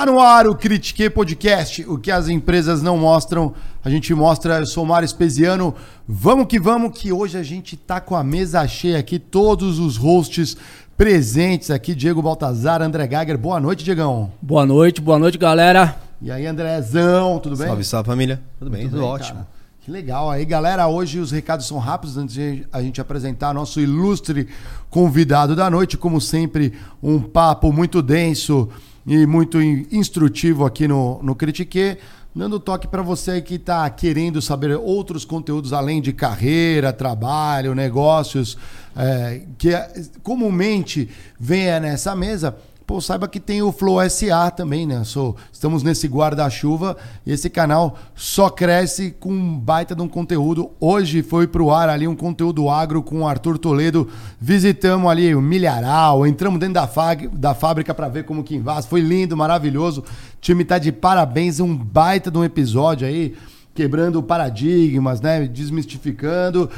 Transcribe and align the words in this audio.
Tá 0.00 0.06
no 0.06 0.18
ar 0.18 0.46
o 0.46 0.54
Critique 0.54 1.10
Podcast, 1.10 1.84
o 1.86 1.98
que 1.98 2.10
as 2.10 2.26
empresas 2.26 2.80
não 2.80 2.96
mostram, 2.96 3.52
a 3.84 3.90
gente 3.90 4.14
mostra. 4.14 4.58
Eu 4.60 4.66
sou 4.66 4.82
o 4.82 4.86
Mário 4.86 5.04
Espesiano. 5.04 5.74
Vamos 6.08 6.46
que 6.46 6.58
vamos, 6.58 6.98
que 6.98 7.12
hoje 7.12 7.36
a 7.36 7.42
gente 7.42 7.76
tá 7.76 8.00
com 8.00 8.16
a 8.16 8.24
mesa 8.24 8.66
cheia 8.66 8.98
aqui, 8.98 9.18
todos 9.18 9.78
os 9.78 9.98
hosts 9.98 10.56
presentes 10.96 11.70
aqui, 11.70 11.94
Diego 11.94 12.22
Baltazar, 12.22 12.80
André 12.80 13.06
Geiger. 13.06 13.36
Boa 13.36 13.60
noite, 13.60 13.84
Diegão. 13.84 14.32
Boa 14.40 14.64
noite, 14.64 15.02
boa 15.02 15.18
noite, 15.18 15.36
galera. 15.36 15.94
E 16.22 16.30
aí, 16.30 16.46
Andrézão, 16.46 17.38
tudo 17.38 17.58
bem? 17.58 17.66
Salve, 17.66 17.84
salve 17.84 18.06
família. 18.06 18.40
Tudo 18.58 18.70
bem, 18.70 18.84
Tudo 18.84 18.92
tudo 18.92 19.00
bem, 19.02 19.10
ótimo. 19.10 19.34
cara? 19.34 19.48
Que 19.82 19.90
legal. 19.90 20.30
Aí, 20.30 20.46
galera, 20.46 20.88
hoje 20.88 21.18
os 21.18 21.30
recados 21.30 21.66
são 21.66 21.76
rápidos 21.76 22.16
antes 22.16 22.34
de 22.34 22.66
a 22.72 22.80
gente 22.80 23.02
apresentar 23.02 23.52
nosso 23.52 23.78
ilustre 23.78 24.48
convidado 24.88 25.54
da 25.54 25.68
noite. 25.68 25.98
Como 25.98 26.22
sempre, 26.22 26.72
um 27.02 27.20
papo 27.20 27.70
muito 27.70 28.00
denso 28.00 28.66
e 29.10 29.26
muito 29.26 29.60
in- 29.60 29.86
instrutivo 29.90 30.64
aqui 30.64 30.86
no, 30.86 31.20
no 31.20 31.34
Critique. 31.34 31.98
Dando 32.32 32.60
toque 32.60 32.86
para 32.86 33.02
você 33.02 33.42
que 33.42 33.56
está 33.56 33.90
querendo 33.90 34.40
saber 34.40 34.76
outros 34.76 35.24
conteúdos 35.24 35.72
além 35.72 36.00
de 36.00 36.12
carreira, 36.12 36.92
trabalho, 36.92 37.74
negócios, 37.74 38.56
é, 38.96 39.40
que 39.58 39.74
é- 39.74 39.92
comumente 40.22 41.08
venha 41.40 41.80
nessa 41.80 42.14
mesa. 42.14 42.56
Pô, 42.90 43.00
saiba 43.00 43.28
que 43.28 43.38
tem 43.38 43.62
o 43.62 43.70
Flow 43.70 44.00
SA 44.10 44.50
também, 44.50 44.84
né? 44.84 45.04
Sou, 45.04 45.36
estamos 45.52 45.84
nesse 45.84 46.08
guarda-chuva 46.08 46.96
e 47.24 47.30
esse 47.30 47.48
canal 47.48 47.96
só 48.16 48.50
cresce 48.50 49.12
com 49.12 49.32
um 49.32 49.56
baita 49.56 49.94
de 49.94 50.02
um 50.02 50.08
conteúdo. 50.08 50.72
Hoje 50.80 51.22
foi 51.22 51.46
pro 51.46 51.70
ar 51.70 51.88
ali 51.88 52.08
um 52.08 52.16
conteúdo 52.16 52.68
agro 52.68 53.00
com 53.00 53.20
o 53.20 53.28
Arthur 53.28 53.58
Toledo. 53.58 54.08
Visitamos 54.40 55.08
ali 55.08 55.32
o 55.36 55.40
Milharal, 55.40 56.26
entramos 56.26 56.58
dentro 56.58 56.74
da, 56.74 56.88
fag- 56.88 57.28
da 57.28 57.54
fábrica 57.54 57.94
para 57.94 58.08
ver 58.08 58.24
como 58.24 58.42
que 58.42 58.56
invasa. 58.56 58.88
Foi 58.88 59.00
lindo, 59.00 59.36
maravilhoso. 59.36 60.00
O 60.00 60.04
time 60.40 60.64
tá 60.64 60.76
de 60.76 60.90
parabéns, 60.90 61.60
um 61.60 61.76
baita 61.76 62.28
de 62.28 62.38
um 62.38 62.42
episódio 62.42 63.06
aí, 63.06 63.36
quebrando 63.72 64.20
paradigmas, 64.20 65.20
né? 65.20 65.46
Desmistificando. 65.46 66.68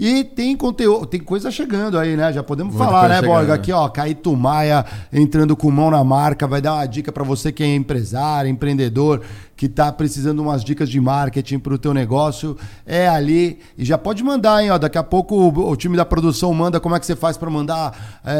E 0.00 0.22
tem 0.22 0.56
conteúdo, 0.56 1.06
tem 1.06 1.18
coisa 1.18 1.50
chegando 1.50 1.98
aí, 1.98 2.16
né? 2.16 2.32
Já 2.32 2.40
podemos 2.40 2.72
Muita 2.72 2.88
falar, 2.88 3.08
né, 3.08 3.16
chegando. 3.16 3.30
Borga? 3.32 3.54
Aqui, 3.54 3.72
ó, 3.72 3.88
Caíto 3.88 4.36
Maia 4.36 4.84
entrando 5.12 5.56
com 5.56 5.68
mão 5.72 5.90
na 5.90 6.04
marca, 6.04 6.46
vai 6.46 6.60
dar 6.60 6.74
uma 6.74 6.86
dica 6.86 7.10
para 7.10 7.24
você 7.24 7.50
que 7.50 7.64
é 7.64 7.74
empresário, 7.74 8.48
empreendedor, 8.48 9.22
que 9.56 9.68
tá 9.68 9.90
precisando 9.90 10.38
umas 10.38 10.62
dicas 10.62 10.88
de 10.88 11.00
marketing 11.00 11.58
para 11.58 11.74
o 11.74 11.78
teu 11.78 11.92
negócio. 11.92 12.56
É 12.86 13.08
ali 13.08 13.58
e 13.76 13.84
já 13.84 13.98
pode 13.98 14.22
mandar, 14.22 14.62
hein? 14.62 14.70
Ó, 14.70 14.78
daqui 14.78 14.96
a 14.98 15.02
pouco 15.02 15.34
o, 15.34 15.70
o 15.70 15.74
time 15.74 15.96
da 15.96 16.04
produção 16.04 16.54
manda 16.54 16.78
como 16.78 16.94
é 16.94 17.00
que 17.00 17.06
você 17.06 17.16
faz 17.16 17.36
para 17.36 17.50
mandar 17.50 18.20
é, 18.24 18.36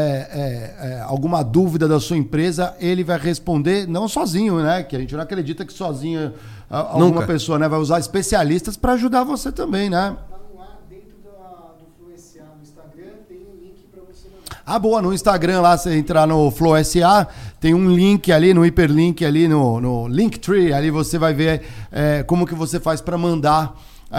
é, 0.81 0.87
é, 0.91 1.01
alguma 1.01 1.43
dúvida 1.43 1.89
da 1.89 1.99
sua 1.99 2.15
empresa. 2.15 2.73
Ele 2.79 3.03
vai 3.03 3.17
responder, 3.19 3.85
não 3.85 4.07
sozinho, 4.07 4.59
né? 4.61 4.81
Que 4.83 4.95
a 4.95 4.99
gente 4.99 5.13
não 5.13 5.23
acredita 5.23 5.65
que 5.65 5.73
sozinho 5.73 6.31
alguma 6.69 7.05
Nunca. 7.09 7.27
pessoa 7.27 7.59
né, 7.59 7.67
vai 7.67 7.79
usar 7.79 7.99
especialistas 7.99 8.77
para 8.77 8.93
ajudar 8.93 9.25
você 9.25 9.51
também, 9.51 9.89
né? 9.89 10.15
Tá 10.29 10.37
no 10.53 10.61
ar, 10.61 10.79
dentro 10.89 11.17
da- 11.23 11.73
do 11.79 11.85
Flow 11.97 12.15
SA 12.15 12.43
no 12.55 12.61
Instagram, 12.61 13.11
tem 13.27 13.37
um 13.39 13.59
link 13.59 13.83
para 13.91 14.01
você 14.03 14.27
mandar. 14.29 14.58
Ah, 14.71 14.77
boa, 14.77 15.01
no 15.01 15.11
Instagram 15.11 15.61
lá, 15.61 15.75
você 15.75 15.97
entrar 15.97 16.27
no 16.27 16.51
Flow 16.51 16.75
SA, 16.83 17.27
tem 17.59 17.73
um 17.73 17.89
link 17.89 18.31
ali, 18.31 18.53
no 18.53 18.63
hiperlink 18.63 19.25
ali, 19.25 19.47
no, 19.47 19.81
no 19.81 20.07
Linktree, 20.07 20.71
ali 20.71 20.91
você 20.91 21.17
vai 21.17 21.33
ver 21.33 21.63
é, 21.91 22.21
como 22.21 22.45
que 22.45 22.53
você 22.53 22.79
faz 22.79 23.01
para 23.01 23.17
mandar 23.17 23.73
é, 24.11 24.15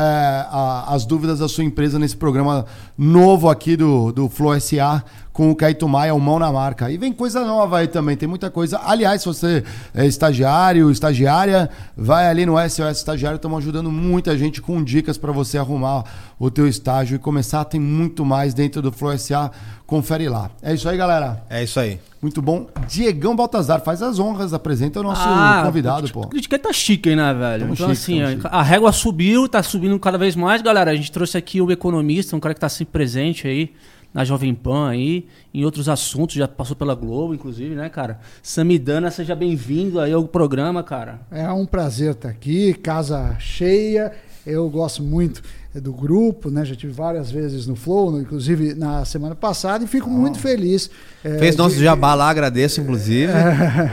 a- 0.50 0.87
as 0.89 1.05
dúvidas 1.05 1.39
da 1.39 1.49
sua 1.49 1.62
empresa 1.62 2.00
nesse 2.00 2.16
programa 2.16 2.66
novo 2.99 3.49
aqui 3.49 3.77
do, 3.77 4.10
do 4.10 4.28
Flow 4.28 4.59
SA 4.60 5.05
com 5.33 5.50
o 5.50 5.55
Caíto 5.56 5.89
Maia, 5.89 6.12
o 6.15 6.21
Mão 6.21 6.39
na 6.41 6.53
Marca. 6.53 6.91
E 6.91 6.99
vem 6.99 7.12
coisa 7.12 7.44
nova 7.44 7.78
aí 7.78 7.87
também, 7.87 8.16
tem 8.16 8.28
muita 8.28 8.50
coisa. 8.50 8.81
Aliás, 8.84 9.22
se 9.22 9.28
você 9.28 9.65
é 9.94 10.05
estagiário, 10.05 10.91
estagiária, 10.91 11.71
vai 11.97 12.27
ali 12.28 12.44
no 12.44 12.56
SOS 12.69 12.99
Estagiário, 12.99 13.37
estamos 13.37 13.59
ajudando 13.59 13.91
muita 13.91 14.37
gente 14.37 14.60
com 14.60 14.83
dicas 14.83 15.16
para 15.16 15.33
você 15.33 15.56
arrumar 15.56 16.05
o 16.39 16.50
teu 16.50 16.66
estágio 16.66 17.15
e 17.15 17.19
começar. 17.19 17.65
Tem 17.65 17.81
muito 17.81 18.25
mais 18.25 18.53
dentro 18.53 18.83
do 18.83 18.91
Flow 18.93 19.16
SA, 19.16 19.50
confere 19.91 20.28
lá. 20.28 20.51
É 20.62 20.73
isso 20.73 20.89
aí, 20.89 20.97
galera. 20.97 21.43
É 21.51 21.65
isso 21.65 21.78
aí. 21.81 21.99
Muito 22.23 22.41
bom. 22.41 22.69
Diegão 22.89 23.34
Baltazar, 23.34 23.81
faz 23.83 24.01
as 24.03 24.21
honras, 24.21 24.55
apresenta 24.55 25.01
o 25.01 25.03
nosso 25.03 25.23
Ah, 25.25 25.62
convidado, 25.67 26.09
pô. 26.12 26.21
O 26.21 26.28
Critique 26.28 26.56
tá 26.59 26.73
chique, 26.73 27.11
hein, 27.11 27.17
né, 27.17 27.34
velho? 27.34 27.62
Tamo 27.62 27.75
então, 27.75 27.89
chique, 27.89 27.93
assim, 27.93 28.23
a- 28.23 28.31
chique. 28.31 28.47
a 28.49 28.62
régua 28.62 28.93
subiu, 28.93 29.49
tá 29.49 29.62
subindo 29.62 29.99
cada 29.99 30.17
vez 30.17 30.37
mais, 30.37 30.62
galera. 30.62 30.93
A 30.93 30.95
gente 30.95 31.11
trouxe 31.11 31.37
aqui 31.37 31.61
o 31.61 31.71
economista, 31.73 32.37
um 32.37 32.41
cara 32.41 32.55
que 32.55 32.61
tá 32.61 32.69
sempre 32.69 32.93
presente 32.93 33.49
aí 33.49 33.73
na 34.15 34.25
Jovem 34.25 34.55
Pan 34.55 34.89
aí, 34.91 35.27
em 35.53 35.65
outros 35.65 35.89
assuntos, 35.89 36.37
já 36.37 36.47
passou 36.47 36.77
pela 36.77 36.95
Globo, 36.95 37.34
inclusive, 37.34 37.75
né, 37.75 37.89
cara? 37.89 38.21
Samidana, 38.43 39.11
seja 39.11 39.34
bem-vindo 39.34 39.99
aí 40.01 40.12
ao 40.12 40.25
programa, 40.25 40.83
cara. 40.84 41.21
É 41.31 41.51
um 41.51 41.67
prazer 41.67 42.12
estar 42.12 42.28
aqui, 42.28 42.75
casa 42.75 43.34
cheia. 43.39 44.12
Eu 44.47 44.69
gosto 44.71 45.03
muito 45.03 45.43
do 45.75 45.93
grupo, 45.93 46.51
né? 46.51 46.65
Já 46.65 46.75
tive 46.75 46.93
várias 46.93 47.31
vezes 47.31 47.67
no 47.67 47.77
Flow, 47.77 48.21
inclusive 48.21 48.75
na 48.75 49.05
semana 49.05 49.35
passada, 49.37 49.85
e 49.85 49.87
fico 49.87 50.11
muito 50.11 50.39
feliz. 50.39 50.91
eh, 51.25 51.39
Fez 51.39 51.55
nosso 51.55 51.77
de- 51.77 51.85
jabá 51.85 52.15
lá, 52.15 52.29
agradeço, 52.29 52.81
inclusive. 52.81 53.33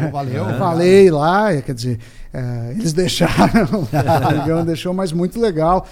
Pô, 0.05 0.09
valeu. 0.11 0.49
Eu 0.49 0.57
falei 0.57 1.11
lá, 1.11 1.53
eh, 1.53 1.61
quer 1.61 1.75
dizer, 1.75 1.99
eh, 2.33 2.71
eles 2.75 2.93
deixaram, 2.93 3.83
o 3.83 4.39
Digão 4.41 4.65
deixou, 4.65 4.93
mas 4.93 5.11
muito 5.11 5.39
legal 5.39 5.85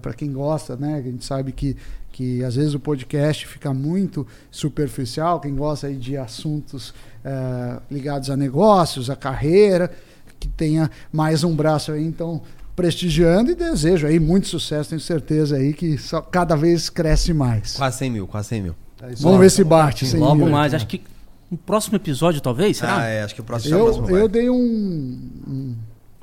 para 0.00 0.14
quem 0.14 0.32
gosta, 0.32 0.74
né? 0.76 0.94
A 0.96 1.02
gente 1.02 1.22
sabe 1.24 1.52
que, 1.52 1.76
que 2.12 2.42
às 2.42 2.54
vezes 2.56 2.72
o 2.74 2.80
podcast 2.80 3.46
fica 3.46 3.74
muito 3.74 4.26
superficial, 4.50 5.38
quem 5.40 5.54
gosta 5.54 5.86
aí 5.88 5.96
de 5.96 6.16
assuntos 6.16 6.94
eh, 7.24 7.76
ligados 7.90 8.30
a 8.30 8.36
negócios, 8.36 9.10
a 9.10 9.16
carreira, 9.16 9.90
que 10.38 10.48
tenha 10.48 10.90
mais 11.12 11.44
um 11.44 11.54
braço 11.54 11.92
aí, 11.92 12.02
então 12.06 12.40
prestigiando 12.80 13.50
e 13.50 13.54
desejo 13.54 14.06
aí 14.06 14.18
muito 14.18 14.48
sucesso, 14.48 14.88
tenho 14.90 15.00
certeza 15.00 15.56
aí 15.56 15.74
que 15.74 15.98
só 15.98 16.20
cada 16.22 16.56
vez 16.56 16.88
cresce 16.88 17.34
mais. 17.34 17.74
Quase 17.76 17.98
100 17.98 18.10
mil, 18.10 18.26
quase 18.26 18.48
100 18.48 18.62
mil. 18.62 18.74
É 19.02 19.14
Vamos 19.20 19.38
ver 19.40 19.50
se 19.50 19.62
bate. 19.62 20.06
sem 20.06 20.18
Logo 20.18 20.36
mil. 20.36 20.48
mais, 20.48 20.72
acho 20.72 20.86
que 20.86 21.02
no 21.50 21.58
próximo 21.58 21.96
episódio, 21.96 22.40
talvez, 22.40 22.78
será? 22.78 22.98
Ah, 23.00 23.06
é, 23.06 23.22
acho 23.22 23.34
que 23.34 23.40
o 23.40 23.44
próximo, 23.44 23.76
o 23.76 23.82
próximo 23.84 24.06
Eu, 24.06 24.12
vai. 24.12 24.22
eu 24.22 24.28
dei 24.28 24.48
um, 24.48 24.56
um- 24.56 25.74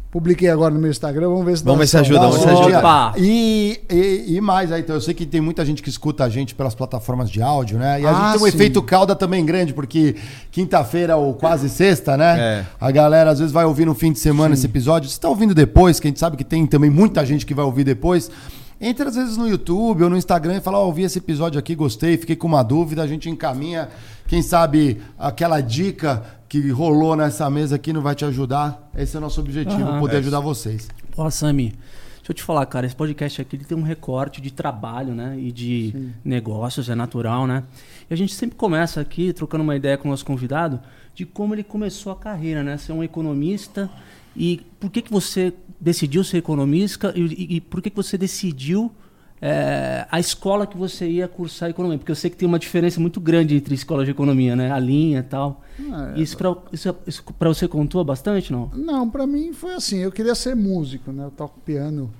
Publiquei 0.09 0.50
agora 0.50 0.73
no 0.73 0.79
meu 0.79 0.90
Instagram, 0.90 1.28
vamos 1.28 1.45
ver 1.45 1.57
se 1.57 1.63
Vamos 1.66 1.79
ver 1.79 1.88
se 1.88 1.97
ajuda, 1.97 2.19
vamos 2.22 2.38
ver 2.38 2.44
se 2.44 2.50
ajuda. 2.50 2.79
Opa! 2.79 3.13
E, 3.18 3.79
e, 3.91 4.35
e 4.38 4.41
mais 4.41 4.72
aí, 4.72 4.81
então, 4.81 4.95
eu 4.95 5.01
sei 5.01 5.13
que 5.13 5.25
tem 5.25 5.41
muita 5.41 5.66
gente 5.66 5.84
que 5.84 5.90
escuta 5.90 6.23
a 6.23 6.29
gente 6.29 6.56
pelas 6.56 6.73
plataformas 6.73 7.29
de 7.29 7.41
áudio, 7.41 7.78
né? 7.78 8.00
E 8.01 8.06
a 8.06 8.09
Ah, 8.09 8.13
gente 8.13 8.31
tem 8.40 8.47
um 8.47 8.50
sim. 8.50 8.56
efeito 8.56 8.81
cauda 8.81 9.16
também 9.16 9.46
grande, 9.46 9.73
porque 9.73 10.16
quinta-feira 10.50 11.17
ou 11.17 11.34
quase 11.34 11.67
sexta, 11.69 12.16
né? 12.16 12.40
É. 12.40 12.66
A 12.79 12.90
galera 12.90 13.31
às 13.31 13.40
vezes 13.40 13.51
vai 13.51 13.66
ouvir 13.66 13.85
no 13.85 13.94
fim 13.94 14.13
de 14.13 14.19
semana 14.19 14.53
esse 14.53 14.66
episódio. 14.66 15.09
Você 15.09 15.19
tá 15.19 15.28
ouvindo 15.28 15.53
depois, 15.53 16.00
que 16.00 16.07
a 16.07 16.09
gente 16.09 16.19
sabe 16.22 16.38
que 16.38 16.44
tem 16.46 16.66
também 16.66 16.90
muita 16.90 17.25
gente 17.25 17.46
que 17.46 17.53
vai 17.53 17.66
ouvir 17.66 17.84
depois. 17.84 18.31
Entra 18.79 19.09
às 19.09 19.16
vezes 19.16 19.35
no 19.38 19.47
YouTube 19.50 20.03
ou 20.03 20.09
no 20.09 20.16
Instagram 20.16 20.58
e 20.58 20.61
fala, 20.61 20.78
ó, 20.79 20.85
ouvi 20.85 21.02
esse 21.03 21.17
episódio 21.17 21.58
aqui, 21.59 21.73
gostei, 21.76 22.16
fiquei 22.16 22.35
com 22.35 22.46
uma 22.47 22.61
dúvida, 22.64 23.02
a 23.02 23.08
gente 23.08 23.28
encaminha, 23.28 23.90
quem 24.28 24.41
sabe 24.43 25.02
aquela 25.17 25.59
dica 25.61 26.23
que 26.49 26.70
rolou 26.70 27.16
nessa 27.16 27.49
mesa 27.49 27.76
aqui 27.76 27.91
não 27.94 28.02
vai 28.02 28.16
te 28.16 28.23
ajudar. 28.26 28.90
Esse 28.96 29.16
é 29.16 29.20
o 29.20 29.22
nosso 29.22 29.40
objetivo, 29.41 29.82
Aham. 29.84 29.99
poder 29.99 30.16
É 30.16 30.20
ajudar 30.20 30.40
vocês. 30.40 30.88
Pô, 31.11 31.29
Sami, 31.29 31.70
deixa 32.17 32.32
eu 32.32 32.34
te 32.34 32.44
falar, 32.44 32.66
cara, 32.66 32.85
esse 32.85 32.96
podcast 32.96 33.41
aqui 33.41 33.55
ele 33.55 33.66
tem 33.66 33.78
um 33.78 33.82
recorte 33.82 34.40
de 34.41 34.52
trabalho, 34.52 35.14
né? 35.14 35.38
E 35.40 35.52
de 35.52 36.11
negócios, 36.23 36.90
é 36.90 36.96
natural, 36.96 37.46
né? 37.47 37.64
E 38.09 38.14
a 38.14 38.17
gente 38.17 38.34
sempre 38.34 38.55
começa 38.55 39.02
aqui 39.02 39.34
trocando 39.34 39.64
uma 39.64 39.76
ideia 39.76 39.97
com 39.97 40.08
o 40.08 40.11
nosso 40.11 40.26
convidado 40.26 40.79
de 41.14 41.26
como 41.26 41.53
ele 41.55 41.64
começou 41.64 42.11
a 42.11 42.16
carreira, 42.16 42.64
né? 42.64 42.78
Ser 42.78 42.91
um 42.93 43.03
economista 43.03 43.90
e 44.35 44.61
por 44.79 44.90
que, 44.91 45.02
que 45.02 45.11
você 45.11 45.53
decidiu 45.82 46.23
ser 46.23 46.38
economista 46.38 47.11
e, 47.16 47.22
e- 47.22 47.55
e 47.58 47.61
por 47.61 47.82
que, 47.82 47.90
que 47.90 47.96
você 47.96 48.17
decidiu 48.17 48.91
é, 49.41 50.07
a 50.09 50.19
escola 50.19 50.66
que 50.66 50.75
você 50.75 51.07
ia 51.07 51.28
cursar 51.28 51.69
economia? 51.69 51.97
Porque 51.97 52.11
eu 52.11 52.16
sei 52.16 52.29
que 52.29 52.35
tem 52.35 52.47
uma 52.47 52.57
diferença 52.57 52.99
muito 52.99 53.19
grande 53.19 53.55
entre 53.55 53.75
escola 53.75 54.03
de 54.03 54.11
economia, 54.11 54.55
né? 54.55 54.72
A 54.72 54.79
linha 54.79 55.19
e 55.19 55.23
tal. 55.23 55.61
Ah, 55.91 56.13
é. 56.16 56.19
Isso 56.19 56.35
pra, 56.35 56.55
isso, 56.72 56.95
isso 57.05 57.23
pra 57.37 57.49
você 57.49 57.67
contou 57.67 58.03
bastante, 58.03 58.51
não? 58.51 58.72
Não, 58.73 59.07
pra 59.07 59.28
mim 59.28 59.53
foi 59.53 59.75
assim, 59.75 59.99
eu 59.99 60.11
queria 60.11 60.34
ser 60.34 60.55
músico, 60.55 61.11
né? 61.11 61.25
Eu 61.25 61.31
toco 61.31 61.59
piano 61.59 62.11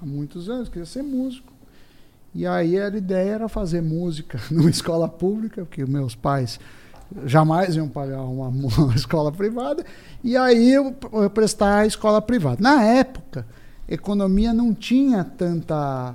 há 0.00 0.06
muitos 0.06 0.48
anos, 0.48 0.68
queria 0.68 0.86
ser 0.86 1.02
músico. 1.02 1.52
E 2.32 2.46
aí 2.46 2.78
a 2.78 2.88
ideia 2.88 3.30
era 3.30 3.48
fazer 3.48 3.82
música 3.82 4.38
numa 4.50 4.70
escola 4.70 5.08
pública, 5.08 5.64
porque 5.64 5.84
meus 5.84 6.14
pais 6.14 6.60
jamais 7.24 7.74
iam 7.74 7.88
pagar 7.88 8.22
uma, 8.22 8.48
uma 8.78 8.94
escola 8.94 9.32
privada, 9.32 9.84
e 10.22 10.36
aí 10.36 10.72
eu, 10.72 10.94
eu 11.12 11.30
prestar 11.30 11.78
a 11.78 11.86
escola 11.86 12.22
privada. 12.22 12.58
Na 12.60 12.84
época, 12.84 13.44
economia 13.88 14.52
não 14.52 14.72
tinha 14.72 15.24
tanta 15.24 16.14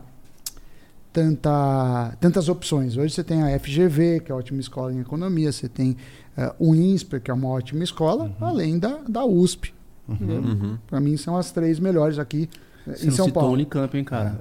tanta, 1.12 2.16
tantas 2.20 2.50
opções. 2.50 2.98
Hoje 2.98 3.14
você 3.14 3.24
tem 3.24 3.42
a 3.44 3.60
FGV, 3.60 4.22
que 4.22 4.32
é 4.32 4.36
uma 4.36 4.40
ótima 4.40 4.60
escola 4.60 4.94
em 4.94 5.00
economia, 5.00 5.52
você 5.52 5.68
tem 5.68 5.98
eh, 6.38 6.54
o 6.60 6.74
INSPER, 6.74 7.22
que 7.22 7.32
é 7.32 7.34
uma 7.34 7.50
ótima 7.50 7.84
escola, 7.84 8.32
além 8.40 8.80
da, 8.80 9.00
da 9.08 9.26
USP. 9.26 9.74
Uhum. 10.08 10.78
Para 10.88 11.00
mim 11.00 11.16
são 11.16 11.38
as 11.38 11.52
três 11.52 11.80
melhores 11.80 12.20
aqui 12.20 12.50
eh, 12.88 12.94
Você 12.94 13.04
em 13.04 13.10
não 13.10 13.16
São 13.16 13.26
citou 13.26 13.42
Paulo. 13.42 13.50
o 13.50 13.54
Unicamp, 13.54 13.98
hein, 13.98 14.04
cara? 14.04 14.40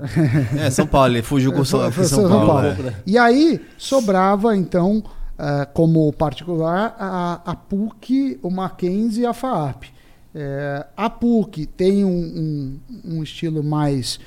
É, 0.58 0.70
São 0.70 0.86
Paulo, 0.86 1.12
ele 1.14 1.22
fugiu 1.22 1.52
com 1.52 1.60
o 1.60 1.66
São, 1.66 1.90
São 1.92 2.04
São 2.04 2.28
Paulo. 2.28 2.46
Paulo. 2.46 2.88
é. 2.88 2.94
E 3.06 3.18
aí 3.18 3.60
sobrava 3.76 4.56
então 4.56 5.02
eh, 5.38 5.68
como 5.72 6.12
particular 6.12 6.94
a, 6.98 7.40
a 7.44 7.56
PUC, 7.56 8.38
o 8.42 8.50
Mackenzie 8.50 9.22
e 9.22 9.26
a 9.26 9.32
FAAP. 9.32 9.84
É, 10.32 10.86
a 10.96 11.10
PUC 11.10 11.66
tem 11.66 12.04
um, 12.04 12.10
um, 12.10 13.16
um, 13.16 13.22
estilo 13.22 13.64
mais 13.64 14.20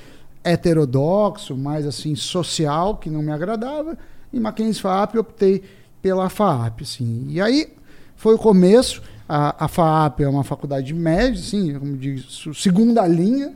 heterodoxo, 0.44 1.56
mais 1.56 1.86
assim 1.86 2.14
social, 2.14 2.96
que 2.98 3.08
não 3.08 3.22
me 3.22 3.32
agradava, 3.32 3.96
e 4.32 4.38
Mackenzie 4.38 4.82
FAAP 4.82 5.14
eu 5.14 5.22
optei 5.22 5.62
pela 6.02 6.28
FAAP. 6.28 6.82
Assim. 6.82 7.26
E 7.30 7.40
aí 7.40 7.72
foi 8.14 8.34
o 8.34 8.38
começo. 8.38 9.02
A, 9.26 9.64
a 9.64 9.68
FAAP 9.68 10.20
é 10.20 10.28
uma 10.28 10.44
faculdade 10.44 10.92
média, 10.92 11.40
assim, 11.40 11.78
como 11.78 11.96
diz, 11.96 12.44
segunda 12.54 13.06
linha, 13.06 13.54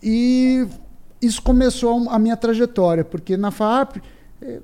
e 0.00 0.64
isso 1.20 1.42
começou 1.42 2.08
a 2.08 2.18
minha 2.20 2.36
trajetória, 2.36 3.04
porque 3.04 3.36
na 3.36 3.50
FAAP 3.50 3.96
eh, 4.40 4.60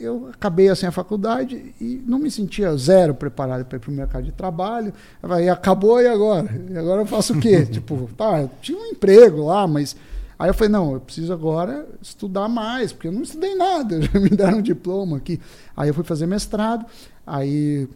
eu 0.00 0.30
acabei 0.32 0.68
assim 0.68 0.86
a 0.86 0.90
faculdade 0.90 1.74
e 1.80 2.02
não 2.06 2.18
me 2.18 2.30
sentia 2.30 2.74
zero 2.76 3.14
preparado 3.14 3.66
para 3.66 3.76
ir 3.76 3.80
para 3.80 3.90
o 3.90 3.94
mercado 3.94 4.24
de 4.24 4.32
trabalho. 4.32 4.94
Aí 5.22 5.48
acabou 5.48 6.00
e 6.00 6.08
agora? 6.08 6.48
E 6.70 6.76
agora 6.76 7.02
eu 7.02 7.06
faço 7.06 7.34
o 7.34 7.40
quê? 7.40 7.66
tipo, 7.70 8.08
tá, 8.16 8.48
tinha 8.62 8.78
um 8.78 8.86
emprego 8.86 9.44
lá, 9.44 9.66
mas 9.66 9.94
aí 10.40 10.48
eu 10.48 10.54
falei, 10.54 10.72
não, 10.72 10.94
eu 10.94 11.00
preciso 11.00 11.32
agora 11.32 11.86
estudar 12.00 12.48
mais, 12.48 12.92
porque 12.92 13.08
eu 13.08 13.12
não 13.12 13.22
estudei 13.22 13.54
nada, 13.54 14.00
já 14.02 14.18
me 14.18 14.30
deram 14.30 14.58
um 14.58 14.62
diploma 14.62 15.18
aqui. 15.18 15.38
Aí 15.76 15.90
eu 15.90 15.94
fui 15.94 16.02
fazer 16.02 16.26
mestrado, 16.26 16.86
aí 17.26 17.86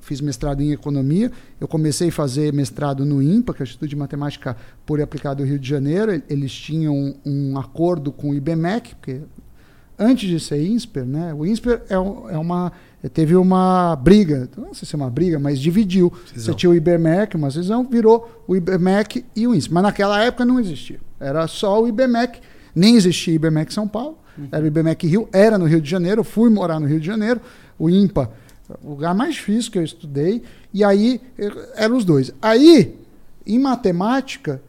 fiz 0.00 0.20
mestrado 0.20 0.60
em 0.60 0.72
economia. 0.72 1.32
Eu 1.58 1.66
comecei 1.66 2.08
a 2.08 2.12
fazer 2.12 2.52
mestrado 2.52 3.04
no 3.06 3.22
IMPA, 3.22 3.54
que 3.54 3.62
é 3.62 3.64
o 3.64 3.64
Instituto 3.64 3.88
de 3.88 3.96
Matemática 3.96 4.54
Pura 4.84 5.00
e 5.00 5.04
Aplicada 5.04 5.36
do 5.36 5.48
Rio 5.48 5.58
de 5.58 5.68
Janeiro. 5.68 6.22
Eles 6.28 6.52
tinham 6.52 7.16
um 7.24 7.58
acordo 7.58 8.12
com 8.12 8.30
o 8.30 8.34
IBMEC, 8.34 8.94
porque 8.96 9.22
antes 9.98 10.28
de 10.28 10.38
ser 10.38 10.62
INSPER, 10.62 11.06
né? 11.06 11.32
O 11.32 11.46
INSPER 11.46 11.82
é, 11.88 11.94
é 11.94 12.38
uma 12.38 12.72
teve 13.08 13.36
uma 13.36 13.96
briga, 13.96 14.48
não 14.56 14.74
sei 14.74 14.86
se 14.86 14.94
é 14.94 14.96
uma 14.96 15.10
briga, 15.10 15.38
mas 15.38 15.60
dividiu. 15.60 16.12
Cisão. 16.26 16.44
Você 16.44 16.54
tinha 16.54 16.70
o 16.70 16.74
IBMEC, 16.74 17.36
uma 17.36 17.50
cisão, 17.50 17.84
virou 17.84 18.44
o 18.46 18.56
IBMEC 18.56 19.24
e 19.34 19.46
o 19.46 19.54
INSPER. 19.54 19.74
Mas 19.74 19.82
naquela 19.82 20.22
época 20.22 20.44
não 20.44 20.58
existia. 20.58 20.98
Era 21.18 21.46
só 21.46 21.82
o 21.82 21.88
IBMEC, 21.88 22.40
nem 22.74 22.96
existia 22.96 23.32
o 23.32 23.36
IBMEC 23.36 23.72
São 23.72 23.88
Paulo, 23.88 24.18
uhum. 24.36 24.48
era 24.50 24.64
o 24.64 24.66
IBMEC 24.66 25.06
Rio, 25.06 25.28
era 25.32 25.58
no 25.58 25.64
Rio 25.64 25.80
de 25.80 25.90
Janeiro, 25.90 26.22
fui 26.22 26.50
morar 26.50 26.78
no 26.78 26.86
Rio 26.86 27.00
de 27.00 27.06
Janeiro, 27.06 27.40
o 27.78 27.88
IMPA, 27.90 28.30
o 28.82 28.90
lugar 28.90 29.14
mais 29.14 29.34
difícil 29.34 29.70
que 29.70 29.78
eu 29.78 29.84
estudei, 29.84 30.42
e 30.72 30.84
aí 30.84 31.20
eram 31.74 31.96
os 31.96 32.04
dois. 32.04 32.32
Aí, 32.40 32.98
em 33.46 33.58
matemática, 33.58 34.60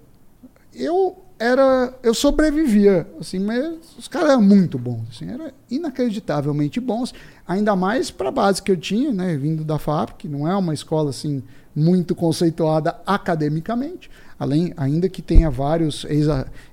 eu 0.74 1.18
era 1.40 1.94
eu 2.02 2.14
sobrevivia 2.14 3.08
assim 3.20 3.40
mas 3.40 3.76
os 3.98 4.08
caras 4.08 4.32
eram 4.32 4.42
muito 4.42 4.78
bons 4.78 5.04
assim 5.12 5.30
eram 5.30 5.52
inacreditavelmente 5.70 6.80
bons 6.80 7.14
ainda 7.48 7.76
mais 7.76 8.10
para 8.10 8.30
a 8.30 8.32
base 8.32 8.62
que 8.62 8.72
eu 8.72 8.78
tinha 8.78 9.12
né 9.12 9.38
vindo 9.38 9.64
da 9.64 9.78
FAP 9.78 10.14
que 10.18 10.28
não 10.28 10.48
é 10.48 10.56
uma 10.56 10.74
escola 10.74 11.12
assim 11.12 11.44
muito 11.76 12.16
conceituada 12.16 12.96
academicamente 13.06 14.10
além 14.40 14.74
ainda 14.76 15.08
que 15.08 15.22
tenha 15.22 15.50
vários 15.52 16.06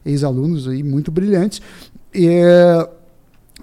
ex-alunos 0.04 0.66
aí 0.66 0.82
muito 0.82 1.10
brilhantes 1.10 1.60
e, 2.14 2.26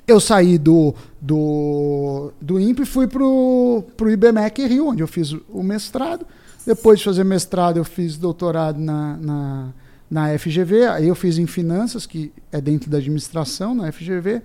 eu 0.07 0.19
saí 0.19 0.57
do 0.57 0.93
do 1.19 2.31
do 2.41 2.59
INPE 2.59 2.83
e 2.83 2.85
fui 2.85 3.07
pro 3.07 3.83
pro 3.95 4.11
IBMEC 4.11 4.65
Rio 4.65 4.87
onde 4.87 5.01
eu 5.01 5.07
fiz 5.07 5.31
o 5.49 5.63
mestrado 5.63 6.25
depois 6.65 6.99
de 6.99 7.05
fazer 7.05 7.23
mestrado 7.23 7.77
eu 7.77 7.85
fiz 7.85 8.17
doutorado 8.17 8.79
na, 8.79 9.17
na 9.17 9.73
na 10.11 10.37
FGV, 10.37 10.87
aí 10.87 11.07
eu 11.07 11.15
fiz 11.15 11.37
em 11.37 11.47
finanças, 11.47 12.05
que 12.05 12.33
é 12.51 12.59
dentro 12.59 12.91
da 12.91 12.97
administração 12.97 13.73
na 13.73 13.89
FGV. 13.89 14.41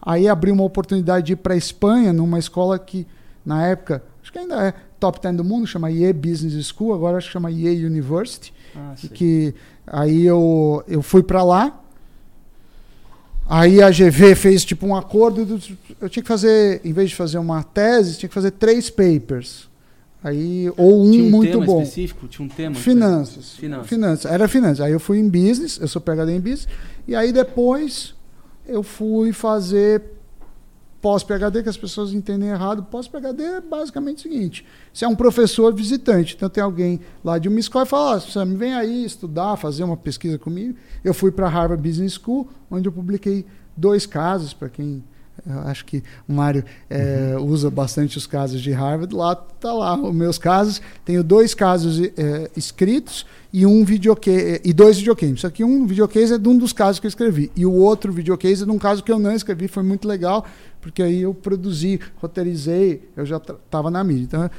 Aí 0.00 0.28
abri 0.28 0.52
uma 0.52 0.62
oportunidade 0.62 1.26
de 1.26 1.32
ir 1.32 1.36
para 1.36 1.54
a 1.54 1.56
Espanha, 1.56 2.12
numa 2.12 2.38
escola 2.38 2.78
que, 2.78 3.04
na 3.44 3.66
época, 3.66 4.04
acho 4.22 4.30
que 4.30 4.38
ainda 4.38 4.68
é 4.68 4.72
top 5.00 5.20
10 5.20 5.36
do 5.36 5.44
mundo, 5.44 5.66
chama 5.66 5.90
IE 5.90 6.12
Business 6.12 6.66
School, 6.66 6.94
agora 6.94 7.18
acho 7.18 7.26
que 7.26 7.32
chama 7.32 7.50
IE 7.50 7.84
University. 7.84 8.54
Ah, 8.76 8.94
que 9.12 9.52
aí 9.84 10.24
eu, 10.24 10.84
eu 10.86 11.02
fui 11.02 11.24
para 11.24 11.42
lá. 11.42 11.80
Aí 13.48 13.82
a 13.82 13.90
GV 13.90 14.36
fez 14.36 14.64
tipo 14.64 14.86
um 14.86 14.94
acordo, 14.94 15.60
eu 16.00 16.08
tinha 16.08 16.22
que 16.22 16.28
fazer, 16.28 16.80
em 16.84 16.92
vez 16.92 17.10
de 17.10 17.16
fazer 17.16 17.38
uma 17.38 17.64
tese, 17.64 18.16
tinha 18.16 18.28
que 18.28 18.34
fazer 18.34 18.52
três 18.52 18.88
papers. 18.88 19.68
Aí, 20.22 20.70
ou 20.76 21.04
um, 21.04 21.10
um 21.10 21.30
muito 21.30 21.60
bom. 21.62 21.80
específico? 21.82 22.28
Tinha 22.28 22.44
um 22.44 22.48
tema? 22.48 22.74
Finanças. 22.74 23.54
Finanças. 23.56 23.88
Finanças. 23.88 24.30
Era 24.30 24.46
finanças. 24.46 24.80
Aí 24.80 24.92
eu 24.92 25.00
fui 25.00 25.18
em 25.18 25.28
business, 25.28 25.78
eu 25.80 25.88
sou 25.88 26.00
PhD 26.00 26.32
em 26.32 26.40
business. 26.40 26.68
E 27.08 27.14
aí 27.14 27.32
depois 27.32 28.14
eu 28.66 28.82
fui 28.82 29.32
fazer 29.32 30.02
pós-PHD, 31.00 31.62
que 31.62 31.68
as 31.68 31.76
pessoas 31.76 32.12
entendem 32.12 32.50
errado. 32.50 32.82
Pós-PHD 32.84 33.42
é 33.42 33.60
basicamente 33.60 34.18
o 34.18 34.22
seguinte: 34.22 34.66
você 34.92 35.04
é 35.04 35.08
um 35.08 35.16
professor 35.16 35.74
visitante, 35.74 36.34
então 36.36 36.48
tem 36.48 36.62
alguém 36.62 37.00
lá 37.24 37.38
de 37.38 37.48
uma 37.48 37.58
escola 37.58 37.84
e 37.84 37.88
fala: 37.88 38.16
oh, 38.16 38.20
Sam, 38.20 38.56
vem 38.56 38.74
aí 38.74 39.04
estudar, 39.04 39.56
fazer 39.56 39.84
uma 39.84 39.96
pesquisa 39.96 40.38
comigo. 40.38 40.76
Eu 41.02 41.14
fui 41.14 41.30
para 41.30 41.46
a 41.46 41.50
Harvard 41.50 41.82
Business 41.86 42.14
School, 42.14 42.48
onde 42.70 42.86
eu 42.88 42.92
publiquei 42.92 43.46
dois 43.76 44.06
casos, 44.06 44.52
para 44.52 44.68
quem 44.68 45.02
eu 45.48 45.60
acho 45.60 45.84
que 45.84 46.02
o 46.28 46.32
Mário 46.32 46.64
é, 46.88 47.34
uhum. 47.36 47.46
usa 47.46 47.70
bastante 47.70 48.18
os 48.18 48.26
casos 48.26 48.60
de 48.60 48.70
Harvard. 48.72 49.14
Lá 49.14 49.34
tá 49.34 49.72
lá 49.72 49.94
os 49.96 50.14
meus 50.14 50.38
casos. 50.38 50.80
Tenho 51.04 51.22
dois 51.22 51.54
casos 51.54 52.00
é, 52.00 52.50
escritos 52.56 53.26
e 53.52 53.66
um 53.66 53.84
videocase 53.84 54.60
e 54.64 54.72
dois 54.72 54.98
videogames. 54.98 55.40
Só 55.40 55.50
que 55.50 55.64
um 55.64 55.86
videocase 55.86 56.34
é 56.34 56.38
de 56.38 56.48
um 56.48 56.56
dos 56.56 56.72
casos 56.72 57.00
que 57.00 57.06
eu 57.06 57.08
escrevi 57.08 57.50
e 57.56 57.64
o 57.64 57.72
outro 57.72 58.12
videocase 58.12 58.62
é 58.62 58.66
de 58.66 58.70
um 58.70 58.78
caso 58.78 59.02
que 59.02 59.10
eu 59.10 59.18
não 59.18 59.32
escrevi. 59.32 59.68
Foi 59.68 59.82
muito 59.82 60.06
legal 60.06 60.44
porque 60.80 61.02
aí 61.02 61.22
eu 61.22 61.34
produzi, 61.34 62.00
roteirizei. 62.16 63.08
Eu 63.16 63.24
já 63.26 63.36
estava 63.36 63.90
na 63.90 64.02
mídia. 64.04 64.24
Então 64.24 64.50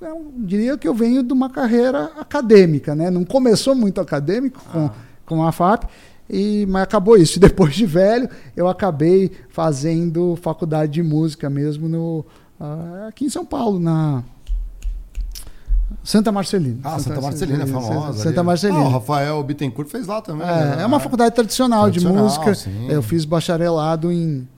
eu 0.00 0.32
diria 0.38 0.76
que 0.76 0.88
eu 0.88 0.94
venho 0.94 1.22
de 1.22 1.32
uma 1.32 1.50
carreira 1.50 2.10
acadêmica, 2.18 2.94
né? 2.94 3.10
Não 3.10 3.24
começou 3.24 3.74
muito 3.74 4.00
acadêmico 4.00 4.60
com, 4.72 4.86
ah. 4.86 4.94
com 5.24 5.44
a 5.44 5.52
FAP 5.52 5.84
e, 6.30 6.66
mas 6.66 6.82
acabou 6.82 7.16
isso. 7.16 7.38
E 7.38 7.40
depois 7.40 7.74
de 7.74 7.84
velho, 7.84 8.28
eu 8.56 8.68
acabei 8.68 9.30
fazendo 9.48 10.38
faculdade 10.40 10.92
de 10.92 11.02
música 11.02 11.50
mesmo 11.50 11.88
no, 11.88 12.24
uh, 12.60 13.08
aqui 13.08 13.24
em 13.24 13.30
São 13.30 13.44
Paulo, 13.44 13.80
na 13.80 14.22
Santa 16.04 16.30
Marcelina. 16.30 16.78
Ah, 16.84 16.90
Santa, 16.90 17.02
Santa 17.02 17.20
Marcelina, 17.20 17.58
Marcelina, 17.58 17.78
é 17.78 17.94
famosa. 17.94 18.22
Santa 18.22 18.42
Marcelina. 18.42 18.80
Ah, 18.80 18.84
o 18.84 18.90
Rafael 18.90 19.42
Bittencourt 19.42 19.88
fez 19.88 20.06
lá 20.06 20.22
também. 20.22 20.46
É, 20.46 20.76
né? 20.76 20.82
é 20.82 20.86
uma 20.86 21.00
faculdade 21.00 21.34
tradicional, 21.34 21.82
tradicional 21.82 22.16
de 22.16 22.22
música. 22.22 22.54
Sim. 22.54 22.88
Eu 22.88 23.02
fiz 23.02 23.24
bacharelado 23.24 24.10
em, 24.12 24.48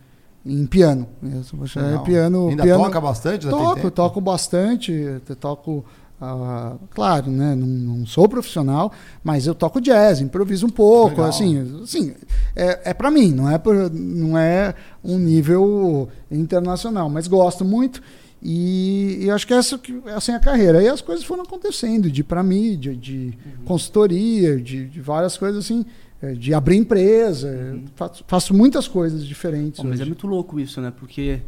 em 0.45 0.67
piano. 0.67 1.07
Eu 1.23 2.01
piano. 2.01 2.49
Ainda 2.49 2.63
piano, 2.63 2.85
toca 2.85 3.01
bastante? 3.01 3.49
Toco, 3.49 3.91
toco 3.91 4.21
bastante. 4.21 5.21
Toco 5.41 5.85
Uh, 6.23 6.79
claro, 6.91 7.33
né? 7.33 7.57
Não, 7.57 7.67
não, 7.67 8.07
sou 8.07 8.29
profissional, 8.29 8.93
mas 9.25 9.45
eu 9.45 9.57
toco 9.57 9.81
jazz, 9.81 10.21
improviso 10.21 10.65
um 10.67 10.71
pouco, 10.71 11.17
Legal. 11.17 11.27
assim, 11.27 11.83
assim 11.83 12.15
é, 12.55 12.91
é 12.91 12.95
para 12.95 13.11
mim, 13.11 13.33
não 13.33 13.51
é, 13.51 13.61
não 13.93 14.39
é 14.39 14.73
um 15.03 15.19
nível 15.19 16.09
internacional, 16.31 17.11
mas 17.11 17.27
gosto 17.27 17.65
muito 17.65 18.01
e, 18.41 19.19
e 19.25 19.31
acho 19.31 19.45
que 19.45 19.53
essa 19.53 19.81
assim 20.15 20.31
é 20.31 20.37
a 20.37 20.41
carreira. 20.41 20.79
Aí 20.79 20.89
as 20.89 21.01
coisas 21.01 21.25
foram 21.25 21.43
acontecendo, 21.43 22.09
de 22.09 22.23
para 22.23 22.41
mídia, 22.43 22.95
de 22.95 23.35
uhum. 23.45 23.65
consultoria, 23.65 24.61
de, 24.61 24.87
de, 24.87 25.01
várias 25.01 25.37
coisas 25.37 25.65
assim, 25.65 25.85
é, 26.21 26.35
de 26.35 26.55
abrir 26.55 26.77
empresa, 26.77 27.49
uhum. 27.49 27.85
faço, 27.97 28.25
faço, 28.29 28.55
muitas 28.55 28.87
coisas 28.87 29.27
diferentes. 29.27 29.83
mas 29.83 30.01
é 30.01 30.05
muito 30.05 30.29
louco 30.29 30.61
isso, 30.61 30.81
né? 30.81 30.93
Porque 30.97 31.41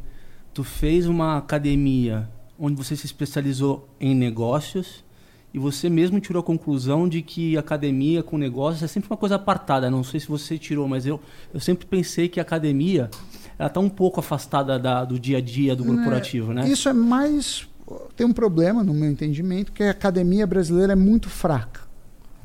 tu 0.53 0.65
fez 0.65 1.07
uma 1.07 1.39
academia 1.39 2.29
onde 2.59 2.77
você 2.77 2.97
se 2.97 3.07
especializou 3.07 3.89
em 4.01 4.15
negócios 4.15 5.05
e 5.53 5.59
você 5.59 5.89
mesmo 5.89 6.19
tirou 6.21 6.41
a 6.41 6.45
conclusão 6.45 7.09
de 7.09 7.23
que 7.23 7.57
academia 7.57 8.23
com 8.23 8.37
negócios 8.37 8.83
é 8.83 8.89
sempre 8.89 9.09
uma 9.09 9.17
coisa 9.17 9.37
apartada. 9.37 9.91
Não 9.91 10.03
sei 10.03 10.19
se 10.19 10.27
você 10.27 10.59
tirou, 10.59 10.89
mas 10.89 11.07
eu, 11.07 11.21
eu 11.53 11.61
sempre 11.61 11.87
pensei 11.87 12.29
que 12.29 12.41
a 12.41 12.43
academia 12.43 13.09
ela 13.59 13.69
está 13.69 13.79
um 13.79 13.89
pouco 13.89 14.19
afastada 14.19 14.79
da, 14.79 15.05
do 15.05 15.19
dia 15.19 15.39
a 15.39 15.41
dia 15.41 15.77
do 15.77 15.85
corporativo, 15.85 16.51
é, 16.51 16.55
né? 16.55 16.69
Isso 16.69 16.89
é 16.89 16.93
mais 16.93 17.69
tem 18.17 18.27
um 18.27 18.33
problema 18.33 18.83
no 18.83 18.95
meu 18.95 19.11
entendimento 19.11 19.73
que 19.73 19.83
a 19.83 19.91
academia 19.91 20.47
brasileira 20.47 20.95
é 20.95 20.97
muito 20.97 21.29
fraca. 21.29 21.83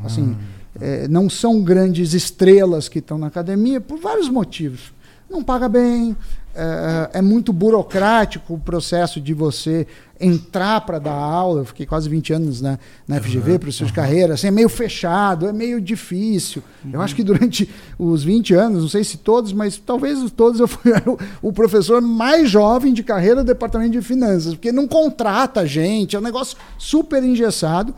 Assim, 0.03 0.35
ah. 0.37 0.83
é, 0.83 1.07
não 1.07 1.29
são 1.29 1.61
grandes 1.61 2.13
estrelas 2.13 2.87
que 2.89 2.99
estão 2.99 3.17
na 3.17 3.27
academia 3.27 3.79
por 3.79 3.99
vários 3.99 4.29
motivos. 4.29 4.93
Não 5.29 5.43
paga 5.43 5.69
bem, 5.69 6.15
é, 6.59 7.19
é, 7.19 7.21
muito 7.21 7.53
burocrático 7.53 8.53
o 8.55 8.59
processo 8.59 9.21
de 9.21 9.33
você 9.33 9.87
entrar 10.19 10.81
para 10.81 10.99
dar 10.99 11.13
aula. 11.13 11.61
Eu 11.61 11.65
fiquei 11.65 11.85
quase 11.85 12.09
20 12.09 12.33
anos 12.33 12.61
na, 12.61 12.77
na 13.07 13.21
FGV, 13.21 13.53
uhum, 13.53 13.59
professor 13.59 13.85
de 13.85 13.93
carreira. 13.93 14.33
Assim, 14.33 14.47
é 14.47 14.51
meio 14.51 14.67
fechado, 14.67 15.47
é 15.47 15.53
meio 15.53 15.79
difícil. 15.79 16.61
Uhum. 16.83 16.91
Eu 16.93 17.01
acho 17.01 17.15
que 17.15 17.23
durante 17.23 17.69
os 17.97 18.23
20 18.23 18.53
anos, 18.53 18.81
não 18.81 18.89
sei 18.89 19.03
se 19.03 19.17
todos, 19.17 19.53
mas 19.53 19.77
talvez 19.77 20.29
todos, 20.31 20.59
eu 20.59 20.67
fui 20.67 20.91
o, 21.41 21.53
professor 21.53 22.01
mais 22.01 22.49
jovem 22.49 22.93
de 22.93 23.03
carreira 23.03 23.37
do 23.43 23.47
departamento 23.47 23.91
de 23.91 24.01
finanças, 24.01 24.53
porque 24.53 24.71
não 24.71 24.87
contrata 24.87 25.65
gente, 25.65 26.15
é 26.15 26.19
um 26.19 26.23
negócio 26.23 26.57
super 26.77 27.23
engessado. 27.23 27.95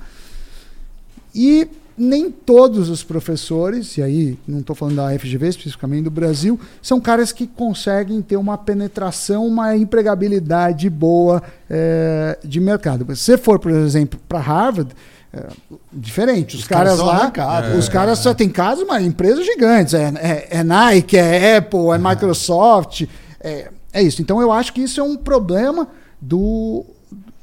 E 1.33 1.67
nem 2.01 2.31
todos 2.31 2.89
os 2.89 3.03
professores, 3.03 3.95
e 3.95 4.01
aí 4.01 4.39
não 4.47 4.61
estou 4.61 4.75
falando 4.75 4.95
da 4.95 5.19
FGV 5.19 5.49
especificamente 5.49 6.05
do 6.05 6.09
Brasil, 6.09 6.59
são 6.81 6.99
caras 6.99 7.31
que 7.31 7.45
conseguem 7.45 8.23
ter 8.23 8.37
uma 8.37 8.57
penetração, 8.57 9.45
uma 9.45 9.77
empregabilidade 9.77 10.89
boa 10.89 11.43
é, 11.69 12.39
de 12.43 12.59
mercado. 12.59 13.05
Se 13.15 13.23
você 13.23 13.37
for, 13.37 13.59
por 13.59 13.71
exemplo, 13.71 14.19
para 14.27 14.39
Harvard, 14.39 14.95
é, 15.31 15.45
diferente. 15.93 16.55
Os, 16.55 16.63
os 16.63 16.67
caras, 16.67 16.97
caras 16.97 17.05
lá, 17.05 17.21
arrancados, 17.21 17.77
os 17.77 17.87
é, 17.87 17.91
caras 17.91 18.17
só 18.17 18.33
tem 18.33 18.49
casos, 18.49 18.83
mas 18.87 19.05
empresas 19.05 19.45
gigantes. 19.45 19.93
É, 19.93 20.11
é, 20.17 20.47
é, 20.49 20.63
Nike, 20.63 21.17
é 21.17 21.57
Apple, 21.57 21.91
é 21.93 21.99
Microsoft. 21.99 23.03
É, 23.39 23.69
é 23.93 24.01
isso. 24.01 24.23
Então 24.23 24.41
eu 24.41 24.51
acho 24.51 24.73
que 24.73 24.81
isso 24.81 24.99
é 24.99 25.03
um 25.03 25.15
problema 25.15 25.87
do, 26.19 26.83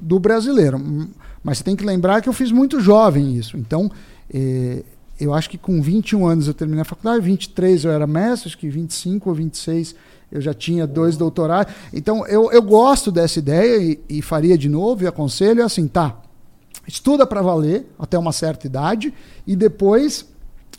do 0.01 0.19
brasileiro. 0.19 0.79
Mas 1.43 1.59
você 1.59 1.65
tem 1.65 1.77
que 1.77 1.85
lembrar 1.85 2.21
que 2.21 2.29
eu 2.29 2.33
fiz 2.33 2.51
muito 2.51 2.81
jovem 2.81 3.37
isso. 3.37 3.57
Então, 3.57 3.91
é, 4.33 4.83
eu 5.21 5.35
acho 5.35 5.51
que 5.51 5.59
com 5.59 5.81
21 5.81 6.27
anos 6.27 6.49
eu 6.49 6.55
terminei 6.55 6.83
a 6.83 6.85
faculdade, 6.85 7.21
23 7.21 7.85
eu 7.85 7.91
era 7.91 8.07
mestre, 8.07 8.49
acho 8.49 8.59
que 8.59 8.69
25 8.69 9.29
ou 9.29 9.35
26 9.35 9.95
eu 10.31 10.41
já 10.41 10.53
tinha 10.53 10.87
dois 10.87 11.17
doutorados. 11.17 11.73
Então, 11.93 12.27
eu, 12.27 12.53
eu 12.53 12.63
gosto 12.63 13.11
dessa 13.11 13.39
ideia 13.39 13.83
e, 13.83 14.19
e 14.19 14.23
faria 14.23 14.59
de 14.59 14.69
novo, 14.69 15.05
e 15.05 15.07
aconselho, 15.07 15.63
é 15.63 15.65
assim, 15.65 15.89
tá, 15.89 16.21
estuda 16.87 17.27
para 17.27 17.43
valer 17.43 17.87
até 17.99 18.19
uma 18.19 18.33
certa 18.33 18.67
idade 18.67 19.13
e 19.47 19.57
depois 19.57 20.27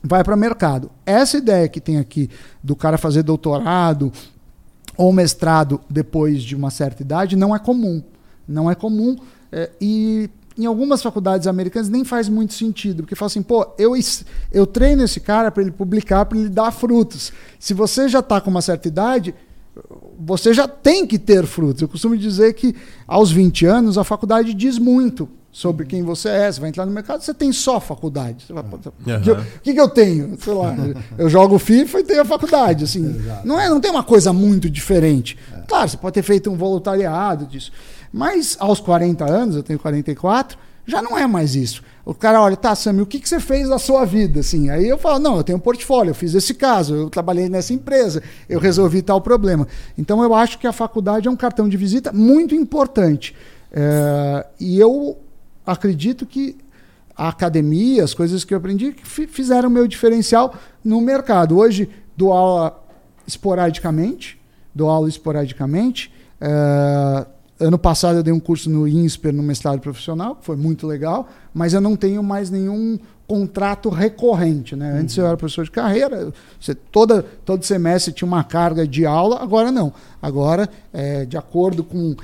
vai 0.03 0.23
para 0.23 0.35
o 0.35 0.37
mercado. 0.37 0.89
Essa 1.05 1.37
ideia 1.37 1.67
que 1.67 1.81
tem 1.81 1.97
aqui 1.97 2.29
do 2.63 2.75
cara 2.75 2.97
fazer 2.97 3.23
doutorado 3.23 4.11
ou 4.95 5.11
mestrado 5.11 5.81
depois 5.89 6.43
de 6.43 6.55
uma 6.55 6.69
certa 6.69 7.01
idade 7.01 7.35
não 7.35 7.55
é 7.55 7.59
comum. 7.59 8.01
Não 8.47 8.69
é 8.69 8.75
comum. 8.75 9.17
É, 9.51 9.69
e 9.79 10.29
em 10.59 10.65
algumas 10.65 11.01
faculdades 11.01 11.47
americanas 11.47 11.87
nem 11.87 12.03
faz 12.03 12.27
muito 12.27 12.53
sentido, 12.53 13.03
porque 13.03 13.15
fala 13.15 13.27
assim, 13.27 13.41
pô, 13.41 13.65
eu, 13.77 13.93
eu 14.51 14.67
treino 14.67 15.03
esse 15.03 15.21
cara 15.21 15.49
para 15.49 15.63
ele 15.63 15.71
publicar, 15.71 16.25
para 16.25 16.37
ele 16.37 16.49
dar 16.49 16.71
frutos. 16.71 17.31
Se 17.57 17.73
você 17.73 18.09
já 18.09 18.19
está 18.19 18.41
com 18.41 18.51
uma 18.51 18.61
certa 18.61 18.87
idade, 18.89 19.33
você 20.19 20.53
já 20.53 20.67
tem 20.67 21.07
que 21.07 21.17
ter 21.17 21.45
frutos. 21.45 21.81
Eu 21.81 21.87
costumo 21.87 22.17
dizer 22.17 22.53
que 22.53 22.75
aos 23.07 23.31
20 23.31 23.65
anos 23.65 23.97
a 23.97 24.03
faculdade 24.03 24.53
diz 24.53 24.77
muito 24.77 25.29
sobre 25.49 25.85
quem 25.85 26.03
você 26.03 26.29
é. 26.29 26.51
Você 26.51 26.59
vai 26.59 26.69
entrar 26.69 26.85
no 26.85 26.91
mercado, 26.91 27.21
você 27.21 27.33
tem 27.33 27.51
só 27.51 27.79
faculdade. 27.79 28.45
Vai, 28.49 28.63
uhum. 28.63 29.41
O 29.55 29.59
que, 29.61 29.73
que, 29.73 29.79
eu 29.79 29.89
tenho? 29.89 30.37
Sei 30.39 30.53
lá, 30.53 30.75
eu 31.17 31.29
jogo 31.29 31.57
FIFA 31.57 31.99
e 32.01 32.03
tenho 32.03 32.21
a 32.21 32.25
faculdade. 32.25 32.83
Assim, 32.83 33.15
não, 33.43 33.59
é, 33.59 33.69
não 33.69 33.79
tem 33.79 33.91
uma 33.91 34.03
coisa 34.03 34.33
muito 34.33 34.69
diferente. 34.69 35.37
É. 35.55 35.61
Claro, 35.61 35.89
você 35.89 35.97
pode 35.97 36.13
ter 36.13 36.23
feito 36.23 36.49
um 36.49 36.57
voluntariado 36.57 37.45
disso. 37.45 37.71
Mas 38.11 38.57
aos 38.59 38.79
40 38.79 39.25
anos, 39.25 39.55
eu 39.55 39.63
tenho 39.63 39.79
44, 39.79 40.57
já 40.85 41.01
não 41.01 41.17
é 41.17 41.27
mais 41.27 41.55
isso. 41.55 41.83
O 42.03 42.13
cara 42.13 42.41
olha, 42.41 42.57
tá, 42.57 42.73
Sammy, 42.73 43.01
o 43.01 43.05
que, 43.05 43.19
que 43.19 43.29
você 43.29 43.39
fez 43.39 43.69
na 43.69 43.77
sua 43.77 44.03
vida? 44.05 44.39
Assim, 44.39 44.69
aí 44.69 44.87
eu 44.89 44.97
falo, 44.97 45.19
não, 45.19 45.37
eu 45.37 45.43
tenho 45.43 45.57
um 45.57 45.61
portfólio, 45.61 46.09
eu 46.09 46.15
fiz 46.15 46.33
esse 46.33 46.55
caso, 46.55 46.95
eu 46.95 47.09
trabalhei 47.09 47.47
nessa 47.47 47.71
empresa, 47.71 48.23
eu 48.49 48.59
resolvi 48.59 49.03
tal 49.03 49.21
problema. 49.21 49.67
Então 49.97 50.23
eu 50.23 50.33
acho 50.33 50.57
que 50.57 50.65
a 50.65 50.73
faculdade 50.73 51.27
é 51.27 51.31
um 51.31 51.35
cartão 51.35 51.69
de 51.69 51.77
visita 51.77 52.11
muito 52.11 52.55
importante. 52.55 53.35
É, 53.71 54.45
e 54.59 54.79
eu 54.79 55.17
acredito 55.65 56.25
que 56.25 56.57
a 57.15 57.29
academia, 57.29 58.03
as 58.03 58.13
coisas 58.13 58.43
que 58.43 58.53
eu 58.53 58.57
aprendi, 58.57 58.95
fizeram 59.03 59.69
meu 59.69 59.87
diferencial 59.87 60.55
no 60.83 60.99
mercado. 61.01 61.57
Hoje 61.57 61.89
dou 62.17 62.33
aula 62.33 62.81
esporadicamente, 63.27 64.41
dou 64.73 64.89
aula 64.89 65.07
esporadicamente. 65.07 66.11
É, 66.41 67.25
Ano 67.59 67.77
passado 67.77 68.17
eu 68.17 68.23
dei 68.23 68.33
um 68.33 68.39
curso 68.39 68.69
no 68.69 68.87
INSPER, 68.87 69.33
no 69.33 69.43
mestrado 69.43 69.79
profissional, 69.79 70.35
que 70.35 70.45
foi 70.45 70.55
muito 70.55 70.87
legal, 70.87 71.27
mas 71.53 71.73
eu 71.73 71.81
não 71.81 71.95
tenho 71.95 72.23
mais 72.23 72.49
nenhum 72.49 72.97
contrato 73.27 73.89
recorrente. 73.89 74.75
Né? 74.75 74.91
Antes 74.99 75.17
uhum. 75.17 75.23
eu 75.23 75.27
era 75.27 75.37
professor 75.37 75.65
de 75.65 75.71
carreira, 75.71 76.33
você, 76.59 76.73
toda, 76.73 77.21
todo 77.45 77.63
semestre 77.63 78.13
tinha 78.13 78.27
uma 78.27 78.43
carga 78.43 78.87
de 78.87 79.05
aula, 79.05 79.41
agora 79.41 79.71
não. 79.71 79.93
Agora, 80.21 80.69
é, 80.93 81.25
de 81.25 81.37
acordo 81.37 81.83
com 81.83 82.15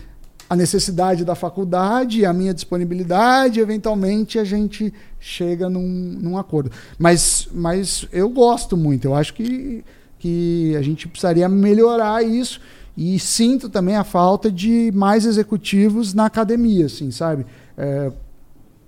a 0.49 0.55
necessidade 0.55 1.25
da 1.25 1.35
faculdade, 1.35 2.25
a 2.25 2.31
minha 2.31 2.53
disponibilidade, 2.53 3.59
eventualmente 3.59 4.39
a 4.39 4.43
gente 4.43 4.93
chega 5.19 5.69
num, 5.69 5.87
num 5.87 6.37
acordo. 6.37 6.71
Mas, 6.97 7.47
mas 7.51 8.07
eu 8.11 8.29
gosto 8.29 8.77
muito, 8.77 9.05
eu 9.05 9.15
acho 9.15 9.33
que, 9.33 9.83
que 10.19 10.75
a 10.77 10.81
gente 10.81 11.07
precisaria 11.07 11.49
melhorar 11.49 12.23
isso. 12.23 12.61
E 12.97 13.19
sinto 13.19 13.69
também 13.69 13.95
a 13.95 14.03
falta 14.03 14.51
de 14.51 14.91
mais 14.93 15.25
executivos 15.25 16.13
na 16.13 16.25
academia, 16.25 16.85
assim, 16.85 17.11
sabe? 17.11 17.45
É, 17.77 18.11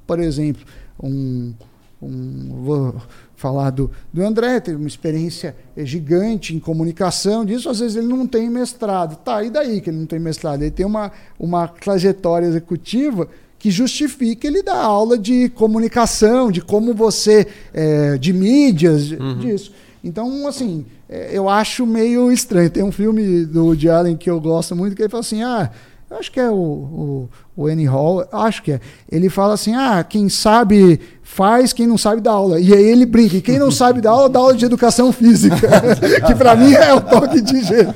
por 0.06 0.20
exemplo, 0.20 0.64
um, 1.04 1.54
um, 2.02 2.64
vou 2.64 2.96
falar 3.36 3.70
do, 3.70 3.92
do 4.12 4.24
André, 4.24 4.60
teve 4.60 4.78
uma 4.78 4.88
experiência 4.88 5.56
gigante 5.78 6.56
em 6.56 6.60
comunicação 6.60 7.46
disso, 7.46 7.70
às 7.70 7.80
vezes 7.80 7.98
ele 7.98 8.08
não 8.08 8.26
tem 8.26 8.50
mestrado. 8.50 9.18
Tá, 9.18 9.44
e 9.44 9.50
daí 9.50 9.82
que 9.82 9.90
ele 9.90 9.98
não 9.98 10.06
tem 10.06 10.20
mestrado? 10.20 10.62
Ele 10.62 10.72
tem 10.72 10.86
uma, 10.86 11.12
uma 11.38 11.68
trajetória 11.68 12.48
executiva 12.48 13.28
que 13.60 13.72
justifica 13.72 14.48
ele 14.48 14.64
dar 14.64 14.82
aula 14.82 15.18
de 15.18 15.50
comunicação, 15.50 16.52
de 16.52 16.62
como 16.62 16.94
você, 16.94 17.48
é, 17.74 18.18
de 18.18 18.32
mídias, 18.32 19.12
uhum. 19.12 19.40
disso. 19.40 19.72
Então, 20.04 20.48
assim, 20.48 20.86
é, 21.10 21.30
eu 21.32 21.50
acho 21.50 21.86
meio 21.86 22.32
estranho. 22.32 22.70
Tem 22.70 22.84
um 22.84 22.92
filme 22.92 23.46
do 23.46 23.66
Woody 23.66 23.90
Allen 23.90 24.18
que 24.18 24.30
eu 24.30 24.40
gosto 24.40 24.76
muito, 24.76 24.96
que 24.96 25.02
ele 25.02 25.10
fala 25.10 25.22
assim, 25.22 25.44
ah, 25.44 25.70
eu 26.10 26.18
acho 26.18 26.32
que 26.32 26.40
é 26.40 26.50
o, 26.50 26.56
o, 26.56 27.30
o 27.56 27.68
Annie 27.68 27.86
Hall, 27.86 28.26
acho 28.32 28.64
que 28.64 28.72
é. 28.72 28.80
Ele 29.12 29.30
fala 29.30 29.56
assim, 29.56 29.76
ah, 29.76 30.02
quem 30.08 30.30
sabe 30.30 31.02
faz, 31.22 31.74
quem 31.74 31.86
não 31.86 31.98
sabe 31.98 32.22
dá 32.22 32.32
aula. 32.32 32.60
E 32.62 32.74
aí 32.74 32.84
ele 32.84 33.06
brinca, 33.06 33.42
quem 33.42 33.60
não 33.60 33.70
sabe 33.70 34.00
dar 34.00 34.12
aula, 34.12 34.30
dá 34.30 34.40
aula 34.40 34.56
de 34.56 34.64
educação 34.64 35.12
física, 35.12 35.58
que 36.26 36.34
para 36.34 36.56
mim 36.56 36.72
é 36.72 36.94
o 36.94 37.02
toque 37.02 37.42
de 37.42 37.62
jeito. 37.62 37.94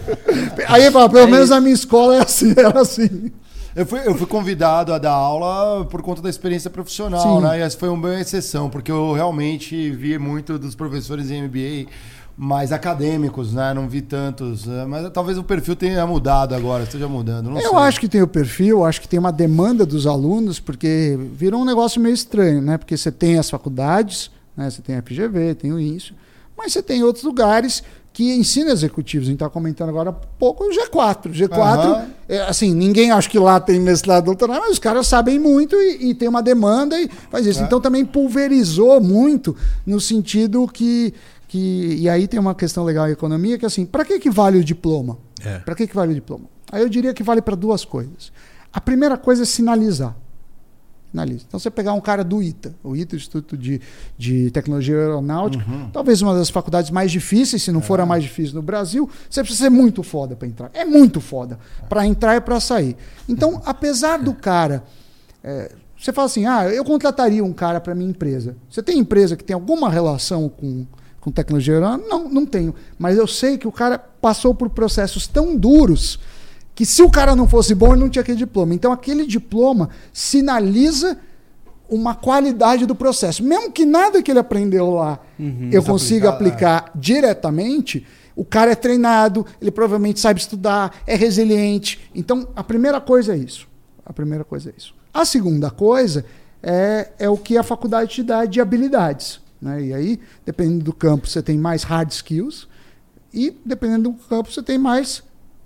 Aí 0.68 0.84
ele 0.84 0.92
fala, 0.92 1.10
pelo 1.10 1.30
menos 1.30 1.50
na 1.50 1.62
minha 1.62 1.74
escola 1.74 2.18
é 2.18 2.22
assim, 2.22 2.54
era 2.56 2.82
assim. 2.82 3.32
Eu 3.76 3.86
fui, 3.86 4.00
eu 4.06 4.14
fui 4.16 4.28
convidado 4.28 4.94
a 4.94 4.98
dar 4.98 5.12
aula 5.12 5.86
por 5.86 6.02
conta 6.02 6.22
da 6.22 6.30
experiência 6.30 6.70
profissional, 6.70 7.38
Sim. 7.38 7.48
né? 7.48 7.60
E 7.60 7.62
essa 7.62 7.78
foi 7.78 7.90
uma 7.90 8.20
exceção, 8.20 8.70
porque 8.70 8.92
eu 8.92 9.14
realmente 9.14 9.92
vi 9.92 10.18
muito 10.18 10.60
dos 10.60 10.76
professores 10.76 11.32
em 11.32 11.44
MBA 11.44 11.90
mais 12.36 12.72
acadêmicos, 12.72 13.54
né? 13.54 13.74
Não 13.74 13.88
vi 13.88 14.02
tantos. 14.02 14.66
Né? 14.66 14.86
Mas 14.86 15.10
talvez 15.12 15.38
o 15.38 15.44
perfil 15.44 15.76
tenha 15.76 16.06
mudado 16.06 16.54
agora, 16.54 16.84
esteja 16.84 17.08
mudando. 17.08 17.50
eu 17.52 17.62
sei. 17.62 17.78
acho 17.78 18.00
que 18.00 18.10
tem 18.10 18.22
o 18.22 18.28
perfil, 18.28 18.84
acho 18.84 19.00
que 19.00 19.08
tem 19.08 19.20
uma 19.20 19.32
demanda 19.32 19.86
dos 19.86 20.06
alunos, 20.06 20.60
porque 20.60 21.18
virou 21.34 21.62
um 21.62 21.66
negócio 21.66 22.02
meio 22.02 22.14
estranho, 22.14 22.62
né? 22.62 22.78
Porque 22.78 22.98
você 22.98 23.12
tem 23.12 23.38
as 23.38 23.50
faculdades, 23.50 24.32
né? 24.56 24.70
Você 24.70 24.82
tem 24.82 24.98
a 24.98 25.02
FGV, 25.02 25.56
tem 25.56 25.72
o 25.72 25.80
INSO, 25.80 26.14
mas 26.58 26.74
você 26.74 26.82
tem 26.82 27.04
outros 27.04 27.24
lugares 27.24 27.84
que 28.14 28.34
ensina 28.34 28.72
executivos. 28.72 29.28
A 29.28 29.32
gente 29.32 29.38
está 29.38 29.50
comentando 29.50 29.90
agora 29.90 30.10
há 30.10 30.14
pouco 30.14 30.66
o 30.66 30.70
G4. 30.70 31.32
G4, 31.32 31.86
uhum. 31.86 32.08
é, 32.28 32.42
assim, 32.42 32.74
ninguém 32.74 33.12
acha 33.12 33.30
que 33.30 33.40
lá 33.40 33.60
tem 33.60 33.80
mestrado, 33.80 34.26
doutorado, 34.26 34.62
mas 34.62 34.74
os 34.74 34.80
caras 34.80 35.08
sabem 35.08 35.40
muito 35.40 35.76
e, 35.76 36.10
e 36.10 36.14
tem 36.14 36.28
uma 36.28 36.42
demanda 36.42 37.00
e 37.00 37.10
faz 37.30 37.46
isso. 37.46 37.62
É. 37.62 37.64
Então 37.64 37.80
também 37.80 38.06
pulverizou 38.06 39.00
muito 39.00 39.56
no 39.86 40.00
sentido 40.00 40.68
que 40.68 41.14
que 41.48 41.98
e 42.00 42.08
aí 42.08 42.30
tem 42.30 42.40
uma 42.40 42.56
questão 42.56 42.86
legal 42.86 43.10
em 43.10 43.12
economia 43.12 43.58
que 43.58 43.66
é 43.66 43.68
assim, 43.68 43.86
para 43.86 44.06
que 44.06 44.20
que 44.20 44.30
vale 44.30 44.58
o 44.58 44.64
diploma? 44.64 45.18
É. 45.44 45.60
Para 45.60 45.76
que 45.76 45.86
que 45.86 45.94
vale 45.94 46.12
o 46.12 46.16
diploma? 46.16 46.46
Aí 46.72 46.82
eu 46.82 46.88
diria 46.88 47.14
que 47.14 47.24
vale 47.24 47.42
para 47.42 47.56
duas 47.56 47.84
coisas. 47.84 48.32
A 48.72 48.80
primeira 48.80 49.18
coisa 49.18 49.44
é 49.44 49.46
sinalizar. 49.46 50.16
Sinaliza. 51.12 51.44
Então 51.48 51.60
você 51.60 51.70
pegar 51.70 51.94
um 51.94 52.02
cara 52.02 52.24
do 52.24 52.42
ITA, 52.42 52.74
o 52.84 52.96
ITA, 52.96 53.18
Instituto 53.18 53.58
de, 53.58 53.82
de 54.18 54.50
Tecnologia 54.52 54.96
Aeronáutica, 54.98 55.64
uhum. 55.70 55.90
talvez 55.92 56.22
uma 56.22 56.34
das 56.34 56.50
faculdades 56.50 56.90
mais 56.90 57.12
difíceis, 57.12 57.62
se 57.62 57.72
não 57.72 57.82
é. 57.82 57.84
for 57.84 58.00
a 58.00 58.06
mais 58.06 58.24
difícil 58.24 58.56
no 58.56 58.62
Brasil, 58.62 59.10
você 59.30 59.42
precisa 59.42 59.66
ser 59.66 59.70
muito 59.70 60.02
foda 60.04 60.36
para 60.36 60.48
entrar. 60.48 60.72
É 60.74 60.86
muito 60.86 61.20
foda 61.20 61.60
para 61.90 62.06
entrar 62.06 62.38
e 62.38 62.42
para 62.42 62.60
sair. 62.60 62.96
Então, 63.28 63.62
apesar 63.66 64.18
do 64.18 64.34
cara 64.34 64.84
é, 65.44 65.72
você 66.00 66.12
fala 66.12 66.26
assim, 66.26 66.48
ah, 66.48 66.68
eu 66.68 66.84
contrataria 66.84 67.44
um 67.44 67.54
cara 67.54 67.80
para 67.80 67.94
minha 67.94 68.10
empresa. 68.10 68.56
Você 68.70 68.82
tem 68.82 68.98
empresa 68.98 69.36
que 69.36 69.44
tem 69.44 69.54
alguma 69.54 69.90
relação 69.90 70.50
com 70.50 70.88
com 71.22 71.32
tecnologia 71.32 71.76
aeronáutica? 71.76 72.10
Não, 72.10 72.28
não 72.28 72.46
tenho. 72.46 72.74
Mas 72.98 73.16
eu 73.16 73.28
sei 73.28 73.58
que 73.58 73.68
o 73.68 73.72
cara 73.72 73.98
passou 73.98 74.54
por 74.54 74.70
processos 74.72 75.28
tão 75.28 75.56
duros 75.56 76.20
que 76.82 76.86
se 76.88 77.04
o 77.04 77.12
cara 77.12 77.36
não 77.36 77.48
fosse 77.48 77.76
bom, 77.76 77.94
ele 77.94 78.02
não 78.02 78.10
tinha 78.10 78.24
aquele 78.24 78.40
diploma. 78.40 78.74
Então 78.74 78.92
aquele 78.92 79.28
diploma 79.28 79.90
sinaliza 80.12 81.16
uma 81.88 82.16
qualidade 82.16 82.88
do 82.88 82.96
processo. 82.96 83.44
Mesmo 83.44 83.72
que 83.72 83.86
nada 83.86 84.20
que 84.20 84.32
ele 84.32 84.40
aprendeu 84.40 84.90
lá 84.90 85.20
uhum, 85.38 85.70
eu 85.72 85.84
consiga 85.84 86.30
aplicar, 86.30 86.78
aplicar 86.78 86.92
é. 86.96 87.00
diretamente, 87.00 88.08
o 88.36 88.44
cara 88.44 88.72
é 88.72 88.76
treinado, 88.76 89.46
ele 89.62 89.70
provavelmente 89.70 90.20
sabe 90.20 90.40
estudar, 90.40 91.04
é 91.06 91.16
resiliente. 91.16 92.00
Então 92.16 92.48
a 92.56 92.64
primeira 92.64 93.00
coisa 93.00 93.36
é 93.36 93.38
isso. 93.38 93.68
A 94.04 94.12
primeira 94.12 94.44
coisa 94.44 94.72
é 94.72 94.74
isso. 94.76 94.96
A 95.14 95.24
segunda 95.24 95.70
coisa 95.70 96.26
é, 96.64 97.12
é 97.20 97.30
o 97.30 97.38
que 97.38 97.60
a 97.60 97.64
faculdade 97.64 98.10
te 98.10 98.24
dá 98.24 98.44
de 98.46 98.60
habilidades. 98.60 99.40
Né? 99.62 99.84
E 99.84 99.94
aí, 99.94 100.20
dependendo 100.44 100.84
do 100.84 100.94
campo, 100.94 101.28
você 101.28 101.44
tem 101.44 101.60
mais 101.60 101.84
hard 101.84 102.10
skills 102.10 102.68
e, 103.32 103.56
dependendo 103.64 104.10
do 104.10 104.16
campo, 104.28 104.52
você 104.52 104.64
tem 104.64 104.80
mais 104.80 105.22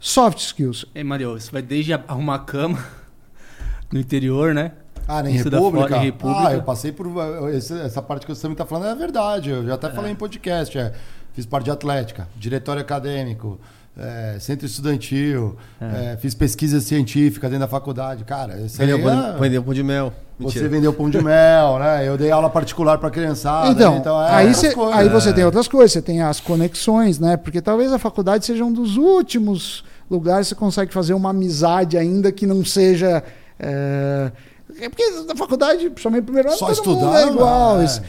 soft 0.10 0.40
skills. 0.40 0.86
Ei, 0.94 1.04
Mario, 1.04 1.32
você 1.40 1.52
vai 1.52 1.62
desde 1.62 1.94
arrumar 1.94 2.40
cama 2.40 2.78
no 3.92 4.00
interior, 4.00 4.54
né? 4.54 4.72
Ah, 5.08 5.22
nem 5.22 5.36
Estuda 5.36 5.58
República? 5.58 5.88
fora, 5.90 6.02
República. 6.02 6.48
Ah, 6.48 6.54
eu 6.54 6.62
passei 6.64 6.92
por. 6.92 7.08
esse- 7.54 7.80
Essa 7.80 8.02
parte 8.02 8.26
que 8.26 8.34
você 8.34 8.48
me 8.48 8.56
tá 8.56 8.66
falando 8.66 8.90
é 8.92 8.96
verdade. 8.96 9.50
Eu 9.52 9.66
já 9.66 9.76
até 9.76 9.90
falei 9.92 10.12
em 10.12 10.16
podcast. 10.16 10.78
é. 10.78 10.94
Fiz 11.34 11.46
parte 11.46 11.66
de 11.66 11.72
Atlética, 11.72 12.30
diretório 12.38 12.82
acadêmico, 12.82 13.60
é, 13.98 14.38
centro 14.40 14.66
estudantil, 14.66 15.58
é, 15.82 16.16
fiz 16.16 16.34
pesquisa 16.34 16.80
científica 16.80 17.48
dentro 17.50 17.60
da 17.66 17.68
faculdade. 17.68 18.24
Cara, 18.24 18.58
isso 18.62 18.82
aí 18.82 18.88
Vendeu, 18.90 19.10
é- 19.10 19.14
pão, 19.32 19.40
vendeu 19.42 19.64
pão 19.64 19.74
de 19.74 19.84
mel. 19.84 20.14
Você 20.40 20.46
Mentira. 20.60 20.70
vendeu 20.70 20.94
pão 20.94 21.10
de 21.10 21.22
mel, 21.22 21.78
né? 21.80 22.08
Eu 22.08 22.18
dei 22.18 22.32
aula 22.32 22.50
particular 22.50 22.98
para 23.00 23.10
criançada. 23.10 23.70
Então, 23.70 24.00
né? 24.22 24.30
é 24.30 24.34
aí, 24.34 24.54
cê- 24.56 24.74
aí 24.94 25.10
você 25.10 25.34
tem 25.34 25.44
outras 25.44 25.68
coisas, 25.68 25.92
você 25.92 26.02
tem 26.02 26.22
as 26.22 26.40
conexões, 26.40 27.20
né? 27.20 27.36
Porque 27.38 27.62
talvez 27.62 27.92
a 27.92 28.00
faculdade 28.00 28.46
seja 28.46 28.64
um 28.64 28.72
dos 28.72 28.96
últimos 28.98 29.84
lugares 30.10 30.48
que 30.48 30.54
você 30.54 30.60
consegue 30.60 30.94
fazer 30.94 31.14
uma 31.14 31.30
amizade 31.32 31.98
ainda 31.98 32.32
que 32.32 32.46
não 32.46 32.64
seja. 32.66 33.24
É, 33.60 34.32
é 34.80 34.90
porque 34.90 35.10
na 35.28 35.36
faculdade, 35.36 35.90
principalmente 35.90 36.22
no 36.22 36.26
primeiro 36.26 36.50
ano, 36.50 36.58
Só 36.58 36.66
todo 36.68 36.76
estudar, 36.76 37.22
é 37.22 37.28
igual. 37.28 37.82
é. 37.82 37.86
Isso- 37.86 38.02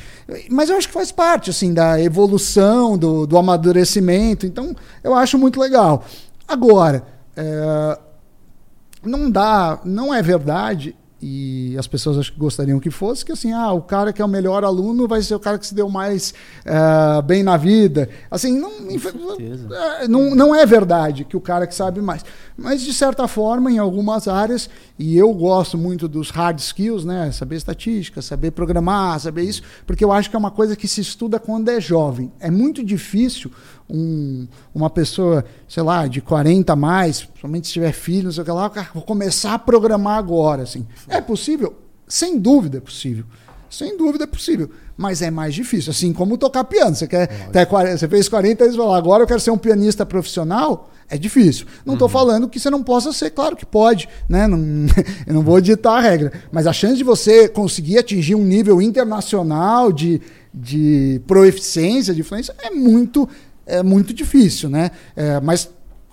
Mas 0.51 0.69
eu 0.71 0.77
acho 0.77 0.89
que 0.89 0.95
faz 0.95 1.13
parte, 1.13 1.51
assim, 1.51 1.73
da 1.73 2.01
evolução, 2.01 2.99
do, 2.99 3.27
do 3.27 3.39
amadurecimento. 3.39 4.45
Então, 4.47 4.75
eu 5.05 5.15
acho 5.15 5.39
muito 5.39 5.61
legal. 5.61 6.05
Agora, 6.49 7.05
é, 7.37 7.99
não 9.05 9.31
dá, 9.31 9.79
não 9.85 10.13
é 10.13 10.21
verdade, 10.23 10.97
e 11.21 11.75
as 11.79 11.87
pessoas 11.87 12.19
acho 12.19 12.33
que 12.33 12.39
gostariam 12.39 12.79
que 12.79 12.91
fosse, 12.91 13.25
que 13.25 13.33
assim, 13.33 13.51
ah, 13.51 13.73
o 13.73 13.81
cara 13.81 14.13
que 14.13 14.21
é 14.21 14.25
o 14.25 14.29
melhor 14.29 14.65
aluno 14.65 15.09
vai 15.09 15.23
ser 15.23 15.35
o 15.35 15.41
cara 15.41 15.59
que 15.59 15.67
se 15.67 15.75
deu 15.75 15.89
mais 15.89 16.35
eh, 16.65 17.23
bem 17.23 17.43
na 17.43 17.57
vida. 17.57 18.11
Assim, 18.31 18.59
não, 18.59 18.71
eh, 18.71 20.09
não, 20.09 20.35
não 20.35 20.55
é 20.55 20.67
verdade 20.67 21.25
que 21.25 21.35
o 21.35 21.41
cara 21.41 21.67
que 21.67 21.75
sabe 21.75 22.03
mais. 22.03 22.23
Mas, 22.57 22.83
de 22.83 22.93
certa 22.93 23.27
forma, 23.27 23.71
em 23.71 23.79
algumas 23.79 24.29
áreas, 24.29 24.69
e 24.99 25.17
eu 25.17 25.33
gosto 25.33 25.79
muito 25.79 26.07
dos 26.07 26.29
hard 26.29 26.59
skills, 26.59 27.05
né? 27.05 27.33
Saber 27.33 27.57
estatística, 27.57 28.21
saber 28.21 28.51
programar, 28.51 29.19
saber 29.19 29.43
isso, 29.43 29.63
porque 29.87 30.05
eu 30.05 30.13
acho 30.13 30.29
que 30.29 30.37
é 30.37 30.39
uma 30.39 30.51
coisa 30.51 30.77
que 30.77 30.87
se 30.87 31.01
estuda 31.01 31.39
quando 31.39 31.71
é 31.71 31.81
jovem. 31.81 32.31
É 32.39 32.51
muito 32.51 32.85
difícil 32.85 33.51
um- 33.89 34.47
uma 34.75 34.91
pessoa, 34.91 35.45
sei 35.69 35.83
lá, 35.83 36.07
de 36.07 36.21
40 36.21 36.73
a 36.73 36.77
mais, 36.77 37.23
principalmente 37.23 37.67
se 37.67 37.73
tiver 37.75 37.93
filho, 37.93 38.25
não 38.25 38.33
sei 38.33 38.43
o 38.43 38.45
que 38.45 38.51
lá, 38.51 38.71
vou 38.93 39.03
começar 39.03 39.55
a 39.55 39.59
programar 39.59 40.19
agora, 40.19 40.63
assim. 40.63 40.87
É 41.09 41.21
possível? 41.21 41.75
Sem 42.09 42.39
dúvida 42.39 42.79
é 42.79 42.81
possível. 42.81 43.25
Sem 43.69 43.97
dúvida 43.99 44.25
é 44.25 44.27
possível. 44.27 44.71
Mas 44.97 45.21
é 45.23 45.31
mais 45.31 45.55
difícil. 45.55 45.91
Assim 45.91 46.13
como 46.13 46.39
tocar 46.39 46.65
piano. 46.65 46.95
Você, 46.95 47.07
quer, 47.07 47.25
até 47.49 47.65
40, 47.67 47.99
você 47.99 48.09
fez 48.09 48.29
40 48.29 48.63
anos 48.65 48.75
e 48.77 48.79
falou, 48.79 48.95
agora 48.95 49.25
eu 49.25 49.27
quero 49.27 49.41
ser 49.41 49.51
um 49.51 49.59
pianista 49.59 50.07
profissional. 50.07 50.89
É 51.11 51.19
difícil. 51.19 51.67
Não 51.85 51.95
estou 51.95 52.09
falando 52.09 52.49
que 52.49 52.59
você 52.59 52.71
não 52.71 52.83
possa 52.83 53.13
ser, 53.13 53.31
claro 53.31 53.57
que 53.57 53.67
pode. 53.67 54.09
Né? 54.29 54.47
Não, 54.47 54.59
eu 55.27 55.35
não 55.35 55.43
vou 55.43 55.61
ditar 55.61 55.99
a 55.99 56.01
regra. 56.01 56.33
Mas 56.51 56.67
a 56.67 56.73
chance 56.73 56.97
de 56.97 57.05
você 57.05 57.49
conseguir 57.49 57.99
atingir 57.99 58.35
um 58.37 58.45
nível 58.45 58.81
internacional 58.81 59.93
de, 59.93 60.21
de 60.55 61.21
proeficiência, 61.27 62.15
de 62.15 62.21
influência, 62.21 62.55
é 62.61 62.71
muito, 62.71 63.29
é 63.67 63.83
muito 63.83 64.15
difícil. 64.15 64.71
Né? 64.71 64.91
É, 65.15 65.41
mas 65.41 65.69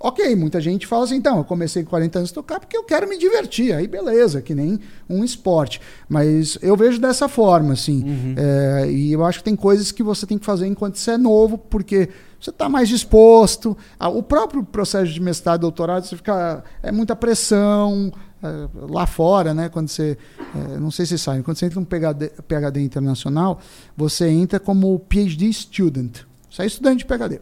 Ok, 0.06 0.36
muita 0.36 0.60
gente 0.60 0.86
fala 0.86 1.06
assim, 1.06 1.16
então, 1.16 1.38
eu 1.38 1.46
comecei 1.46 1.82
com 1.82 1.90
40 1.92 2.20
anos 2.20 2.32
a 2.32 2.34
tocar 2.34 2.60
porque 2.60 2.76
eu 2.76 2.84
quero 2.84 3.08
me 3.08 3.18
divertir. 3.18 3.74
Aí 3.74 3.88
beleza, 3.88 4.42
que 4.42 4.54
nem 4.54 4.78
um 5.10 5.24
esporte. 5.24 5.80
Mas 6.10 6.58
eu 6.62 6.76
vejo 6.76 7.00
dessa 7.00 7.30
forma, 7.30 7.72
assim. 7.72 8.04
É, 8.36 8.92
e 8.92 9.14
eu 9.14 9.24
acho 9.24 9.38
que 9.38 9.46
tem 9.46 9.56
coisas 9.56 9.94
que 9.94 10.04
você 10.04 10.28
tem 10.28 10.38
que 10.38 10.46
fazer 10.46 10.68
enquanto 10.68 10.98
você 10.98 11.12
é 11.12 11.18
novo, 11.18 11.58
porque 11.58 12.10
você 12.38 12.50
está 12.50 12.68
mais 12.68 12.90
disposto. 12.90 13.78
Ah, 13.98 14.10
O 14.10 14.22
próprio 14.22 14.62
processo 14.62 15.10
de 15.10 15.22
mestrado 15.22 15.60
e 15.60 15.62
doutorado, 15.62 16.04
você 16.06 16.18
fica. 16.18 16.66
É 16.82 16.92
muita 16.92 17.16
pressão. 17.16 18.12
é, 18.44 18.68
Lá 18.92 19.08
fora, 19.08 19.54
né? 19.54 19.70
Quando 19.70 19.88
você. 19.88 20.18
é, 20.54 20.78
não 20.80 20.92
sei 20.92 21.06
se 21.06 21.12
vocês 21.12 21.22
sabem, 21.22 21.42
quando 21.42 21.56
você 21.56 21.68
entra 21.68 21.80
num 21.80 21.86
PhD, 21.86 22.30
PhD 22.46 22.82
internacional, 22.82 23.62
você 23.96 24.28
entra 24.28 24.60
como 24.60 25.00
PhD 25.00 25.54
student. 25.54 26.24
Você 26.54 26.62
é 26.62 26.66
estudante 26.68 27.00
de 27.00 27.06
PhD. 27.06 27.42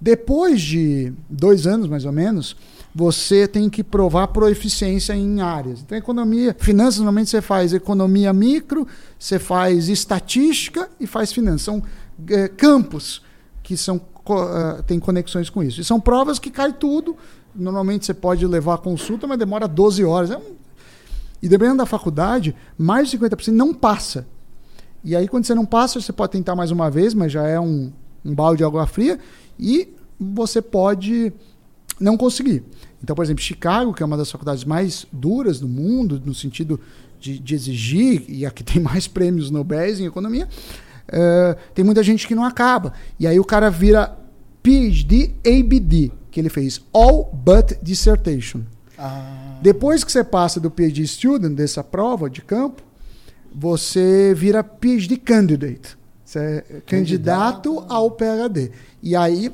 Depois 0.00 0.60
de 0.60 1.12
dois 1.28 1.66
anos, 1.66 1.88
mais 1.88 2.04
ou 2.04 2.12
menos, 2.12 2.56
você 2.94 3.48
tem 3.48 3.68
que 3.68 3.82
provar 3.82 4.28
proeficiência 4.28 5.14
em 5.14 5.40
áreas. 5.40 5.80
Então, 5.80 5.98
economia, 5.98 6.54
finanças, 6.58 6.98
normalmente 6.98 7.28
você 7.30 7.42
faz 7.42 7.72
economia 7.72 8.32
micro, 8.32 8.86
você 9.18 9.38
faz 9.40 9.88
estatística 9.88 10.88
e 11.00 11.06
faz 11.08 11.32
finanças. 11.32 11.62
São 11.62 11.82
eh, 12.28 12.46
campos 12.48 13.20
que 13.64 13.76
são, 13.76 14.00
ah, 14.30 14.80
têm 14.86 15.00
conexões 15.00 15.50
com 15.50 15.60
isso. 15.62 15.80
E 15.80 15.84
são 15.84 15.98
provas 15.98 16.38
que 16.38 16.50
cai 16.50 16.72
tudo. 16.72 17.16
Normalmente 17.54 18.06
você 18.06 18.14
pode 18.14 18.46
levar 18.46 18.74
a 18.74 18.78
consulta, 18.78 19.26
mas 19.26 19.38
demora 19.38 19.66
12 19.66 20.04
horas. 20.04 20.30
É 20.30 20.36
um- 20.36 20.54
E 21.42 21.48
dependendo 21.48 21.78
da 21.78 21.86
faculdade, 21.86 22.54
mais 22.78 23.06
de 23.08 23.12
50% 23.18 23.56
não 23.56 23.74
passa. 23.74 24.24
E 25.02 25.16
aí, 25.16 25.26
quando 25.26 25.44
você 25.46 25.54
não 25.54 25.66
passa, 25.66 26.00
você 26.00 26.12
pode 26.12 26.32
tentar 26.32 26.54
mais 26.54 26.70
uma 26.70 26.90
vez, 26.90 27.12
mas 27.12 27.32
já 27.32 27.46
é 27.46 27.58
um, 27.60 27.92
um 28.26 28.34
balde 28.34 28.58
de 28.58 28.64
água 28.64 28.86
fria. 28.86 29.18
E 29.58 29.88
você 30.18 30.60
pode 30.60 31.32
não 32.00 32.16
conseguir. 32.16 32.62
Então, 33.02 33.14
por 33.14 33.24
exemplo, 33.24 33.42
Chicago, 33.42 33.92
que 33.92 34.02
é 34.02 34.06
uma 34.06 34.16
das 34.16 34.30
faculdades 34.30 34.64
mais 34.64 35.06
duras 35.12 35.60
do 35.60 35.68
mundo, 35.68 36.20
no 36.24 36.34
sentido 36.34 36.80
de, 37.20 37.38
de 37.38 37.54
exigir, 37.54 38.24
e 38.28 38.44
aqui 38.44 38.62
tem 38.64 38.82
mais 38.82 39.06
prêmios 39.06 39.50
Nobel 39.50 39.88
em 39.98 40.06
economia, 40.06 40.48
eh, 41.08 41.56
tem 41.74 41.84
muita 41.84 42.02
gente 42.02 42.26
que 42.26 42.34
não 42.34 42.44
acaba. 42.44 42.92
E 43.18 43.26
aí 43.26 43.38
o 43.38 43.44
cara 43.44 43.70
vira 43.70 44.16
PhD 44.62 45.32
ABD, 45.46 46.10
que 46.30 46.40
ele 46.40 46.48
fez 46.48 46.80
All 46.92 47.32
But 47.32 47.78
Dissertation. 47.82 48.62
Ah, 48.98 49.58
Depois 49.62 50.02
que 50.02 50.10
você 50.10 50.24
passa 50.24 50.58
do 50.58 50.70
PhD 50.70 51.06
Student, 51.06 51.54
dessa 51.54 51.84
prova 51.84 52.28
de 52.28 52.42
campo, 52.42 52.82
você 53.54 54.34
vira 54.34 54.64
PhD 54.64 55.16
Candidate. 55.16 55.95
Você 56.26 56.38
é 56.38 56.80
candidato, 56.84 57.76
Candidato. 57.76 57.84
ao 57.88 58.10
PhD. 58.10 58.72
E 59.00 59.14
aí 59.14 59.50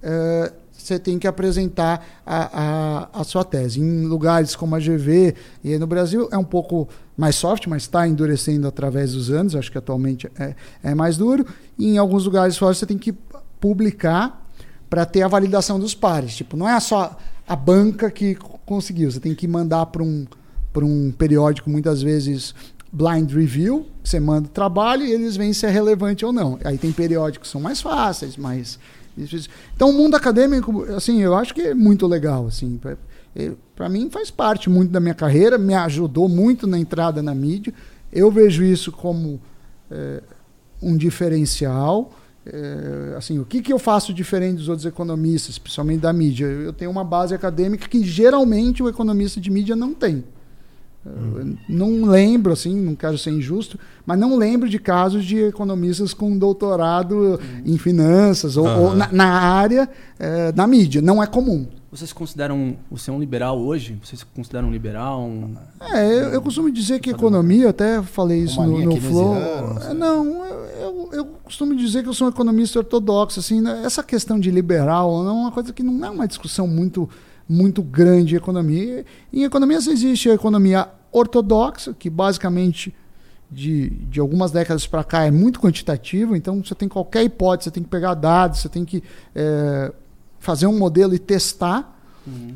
eh, 0.00 0.52
você 0.72 0.98
tem 0.98 1.18
que 1.18 1.26
apresentar 1.26 2.06
a, 2.24 3.08
a, 3.14 3.20
a 3.20 3.24
sua 3.24 3.44
tese. 3.44 3.80
Em 3.80 4.06
lugares 4.06 4.54
como 4.54 4.76
a 4.76 4.78
GV 4.78 5.34
e 5.64 5.76
no 5.78 5.86
Brasil 5.86 6.28
é 6.30 6.38
um 6.38 6.44
pouco 6.44 6.88
mais 7.16 7.34
soft, 7.34 7.66
mas 7.66 7.82
está 7.82 8.06
endurecendo 8.06 8.68
através 8.68 9.12
dos 9.12 9.30
anos. 9.30 9.56
Acho 9.56 9.70
que 9.70 9.78
atualmente 9.78 10.30
é, 10.38 10.54
é 10.82 10.94
mais 10.94 11.16
duro. 11.16 11.44
E 11.76 11.88
em 11.88 11.98
alguns 11.98 12.24
lugares 12.24 12.56
fora 12.56 12.72
você 12.72 12.86
tem 12.86 12.98
que 12.98 13.12
publicar 13.60 14.46
para 14.88 15.04
ter 15.04 15.22
a 15.22 15.28
validação 15.28 15.78
dos 15.78 15.94
pares. 15.94 16.36
Tipo, 16.36 16.56
não 16.56 16.68
é 16.68 16.78
só 16.78 17.18
a 17.48 17.56
banca 17.56 18.10
que 18.10 18.36
conseguiu, 18.64 19.10
você 19.10 19.18
tem 19.18 19.34
que 19.34 19.48
mandar 19.48 19.86
para 19.86 20.02
um, 20.02 20.24
para 20.72 20.84
um 20.84 21.10
periódico, 21.10 21.68
muitas 21.68 22.00
vezes 22.00 22.54
blind 22.92 23.32
review, 23.32 23.86
você 24.04 24.20
manda 24.20 24.46
o 24.48 24.50
trabalho 24.50 25.04
e 25.04 25.10
eles 25.10 25.34
veem 25.34 25.54
se 25.54 25.64
é 25.64 25.70
relevante 25.70 26.24
ou 26.26 26.32
não. 26.32 26.58
Aí 26.62 26.76
tem 26.76 26.92
periódicos 26.92 27.48
que 27.48 27.52
são 27.52 27.60
mais 27.60 27.80
fáceis, 27.80 28.36
mais. 28.36 28.78
Então 29.74 29.90
o 29.90 29.92
mundo 29.92 30.14
acadêmico, 30.14 30.84
assim, 30.94 31.22
eu 31.22 31.34
acho 31.34 31.54
que 31.54 31.62
é 31.62 31.74
muito 31.74 32.06
legal, 32.06 32.46
assim, 32.46 32.78
para 33.74 33.88
mim 33.88 34.10
faz 34.10 34.30
parte 34.30 34.68
muito 34.68 34.90
da 34.90 35.00
minha 35.00 35.14
carreira, 35.14 35.56
me 35.56 35.74
ajudou 35.74 36.28
muito 36.28 36.66
na 36.66 36.78
entrada 36.78 37.22
na 37.22 37.34
mídia. 37.34 37.72
Eu 38.12 38.30
vejo 38.30 38.62
isso 38.62 38.92
como 38.92 39.40
eh, 39.90 40.22
um 40.82 40.96
diferencial. 40.96 42.12
É, 42.44 43.14
assim, 43.16 43.38
o 43.38 43.44
que, 43.44 43.62
que 43.62 43.72
eu 43.72 43.78
faço 43.78 44.12
diferente 44.12 44.56
dos 44.56 44.68
outros 44.68 44.84
economistas, 44.84 45.58
principalmente 45.58 46.00
da 46.00 46.12
mídia? 46.12 46.46
Eu 46.46 46.72
tenho 46.72 46.90
uma 46.90 47.04
base 47.04 47.34
acadêmica 47.34 47.88
que 47.88 48.02
geralmente 48.02 48.82
o 48.82 48.88
economista 48.88 49.40
de 49.40 49.50
mídia 49.50 49.76
não 49.76 49.94
tem. 49.94 50.24
Eu 51.04 51.56
Não 51.68 52.04
lembro, 52.04 52.52
assim, 52.52 52.74
não 52.80 52.94
quero 52.94 53.18
ser 53.18 53.30
injusto, 53.30 53.78
mas 54.06 54.18
não 54.18 54.36
lembro 54.36 54.68
de 54.68 54.78
casos 54.78 55.24
de 55.24 55.38
economistas 55.38 56.14
com 56.14 56.36
doutorado 56.38 57.40
em 57.64 57.76
finanças 57.76 58.56
ou, 58.56 58.66
ou 58.66 58.88
Aham. 58.88 58.94
na, 58.96 59.08
na 59.12 59.26
área 59.26 59.88
é, 60.18 60.52
da 60.52 60.66
mídia. 60.66 61.02
Não 61.02 61.22
é 61.22 61.26
comum. 61.26 61.66
Vocês 61.92 62.10
consideram. 62.10 62.74
Você 62.90 63.10
é 63.10 63.12
um 63.12 63.20
liberal 63.20 63.60
hoje? 63.60 63.98
Vocês 64.02 64.20
se 64.20 64.24
consideram 64.24 64.68
um 64.68 64.72
liberal? 64.72 65.24
Um... 65.24 65.54
É, 65.92 66.06
eu, 66.06 66.28
eu 66.30 66.40
costumo 66.40 66.70
dizer 66.70 67.00
que 67.00 67.10
economia, 67.10 67.68
até 67.68 68.00
falei 68.00 68.44
isso 68.44 68.62
no, 68.62 68.78
no 68.82 68.96
Flow. 68.98 69.34
não. 69.34 69.90
É, 69.90 69.92
Não, 69.94 70.44
eu, 70.46 70.64
eu, 70.80 71.08
eu 71.12 71.24
costumo 71.44 71.76
dizer 71.76 72.02
que 72.02 72.08
eu 72.08 72.14
sou 72.14 72.28
um 72.28 72.30
economista 72.30 72.78
ortodoxo. 72.78 73.40
Assim, 73.40 73.60
né? 73.60 73.82
Essa 73.84 74.02
questão 74.02 74.40
de 74.40 74.50
liberal 74.50 75.22
não 75.22 75.30
é 75.30 75.40
uma 75.42 75.52
coisa 75.52 75.70
que 75.70 75.82
não 75.82 76.02
é 76.02 76.08
uma 76.08 76.26
discussão 76.26 76.66
muito, 76.66 77.10
muito 77.52 77.82
grande 77.82 78.36
economia. 78.36 79.04
Em 79.32 79.44
economia 79.44 79.76
existe 79.76 80.30
a 80.30 80.34
economia 80.34 80.88
ortodoxa, 81.10 81.94
que 81.98 82.08
basicamente 82.08 82.94
de, 83.50 83.90
de 83.90 84.18
algumas 84.18 84.50
décadas 84.50 84.86
para 84.86 85.04
cá 85.04 85.24
é 85.24 85.30
muito 85.30 85.60
quantitativa, 85.60 86.36
então 86.36 86.64
você 86.64 86.74
tem 86.74 86.88
qualquer 86.88 87.22
hipótese, 87.22 87.64
você 87.64 87.70
tem 87.70 87.82
que 87.82 87.88
pegar 87.90 88.14
dados, 88.14 88.60
você 88.60 88.68
tem 88.68 88.84
que 88.84 89.02
é, 89.34 89.92
fazer 90.38 90.66
um 90.66 90.78
modelo 90.78 91.14
e 91.14 91.18
testar 91.18 91.98
Uhum. 92.26 92.54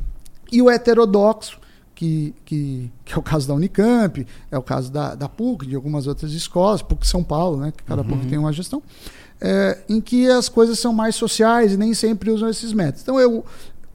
e 0.52 0.62
o 0.62 0.70
heterodoxo, 0.70 1.58
que, 1.94 2.34
que, 2.44 2.90
que 3.04 3.14
é 3.14 3.18
o 3.18 3.22
caso 3.22 3.48
da 3.48 3.54
Unicamp, 3.54 4.24
é 4.50 4.58
o 4.58 4.62
caso 4.62 4.92
da, 4.92 5.14
da 5.14 5.28
PUC, 5.28 5.66
de 5.66 5.74
algumas 5.74 6.06
outras 6.06 6.32
escolas, 6.32 6.82
PUC 6.82 7.06
São 7.06 7.24
Paulo, 7.24 7.56
né, 7.56 7.72
que 7.76 7.82
cada 7.82 8.04
PUC 8.04 8.26
tem 8.26 8.38
uma 8.38 8.52
gestão, 8.52 8.82
é, 9.40 9.78
em 9.88 10.00
que 10.00 10.28
as 10.28 10.48
coisas 10.48 10.78
são 10.78 10.92
mais 10.92 11.14
sociais 11.14 11.72
e 11.72 11.76
nem 11.76 11.94
sempre 11.94 12.30
usam 12.30 12.48
esses 12.48 12.72
métodos. 12.72 13.02
Então, 13.02 13.18
eu, 13.18 13.44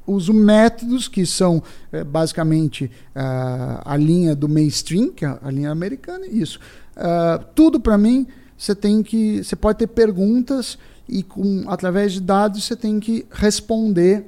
uso 0.05 0.33
métodos 0.33 1.07
que 1.07 1.25
são 1.25 1.61
é, 1.91 2.03
basicamente 2.03 2.85
uh, 3.15 3.81
a 3.85 3.95
linha 3.97 4.35
do 4.35 4.49
mainstream, 4.49 5.11
que 5.11 5.25
é 5.25 5.37
a 5.41 5.51
linha 5.51 5.71
americana, 5.71 6.25
isso. 6.25 6.59
Uh, 6.95 7.43
tudo 7.55 7.79
para 7.79 7.97
mim, 7.97 8.27
você 8.57 8.75
tem 8.75 9.01
que, 9.01 9.43
você 9.43 9.55
pode 9.55 9.79
ter 9.79 9.87
perguntas 9.87 10.77
e 11.07 11.23
com 11.23 11.65
através 11.67 12.13
de 12.13 12.21
dados 12.21 12.63
você 12.63 12.75
tem 12.75 12.99
que 12.99 13.25
responder 13.31 14.25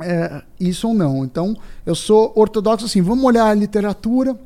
é, 0.00 0.42
isso 0.58 0.88
ou 0.88 0.94
não. 0.94 1.24
Então, 1.24 1.56
eu 1.86 1.94
sou 1.94 2.32
ortodoxo 2.34 2.86
assim, 2.86 3.00
vamos 3.00 3.24
olhar 3.24 3.46
a 3.46 3.54
literatura, 3.54 4.38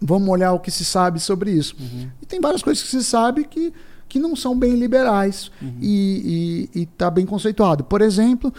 vamos 0.00 0.28
olhar 0.28 0.52
o 0.52 0.60
que 0.60 0.70
se 0.70 0.84
sabe 0.84 1.20
sobre 1.20 1.50
isso. 1.50 1.74
Uhum. 1.80 2.08
E 2.20 2.26
tem 2.26 2.40
várias 2.40 2.62
coisas 2.62 2.82
que 2.82 2.90
se 2.90 3.02
sabe 3.02 3.44
que, 3.44 3.72
que 4.08 4.18
não 4.18 4.36
são 4.36 4.56
bem 4.58 4.74
liberais 4.74 5.50
uhum. 5.60 5.78
e 5.80 6.68
está 6.74 7.10
bem 7.10 7.24
conceituado. 7.24 7.84
Por 7.84 8.02
exemplo, 8.02 8.52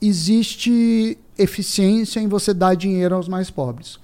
existe 0.00 1.18
eficiência 1.36 2.20
em 2.20 2.28
você 2.28 2.52
dar 2.52 2.74
dinheiro 2.74 3.14
aos 3.14 3.28
mais 3.28 3.50
pobres. 3.50 3.98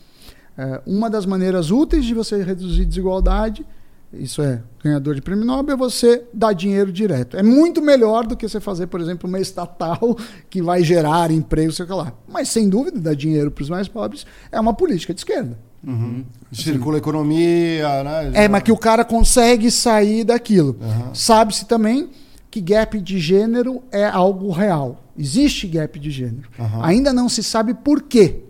É, 0.57 0.81
uma 0.87 1.11
das 1.11 1.27
maneiras 1.27 1.71
úteis 1.71 2.05
de 2.05 2.15
você 2.15 2.43
reduzir 2.43 2.85
desigualdade, 2.85 3.67
isso 4.13 4.41
é 4.41 4.63
ganhador 4.83 5.15
de 5.15 5.21
prêmio 5.21 5.45
Nobel, 5.45 5.75
é 5.75 5.77
você 5.77 6.23
dar 6.33 6.53
dinheiro 6.53 6.93
direto. 6.93 7.37
É 7.37 7.43
muito 7.43 7.83
melhor 7.83 8.27
do 8.27 8.37
que 8.37 8.49
você 8.49 8.61
fazer, 8.61 8.87
por 8.87 9.01
exemplo, 9.01 9.29
uma 9.29 9.41
estatal 9.41 10.17
que 10.49 10.63
vai 10.63 10.85
gerar 10.85 11.31
emprego, 11.31 11.73
sei 11.73 11.87
lá. 11.87 12.13
Mas, 12.29 12.49
sem 12.49 12.69
dúvida, 12.69 13.01
dar 13.01 13.15
dinheiro 13.15 13.51
para 13.51 13.63
os 13.63 13.71
mais 13.71 13.89
pobres 13.89 14.25
é 14.53 14.61
uma 14.61 14.75
política 14.75 15.13
de 15.13 15.21
esquerda. 15.21 15.59
Uhum. 15.87 16.25
Circula 16.53 16.97
a 16.97 16.99
economia, 16.99 18.03
né? 18.05 18.45
É, 18.45 18.49
mas 18.49 18.63
que 18.63 18.73
o 18.73 18.77
cara 18.77 19.05
consegue 19.05 19.71
sair 19.71 20.25
daquilo. 20.25 20.77
Uhum. 20.81 21.15
Sabe-se 21.15 21.67
também 21.67 22.09
que 22.55 22.61
gap 22.61 23.01
de 23.01 23.19
gênero 23.19 23.83
é 23.91 24.05
algo 24.05 24.49
real. 24.53 25.03
Existe 25.19 25.67
gap 25.67 25.99
de 25.99 26.09
gênero. 26.09 26.49
Uhum. 26.57 26.85
Ainda 26.85 27.13
não 27.13 27.29
se 27.29 27.43
sabe 27.43 27.75
por 27.75 28.03
que 28.03 28.45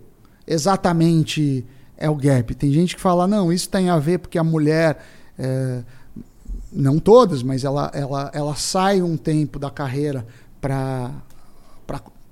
exatamente 0.47 1.65
é 1.97 2.11
o 2.11 2.15
gap. 2.15 2.55
Tem 2.55 2.71
gente 2.71 2.97
que 2.97 3.01
fala, 3.01 3.27
não, 3.27 3.51
isso 3.51 3.67
tem 3.67 3.89
a 3.89 3.99
ver 3.99 4.19
porque 4.19 4.37
a 4.37 4.45
mulher. 4.45 5.03
É, 5.39 5.83
não 6.71 6.99
todas, 6.99 7.43
mas 7.43 7.65
ela, 7.65 7.91
ela, 7.95 8.31
ela 8.35 8.55
sai 8.57 9.01
um 9.01 9.17
tempo 9.17 9.59
da 9.59 9.71
carreira 9.71 10.27
para 10.61 11.11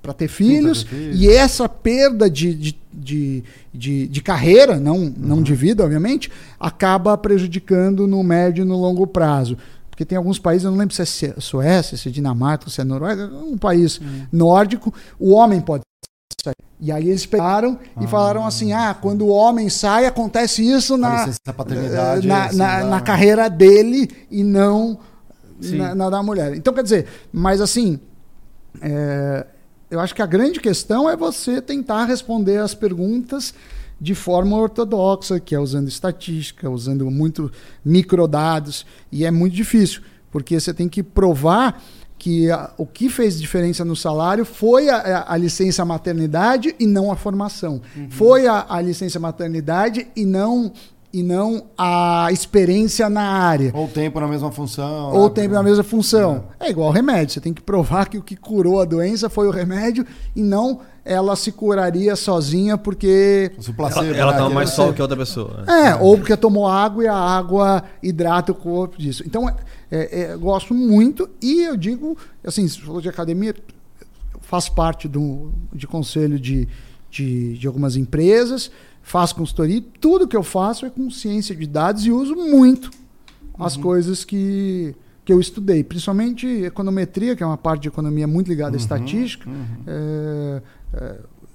para 0.03 0.13
ter 0.13 0.27
filhos, 0.27 0.85
e 0.91 1.29
essa 1.29 1.69
perda 1.69 2.29
de, 2.29 2.53
de, 2.53 2.77
de, 2.91 3.43
de, 3.73 4.07
de 4.09 4.21
carreira, 4.21 4.77
não, 4.77 4.97
uhum. 4.97 5.13
não 5.15 5.41
de 5.41 5.55
vida, 5.55 5.81
obviamente, 5.81 6.29
acaba 6.59 7.17
prejudicando 7.17 8.05
no 8.05 8.21
médio 8.21 8.63
e 8.63 8.67
no 8.67 8.75
longo 8.75 9.07
prazo. 9.07 9.57
Porque 9.93 10.05
tem 10.05 10.17
alguns 10.17 10.39
países, 10.39 10.65
eu 10.65 10.71
não 10.71 10.77
lembro 10.79 10.95
se 10.95 11.27
é 11.27 11.35
Suécia, 11.39 11.95
se 11.95 12.09
é 12.09 12.11
Dinamarca, 12.11 12.67
se 12.67 12.81
é 12.81 12.83
Noruega, 12.83 13.27
um 13.27 13.55
país 13.55 13.99
uhum. 13.99 14.25
nórdico, 14.31 14.91
o 15.19 15.33
homem 15.33 15.61
pode 15.61 15.83
sair. 16.43 16.55
E 16.79 16.91
aí 16.91 17.09
eles 17.09 17.27
pegaram 17.27 17.77
ah, 17.95 18.03
e 18.03 18.07
falaram 18.07 18.43
assim: 18.43 18.73
ah, 18.73 18.97
quando 18.99 19.21
o 19.21 19.27
homem 19.27 19.69
sai, 19.69 20.07
acontece 20.07 20.67
isso 20.67 20.97
na, 20.97 21.27
paternidade, 21.55 22.27
na, 22.27 22.45
assim, 22.45 22.57
na, 22.57 22.83
na, 22.85 23.01
carreira 23.01 23.47
dele 23.47 24.09
e 24.31 24.43
não 24.43 24.97
na, 25.61 25.93
na, 25.93 26.09
da 26.09 26.23
mulher. 26.23 26.55
Então, 26.55 26.73
quer 26.73 26.81
dizer, 26.81 27.07
mas 27.31 27.61
assim, 27.61 27.99
é, 28.81 29.45
eu 29.91 29.99
acho 29.99 30.15
que 30.15 30.23
a 30.23 30.25
grande 30.25 30.59
questão 30.59 31.07
é 31.07 31.15
você 31.15 31.61
tentar 31.61 32.05
responder 32.05 32.57
as 32.57 32.73
perguntas 32.73 33.53
de 34.03 34.13
forma 34.13 34.57
ortodoxa, 34.57 35.39
que 35.39 35.55
é 35.55 35.59
usando 35.59 35.87
estatística, 35.87 36.69
usando 36.69 37.09
muito 37.09 37.49
microdados, 37.85 38.85
e 39.09 39.23
é 39.23 39.31
muito 39.31 39.55
difícil, 39.55 40.01
porque 40.29 40.59
você 40.59 40.73
tem 40.73 40.89
que 40.89 41.01
provar 41.01 41.81
que 42.19 42.51
a, 42.51 42.69
o 42.77 42.85
que 42.85 43.07
fez 43.07 43.39
diferença 43.39 43.85
no 43.85 43.95
salário 43.95 44.43
foi 44.43 44.89
a, 44.89 45.23
a, 45.25 45.37
licença 45.37 45.85
maternidade 45.85 46.75
e 46.77 46.85
não 46.85 47.13
a 47.13 47.15
formação. 47.15 47.81
Uhum. 47.95 48.09
Foi 48.09 48.45
a, 48.45 48.65
a 48.67 48.81
licença 48.81 49.21
maternidade 49.21 50.05
e 50.17 50.25
não 50.25 50.73
e 51.13 51.21
não 51.21 51.65
a 51.77 52.27
experiência 52.31 53.07
na 53.07 53.21
área. 53.21 53.71
Ou 53.73 53.87
tempo 53.87 54.19
na 54.19 54.27
mesma 54.27 54.51
função. 54.51 55.13
Ou 55.13 55.29
né? 55.29 55.35
tempo 55.35 55.53
na 55.53 55.63
mesma 55.63 55.83
função. 55.83 56.45
É. 56.59 56.67
é 56.67 56.69
igual 56.71 56.91
remédio. 56.91 57.35
Você 57.35 57.39
tem 57.39 57.53
que 57.53 57.61
provar 57.61 58.09
que 58.09 58.17
o 58.17 58.23
que 58.23 58.35
curou 58.35 58.81
a 58.81 58.85
doença 58.85 59.29
foi 59.29 59.47
o 59.47 59.51
remédio 59.51 60.05
e 60.35 60.41
não 60.41 60.81
ela 61.05 61.35
se 61.35 61.51
curaria 61.51 62.15
sozinha 62.15 62.77
porque. 62.77 63.51
Placebo, 63.75 64.05
ela, 64.05 64.17
ela 64.17 64.31
né? 64.33 64.37
toma 64.37 64.49
mais 64.49 64.69
sol 64.71 64.93
que 64.93 65.01
outra 65.01 65.17
pessoa. 65.17 65.63
É, 65.67 65.95
ou 65.95 66.17
porque 66.17 66.35
tomou 66.37 66.67
água 66.67 67.03
e 67.03 67.07
a 67.07 67.15
água 67.15 67.83
hidrata 68.01 68.51
o 68.51 68.55
corpo 68.55 68.97
disso. 68.97 69.23
Então, 69.25 69.47
é, 69.47 69.55
é, 69.91 70.21
é 70.21 70.37
gosto 70.37 70.73
muito 70.73 71.29
e 71.41 71.61
eu 71.63 71.75
digo, 71.75 72.17
assim, 72.43 72.67
se 72.67 72.79
falou 72.81 73.01
de 73.01 73.09
academia, 73.09 73.53
faço 74.41 74.73
parte 74.73 75.07
do, 75.07 75.51
de 75.73 75.85
conselho 75.85 76.39
de, 76.39 76.67
de, 77.09 77.57
de 77.57 77.67
algumas 77.67 77.95
empresas 77.95 78.71
faço 79.03 79.35
consultoria, 79.35 79.83
tudo 79.99 80.27
que 80.27 80.35
eu 80.35 80.41
faço 80.41 80.85
é 80.85 80.89
com 80.89 81.09
ciência 81.11 81.53
de 81.53 81.67
dados 81.67 82.05
e 82.05 82.11
uso 82.11 82.35
muito 82.35 82.89
as 83.59 83.75
uhum. 83.75 83.83
coisas 83.83 84.23
que, 84.23 84.95
que 85.23 85.31
eu 85.31 85.39
estudei, 85.39 85.83
principalmente 85.83 86.47
econometria, 86.47 87.35
que 87.35 87.43
é 87.43 87.45
uma 87.45 87.57
parte 87.57 87.83
de 87.83 87.87
economia 87.89 88.25
muito 88.25 88.47
ligada 88.47 88.71
uhum. 88.71 88.75
à 88.75 88.81
estatística, 88.81 89.47
uhum. 89.47 89.65
É, 89.85 90.61
é, 90.61 90.61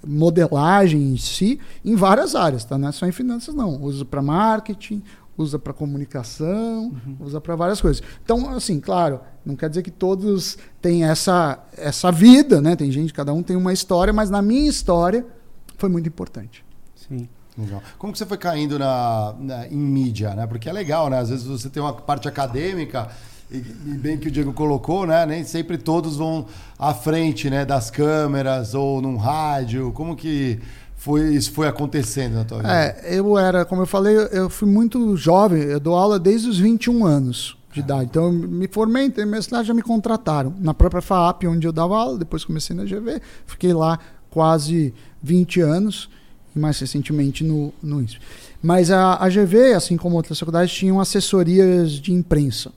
modelagem 0.06 1.12
em 1.12 1.16
si, 1.16 1.60
em 1.84 1.94
várias 1.94 2.34
áreas, 2.34 2.64
tá? 2.64 2.78
Não 2.78 2.88
é 2.88 2.92
só 2.92 3.06
em 3.06 3.12
finanças, 3.12 3.54
não. 3.54 3.82
Usa 3.82 4.04
para 4.04 4.22
marketing, 4.22 5.02
usa 5.36 5.58
para 5.58 5.72
comunicação, 5.72 6.92
uhum. 7.06 7.16
usa 7.20 7.40
para 7.40 7.54
várias 7.56 7.80
coisas. 7.80 8.02
Então, 8.24 8.50
assim, 8.50 8.80
claro, 8.80 9.20
não 9.44 9.56
quer 9.56 9.68
dizer 9.68 9.82
que 9.82 9.90
todos 9.90 10.58
têm 10.80 11.04
essa, 11.04 11.58
essa 11.76 12.10
vida, 12.10 12.60
né? 12.60 12.74
Tem 12.76 12.90
gente, 12.90 13.12
cada 13.12 13.32
um 13.32 13.42
tem 13.42 13.56
uma 13.56 13.72
história, 13.72 14.12
mas 14.12 14.30
na 14.30 14.42
minha 14.42 14.68
história 14.68 15.26
foi 15.76 15.88
muito 15.88 16.08
importante. 16.08 16.64
Sim. 16.94 17.28
Legal. 17.56 17.82
Como 17.98 18.12
que 18.12 18.18
você 18.18 18.26
foi 18.26 18.38
caindo 18.38 18.78
na, 18.78 19.34
na, 19.38 19.66
em 19.66 19.76
mídia, 19.76 20.32
né? 20.34 20.46
Porque 20.46 20.68
é 20.68 20.72
legal, 20.72 21.10
né? 21.10 21.18
Às 21.18 21.28
vezes 21.28 21.44
você 21.44 21.68
tem 21.68 21.82
uma 21.82 21.92
parte 21.92 22.28
acadêmica 22.28 23.08
e, 23.50 23.60
bem 23.60 24.18
que 24.18 24.28
o 24.28 24.30
Diego 24.30 24.52
colocou, 24.52 25.06
né? 25.06 25.24
Nem 25.24 25.42
sempre 25.44 25.78
todos 25.78 26.16
vão 26.16 26.46
à 26.78 26.92
frente, 26.92 27.48
né? 27.48 27.64
Das 27.64 27.90
câmeras 27.90 28.74
ou 28.74 29.00
num 29.00 29.16
rádio. 29.16 29.90
Como 29.92 30.14
que 30.14 30.60
foi, 30.96 31.34
isso 31.34 31.52
foi 31.52 31.66
acontecendo 31.66 32.34
na 32.34 32.44
tua 32.44 32.58
vida? 32.58 32.72
É, 32.72 33.16
eu 33.18 33.38
era, 33.38 33.64
como 33.64 33.82
eu 33.82 33.86
falei, 33.86 34.16
eu 34.32 34.50
fui 34.50 34.68
muito 34.68 35.16
jovem. 35.16 35.62
Eu 35.62 35.80
dou 35.80 35.94
aula 35.94 36.18
desde 36.18 36.48
os 36.48 36.58
21 36.58 37.06
anos 37.06 37.56
de 37.72 37.80
idade. 37.80 38.04
Então, 38.04 38.26
eu 38.26 38.32
me 38.32 38.68
formei, 38.68 39.06
entrei 39.06 39.24
na 39.24 39.30
universidade, 39.30 39.68
já 39.68 39.74
me 39.74 39.82
contrataram. 39.82 40.54
Na 40.58 40.74
própria 40.74 41.00
FAAP, 41.00 41.44
onde 41.44 41.66
eu 41.66 41.72
dava 41.72 41.96
aula, 41.96 42.18
depois 42.18 42.44
comecei 42.44 42.76
na 42.76 42.84
GV. 42.84 43.20
Fiquei 43.46 43.72
lá 43.72 43.98
quase 44.30 44.92
20 45.22 45.60
anos 45.60 46.10
mais 46.54 46.78
recentemente 46.78 47.44
no, 47.44 47.72
no 47.82 48.02
INSP. 48.02 48.20
Mas 48.60 48.90
a, 48.90 49.22
a 49.22 49.28
GV, 49.28 49.74
assim 49.74 49.96
como 49.96 50.16
outras 50.16 50.38
faculdades, 50.38 50.74
tinham 50.74 51.00
assessorias 51.00 51.92
de 51.92 52.12
imprensa. 52.12 52.72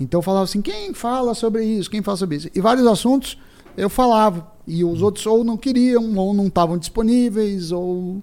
Então 0.00 0.18
eu 0.18 0.22
falava 0.22 0.44
assim, 0.44 0.62
quem 0.62 0.94
fala 0.94 1.34
sobre 1.34 1.64
isso, 1.64 1.90
quem 1.90 2.02
fala 2.02 2.16
sobre 2.16 2.36
isso? 2.36 2.48
E 2.54 2.60
vários 2.60 2.86
assuntos 2.86 3.38
eu 3.76 3.88
falava. 3.88 4.52
E 4.66 4.84
os 4.84 5.02
outros 5.02 5.24
ou 5.26 5.42
não 5.44 5.56
queriam, 5.56 6.14
ou 6.16 6.34
não 6.34 6.46
estavam 6.46 6.76
disponíveis, 6.76 7.72
ou 7.72 8.22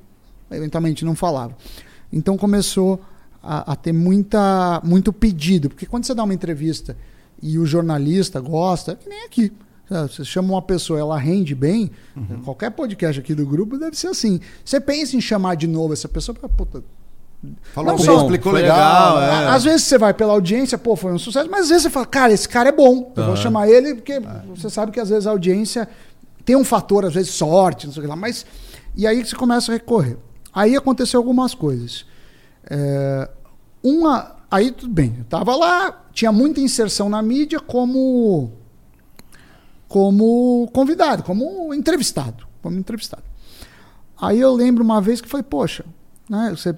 eventualmente 0.51 1.03
não 1.03 1.15
falavam. 1.15 1.55
Então 2.11 2.37
começou 2.37 3.01
a, 3.41 3.73
a 3.73 3.75
ter 3.75 3.93
muita, 3.93 4.81
muito 4.83 5.11
pedido. 5.11 5.69
Porque 5.69 5.85
quando 5.85 6.05
você 6.05 6.13
dá 6.13 6.23
uma 6.23 6.33
entrevista 6.33 6.95
e 7.41 7.57
o 7.57 7.65
jornalista 7.65 8.39
gosta, 8.39 8.93
é 8.93 8.95
que 8.95 9.09
nem 9.09 9.25
aqui. 9.25 9.51
Você 9.89 10.25
chama 10.25 10.53
uma 10.53 10.61
pessoa, 10.61 10.99
ela 10.99 11.17
rende 11.17 11.53
bem. 11.53 11.91
Uhum. 12.15 12.41
Qualquer 12.43 12.71
podcast 12.71 13.19
aqui 13.19 13.35
do 13.35 13.45
grupo 13.45 13.77
deve 13.77 13.95
ser 13.95 14.07
assim. 14.07 14.39
Você 14.63 14.79
pensa 14.79 15.15
em 15.15 15.21
chamar 15.21 15.55
de 15.55 15.67
novo 15.67 15.93
essa 15.93 16.09
pessoa 16.09 16.35
puta. 16.35 16.83
Falou 17.73 17.91
não, 17.91 18.05
bem, 18.05 18.17
explicou 18.17 18.51
legal. 18.51 19.15
legal 19.15 19.41
é. 19.43 19.47
Às 19.49 19.63
vezes 19.63 19.83
você 19.83 19.97
vai 19.97 20.13
pela 20.13 20.33
audiência, 20.33 20.77
pô, 20.77 20.95
foi 20.95 21.13
um 21.13 21.19
sucesso, 21.19 21.49
mas 21.49 21.61
às 21.61 21.69
vezes 21.69 21.83
você 21.83 21.89
fala, 21.89 22.05
cara, 22.05 22.33
esse 22.33 22.47
cara 22.47 22.69
é 22.69 22.71
bom. 22.71 23.11
Eu 23.15 23.21
uhum. 23.21 23.27
vou 23.27 23.37
chamar 23.37 23.67
ele, 23.69 23.95
porque 23.95 24.13
é. 24.13 24.21
você 24.49 24.69
sabe 24.69 24.91
que 24.91 24.99
às 24.99 25.09
vezes 25.09 25.27
a 25.27 25.31
audiência 25.31 25.87
tem 26.43 26.55
um 26.55 26.63
fator, 26.63 27.05
às 27.05 27.13
vezes 27.13 27.31
sorte, 27.31 27.87
não 27.87 27.93
sei 27.93 28.01
o 28.01 28.03
que 28.03 28.09
lá, 28.09 28.15
mas. 28.15 28.45
E 28.95 29.05
aí 29.05 29.25
você 29.25 29.35
começa 29.35 29.71
a 29.71 29.75
recorrer. 29.75 30.17
Aí 30.53 30.75
aconteceu 30.75 31.19
algumas 31.19 31.53
coisas. 31.53 32.05
É, 32.69 33.29
uma. 33.83 34.35
Aí 34.49 34.71
tudo 34.71 34.93
bem, 34.93 35.15
eu 35.17 35.25
tava 35.25 35.55
lá, 35.55 36.05
tinha 36.13 36.31
muita 36.31 36.61
inserção 36.61 37.09
na 37.09 37.21
mídia 37.21 37.59
como 37.59 38.53
como 39.87 40.69
convidado, 40.73 41.23
como 41.23 41.73
entrevistado, 41.73 42.47
como 42.61 42.77
entrevistado. 42.77 43.23
Aí 44.19 44.39
eu 44.39 44.53
lembro 44.53 44.83
uma 44.83 45.01
vez 45.01 45.21
que 45.21 45.27
falei, 45.27 45.43
poxa, 45.43 45.85
né, 46.29 46.53
você 46.55 46.75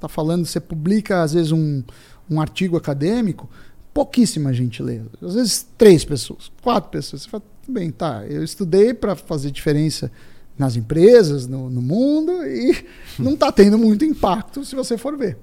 está 0.00 0.08
falando, 0.08 0.46
você 0.46 0.58
publica 0.58 1.22
às 1.22 1.34
vezes 1.34 1.52
um, 1.52 1.82
um 2.28 2.40
artigo 2.40 2.76
acadêmico, 2.76 3.48
pouquíssima 3.92 4.52
gente 4.52 4.82
lê, 4.82 5.00
às 5.22 5.34
vezes 5.34 5.66
três 5.76 6.04
pessoas, 6.04 6.50
quatro 6.62 6.90
pessoas. 6.90 7.22
Você 7.22 7.28
fala, 7.28 7.42
bem, 7.68 7.90
tá, 7.90 8.24
eu 8.26 8.42
estudei 8.42 8.94
para 8.94 9.14
fazer 9.14 9.50
diferença 9.50 10.10
nas 10.58 10.76
empresas, 10.76 11.46
no, 11.46 11.70
no 11.70 11.80
mundo, 11.80 12.32
e 12.46 12.84
não 13.18 13.32
está 13.32 13.50
tendo 13.50 13.78
muito 13.78 14.04
impacto 14.04 14.64
se 14.64 14.74
você 14.74 14.96
for 14.96 15.16
ver. 15.16 15.38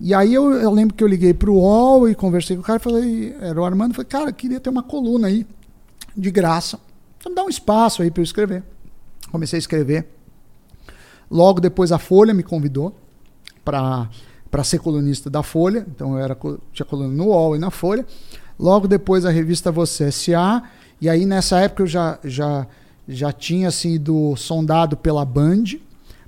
E 0.00 0.12
aí 0.12 0.34
eu, 0.34 0.52
eu 0.52 0.70
lembro 0.70 0.94
que 0.94 1.02
eu 1.02 1.08
liguei 1.08 1.32
para 1.32 1.50
o 1.50 1.56
UOL 1.56 2.08
e 2.08 2.14
conversei 2.14 2.56
com 2.56 2.62
o 2.62 2.64
cara, 2.64 2.78
falei, 2.78 3.34
era 3.40 3.60
o 3.60 3.64
Armando, 3.64 3.94
falei, 3.94 4.08
cara, 4.08 4.32
queria 4.32 4.60
ter 4.60 4.70
uma 4.70 4.82
coluna 4.82 5.28
aí 5.28 5.46
de 6.16 6.30
graça. 6.30 6.78
Então 7.18 7.34
dá 7.34 7.44
um 7.44 7.48
espaço 7.48 8.02
aí 8.02 8.10
para 8.10 8.20
eu 8.20 8.24
escrever. 8.24 8.62
Comecei 9.30 9.56
a 9.56 9.60
escrever. 9.60 10.06
Logo 11.30 11.60
depois 11.60 11.90
a 11.90 11.98
Folha 11.98 12.34
me 12.34 12.42
convidou 12.42 12.94
para 13.64 14.08
para 14.50 14.62
ser 14.62 14.78
colunista 14.80 15.30
da 15.30 15.42
Folha. 15.42 15.86
Então 15.88 16.18
eu 16.18 16.24
era 16.24 16.36
tinha 16.72 16.84
coluna 16.84 17.12
no 17.12 17.28
UOL 17.28 17.56
e 17.56 17.58
na 17.58 17.70
Folha. 17.70 18.04
Logo 18.58 18.86
depois 18.86 19.24
a 19.24 19.30
revista 19.30 19.72
Você 19.72 20.04
S.A. 20.04 20.62
E 21.00 21.08
aí 21.08 21.24
nessa 21.24 21.58
época 21.60 21.84
eu 21.84 21.86
já 21.86 22.18
já 22.22 22.66
já 23.08 23.32
tinha 23.32 23.70
sido 23.70 24.36
sondado 24.36 24.96
pela 24.96 25.24
Band 25.24 25.64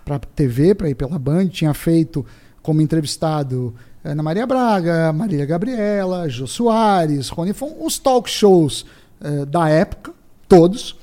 para 0.05 0.19
TV, 0.19 0.75
para 0.75 0.89
ir 0.89 0.95
pela 0.95 1.19
Band, 1.19 1.49
tinha 1.49 1.73
feito 1.73 2.25
como 2.63 2.81
entrevistado 2.81 3.75
Ana 4.03 4.23
Maria 4.23 4.47
Braga, 4.47 5.13
Marília 5.13 5.47
Gabriela, 5.47 6.29
Jô 6.29 6.47
Soares, 6.47 7.29
Rony 7.29 7.53
Fon, 7.53 7.77
os 7.81 7.99
talk 7.99 8.29
shows 8.29 8.85
eh, 9.21 9.47
da 9.47 9.69
época, 9.69 10.13
todos. 10.47 10.97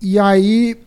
E 0.00 0.18
aí 0.18 0.83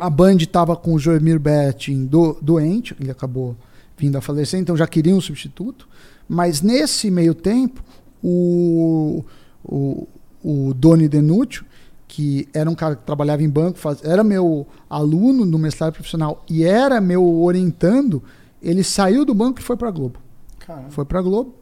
a 0.00 0.08
Band 0.08 0.36
estava 0.36 0.74
com 0.74 0.94
o 0.94 0.98
Joemir 0.98 1.38
Betting 1.38 2.06
do, 2.06 2.36
doente, 2.40 2.96
ele 2.98 3.10
acabou 3.10 3.56
vindo 3.96 4.16
a 4.16 4.20
falecer, 4.20 4.58
então 4.58 4.76
já 4.76 4.86
queria 4.86 5.14
um 5.14 5.20
substituto. 5.20 5.86
Mas 6.28 6.62
nesse 6.62 7.10
meio 7.10 7.34
tempo, 7.34 7.82
o, 8.22 9.24
o, 9.62 10.08
o 10.42 10.74
Doni 10.74 11.08
Denúcio, 11.08 11.64
que 12.08 12.48
era 12.54 12.68
um 12.68 12.74
cara 12.74 12.96
que 12.96 13.04
trabalhava 13.04 13.42
em 13.42 13.48
banco, 13.48 13.78
faz, 13.78 14.02
era 14.02 14.24
meu 14.24 14.66
aluno 14.88 15.44
no 15.44 15.58
mestrado 15.58 15.92
profissional 15.92 16.44
e 16.48 16.64
era 16.64 17.00
meu 17.00 17.24
orientando, 17.42 18.22
ele 18.62 18.82
saiu 18.82 19.24
do 19.24 19.34
banco 19.34 19.60
e 19.60 19.62
foi 19.62 19.76
para 19.76 19.88
a 19.88 19.92
Globo. 19.92 20.18
Caramba. 20.58 20.90
Foi 20.90 21.04
para 21.04 21.18
a 21.18 21.22
Globo 21.22 21.54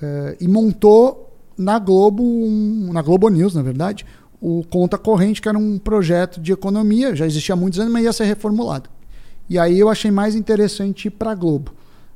é, 0.00 0.36
e 0.40 0.46
montou 0.46 1.36
na 1.56 1.78
Globo, 1.78 2.22
um, 2.22 2.90
na 2.92 3.02
Globo 3.02 3.28
News, 3.28 3.54
na 3.54 3.62
verdade, 3.62 4.04
o 4.40 4.64
Conta 4.68 4.98
Corrente, 4.98 5.40
que 5.40 5.48
era 5.48 5.58
um 5.58 5.78
projeto 5.78 6.40
de 6.40 6.52
economia, 6.52 7.14
já 7.14 7.26
existia 7.26 7.54
há 7.54 7.56
muitos 7.56 7.78
anos, 7.80 7.92
mas 7.92 8.04
ia 8.04 8.12
ser 8.12 8.24
reformulado. 8.24 8.90
E 9.48 9.58
aí 9.58 9.78
eu 9.78 9.88
achei 9.88 10.10
mais 10.10 10.34
interessante 10.34 11.06
ir 11.06 11.10
para 11.10 11.30
a 11.30 11.34
Globo. 11.34 11.72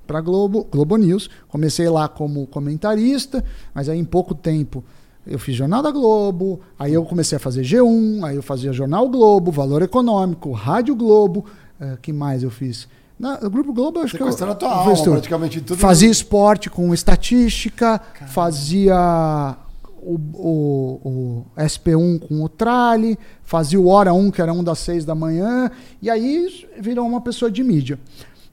Para 0.07 0.21
Globo, 0.21 0.67
Globo 0.71 0.97
News. 0.97 1.31
Comecei 1.49 1.89
lá 1.89 2.09
como 2.09 2.47
comentarista, 2.47 3.45
mas 3.73 3.89
aí 3.89 3.99
em 3.99 4.05
pouco 4.05 4.35
tempo 4.35 4.85
eu 5.27 5.39
fiz 5.39 5.55
Jornal 5.55 5.83
da 5.83 5.91
Globo, 5.91 6.61
aí 6.79 6.93
eu 6.95 7.05
comecei 7.05 7.37
a 7.37 7.39
fazer 7.39 7.63
G1, 7.63 8.25
aí 8.25 8.37
eu 8.37 8.43
fazia 8.43 8.73
Jornal 8.73 9.09
Globo, 9.09 9.53
Valor 9.53 9.83
Econômico, 9.83 10.51
Rádio 10.51 10.97
Globo, 10.97 11.45
uh, 11.81 11.97
que 12.01 12.13
mais 12.13 12.43
eu 12.43 12.51
fiz? 12.51 12.89
Na, 13.19 13.39
no 13.39 13.51
Grupo 13.51 13.73
Globo, 13.73 14.01
acho 14.01 14.17
Você 14.17 14.17
que 14.17 14.43
eu, 14.43 14.47
na 14.47 14.55
tua 14.55 14.73
alma, 14.73 15.03
praticamente 15.03 15.61
tudo. 15.61 15.79
Fazia 15.79 16.11
esporte 16.11 16.71
com 16.71 16.93
estatística, 16.95 17.99
Caramba. 17.99 18.33
fazia 18.33 19.57
o, 20.03 20.19
o, 20.35 21.01
o, 21.09 21.47
SP1 21.57 22.21
com 22.21 22.43
o 22.43 22.49
Trali, 22.49 23.19
fazia 23.43 23.81
o 23.81 23.89
Hora 23.89 24.13
1, 24.13 24.31
que 24.31 24.43
era 24.43 24.53
um 24.53 24.65
das 24.65 24.79
seis 24.79 25.05
da 25.05 25.15
manhã, 25.15 25.71
e 26.01 26.09
aí 26.09 26.67
virou 26.79 27.07
uma 27.07 27.21
pessoa 27.21 27.51
de 27.51 27.63
mídia. 27.63 27.99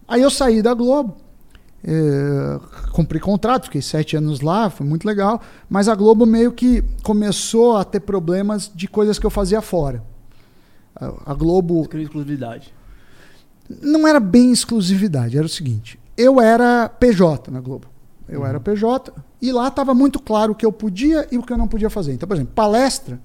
Aí 0.07 0.21
eu 0.21 0.29
saí 0.29 0.62
da 0.62 0.73
Globo, 0.73 1.17
é, 1.83 2.60
cumpri 2.91 3.19
contrato, 3.19 3.65
fiquei 3.65 3.81
sete 3.81 4.17
anos 4.17 4.41
lá, 4.41 4.69
foi 4.69 4.86
muito 4.86 5.05
legal, 5.05 5.41
mas 5.69 5.88
a 5.88 5.95
Globo 5.95 6.25
meio 6.25 6.51
que 6.51 6.83
começou 7.03 7.77
a 7.77 7.83
ter 7.83 8.01
problemas 8.01 8.71
de 8.73 8.88
coisas 8.88 9.17
que 9.17 9.25
eu 9.25 9.29
fazia 9.29 9.62
fora. 9.62 10.03
A, 10.95 11.31
a 11.31 11.33
Globo. 11.33 11.88
Exclusividade. 11.93 12.73
Não 13.81 14.07
era 14.07 14.19
bem 14.19 14.51
exclusividade, 14.51 15.38
era 15.38 15.45
o 15.45 15.49
seguinte: 15.49 15.99
eu 16.17 16.41
era 16.41 16.89
PJ 16.89 17.51
na 17.51 17.60
Globo. 17.60 17.88
Eu 18.27 18.41
uhum. 18.41 18.45
era 18.47 18.59
PJ 18.59 19.13
e 19.41 19.51
lá 19.51 19.67
estava 19.67 19.93
muito 19.93 20.19
claro 20.19 20.51
o 20.51 20.55
que 20.55 20.65
eu 20.65 20.71
podia 20.71 21.27
e 21.31 21.37
o 21.37 21.43
que 21.43 21.53
eu 21.53 21.57
não 21.57 21.67
podia 21.67 21.89
fazer. 21.89 22.13
Então, 22.13 22.27
por 22.27 22.35
exemplo, 22.35 22.53
palestra 22.53 23.19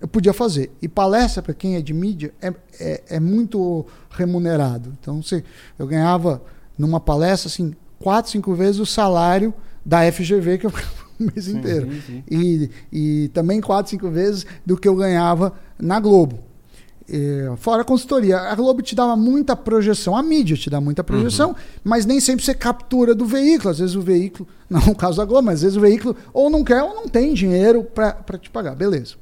eu 0.00 0.06
podia 0.06 0.32
fazer. 0.32 0.70
E 0.80 0.88
palestra, 0.88 1.42
para 1.42 1.54
quem 1.54 1.76
é 1.76 1.80
de 1.80 1.94
mídia, 1.94 2.32
é, 2.40 2.52
é, 2.78 3.02
é, 3.10 3.20
muito 3.20 3.86
remunerado. 4.10 4.92
Então, 5.00 5.22
se 5.22 5.42
eu 5.78 5.86
ganhava 5.86 6.42
numa 6.76 7.00
palestra 7.00 7.48
assim, 7.48 7.74
quatro, 7.98 8.30
cinco 8.30 8.54
vezes 8.54 8.80
o 8.80 8.86
salário 8.86 9.54
da 9.84 10.10
FGV 10.10 10.58
que 10.58 10.66
eu 10.66 10.70
o 11.18 11.22
mês 11.22 11.46
sim, 11.46 11.56
inteiro. 11.56 11.90
Sim, 11.90 12.00
sim. 12.06 12.24
E, 12.30 12.70
e 12.92 13.28
também 13.28 13.60
quatro, 13.60 13.90
cinco 13.90 14.10
vezes 14.10 14.44
do 14.64 14.76
que 14.76 14.86
eu 14.86 14.94
ganhava 14.94 15.54
na 15.78 15.98
Globo. 15.98 16.40
É, 17.08 17.52
fora 17.58 17.82
a 17.82 17.84
consultoria, 17.84 18.36
a 18.36 18.54
Globo 18.56 18.82
te 18.82 18.94
dava 18.94 19.14
muita 19.14 19.54
projeção, 19.54 20.16
a 20.16 20.22
mídia 20.22 20.56
te 20.56 20.68
dá 20.68 20.80
muita 20.80 21.04
projeção, 21.04 21.50
uhum. 21.50 21.54
mas 21.84 22.04
nem 22.04 22.18
sempre 22.18 22.44
você 22.44 22.52
captura 22.52 23.14
do 23.14 23.24
veículo. 23.24 23.70
Às 23.70 23.78
vezes 23.78 23.94
o 23.94 24.00
veículo, 24.00 24.48
não 24.68 24.80
o 24.88 24.94
caso 24.94 25.18
da 25.18 25.24
Globo, 25.24 25.46
mas 25.46 25.56
às 25.56 25.62
vezes 25.62 25.76
o 25.76 25.80
veículo 25.80 26.16
ou 26.32 26.50
não 26.50 26.64
quer 26.64 26.82
ou 26.82 26.94
não 26.94 27.08
tem 27.08 27.32
dinheiro 27.32 27.84
para 27.84 28.38
te 28.38 28.50
pagar. 28.50 28.74
Beleza. 28.74 29.14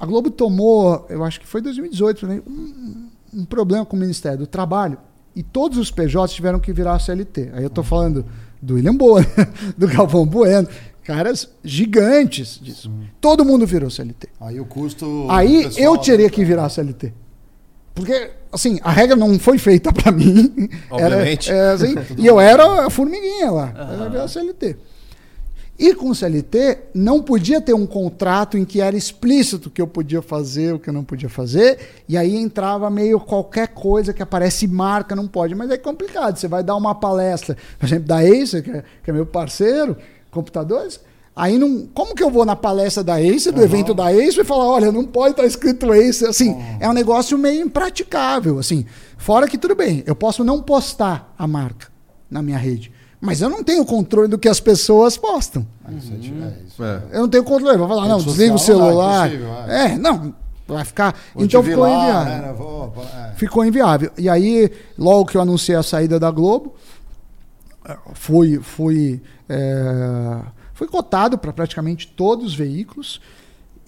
A 0.00 0.06
Globo 0.06 0.30
tomou, 0.30 1.06
eu 1.10 1.22
acho 1.24 1.40
que 1.40 1.46
foi 1.46 1.60
2018, 1.60 2.26
né, 2.26 2.42
um, 2.46 3.08
um, 3.34 3.44
problema 3.44 3.84
com 3.84 3.96
o 3.96 4.00
Ministério 4.00 4.38
do 4.38 4.46
Trabalho 4.46 4.96
e 5.34 5.42
todos 5.42 5.76
os 5.76 5.90
PJs 5.90 6.32
tiveram 6.32 6.58
que 6.58 6.72
virar 6.72 6.98
CLT. 6.98 7.50
Aí 7.52 7.62
eu 7.62 7.66
estou 7.66 7.84
uhum. 7.84 7.90
falando 7.90 8.26
do 8.62 8.74
William 8.74 8.94
Boa, 8.94 9.24
do 9.76 9.86
Galvão 9.86 10.24
Bueno, 10.24 10.68
caras 11.08 11.48
gigantes 11.64 12.60
disso. 12.60 12.90
Sim. 12.90 13.08
Todo 13.18 13.42
mundo 13.42 13.66
virou 13.66 13.88
CLT. 13.88 14.28
Aí 14.38 14.60
o 14.60 14.66
custo. 14.66 15.26
Aí 15.30 15.66
eu 15.78 15.96
teria 15.96 16.28
que 16.28 16.44
virar 16.44 16.68
CLT. 16.68 17.14
Porque, 17.94 18.30
assim, 18.52 18.78
a 18.82 18.92
regra 18.92 19.16
não 19.16 19.38
foi 19.38 19.56
feita 19.56 19.90
para 19.90 20.12
mim. 20.12 20.68
Obviamente. 20.90 21.50
Era, 21.50 21.70
é, 21.70 21.72
assim, 21.72 21.94
e 22.18 22.26
eu 22.26 22.38
era 22.38 22.86
a 22.86 22.90
formiguinha 22.90 23.50
lá. 23.50 23.74
Uhum. 23.74 24.04
Era 24.04 24.24
a 24.24 24.28
CLT. 24.28 24.76
E 25.78 25.94
com 25.94 26.10
o 26.10 26.14
CLT, 26.14 26.78
não 26.92 27.22
podia 27.22 27.60
ter 27.60 27.72
um 27.72 27.86
contrato 27.86 28.58
em 28.58 28.64
que 28.64 28.80
era 28.80 28.96
explícito 28.96 29.68
o 29.68 29.70
que 29.70 29.80
eu 29.80 29.86
podia 29.86 30.20
fazer, 30.20 30.74
o 30.74 30.78
que 30.78 30.90
eu 30.90 30.92
não 30.92 31.04
podia 31.04 31.28
fazer, 31.28 31.78
e 32.08 32.16
aí 32.16 32.36
entrava 32.36 32.90
meio 32.90 33.20
qualquer 33.20 33.68
coisa 33.68 34.12
que 34.12 34.20
aparece 34.20 34.66
marca, 34.66 35.14
não 35.14 35.28
pode. 35.28 35.54
Mas 35.54 35.70
é 35.70 35.78
complicado. 35.78 36.36
Você 36.36 36.48
vai 36.48 36.64
dar 36.64 36.74
uma 36.74 36.96
palestra, 36.96 37.56
por 37.78 37.86
exemplo, 37.86 38.08
da 38.08 38.18
Acer, 38.18 38.62
que 38.62 38.70
é, 38.70 38.84
que 39.04 39.10
é 39.10 39.12
meu 39.12 39.24
parceiro, 39.24 39.96
computadores. 40.30 41.00
Aí 41.34 41.56
não. 41.56 41.86
Como 41.94 42.16
que 42.16 42.22
eu 42.22 42.30
vou 42.30 42.44
na 42.44 42.56
palestra 42.56 43.04
da 43.04 43.22
Ace, 43.22 43.52
do 43.52 43.58
uhum. 43.58 43.64
evento 43.64 43.94
da 43.94 44.12
Ace, 44.12 44.40
e 44.40 44.44
falar, 44.44 44.66
olha, 44.66 44.90
não 44.90 45.04
pode 45.04 45.30
estar 45.30 45.44
escrito 45.44 45.94
Ace? 45.94 46.26
Assim, 46.26 46.50
uhum. 46.50 46.76
é 46.80 46.88
um 46.88 46.92
negócio 46.92 47.38
meio 47.38 47.64
impraticável. 47.64 48.58
Assim, 48.58 48.84
fora 49.16 49.46
que 49.46 49.56
tudo 49.56 49.76
bem, 49.76 50.02
eu 50.04 50.16
posso 50.16 50.42
não 50.42 50.60
postar 50.60 51.32
a 51.38 51.46
marca 51.46 51.88
na 52.28 52.42
minha 52.42 52.58
rede. 52.58 52.90
Mas 53.20 53.40
eu 53.40 53.48
não 53.48 53.64
tenho 53.64 53.84
controle 53.84 54.28
do 54.28 54.38
que 54.38 54.48
as 54.48 54.60
pessoas 54.60 55.16
postam. 55.16 55.66
Uhum. 55.88 56.52
É. 56.80 57.16
Eu 57.16 57.20
não 57.22 57.28
tenho 57.28 57.44
controle. 57.44 57.76
Vou 57.76 57.88
falar, 57.88 58.08
não, 58.08 58.18
desliga 58.18 58.54
o 58.54 58.58
celular. 58.58 59.30
Não, 59.30 59.72
é, 59.72 59.92
é, 59.92 59.98
não, 59.98 60.34
vai 60.66 60.84
ficar. 60.84 61.16
Vou 61.34 61.44
então 61.44 61.62
ficou 61.62 61.82
lá, 61.82 62.02
inviável. 62.02 62.42
Né? 62.42 62.54
Vou, 62.56 62.92
é. 63.14 63.32
Ficou 63.34 63.64
inviável. 63.64 64.10
E 64.18 64.28
aí, 64.28 64.70
logo 64.96 65.26
que 65.26 65.36
eu 65.36 65.40
anunciei 65.40 65.76
a 65.76 65.82
saída 65.82 66.18
da 66.20 66.30
Globo, 66.30 66.74
fui, 68.14 68.58
fui, 68.60 69.20
é, 69.48 70.40
fui 70.74 70.86
cotado 70.86 71.38
para 71.38 71.52
praticamente 71.52 72.06
todos 72.06 72.46
os 72.46 72.54
veículos 72.54 73.20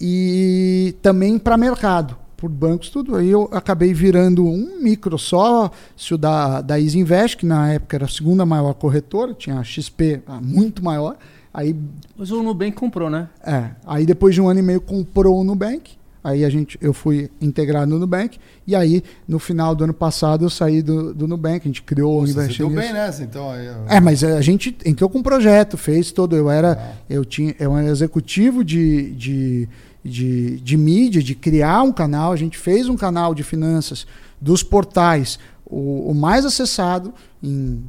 e 0.01 0.95
também 1.03 1.39
para 1.39 1.57
mercado, 1.57 2.17
por 2.37 2.49
bancos, 2.49 2.89
tudo. 2.89 3.17
Aí 3.17 3.29
eu 3.29 3.49
acabei 3.53 3.93
virando 3.93 4.45
um 4.45 4.81
micro 4.81 5.19
sócio 5.19 6.17
da, 6.17 6.63
da 6.63 6.81
Easy 6.81 6.99
Invest, 6.99 7.37
que 7.37 7.47
na 7.47 7.73
época 7.73 7.97
era 7.97 8.07
a 8.07 8.09
segunda 8.09 8.47
maior 8.47 8.73
corretora, 8.75 9.35
tinha 9.35 9.59
a 9.59 9.65
XP 9.65 10.23
muito 10.43 10.83
maior. 10.83 11.17
Aí, 11.53 11.77
Mas 12.17 12.31
o 12.31 12.43
Nubank 12.43 12.73
comprou, 12.73 13.11
né? 13.11 13.29
É. 13.45 13.71
Aí 13.85 14.07
depois 14.07 14.35
de 14.35 14.41
um 14.41 14.49
ano 14.49 14.61
e 14.61 14.63
meio 14.63 14.81
comprou 14.81 15.41
o 15.41 15.45
Nubank. 15.45 16.00
Aí 16.23 16.45
a 16.45 16.51
gente, 16.51 16.79
eu 16.83 16.93
fui 16.93 17.31
integrado 17.41 17.91
no 17.91 17.99
Nubank. 17.99 18.39
E 18.67 18.75
aí, 18.77 19.03
no 19.27 19.39
final 19.39 19.75
do 19.75 19.85
ano 19.85 19.95
passado, 19.95 20.45
eu 20.45 20.51
saí 20.51 20.83
do, 20.83 21.15
do 21.15 21.27
Nubank. 21.27 21.61
A 21.61 21.69
gente 21.69 21.83
criou 21.83 22.21
Você 22.21 22.39
o 22.39 22.43
Invest 22.43 22.65
bem 22.65 22.93
nessa, 22.93 23.23
então. 23.23 23.51
Aí, 23.51 23.67
eu... 23.67 23.87
É, 23.89 24.01
mas 24.01 24.23
a 24.23 24.43
gente 24.43 24.77
entrou 24.85 25.09
com 25.09 25.19
um 25.19 25.23
projeto, 25.23 25.79
fez 25.79 26.13
todo. 26.13 26.37
Eu 26.37 26.51
era, 26.51 26.73
ah. 26.73 26.97
eu 27.09 27.25
tinha, 27.25 27.55
eu 27.59 27.75
era 27.77 27.89
executivo 27.89 28.63
de, 28.63 29.13
de, 29.13 29.69
de, 30.05 30.61
de 30.61 30.77
mídia, 30.77 31.23
de 31.23 31.35
criar 31.35 31.83
um 31.83 31.93
canal. 31.93 32.33
A 32.33 32.37
gente 32.37 32.59
fez 32.59 32.87
um 32.87 32.97
canal 32.97 33.35
de 33.35 33.43
finanças 33.43 34.07
dos 34.39 34.63
portais, 34.63 35.39
o, 35.65 36.11
o 36.11 36.15
mais 36.15 36.45
acessado 36.45 37.15
em 37.43 37.83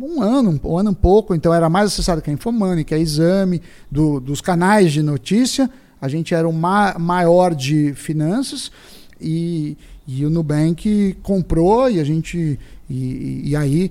um 0.00 0.22
ano, 0.22 0.60
um 0.62 0.78
ano 0.78 0.90
um 0.90 0.94
pouco. 0.94 1.34
Então 1.34 1.52
era 1.52 1.68
mais 1.68 1.88
acessado 1.88 2.22
que 2.22 2.30
a 2.30 2.32
Infomani, 2.32 2.84
que 2.84 2.94
a 2.94 2.98
Exame, 2.98 3.60
do, 3.90 4.20
dos 4.20 4.40
canais 4.40 4.92
de 4.92 5.02
notícia 5.02 5.68
a 6.00 6.08
gente 6.08 6.34
era 6.34 6.48
o 6.48 6.52
ma 6.52 6.98
maior 6.98 7.54
de 7.54 7.94
finanças 7.94 8.70
e, 9.20 9.76
e 10.06 10.24
o 10.24 10.30
Nubank 10.30 11.16
comprou 11.22 11.90
e 11.90 12.00
a 12.00 12.04
gente. 12.04 12.58
E, 12.88 13.50
e 13.50 13.56
aí 13.56 13.90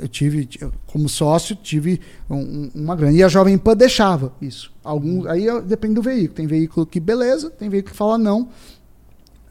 eu 0.00 0.08
tive, 0.08 0.48
como 0.86 1.08
sócio, 1.08 1.54
tive 1.54 2.00
um, 2.28 2.70
uma 2.74 2.96
grande. 2.96 3.18
E 3.18 3.22
a 3.22 3.28
Jovem 3.28 3.56
Pan 3.56 3.76
deixava 3.76 4.32
isso. 4.40 4.72
Algum, 4.82 5.28
aí 5.28 5.46
depende 5.62 5.94
do 5.94 6.02
veículo. 6.02 6.34
Tem 6.34 6.46
veículo 6.46 6.84
que 6.84 6.98
beleza, 6.98 7.50
tem 7.50 7.68
veículo 7.68 7.92
que 7.92 7.96
fala 7.96 8.18
não 8.18 8.48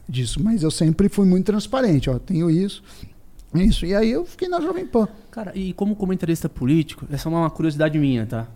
disso. 0.08 0.42
Mas 0.42 0.62
eu 0.62 0.70
sempre 0.70 1.08
fui 1.08 1.26
muito 1.26 1.46
transparente. 1.46 2.10
Ó, 2.10 2.18
tenho 2.18 2.50
isso, 2.50 2.82
isso. 3.54 3.86
E 3.86 3.94
aí 3.94 4.10
eu 4.10 4.24
fiquei 4.24 4.48
na 4.48 4.60
Jovem 4.60 4.86
Pan. 4.86 5.08
Cara, 5.30 5.52
e 5.54 5.72
como 5.72 5.96
comentarista 5.96 6.48
político, 6.48 7.06
essa 7.10 7.28
é 7.28 7.32
uma 7.32 7.48
curiosidade 7.50 7.98
minha, 7.98 8.26
tá? 8.26 8.46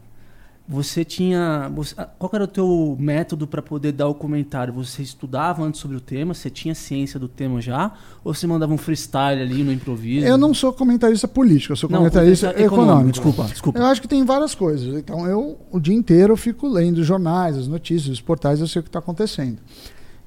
Você 0.66 1.04
tinha. 1.04 1.70
Você, 1.74 1.94
ah, 1.98 2.08
qual 2.18 2.30
era 2.32 2.44
o 2.44 2.48
teu 2.48 2.96
método 2.98 3.46
para 3.46 3.60
poder 3.60 3.92
dar 3.92 4.08
o 4.08 4.14
comentário? 4.14 4.72
Você 4.74 5.02
estudava 5.02 5.62
antes 5.62 5.80
sobre 5.80 5.96
o 5.96 6.00
tema? 6.00 6.32
Você 6.32 6.48
tinha 6.48 6.74
ciência 6.74 7.20
do 7.20 7.28
tema 7.28 7.60
já? 7.60 7.92
Ou 8.24 8.32
você 8.32 8.46
mandava 8.46 8.72
um 8.72 8.78
freestyle 8.78 9.42
ali 9.42 9.62
no 9.62 9.70
improviso? 9.72 10.26
Eu 10.26 10.38
não 10.38 10.54
sou 10.54 10.72
comentarista 10.72 11.28
político, 11.28 11.72
eu 11.72 11.76
sou 11.76 11.90
Não, 11.90 11.98
comentarista 11.98 12.46
comentarista 12.46 12.74
econômico. 12.74 12.92
econômico, 12.92 13.12
desculpa, 13.12 13.50
desculpa. 13.50 13.78
Eu 13.78 13.86
acho 13.86 14.00
que 14.00 14.08
tem 14.08 14.24
várias 14.24 14.54
coisas. 14.54 14.96
Então, 14.96 15.26
eu 15.26 15.58
o 15.70 15.78
dia 15.78 15.94
inteiro 15.94 16.32
eu 16.32 16.36
fico 16.36 16.66
lendo 16.66 16.98
os 16.98 17.06
jornais, 17.06 17.56
as 17.56 17.68
notícias, 17.68 18.08
os 18.08 18.20
portais, 18.20 18.60
eu 18.60 18.66
sei 18.66 18.80
o 18.80 18.82
que 18.82 18.88
está 18.88 18.98
acontecendo. 18.98 19.58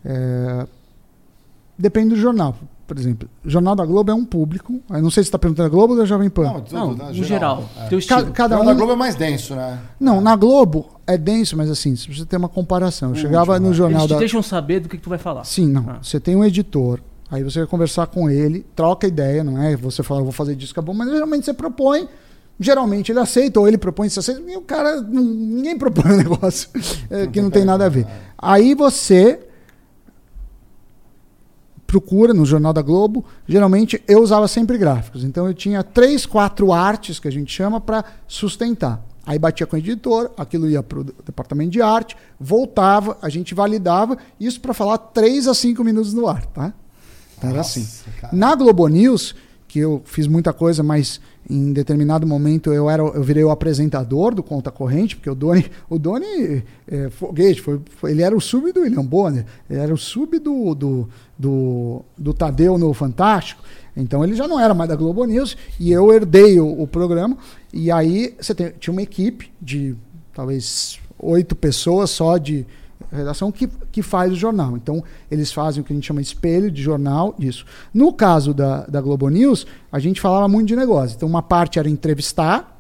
É, 0.06 0.68
Depende 1.78 2.10
do 2.10 2.16
jornal. 2.16 2.58
Por 2.88 2.98
exemplo, 2.98 3.28
o 3.44 3.50
Jornal 3.50 3.76
da 3.76 3.86
Globo 3.86 4.10
é 4.10 4.14
um 4.14 4.24
público. 4.24 4.80
Eu 4.90 5.02
não 5.02 5.12
sei 5.12 5.22
se 5.22 5.28
está 5.28 5.38
perguntando 5.38 5.68
da 5.70 5.76
Globo 5.76 5.94
ou 5.94 6.00
da 6.00 6.06
Jovem 6.06 6.30
Pan. 6.30 6.44
Não, 6.46 6.62
tudo, 6.62 6.74
Não, 6.74 6.94
né, 6.94 7.06
no 7.08 7.24
geral. 7.24 7.70
É. 7.78 7.88
Teu 7.90 8.00
Ca- 8.00 8.16
estilo. 8.20 8.32
cada 8.32 8.58
o 8.58 8.62
um. 8.62 8.66
da 8.66 8.74
Globo 8.74 8.94
é 8.94 8.96
mais 8.96 9.16
denso, 9.16 9.54
né? 9.56 9.78
Não, 10.00 10.22
na 10.22 10.36
Globo 10.38 10.88
é 11.06 11.18
denso, 11.18 11.58
mas 11.58 11.70
assim, 11.70 11.96
se 11.98 12.08
você 12.14 12.26
tem 12.26 12.40
uma 12.40 12.48
comparação. 12.48 13.10
Eu 13.10 13.16
chegava 13.16 13.52
último, 13.54 13.66
no 13.66 13.72
né? 13.72 13.76
jornal 13.78 14.00
Eles 14.02 14.08
te 14.08 14.14
da. 14.14 14.20
deixam 14.20 14.42
saber 14.42 14.80
do 14.80 14.88
que, 14.88 14.96
que 14.98 15.04
tu 15.04 15.10
vai 15.10 15.20
falar. 15.20 15.44
Sim, 15.44 15.68
não. 15.68 15.86
Ah. 15.90 15.98
Você 16.02 16.18
tem 16.20 16.34
um 16.36 16.46
editor, 16.46 17.02
aí 17.30 17.44
você 17.44 17.60
vai 17.60 17.68
conversar 17.68 18.08
com 18.08 18.30
ele, 18.30 18.66
troca 18.74 19.06
ideia, 19.06 19.44
não 19.44 19.62
é? 19.62 19.76
Você 19.76 20.02
fala, 20.02 20.22
eu 20.22 20.24
vou 20.24 20.32
fazer 20.34 20.56
disso, 20.56 20.72
acabou, 20.72 20.96
mas 20.96 21.10
geralmente 21.10 21.44
você 21.46 21.54
propõe, 21.54 22.08
geralmente 22.60 23.12
ele 23.12 23.20
aceita, 23.20 23.60
ou 23.60 23.68
ele 23.68 23.78
propõe, 23.78 24.10
você 24.10 24.20
aceita, 24.20 24.42
e 24.50 24.56
o 24.56 24.62
cara, 24.62 25.02
ninguém 25.02 25.76
propõe 25.80 26.14
um 26.14 26.18
negócio 26.18 26.70
é, 27.10 27.28
que 27.28 27.42
não 27.42 27.50
tem 27.50 27.66
nada 27.66 27.86
a 27.86 27.90
ver. 27.90 28.08
Aí 28.38 28.74
você 28.74 29.42
procura 31.88 32.34
no 32.34 32.46
Jornal 32.46 32.74
da 32.74 32.82
Globo, 32.82 33.24
geralmente 33.48 34.04
eu 34.08 34.22
usava 34.22 34.48
sempre 34.48 34.78
gráficos, 34.78 35.24
então 35.24 35.48
eu 35.48 35.54
tinha 35.54 35.82
três, 35.82 36.26
quatro 36.26 36.74
artes 36.74 37.18
que 37.18 37.28
a 37.28 37.32
gente 37.32 37.52
chama 37.52 37.80
para 37.80 38.04
sustentar. 38.28 39.02
Aí 39.26 39.40
batia 39.40 39.66
com 39.66 39.76
o 39.76 39.80
editor, 39.80 40.32
aquilo 40.38 40.70
ia 40.70 40.84
para 40.84 41.00
o 41.00 41.04
departamento 41.04 41.72
de 41.72 41.82
arte, 41.82 42.16
voltava, 42.40 43.18
a 43.22 43.30
gente 43.30 43.54
validava, 43.56 44.18
isso 44.40 44.60
para 44.62 44.74
falar 44.74 44.98
três 44.98 45.48
a 45.48 45.54
cinco 45.54 45.84
minutos 45.84 46.14
no 46.14 46.28
ar, 46.28 46.46
tá? 46.46 46.74
Então 47.38 47.50
era 47.50 47.62
assim. 47.62 47.86
cara. 48.20 48.36
Na 48.36 48.56
Globo 48.56 48.88
News, 48.88 49.36
que 49.68 49.80
eu 49.80 50.02
fiz 50.06 50.28
muita 50.28 50.54
coisa, 50.54 50.82
mas 50.82 51.20
em 51.50 51.72
determinado 51.72 52.28
momento 52.28 52.74
eu 52.74 52.90
era 52.90 53.02
eu 53.02 53.24
virei 53.24 53.44
o 53.44 53.50
apresentador 53.52 54.36
do 54.36 54.44
Conta 54.44 54.70
Corrente, 54.72 55.16
porque 55.16 55.30
o 55.30 55.36
Doni, 55.36 55.66
o 55.90 55.98
Doni 55.98 56.64
é, 56.88 57.10
foguete, 57.10 57.62
foi, 57.62 57.80
foi- 57.96 58.12
ele 58.12 58.22
era 58.22 58.36
o 58.36 58.42
sub 58.42 58.72
do 58.74 58.82
William 58.82 59.06
Bonner, 59.06 59.46
ele 59.70 59.80
era 59.80 59.94
o 59.94 59.98
sub 59.98 60.38
do, 60.40 60.76
do, 60.76 61.10
do, 61.38 62.02
do 62.18 62.34
Tadeu 62.34 62.78
no 62.78 62.94
Fantástico. 62.94 63.64
Então 63.96 64.24
ele 64.24 64.36
já 64.36 64.48
não 64.48 64.60
era 64.60 64.74
mais 64.74 64.90
da 64.90 64.96
Globo 64.96 65.24
News 65.26 65.58
e 65.80 65.92
eu 65.92 66.14
herdei 66.14 66.60
o, 66.60 66.82
o 66.82 66.86
programa. 66.88 67.38
E 67.74 67.90
aí 67.92 68.36
você 68.40 68.54
tem- 68.54 68.74
tinha 68.80 68.92
uma 68.92 69.02
equipe 69.02 69.50
de 69.62 69.96
talvez 70.34 71.00
oito 71.18 71.56
pessoas 71.56 72.10
só 72.12 72.38
de 72.38 72.66
redação 73.12 73.52
que, 73.52 73.68
que 73.92 74.02
faz 74.02 74.32
o 74.32 74.36
jornal. 74.36 74.76
Então, 74.76 75.04
eles 75.32 75.52
fazem 75.52 75.82
o 75.82 75.84
que 75.84 75.94
a 75.94 75.96
gente 75.96 76.06
chama 76.06 76.22
de 76.22 76.28
espelho 76.28 76.70
de 76.70 76.82
jornal, 76.82 77.36
isso. 77.40 77.66
No 77.94 78.12
caso 78.12 78.54
da, 78.54 78.86
da 78.86 79.02
Globo 79.02 79.30
News, 79.30 79.66
a 79.92 80.00
gente 80.00 80.20
falava 80.20 80.48
muito 80.48 80.68
de 80.68 80.76
negócio. 80.76 81.16
Então, 81.16 81.28
uma 81.28 81.42
parte 81.42 81.80
era 81.80 81.90
entrevistar, 81.90 82.78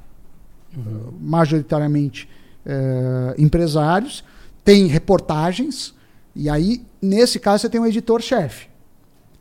majoritariamente 1.19 2.29
eh, 2.65 3.35
empresários, 3.37 4.23
tem 4.63 4.87
reportagens, 4.87 5.93
e 6.35 6.49
aí, 6.49 6.85
nesse 7.01 7.39
caso, 7.39 7.61
você 7.61 7.69
tem 7.69 7.79
um 7.79 7.85
editor-chefe, 7.85 8.67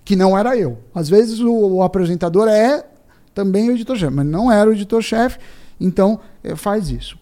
que 0.05 0.17
não 0.17 0.39
era 0.39 0.57
eu. 0.57 0.79
Às 0.95 1.09
vezes, 1.09 1.41
o, 1.41 1.53
o 1.53 1.83
apresentador 1.83 2.49
é 2.49 2.87
também 3.35 3.69
o 3.69 3.73
editor-chefe, 3.73 4.15
mas 4.15 4.27
não 4.27 4.51
era 4.51 4.71
o 4.71 4.73
editor-chefe, 4.73 5.39
então 5.81 6.21
eh, 6.43 6.57
faz 6.57 6.89
isso. 6.89 7.19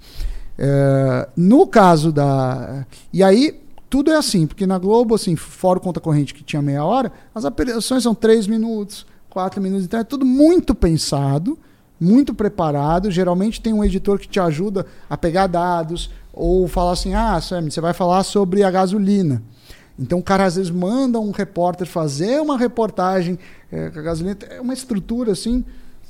É, 0.59 1.29
no 1.37 1.67
caso 1.67 2.12
da. 2.12 2.87
E 3.12 3.23
aí, 3.23 3.61
tudo 3.90 4.11
é 4.11 4.17
assim, 4.17 4.47
porque 4.47 4.67
na 4.67 4.79
Globo, 4.79 5.14
assim, 5.14 5.37
fora 5.37 5.79
o 5.79 5.83
conta 5.83 6.01
corrente 6.01 6.35
que 6.35 6.43
tinha 6.43 6.62
meia 6.62 6.85
hora, 6.85 7.12
as 7.35 7.45
aparições 7.45 8.03
são 8.03 8.14
três 8.14 8.47
minutos, 8.47 9.07
quatro 9.29 9.61
minutos, 9.61 9.85
então 9.85 10.01
é 10.01 10.05
tudo 10.05 10.25
muito 10.25 10.75
pensado, 10.75 11.59
muito 12.01 12.35
preparado. 12.35 13.11
Geralmente 13.11 13.61
tem 13.61 13.73
um 13.73 13.85
editor 13.85 14.19
que 14.19 14.29
te 14.29 14.40
ajuda 14.40 14.87
a 15.09 15.17
pegar 15.17 15.47
dados, 15.47 16.11
ou 16.33 16.67
falar 16.69 16.93
assim: 16.93 17.14
ah, 17.14 17.40
Sam, 17.40 17.71
você 17.71 17.81
vai 17.81 17.93
falar 17.93 18.23
sobre 18.23 18.62
a 18.62 18.71
gasolina. 18.71 19.43
Então 19.99 20.19
o 20.19 20.23
cara 20.23 20.45
às 20.45 20.57
vezes 20.57 20.71
manda 20.71 21.21
um 21.21 21.31
repórter 21.31 21.87
fazer 21.87 22.40
uma 22.40 22.59
reportagem 22.59 23.38
é, 23.71 23.90
com 23.90 23.99
a 23.99 24.03
gasolina. 24.03 24.37
É 24.51 24.61
uma 24.61 24.75
estrutura 24.75 25.33
assim 25.33 25.64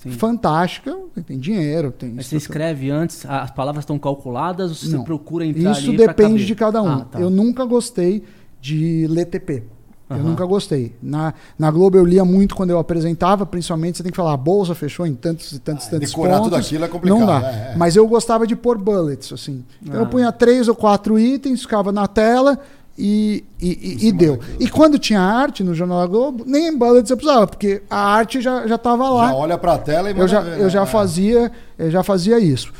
Sim. 0.04 0.18
fantástica. 0.18 0.96
Tem 1.26 1.38
dinheiro, 1.38 1.90
tem. 1.90 2.10
Mas 2.12 2.26
você 2.26 2.36
escreve 2.36 2.90
antes, 2.90 3.24
as 3.26 3.50
palavras 3.50 3.82
estão 3.82 3.98
calculadas, 3.98 4.70
ou 4.70 4.76
você 4.76 4.96
Não. 4.96 5.04
procura 5.04 5.44
entrar 5.44 5.72
Isso 5.72 5.90
depende 5.92 6.32
caber? 6.34 6.46
de 6.46 6.54
cada 6.54 6.82
um. 6.82 6.88
Ah, 6.88 7.06
tá. 7.10 7.20
Eu 7.20 7.30
nunca 7.30 7.64
gostei 7.64 8.22
de 8.60 9.06
ler 9.08 9.26
TP. 9.26 9.62
Eu 10.10 10.16
Aham. 10.16 10.24
nunca 10.28 10.44
gostei. 10.44 10.94
Na, 11.02 11.32
na 11.58 11.70
Globo 11.70 11.96
eu 11.96 12.04
lia 12.04 12.24
muito 12.26 12.54
quando 12.54 12.68
eu 12.70 12.78
apresentava, 12.78 13.46
principalmente 13.46 13.96
você 13.96 14.02
tem 14.02 14.12
que 14.12 14.16
falar, 14.16 14.34
a 14.34 14.36
bolsa 14.36 14.74
fechou 14.74 15.06
em 15.06 15.14
tantos 15.14 15.50
e 15.52 15.58
tantos, 15.58 15.86
Ah, 15.86 15.90
tantos 15.92 16.10
decorar 16.10 16.34
pontos. 16.36 16.44
tudo 16.50 16.56
aquilo 16.56 16.84
é 16.84 16.88
complicado, 16.88 17.18
Não 17.18 17.26
dá. 17.26 17.40
é, 17.42 17.72
é. 17.72 17.74
Mas 17.76 17.96
eu 17.96 18.06
gostava 18.06 18.46
de 18.46 18.54
pôr 18.54 18.76
bullets, 18.76 19.32
assim. 19.32 19.64
Então 19.82 19.94
eu 19.96 20.02
Ah. 20.04 20.06
punha 20.06 20.30
três 20.30 20.68
ou 20.68 20.74
quatro 20.74 21.18
itens, 21.18 21.62
ficava 21.62 21.90
na 21.90 22.06
tela 22.06 22.58
e, 22.96 23.44
e, 23.60 23.68
e- 24.04 24.08
e 24.08 24.12
deu. 24.12 24.38
E 24.60 24.68
quando 24.68 24.98
tinha 24.98 25.20
arte 25.20 25.62
no 25.64 25.74
Jornal 25.74 26.00
da 26.00 26.06
Globo, 26.06 26.44
nem 26.46 26.76
bullets 26.76 27.10
eu 27.10 27.16
precisava, 27.16 27.46
porque 27.46 27.82
a 27.90 27.98
arte 28.14 28.40
já 28.40 28.66
já 28.66 28.76
estava 28.76 29.08
lá 29.10 29.28
Já 29.28 29.34
olha 29.34 29.58
pra 29.58 29.78
tela 29.78 30.10
e 30.10 30.18
eu 30.18 30.28
já, 30.28 30.40
ver, 30.40 30.58
eu 30.60 30.64
né? 30.64 30.70
já 30.70 30.82
É. 30.82 30.86
fazia 30.86 31.52
eu 31.78 31.90
já 31.90 32.02
fazia 32.02 32.38
isso 32.38 32.72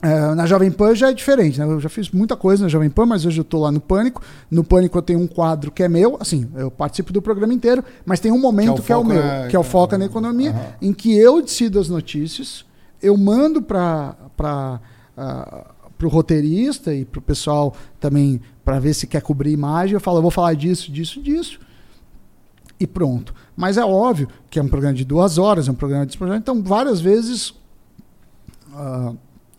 É, 0.00 0.32
na 0.34 0.46
Jovem 0.46 0.70
Pan 0.70 0.94
já 0.94 1.10
é 1.10 1.12
diferente, 1.12 1.58
né? 1.58 1.64
Eu 1.64 1.80
já 1.80 1.88
fiz 1.88 2.08
muita 2.12 2.36
coisa 2.36 2.62
na 2.62 2.68
Jovem 2.68 2.88
Pan, 2.88 3.04
mas 3.04 3.26
hoje 3.26 3.40
eu 3.40 3.42
estou 3.42 3.60
lá 3.62 3.72
no 3.72 3.80
Pânico. 3.80 4.22
No 4.48 4.62
Pânico 4.62 4.96
eu 4.96 5.02
tenho 5.02 5.18
um 5.18 5.26
quadro 5.26 5.72
que 5.72 5.82
é 5.82 5.88
meu, 5.88 6.16
assim, 6.20 6.48
eu 6.54 6.70
participo 6.70 7.12
do 7.12 7.20
programa 7.20 7.52
inteiro, 7.52 7.82
mas 8.06 8.20
tem 8.20 8.30
um 8.30 8.38
momento 8.38 8.80
que 8.80 8.92
é 8.92 8.96
o, 8.96 9.00
foco 9.00 9.08
meu, 9.12 9.20
na- 9.24 9.46
que 9.48 9.56
é 9.56 9.58
o 9.58 9.64
Foca 9.64 9.98
na 9.98 10.04
Economia, 10.04 10.50
Aham. 10.50 10.60
em 10.80 10.92
que 10.92 11.16
eu 11.18 11.42
decido 11.42 11.80
as 11.80 11.88
notícias, 11.88 12.64
eu 13.02 13.16
mando 13.16 13.60
para 13.60 14.14
para 15.98 16.06
o 16.06 16.10
roteirista 16.10 16.94
e 16.94 17.04
para 17.04 17.18
o 17.18 17.22
pessoal 17.22 17.74
também 17.98 18.40
para 18.64 18.78
ver 18.78 18.94
se 18.94 19.06
quer 19.06 19.20
cobrir 19.20 19.50
imagem. 19.50 19.94
Eu 19.94 20.00
falo, 20.00 20.18
eu 20.18 20.22
vou 20.22 20.30
falar 20.30 20.54
disso, 20.54 20.90
disso, 20.90 21.20
disso 21.20 21.58
e 22.80 22.86
pronto. 22.86 23.34
Mas 23.56 23.76
é 23.76 23.84
óbvio 23.84 24.28
que 24.48 24.58
é 24.58 24.62
um 24.62 24.68
programa 24.68 24.94
de 24.94 25.04
duas 25.04 25.38
horas, 25.38 25.68
é 25.68 25.70
um 25.70 25.74
programa 25.74 26.06
de 26.06 26.16
então 26.36 26.62
várias 26.62 27.00
vezes 27.00 27.52
ah, 28.72 29.12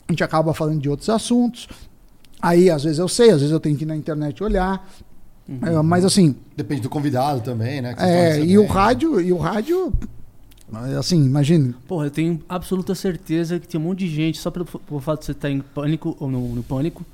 a 0.08 0.12
gente 0.12 0.24
acaba 0.24 0.54
falando 0.54 0.80
de 0.80 0.90
outros 0.90 1.10
assuntos. 1.10 1.68
Aí, 2.42 2.70
às 2.70 2.84
vezes 2.84 3.00
eu 3.00 3.08
sei, 3.08 3.32
às 3.32 3.42
vezes 3.42 3.52
eu 3.52 3.60
tenho 3.60 3.76
que 3.78 3.84
ir 3.84 3.88
na 3.88 3.96
internet 3.96 4.42
olhar. 4.42 4.90
É, 5.62 5.82
mas 5.82 6.06
assim, 6.06 6.36
Depende 6.56 6.82
do 6.82 6.90
convidado 6.90 7.42
também, 7.42 7.82
né? 7.82 7.96
é, 7.98 8.40
e 8.40 8.58
o 8.58 8.68
rádio, 8.68 9.20
e 9.20 9.34
o 9.34 9.38
rádio, 9.38 9.92
assim, 10.98 11.24
imagine. 11.26 11.74
Porra, 11.88 12.06
eu 12.06 12.12
tenho 12.12 12.40
absoluta 12.48 12.94
certeza 12.94 13.60
que 13.60 13.68
tem 13.68 13.80
um 13.80 13.84
monte 13.84 14.00
de 14.00 14.10
gente, 14.10 14.38
só 14.38 14.52
pelo, 14.52 14.66
pelo 14.66 15.00
fato 15.00 15.22
de 15.22 15.26
você 15.26 15.32
estar 15.32 15.50
em 15.50 15.60
pânico 15.60 16.16
ou 16.20 16.30
no, 16.30 16.56
no 16.56 16.64
pânico, 16.64 17.06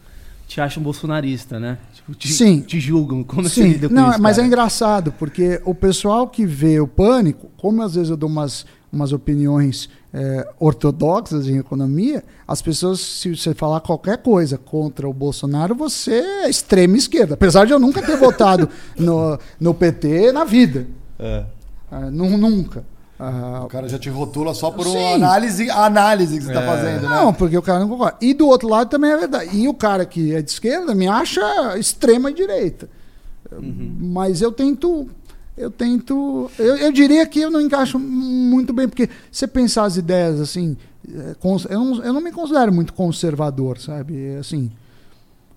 te 0.48 0.62
acham 0.62 0.82
bolsonarista, 0.84 1.60
né? 1.60 1.78
Tipo, 1.94 2.13
te, 2.13 2.28
Sim. 2.32 2.62
te 2.62 2.80
julgam. 2.80 3.24
Como 3.24 3.44
você 3.44 3.63
Sim, 3.63 3.70
lida 3.70 3.88
com 3.89 3.96
não, 3.96 4.12
isso, 4.12 4.22
mas 4.22 4.38
é 4.38 4.41
cara? 4.41 4.48
engraçado, 4.48 5.12
porque 5.13 5.62
o 5.65 5.74
pessoal 5.74 6.28
que 6.28 6.46
vê 6.46 6.80
o 6.80 6.88
pânico, 6.88 7.50
como 7.58 7.82
às 7.82 7.96
vezes 7.96 8.10
eu 8.10 8.18
dou 8.18 8.30
umas, 8.30 8.65
umas 8.91 9.12
opiniões 9.12 9.89
é, 10.13 10.48
ortodoxas 10.60 11.48
em 11.48 11.58
economia, 11.58 12.24
as 12.48 12.62
pessoas, 12.62 13.00
se 13.00 13.36
você 13.36 13.54
falar 13.54 13.80
qualquer 13.82 14.20
coisa 14.20 14.58
contra 14.58 15.10
o 15.10 15.14
Bolsonaro, 15.14 15.74
você 15.74 16.14
é 16.14 16.49
extrema 16.49 16.95
esquerda. 16.95 17.34
Apesar 17.34 17.66
de 17.66 17.74
eu 17.74 17.80
nunca 17.80 18.01
ter 18.01 18.16
votado 18.18 18.70
no, 18.97 19.39
no 19.60 19.74
PT 19.74 20.32
na 20.32 20.43
vida. 20.43 20.88
É. 21.20 21.43
Nu- 22.12 22.38
nunca. 22.38 22.84
Ah, 23.18 23.61
O 23.63 23.68
cara 23.68 23.88
já 23.88 23.97
te 23.97 24.09
rotula 24.09 24.53
só 24.53 24.70
por 24.72 24.86
Sim. 24.86 24.97
uma 24.97 25.13
análise, 25.16 25.70
a 25.70 25.86
análise 25.86 26.38
que 26.38 26.43
você 26.45 26.53
tá 26.53 26.61
É. 26.61 26.66
fazendo, 26.68 27.01
né? 27.03 27.16
Não, 27.16 27.34
porque 27.34 27.57
o 27.57 27.61
cara 27.61 27.80
não 27.80 27.88
concorda. 27.89 28.18
E 28.22 28.34
do 28.34 28.47
outro 28.47 28.68
lado 28.68 28.89
também 28.89 29.11
é 29.11 29.18
verdade. 29.18 29.55
E 29.57 29.68
o 29.68 29.74
cara 29.74 30.05
que 30.05 30.34
é 30.36 30.41
de 30.41 30.51
esquerda 30.51 30.93
me 30.93 31.07
acha 31.07 31.78
extrema 31.78 32.32
direita. 32.32 32.89
Mas 33.59 34.41
eu 34.41 34.51
tento. 34.51 35.07
Eu 35.57 35.72
tento. 35.72 36.51
Eu, 36.59 36.76
eu 36.76 36.91
diria 36.91 37.26
que 37.26 37.39
eu 37.39 37.49
não 37.49 37.61
encaixo 37.61 37.97
muito 37.97 38.74
bem, 38.74 38.88
porque 38.89 39.09
você 39.32 39.47
pensar 39.47 39.86
as 39.86 39.95
ideias 39.95 40.39
assim. 40.41 40.76
é, 41.09 41.36
Eu 41.70 41.80
não, 41.80 42.03
eu 42.03 42.11
não 42.13 42.20
me 42.22 42.32
considero 42.32 42.74
muito 42.74 42.93
conservador, 42.93 43.78
sabe? 43.80 44.18
É 44.36 44.38
Assim. 44.39 44.70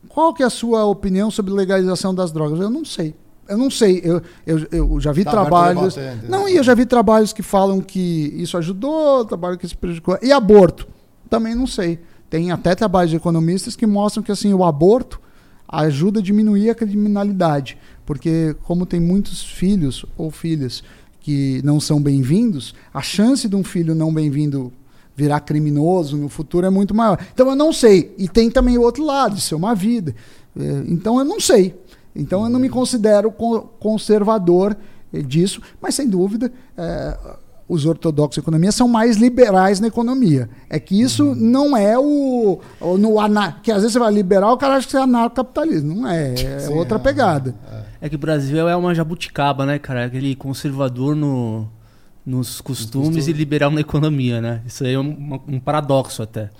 Qual 0.08 0.32
que 0.32 0.42
é 0.42 0.46
a 0.46 0.50
sua 0.50 0.84
opinião 0.84 1.30
sobre 1.30 1.52
legalização 1.52 2.14
das 2.14 2.30
drogas? 2.30 2.60
Eu 2.60 2.70
não 2.70 2.84
sei. 2.84 3.14
Eu 3.48 3.56
não 3.56 3.70
sei. 3.70 4.00
Eu, 4.04 4.22
eu, 4.46 4.66
eu 4.70 5.00
já 5.00 5.10
vi 5.12 5.24
Tá 5.24 5.30
trabalhos. 5.30 5.96
entendeu? 5.96 6.28
não, 6.28 6.48
e 6.48 6.56
eu 6.56 6.62
já 6.62 6.74
vi 6.74 6.84
trabalhos 6.84 7.32
que 7.32 7.42
falam 7.42 7.80
que 7.80 8.32
isso 8.36 8.56
ajudou, 8.58 9.24
trabalho 9.24 9.56
que 9.56 9.66
isso 9.66 9.76
prejudicou. 9.78 10.18
E 10.22 10.30
aborto? 10.30 10.86
Também 11.30 11.54
não 11.54 11.66
sei. 11.66 11.98
Tem 12.28 12.50
até 12.50 12.74
trabalhos 12.74 13.10
de 13.10 13.16
economistas 13.16 13.74
que 13.74 13.86
mostram 13.86 14.22
que 14.22 14.30
assim 14.30 14.52
o 14.52 14.62
aborto 14.64 15.20
ajuda 15.66 16.20
a 16.20 16.22
diminuir 16.22 16.70
a 16.70 16.74
criminalidade, 16.74 17.76
porque 18.06 18.54
como 18.64 18.86
tem 18.86 19.00
muitos 19.00 19.42
filhos 19.42 20.04
ou 20.16 20.30
filhas 20.30 20.82
que 21.20 21.60
não 21.62 21.78
são 21.78 22.00
bem-vindos, 22.00 22.74
a 22.92 23.02
chance 23.02 23.48
de 23.48 23.54
um 23.56 23.62
filho 23.64 23.94
não 23.94 24.12
bem-vindo 24.12 24.72
virar 25.14 25.40
criminoso 25.40 26.16
no 26.16 26.28
futuro 26.28 26.66
é 26.66 26.70
muito 26.70 26.94
maior. 26.94 27.18
Então 27.34 27.48
eu 27.48 27.56
não 27.56 27.72
sei. 27.72 28.14
E 28.16 28.28
tem 28.28 28.50
também 28.50 28.78
o 28.78 28.82
outro 28.82 29.04
lado, 29.04 29.34
de 29.34 29.40
ser 29.40 29.54
uma 29.56 29.74
vida. 29.74 30.14
É, 30.58 30.84
então 30.86 31.18
eu 31.18 31.24
não 31.24 31.40
sei. 31.40 31.74
Então 32.18 32.42
eu 32.42 32.50
não 32.50 32.58
me 32.58 32.68
considero 32.68 33.30
conservador 33.78 34.76
eh, 35.12 35.22
disso, 35.22 35.62
mas 35.80 35.94
sem 35.94 36.08
dúvida. 36.08 36.52
É, 36.76 37.16
os 37.68 37.84
ortodoxos 37.84 38.38
economia 38.38 38.72
são 38.72 38.88
mais 38.88 39.18
liberais 39.18 39.78
na 39.78 39.88
economia. 39.88 40.48
É 40.70 40.80
que 40.80 40.98
isso 40.98 41.26
uhum. 41.26 41.34
não 41.34 41.76
é 41.76 41.98
o. 41.98 42.58
o 42.80 42.96
no 42.96 43.20
anar, 43.20 43.60
que 43.62 43.70
às 43.70 43.78
vezes 43.78 43.92
você 43.92 43.98
vai 43.98 44.12
liberal, 44.12 44.54
o 44.54 44.56
cara 44.56 44.76
acha 44.76 44.88
que 44.88 44.96
é 44.96 45.00
anarcocapitalismo. 45.00 45.94
Não 45.94 46.08
é. 46.08 46.32
É 46.32 46.58
Sim, 46.60 46.72
outra 46.72 46.96
é, 46.96 47.00
é, 48.00 48.06
é. 48.06 48.08
que 48.08 48.16
o 48.16 48.18
Brasil 48.18 48.66
é 48.68 48.74
uma 48.74 48.94
jabuticaba, 48.94 49.66
né, 49.66 49.78
cara? 49.78 50.06
Aquele 50.06 50.34
conservador 50.34 51.14
no, 51.14 51.68
nos 52.24 52.60
costumes 52.60 53.28
e 53.28 53.32
liberal 53.32 53.70
na 53.70 53.82
economia, 53.82 54.40
né? 54.40 54.62
Isso 54.66 54.82
aí 54.84 54.94
é 54.94 54.98
um, 54.98 55.40
um 55.46 55.60
paradoxo 55.60 56.22
até. 56.22 56.42
É, 56.42 56.50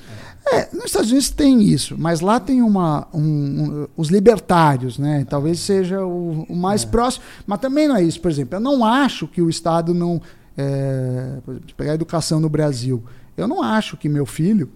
nos 0.72 0.86
Estados 0.86 1.11
Unidos 1.11 1.30
tem 1.30 1.62
isso, 1.62 1.97
mas 1.99 2.20
lá 2.20 2.41
tem 2.41 2.62
uma, 2.62 3.07
um, 3.12 3.20
um, 3.20 3.89
os 3.97 4.09
libertários, 4.09 4.99
né? 4.99 5.26
Talvez 5.28 5.61
seja 5.61 6.05
o, 6.05 6.47
o 6.49 6.57
mais 6.57 6.84
é. 6.84 6.86
próximo, 6.86 7.24
mas 7.47 7.61
também 7.61 7.86
não 7.86 7.97
é 7.97 8.03
isso. 8.03 8.20
Por 8.20 8.30
exemplo, 8.30 8.57
eu 8.57 8.61
não 8.61 8.84
acho 8.84 9.26
que 9.28 9.43
o 9.43 9.51
Estado 9.51 9.93
não 9.93 10.20
é, 10.57 11.39
por 11.45 11.53
exemplo, 11.53 11.74
pegar 11.76 11.93
a 11.93 11.95
educação 11.95 12.41
no 12.41 12.49
Brasil, 12.49 13.03
eu 13.36 13.47
não 13.47 13.62
acho 13.62 13.97
que 13.97 14.09
meu 14.09 14.26
filho, 14.26 14.68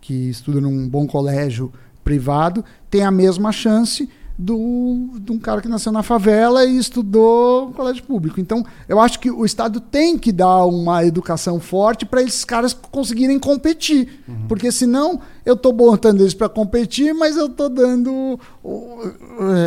que 0.00 0.28
estuda 0.28 0.60
num 0.60 0.88
bom 0.88 1.06
colégio 1.06 1.72
privado, 2.02 2.64
tem 2.90 3.04
a 3.04 3.10
mesma 3.10 3.52
chance 3.52 4.08
do, 4.36 5.10
de 5.20 5.30
um 5.30 5.38
cara 5.38 5.60
que 5.60 5.68
nasceu 5.68 5.92
na 5.92 6.02
favela 6.02 6.64
e 6.64 6.76
estudou 6.76 7.68
no 7.68 7.72
colégio 7.72 8.02
público. 8.02 8.40
Então, 8.40 8.64
eu 8.88 9.00
acho 9.00 9.20
que 9.20 9.30
o 9.30 9.44
Estado 9.44 9.80
tem 9.80 10.18
que 10.18 10.32
dar 10.32 10.64
uma 10.66 11.04
educação 11.04 11.60
forte 11.60 12.04
para 12.04 12.20
esses 12.20 12.44
caras 12.44 12.74
conseguirem 12.74 13.38
competir. 13.38 14.22
Uhum. 14.26 14.46
Porque 14.48 14.72
senão 14.72 15.20
eu 15.46 15.54
estou 15.54 15.72
botando 15.72 16.20
eles 16.20 16.34
para 16.34 16.48
competir, 16.48 17.14
mas 17.14 17.36
eu 17.36 17.46
estou 17.46 17.68
dando. 17.68 18.38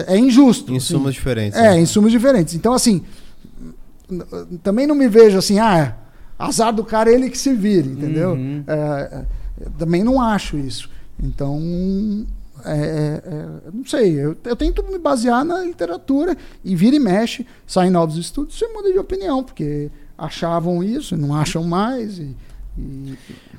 É 0.08 0.18
injusto. 0.18 0.74
Insumos 0.74 1.08
assim. 1.08 1.14
diferentes. 1.14 1.58
É, 1.58 1.72
né? 1.72 1.80
insumos 1.80 2.12
diferentes. 2.12 2.54
Então, 2.54 2.74
assim, 2.74 3.04
também 4.64 4.86
não 4.86 4.96
me 4.96 5.08
vejo 5.08 5.38
assim, 5.38 5.60
ah, 5.60 5.96
azar 6.38 6.74
do 6.74 6.84
cara, 6.84 7.10
ele 7.10 7.30
que 7.30 7.38
se 7.38 7.54
vire, 7.54 7.88
entendeu? 7.88 8.32
Uhum. 8.32 8.64
É, 8.68 9.24
também 9.78 10.04
não 10.04 10.22
acho 10.22 10.58
isso. 10.58 10.90
Então, 11.22 11.58
é, 12.66 12.72
é, 12.72 13.22
é, 13.26 13.72
não 13.74 13.86
sei, 13.86 14.14
eu, 14.14 14.36
eu, 14.44 14.56
tento 14.56 14.84
me 14.84 14.98
basear 14.98 15.44
na 15.44 15.62
literatura 15.62 16.36
e 16.64 16.76
vira 16.76 16.96
e 16.96 17.00
mexe, 17.00 17.46
saem 17.66 17.92
novos 17.92 18.18
estudos, 18.18 18.58
você 18.58 18.68
muda 18.68 18.92
de 18.92 18.98
opinião, 18.98 19.44
porque 19.44 19.90
achavam 20.18 20.84
isso, 20.84 21.16
não 21.16 21.36
acham 21.36 21.64
mais. 21.64 22.18
E, 22.18 22.36
e... 22.78 23.18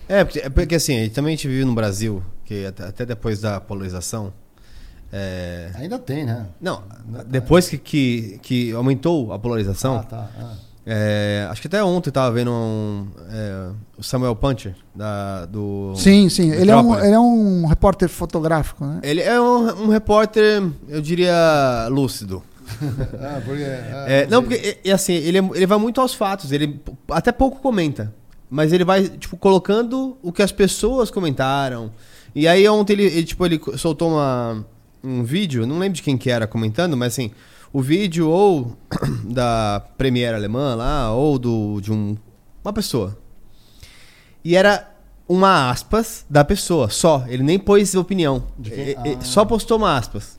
É, 0.09 0.25
porque, 0.25 0.39
é 0.41 0.49
porque 0.49 0.75
assim, 0.75 1.09
também 1.11 1.35
a 1.35 1.37
gente 1.37 1.49
vive 1.49 1.65
no 1.65 1.75
Brasil, 1.75 2.23
que 2.45 2.67
até, 2.67 2.85
até 2.85 3.07
depois 3.07 3.41
da 3.41 3.61
polarização, 3.61 4.33
é... 5.13 5.71
Ainda 5.75 5.99
tem, 5.99 6.25
né? 6.25 6.47
Não, 6.61 6.83
depois 7.27 7.69
que, 7.69 7.79
que, 7.79 8.39
que 8.43 8.73
aumentou 8.73 9.33
a 9.33 9.39
polarização. 9.39 9.97
Ah, 9.97 10.03
tá. 10.03 10.31
Ah. 10.39 10.68
É, 10.91 11.47
acho 11.51 11.61
que 11.61 11.67
até 11.67 11.85
ontem 11.85 12.09
estava 12.09 12.35
vendo 12.35 12.51
um, 12.51 13.09
é, 13.31 13.71
o 13.99 14.03
Samuel 14.03 14.35
Puncher 14.35 14.75
da, 14.95 15.45
do. 15.45 15.93
Sim, 15.95 16.31
sim. 16.31 16.51
Ele 16.51 16.71
é, 16.71 16.77
um, 16.79 16.99
ele 16.99 17.15
é 17.15 17.21
um 17.21 17.67
repórter 17.67 18.09
fotográfico, 18.09 18.87
né? 18.87 19.01
Ele 19.03 19.21
é 19.21 19.39
um, 19.39 19.85
um 19.85 19.89
repórter, 19.89 20.67
eu 20.89 21.03
diria, 21.03 21.89
lúcido. 21.91 22.43
ah, 23.21 23.43
porque, 23.45 23.65
ah, 23.65 24.05
é, 24.09 24.27
não, 24.29 24.43
porque 24.43 24.79
é, 24.83 24.91
assim, 24.91 25.13
ele, 25.13 25.39
ele 25.55 25.67
vai 25.67 25.77
muito 25.77 26.01
aos 26.01 26.15
fatos, 26.15 26.53
ele 26.53 26.81
até 27.11 27.33
pouco 27.33 27.61
comenta. 27.61 28.15
Mas 28.49 28.73
ele 28.73 28.83
vai, 28.83 29.11
tipo, 29.11 29.37
colocando 29.37 30.17
o 30.23 30.33
que 30.33 30.43
as 30.43 30.53
pessoas 30.53 31.11
comentaram. 31.11 31.93
E 32.35 32.49
aí 32.49 32.67
ontem 32.67 32.95
ele, 32.95 33.05
ele 33.05 33.25
tipo, 33.25 33.45
ele 33.45 33.61
soltou 33.77 34.13
uma 34.13 34.65
um 35.05 35.23
vídeo, 35.23 35.67
não 35.67 35.79
lembro 35.79 35.97
de 35.97 36.03
quem 36.03 36.17
que 36.17 36.31
era 36.31 36.47
comentando, 36.47 36.97
mas 36.97 37.13
assim, 37.13 37.31
o 37.73 37.81
vídeo 37.83 38.29
ou 38.29 38.77
da 39.25 39.83
Premiere 39.97 40.35
alemã 40.35 40.75
lá, 40.75 41.13
ou 41.13 41.39
do, 41.39 41.81
de 41.81 41.93
um, 41.93 42.17
uma 42.65 42.73
pessoa. 42.73 43.19
E 44.45 44.57
era 44.57 44.89
uma 45.29 45.71
aspas 45.71 46.25
da 46.29 46.45
pessoa, 46.45 46.89
só. 46.89 47.25
Ele 47.29 47.43
nem 47.43 47.59
pôs 47.59 47.95
opinião. 47.95 48.45
Ah. 48.97 49.21
Só 49.21 49.45
postou 49.45 49.77
uma 49.77 49.97
aspas. 49.97 50.39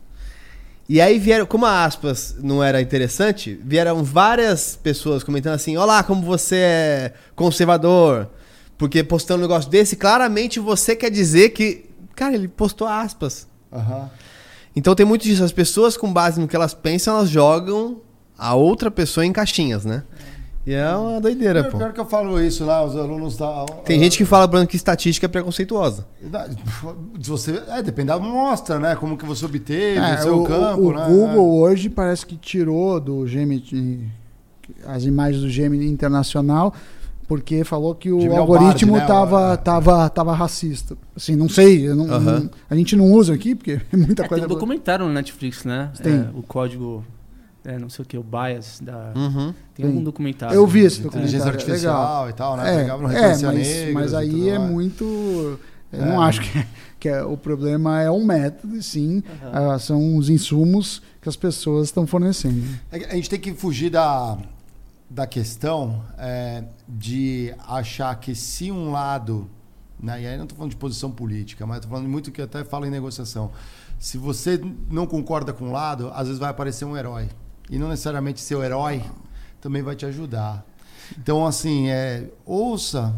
E 0.87 0.99
aí 0.99 1.19
vieram, 1.19 1.45
como 1.45 1.67
a 1.67 1.85
aspas 1.85 2.35
não 2.39 2.63
era 2.63 2.81
interessante, 2.81 3.59
vieram 3.63 4.03
várias 4.03 4.75
pessoas 4.75 5.23
comentando 5.23 5.53
assim: 5.53 5.77
Olá, 5.77 6.01
como 6.01 6.23
você 6.23 6.55
é 6.55 7.13
conservador. 7.35 8.27
Porque 8.75 9.03
postando 9.03 9.39
um 9.39 9.47
negócio 9.47 9.69
desse, 9.69 9.95
claramente 9.95 10.59
você 10.59 10.95
quer 10.95 11.11
dizer 11.11 11.49
que. 11.49 11.85
Cara, 12.15 12.33
ele 12.33 12.47
postou 12.47 12.87
aspas. 12.87 13.47
Aham. 13.71 13.97
Uhum. 13.97 14.09
Então 14.75 14.95
tem 14.95 15.05
muito 15.05 15.23
disso. 15.23 15.43
As 15.43 15.51
pessoas, 15.51 15.97
com 15.97 16.11
base 16.11 16.39
no 16.39 16.47
que 16.47 16.55
elas 16.55 16.73
pensam, 16.73 17.15
elas 17.15 17.29
jogam 17.29 18.01
a 18.37 18.55
outra 18.55 18.89
pessoa 18.89 19.25
em 19.25 19.31
caixinhas, 19.31 19.85
né? 19.85 20.03
E 20.65 20.73
é 20.73 20.93
uma 20.95 21.19
doideira, 21.19 21.63
pior, 21.63 21.71
pô. 21.71 21.77
Pior 21.79 21.93
que 21.93 21.99
eu 21.99 22.05
falo 22.05 22.41
isso 22.41 22.63
lá, 22.63 22.83
os 22.83 22.95
alunos. 22.95 23.35
Tá, 23.37 23.65
tem 23.85 23.99
gente 23.99 24.17
que 24.17 24.25
fala, 24.25 24.45
Bruno, 24.45 24.67
que 24.67 24.75
estatística 24.75 25.25
é 25.25 25.29
preconceituosa. 25.29 26.05
Você, 27.19 27.61
é, 27.69 27.81
depende 27.81 28.09
da 28.09 28.15
amostra, 28.15 28.77
né? 28.77 28.95
Como 28.95 29.17
que 29.17 29.25
você 29.25 29.45
obteve, 29.45 29.97
é, 29.97 30.15
o 30.15 30.21
seu 30.21 30.41
o, 30.41 30.45
campo, 30.45 30.81
o 30.81 30.93
né? 30.93 31.05
Google 31.07 31.59
hoje 31.59 31.89
parece 31.89 32.25
que 32.25 32.35
tirou 32.35 32.99
do 32.99 33.25
Gemini 33.25 34.11
as 34.85 35.03
imagens 35.05 35.41
do 35.41 35.49
Gemini 35.49 35.87
internacional 35.87 36.73
porque 37.29 37.63
falou 37.63 37.93
que 37.93 38.11
o 38.11 38.35
algoritmo 38.35 38.97
estava 38.97 39.51
né? 39.51 39.57
tava, 39.57 40.09
tava 40.09 40.33
racista. 40.33 40.97
Assim, 41.15 41.35
não 41.35 41.47
sei, 41.47 41.87
não, 41.89 42.07
não, 42.07 42.49
a 42.67 42.75
gente 42.75 42.95
não 42.95 43.05
usa 43.11 43.35
aqui, 43.35 43.53
porque 43.53 43.73
é 43.93 43.95
muita 43.95 44.23
é, 44.23 44.27
coisa. 44.27 44.47
Tem 44.47 44.51
um 44.51 44.55
documentário 44.55 45.05
no 45.05 45.13
Netflix, 45.13 45.63
né? 45.63 45.91
Tem. 46.01 46.11
É, 46.11 46.29
o 46.33 46.41
código, 46.41 47.05
é, 47.63 47.77
não 47.77 47.87
sei 47.87 48.01
o 48.03 48.07
que, 48.07 48.17
o 48.17 48.23
bias 48.23 48.79
da. 48.81 49.13
Uhum. 49.15 49.53
Tem, 49.75 49.85
algum 49.85 50.03
documentário. 50.03 50.55
Eu 50.55 50.65
vi 50.65 50.79
esse 50.79 51.03
documentário. 51.03 51.37
Inteligência 51.37 51.51
artificial 51.51 52.25
legal. 52.25 52.29
e 52.31 52.33
tal, 52.33 52.57
né? 52.57 52.73
É, 52.73 52.81
Pegava 52.81 53.03
no 53.03 53.11
é 53.11 53.37
mas, 53.43 53.93
mas 53.93 54.13
aí 54.15 54.49
é 54.49 54.57
muito. 54.57 55.59
Eu 55.93 56.05
não 56.07 56.19
acho 56.23 56.41
que, 56.41 56.65
que 56.99 57.09
é, 57.09 57.23
o 57.23 57.37
problema 57.37 58.01
é 58.01 58.09
o 58.09 58.19
método, 58.25 58.81
sim. 58.81 59.21
Uhum. 59.43 59.77
são 59.77 60.17
os 60.17 60.31
insumos 60.31 61.03
que 61.21 61.29
as 61.29 61.35
pessoas 61.35 61.89
estão 61.89 62.07
fornecendo. 62.07 62.63
a 62.91 63.13
gente 63.13 63.29
tem 63.29 63.39
que 63.39 63.53
fugir 63.53 63.91
da 63.91 64.35
da 65.09 65.25
questão 65.25 66.03
é, 66.17 66.63
de 66.87 67.53
achar 67.67 68.13
que 68.19 68.35
se 68.35 68.71
um 68.71 68.91
lado, 68.91 69.49
né, 69.99 70.21
e 70.21 70.27
aí 70.27 70.37
não 70.37 70.43
estou 70.43 70.57
falando 70.57 70.71
de 70.71 70.77
posição 70.77 71.09
política, 71.09 71.65
mas 71.65 71.77
estou 71.77 71.89
falando 71.89 72.07
muito 72.07 72.31
que 72.31 72.41
até 72.41 72.63
fala 72.63 72.87
em 72.87 72.91
negociação. 72.91 73.51
Se 73.97 74.17
você 74.17 74.61
não 74.89 75.07
concorda 75.07 75.51
com 75.51 75.65
um 75.65 75.71
lado, 75.71 76.11
às 76.13 76.27
vezes 76.27 76.39
vai 76.39 76.49
aparecer 76.49 76.85
um 76.85 76.95
herói. 76.95 77.27
E 77.69 77.77
não 77.77 77.89
necessariamente 77.89 78.39
seu 78.39 78.63
herói 78.63 79.03
também 79.59 79.81
vai 79.81 79.95
te 79.95 80.05
ajudar. 80.05 80.65
Então, 81.17 81.45
assim, 81.45 81.89
é, 81.89 82.29
ouça. 82.45 83.13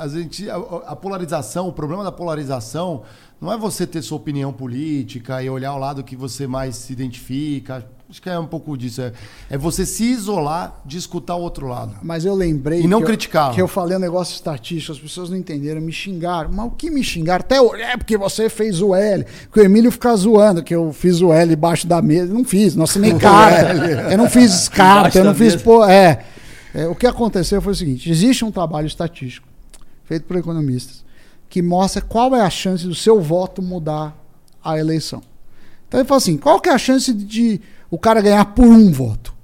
A, 0.00 0.08
gente, 0.08 0.48
a, 0.48 0.56
a, 0.56 0.96
polarização, 0.96 1.68
o 1.68 1.72
problema 1.72 2.02
da 2.02 2.10
polarização 2.10 3.02
não 3.40 3.52
é 3.52 3.58
você 3.58 3.86
ter 3.86 4.00
sua 4.00 4.16
opinião 4.16 4.52
política 4.52 5.42
e 5.42 5.50
olhar 5.50 5.74
o 5.74 5.78
lado 5.78 6.02
que 6.02 6.16
você 6.16 6.46
mais 6.46 6.76
se 6.76 6.92
identifica. 6.92 7.86
Acho 8.08 8.22
que 8.22 8.30
é 8.30 8.38
um 8.38 8.46
pouco 8.46 8.76
disso. 8.76 9.02
É, 9.02 9.12
é 9.50 9.58
você 9.58 9.84
se 9.84 10.04
isolar 10.04 10.80
de 10.84 10.96
escutar 10.96 11.34
o 11.34 11.40
outro 11.40 11.66
lado. 11.66 11.96
Mas 12.02 12.24
eu 12.24 12.34
lembrei. 12.34 12.82
E 12.82 12.86
não 12.86 13.00
que 13.00 13.06
criticar. 13.06 13.48
Eu, 13.48 13.54
que 13.54 13.62
eu 13.62 13.68
falei 13.68 13.96
um 13.96 14.00
negócio 14.00 14.32
estatístico, 14.32 14.92
as 14.92 14.98
pessoas 14.98 15.28
não 15.28 15.36
entenderam, 15.36 15.80
me 15.80 15.92
xingaram. 15.92 16.52
Mas 16.52 16.66
o 16.66 16.70
que 16.70 16.88
me 16.88 17.02
xingaram? 17.02 17.40
Até 17.40 17.60
o, 17.60 17.74
é 17.74 17.96
porque 17.96 18.16
você 18.16 18.48
fez 18.48 18.80
o 18.80 18.94
L. 18.94 19.26
Que 19.52 19.60
o 19.60 19.64
Emílio 19.64 19.90
fica 19.90 20.14
zoando 20.14 20.62
que 20.62 20.74
eu 20.74 20.92
fiz 20.92 21.20
o 21.20 21.32
L 21.32 21.52
embaixo 21.52 21.86
da 21.86 22.00
mesa. 22.00 22.32
Não 22.32 22.44
fiz, 22.44 22.76
não 22.76 22.84
assinei 22.84 23.14
carta. 23.18 23.72
eu 24.12 24.18
não 24.18 24.30
fiz 24.30 24.68
carta, 24.68 25.18
eu 25.18 25.24
não 25.24 25.34
fiz. 25.34 25.56
Pô, 25.56 25.84
é, 25.84 26.24
é. 26.72 26.86
O 26.86 26.94
que 26.94 27.08
aconteceu 27.08 27.60
foi 27.60 27.72
o 27.72 27.76
seguinte: 27.76 28.08
existe 28.08 28.44
um 28.44 28.52
trabalho 28.52 28.86
estatístico 28.86 29.48
feito 30.04 30.24
por 30.24 30.36
economistas 30.36 31.04
que 31.48 31.62
mostra 31.62 32.02
qual 32.02 32.34
é 32.34 32.42
a 32.42 32.50
chance 32.50 32.86
do 32.86 32.94
seu 32.94 33.20
voto 33.20 33.62
mudar 33.62 34.16
a 34.62 34.78
eleição. 34.78 35.22
Então 35.88 36.00
ele 36.00 36.08
fala 36.08 36.18
assim: 36.18 36.36
qual 36.36 36.60
que 36.60 36.68
é 36.68 36.72
a 36.72 36.78
chance 36.78 37.12
de 37.12 37.60
o 37.90 37.98
cara 37.98 38.20
ganhar 38.20 38.44
por 38.46 38.66
um 38.66 38.90
voto. 38.90 39.36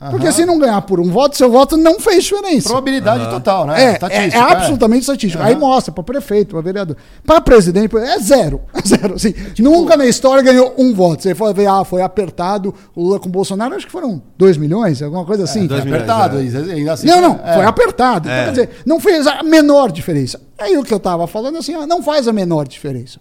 Uhum. 0.00 0.10
Porque 0.10 0.30
se 0.30 0.46
não 0.46 0.58
ganhar 0.60 0.80
por 0.82 1.00
um 1.00 1.10
voto, 1.10 1.36
seu 1.36 1.50
voto 1.50 1.76
não 1.76 1.98
fez 1.98 2.22
diferença. 2.22 2.68
Probabilidade 2.68 3.24
uhum. 3.24 3.30
total, 3.30 3.66
né? 3.66 3.82
É, 3.82 3.98
é, 4.10 4.28
é 4.28 4.38
absolutamente 4.38 5.00
estatístico. 5.00 5.42
Uhum. 5.42 5.48
Aí 5.48 5.56
mostra 5.56 5.92
para 5.92 6.04
prefeito, 6.04 6.50
para 6.50 6.60
vereador. 6.60 6.96
Para 7.26 7.40
presidente, 7.40 7.96
é 7.96 8.18
zero. 8.20 8.60
É 8.78 8.86
zero. 8.86 9.14
Assim, 9.14 9.32
tipo... 9.32 9.62
Nunca 9.62 9.96
na 9.96 10.06
história 10.06 10.40
ganhou 10.40 10.72
um 10.78 10.94
voto. 10.94 11.22
Você 11.22 11.34
foi 11.34 11.52
ver, 11.52 11.66
ah, 11.66 11.84
foi 11.84 12.00
apertado 12.00 12.72
o 12.94 13.02
Lula 13.02 13.18
com 13.18 13.28
o 13.28 13.32
Bolsonaro, 13.32 13.74
acho 13.74 13.86
que 13.86 13.92
foram 13.92 14.22
2 14.36 14.56
milhões, 14.56 15.02
alguma 15.02 15.24
coisa 15.24 15.44
assim. 15.44 15.64
É, 15.64 15.68
dois 15.68 15.82
apertado, 15.84 16.36
é. 16.36 16.40
ainda 16.40 16.92
assim. 16.92 17.06
Não, 17.08 17.20
não, 17.20 17.40
é. 17.44 17.54
foi 17.54 17.64
apertado. 17.64 18.28
Então, 18.28 18.44
quer 18.44 18.50
dizer, 18.50 18.70
não 18.86 19.00
fez 19.00 19.26
a 19.26 19.42
menor 19.42 19.90
diferença. 19.90 20.40
Aí 20.56 20.78
o 20.78 20.84
que 20.84 20.94
eu 20.94 20.98
estava 20.98 21.26
falando 21.26 21.58
assim, 21.58 21.72
não 21.86 22.02
faz 22.02 22.28
a 22.28 22.32
menor 22.32 22.68
diferença. 22.68 23.18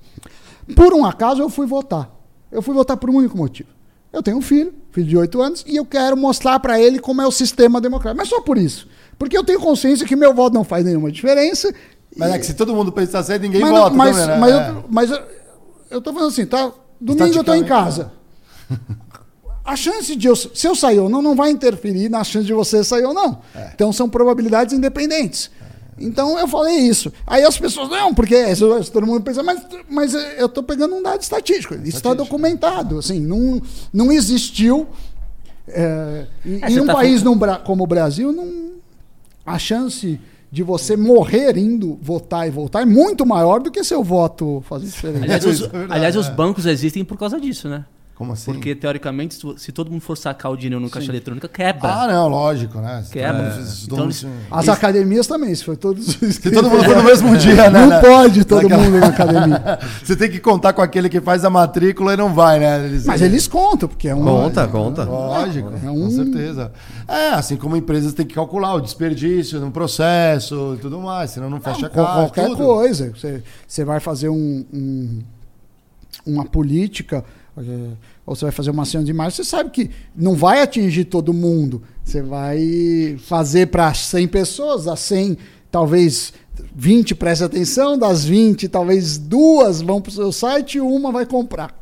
Por 0.76 0.94
um 0.94 1.06
acaso 1.06 1.42
eu 1.42 1.50
fui 1.50 1.66
votar. 1.66 2.10
Eu 2.52 2.62
fui 2.62 2.76
votar 2.76 2.98
por 2.98 3.10
um 3.10 3.16
único 3.16 3.36
motivo 3.36 3.77
eu 4.12 4.24
tenho 4.24 4.38
um 4.38 4.42
filho, 4.42 4.74
filho 4.92 5.08
de 5.08 5.18
8 5.18 5.42
anos, 5.42 5.66
e 5.68 5.76
eu 5.76 5.86
quero 5.86 6.16
mostrar 6.18 6.60
para 6.60 6.80
ele 6.80 7.00
como 7.00 7.22
é 7.22 7.28
o 7.28 7.32
sistema 7.32 7.80
democrático. 7.82 8.18
Mas 8.18 8.30
só 8.30 8.42
por 8.42 8.58
isso. 8.58 8.88
Porque 9.18 9.38
eu 9.38 9.44
tenho 9.44 9.60
consciência 9.60 10.06
que 10.06 10.16
meu 10.16 10.34
voto 10.34 10.54
não 10.54 10.64
faz 10.64 10.86
nenhuma 10.86 11.12
diferença 11.12 11.74
Mas 12.16 12.32
é 12.34 12.40
que 12.40 12.46
se 12.46 12.54
todo 12.54 12.74
mundo 12.74 12.92
pensar 12.92 13.20
assim, 13.20 13.38
ninguém 13.40 13.62
mas, 13.62 13.72
vota 13.72 13.96
mas, 13.96 14.16
também, 14.16 14.28
né? 14.28 14.38
mas, 14.38 14.52
É. 14.54 14.70
eu, 14.70 14.86
mas 14.90 15.12
eu, 15.12 15.20
eu 15.92 16.02
tô 16.02 16.14
falando 16.14 16.30
assim, 16.30 16.46
tá? 16.46 16.72
Domingo 17.00 17.38
eu 17.38 17.44
tô 17.44 17.54
em 17.54 17.64
casa. 17.64 18.12
A 19.64 19.76
chance 19.76 20.16
de 20.16 20.28
eu, 20.28 20.36
se 20.36 20.66
eu 20.66 20.74
sair 20.74 21.00
ou 21.00 21.10
não, 21.10 21.22
não 21.22 21.36
vai 21.36 21.50
interferir 21.50 22.10
na 22.10 22.24
chance 22.24 22.46
de 22.46 22.54
você 22.54 22.84
sair 22.84 23.04
ou 23.04 23.14
não. 23.14 23.42
É. 23.54 23.72
Então 23.76 23.92
são 23.92 24.10
probabilidades 24.10 24.74
independentes. 24.74 25.52
Então 26.00 26.38
eu 26.38 26.48
falei 26.48 26.76
isso. 26.78 27.12
Aí 27.26 27.44
as 27.44 27.58
pessoas, 27.58 27.90
não, 27.90 28.14
porque 28.14 28.36
isso- 28.52 28.78
isso 28.80 28.92
todo 28.92 29.06
mundo 29.08 29.22
pensa, 29.22 29.42
mas, 29.44 29.62
mas 29.90 30.14
eu 30.14 30.48
tô 30.48 30.62
pegando 30.62 30.96
um 30.96 31.02
dado 31.02 31.22
estatístico. 31.22 31.74
Isso 31.76 31.98
está 31.98 32.14
documentado. 32.14 33.00
Assim, 33.00 33.20
não, 33.20 33.62
não 33.94 34.12
existiu. 34.12 34.88
é, 35.68 36.26
em 36.46 36.60
É, 36.64 36.70
em 36.72 36.80
um 36.80 36.86
tá 36.86 36.94
país 36.94 37.22
falando- 37.22 37.64
como 37.64 37.84
o 37.84 37.88
Brasil, 37.88 38.32
não, 38.32 38.74
a 39.46 39.60
chance 39.60 40.20
de 40.50 40.64
você 40.64 40.96
morrer 40.96 41.58
indo 41.58 42.00
votar 42.02 42.48
e 42.48 42.52
voltar 42.52 42.84
é 42.84 42.86
muito 42.86 43.26
maior 43.26 43.60
do 43.60 43.70
que 43.70 43.84
seu 43.84 44.02
voto 44.02 44.64
fazer 44.68 44.86
diferença. 44.86 45.24
Aliás, 45.26 45.44
Isso 45.44 45.50
os, 45.50 45.62
é 45.64 45.68
verdade, 45.78 45.94
aliás, 45.94 46.16
os 46.16 46.28
é. 46.28 46.32
bancos 46.32 46.66
existem 46.66 47.04
por 47.04 47.18
causa 47.18 47.38
disso, 47.40 47.68
né? 47.68 47.84
Como 48.18 48.34
assim? 48.34 48.52
Porque, 48.52 48.74
teoricamente, 48.74 49.36
se- 49.36 49.54
se 49.58 49.72
todo 49.72 49.92
mundo 49.92 50.02
for 50.02 50.18
sacar 50.18 50.52
o 50.52 50.58
dinheiro 50.58 50.80
no 50.80 50.90
caixa 50.90 51.12
eletrônico, 51.12 51.48
quebra. 51.48 51.88
Ah, 51.88 52.08
não, 52.08 52.28
lógico, 52.28 52.80
né? 52.80 53.06
Quebra. 53.12 53.64
Se, 53.64 53.86
Então, 53.86 54.06
eles- 54.06 54.26
As 54.50 54.68
academias 54.68 55.28
também, 55.28 55.54
se 55.54 55.64
for 55.64 55.78
todos. 55.78 56.04
se 56.08 56.50
todo 56.52 56.68
mundo 56.68 56.84
for 56.84 56.96
no 56.98 57.04
mesmo 57.04 57.38
dia, 57.38 57.70
né? 57.70 57.80
Não 57.80 57.88
né? 57.90 58.02
pode 58.02 58.44
todo 58.44 58.64
Naquela- 58.64 58.82
mundo 58.84 59.00
na 59.00 59.08
academia. 59.10 59.80
Você 60.04 60.16
tem 60.16 60.32
que 60.32 60.40
contar 60.40 60.74
com 60.74 60.82
aquele 60.82 61.10
que 61.10 61.22
faz 61.22 61.46
a 61.46 61.50
matrícula 61.52 62.16
e 62.16 62.18
não 62.18 62.34
vai, 62.34 62.60
né? 62.60 62.86
Eles- 62.86 63.06
Mas 63.06 63.22
eles 63.22 63.48
contam, 63.48 63.88
porque 63.88 64.08
é 64.10 64.16
um. 64.16 64.24
Conta, 64.24 64.68
conta. 64.68 65.04
Lógico, 65.04 65.72
É 65.76 65.80
com 65.88 65.92
um- 65.92 66.10
certeza. 66.10 66.72
É, 67.08 67.30
assim 67.30 67.56
como 67.56 67.78
empresas 67.78 68.14
têm 68.14 68.26
que 68.26 68.34
calcular 68.34 68.74
o 68.74 68.82
desperdício 68.82 69.60
no 69.60 69.70
processo 69.70 70.74
e 70.76 70.82
tudo 70.82 71.00
mais, 71.00 71.30
senão 71.30 71.52
não 71.52 71.60
fecha 71.62 71.86
a 71.86 71.90
Qual- 71.92 72.04
caixa. 72.08 72.20
qualquer 72.22 72.48
tudo. 72.48 72.58
coisa. 72.66 73.12
Você, 73.16 73.44
você 73.68 73.86
vai 73.86 74.00
fazer 74.00 74.30
um, 74.30 74.66
um- 74.74 75.20
uma 76.26 76.46
política, 76.46 77.24
ou 78.26 78.36
você 78.36 78.46
vai 78.46 78.52
fazer 78.52 78.72
uma 78.72 78.84
ação 78.84 79.04
de 79.04 79.14
marketing, 79.14 79.44
você 79.44 79.50
sabe 79.50 79.70
que 79.72 79.90
não 80.16 80.36
vai 80.36 80.62
atingir 80.62 81.06
todo 81.06 81.34
mundo. 81.34 81.82
Você 82.04 82.22
vai 82.22 83.18
fazer 83.26 83.68
para 83.68 83.94
100 83.94 84.28
pessoas, 84.28 84.86
das 84.86 85.00
100, 85.00 85.38
talvez 85.72 86.34
20 86.76 87.16
prestem 87.16 87.46
atenção, 87.46 87.98
das 87.98 88.26
20, 88.26 88.68
talvez 88.68 89.18
duas 89.18 89.82
vão 89.82 90.02
para 90.02 90.10
o 90.10 90.14
seu 90.14 90.32
site 90.32 90.78
e 90.78 90.82
uma 90.82 91.12
vai 91.12 91.26
comprar. 91.26 91.76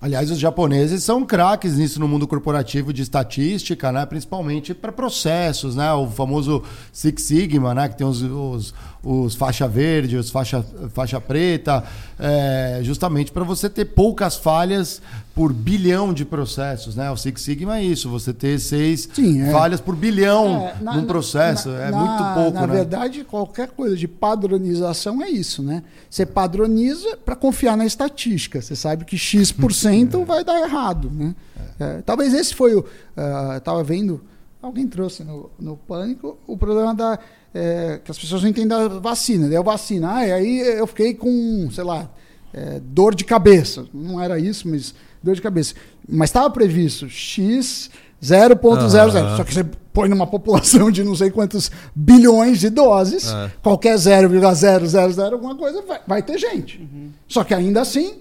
Aliás, 0.00 0.30
os 0.30 0.38
japoneses 0.38 1.02
são 1.02 1.24
craques 1.24 1.76
nisso 1.76 1.98
no 1.98 2.06
mundo 2.06 2.26
corporativo 2.28 2.92
de 2.92 3.02
estatística, 3.02 3.90
né? 3.90 4.06
Principalmente 4.06 4.72
para 4.72 4.92
processos, 4.92 5.74
né? 5.74 5.92
O 5.92 6.06
famoso 6.08 6.62
Six 6.92 7.20
Sigma, 7.20 7.74
né? 7.74 7.88
Que 7.88 7.96
tem 7.96 8.06
os, 8.06 8.22
os, 8.22 8.74
os 9.02 9.34
faixa 9.34 9.66
verde, 9.66 10.16
os 10.16 10.30
faixa, 10.30 10.64
faixa 10.90 11.20
preta, 11.20 11.82
é, 12.18 12.80
justamente 12.82 13.30
para 13.30 13.44
você 13.44 13.68
ter 13.70 13.84
poucas 13.84 14.36
falhas 14.36 15.00
por 15.34 15.52
bilhão 15.52 16.12
de 16.12 16.24
processos, 16.24 16.96
né? 16.96 17.08
O 17.10 17.16
Six 17.16 17.40
Sigma 17.42 17.78
é 17.78 17.84
isso, 17.84 18.08
você 18.10 18.32
ter 18.32 18.58
seis 18.58 19.08
Sim, 19.12 19.42
é. 19.42 19.52
falhas 19.52 19.80
por 19.80 19.94
bilhão 19.94 20.66
É, 20.66 20.82
na- 20.82 20.94
num 20.96 21.04
processo, 21.06 21.68
na- 21.68 21.80
é 21.82 21.90
na- 21.90 21.96
muito 21.98 22.34
pouco, 22.34 22.52
Na 22.60 22.66
né? 22.66 22.74
verdade, 22.74 23.22
qualquer 23.24 23.68
coisa 23.68 23.96
de 23.96 24.08
padronização 24.08 25.22
é 25.22 25.30
isso, 25.30 25.62
né? 25.62 25.82
Você 26.10 26.26
padroniza 26.26 27.16
para 27.24 27.36
confiar 27.36 27.76
na 27.76 27.86
estatística. 27.86 28.60
Você 28.60 28.74
sabe 28.74 29.04
que 29.04 29.16
X% 29.16 30.24
vai 30.26 30.42
dar 30.42 30.60
errado, 30.60 31.10
né? 31.12 31.34
É, 31.78 32.02
talvez 32.04 32.34
esse 32.34 32.54
foi 32.54 32.74
o... 32.74 32.84
ah, 33.16 33.54
Estava 33.58 33.84
vendo... 33.84 34.20
Alguém 34.60 34.88
trouxe 34.88 35.22
no, 35.22 35.48
no 35.56 35.76
Pânico 35.76 36.36
o 36.44 36.56
problema 36.58 36.92
da... 36.92 37.16
é, 37.54 38.00
que 38.04 38.10
as 38.10 38.18
pessoas 38.18 38.42
não 38.42 38.48
entendem 38.50 38.68
da 38.68 38.88
vacina. 38.88 39.46
Daí 39.46 39.56
eu 39.56 39.64
vacina. 39.64 40.14
Ah, 40.16 40.26
e 40.26 40.32
aí 40.32 40.58
eu 40.78 40.86
fiquei 40.86 41.14
com, 41.14 41.68
sei 41.72 41.84
lá, 41.84 42.08
é, 42.52 42.80
dor 42.82 43.14
de 43.14 43.24
cabeça. 43.24 43.86
Não 43.92 44.20
era 44.20 44.38
isso, 44.38 44.68
mas 44.68 44.94
dor 45.22 45.34
de 45.34 45.42
cabeça. 45.42 45.74
Mas 46.08 46.30
estava 46.30 46.48
previsto 46.50 47.08
X 47.08 47.90
0.00. 48.22 49.16
Aham. 49.16 49.36
Só 49.36 49.44
que 49.44 49.54
você 49.54 49.64
põe 49.92 50.08
numa 50.08 50.26
população 50.26 50.90
de 50.90 51.02
não 51.02 51.14
sei 51.14 51.30
quantos 51.30 51.70
bilhões 51.94 52.60
de 52.60 52.70
doses, 52.70 53.28
É. 53.32 53.50
qualquer 53.62 53.96
0,000 53.98 55.32
alguma 55.32 55.56
coisa 55.56 55.82
vai, 55.82 56.00
vai 56.06 56.22
ter 56.22 56.38
gente. 56.38 56.88
Só 57.26 57.42
que 57.44 57.52
ainda 57.54 57.80
assim, 57.80 58.18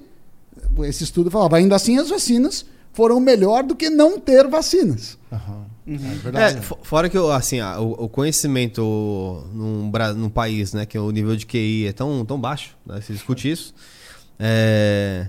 esse 0.84 1.04
estudo 1.04 1.30
falava, 1.30 1.58
ainda 1.58 1.76
assim 1.76 1.98
as 1.98 2.10
vacinas 2.10 2.66
foram 2.94 3.20
melhor 3.20 3.64
do 3.64 3.76
que 3.76 3.90
não 3.92 4.20
ter 4.20 4.48
vacinas. 4.48 5.18
Aham. 5.32 5.67
É 5.88 6.44
É, 6.58 6.62
fo- 6.62 6.78
fora 6.84 7.08
que 7.10 7.18
assim, 7.18 7.60
ah, 7.60 7.80
o, 7.80 8.06
o 8.06 8.10
conhecimento 8.10 8.82
num, 9.54 9.92
num 10.16 10.30
país, 10.30 10.74
né, 10.74 10.86
que 10.86 10.98
o 11.00 11.10
nível 11.12 11.36
de 11.36 11.46
QI 11.46 11.88
é 11.88 11.94
tão, 11.94 12.26
tão 12.26 12.40
baixo, 12.40 12.76
né, 12.86 13.00
se 13.02 13.14
discute 13.14 13.50
isso. 13.50 13.74
É, 14.40 15.28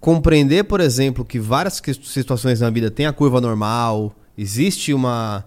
compreender, 0.00 0.64
por 0.64 0.80
exemplo, 0.80 1.24
que 1.24 1.38
várias 1.38 1.80
situações 2.04 2.60
na 2.60 2.70
vida 2.70 2.90
tem 2.90 3.06
a 3.06 3.12
curva 3.12 3.40
normal, 3.40 4.14
existe 4.36 4.92
uma 4.92 5.44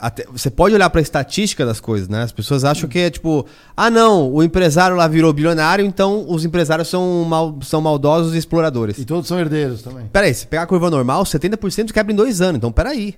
até- 0.00 0.24
você 0.30 0.48
pode 0.48 0.72
olhar 0.76 0.88
para 0.90 1.00
a 1.00 1.02
estatística 1.02 1.66
das 1.66 1.80
coisas, 1.80 2.08
né? 2.08 2.22
As 2.22 2.30
pessoas 2.30 2.62
acham 2.64 2.88
que 2.88 3.00
é 3.00 3.10
tipo, 3.10 3.44
ah 3.76 3.90
não, 3.90 4.32
o 4.32 4.44
empresário 4.44 4.96
lá 4.96 5.08
virou 5.08 5.32
bilionário, 5.32 5.84
então 5.84 6.24
os 6.28 6.44
empresários 6.44 6.86
são, 6.86 7.24
mal, 7.24 7.58
são 7.62 7.80
maldosos 7.80 8.32
e 8.36 8.38
exploradores. 8.38 8.96
E 8.96 9.04
todos 9.04 9.26
são 9.26 9.40
herdeiros 9.40 9.82
também. 9.82 10.06
Peraí, 10.06 10.32
se 10.32 10.46
pegar 10.46 10.62
a 10.62 10.66
curva 10.68 10.88
normal, 10.88 11.24
70% 11.24 11.92
quebra 11.92 12.12
em 12.12 12.16
dois 12.16 12.40
anos. 12.40 12.58
Então, 12.58 12.70
peraí. 12.70 13.16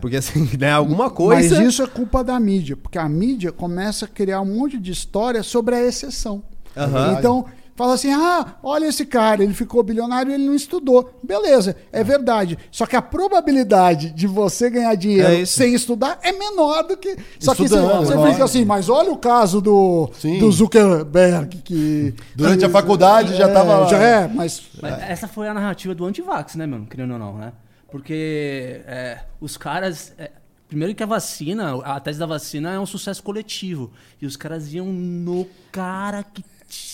Porque 0.00 0.16
assim, 0.16 0.48
né, 0.58 0.72
alguma 0.72 1.10
coisa. 1.10 1.56
Mas 1.56 1.68
isso 1.68 1.82
é 1.82 1.86
culpa 1.86 2.22
da 2.24 2.38
mídia, 2.40 2.76
porque 2.76 2.98
a 2.98 3.08
mídia 3.08 3.52
começa 3.52 4.04
a 4.04 4.08
criar 4.08 4.40
um 4.40 4.56
monte 4.56 4.78
de 4.78 4.90
história 4.92 5.42
sobre 5.42 5.74
a 5.74 5.82
exceção. 5.82 6.42
Aham. 6.76 7.16
Então, 7.18 7.44
fala 7.76 7.94
assim: 7.94 8.12
ah, 8.12 8.54
olha 8.62 8.86
esse 8.86 9.04
cara, 9.04 9.42
ele 9.44 9.52
ficou 9.54 9.82
bilionário 9.82 10.30
e 10.30 10.34
ele 10.34 10.46
não 10.46 10.54
estudou. 10.54 11.18
Beleza, 11.22 11.76
é 11.92 12.02
verdade. 12.02 12.58
Só 12.70 12.86
que 12.86 12.96
a 12.96 13.02
probabilidade 13.02 14.10
de 14.10 14.26
você 14.26 14.70
ganhar 14.70 14.94
dinheiro 14.94 15.28
É 15.28 15.44
sem 15.44 15.74
estudar 15.74 16.18
é 16.22 16.32
menor 16.32 16.82
do 16.84 16.96
que. 16.96 17.16
Só 17.38 17.54
que 17.54 17.68
você, 17.68 17.74
Estudando, 17.76 18.06
você 18.06 18.32
fica 18.32 18.44
assim, 18.44 18.64
mas 18.64 18.88
olha 18.88 19.10
o 19.12 19.16
caso 19.18 19.60
do, 19.60 20.08
Sim. 20.18 20.38
do 20.38 20.50
Zuckerberg, 20.50 21.58
que. 21.58 22.14
Durante 22.34 22.64
a 22.64 22.70
faculdade 22.70 23.36
já 23.36 23.48
tava- 23.52 23.86
Já 23.88 23.98
é, 23.98 24.28
mas. 24.28 24.62
Mas 24.80 25.00
essa 25.02 25.28
foi 25.28 25.48
a 25.48 25.54
narrativa 25.54 25.94
do 25.94 26.04
antivax, 26.04 26.54
né, 26.56 26.66
mano? 26.66 26.86
Querendo 26.86 27.12
ou 27.12 27.18
não, 27.18 27.34
né? 27.36 27.52
Porque 27.92 28.82
é, 28.86 29.20
os 29.40 29.56
caras. 29.56 30.12
é, 30.18 30.30
primeiro 30.66 30.94
que 30.94 31.02
a 31.02 31.06
vacina, 31.06 31.74
a 31.84 32.00
tese 32.00 32.18
da 32.18 32.26
vacina 32.26 32.72
é 32.72 32.80
um 32.80 32.86
sucesso 32.86 33.22
coletivo. 33.22 33.92
E 34.20 34.26
os 34.26 34.36
caras 34.36 34.72
iam 34.72 34.86
no 34.90 35.46
cara 35.70 36.24
que 36.24 36.42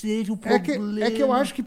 teve 0.03 0.33
o 0.33 0.39
É 0.43 0.59
que, 0.59 0.73
problema. 0.75 1.07
é 1.07 1.11
que 1.11 1.23
eu 1.23 1.33
acho 1.33 1.55
que 1.55 1.65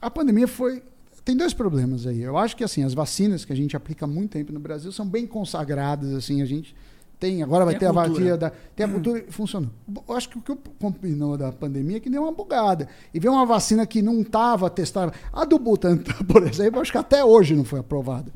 a 0.00 0.10
pandemia 0.10 0.46
foi. 0.46 0.82
Tem 1.24 1.34
dois 1.34 1.54
problemas 1.54 2.06
aí. 2.06 2.20
Eu 2.20 2.36
acho 2.36 2.54
que 2.54 2.62
assim, 2.62 2.84
as 2.84 2.92
vacinas 2.92 3.46
que 3.46 3.52
a 3.52 3.56
gente 3.56 3.74
aplica 3.74 4.04
há 4.04 4.08
muito 4.08 4.32
tempo 4.32 4.52
no 4.52 4.60
Brasil 4.60 4.92
são 4.92 5.06
bem 5.08 5.26
consagradas, 5.26 6.12
assim, 6.12 6.42
a 6.42 6.44
gente 6.44 6.76
tem, 7.18 7.42
agora 7.42 7.64
vai 7.64 7.78
Tem 7.78 7.88
a 7.88 7.92
ter 7.92 7.98
a, 7.98 8.02
vacina 8.02 8.36
da, 8.36 8.50
tem 8.76 8.84
a 8.84 8.88
cultura 8.88 9.24
e 9.26 9.32
funciona. 9.32 9.70
Eu 10.06 10.14
acho 10.14 10.28
que 10.28 10.36
o 10.36 10.42
que 10.42 10.54
combinou 10.78 11.38
da 11.38 11.50
pandemia 11.50 11.96
é 11.96 12.00
que 12.00 12.10
deu 12.10 12.22
uma 12.22 12.32
bugada. 12.32 12.86
E 13.14 13.18
veio 13.18 13.32
uma 13.32 13.46
vacina 13.46 13.86
que 13.86 14.02
não 14.02 14.20
estava 14.20 14.68
testada. 14.68 15.14
A 15.32 15.46
do 15.46 15.58
Butantan, 15.58 16.12
por 16.28 16.46
exemplo, 16.46 16.76
eu 16.76 16.82
acho 16.82 16.92
que 16.92 16.98
até 16.98 17.24
hoje 17.24 17.56
não 17.56 17.64
foi 17.64 17.80
aprovada. 17.80 18.30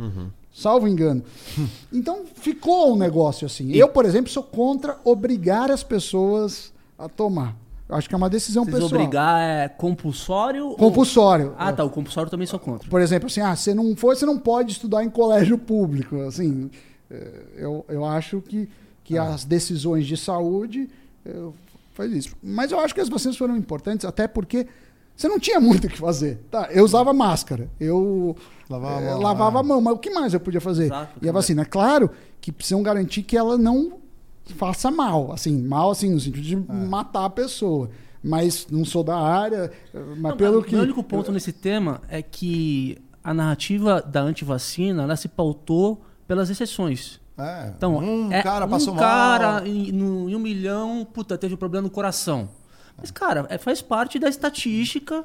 Salvo 0.52 0.88
engano. 0.88 1.22
Então 1.92 2.24
ficou 2.34 2.92
um 2.92 2.96
negócio 2.96 3.46
assim. 3.46 3.72
Eu, 3.72 3.88
por 3.88 4.04
exemplo, 4.04 4.30
sou 4.30 4.42
contra 4.42 4.98
obrigar 5.04 5.70
as 5.70 5.82
pessoas 5.82 6.72
a 6.98 7.08
tomar. 7.08 7.56
Eu 7.88 7.96
acho 7.96 8.06
que 8.08 8.14
é 8.14 8.18
uma 8.18 8.28
decisão 8.28 8.64
Vocês 8.64 8.76
pessoal. 8.76 9.00
obrigar 9.00 9.40
é 9.40 9.68
compulsório? 9.68 10.66
ou- 10.66 10.76
Compulsório. 10.76 11.54
Ah, 11.56 11.72
tá. 11.72 11.82
O 11.84 11.88
compulsório 11.90 12.30
também 12.30 12.46
sou 12.46 12.58
contra. 12.58 12.88
Por 12.90 13.00
exemplo, 13.00 13.26
assim, 13.28 13.40
ah, 13.40 13.56
você 13.56 13.72
não 13.72 13.96
for, 13.96 14.14
você 14.14 14.26
não 14.26 14.38
pode 14.38 14.72
estudar 14.72 15.02
em 15.02 15.08
colégio 15.08 15.56
público. 15.56 16.20
Assim, 16.22 16.70
eh, 17.10 17.32
eu, 17.56 17.84
eu 17.88 18.04
acho 18.04 18.42
que, 18.42 18.68
que 19.02 19.16
as 19.16 19.44
decisões 19.46 20.06
de 20.06 20.18
saúde 20.18 20.90
eh, 21.24 21.48
faz 21.94 22.12
isso. 22.12 22.36
Mas 22.42 22.70
eu 22.72 22.78
acho 22.78 22.94
que 22.94 23.00
as 23.00 23.08
vacinas 23.08 23.38
foram 23.38 23.56
importantes, 23.56 24.04
até 24.04 24.28
porque 24.28 24.66
você 25.16 25.26
não 25.26 25.38
tinha 25.40 25.58
muito 25.58 25.86
o 25.86 25.90
que 25.90 25.96
fazer. 25.96 26.40
Tá, 26.50 26.68
eu 26.70 26.84
usava 26.84 27.14
máscara, 27.14 27.70
eu 27.80 28.36
Lavava 28.68 28.96
a 28.98 29.00
eh, 29.00 29.10
mão, 29.10 29.20
lavava 29.22 29.60
a 29.60 29.62
mão, 29.62 29.80
mas 29.80 29.94
o 29.94 29.98
que 29.98 30.10
mais 30.10 30.34
eu 30.34 30.40
podia 30.40 30.60
fazer? 30.60 30.84
Exato, 30.84 31.18
e 31.22 31.28
a 31.28 31.32
vacina, 31.32 31.62
é 31.62 31.64
claro 31.64 32.10
que 32.40 32.52
precisam 32.52 32.82
garantir 32.82 33.22
que 33.22 33.36
ela 33.36 33.56
não 33.56 33.98
faça 34.56 34.90
mal, 34.90 35.32
assim, 35.32 35.60
mal 35.62 35.90
assim 35.90 36.10
no 36.12 36.20
sentido 36.20 36.42
de 36.42 36.54
É. 36.54 36.58
matar 36.86 37.24
a 37.24 37.30
pessoa. 37.30 37.90
Mas 38.22 38.66
não 38.70 38.84
sou 38.84 39.04
da 39.04 39.16
área, 39.16 39.70
mas 39.94 40.18
Não, 40.32 40.36
pelo 40.36 40.58
o 40.58 40.64
que 40.64 40.74
meu 40.74 40.82
único 40.84 41.02
ponto 41.04 41.30
nesse 41.30 41.52
tema 41.52 42.00
é 42.08 42.20
que 42.20 42.98
a 43.22 43.32
narrativa 43.32 44.02
da 44.02 44.20
antivacina 44.22 45.02
ela 45.04 45.16
se 45.16 45.28
pautou 45.28 46.02
pelas 46.26 46.50
exceções. 46.50 47.20
É, 47.38 47.72
Então, 47.76 47.96
um 47.98 48.32
é, 48.32 48.42
cara 48.42 48.66
um 48.66 48.68
passou 48.68 48.94
cara 48.96 49.52
mal. 49.60 49.66
em, 49.66 49.92
no- 49.92 50.28
em 50.28 50.34
um 50.34 50.38
milhão, 50.40 51.06
puta, 51.14 51.38
teve 51.38 51.56
problema 51.56 51.84
no 51.86 51.90
coração. 51.90 52.48
Mas, 52.96 53.12
cara, 53.12 53.46
é, 53.48 53.56
faz 53.56 53.80
parte 53.80 54.18
da 54.18 54.28
estatística, 54.28 55.24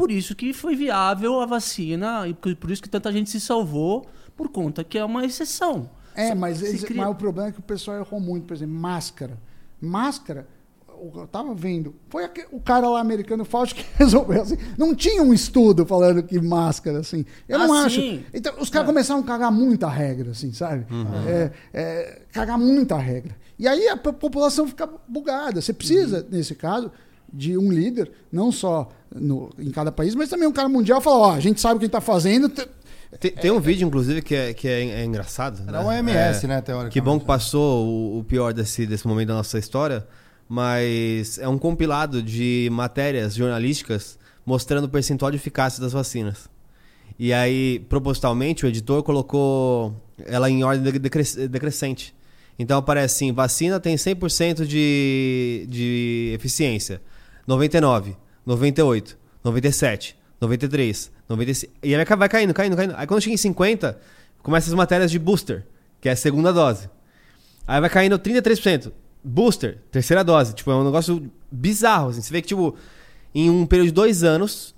por 0.00 0.10
isso 0.10 0.34
que 0.34 0.52
foi 0.54 0.74
viável 0.74 1.40
a 1.40 1.46
vacina 1.46 2.26
e 2.26 2.32
por, 2.32 2.70
isso 2.70 2.82
que 2.82 2.88
tanta 2.88 3.12
gente 3.12 3.28
se 3.28 3.38
salvou, 3.38 4.06
por 4.34 4.48
conta 4.48 4.82
que 4.82 4.96
é 4.98 5.04
uma 5.04 5.24
exceção. 5.26 5.90
É, 6.14 6.34
mas, 6.34 6.62
eles- 6.62 6.82
cria- 6.84 7.02
mas 7.02 7.10
o 7.10 7.14
problema 7.14 7.50
é 7.50 7.52
que 7.52 7.60
o 7.60 7.62
pessoal 7.62 7.98
errou 7.98 8.18
muito. 8.18 8.46
Por 8.46 8.54
exemplo, 8.54 8.74
máscara. 8.74 9.38
Máscara, 9.80 10.46
eu 10.88 11.26
tava 11.26 11.54
vendo, 11.54 11.94
foi 12.08 12.24
aquele, 12.24 12.48
o 12.52 12.60
cara 12.60 12.88
lá 12.88 13.00
americano 13.00 13.44
Fauci 13.44 13.74
que 13.74 13.84
resolveu 13.96 14.42
assim. 14.42 14.56
Não 14.76 14.94
tinha 14.94 15.22
um 15.22 15.32
estudo 15.32 15.84
falando 15.86 16.22
que 16.22 16.38
máscara, 16.40 16.98
assim. 17.00 17.24
Eu 17.48 17.58
não 17.58 17.72
Ah, 17.72 17.84
acho. 17.84 18.00
sim. 18.00 18.24
Então, 18.34 18.54
os 18.58 18.68
caras 18.70 18.86
começaram 18.86 19.20
a 19.20 19.24
cagar 19.24 19.52
muita 19.52 19.88
regra, 19.88 20.30
assim, 20.32 20.52
sabe? 20.52 20.86
É, 21.28 21.50
é, 21.72 22.22
cagar 22.32 22.58
muita 22.58 22.96
regra. 22.98 23.36
E 23.58 23.66
aí 23.68 23.88
a 23.88 23.96
po- 23.96 24.12
população 24.12 24.66
fica 24.66 24.88
bugada. 25.08 25.60
Você 25.60 25.72
precisa, 25.72 26.26
nesse 26.30 26.54
caso, 26.54 26.90
de 27.32 27.56
um 27.56 27.70
líder, 27.72 28.10
não 28.32 28.50
só 28.52 28.88
no- 29.14 29.50
em 29.58 29.70
cada 29.70 29.90
país, 29.92 30.14
mas 30.14 30.28
também 30.28 30.46
um 30.48 30.52
cara 30.52 30.68
mundial 30.68 31.00
falar, 31.00 31.18
ó, 31.18 31.32
a 31.32 31.40
gente 31.40 31.60
sabe 31.60 31.76
o 31.76 31.80
que 31.80 31.86
está 31.86 32.00
fazendo. 32.00 32.48
Tem, 33.18 33.32
tem 33.32 33.50
um 33.50 33.58
vídeo, 33.60 33.86
inclusive, 33.86 34.22
que 34.22 34.34
é, 34.34 34.54
que 34.54 34.68
é, 34.68 34.84
é 35.00 35.04
engraçado. 35.04 35.60
Era 35.66 35.78
né? 35.80 35.84
o 35.84 35.88
OMS, 35.88 36.44
É, 36.44 36.48
né, 36.48 36.60
teoricamente. 36.60 36.92
Que 36.92 37.00
bom 37.00 37.18
que 37.18 37.26
passou 37.26 37.86
o, 37.86 38.18
o 38.20 38.24
pior 38.24 38.52
desse, 38.54 38.86
desse 38.86 39.06
momento 39.06 39.28
da 39.28 39.34
nossa 39.34 39.58
história, 39.58 40.06
mas 40.48 41.38
é 41.38 41.48
um 41.48 41.58
compilado 41.58 42.22
de 42.22 42.68
matérias 42.72 43.34
jornalísticas 43.34 44.18
mostrando 44.44 44.84
o 44.84 44.88
percentual 44.88 45.30
de 45.30 45.36
eficácia 45.36 45.80
das 45.80 45.92
vacinas. 45.92 46.48
E 47.18 47.32
aí, 47.32 47.80
propositalmente, 47.88 48.64
o 48.64 48.68
editor 48.68 49.02
colocou 49.02 49.94
ela 50.26 50.48
em 50.50 50.62
ordem 50.64 50.90
decres- 51.00 51.34
decrescente. 51.36 52.14
Então 52.58 52.78
aparece 52.78 53.24
assim, 53.24 53.32
vacina 53.32 53.78
tem 53.80 53.96
100% 53.96 54.66
de, 54.66 55.66
de 55.68 56.32
eficiência. 56.34 57.00
99, 57.46 58.16
98, 58.44 59.18
97, 59.44 60.16
93, 60.40 61.12
95. 61.28 61.72
E 61.82 61.94
aí 61.94 62.04
vai 62.04 62.28
caindo, 62.28 62.54
caindo, 62.54 62.76
caindo. 62.76 62.94
Aí 62.96 63.06
quando 63.06 63.20
chega 63.20 63.34
em 63.34 63.38
50, 63.38 63.98
começa 64.42 64.68
as 64.68 64.74
matérias 64.74 65.10
de 65.10 65.18
booster, 65.18 65.66
que 66.00 66.08
é 66.08 66.12
a 66.12 66.16
segunda 66.16 66.52
dose. 66.52 66.88
Aí 67.66 67.80
vai 67.80 67.90
caindo 67.90 68.18
33%. 68.18 68.92
Booster, 69.22 69.78
terceira 69.90 70.24
dose. 70.24 70.54
Tipo, 70.54 70.70
é 70.70 70.74
um 70.74 70.84
negócio 70.84 71.30
bizarro. 71.50 72.08
Assim. 72.08 72.22
Você 72.22 72.32
vê 72.32 72.40
que, 72.40 72.48
tipo, 72.48 72.74
em 73.34 73.50
um 73.50 73.66
período 73.66 73.88
de 73.88 73.92
dois 73.92 74.24
anos, 74.24 74.74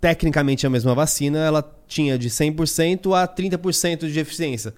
tecnicamente 0.00 0.66
a 0.66 0.70
mesma 0.70 0.94
vacina, 0.94 1.38
ela 1.40 1.76
tinha 1.86 2.18
de 2.18 2.30
100% 2.30 3.14
a 3.14 3.26
30% 3.28 4.10
de 4.10 4.18
eficiência. 4.18 4.72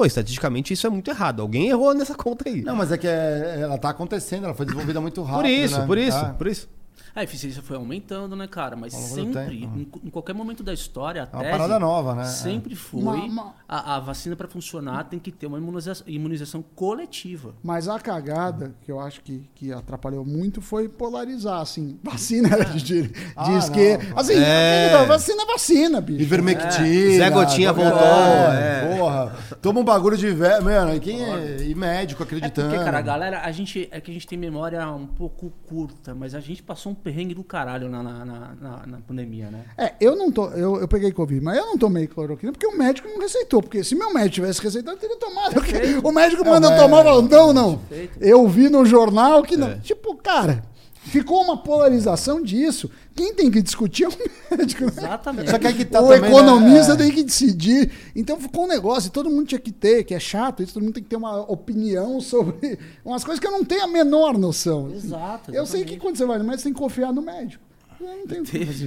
Pô, 0.00 0.06
estatisticamente 0.06 0.72
isso 0.72 0.86
é 0.86 0.90
muito 0.90 1.10
errado. 1.10 1.42
Alguém 1.42 1.68
errou 1.68 1.92
nessa 1.92 2.14
conta 2.14 2.48
aí. 2.48 2.62
Não, 2.62 2.74
mas 2.74 2.90
é 2.90 2.96
que 2.96 3.06
é- 3.06 3.58
ela 3.60 3.76
tá 3.76 3.90
acontecendo, 3.90 4.44
ela 4.44 4.54
foi 4.54 4.64
desenvolvida 4.64 4.98
muito 4.98 5.22
rápido. 5.22 5.42
por 5.42 5.50
isso, 5.50 5.78
né? 5.78 5.86
por 5.86 5.98
isso, 5.98 6.16
Ah. 6.16 6.34
por 6.38 6.46
isso. 6.46 6.68
A 7.14 7.22
eficiência 7.24 7.60
foi 7.62 7.76
aumentando, 7.76 8.36
né, 8.36 8.46
cara? 8.46 8.76
Mas 8.76 8.92
sempre, 8.94 9.64
em, 9.64 9.88
em 10.04 10.10
qualquer 10.10 10.32
momento 10.34 10.62
da 10.62 10.72
história, 10.72 11.22
a 11.22 11.24
É 11.24 11.28
uma 11.36 11.42
tese 11.44 11.50
parada 11.58 11.78
nova, 11.78 12.14
né? 12.14 12.24
sempre 12.24 12.74
foi 12.76 13.00
Uma- 13.02 13.14
uma- 13.14 13.54
A, 13.68 13.96
a 13.96 14.00
vacina 14.00 14.34
para 14.36 14.46
funcionar 14.48 15.04
tem 15.04 15.18
que 15.18 15.30
ter 15.32 15.46
uma 15.46 15.58
imunização, 15.58 16.06
imunização 16.06 16.62
coletiva. 16.62 17.54
Mas 17.62 17.88
a 17.88 17.98
cagada, 17.98 18.74
que 18.82 18.90
eu 18.90 18.98
acho 19.00 19.20
que, 19.22 19.48
que 19.54 19.72
atrapalhou 19.72 20.24
muito, 20.24 20.60
foi 20.60 20.88
polarizar, 20.88 21.60
assim. 21.60 21.98
Vacina 22.02 22.48
era 22.52 22.64
de, 22.64 22.82
de, 22.82 23.02
de 23.08 23.14
Ah, 23.36 23.58
esquerda. 23.58 24.04
não. 24.10 24.18
Assim, 24.18 24.34
É. 24.36 25.04
vacina 25.06 25.42
é 25.42 25.46
vacina, 25.46 26.00
bicho. 26.00 26.20
Ivermectina. 26.22 27.16
Zé 27.16 27.30
Gotinha 27.30 27.72
voltou, 27.72 27.98
É, 28.00 28.92
é. 28.92 28.96
Porra. 28.98 29.36
Toma 29.62 29.80
um 29.80 29.84
bagulho 29.84 30.16
de 30.16 30.30
velho. 30.30 30.64
Mano, 30.64 30.94
e 30.94 31.00
quem 31.00 31.22
é. 31.22 31.62
E 31.62 31.74
médico 31.74 32.22
É 32.22 32.26
acreditando. 32.26 32.68
porque, 32.70 32.84
cara, 32.84 32.98
a 32.98 33.02
galera, 33.02 33.40
a 33.42 33.52
gente, 33.52 33.88
é 33.90 34.00
que 34.00 34.10
a 34.10 34.14
gente 34.14 34.26
tem 34.26 34.38
memória 34.38 34.86
um 34.90 35.06
pouco 35.06 35.50
curta, 35.66 36.14
mas 36.14 36.34
a 36.34 36.40
gente 36.40 36.62
passou 36.62 36.89
um 36.90 36.94
perrengue 36.94 37.34
do 37.34 37.42
caralho 37.44 37.88
na, 37.88 38.02
na, 38.02 38.24
na, 38.24 38.54
na- 38.60 38.86
na 38.86 38.98
pandemia, 39.06 39.50
né? 39.50 39.64
É, 39.78 39.92
eu 40.00 40.14
não 40.16 40.30
tô. 40.30 40.48
Eu, 40.50 40.80
eu 40.80 40.88
peguei 40.88 41.10
Covid, 41.12 41.42
mas 41.44 41.56
eu 41.58 41.66
não 41.66 41.78
tomei 41.78 42.06
cloroquina 42.06 42.52
porque 42.52 42.66
o 42.66 42.76
médico 42.76 43.08
não 43.08 43.18
receitou. 43.20 43.62
Porque 43.62 43.82
se 43.84 43.94
meu 43.94 44.12
médico 44.12 44.34
tivesse 44.34 44.60
receitado, 44.62 44.96
eu 44.96 45.00
teria 45.00 45.16
tomado. 45.18 45.54
O 46.02 46.12
médico 46.12 46.44
manda 46.44 46.68
eu 46.68 46.72
É, 46.72 46.76
tomar 46.76 47.04
fala, 47.04 47.22
não, 47.22 47.52
não. 47.52 47.78
Perfeito. 47.78 48.18
Eu 48.22 48.46
vi 48.48 48.68
no 48.68 48.84
jornal 48.84 49.42
que 49.42 49.56
não. 49.56 49.68
É. 49.68 49.76
Tipo, 49.78 50.14
cara, 50.16 50.62
ficou 51.10 51.42
uma 51.42 51.56
polarização 51.56 52.42
disso. 52.42 52.90
Quem 53.14 53.34
tem 53.34 53.50
que 53.50 53.60
discutir 53.60 54.04
é 54.04 54.08
o 54.08 54.12
médico. 54.56 54.84
né? 54.84 54.92
Exatamente. 54.96 55.50
Só 55.50 55.58
que 55.58 55.66
aí 55.66 55.74
que 55.74 55.84
tá 55.84 56.00
o 56.00 56.04
também, 56.08 56.20
né? 56.22 56.28
economista 56.28 56.92
É. 56.92 56.96
tem 56.96 57.10
que 57.10 57.22
decidir. 57.22 57.90
Então 58.16 58.38
ficou 58.40 58.64
um 58.64 58.68
negócio, 58.68 59.08
e 59.08 59.10
todo 59.10 59.28
mundo 59.28 59.46
tinha 59.46 59.58
que 59.60 59.72
ter, 59.72 60.04
que 60.04 60.14
é 60.14 60.20
chato, 60.20 60.62
isso 60.62 60.72
todo 60.74 60.82
mundo 60.82 60.94
tem 60.94 61.02
que 61.02 61.08
ter 61.08 61.16
uma 61.16 61.40
opinião 61.50 62.20
sobre 62.22 62.78
umas 63.04 63.24
coisas 63.24 63.40
que 63.40 63.46
eu 63.46 63.52
não 63.52 63.64
tenho 63.64 63.82
a 63.84 63.86
menor 63.88 64.38
noção. 64.38 64.90
Exato, 64.94 65.50
Eu 65.54 65.66
sei 65.66 65.80
que 65.80 65.94
exatamente. 65.94 65.98
quando 66.00 66.16
você 66.16 66.24
vai 66.24 66.38
no 66.38 66.44
médico, 66.44 66.58
você 66.60 66.64
tem 66.64 66.72
que 66.72 66.78
confiar 66.80 67.12
no 67.12 67.20
médico. 67.22 67.64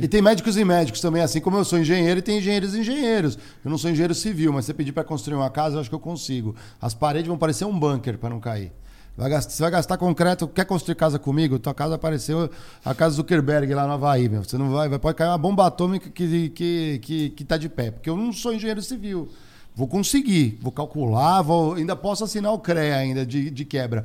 E 0.01 0.07
tem 0.07 0.23
médicos 0.23 0.57
e 0.57 0.65
médicos 0.65 0.99
também, 0.99 1.21
assim 1.21 1.39
como 1.39 1.55
eu 1.57 1.63
sou 1.63 1.77
engenheiro 1.77 2.17
e 2.19 2.21
tem 2.23 2.39
engenheiros 2.39 2.73
e 2.73 2.79
engenheiros. 2.79 3.37
Eu 3.63 3.69
não 3.69 3.77
sou 3.77 3.91
engenheiro 3.91 4.15
civil, 4.15 4.51
mas 4.51 4.65
se 4.65 4.71
você 4.71 4.73
pedir 4.73 4.91
para 4.91 5.03
construir 5.03 5.35
uma 5.35 5.51
casa, 5.51 5.75
eu 5.75 5.81
acho 5.81 5.89
que 5.89 5.93
eu 5.95 5.99
consigo. 5.99 6.55
As 6.81 6.95
paredes 6.95 7.27
vão 7.27 7.37
parecer 7.37 7.63
um 7.65 7.77
bunker 7.77 8.17
para 8.17 8.29
não 8.31 8.39
cair. 8.39 8.71
Vai 9.15 9.29
gastar, 9.29 9.51
você 9.51 9.61
vai 9.61 9.71
gastar 9.71 9.97
concreto, 9.97 10.47
quer 10.47 10.65
construir 10.65 10.95
casa 10.95 11.19
comigo? 11.19 11.59
Tua 11.59 11.73
casa 11.73 11.95
apareceu 11.95 12.49
a 12.83 12.95
casa 12.95 13.15
Zuckerberg 13.15 13.71
lá 13.73 13.85
no 13.85 13.93
Havaí, 13.93 14.27
meu. 14.27 14.43
Você 14.43 14.57
não 14.57 14.71
vai, 14.71 14.89
vai 14.89 14.97
pode 14.97 15.15
cair 15.15 15.27
uma 15.29 15.37
bomba 15.37 15.67
atômica 15.67 16.09
que, 16.09 16.49
que, 16.49 16.99
que, 16.99 17.29
que 17.29 17.45
tá 17.45 17.55
de 17.55 17.69
pé, 17.69 17.91
porque 17.91 18.09
eu 18.09 18.17
não 18.17 18.33
sou 18.33 18.51
engenheiro 18.53 18.81
civil. 18.81 19.29
Vou 19.75 19.87
conseguir, 19.87 20.57
vou 20.61 20.71
calcular, 20.71 21.41
vou, 21.43 21.75
ainda 21.75 21.95
posso 21.95 22.23
assinar 22.23 22.53
o 22.53 22.59
CREA 22.59 22.95
ainda 22.97 23.25
de, 23.25 23.51
de 23.51 23.65
quebra. 23.65 24.03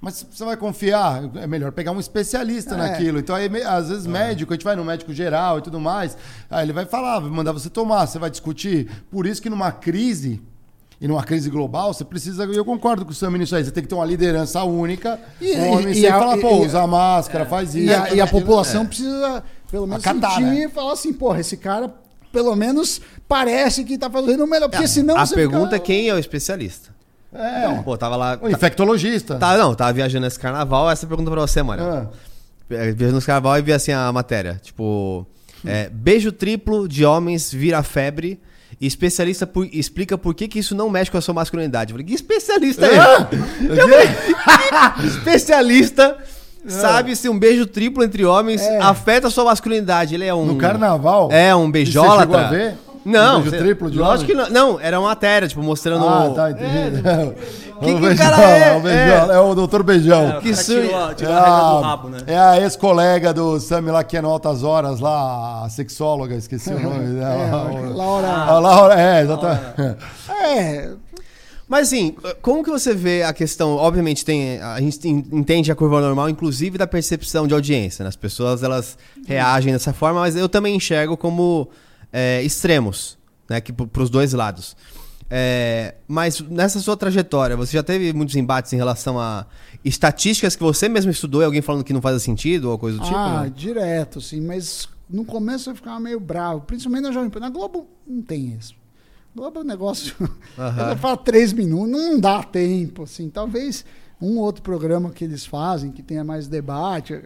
Mas 0.00 0.24
você 0.28 0.44
vai 0.44 0.56
confiar, 0.56 1.28
é 1.36 1.46
melhor 1.46 1.72
pegar 1.72 1.90
um 1.92 1.98
especialista 1.98 2.74
É. 2.74 2.78
naquilo. 2.78 3.18
Então, 3.18 3.34
aí, 3.34 3.48
às 3.64 3.88
vezes, 3.88 4.06
médico, 4.06 4.52
a 4.52 4.56
gente 4.56 4.64
vai 4.64 4.76
no 4.76 4.84
médico 4.84 5.12
geral 5.12 5.58
e 5.58 5.62
tudo 5.62 5.80
mais, 5.80 6.16
aí 6.50 6.64
ele 6.64 6.72
vai 6.72 6.84
falar, 6.84 7.18
vai 7.20 7.30
mandar 7.30 7.52
você 7.52 7.68
tomar, 7.68 8.06
você 8.06 8.18
vai 8.18 8.30
discutir. 8.30 8.88
Por 9.10 9.26
isso 9.26 9.42
que 9.42 9.50
numa 9.50 9.72
crise, 9.72 10.40
e 11.00 11.06
numa 11.08 11.22
crise 11.22 11.48
global, 11.50 11.92
você 11.94 12.04
precisa, 12.04 12.44
eu 12.44 12.64
concordo 12.64 13.04
com 13.04 13.10
o 13.12 13.14
Sam 13.14 13.30
nisso 13.32 13.54
aí, 13.54 13.64
você 13.64 13.70
tem 13.70 13.82
que 13.82 13.88
ter 13.88 13.94
uma 13.94 14.04
liderança 14.04 14.62
única, 14.64 15.18
E- 15.40 15.56
um 15.56 15.72
homem 15.72 15.94
e- 15.94 16.00
e 16.00 16.06
a- 16.08 16.36
e- 16.36 16.40
pô, 16.40 16.62
e- 16.62 16.66
usa 16.66 16.86
máscara, 16.86 17.46
faz 17.46 17.74
isso. 17.74 17.86
E 17.86 17.94
a, 17.94 18.14
e 18.14 18.20
a 18.20 18.24
aquilo. 18.24 18.40
população 18.40 18.84
precisa, 18.86 19.42
pelo 19.70 19.86
menos, 19.86 20.04
Acatar, 20.06 20.32
sentir 20.32 20.42
né? 20.44 20.64
e 20.64 20.68
falar 20.68 20.92
assim, 20.94 21.12
porra, 21.12 21.40
esse 21.40 21.56
cara, 21.56 21.92
pelo 22.32 22.54
menos, 22.56 23.00
parece 23.28 23.84
que 23.84 23.96
tá 23.96 24.10
fazendo 24.10 24.44
o 24.44 24.46
melhor. 24.46 24.68
Porque 24.68 24.88
senão 24.88 25.16
a 25.16 25.24
você 25.24 25.34
pergunta 25.34 25.64
fica- 25.70 25.76
é 25.76 25.80
quem 25.80 26.08
é 26.08 26.14
o 26.14 26.18
especialista. 26.18 26.96
É, 27.32 27.58
Então, 27.66 27.82
pô, 27.82 27.96
tava 27.96 28.16
lá. 28.16 28.38
o 28.40 28.48
infectologista. 28.48 29.36
Tá, 29.36 29.56
não, 29.58 29.74
tava 29.74 29.92
viajando 29.92 30.24
nesse 30.24 30.38
carnaval, 30.38 30.90
essa 30.90 31.06
pergunta 31.06 31.30
pra 31.30 31.42
você, 31.42 31.62
mano. 31.62 31.82
Ah. 31.84 32.06
Viajando 32.68 33.14
nesse 33.14 33.26
carnaval 33.26 33.58
e 33.58 33.62
vi 33.62 33.72
assim 33.72 33.92
a 33.92 34.10
matéria. 34.12 34.58
Tipo, 34.62 35.26
é, 35.64 35.88
beijo 35.90 36.32
triplo 36.32 36.88
de 36.88 37.04
homens 37.04 37.52
vira 37.52 37.82
febre. 37.82 38.40
Especialista 38.80 39.46
por- 39.46 39.68
explica 39.72 40.16
por 40.16 40.34
que, 40.34 40.46
que 40.46 40.58
isso 40.60 40.74
não 40.74 40.88
mexe 40.88 41.10
com 41.10 41.18
a 41.18 41.20
sua 41.20 41.34
masculinidade. 41.34 41.90
Eu 41.92 41.94
falei, 41.96 42.06
que 42.06 42.14
especialista 42.14 42.86
é 42.86 42.90
esse? 42.90 42.98
especialista 45.06 46.16
sabe 46.66 47.16
se 47.16 47.28
um 47.28 47.38
beijo 47.38 47.66
triplo 47.66 48.04
entre 48.04 48.24
homens 48.24 48.60
É. 48.62 48.78
afeta 48.80 49.28
a 49.28 49.30
sua 49.30 49.44
masculinidade. 49.44 50.14
Ele 50.14 50.24
é 50.24 50.34
um. 50.34 50.44
No 50.46 50.56
carnaval? 50.56 51.28
É, 51.32 51.54
um 51.54 51.68
E 51.74 51.86
Você 51.86 51.92
chegou 52.20 52.36
a 52.36 52.48
ver? 52.50 52.74
Não, 53.04 53.40
Um 53.40 53.50
triplo 53.50 53.90
de 53.90 53.98
lógico 53.98 54.32
homem? 54.32 54.46
que 54.46 54.52
não. 54.52 54.72
Não, 54.74 54.80
era 54.80 54.98
uma 54.98 55.08
matéria, 55.08 55.46
tipo, 55.48 55.62
mostrando. 55.62 56.06
Ah, 56.08 56.30
tá, 56.34 56.50
entendi. 56.50 57.02
Que 57.02 57.84
o 57.84 57.86
que 57.86 57.92
o 57.92 57.98
Beijão, 58.00 58.16
cara 58.30 58.42
é? 58.42 58.76
o 58.76 58.80
Beijão, 58.80 59.32
é. 59.32 59.40
o 59.40 59.54
doutor 59.54 59.82
Beijão. 59.82 60.28
É, 60.36 60.40
que 60.40 60.54
su- 60.54 60.72
tirou, 60.72 61.04
a- 61.04 61.14
tirou 61.14 61.32
É 61.32 61.36
a 61.36 61.40
regra 61.40 61.56
a, 61.56 61.70
do 61.74 61.80
rabo, 61.80 62.08
né? 62.08 62.18
é 62.26 62.38
a 62.38 62.60
ex-colega 62.60 63.32
do 63.32 63.60
Sami 63.60 63.90
lá 63.90 64.02
que 64.02 64.16
é 64.16 64.20
no 64.22 64.28
Altas 64.28 64.62
Horas, 64.64 64.98
lá, 65.00 65.64
a 65.64 65.68
sexóloga, 65.68 66.34
esqueci 66.34 66.70
o 66.72 66.80
nome 66.80 67.14
dela. 67.18 67.70
É, 67.72 67.88
Laura. 67.94 68.28
a 68.28 68.58
Laura, 68.58 69.00
é, 69.00 69.22
exatamente. 69.22 69.64
É, 70.28 70.90
Mas 71.68 71.88
assim, 71.88 72.16
como 72.42 72.64
que 72.64 72.70
você 72.70 72.94
vê 72.94 73.22
a 73.22 73.32
questão? 73.32 73.76
Obviamente 73.76 74.24
tem, 74.24 74.60
a 74.60 74.80
gente 74.80 75.06
entende 75.06 75.70
a 75.70 75.74
curva 75.76 76.00
normal, 76.00 76.28
inclusive 76.28 76.78
da 76.78 76.86
percepção 76.86 77.46
de 77.46 77.54
audiência. 77.54 78.02
Né? 78.02 78.08
As 78.08 78.16
pessoas 78.16 78.62
elas 78.62 78.98
reagem 79.26 79.72
dessa 79.72 79.92
forma, 79.92 80.20
mas 80.20 80.34
eu 80.34 80.48
também 80.48 80.74
enxergo 80.74 81.16
como 81.16 81.68
é, 82.12 82.42
extremos, 82.42 83.18
né? 83.48 83.60
Que 83.60 83.72
para 83.72 84.02
os 84.02 84.10
dois 84.10 84.32
lados. 84.32 84.76
É, 85.30 85.96
mas 86.06 86.40
nessa 86.40 86.80
sua 86.80 86.96
trajetória, 86.96 87.56
você 87.56 87.72
já 87.72 87.82
teve 87.82 88.12
muitos 88.12 88.34
embates 88.34 88.72
em 88.72 88.76
relação 88.76 89.20
a 89.20 89.46
estatísticas 89.84 90.56
que 90.56 90.62
você 90.62 90.88
mesmo 90.88 91.10
estudou 91.10 91.42
e 91.42 91.44
alguém 91.44 91.60
falando 91.60 91.84
que 91.84 91.92
não 91.92 92.00
faz 92.00 92.22
sentido 92.22 92.70
ou 92.70 92.78
coisa 92.78 92.98
do 92.98 93.04
tipo? 93.04 93.16
ah, 93.16 93.42
né? 93.42 93.52
direto, 93.54 94.20
assim, 94.20 94.40
mas 94.40 94.88
no 95.08 95.24
começo 95.24 95.70
eu 95.70 95.74
ficava 95.74 96.00
meio 96.00 96.18
bravo, 96.18 96.62
principalmente 96.62 97.02
na 97.02 97.12
Jovem 97.12 97.28
Pan. 97.28 97.40
Na 97.40 97.50
Globo 97.50 97.86
não 98.06 98.22
tem 98.22 98.56
isso. 98.58 98.74
Globo 99.34 99.60
é 99.60 99.62
um 99.62 99.66
negócio. 99.66 100.14
Ela 100.56 100.96
fala 100.96 101.16
três 101.16 101.52
minutos, 101.52 101.90
não 101.90 102.18
dá 102.18 102.42
tempo, 102.42 103.02
assim. 103.02 103.28
Talvez 103.28 103.84
um 104.20 104.38
outro 104.38 104.62
programa 104.62 105.10
que 105.10 105.24
eles 105.24 105.46
fazem, 105.46 105.92
que 105.92 106.02
tenha 106.02 106.24
mais 106.24 106.48
debate. 106.48 107.22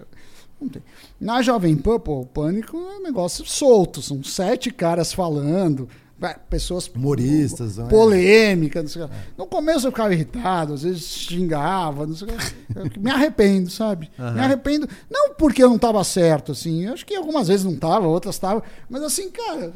Não 0.63 0.69
tem. 0.69 0.83
Na 1.21 1.43
Jovem 1.43 1.77
Pan, 1.77 1.99
pô, 1.99 2.21
o 2.21 2.27
pânico 2.27 2.77
é 2.77 2.99
um 2.99 3.03
negócio 3.03 3.45
solto, 3.45 4.01
são 4.01 4.23
sete 4.23 4.71
caras 4.71 5.13
falando, 5.13 5.89
vai, 6.19 6.37
pessoas 6.49 6.87
Humoristas, 6.89 7.77
né? 7.77 7.89
polêmicas, 7.89 8.83
não 8.83 8.91
sei 8.91 9.03
o 9.03 9.09
que. 9.09 9.15
No 9.37 9.47
começo 9.47 9.87
eu 9.87 9.91
ficava 9.91 10.15
irritado, 10.15 10.75
às 10.75 10.83
vezes 10.83 11.05
xingava, 11.05 12.07
não 12.07 12.15
sei 12.15 12.29
o 12.29 12.91
que. 12.91 12.99
Me 13.01 13.11
arrependo, 13.11 13.71
sabe? 13.71 14.11
Me 14.17 14.41
arrependo, 14.41 14.89
não 15.11 15.35
porque 15.35 15.63
eu 15.63 15.69
não 15.69 15.77
estava 15.77 16.03
certo, 16.05 16.53
assim, 16.53 16.87
eu 16.87 16.93
acho 16.93 17.05
que 17.05 17.17
algumas 17.17 17.49
vezes 17.49 17.65
não 17.65 17.75
estava, 17.75 18.07
outras 18.07 18.37
estavam, 18.37 18.63
mas 18.89 19.03
assim, 19.03 19.31
cara, 19.31 19.73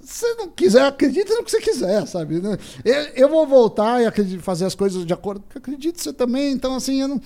você 0.00 0.34
não 0.34 0.48
quiser, 0.48 0.84
acredita 0.84 1.34
no 1.34 1.42
que 1.42 1.50
você 1.50 1.60
quiser, 1.60 2.06
sabe? 2.06 2.40
Eu, 2.84 2.94
eu 3.14 3.28
vou 3.28 3.46
voltar 3.46 4.00
e 4.00 4.38
fazer 4.38 4.64
as 4.64 4.74
coisas 4.74 5.04
de 5.04 5.12
acordo 5.12 5.42
com 5.52 5.58
acredito 5.58 6.00
você 6.00 6.12
também. 6.12 6.52
Então, 6.52 6.76
assim, 6.76 7.00
eu, 7.00 7.08
não, 7.08 7.20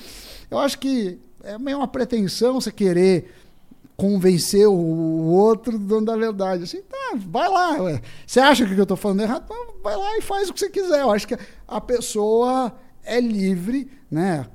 eu 0.50 0.58
acho 0.58 0.78
que 0.78 1.18
é 1.44 1.58
meio 1.58 1.78
uma 1.78 1.88
pretensão 1.88 2.60
você 2.60 2.70
querer 2.72 3.32
convencer 3.96 4.66
o 4.66 4.72
outro 4.72 5.78
do 5.78 5.84
dono 5.84 6.06
da 6.06 6.16
verdade. 6.16 6.64
Assim, 6.64 6.80
tá, 6.82 7.14
vai 7.16 7.48
lá. 7.48 7.82
Ué. 7.82 8.02
Você 8.26 8.40
acha 8.40 8.66
que 8.66 8.74
eu 8.74 8.82
estou 8.82 8.96
falando 8.96 9.20
errado? 9.20 9.44
Então, 9.44 9.74
vai 9.82 9.96
lá 9.96 10.16
e 10.16 10.22
faz 10.22 10.48
o 10.48 10.54
que 10.54 10.60
você 10.60 10.70
quiser. 10.70 11.00
Eu 11.00 11.10
acho 11.10 11.28
que 11.28 11.36
a 11.68 11.80
pessoa 11.80 12.72
é 13.04 13.20
livre, 13.20 13.90
né? 14.10 14.46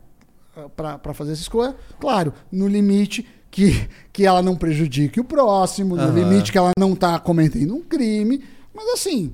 para 0.75 1.13
fazer 1.13 1.33
essa 1.33 1.41
escolha, 1.41 1.75
claro, 1.99 2.33
no 2.51 2.67
limite 2.67 3.27
que, 3.51 3.87
que 4.11 4.25
ela 4.25 4.41
não 4.41 4.55
prejudique 4.55 5.19
o 5.19 5.23
próximo, 5.23 5.95
no 5.95 6.11
limite 6.11 6.51
que 6.51 6.57
ela 6.57 6.71
não 6.77 6.93
está 6.93 7.19
cometendo 7.19 7.75
um 7.75 7.81
crime, 7.81 8.43
mas 8.73 8.87
assim. 8.89 9.33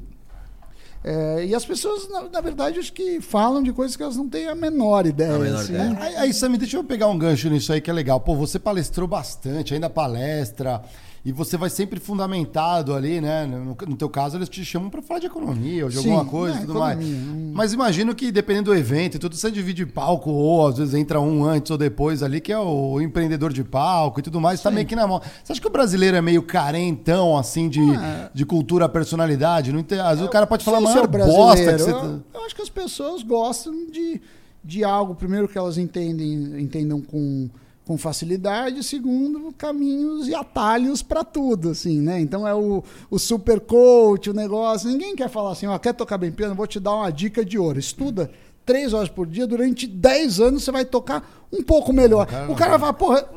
É, 1.04 1.46
e 1.46 1.56
as 1.56 1.66
pessoas, 1.66 2.08
na, 2.10 2.24
na, 2.24 2.42
verdade, 2.42 2.78
acho 2.78 2.94
que 2.94 3.20
falam 3.20 3.64
de 3.64 3.74
coisas 3.74 3.98
que 3.98 4.04
elas 4.04 4.16
não 4.16 4.30
têm 4.30 4.48
a 4.48 4.56
menor 4.56 5.06
ideia. 5.08 5.36
A 5.36 5.40
menor 5.40 5.60
assim, 5.62 5.74
ideia. 5.74 5.90
Né? 5.90 5.98
Aí, 6.00 6.16
aí, 6.16 6.34
Sammy, 6.34 6.58
deixa 6.58 6.78
eu 6.78 6.84
pegar 6.84 7.08
um 7.08 7.18
gancho 7.18 7.50
nisso 7.50 7.74
aí 7.74 7.82
que 7.82 7.90
é 7.90 7.94
legal. 7.94 8.20
Pô, 8.20 8.36
você 8.36 8.60
palestrou 8.60 9.08
bastante, 9.08 9.74
ainda 9.74 9.90
palestra 9.90 10.82
e 11.24 11.32
você 11.32 11.56
vai 11.56 11.70
sempre 11.70 12.00
fundamentado 12.00 12.96
ali, 12.96 13.22
né? 13.22 13.46
No, 13.46 13.78
no 13.88 13.96
teu 13.96 14.10
caso, 14.10 14.38
eles 14.38 14.50
te 14.50 14.66
chamam 14.66 14.90
para 14.90 15.04
falar 15.04 15.20
de 15.20 15.28
economia 15.28 15.84
ou 15.84 15.90
de 15.90 15.98
Sim, 15.98 16.10
alguma 16.10 16.26
coisa 16.26 16.58
e 16.58 16.62
tudo 16.62 16.80
mais. 16.80 17.00
Não... 17.00 17.52
Mas 17.54 17.74
imagino 17.74 18.16
que 18.16 18.32
dependendo 18.32 18.72
do 18.72 18.76
evento 18.76 19.16
e 19.16 19.20
tudo, 19.20 19.36
você 19.36 19.52
divide 19.52 19.86
palco, 19.86 20.32
ou 20.32 20.68
às 20.68 20.80
vezes 20.80 20.96
entra 20.96 21.22
um 21.22 21.46
antes 21.46 21.70
ou 21.70 21.78
depois 21.78 22.24
ali, 22.24 22.42
que 22.42 22.52
é 22.52 22.58
o 22.58 23.00
empreendedor 23.00 23.54
de 23.54 23.64
palco 23.64 24.20
e 24.20 24.24
tudo 24.24 24.42
mais, 24.42 24.60
Sim. 24.60 24.64
tá 24.64 24.72
meio 24.72 24.88
que 24.88 24.96
na 24.96 25.06
mão. 25.06 25.22
Você 25.44 25.52
acha 25.52 25.62
que 25.62 25.68
o 25.68 25.72
brasileiro 25.72 26.18
é 26.18 26.22
meio 26.22 26.42
carentão, 26.42 27.38
assim, 27.38 27.70
de, 27.70 27.82
é. 27.82 28.32
de 28.34 28.44
cultura, 28.44 28.90
personalidade? 28.90 29.72
Não 29.72 29.82
às 29.82 30.18
vezes 30.18 30.26
o 30.26 30.30
cara 30.30 30.48
pode 30.48 30.66
falar 30.66 30.82
maior 30.82 31.06
bosta 31.06 31.74
que 31.74 31.84
você... 31.84 31.92
Eu, 31.92 32.24
eu 32.34 32.46
acho 32.46 32.56
que 32.56 32.64
as 32.64 32.70
pessoas 32.70 33.22
gostam 33.22 33.74
de, 33.92 34.20
de 34.64 34.84
algo, 34.84 35.14
primeiro 35.14 35.48
que 35.48 35.58
elas 35.58 35.78
entendem, 35.78 36.60
entendam 36.60 37.00
com 37.00 37.48
com 37.86 37.98
facilidade, 37.98 38.84
segundo, 38.84 39.52
caminhos 39.58 40.28
e 40.28 40.36
atalhos 40.36 41.02
para 41.02 41.24
tudo, 41.24 41.72
assim, 41.72 42.00
né? 42.00 42.20
Então 42.20 42.48
é 42.48 42.54
o, 42.54 42.84
o 43.10 43.18
super 43.18 43.60
coach, 43.60 44.30
o 44.30 44.34
negócio. 44.34 44.90
Ninguém 44.90 45.16
quer 45.16 45.30
falar 45.30 45.52
assim, 45.52 45.68
ó, 45.68 45.78
quer 45.78 45.94
tocar 45.94 46.18
bem 46.18 46.32
piano? 46.32 46.56
Vou 46.56 46.68
te 46.68 46.80
dar 46.80 46.96
uma 46.96 47.12
dica 47.12 47.44
de 47.44 47.58
ouro. 47.58 47.80
Estuda 47.80 48.32
três 48.66 48.94
horas 48.94 49.10
por 49.10 49.26
dia, 49.28 49.48
durante 49.48 49.88
dez 49.88 50.40
anos 50.40 50.64
você 50.64 50.72
vai 50.72 50.86
tocar 50.86 51.48
um 51.52 51.64
pouco 51.64 51.92
melhor. 51.92 52.24
O 52.24 52.28
cara, 52.28 52.52
o 52.52 52.56
cara 52.56 52.72
vai 52.72 52.80
falar, 52.80 52.94
porra, 52.94 53.30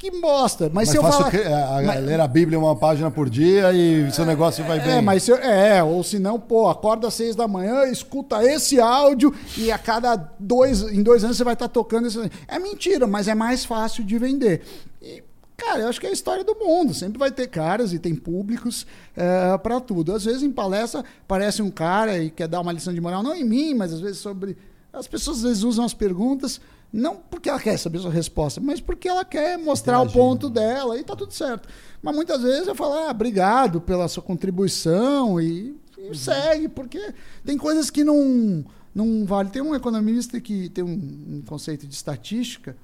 que 0.00 0.10
bosta. 0.10 0.64
Mas, 0.64 0.72
mas 0.72 0.88
se 0.88 0.96
eu 0.96 1.02
falar. 1.02 1.28
A, 1.28 1.82
mas... 1.82 2.04
Ler 2.04 2.18
a 2.20 2.26
Bíblia 2.26 2.58
uma 2.58 2.74
página 2.74 3.10
por 3.10 3.28
dia 3.28 3.70
e 3.70 4.10
seu 4.10 4.24
negócio 4.24 4.64
vai 4.64 4.78
é, 4.78 4.80
bem. 4.80 4.92
É, 4.96 5.00
mas 5.02 5.22
se 5.22 5.30
eu... 5.30 5.36
é, 5.36 5.84
ou 5.84 6.02
se 6.02 6.18
não, 6.18 6.40
pô, 6.40 6.70
acorda 6.70 7.08
às 7.08 7.14
seis 7.14 7.36
da 7.36 7.46
manhã, 7.46 7.84
escuta 7.84 8.42
esse 8.42 8.80
áudio 8.80 9.34
e 9.58 9.70
a 9.70 9.76
cada 9.76 10.16
dois, 10.38 10.80
em 10.80 11.02
dois 11.02 11.22
anos 11.22 11.36
você 11.36 11.44
vai 11.44 11.52
estar 11.52 11.68
tá 11.68 11.72
tocando 11.74 12.08
esse. 12.08 12.18
É 12.48 12.58
mentira, 12.58 13.06
mas 13.06 13.28
é 13.28 13.34
mais 13.34 13.66
fácil 13.66 14.02
de 14.02 14.18
vender. 14.18 14.62
E, 15.02 15.22
Cara, 15.54 15.80
eu 15.80 15.88
acho 15.90 16.00
que 16.00 16.06
é 16.06 16.08
a 16.08 16.14
história 16.14 16.42
do 16.42 16.54
mundo. 16.54 16.94
Sempre 16.94 17.18
vai 17.18 17.30
ter 17.30 17.46
caras 17.46 17.92
e 17.92 17.98
tem 17.98 18.14
públicos 18.14 18.86
é, 19.14 19.58
para 19.58 19.78
tudo. 19.78 20.14
Às 20.14 20.24
vezes 20.24 20.42
em 20.42 20.50
palestra 20.50 21.04
parece 21.28 21.60
um 21.60 21.70
cara 21.70 22.16
e 22.16 22.30
quer 22.30 22.48
dar 22.48 22.60
uma 22.60 22.72
lição 22.72 22.94
de 22.94 23.00
moral, 23.02 23.22
não 23.22 23.34
em 23.34 23.44
mim, 23.44 23.74
mas 23.74 23.92
às 23.92 24.00
vezes 24.00 24.16
sobre. 24.16 24.56
As 24.90 25.06
pessoas 25.06 25.36
às 25.36 25.42
vezes 25.42 25.62
usam 25.62 25.84
as 25.84 25.92
perguntas 25.92 26.58
não 26.92 27.16
porque 27.16 27.48
ela 27.48 27.60
quer 27.60 27.76
saber 27.76 27.98
a 27.98 28.02
sua 28.02 28.10
resposta, 28.10 28.60
mas 28.60 28.80
porque 28.80 29.08
ela 29.08 29.24
quer 29.24 29.58
mostrar 29.58 29.98
Interagir. 29.98 30.20
o 30.20 30.24
ponto 30.24 30.50
dela 30.50 30.98
e 30.98 31.04
tá 31.04 31.14
tudo 31.14 31.32
certo. 31.32 31.68
Mas 32.02 32.14
muitas 32.14 32.42
vezes 32.42 32.66
eu 32.66 32.74
falo, 32.74 32.94
ah, 32.94 33.10
obrigado 33.10 33.80
pela 33.80 34.08
sua 34.08 34.22
contribuição 34.22 35.40
e, 35.40 35.76
e 35.96 36.08
uhum. 36.08 36.14
segue, 36.14 36.68
porque 36.68 37.14
tem 37.44 37.56
coisas 37.56 37.90
que 37.90 38.02
não, 38.02 38.64
não 38.94 39.24
vale. 39.24 39.50
Tem 39.50 39.62
um 39.62 39.74
economista 39.74 40.40
que 40.40 40.68
tem 40.70 40.82
um, 40.82 41.38
um 41.38 41.42
conceito 41.46 41.86
de 41.86 41.94
estatística 41.94 42.76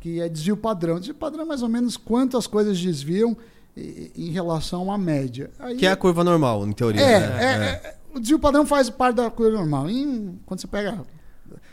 que 0.00 0.20
é 0.20 0.28
desvio 0.28 0.56
padrão. 0.56 0.98
Desvio 0.98 1.16
padrão 1.16 1.42
é 1.42 1.46
mais 1.46 1.62
ou 1.62 1.68
menos 1.68 1.96
quantas 1.96 2.46
coisas 2.46 2.78
desviam 2.80 3.36
em 3.76 4.30
relação 4.30 4.90
à 4.90 4.96
média. 4.96 5.50
Aí, 5.58 5.76
que 5.76 5.86
é 5.86 5.90
a 5.90 5.96
curva 5.96 6.22
normal, 6.22 6.66
em 6.66 6.72
teoria. 6.72 7.00
É, 7.00 7.20
né? 7.20 7.38
é, 7.38 7.46
é. 7.46 7.88
é 7.88 7.96
o 8.14 8.20
desvio 8.20 8.38
padrão 8.38 8.64
faz 8.64 8.88
parte 8.88 9.16
da 9.16 9.30
curva 9.30 9.58
normal. 9.58 9.90
Em, 9.90 10.38
quando 10.46 10.60
você 10.60 10.66
pega 10.66 11.04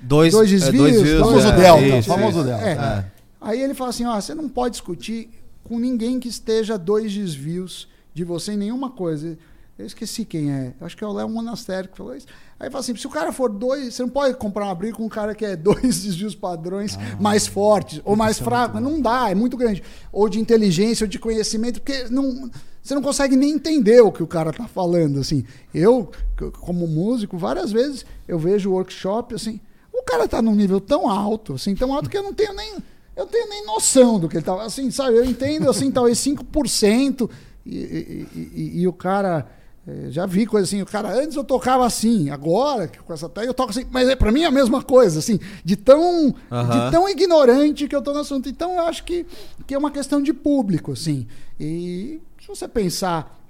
Dois, 0.03 0.33
dois 0.33 0.49
desvios. 0.49 0.73
É, 0.73 0.77
dois 0.77 0.93
desvios 0.93 1.19
famoso 1.19 1.47
é, 1.47 1.55
delta. 1.55 1.97
Isso, 1.97 2.07
famoso 2.07 2.37
isso. 2.39 2.47
delta. 2.47 2.65
É. 2.65 2.71
É. 2.71 3.05
Aí 3.39 3.61
ele 3.61 3.73
fala 3.73 3.89
assim: 3.89 4.05
ó, 4.05 4.19
você 4.19 4.35
não 4.35 4.49
pode 4.49 4.73
discutir 4.73 5.29
com 5.63 5.79
ninguém 5.79 6.19
que 6.19 6.27
esteja 6.27 6.77
dois 6.77 7.13
desvios 7.13 7.87
de 8.13 8.23
você 8.23 8.53
em 8.53 8.57
nenhuma 8.57 8.89
coisa. 8.89 9.37
Eu 9.77 9.87
esqueci 9.87 10.23
quem 10.23 10.51
é. 10.51 10.73
Acho 10.81 10.95
que 10.95 11.03
é 11.03 11.07
o 11.07 11.13
Léo 11.13 11.27
Monastério 11.27 11.89
que 11.89 11.97
falou 11.97 12.15
isso. 12.15 12.27
Aí 12.59 12.69
fala 12.69 12.81
assim: 12.81 12.95
se 12.95 13.07
o 13.07 13.09
cara 13.09 13.31
for 13.31 13.49
dois, 13.49 13.93
você 13.93 14.03
não 14.03 14.09
pode 14.09 14.37
comprar 14.37 14.65
uma 14.65 14.75
briga 14.75 14.95
com 14.95 15.05
um 15.05 15.09
cara 15.09 15.33
que 15.33 15.45
é 15.45 15.55
dois 15.55 15.81
desvios 16.03 16.35
padrões 16.35 16.95
ah, 16.95 17.17
mais 17.19 17.47
fortes 17.47 18.01
ou 18.05 18.15
mais 18.15 18.37
fracos. 18.39 18.81
Não 18.81 19.01
dá, 19.01 19.29
é 19.29 19.35
muito 19.35 19.57
grande. 19.57 19.81
Ou 20.11 20.29
de 20.29 20.39
inteligência, 20.39 21.05
ou 21.05 21.09
de 21.09 21.17
conhecimento, 21.17 21.81
porque 21.81 22.05
não, 22.09 22.49
você 22.81 22.93
não 22.93 23.01
consegue 23.01 23.35
nem 23.35 23.51
entender 23.51 24.01
o 24.01 24.11
que 24.11 24.21
o 24.21 24.27
cara 24.27 24.53
tá 24.53 24.67
falando. 24.67 25.19
Assim, 25.19 25.43
eu, 25.73 26.11
como 26.59 26.87
músico, 26.87 27.37
várias 27.37 27.71
vezes 27.71 28.05
eu 28.27 28.37
vejo 28.37 28.71
workshop 28.71 29.33
assim. 29.33 29.59
O 29.93 30.03
cara 30.03 30.27
tá 30.27 30.41
num 30.41 30.55
nível 30.55 30.81
tão 30.81 31.07
alto, 31.07 31.53
assim, 31.53 31.75
tão 31.75 31.93
alto 31.93 32.09
que 32.09 32.17
eu 32.17 32.23
não 32.23 32.33
tenho 32.33 32.53
nem. 32.53 32.75
Eu 33.15 33.27
tenho 33.27 33.47
nem 33.47 33.63
noção 33.65 34.19
do 34.19 34.27
que 34.27 34.37
ele 34.37 34.43
tá. 34.43 34.59
Assim, 34.63 34.89
sabe, 34.89 35.17
eu 35.17 35.23
entendo 35.23 35.69
assim, 35.69 35.91
talvez 35.91 36.17
5%, 36.17 37.29
e, 37.65 37.77
e, 37.77 38.27
e, 38.35 38.81
e 38.81 38.87
o 38.87 38.93
cara. 38.93 39.47
É, 39.85 40.09
já 40.09 40.25
vi 40.25 40.45
coisa 40.45 40.65
assim, 40.65 40.81
o 40.81 40.85
cara, 40.85 41.13
antes 41.13 41.35
eu 41.35 41.43
tocava 41.43 41.85
assim, 41.85 42.29
agora, 42.29 42.89
com 43.05 43.13
essa 43.13 43.27
técnica, 43.27 43.49
eu 43.49 43.53
toco 43.53 43.71
assim, 43.71 43.85
mas 43.91 44.07
é, 44.07 44.15
para 44.15 44.31
mim 44.31 44.43
é 44.43 44.45
a 44.45 44.51
mesma 44.51 44.81
coisa, 44.81 45.19
assim, 45.19 45.37
de 45.61 45.75
tão, 45.75 46.29
de 46.29 46.89
tão 46.89 47.09
ignorante 47.09 47.85
que 47.85 47.93
eu 47.93 48.01
tô 48.01 48.13
no 48.13 48.21
assunto. 48.21 48.47
Então 48.47 48.75
eu 48.75 48.83
acho 48.83 49.03
que, 49.03 49.25
que 49.67 49.73
é 49.73 49.77
uma 49.77 49.91
questão 49.91 50.21
de 50.21 50.31
público, 50.31 50.93
assim. 50.93 51.27
E 51.59 52.21
se 52.39 52.47
você 52.47 52.65
pensar 52.65 53.42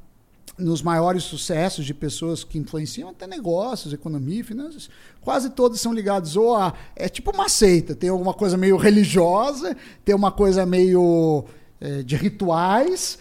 nos 0.57 0.81
maiores 0.81 1.23
sucessos 1.23 1.85
de 1.85 1.93
pessoas 1.93 2.43
que 2.43 2.57
influenciam 2.57 3.09
até 3.09 3.25
negócios, 3.25 3.93
economia, 3.93 4.43
finanças, 4.43 4.89
quase 5.21 5.49
todos 5.49 5.79
são 5.79 5.93
ligados 5.93 6.35
ou 6.35 6.55
a. 6.55 6.73
É 6.95 7.09
tipo 7.09 7.31
uma 7.31 7.49
seita, 7.49 7.95
tem 7.95 8.09
alguma 8.09 8.33
coisa 8.33 8.55
meio 8.55 8.77
religiosa, 8.77 9.75
tem 10.05 10.13
uma 10.13 10.31
coisa 10.31 10.65
meio 10.65 11.45
é, 11.81 12.03
de 12.03 12.15
rituais. 12.15 13.17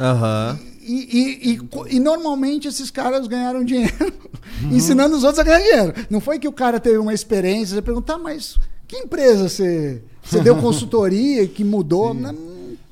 Uhum. 0.00 0.58
E, 0.80 0.92
e, 0.92 1.54
e, 1.54 1.96
e, 1.96 2.00
normalmente 2.00 2.66
esses 2.66 2.90
caras 2.90 3.26
ganharam 3.26 3.64
dinheiro 3.64 4.12
uhum. 4.62 4.72
ensinando 4.76 5.16
os 5.16 5.22
outros 5.22 5.38
a 5.38 5.44
ganhar 5.44 5.60
dinheiro. 5.60 5.94
Não 6.10 6.20
foi 6.20 6.38
que 6.38 6.48
o 6.48 6.52
cara 6.52 6.80
teve 6.80 6.98
uma 6.98 7.14
experiência, 7.14 7.76
você 7.76 7.82
perguntar, 7.82 8.14
tá, 8.14 8.18
mas 8.18 8.58
que 8.88 8.96
empresa 8.96 9.48
você, 9.48 10.02
você 10.22 10.40
deu 10.40 10.56
consultoria 10.60 11.46
que 11.46 11.62
mudou? 11.62 12.12
Não, 12.12 12.32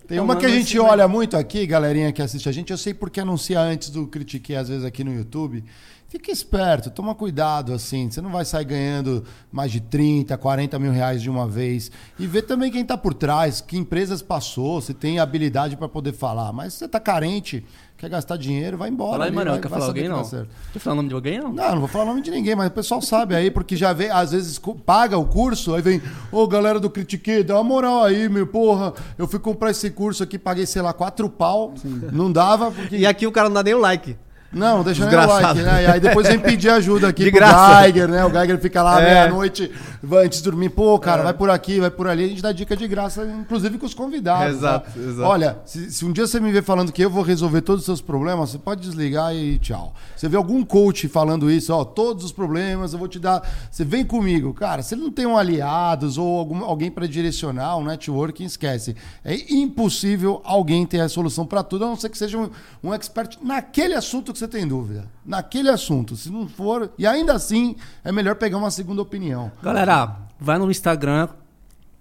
tem 0.07 0.21
uma 0.21 0.37
que 0.37 0.47
a 0.47 0.49
gente 0.49 0.79
olha 0.79 1.07
muito 1.09 1.37
aqui, 1.37 1.67
galerinha 1.67 2.13
que 2.13 2.23
assiste 2.23 2.49
a 2.49 2.53
gente, 2.53 2.71
eu 2.71 2.79
sei 2.79 2.93
porque 2.93 3.21
anuncia 3.21 3.61
antes 3.61 3.91
do 3.91 4.07
Critique, 4.07 4.55
às 4.55 4.69
vezes 4.69 4.85
aqui 4.85 5.03
no 5.05 5.15
YouTube. 5.15 5.65
Fica 6.13 6.31
esperto, 6.31 6.91
toma 6.91 7.15
cuidado, 7.15 7.73
assim. 7.73 8.11
Você 8.11 8.21
não 8.21 8.29
vai 8.29 8.45
sair 8.45 8.67
ganhando 8.67 9.25
mais 9.51 9.73
de 9.73 9.81
30, 9.81 10.37
40 10.37 10.79
mil 10.79 10.93
reais 10.93 11.23
de 11.23 11.31
uma 11.31 11.49
vez. 11.49 11.91
E 12.19 12.27
ver 12.27 12.43
também 12.43 12.71
quem 12.71 12.83
está 12.83 12.99
por 12.99 13.15
trás, 13.15 13.63
que 13.63 13.79
empresas 13.79 14.21
passou, 14.21 14.79
se 14.83 14.93
tem 14.93 15.19
habilidade 15.19 15.75
para 15.75 15.89
poder 15.89 16.13
falar. 16.13 16.53
Mas 16.53 16.75
se 16.75 16.81
você 16.81 16.85
está 16.85 17.01
carente, 17.01 17.65
quer 17.97 18.11
gastar 18.11 18.37
dinheiro, 18.37 18.77
vai 18.77 18.91
embora. 18.91 19.13
Fala 19.13 19.25
aí, 19.25 19.33
Manuel, 19.33 19.59
quer 19.59 19.71
falar 19.71 19.87
alguém 19.87 20.07
não? 20.07 20.23
Quer 20.23 20.79
falar 20.81 20.93
o 20.93 20.97
nome 20.97 21.09
de 21.09 21.15
alguém 21.15 21.41
não? 21.41 21.51
Não, 21.51 21.71
não 21.71 21.79
vou 21.79 21.89
falar 21.89 22.05
o 22.05 22.09
nome 22.09 22.21
de 22.21 22.31
ninguém, 22.31 22.55
mas 22.55 22.69
o 22.69 22.73
pessoal 22.73 23.01
sabe 23.01 23.35
aí, 23.35 23.51
porque 23.51 23.75
já 23.75 23.95
vê, 23.95 24.11
às 24.11 24.33
vezes 24.33 24.61
paga 24.85 25.17
o 25.17 25.25
curso, 25.25 25.75
aí 25.75 25.81
vem, 25.81 26.03
ô 26.31 26.47
galera 26.47 26.79
do 26.79 26.91
Critique, 26.91 27.43
dá 27.43 27.55
uma 27.55 27.65
moral 27.65 28.05
aí, 28.05 28.29
meu, 28.29 28.47
porra, 28.47 28.93
eu 29.17 29.27
fui 29.27 29.41
comprar 29.41 29.71
esse 29.71 29.91
curso 29.91 30.23
aqui, 30.23 30.39
paguei, 30.39 30.67
sei 30.67 30.83
lá, 30.83 30.93
quatro 30.93 31.27
pau, 31.31 31.73
Sim. 31.75 32.03
não 32.13 32.31
dava. 32.31 32.71
Porque... 32.71 32.97
E 32.97 33.07
aqui 33.07 33.27
o 33.27 33.33
cara 33.33 33.49
não 33.49 33.55
dá 33.55 33.63
nem 33.63 33.73
o 33.73 33.79
like. 33.79 34.15
Não, 34.53 34.85
deixa 34.85 35.07
nem 35.07 35.19
o 35.19 35.27
like, 35.27 35.61
né? 35.63 35.85
E 35.85 35.87
aí 35.87 36.01
depois 36.01 36.29
vem 36.29 36.39
pedir 36.39 36.69
ajuda 36.69 37.09
aqui 37.09 37.25
de 37.25 37.31
pro 37.31 37.41
graça. 37.41 37.83
Geiger, 37.83 38.09
né? 38.09 38.25
O 38.25 38.31
Geiger 38.31 38.59
fica 38.59 38.83
lá 38.83 39.01
é. 39.01 39.05
meia-noite, 39.05 39.73
antes 40.13 40.39
de 40.39 40.45
dormir. 40.45 40.69
Pô, 40.71 40.99
cara, 40.99 41.23
é. 41.23 41.25
vai 41.25 41.35
por 41.35 41.49
aqui, 41.49 41.81
vai 41.81 41.91
por 41.91 42.07
ali. 42.07 42.25
A 42.25 42.29
gente 42.29 42.43
dá 42.43 42.53
dica 42.53 42.77
de 42.77 42.87
graça, 42.87 43.25
inclusive 43.25 43.79
com 43.79 43.87
os 43.87 43.95
convidados. 43.95 44.57
Exato, 44.57 44.91
tá? 44.91 45.01
exato. 45.01 45.29
Olha, 45.29 45.59
se, 45.65 45.91
se, 45.91 46.05
um 46.05 46.13
dia 46.13 46.27
você 46.27 46.39
me 46.39 46.53
ver 46.53 46.63
falando 46.63 46.93
que 46.93 47.03
eu 47.03 47.09
vou 47.09 47.23
resolver 47.23 47.63
todos 47.63 47.81
os 47.81 47.87
seus 47.87 48.03
problemas, 48.03 48.51
você 48.51 48.59
pode 48.59 48.83
desligar 48.83 49.35
e 49.35 49.59
tchau. 49.59 49.95
Você 50.15 50.29
vê 50.29 50.37
algum 50.37 50.63
coach 50.65 51.09
falando 51.09 51.51
isso, 51.51 51.73
ó, 51.73 51.83
todos 51.85 52.25
os 52.25 52.33
problemas, 52.33 52.93
eu 52.93 52.99
vou 52.99 53.09
te 53.09 53.19
dar. 53.19 53.43
Você 53.71 53.85
vem 53.85 54.05
comigo. 54.05 54.53
Cara, 54.53 54.83
se 54.83 54.95
ele 54.95 55.03
não 55.03 55.11
tem 55.11 55.25
um 55.25 55.39
aliados 55.39 56.19
ou 56.19 56.39
algum, 56.39 56.63
alguém 56.63 56.91
para 56.91 57.07
direcionar, 57.07 57.79
um 57.79 57.85
networking, 57.85 58.45
esquece. 58.45 58.95
É 59.25 59.35
impossível 59.53 60.43
alguém 60.45 60.85
ter 60.85 61.01
a 61.01 61.09
solução 61.09 61.47
para 61.47 61.63
tudo, 61.63 61.85
a 61.85 61.89
não 61.89 61.97
ser 61.97 62.11
que 62.11 62.19
seja 62.19 62.37
um, 62.37 62.51
um 62.83 62.93
expert 62.93 63.39
naquele 63.43 63.95
assunto 63.95 64.31
que 64.33 64.42
você 64.43 64.49
tem 64.49 64.67
dúvida. 64.67 65.05
Naquele 65.25 65.69
assunto. 65.69 66.17
Se 66.17 66.31
não 66.31 66.49
for. 66.49 66.91
E 66.99 67.07
ainda 67.07 67.33
assim, 67.35 67.77
é 68.05 68.11
melhor 68.11 68.35
pegar 68.35 68.59
uma 68.59 68.71
segunda 68.71 69.01
opinião. 69.01 69.53
Galera, 69.63 70.17
vai 70.41 70.59
no 70.59 70.71
Instagram 70.71 71.29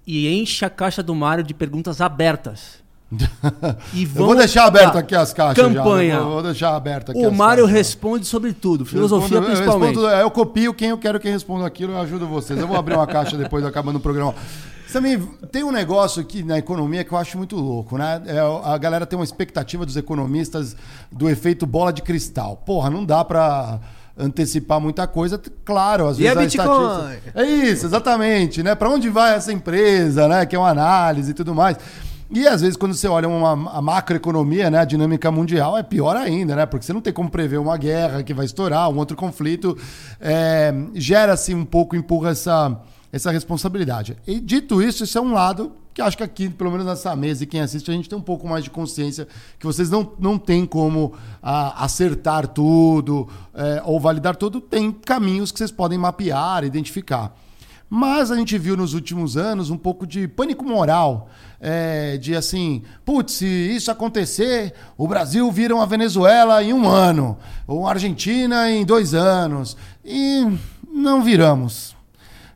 e 0.05 0.27
enche 0.27 0.65
a 0.65 0.69
caixa 0.69 1.03
do 1.03 1.13
Mário 1.13 1.43
de 1.43 1.53
perguntas 1.53 2.01
abertas. 2.01 2.81
E 3.93 4.03
Eu 4.03 4.09
vou 4.25 4.35
deixar 4.35 4.65
aberto 4.65 4.97
aqui 4.97 5.13
as 5.13 5.33
caixas. 5.33 5.63
Campanha. 5.65 6.15
Já, 6.15 6.21
vou, 6.21 6.41
deixar 6.41 6.75
aberto 6.75 7.11
aqui 7.11 7.25
O 7.25 7.31
Mário 7.31 7.63
caixas. 7.65 7.77
responde 7.77 8.25
sobre 8.25 8.53
tudo, 8.53 8.85
filosofia 8.85 9.37
Eu 9.37 9.41
respondo- 9.41 9.55
principalmente. 9.57 9.95
Eu, 9.97 10.01
respondo- 10.03 10.21
eu 10.23 10.31
copio 10.31 10.73
quem 10.73 10.89
eu 10.89 10.97
quero 10.97 11.19
que 11.19 11.29
responda 11.29 11.65
aquilo, 11.67 11.91
eu 11.93 11.99
ajudo 11.99 12.25
vocês. 12.25 12.57
Eu 12.59 12.67
vou 12.67 12.77
abrir 12.77 12.95
uma 12.95 13.05
caixa 13.05 13.37
depois 13.37 13.65
acabando 13.65 13.97
o 13.97 13.99
programa. 13.99 14.33
Também 14.91 15.17
tem 15.51 15.63
um 15.63 15.71
negócio 15.71 16.21
aqui 16.21 16.43
na 16.43 16.57
economia 16.57 17.03
que 17.03 17.11
eu 17.11 17.17
acho 17.17 17.37
muito 17.37 17.55
louco, 17.55 17.97
né? 17.97 18.21
É, 18.25 18.39
a 18.39 18.77
galera 18.77 19.05
tem 19.05 19.17
uma 19.17 19.25
expectativa 19.25 19.85
dos 19.85 19.95
economistas 19.97 20.75
do 21.11 21.29
efeito 21.29 21.65
bola 21.65 21.91
de 21.93 22.01
cristal. 22.01 22.57
Porra, 22.65 22.89
não 22.89 23.05
dá 23.05 23.23
pra 23.23 23.79
antecipar 24.17 24.79
muita 24.79 25.07
coisa. 25.07 25.41
Claro, 25.63 26.07
às 26.07 26.19
E 26.19 26.23
vezes 26.23 26.37
a 26.37 26.41
Bitcoin? 26.41 26.67
estatística- 27.07 27.39
É 27.41 27.43
isso, 27.45 27.85
exatamente, 27.85 28.61
né? 28.61 28.75
Para 28.75 28.89
onde 28.89 29.09
vai 29.09 29.35
essa 29.35 29.51
empresa, 29.53 30.27
né? 30.27 30.45
Que 30.45 30.55
é 30.55 30.59
uma 30.59 30.69
análise 30.69 31.31
e 31.31 31.33
tudo 31.33 31.55
mais. 31.55 31.77
E 32.33 32.47
às 32.47 32.61
vezes, 32.61 32.77
quando 32.77 32.93
você 32.93 33.09
olha 33.09 33.27
uma, 33.27 33.51
a 33.77 33.81
macroeconomia, 33.81 34.69
né, 34.69 34.77
a 34.79 34.85
dinâmica 34.85 35.29
mundial, 35.29 35.77
é 35.77 35.83
pior 35.83 36.15
ainda, 36.15 36.55
né? 36.55 36.65
Porque 36.65 36.85
você 36.85 36.93
não 36.93 37.01
tem 37.01 37.11
como 37.11 37.29
prever 37.29 37.57
uma 37.57 37.75
guerra 37.77 38.23
que 38.23 38.33
vai 38.33 38.45
estourar, 38.45 38.89
um 38.89 38.97
outro 38.97 39.17
conflito. 39.17 39.77
É, 40.19 40.73
Gera-se 40.95 41.53
um 41.53 41.65
pouco, 41.65 41.93
empurra 41.93 42.29
essa, 42.31 42.77
essa 43.11 43.31
responsabilidade. 43.31 44.17
E 44.25 44.39
dito 44.39 44.81
isso, 44.81 45.03
isso 45.03 45.17
é 45.17 45.21
um 45.21 45.33
lado 45.33 45.73
que 45.93 46.01
acho 46.01 46.15
que 46.15 46.23
aqui, 46.23 46.49
pelo 46.49 46.71
menos 46.71 46.85
nessa 46.85 47.15
mesa 47.15 47.43
e 47.43 47.47
quem 47.47 47.59
assiste, 47.59 47.91
a 47.91 47.93
gente 47.93 48.07
tem 48.07 48.17
um 48.17 48.21
pouco 48.21 48.47
mais 48.47 48.63
de 48.63 48.69
consciência 48.69 49.27
que 49.59 49.65
vocês 49.65 49.89
não, 49.89 50.13
não 50.17 50.37
têm 50.37 50.65
como 50.65 51.13
ah, 51.43 51.83
acertar 51.83 52.47
tudo 52.47 53.27
é, 53.53 53.81
ou 53.83 53.99
validar 53.99 54.35
tudo. 54.35 54.61
Tem 54.61 54.91
caminhos 54.91 55.51
que 55.51 55.57
vocês 55.57 55.71
podem 55.71 55.97
mapear, 55.97 56.63
identificar. 56.63 57.35
Mas 57.89 58.31
a 58.31 58.37
gente 58.37 58.57
viu 58.57 58.77
nos 58.77 58.93
últimos 58.93 59.35
anos 59.35 59.69
um 59.69 59.77
pouco 59.77 60.07
de 60.07 60.25
pânico 60.25 60.63
moral. 60.63 61.29
é, 61.61 62.17
de 62.17 62.35
assim, 62.35 62.81
putz, 63.05 63.33
se 63.33 63.45
isso 63.45 63.91
acontecer, 63.91 64.73
o 64.97 65.07
Brasil 65.07 65.49
vira 65.51 65.75
uma 65.75 65.85
Venezuela 65.85 66.63
em 66.63 66.73
um 66.73 66.89
ano, 66.89 67.37
ou 67.67 67.85
a 67.85 67.91
Argentina 67.91 68.71
em 68.71 68.83
dois 68.83 69.13
anos. 69.13 69.77
E 70.03 70.47
não 70.91 71.21
viramos. 71.21 71.90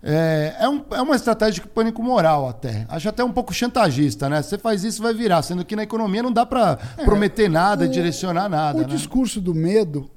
É, 0.07 0.55
é, 0.59 0.69
um- 0.69 0.85
é 0.91 1.01
uma 1.01 1.15
estratégia 1.15 1.63
de 1.63 1.67
pânico 1.67 2.03
moral 2.03 2.47
até. 2.47 2.85
Acho 2.87 3.09
até 3.09 3.23
um 3.23 3.31
pouco 3.31 3.51
chantagista, 3.51 4.29
né? 4.29 4.39
Você 4.43 4.55
faz 4.55 4.83
isso, 4.83 5.01
vai 5.01 5.15
virar. 5.15 5.41
Sendo 5.41 5.65
que 5.65 5.75
na 5.75 5.81
economia 5.81 6.21
não 6.21 6.31
dá 6.31 6.45
para 6.45 6.77
prometer 7.03 7.49
nada, 7.49 7.85
o- 7.85 7.87
direcionar 7.87 8.47
nada. 8.47 8.77
O 8.77 8.81
né? 8.81 8.87
discurso 8.87 9.41
do 9.41 9.55
medo, 9.55 10.07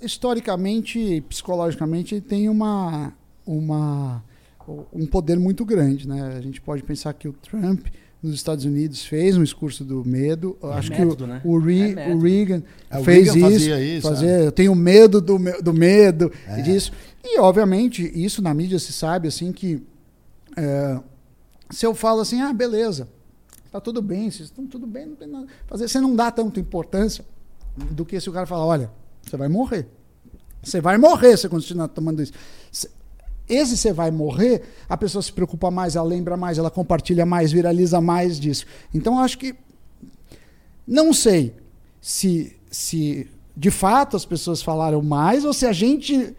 historicamente 0.00 0.98
e 0.98 1.20
psicologicamente, 1.20 2.20
tem 2.20 2.48
uma, 2.48 3.12
uma, 3.44 4.22
um 4.92 5.04
poder 5.06 5.36
muito 5.38 5.64
grande. 5.64 6.06
Né? 6.06 6.34
A 6.36 6.40
gente 6.40 6.60
pode 6.60 6.82
pensar 6.84 7.12
que 7.12 7.26
o 7.28 7.32
Trump, 7.32 7.86
nos 8.22 8.34
Estados 8.34 8.64
Unidos, 8.64 9.04
fez 9.04 9.36
um 9.36 9.42
discurso 9.44 9.84
do 9.84 10.04
medo. 10.04 10.56
Eu 10.62 10.72
acho 10.72 10.90
método, 10.90 11.16
que 11.16 11.22
o, 11.22 11.26
né? 11.26 11.40
o, 11.44 11.58
Re- 11.58 11.94
É 11.94 12.12
o 12.14 12.18
Reagan 12.18 12.62
É, 12.90 12.98
o 12.98 13.04
fez 13.04 13.26
Reagan 13.32 13.38
isso. 13.48 13.58
fazia 13.58 13.80
isso, 13.80 14.08
fazer, 14.08 14.44
Eu 14.44 14.52
tenho 14.52 14.74
medo 14.74 15.20
do, 15.20 15.38
do 15.62 15.72
medo 15.72 16.32
É. 16.46 16.58
e 16.58 16.62
disso. 16.62 16.90
E, 17.22 17.38
obviamente, 17.38 18.10
isso 18.14 18.42
na 18.42 18.52
mídia 18.52 18.78
se 18.78 18.92
sabe 18.92 19.28
assim 19.28 19.52
que 19.52 19.80
é, 20.56 20.98
se 21.70 21.86
eu 21.86 21.94
falo 21.94 22.20
assim, 22.20 22.40
ah, 22.40 22.52
beleza, 22.52 23.08
tá 23.70 23.80
tudo 23.80 24.00
bem, 24.02 24.30
vocês 24.30 24.48
estão 24.48 24.66
tudo 24.66 24.86
bem, 24.86 25.06
não 25.06 25.14
tem 25.14 25.28
nada 25.28 25.46
fazer. 25.66 25.86
Você 25.88 26.00
não 26.00 26.16
dá 26.16 26.30
tanta 26.30 26.58
importância 26.58 27.24
do 27.92 28.04
que 28.04 28.18
se 28.20 28.28
o 28.28 28.32
cara 28.32 28.46
falar, 28.46 28.64
olha, 28.66 28.90
você 29.22 29.36
vai 29.36 29.48
morrer. 29.48 29.86
Você 30.62 30.80
vai 30.80 30.98
morrer 30.98 31.36
se 31.36 31.42
você 31.42 31.48
continuar 31.48 31.86
tomando 31.88 32.20
isso. 32.20 32.32
Se- 33.48 33.54
Esse 33.54 33.76
você 33.76 33.92
vai 33.92 34.10
morrer, 34.10 34.62
a 34.88 34.96
pessoa 34.96 35.22
se 35.22 35.32
preocupa 35.32 35.70
mais, 35.70 35.96
ela 35.96 36.06
lembra 36.06 36.36
mais, 36.36 36.58
ela 36.58 36.70
compartilha 36.70 37.24
mais, 37.26 37.50
viraliza 37.52 38.00
mais 38.00 38.38
disso. 38.38 38.66
Então, 38.94 39.18
acho 39.18 39.38
que. 39.38 39.54
Não 40.86 41.12
sei 41.12 41.54
se, 42.00 42.56
se 42.70 43.26
de 43.56 43.70
fato 43.70 44.16
as 44.16 44.24
pessoas 44.24 44.62
falaram 44.62 45.02
mais 45.02 45.44
ou 45.44 45.52
se 45.52 45.66
a 45.66 45.72
gente 45.72 46.34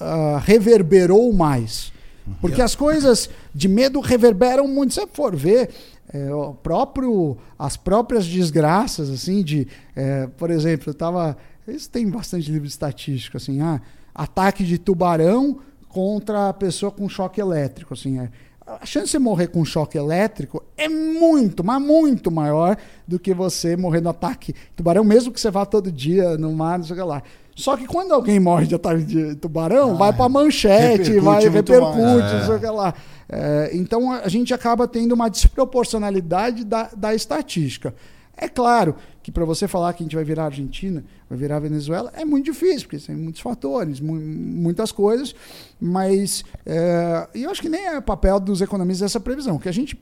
ah, 0.00 0.40
reverberou 0.44 1.32
mais. 1.32 1.92
Porque 2.40 2.60
as 2.60 2.74
coisas 2.74 3.30
de 3.54 3.68
medo 3.68 4.00
reverberam 4.00 4.66
muito. 4.66 4.92
Se 4.92 5.00
você 5.00 5.06
for 5.06 5.36
ver, 5.36 5.70
é, 6.12 6.34
o 6.34 6.54
próprio, 6.54 7.36
as 7.56 7.76
próprias 7.76 8.26
desgraças, 8.26 9.08
assim, 9.10 9.44
de. 9.44 9.68
é, 9.94 10.26
por 10.36 10.50
exemplo, 10.50 10.90
eu 10.90 10.94
tava. 10.94 11.36
Isso 11.68 11.88
tem 11.88 12.08
bastante 12.10 12.50
livro 12.50 12.66
estatístico, 12.66 13.36
assim, 13.36 13.60
ah, 13.60 13.80
ataque 14.12 14.64
de 14.64 14.76
tubarão 14.76 15.60
contra 15.96 16.50
a 16.50 16.52
pessoa 16.52 16.92
com 16.92 17.08
choque 17.08 17.40
elétrico. 17.40 17.94
Assim, 17.94 18.18
é, 18.18 18.28
a 18.66 18.84
chance 18.84 19.06
de 19.06 19.12
você 19.12 19.18
morrer 19.18 19.46
com 19.46 19.64
choque 19.64 19.96
elétrico 19.96 20.62
é 20.76 20.90
muito, 20.90 21.64
mas 21.64 21.80
muito 21.80 22.30
maior 22.30 22.76
do 23.08 23.18
que 23.18 23.32
você 23.32 23.78
morrer 23.78 24.02
no 24.02 24.10
ataque 24.10 24.54
tubarão, 24.76 25.02
mesmo 25.02 25.32
que 25.32 25.40
você 25.40 25.50
vá 25.50 25.64
todo 25.64 25.90
dia 25.90 26.36
no 26.36 26.52
mar, 26.52 26.78
não 26.78 26.84
sei 26.84 26.94
o 26.94 26.98
que 26.98 27.02
lá. 27.02 27.22
Só 27.54 27.78
que 27.78 27.86
quando 27.86 28.12
alguém 28.12 28.38
morre 28.38 28.66
de 28.66 28.74
ataque 28.74 29.04
de 29.04 29.36
tubarão, 29.36 29.96
vai 29.96 30.12
pra 30.12 30.28
manchete, 30.28 31.12
repercute 31.12 31.20
vai 31.20 31.48
repercute, 31.48 32.34
não 32.34 32.44
sei 32.44 32.54
o 32.56 32.60
que 32.60 32.66
lá. 32.66 32.94
É, 33.26 33.70
então 33.72 34.12
a 34.12 34.28
gente 34.28 34.52
acaba 34.52 34.86
tendo 34.86 35.12
uma 35.12 35.30
desproporcionalidade 35.30 36.62
da, 36.62 36.90
da 36.94 37.14
estatística. 37.14 37.94
É 38.36 38.50
claro 38.50 38.96
que 39.26 39.32
para 39.32 39.44
você 39.44 39.66
falar 39.66 39.92
que 39.92 40.04
a 40.04 40.06
gente 40.06 40.14
vai 40.14 40.22
virar 40.22 40.44
Argentina, 40.44 41.02
vai 41.28 41.36
virar 41.36 41.58
Venezuela, 41.58 42.12
é 42.14 42.24
muito 42.24 42.44
difícil, 42.44 42.82
porque 42.82 42.96
tem 43.04 43.16
muitos 43.16 43.40
fatores, 43.40 43.98
mu- 43.98 44.14
muitas 44.20 44.92
coisas, 44.92 45.34
mas 45.80 46.44
é, 46.64 47.28
e 47.34 47.42
eu 47.42 47.50
acho 47.50 47.60
que 47.60 47.68
nem 47.68 47.88
é 47.88 48.00
papel 48.00 48.38
dos 48.38 48.60
economistas 48.60 49.06
essa 49.10 49.18
previsão. 49.18 49.56
O 49.56 49.58
que 49.58 49.68
a 49.68 49.72
gente 49.72 49.98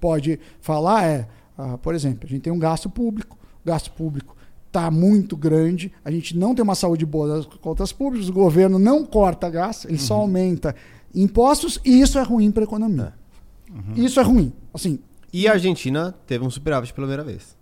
pode 0.00 0.38
falar 0.60 1.04
é, 1.04 1.26
ah, 1.58 1.76
por 1.78 1.96
exemplo, 1.96 2.20
a 2.26 2.28
gente 2.28 2.42
tem 2.42 2.52
um 2.52 2.58
gasto 2.60 2.88
público, 2.88 3.36
o 3.64 3.66
gasto 3.66 3.90
público 3.90 4.36
está 4.68 4.88
muito 4.88 5.36
grande, 5.36 5.90
a 6.04 6.10
gente 6.12 6.36
não 6.38 6.54
tem 6.54 6.62
uma 6.62 6.76
saúde 6.76 7.04
boa 7.04 7.26
das 7.26 7.46
contas 7.46 7.90
públicas, 7.92 8.28
o 8.28 8.32
governo 8.32 8.78
não 8.78 9.04
corta 9.04 9.50
gasto, 9.50 9.88
ele 9.88 9.98
só 9.98 10.14
aumenta 10.14 10.76
impostos 11.12 11.80
e 11.84 12.00
isso 12.00 12.20
é 12.20 12.22
ruim 12.22 12.52
para 12.52 12.62
a 12.62 12.66
economia. 12.70 13.14
Isso 13.96 14.20
é 14.20 14.22
ruim. 14.22 14.52
Assim, 14.72 15.00
E 15.32 15.48
a 15.48 15.52
Argentina 15.54 16.14
teve 16.24 16.44
um 16.44 16.50
superávit 16.50 16.94
pela 16.94 17.08
primeira 17.08 17.24
vez. 17.24 17.56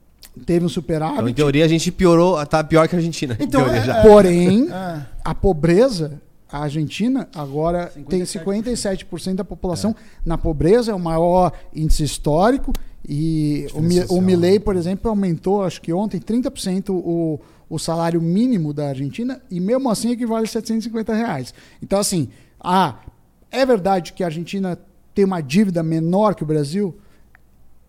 Teve 0.47 0.64
um 0.64 0.66
Então, 0.66 0.66
em 0.66 0.68
superávit, 0.68 1.35
teoria, 1.35 1.64
a 1.64 1.68
gente 1.68 1.91
piorou, 1.93 2.45
tá 2.47 2.62
pior 2.64 2.89
que 2.89 2.95
a 2.95 2.99
Argentina. 2.99 3.37
Então, 3.39 3.62
teoria, 3.62 3.80
é- 3.80 3.85
já. 3.85 4.03
porém, 4.03 4.68
É. 4.70 5.03
a 5.24 5.35
pobreza, 5.35 6.20
a 6.51 6.62
Argentina 6.64 7.28
agora 7.35 7.93
tem 8.09 8.22
57%. 8.24 9.07
57% 9.07 9.37
da 9.37 9.45
população 9.45 9.95
na 10.24 10.37
pobreza, 10.39 10.93
é 10.93 10.95
o 10.95 10.99
maior 11.01 11.53
índice 11.74 12.03
histórico. 12.05 12.72
E 13.09 13.66
o, 14.09 14.16
o 14.18 14.22
Milley, 14.22 14.61
por 14.61 14.76
exemplo, 14.76 15.11
aumentou, 15.11 15.64
acho 15.64 15.80
que 15.80 15.93
ontem, 15.93 16.20
30% 16.20 16.91
o, 16.91 17.41
o 17.68 17.78
salário 17.78 18.20
mínimo 18.22 18.72
da 18.72 18.89
Argentina, 18.91 19.41
e 19.51 19.59
mesmo 19.59 19.91
assim 19.91 20.12
equivale 20.12 20.45
a 20.45 20.49
750 20.49 21.12
reais. 21.14 21.53
Então, 21.83 21.99
assim, 21.99 22.28
ah, 22.61 22.97
é 23.51 23.66
verdade 23.66 24.12
que 24.12 24.22
a 24.22 24.26
Argentina 24.26 24.78
tem 25.14 25.24
uma 25.24 25.41
dívida 25.41 25.83
menor 25.83 26.35
que 26.35 26.43
o 26.43 26.47
Brasil? 26.47 26.95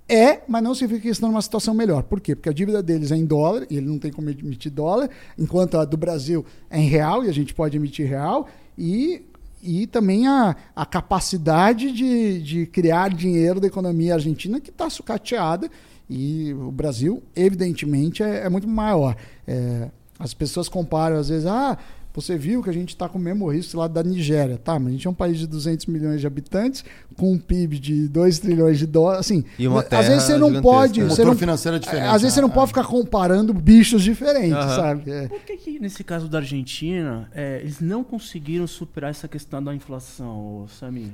É, 0.08 0.41
mas 0.47 0.62
não 0.62 0.76
significa 0.76 1.01
que 1.01 1.08
eles 1.08 1.18
estão 1.18 1.30
numa 1.30 1.41
situação 1.41 1.74
melhor. 1.74 2.04
Por 2.04 2.20
quê? 2.20 2.36
Porque 2.36 2.49
a 2.49 2.54
dívida 2.54 2.84
deles 2.84 3.12
é 3.12 3.16
em 3.16 3.26
dólar, 3.26 3.66
e 3.70 3.78
ele 3.78 3.88
não 3.88 3.97
tem 3.97 4.12
como 4.12 4.30
emitir 4.30 4.72
dólar, 4.72 5.10
enquanto 5.38 5.78
a 5.78 5.86
do 5.86 5.95
Brasil 5.95 6.45
é 6.70 6.80
em 6.80 6.88
real, 6.88 7.24
e 7.24 7.30
a 7.30 7.34
gente 7.34 7.54
pode 7.54 7.78
emitir 7.78 8.08
real, 8.08 8.47
e, 8.78 9.24
e 9.62 9.88
também 9.88 10.28
a, 10.28 10.56
a 10.76 10.86
capacidade 10.86 11.91
de, 11.91 12.41
de 12.41 12.66
criar 12.66 13.14
dinheiro 13.14 13.60
da 13.60 13.68
economia 13.68 14.16
argentina 14.16 14.60
que 14.60 14.70
está 14.70 14.89
sucateada, 14.89 15.70
e 16.10 16.54
o 16.54 16.70
Brasil, 16.70 17.24
evidentemente, 17.36 18.22
é, 18.22 18.45
é 18.45 18.49
muito 18.49 18.68
maior. 18.68 19.16
É, 19.47 19.89
as 20.20 20.34
pessoas 20.34 20.68
comparam, 20.68 21.16
às 21.16 21.30
vezes, 21.30 21.45
ah, 21.45 21.78
você 22.14 22.38
viu 22.38 22.61
que 22.61 22.70
a 22.70 22.74
gente 22.74 22.89
está 22.89 23.09
com 23.09 23.18
o 23.18 23.22
mesmo 23.22 23.47
risco 23.51 23.78
lá 23.78 23.88
da 23.88 24.03
Nigéria, 24.03 24.57
tá? 24.57 24.78
Mas 24.78 24.89
a 24.89 24.91
gente 24.91 25.07
é 25.07 25.09
um 25.09 25.16
país 25.16 25.39
de 25.39 25.47
200 25.47 25.88
milhões 25.88 26.22
de 26.22 26.28
habitantes, 26.28 26.86
com 27.18 27.34
um 27.34 27.39
PIB 27.39 27.80
de 27.80 28.07
2 28.07 28.39
trilhões 28.39 28.78
de 28.78 28.86
dólares, 28.86 29.22
assim, 29.22 29.43
E 29.57 29.68
uma 29.68 29.82
às 29.82 30.07
vezes 30.07 30.24
você 30.24 30.38
não 30.38 30.61
pode, 30.61 31.01
né? 31.01 31.09
Você 31.09 31.26
não, 31.26 31.36
financeiro 31.36 31.78
é 31.78 31.80
diferente. 31.80 32.05
às 32.05 32.22
vezes 32.22 32.36
você 32.36 32.41
não 32.41 32.49
né? 32.49 32.53
pode 32.53 32.68
ficar 32.68 32.84
comparando 32.86 33.51
bichos 33.53 34.03
diferentes, 34.03 34.53
Aham. 34.53 34.76
sabe? 34.76 35.11
É. 35.11 35.28
Por 35.28 35.39
que, 35.41 35.57
que 35.57 35.80
nesse 35.80 36.03
caso 36.03 36.28
da 36.30 36.38
Argentina, 36.38 37.30
é, 37.34 37.59
eles 37.61 37.80
não 37.80 38.03
conseguiram 38.03 38.68
superar 38.68 39.09
essa 39.09 39.28
questão 39.28 39.64
da 39.64 39.74
inflação, 39.74 40.68
Samir? 40.80 41.09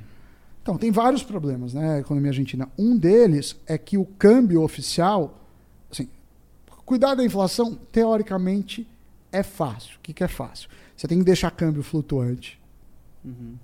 Então, 0.62 0.76
tem 0.76 0.90
vários 0.90 1.22
problemas, 1.22 1.72
né, 1.72 1.94
a 1.94 1.98
economia 2.00 2.30
argentina. 2.30 2.68
Um 2.78 2.96
deles 2.96 3.56
é 3.66 3.78
que 3.78 3.96
o 3.96 4.04
câmbio 4.04 4.62
oficial, 4.62 5.40
assim, 5.90 6.06
cuidar 6.84 7.14
da 7.14 7.24
inflação, 7.24 7.74
teoricamente, 7.90 8.86
é 9.32 9.42
fácil. 9.42 9.96
O 9.96 10.00
que, 10.02 10.12
que 10.12 10.22
é 10.22 10.28
fácil? 10.28 10.68
Você 11.00 11.08
tem 11.08 11.18
que 11.18 11.24
deixar 11.24 11.50
câmbio 11.50 11.82
flutuante, 11.82 12.60
Uhum. 13.24 13.54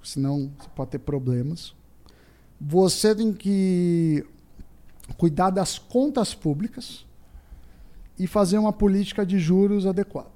senão 0.00 0.52
você 0.56 0.68
pode 0.76 0.92
ter 0.92 1.00
problemas. 1.00 1.74
Você 2.60 3.12
tem 3.16 3.32
que 3.32 4.24
cuidar 5.16 5.50
das 5.50 5.76
contas 5.76 6.36
públicas 6.36 7.04
e 8.16 8.28
fazer 8.28 8.58
uma 8.58 8.72
política 8.72 9.26
de 9.26 9.40
juros 9.40 9.88
adequada. 9.88 10.30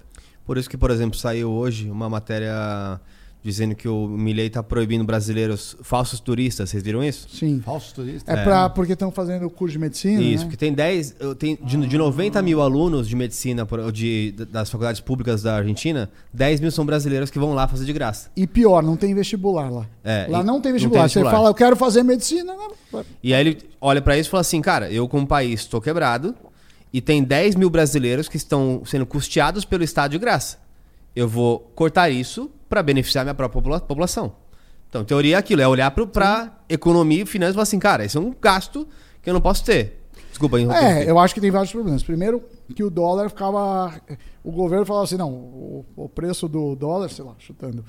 Por 0.45 0.59
isso 0.59 0.69
que, 0.69 0.77
por 0.77 0.91
exemplo, 0.91 1.17
saiu 1.17 1.49
hoje 1.49 1.89
uma 1.89 2.11
matéria 2.11 3.01
dizendo 3.49 3.75
que 3.75 3.89
o 3.89 4.07
Milley 4.07 4.51
tá 4.51 4.63
proibindo 4.63 5.03
brasileiros 5.05 5.77
falsos 5.83 6.21
turistas. 6.21 6.71
Vocês 6.71 6.83
viram 6.83 7.03
isso? 7.03 7.27
Sim. 7.31 7.61
Falsos 7.65 7.93
turistas? 7.93 8.37
É, 8.37 8.43
Pra, 8.45 8.69
porque 8.71 8.93
estão 8.93 9.11
fazendo 9.11 9.47
o 9.47 9.51
curso 9.51 9.73
de 9.73 9.79
medicina. 9.79 10.21
Isso, 10.23 10.45
né? 10.45 10.51
porque 10.51 10.57
tem 10.57 10.73
10, 10.73 11.17
eu 11.19 11.35
tenho, 11.35 11.59
de, 11.63 11.77
de 11.87 11.99
90 11.99 12.41
mil 12.43 12.61
alunos 12.63 13.09
de 13.09 13.17
medicina 13.17 13.65
por- 13.67 13.91
de, 13.91 14.33
das 14.51 14.71
faculdades 14.71 15.01
públicas 15.01 15.43
da 15.43 15.57
Argentina, 15.57 16.11
10 16.33 16.61
mil 16.61 16.71
são 16.71 16.85
brasileiros 16.85 17.31
que 17.31 17.39
vão 17.39 17.55
lá 17.55 17.67
fazer 17.67 17.85
de 17.85 17.93
graça. 17.93 18.31
E 18.37 18.47
pior, 18.47 18.83
não 18.83 18.97
tem 18.97 19.15
vestibular 19.15 19.71
lá. 19.71 19.87
É, 20.05 20.27
lá 20.29 20.43
não 20.43 20.45
tem 20.45 20.45
não 20.45 20.61
tem 20.61 20.73
vestibular. 20.73 21.03
vestibular. 21.05 21.31
Você 21.31 21.37
fala, 21.37 21.49
eu 21.51 21.55
quero 21.55 21.77
fazer 21.77 22.03
medicina. 22.03 22.55
Não. 22.93 23.05
E 23.23 23.33
aí 23.35 23.41
ele 23.41 23.59
olha 23.81 24.01
pra 24.03 24.17
isso 24.19 24.29
e 24.29 24.31
fala 24.31 24.41
assim, 24.43 24.61
cara, 24.61 24.91
eu 24.91 25.09
como 25.09 25.27
país 25.27 25.61
estou 25.61 25.81
quebrado 25.81 26.35
e 26.93 27.01
tem 27.01 27.23
10 27.23 27.55
mil 27.57 27.71
brasileiros 27.71 28.29
que 28.29 28.37
estão 28.37 28.83
sendo 28.85 29.05
custeados 29.07 29.65
pelo 29.65 29.83
Estado 29.85 30.13
de 30.13 30.19
graça. 30.19 30.59
Eu 31.17 31.27
vou 31.29 31.59
cortar 31.75 32.11
isso 32.11 32.51
para 32.69 32.83
beneficiar 32.83 33.25
minha 33.25 33.35
própria 33.35 33.61
popula- 33.63 33.81
população. 33.81 34.33
Então, 34.89 35.05
teoria 35.05 35.37
é 35.37 35.39
aquilo, 35.39 35.61
é 35.61 35.69
olhar 35.69 35.91
pra 35.91 36.59
economia 36.69 37.23
e 37.23 37.27
finanças 37.27 37.53
e 37.53 37.57
falar 37.57 37.63
assim, 37.65 37.79
cara, 37.79 38.05
esse 38.05 38.17
é 38.17 38.21
um 38.21 38.35
gasto 38.41 38.89
que 39.23 39.29
eu 39.29 39.35
não 39.35 39.41
posso 39.41 39.65
ter. 39.65 39.99
Desculpa, 40.31 40.59
interromper. 40.61 41.07
É, 41.07 41.11
eu 41.11 41.19
acho 41.19 41.35
que 41.35 41.41
tem 41.41 41.51
vários 41.51 41.71
problemas. 41.73 42.03
Primeiro, 42.03 42.43
que 42.75 42.83
o 42.85 42.91
dólar 42.91 43.29
ficava. 43.29 43.93
O 44.45 44.53
governo 44.53 44.87
falava 44.87 45.05
assim: 45.05 45.17
não, 45.17 45.31
o, 45.33 45.85
o 45.97 46.09
preço 46.09 46.47
do 46.49 46.75
dólar, 46.77 47.09
sei 47.11 47.25
lá, 47.25 47.35
chutando, 47.39 47.85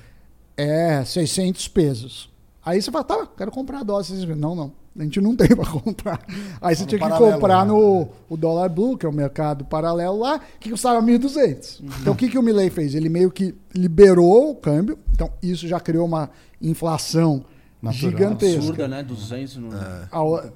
é 0.56 1.04
600 1.04 1.68
pesos. 1.68 2.30
Aí 2.64 2.82
você 2.82 2.90
fala, 2.90 3.04
tá, 3.04 3.26
quero 3.36 3.50
comprar 3.50 3.82
dólar. 3.84 4.02
600 4.04 4.24
pesos. 4.26 4.40
Não, 4.40 4.54
não, 4.54 4.72
a 4.98 5.02
gente 5.02 5.20
não 5.20 5.34
tem 5.36 5.48
para 5.48 5.66
comprar. 5.66 6.20
Aí 6.60 6.74
você 6.74 6.82
no 6.82 6.88
tinha 6.88 6.98
que 6.98 7.08
paralelo, 7.08 7.32
comprar 7.34 7.64
né? 7.64 7.72
no 7.72 8.08
o 8.28 8.36
dólar 8.36 8.68
blue, 8.68 8.96
que 8.98 9.06
é 9.06 9.08
o 9.08 9.12
mercado 9.12 9.64
paralelo 9.64 10.18
lá, 10.18 10.40
que 10.58 10.70
custava 10.70 11.00
1.200. 11.00 11.82
Então 12.00 12.12
o 12.12 12.16
que, 12.16 12.28
que 12.28 12.38
o 12.38 12.42
Milley 12.42 12.70
fez? 12.70 12.94
Ele 12.94 13.08
meio 13.08 13.30
que 13.30 13.54
liberou 13.74 14.50
o 14.50 14.54
câmbio, 14.56 14.98
então 15.12 15.30
isso 15.42 15.66
já 15.68 15.78
criou 15.80 16.06
uma 16.06 16.30
inflação 16.60 17.44
Natural. 17.82 18.10
gigantesca. 18.10 18.58
Absurda, 18.58 18.88
né? 18.88 19.02
200 19.02 19.56
no... 19.56 19.68
A- 19.72 20.50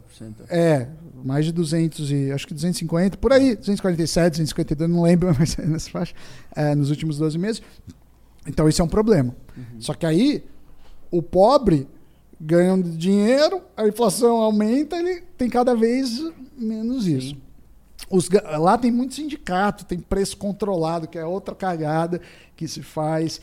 é, 0.50 0.88
mais 1.24 1.46
de 1.46 1.52
200 1.52 2.10
e 2.10 2.30
acho 2.32 2.46
que 2.46 2.52
250, 2.52 3.16
por 3.16 3.32
aí, 3.32 3.56
247, 3.56 4.32
252, 4.32 4.90
não 4.90 5.02
lembro, 5.02 5.34
mas 5.38 5.58
é 5.58 5.64
nessa 5.64 5.88
faixa, 5.90 6.14
é, 6.54 6.74
nos 6.74 6.90
últimos 6.90 7.16
12 7.18 7.38
meses. 7.38 7.62
Então 8.46 8.68
isso 8.68 8.82
é 8.82 8.84
um 8.84 8.88
problema. 8.88 9.34
Só 9.78 9.94
que 9.94 10.04
aí 10.04 10.44
o 11.10 11.22
pobre 11.22 11.88
ganha 12.40 12.76
dinheiro, 12.82 13.62
a 13.76 13.86
inflação 13.86 14.36
aumenta, 14.36 14.96
ele 14.96 15.22
tem 15.36 15.48
cada 15.48 15.74
vez 15.74 16.22
menos 16.56 17.06
isso. 17.06 17.36
Os 18.10 18.28
lá 18.58 18.76
tem 18.76 18.90
muito 18.90 19.14
sindicato, 19.14 19.84
tem 19.84 19.98
preço 19.98 20.36
controlado, 20.36 21.08
que 21.08 21.18
é 21.18 21.24
outra 21.24 21.54
cagada 21.54 22.20
que 22.56 22.68
se 22.68 22.82
faz, 22.82 23.40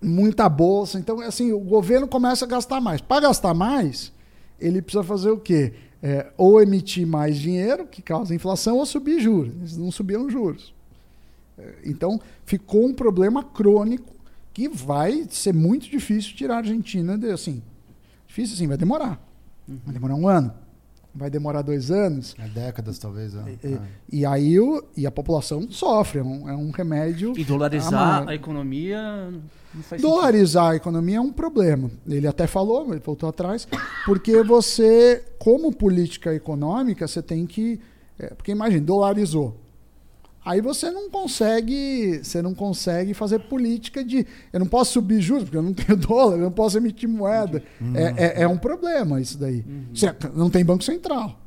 muita 0.00 0.48
bolsa. 0.48 0.98
Então, 0.98 1.20
assim, 1.20 1.52
o 1.52 1.60
governo 1.60 2.08
começa 2.08 2.44
a 2.44 2.48
gastar 2.48 2.80
mais. 2.80 3.00
Para 3.00 3.22
gastar 3.22 3.54
mais, 3.54 4.12
ele 4.58 4.80
precisa 4.82 5.04
fazer 5.04 5.30
o 5.30 5.38
quê? 5.38 5.74
É, 6.02 6.32
ou 6.36 6.60
emitir 6.60 7.06
mais 7.06 7.38
dinheiro, 7.38 7.86
que 7.86 8.02
causa 8.02 8.34
inflação, 8.34 8.78
ou 8.78 8.86
subir 8.86 9.20
juros. 9.20 9.54
Eles 9.54 9.76
não 9.76 9.92
subiam 9.92 10.28
juros. 10.28 10.74
É, 11.56 11.74
Então, 11.84 12.20
ficou 12.44 12.86
um 12.86 12.94
problema 12.94 13.44
crônico 13.44 14.12
que 14.52 14.68
vai 14.68 15.26
ser 15.30 15.54
muito 15.54 15.88
difícil 15.88 16.34
tirar 16.34 16.56
a 16.56 16.58
Argentina 16.58 17.16
de, 17.16 17.30
assim, 17.30 17.62
difícil 18.32 18.54
assim, 18.54 18.66
vai 18.66 18.78
demorar. 18.78 19.20
Vai 19.68 19.92
demorar 19.94 20.14
um 20.14 20.26
ano, 20.26 20.52
vai 21.14 21.30
demorar 21.30 21.62
dois 21.62 21.90
anos. 21.90 22.34
É 22.38 22.48
décadas, 22.48 22.98
talvez. 22.98 23.34
né? 23.34 23.56
E, 23.62 23.66
É. 23.74 23.80
e 24.10 24.26
aí 24.26 24.58
o, 24.58 24.82
e 24.96 25.06
a 25.06 25.10
população 25.10 25.70
sofre, 25.70 26.18
é 26.20 26.22
um, 26.22 26.48
é 26.48 26.56
um 26.56 26.70
remédio. 26.70 27.32
E 27.36 27.44
dolarizar 27.44 27.92
amargo. 27.92 28.30
a 28.30 28.34
economia 28.34 29.30
não 29.30 29.82
faz 29.82 30.00
sentido. 30.00 30.08
Dolarizar 30.08 30.70
a 30.72 30.76
economia 30.76 31.18
é 31.18 31.20
um 31.20 31.32
problema. 31.32 31.90
Ele 32.06 32.26
até 32.26 32.46
falou, 32.46 32.90
ele 32.90 33.00
voltou 33.00 33.28
atrás, 33.28 33.68
porque 34.04 34.42
você, 34.42 35.22
como 35.38 35.72
política 35.72 36.34
econômica, 36.34 37.06
você 37.06 37.22
tem 37.22 37.46
que. 37.46 37.78
é, 38.18 38.28
porque 38.28 38.50
imagine, 38.50 38.80
dolarizou. 38.80 39.56
Aí 40.44 40.60
você 40.60 40.90
não 40.90 41.08
consegue, 41.08 42.20
você 42.22 42.42
não 42.42 42.54
consegue 42.54 43.14
fazer 43.14 43.38
política 43.40 44.04
de. 44.04 44.26
Eu 44.52 44.60
não 44.60 44.66
posso 44.66 44.92
subir 44.92 45.20
juros, 45.20 45.44
porque 45.44 45.56
eu 45.56 45.62
não 45.62 45.72
tenho 45.74 45.96
dólar, 45.96 46.36
eu 46.36 46.42
não 46.42 46.50
posso 46.50 46.76
emitir 46.78 47.08
moeda. 47.08 47.62
É, 47.94 48.40
é, 48.40 48.42
é 48.42 48.48
um 48.48 48.58
problema 48.58 49.20
isso 49.20 49.38
daí. 49.38 49.64
Você 49.92 50.14
não 50.34 50.50
tem 50.50 50.64
Banco 50.64 50.82
Central. 50.82 51.41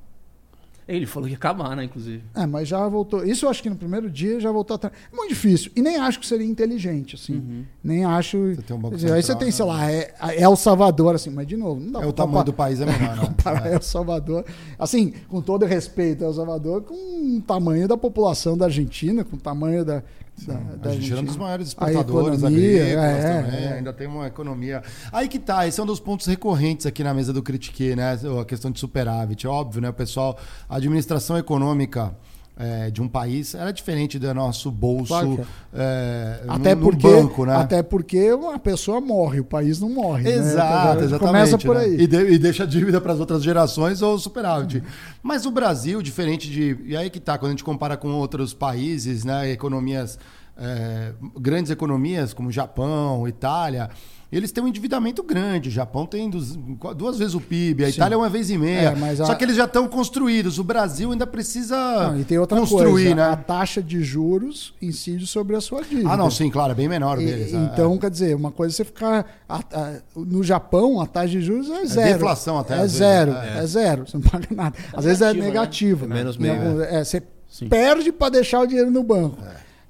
Ele 0.87 1.07
falou 1.07 1.25
que 1.27 1.33
ia 1.33 1.37
acabar, 1.37 1.75
né, 1.75 1.83
inclusive. 1.83 2.23
É, 2.35 2.45
mas 2.45 2.67
já 2.67 2.87
voltou. 2.87 3.25
Isso 3.25 3.45
eu 3.45 3.49
acho 3.49 3.63
que 3.63 3.69
no 3.69 3.75
primeiro 3.75 4.09
dia 4.09 4.39
já 4.39 4.51
voltou 4.51 4.75
atrás. 4.75 4.93
É 5.11 5.15
muito 5.15 5.29
difícil. 5.29 5.71
E 5.75 5.81
nem 5.81 5.97
acho 5.97 6.19
que 6.19 6.27
seria 6.27 6.45
inteligente, 6.45 7.15
assim. 7.15 7.65
Nem 7.83 8.05
acho. 8.05 8.37
Você 8.55 8.61
tem 8.61 8.75
um 8.75 8.79
Banco 8.79 8.95
dizer, 8.95 9.11
aí 9.11 9.21
você 9.21 9.33
Central, 9.33 9.39
tem, 9.39 9.47
né? 9.47 9.51
sei 9.51 9.65
lá, 9.65 9.91
é, 9.91 10.13
é 10.21 10.43
El 10.43 10.55
Salvador, 10.55 11.15
assim, 11.15 11.31
mas 11.31 11.47
de 11.47 11.57
novo, 11.57 11.81
não 11.81 11.91
dá 11.91 11.99
É 11.99 12.01
pra 12.03 12.09
o 12.09 12.13
tamanho 12.13 12.45
do 12.45 12.53
país 12.53 12.79
é 12.79 12.85
menor, 12.85 13.15
né? 13.17 13.25
comparar 13.25 13.67
É. 13.67 13.73
El 13.73 13.81
Salvador. 13.81 14.45
Assim, 14.77 15.11
com 15.27 15.41
todo 15.41 15.65
respeito, 15.65 16.23
El 16.23 16.33
Salvador, 16.33 16.83
com 16.83 16.93
o 16.93 17.41
tamanho 17.41 17.87
da 17.87 17.97
população 17.97 18.55
da 18.55 18.65
Argentina, 18.65 19.23
com 19.23 19.37
o 19.37 19.39
tamanho 19.39 19.83
da. 19.83 20.03
Da, 20.45 20.53
da 20.53 20.89
A 20.89 20.93
gente 20.93 21.13
é 21.13 21.15
um 21.15 21.23
dos 21.23 21.37
maiores 21.37 21.69
exportadores 21.69 22.39
economia, 22.39 22.81
agrícolas 22.81 23.23
é, 23.23 23.41
também, 23.41 23.63
é. 23.63 23.73
ainda 23.73 23.93
tem 23.93 24.07
uma 24.07 24.27
economia. 24.27 24.83
Aí 25.11 25.27
que 25.27 25.39
tá, 25.39 25.67
esse 25.67 25.79
é 25.79 25.83
um 25.83 25.85
dos 25.85 25.99
pontos 25.99 26.25
recorrentes 26.25 26.85
aqui 26.85 27.03
na 27.03 27.13
mesa 27.13 27.31
do 27.31 27.41
Critique, 27.41 27.95
né? 27.95 28.17
A 28.41 28.45
questão 28.45 28.69
de 28.69 28.79
superávit. 28.79 29.45
É 29.45 29.49
óbvio, 29.49 29.81
né? 29.81 29.89
O 29.89 29.93
pessoal, 29.93 30.37
a 30.67 30.75
administração 30.75 31.37
econômica 31.37 32.15
é, 32.57 32.89
de 32.89 33.01
um 33.01 33.07
país 33.07 33.53
ela 33.53 33.69
é 33.69 33.73
diferente 33.73 34.17
do 34.17 34.33
nosso 34.33 34.71
bolso 34.71 35.07
Claro 35.09 35.45
é. 35.73 36.39
é, 36.43 36.43
Até 36.47 36.73
num- 36.73 36.81
num 36.81 36.87
porque, 36.89 37.07
banco, 37.07 37.45
né? 37.45 37.55
até 37.55 37.83
porque 37.83 38.31
uma 38.33 38.57
pessoa 38.57 39.01
morre, 39.01 39.41
o 39.41 39.43
país 39.45 39.79
não 39.81 39.89
morre. 39.89 40.23
né? 40.23 40.31
Exato, 40.31 41.03
exatamente. 41.03 41.19
Começa 41.19 41.57
por 41.57 41.75
né? 41.75 41.81
aí. 41.81 41.95
E, 42.01 42.07
de- 42.07 42.31
e 42.31 42.37
deixa 42.39 42.63
a 42.63 42.65
dívida 42.65 43.01
para 43.01 43.11
as 43.13 43.19
outras 43.19 43.43
gerações 43.43 44.01
ou 44.01 44.17
superávit. 44.17 44.81
Mas 45.21 45.45
o 45.45 45.51
Brasil, 45.51 46.01
diferente 46.01 46.49
de. 46.49 46.77
E 46.85 46.95
aí 46.95 47.09
que 47.09 47.19
tá, 47.19 47.37
quando 47.37 47.49
a 47.49 47.51
gente 47.51 47.63
compara 47.63 47.97
com 47.97 48.07
outros 48.09 48.53
países, 48.53 49.23
né? 49.25 49.49
Economias. 49.51 50.17
é, 50.57 51.11
grandes 51.37 51.69
economias 51.69 52.33
como 52.33 52.49
Japão, 52.49 53.27
Itália. 53.27 53.89
Eles 54.31 54.51
têm 54.51 54.63
um 54.63 54.67
endividamento 54.67 55.21
grande. 55.23 55.69
O 55.69 55.71
Japão 55.71 56.05
tem 56.05 56.29
dos- 56.29 56.57
duas 56.97 57.17
vezes 57.17 57.35
o 57.35 57.39
PIB, 57.39 57.83
a 57.85 57.87
Sim. 57.87 57.93
Itália 57.93 58.15
é 58.15 58.17
uma 58.17 58.27
vez 58.27 58.49
e 58.49 58.57
meia. 58.57 58.89
É, 58.89 58.95
mas 58.95 59.21
a- 59.21 59.25
Só 59.25 59.35
que 59.35 59.43
eles 59.45 59.55
já 59.55 59.65
estão 59.65 59.87
construídos. 59.87 60.57
O 60.59 60.63
Brasil 60.63 61.11
ainda 61.11 61.25
precisa 61.27 61.75
Não, 62.11 62.19
e 62.19 62.25
tem 62.25 62.37
outra 62.37 62.59
construir, 62.59 63.05
coisa, 63.09 63.23
a 63.25 63.35
né? 63.35 63.43
taxa 63.47 63.81
de 63.81 64.03
juros 64.03 64.73
incide 64.81 65.25
sobre 65.27 65.55
a 65.55 65.61
sua 65.61 65.81
dívida. 65.83 66.09
Ah, 66.11 66.17
não, 66.17 66.29
sim, 66.29 66.49
claro, 66.49 66.71
é 66.71 66.75
bem 66.75 66.89
menor 66.89 67.21
E- 67.21 67.25
deles. 67.25 67.53
é. 67.53 67.57
então, 67.57 67.97
quer 67.97 68.09
dizer, 68.09 68.35
uma 68.35 68.51
coisa 68.51 68.73
é 68.73 68.75
você 68.75 68.83
ficar. 68.85 69.25
a- 69.47 69.59
a- 69.71 69.93
no 70.15 70.43
Japão, 70.43 70.99
a 70.99 71.05
taxa 71.05 71.29
de 71.29 71.41
juros 71.41 71.69
é 71.69 71.85
zero. 71.85 72.13
deflação 72.13 72.57
até, 72.57 72.81
É 72.81 72.87
zero. 72.87 73.31
é. 73.31 73.59
É. 73.59 73.65
zero. 73.67 74.07
Você 74.07 74.17
não 74.17 74.23
paga 74.23 74.47
nada. 74.51 74.75
Às 74.91 75.05
vezes 75.05 75.21
é 75.21 75.33
negativa, 75.33 75.45
né? 75.45 75.45
negativo. 75.45 76.05
É 76.05 76.07
menos 76.07 76.35
Em 76.35 76.39
meio, 76.39 76.81
é, 76.81 77.03
você 77.03 77.21
Sim. 77.47 77.69
perde 77.69 78.11
para 78.11 78.29
deixar 78.31 78.59
o 78.61 78.65
dinheiro 78.65 78.89
no 78.91 79.03
banco. 79.03 79.37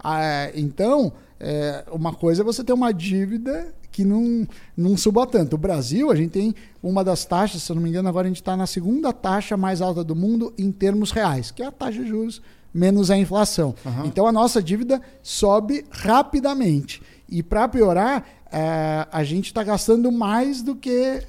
Ah, 0.04 0.50
então, 0.54 1.12
é, 1.40 1.84
uma 1.92 2.14
coisa 2.14 2.42
é 2.42 2.46
você 2.46 2.64
ter 2.64 2.74
uma 2.74 2.92
dívida 2.94 3.74
que 3.96 4.04
não, 4.04 4.46
não 4.76 4.98
suba 4.98 5.26
tanto. 5.26 5.54
O 5.54 5.58
Brasil, 5.58 6.12
a 6.12 6.16
gente 6.16 6.32
tem 6.32 6.54
uma 6.84 7.02
das 7.02 7.24
taxas, 7.24 7.64
se 7.64 7.72
eu 7.72 7.78
não 7.78 7.82
me 7.82 7.88
engano, 7.88 8.10
agora 8.10 8.28
a 8.28 8.28
gente 8.28 8.42
está 8.42 8.58
na 8.58 8.68
segunda 8.68 9.14
taxa 9.14 9.56
mais 9.56 9.82
alta 9.82 10.04
do 10.04 10.14
mundo 10.14 10.54
em 10.58 10.70
termos 10.70 11.12
reais, 11.12 11.50
que 11.50 11.64
é 11.64 11.66
a 11.66 11.72
taxa 11.72 12.04
de 12.04 12.10
juros 12.10 12.42
menos 12.74 13.10
a 13.10 13.18
inflação. 13.18 13.74
Então 14.04 14.28
a 14.28 14.34
nossa 14.34 14.62
dívida 14.62 15.02
sobe 15.24 15.86
rapidamente. 15.90 17.02
E 17.30 17.42
para 17.42 17.70
piorar, 17.70 18.26
é, 18.52 19.08
a 19.10 19.24
gente 19.24 19.46
está 19.46 19.64
gastando 19.64 20.12
mais 20.12 20.62
do 20.62 20.76
que 20.76 21.22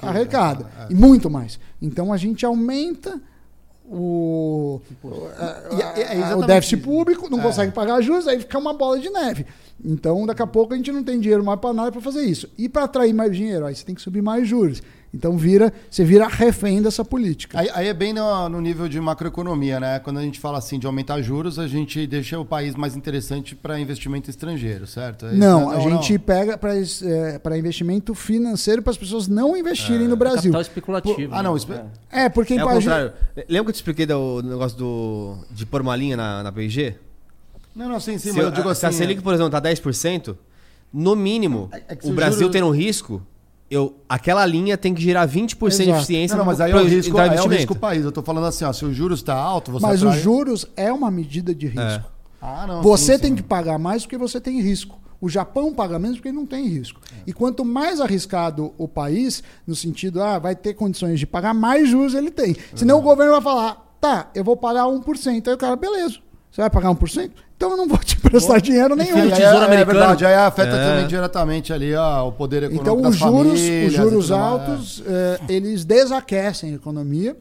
arrecada. 0.00 0.66
E 0.88 0.94
muito 0.94 1.28
mais. 1.28 1.60
Então 1.80 2.10
a 2.10 2.16
gente 2.16 2.46
aumenta 2.46 3.20
o, 3.86 4.80
é- 5.96 6.16
é 6.18 6.22
a- 6.22 6.36
o 6.36 6.46
déficit 6.46 6.76
isso. 6.76 6.84
público, 6.84 7.28
não 7.30 7.40
É. 7.40 7.42
consegue 7.42 7.72
pagar 7.72 8.00
juros, 8.00 8.26
aí 8.26 8.38
fica 8.40 8.58
uma 8.58 8.72
bola 8.74 8.98
de 8.98 9.10
neve. 9.10 9.46
Então, 9.84 10.24
daqui 10.26 10.42
a 10.42 10.46
pouco 10.46 10.72
a 10.72 10.76
gente 10.76 10.90
não 10.90 11.02
tem 11.02 11.20
dinheiro 11.20 11.44
mais 11.44 11.60
para 11.60 11.72
nada 11.74 11.92
para 11.92 12.00
fazer 12.00 12.22
isso. 12.22 12.48
E 12.56 12.68
para 12.68 12.84
atrair 12.84 13.12
mais 13.12 13.34
dinheiro, 13.36 13.66
aí 13.66 13.74
você 13.74 13.84
tem 13.84 13.94
que 13.94 14.00
subir 14.00 14.22
mais 14.22 14.48
juros. 14.48 14.82
Então 15.14 15.38
vira, 15.38 15.72
você 15.88 16.04
vira 16.04 16.26
refém 16.26 16.82
dessa 16.82 17.04
política. 17.04 17.60
Aí, 17.60 17.70
aí 17.72 17.86
é 17.86 17.94
bem 17.94 18.12
no, 18.12 18.48
no 18.48 18.60
nível 18.60 18.88
de 18.88 19.00
macroeconomia, 19.00 19.78
né? 19.78 20.00
Quando 20.00 20.18
a 20.18 20.22
gente 20.22 20.40
fala 20.40 20.58
assim 20.58 20.76
de 20.76 20.86
aumentar 20.88 21.22
juros, 21.22 21.56
a 21.58 21.68
gente 21.68 22.04
deixa 22.06 22.36
o 22.38 22.44
país 22.44 22.74
mais 22.74 22.96
interessante 22.96 23.54
para 23.54 23.78
investimento 23.78 24.28
estrangeiro, 24.28 24.88
certo? 24.88 25.26
É 25.26 25.28
isso, 25.30 25.38
não, 25.38 25.70
né? 25.70 25.76
a 25.76 25.80
gente 25.80 26.18
pega 26.18 26.58
para 26.58 27.56
investimento 27.56 28.12
financeiro 28.14 28.82
para 28.82 28.90
as 28.90 28.96
pessoas 28.98 29.28
não 29.28 29.56
investirem 29.56 30.08
no 30.08 30.16
Brasil. 30.16 30.50
Capital 30.52 30.60
especulativo. 30.62 31.32
Ah, 31.34 31.42
não, 31.42 31.52
né? 31.52 31.58
espe- 31.58 31.80
É. 32.10 32.24
É, 32.24 32.28
porque 32.28 32.54
É 32.54 32.58
ao 32.60 32.70
imagina- 32.72 32.94
contrário. 33.12 33.46
Lembra 33.48 33.64
que 33.64 33.68
eu 33.70 33.72
te 33.72 33.76
expliquei 33.76 34.06
do 34.06 34.42
negócio 34.42 34.76
do, 34.76 35.36
de 35.50 35.64
pôr 35.64 35.80
uma 35.80 35.94
linha 35.94 36.16
na, 36.16 36.42
na 36.42 36.50
PIG? 36.50 36.96
Não, 37.74 37.88
não, 37.88 38.00
sim, 38.00 38.18
sim, 38.18 38.30
Se, 38.30 38.36
mas 38.36 38.44
eu 38.46 38.50
digo 38.50 38.68
a- 38.68 38.72
assim. 38.72 38.80
se 38.80 38.86
a 38.86 38.92
Selic, 38.92 39.22
por 39.22 39.32
exemplo, 39.32 39.50
tá 39.50 39.60
10%, 39.60 40.36
no 40.92 41.14
mínimo, 41.14 41.68
É- 41.72 41.94
é 41.94 41.98
o 42.02 42.10
o 42.10 42.12
Brasil 42.12 42.38
juros- 42.40 42.52
tendo 42.52 42.66
um 42.66 42.70
risco, 42.70 43.22
eu, 43.70 43.96
aquela 44.08 44.44
linha 44.44 44.76
tem 44.76 44.94
que 44.94 45.02
gerar 45.02 45.26
20% 45.26 45.56
de 45.56 45.66
Exato. 45.66 45.90
eficiência 45.98 46.36
Não, 46.36 46.44
não, 46.44 46.50
mas 46.50 46.60
aí 46.60 46.70
é 46.70 46.76
o 46.76 46.84
risco, 46.84 47.18
aí 47.18 47.36
é 47.36 47.42
o 47.42 47.48
risco 47.48 47.74
país. 47.74 48.04
Eu 48.04 48.12
tô 48.12 48.22
falando 48.22 48.46
assim, 48.46 48.64
ó, 48.64 48.72
se 48.72 48.84
o 48.84 48.92
juros 48.92 49.20
está 49.20 49.34
alto, 49.34 49.72
você 49.72 49.86
mas 49.86 50.02
atrai... 50.02 50.16
os 50.16 50.22
juros 50.22 50.66
é 50.76 50.92
uma 50.92 51.10
medida 51.10 51.54
de 51.54 51.66
risco. 51.66 52.04
Ah, 52.40 52.66
não. 52.66 52.82
Você 52.82 53.14
sim, 53.14 53.20
tem 53.20 53.30
sim. 53.30 53.36
que 53.36 53.42
pagar 53.42 53.78
mais 53.78 54.02
porque 54.02 54.18
você 54.18 54.40
tem 54.40 54.60
risco. 54.60 55.00
O 55.20 55.28
Japão 55.28 55.72
paga 55.72 55.98
menos 55.98 56.18
porque 56.18 56.30
não 56.30 56.44
tem 56.44 56.68
risco. 56.68 57.00
É. 57.10 57.22
E 57.26 57.32
quanto 57.32 57.64
mais 57.64 58.00
arriscado 58.00 58.74
o 58.76 58.86
país, 58.86 59.42
no 59.66 59.74
sentido, 59.74 60.22
ah, 60.22 60.38
vai 60.38 60.54
ter 60.54 60.74
condições 60.74 61.18
de 61.18 61.26
pagar, 61.26 61.54
mais 61.54 61.88
juros 61.88 62.14
ele 62.14 62.30
tem. 62.30 62.54
Senão 62.74 62.96
uhum. 62.96 63.00
o 63.00 63.04
governo 63.04 63.32
vai 63.32 63.40
falar, 63.40 63.96
tá, 63.98 64.30
eu 64.34 64.44
vou 64.44 64.56
pagar 64.56 64.84
1%. 64.84 65.48
Aí 65.48 65.54
o 65.54 65.56
cara, 65.56 65.76
beleza, 65.76 66.18
você 66.50 66.60
vai 66.60 66.68
pagar 66.68 66.90
1%? 66.90 67.30
Então 67.64 67.72
eu 67.72 67.76
não 67.78 67.88
vou 67.88 67.98
te 67.98 68.20
prestar 68.20 68.60
dinheiro 68.60 68.94
nenhum. 68.94 69.16
Enfim, 69.16 69.28
o 69.28 69.36
Tesouro 69.36 69.72
é, 69.72 69.80
é 69.80 69.84
verdade, 69.84 70.26
aí 70.26 70.34
afeta 70.34 70.76
é. 70.76 70.90
também 70.90 71.06
diretamente 71.06 71.72
ali 71.72 71.94
ó, 71.94 72.28
o 72.28 72.32
poder 72.32 72.64
econômico 72.64 72.90
Então 72.90 73.08
os 73.08 73.16
juros, 73.16 73.60
os 73.86 73.92
juros 73.92 74.30
altos, 74.30 75.02
é, 75.06 75.40
eles 75.48 75.82
desaquecem 75.82 76.72
a 76.72 76.74
economia, 76.74 77.34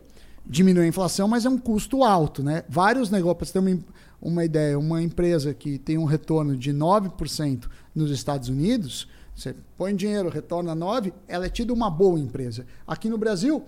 diminuem 0.45 0.85
a 0.85 0.89
inflação, 0.89 1.27
mas 1.27 1.45
é 1.45 1.49
um 1.49 1.57
custo 1.57 2.05
alto. 2.05 2.41
Né? 2.41 2.63
Vários 2.69 3.09
negócios, 3.09 3.37
para 3.37 3.45
você 3.47 3.53
ter 3.53 3.59
uma, 3.59 3.79
uma 4.21 4.45
ideia, 4.45 4.79
uma 4.79 5.01
empresa 5.01 5.53
que 5.53 5.77
tem 5.77 5.97
um 5.97 6.05
retorno 6.05 6.55
de 6.55 6.73
9% 6.73 7.65
nos 7.93 8.09
Estados 8.09 8.47
Unidos, 8.47 9.09
você 9.35 9.53
põe 9.77 9.93
dinheiro, 9.93 10.29
retorna 10.29 10.73
9%, 10.73 11.11
ela 11.27 11.47
é 11.47 11.49
tida 11.49 11.73
uma 11.73 11.89
boa 11.89 12.17
empresa. 12.17 12.65
Aqui 12.87 13.09
no 13.09 13.17
Brasil, 13.17 13.61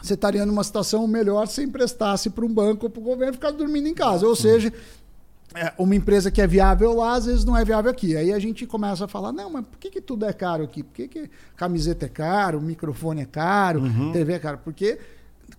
você 0.00 0.14
estaria 0.14 0.44
numa 0.46 0.64
situação 0.64 1.06
melhor 1.06 1.46
se 1.46 1.62
emprestasse 1.62 2.30
para 2.30 2.44
um 2.44 2.52
banco 2.52 2.86
ou 2.86 2.90
para 2.90 3.00
o 3.00 3.04
governo 3.04 3.34
ficar 3.34 3.50
dormindo 3.50 3.88
em 3.88 3.94
casa. 3.94 4.26
Ou 4.26 4.34
seja, 4.34 4.72
é, 5.54 5.72
uma 5.78 5.94
empresa 5.94 6.30
que 6.30 6.40
é 6.40 6.46
viável 6.46 6.94
lá, 6.94 7.14
às 7.14 7.26
vezes 7.26 7.44
não 7.44 7.56
é 7.56 7.64
viável 7.64 7.90
aqui. 7.90 8.16
Aí 8.16 8.32
a 8.32 8.38
gente 8.38 8.66
começa 8.66 9.04
a 9.04 9.08
falar, 9.08 9.32
não, 9.32 9.50
mas 9.50 9.66
por 9.66 9.78
que, 9.78 9.90
que 9.90 10.00
tudo 10.00 10.24
é 10.24 10.32
caro 10.32 10.64
aqui? 10.64 10.82
Por 10.82 10.94
que, 10.94 11.08
que 11.08 11.30
camiseta 11.56 12.06
é 12.06 12.08
caro, 12.08 12.60
microfone 12.60 13.22
é 13.22 13.26
caro, 13.26 13.82
uhum. 13.82 14.12
TV 14.12 14.34
é 14.34 14.38
caro? 14.38 14.58
Porque 14.64 14.98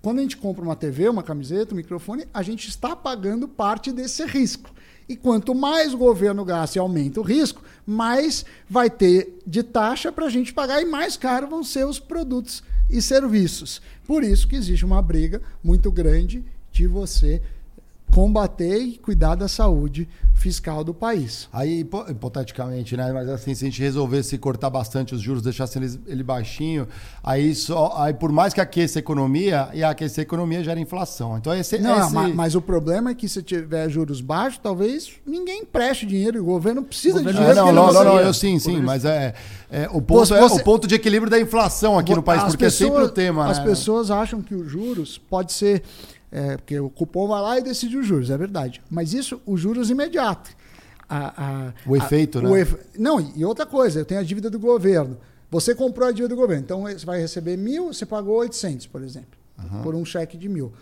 quando 0.01 0.19
a 0.19 0.21
gente 0.21 0.37
compra 0.37 0.63
uma 0.63 0.75
TV, 0.75 1.07
uma 1.07 1.23
camiseta, 1.23 1.73
um 1.73 1.77
microfone, 1.77 2.25
a 2.33 2.41
gente 2.41 2.67
está 2.67 2.95
pagando 2.95 3.47
parte 3.47 3.91
desse 3.91 4.25
risco. 4.25 4.71
E 5.07 5.15
quanto 5.15 5.53
mais 5.53 5.93
o 5.93 5.97
governo 5.97 6.45
gasta 6.45 6.77
e 6.77 6.79
aumenta 6.79 7.19
o 7.19 7.23
risco, 7.23 7.61
mais 7.85 8.45
vai 8.69 8.89
ter 8.89 9.39
de 9.45 9.61
taxa 9.61 10.11
para 10.11 10.25
a 10.25 10.29
gente 10.29 10.53
pagar 10.53 10.81
e 10.81 10.85
mais 10.85 11.17
caro 11.17 11.47
vão 11.47 11.63
ser 11.63 11.85
os 11.85 11.99
produtos 11.99 12.63
e 12.89 13.01
serviços. 13.01 13.81
Por 14.07 14.23
isso 14.23 14.47
que 14.47 14.55
existe 14.55 14.85
uma 14.85 15.01
briga 15.01 15.41
muito 15.63 15.91
grande 15.91 16.43
de 16.71 16.87
você 16.87 17.41
combater 18.13 18.77
e 18.77 18.97
cuidar 18.99 19.33
da 19.33 19.47
saúde 19.47 20.07
fiscal 20.35 20.83
do 20.83 20.93
país. 20.93 21.47
Aí, 21.51 21.87
hipoteticamente, 22.09 22.95
né? 22.95 23.11
Mas 23.11 23.27
assim, 23.27 23.55
se 23.55 23.65
a 23.65 23.67
gente 23.69 23.81
resolvesse 23.81 24.37
cortar 24.37 24.69
bastante 24.69 25.15
os 25.15 25.21
juros, 25.21 25.41
deixasse 25.41 25.79
ele, 25.79 25.99
ele 26.05 26.21
baixinho, 26.21 26.87
aí 27.23 27.55
só. 27.55 27.95
Aí, 27.97 28.13
por 28.13 28.31
mais 28.31 28.53
que 28.53 28.61
aqueça 28.61 28.99
a 28.99 29.01
economia, 29.01 29.69
e 29.73 29.83
aquecer 29.83 30.21
a 30.21 30.23
economia 30.23 30.63
gera 30.63 30.79
inflação. 30.79 31.37
Então, 31.37 31.55
esse. 31.55 31.79
Não, 31.79 31.99
esse... 31.99 32.13
Mas, 32.13 32.35
mas, 32.35 32.55
o 32.55 32.61
problema 32.61 33.11
é 33.11 33.15
que 33.15 33.27
se 33.27 33.41
tiver 33.41 33.89
juros 33.89 34.21
baixos, 34.21 34.59
talvez 34.61 35.13
ninguém 35.25 35.61
empreste 35.61 36.05
dinheiro. 36.05 36.39
O 36.39 36.45
governo 36.45 36.83
precisa 36.83 37.15
o 37.15 37.23
governo 37.23 37.39
de 37.39 37.45
dinheiro. 37.47 37.65
Não, 37.65 37.73
não, 37.73 37.93
não, 37.93 38.03
não, 38.03 38.19
eu 38.19 38.33
sim, 38.33 38.59
sim, 38.59 38.79
mas 38.79 39.05
é. 39.05 39.33
é 39.71 39.87
o, 39.91 40.01
ponto 40.01 40.27
você, 40.27 40.35
é 40.35 40.43
o 40.43 40.63
ponto 40.63 40.87
de 40.87 40.93
equilíbrio 40.93 41.31
da 41.31 41.39
inflação 41.39 41.97
aqui 41.97 42.13
no 42.13 42.21
país, 42.21 42.43
porque 42.43 42.65
pessoas, 42.65 42.89
é 42.89 42.93
sempre 42.93 43.03
o 43.03 43.09
tema. 43.09 43.49
As 43.49 43.57
né? 43.57 43.65
pessoas 43.65 44.11
acham 44.11 44.39
que 44.39 44.53
os 44.53 44.69
juros 44.69 45.17
pode 45.17 45.53
ser 45.53 45.81
é, 46.33 46.57
porque 46.57 46.79
o 46.79 46.89
cupom 46.89 47.27
vai 47.27 47.39
lá 47.39 47.59
e 47.59 47.61
decide 47.61 47.95
os 47.95 48.07
juros, 48.07 48.31
é 48.31 48.37
verdade. 48.37 48.81
Mas 48.89 49.13
isso, 49.13 49.39
os 49.45 49.61
juros 49.61 49.91
imediatos. 49.91 50.51
A, 51.07 51.67
a, 51.67 51.73
o 51.85 51.95
efeito, 51.95 52.39
a, 52.39 52.41
né? 52.41 52.49
O 52.49 52.57
efe... 52.57 52.75
Não, 52.97 53.19
e 53.35 53.45
outra 53.45 53.67
coisa, 53.67 53.99
eu 53.99 54.05
tenho 54.05 54.19
a 54.19 54.23
dívida 54.23 54.49
do 54.49 54.57
governo. 54.57 55.15
Você 55.51 55.75
comprou 55.75 56.07
a 56.07 56.11
dívida 56.11 56.29
do 56.29 56.35
governo, 56.35 56.63
então 56.63 56.81
você 56.81 57.05
vai 57.05 57.19
receber 57.19 57.55
mil, 57.55 57.93
você 57.93 58.03
pagou 58.03 58.37
800, 58.37 58.87
por 58.87 59.03
exemplo, 59.03 59.37
uhum. 59.59 59.83
por 59.83 59.93
um 59.93 60.03
cheque 60.03 60.35
de 60.35 60.49
mil. 60.49 60.73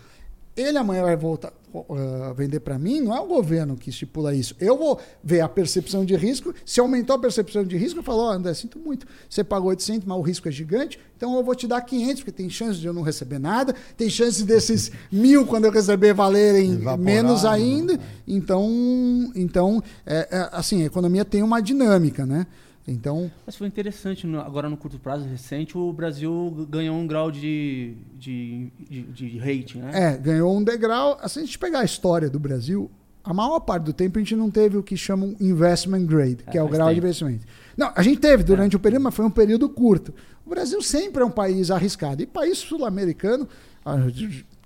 Ele 0.54 0.76
amanhã 0.76 1.02
vai 1.02 1.16
voltar, 1.16 1.50
uh, 1.72 2.34
vender 2.34 2.60
para 2.60 2.78
mim, 2.78 3.00
não 3.00 3.16
é 3.16 3.20
o 3.20 3.26
governo 3.26 3.74
que 3.74 3.88
estipula 3.88 4.34
isso. 4.34 4.54
Eu 4.60 4.76
vou 4.76 5.00
ver 5.24 5.40
a 5.40 5.48
percepção 5.48 6.04
de 6.04 6.14
risco. 6.14 6.54
Se 6.66 6.78
aumentou 6.78 7.16
a 7.16 7.18
percepção 7.18 7.64
de 7.64 7.76
risco, 7.76 8.00
eu 8.00 8.02
falo, 8.02 8.26
oh, 8.26 8.30
André, 8.30 8.52
sinto 8.52 8.78
muito. 8.78 9.06
Você 9.30 9.42
pagou 9.42 9.70
800, 9.70 10.06
mas 10.06 10.18
o 10.18 10.20
risco 10.20 10.48
é 10.48 10.52
gigante, 10.52 10.98
então 11.16 11.34
eu 11.36 11.42
vou 11.42 11.54
te 11.54 11.66
dar 11.66 11.80
500, 11.80 12.16
porque 12.22 12.32
tem 12.32 12.50
chance 12.50 12.78
de 12.78 12.86
eu 12.86 12.92
não 12.92 13.00
receber 13.00 13.38
nada. 13.38 13.74
Tem 13.96 14.10
chance 14.10 14.44
desses 14.44 14.92
mil, 15.10 15.46
quando 15.46 15.64
eu 15.64 15.70
receber, 15.70 16.12
valerem 16.12 16.72
Evaporar, 16.72 16.98
menos 16.98 17.44
ainda. 17.46 17.94
Né? 17.94 18.04
Então, 18.28 19.32
então 19.34 19.82
é, 20.04 20.28
é, 20.30 20.48
assim, 20.52 20.82
a 20.82 20.86
economia 20.86 21.24
tem 21.24 21.42
uma 21.42 21.60
dinâmica, 21.62 22.26
né? 22.26 22.46
Então, 22.86 23.30
Mas 23.46 23.54
foi 23.54 23.68
interessante, 23.68 24.26
agora 24.36 24.68
no 24.68 24.76
curto 24.76 24.98
prazo 24.98 25.28
recente, 25.28 25.78
o 25.78 25.92
Brasil 25.92 26.66
ganhou 26.68 26.96
um 26.96 27.06
grau 27.06 27.30
de, 27.30 27.94
de, 28.18 28.72
de, 28.90 29.02
de 29.02 29.38
rating, 29.38 29.78
né? 29.78 29.90
É, 29.94 30.16
ganhou 30.16 30.56
um 30.56 30.64
degrau. 30.64 31.16
Se 31.28 31.38
a 31.38 31.42
gente 31.42 31.58
pegar 31.58 31.80
a 31.80 31.84
história 31.84 32.28
do 32.28 32.40
Brasil, 32.40 32.90
a 33.22 33.32
maior 33.32 33.60
parte 33.60 33.84
do 33.84 33.92
tempo 33.92 34.18
a 34.18 34.20
gente 34.20 34.34
não 34.34 34.50
teve 34.50 34.76
o 34.76 34.82
que 34.82 34.96
chamam 34.96 35.36
investment 35.40 36.06
grade, 36.06 36.38
que 36.50 36.58
é, 36.58 36.60
é 36.60 36.62
o 36.62 36.68
grau 36.68 36.92
de 36.92 36.98
investimento. 36.98 37.46
Não, 37.76 37.92
a 37.94 38.02
gente 38.02 38.18
teve 38.18 38.42
durante 38.42 38.74
é. 38.74 38.76
o 38.76 38.80
período, 38.80 39.02
mas 39.02 39.14
foi 39.14 39.24
um 39.24 39.30
período 39.30 39.68
curto. 39.68 40.12
O 40.44 40.50
Brasil 40.50 40.82
sempre 40.82 41.22
é 41.22 41.24
um 41.24 41.30
país 41.30 41.70
arriscado. 41.70 42.20
E 42.20 42.26
país 42.26 42.58
sul-americano 42.58 43.48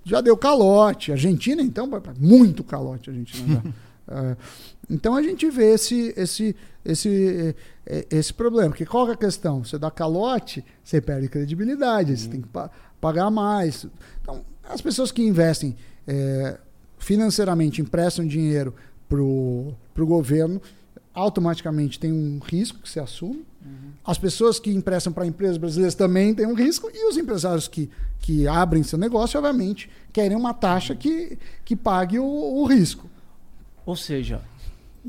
já 0.03 0.21
deu 0.21 0.35
calote. 0.35 1.11
Argentina, 1.11 1.61
então, 1.61 1.87
muito 2.19 2.63
calote 2.63 3.11
a 3.11 3.13
gente 3.13 3.41
não 3.43 3.55
dá. 3.55 3.63
É, 4.09 4.37
então 4.89 5.15
a 5.15 5.21
gente 5.21 5.49
vê 5.49 5.73
esse, 5.73 6.13
esse, 6.15 6.55
esse, 6.83 7.55
esse 8.09 8.33
problema. 8.33 8.69
Porque 8.69 8.85
qual 8.85 9.09
é 9.09 9.13
a 9.13 9.17
questão? 9.17 9.63
Você 9.63 9.77
dá 9.77 9.91
calote, 9.91 10.63
você 10.83 11.01
perde 11.01 11.27
credibilidade, 11.27 12.11
uhum. 12.11 12.17
você 12.17 12.29
tem 12.29 12.41
que 12.41 12.49
pagar 13.01 13.29
mais. 13.29 13.85
Então, 14.21 14.45
as 14.63 14.81
pessoas 14.81 15.11
que 15.11 15.21
investem 15.21 15.75
é, 16.07 16.57
financeiramente, 16.97 17.81
emprestam 17.81 18.25
dinheiro 18.25 18.73
para 19.09 19.21
o 19.21 19.75
governo, 19.97 20.61
automaticamente 21.13 21.99
tem 21.99 22.11
um 22.11 22.39
risco 22.39 22.79
que 22.79 22.89
se 22.89 22.99
assume. 22.99 23.45
Uhum. 23.65 23.91
As 24.05 24.17
pessoas 24.17 24.59
que 24.59 24.71
emprestam 24.71 25.11
para 25.11 25.25
empresas 25.25 25.57
brasileiras 25.57 25.95
também 25.95 26.33
têm 26.33 26.45
um 26.45 26.53
risco. 26.53 26.89
E 26.93 27.09
os 27.09 27.17
empresários 27.17 27.67
que, 27.67 27.89
que 28.19 28.47
abrem 28.47 28.83
seu 28.83 28.97
negócio, 28.97 29.37
obviamente, 29.37 29.89
querem 30.13 30.37
uma 30.37 30.53
taxa 30.53 30.95
que, 30.95 31.37
que 31.65 31.75
pague 31.75 32.19
o, 32.19 32.25
o 32.25 32.65
risco. 32.65 33.09
Ou 33.85 33.95
seja, 33.95 34.41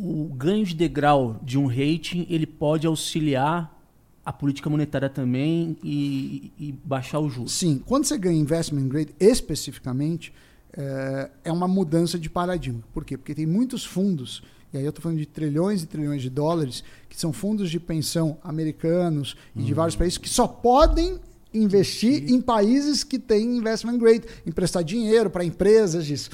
o 0.01 0.33
ganho 0.33 0.65
de 0.65 0.75
degrau 0.75 1.41
de 1.43 1.59
um 1.59 1.67
rating 1.67 2.27
ele 2.31 2.47
pode 2.47 2.87
auxiliar 2.87 3.77
a 4.25 4.33
política 4.33 4.71
monetária 4.71 5.09
também 5.09 5.77
e, 5.83 6.53
e 6.59 6.73
baixar 6.85 7.19
o 7.19 7.29
juros. 7.29 7.53
Sim, 7.53 7.83
quando 7.85 8.05
você 8.05 8.17
ganha 8.17 8.39
investment 8.39 8.87
grade 8.87 9.15
especificamente, 9.19 10.33
é, 10.73 11.31
é 11.45 11.53
uma 11.53 11.67
mudança 11.67 12.19
de 12.19 12.29
paradigma. 12.29 12.83
Por 12.93 13.05
quê? 13.05 13.17
Porque 13.17 13.35
tem 13.35 13.47
muitos 13.47 13.85
fundos, 13.85 14.43
e 14.73 14.77
aí 14.77 14.85
eu 14.85 14.91
estou 14.91 15.03
falando 15.03 15.19
de 15.19 15.27
trilhões 15.27 15.83
e 15.83 15.87
trilhões 15.87 16.23
de 16.23 16.31
dólares, 16.31 16.85
que 17.09 17.19
são 17.19 17.33
fundos 17.33 17.71
de 17.71 17.81
pensão 17.81 18.37
americanos 18.45 19.35
e 19.57 19.63
de 19.63 19.73
uhum. 19.73 19.77
vários 19.77 19.97
países 19.97 20.19
que 20.19 20.29
só 20.29 20.47
podem 20.47 21.19
investir 21.53 22.31
em 22.31 22.41
países 22.41 23.03
que 23.03 23.19
têm 23.19 23.57
investment 23.57 23.99
grade, 23.99 24.25
emprestar 24.47 24.85
dinheiro 24.85 25.31
para 25.31 25.45
empresas 25.45 26.05
disso. 26.05 26.31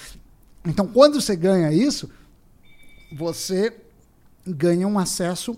Então, 0.67 0.87
quando 0.87 1.21
você 1.21 1.37
ganha 1.37 1.73
isso, 1.73 2.11
você 3.15 3.77
ganha 4.47 4.87
um 4.87 4.99
acesso 4.99 5.57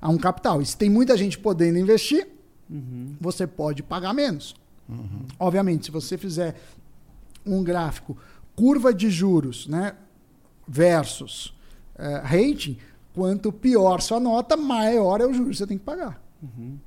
a 0.00 0.08
um 0.08 0.16
capital. 0.16 0.62
E 0.62 0.66
se 0.66 0.76
tem 0.76 0.88
muita 0.88 1.16
gente 1.16 1.38
podendo 1.38 1.78
investir, 1.78 2.28
uhum. 2.70 3.16
você 3.20 3.46
pode 3.46 3.82
pagar 3.82 4.12
menos. 4.12 4.54
Uhum. 4.88 5.26
Obviamente, 5.38 5.86
se 5.86 5.90
você 5.90 6.16
fizer 6.16 6.54
um 7.44 7.62
gráfico 7.62 8.16
curva 8.54 8.94
de 8.94 9.10
juros 9.10 9.66
né, 9.66 9.94
versus 10.66 11.46
uh, 11.98 12.22
rating, 12.22 12.78
quanto 13.12 13.52
pior 13.52 14.00
sua 14.00 14.20
nota, 14.20 14.56
maior 14.56 15.20
é 15.20 15.26
o 15.26 15.32
juros 15.32 15.50
que 15.50 15.56
você 15.58 15.66
tem 15.66 15.78
que 15.78 15.84
pagar. 15.84 16.22
Uhum. 16.42 16.78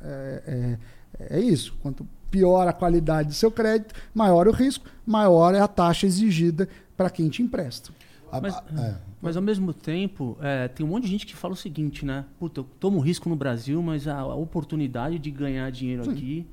É, 0.00 0.78
é, 1.20 1.36
é, 1.36 1.40
isso. 1.40 1.76
Quanto 1.82 2.06
pior 2.30 2.68
a 2.68 2.72
qualidade 2.72 3.28
do 3.28 3.34
seu 3.34 3.50
crédito, 3.50 3.94
maior 4.14 4.46
o 4.46 4.52
risco, 4.52 4.86
maior 5.04 5.54
é 5.54 5.60
a 5.60 5.68
taxa 5.68 6.06
exigida 6.06 6.68
para 6.96 7.10
quem 7.10 7.28
te 7.28 7.42
empresta. 7.42 7.90
Mas, 8.30 8.54
é. 8.54 8.96
Mas 9.20 9.36
ao 9.36 9.42
mesmo 9.42 9.72
tempo, 9.72 10.36
é, 10.40 10.68
tem 10.68 10.84
um 10.84 10.88
monte 10.90 11.04
de 11.04 11.10
gente 11.10 11.26
que 11.26 11.34
fala 11.34 11.54
o 11.54 11.56
seguinte, 11.56 12.04
né? 12.04 12.24
Puta, 12.38 12.60
eu 12.60 12.64
tomo 12.64 13.00
risco 13.00 13.28
no 13.28 13.36
Brasil, 13.36 13.82
mas 13.82 14.06
a, 14.06 14.18
a 14.18 14.34
oportunidade 14.34 15.18
de 15.18 15.30
ganhar 15.30 15.70
dinheiro 15.70 16.04
Sim. 16.04 16.10
aqui 16.10 16.46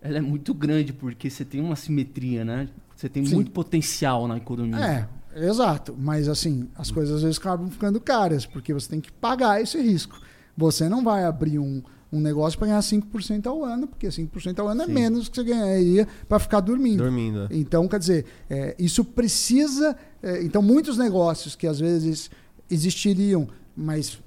ela 0.00 0.18
é 0.18 0.20
muito 0.20 0.54
grande, 0.54 0.92
porque 0.92 1.28
você 1.28 1.44
tem 1.44 1.60
uma 1.60 1.76
simetria, 1.76 2.44
né? 2.44 2.68
Você 2.94 3.08
tem 3.08 3.24
Sim. 3.24 3.36
muito 3.36 3.50
potencial 3.50 4.26
na 4.26 4.36
economia. 4.36 5.08
É, 5.34 5.46
exato. 5.46 5.94
Mas 5.98 6.28
assim, 6.28 6.68
as 6.76 6.90
coisas 6.90 7.16
às 7.16 7.22
vezes 7.22 7.38
acabam 7.38 7.68
ficando 7.70 8.00
caras, 8.00 8.46
porque 8.46 8.72
você 8.72 8.88
tem 8.88 9.00
que 9.00 9.12
pagar 9.12 9.60
esse 9.60 9.80
risco. 9.80 10.20
Você 10.56 10.88
não 10.88 11.04
vai 11.04 11.24
abrir 11.24 11.58
um, 11.58 11.82
um 12.12 12.20
negócio 12.20 12.58
para 12.58 12.68
ganhar 12.68 12.80
5% 12.80 13.46
ao 13.46 13.64
ano, 13.64 13.86
porque 13.86 14.08
5% 14.08 14.58
ao 14.58 14.68
ano 14.68 14.82
é 14.82 14.86
Sim. 14.86 14.90
é 14.90 14.94
menos 14.94 15.28
que 15.28 15.36
você 15.36 15.44
ganharia 15.44 16.08
para 16.28 16.38
ficar 16.38 16.60
dormindo. 16.60 17.02
Dormindo. 17.02 17.46
É. 17.50 17.56
Então, 17.56 17.86
quer 17.86 17.98
dizer, 17.98 18.24
é, 18.48 18.74
isso 18.78 19.04
precisa. 19.04 19.96
É, 20.22 20.42
então, 20.42 20.62
muitos 20.62 20.96
negócios 20.96 21.54
que 21.54 21.66
às 21.66 21.78
vezes 21.78 22.30
existiriam, 22.70 23.48
mas 23.76 24.18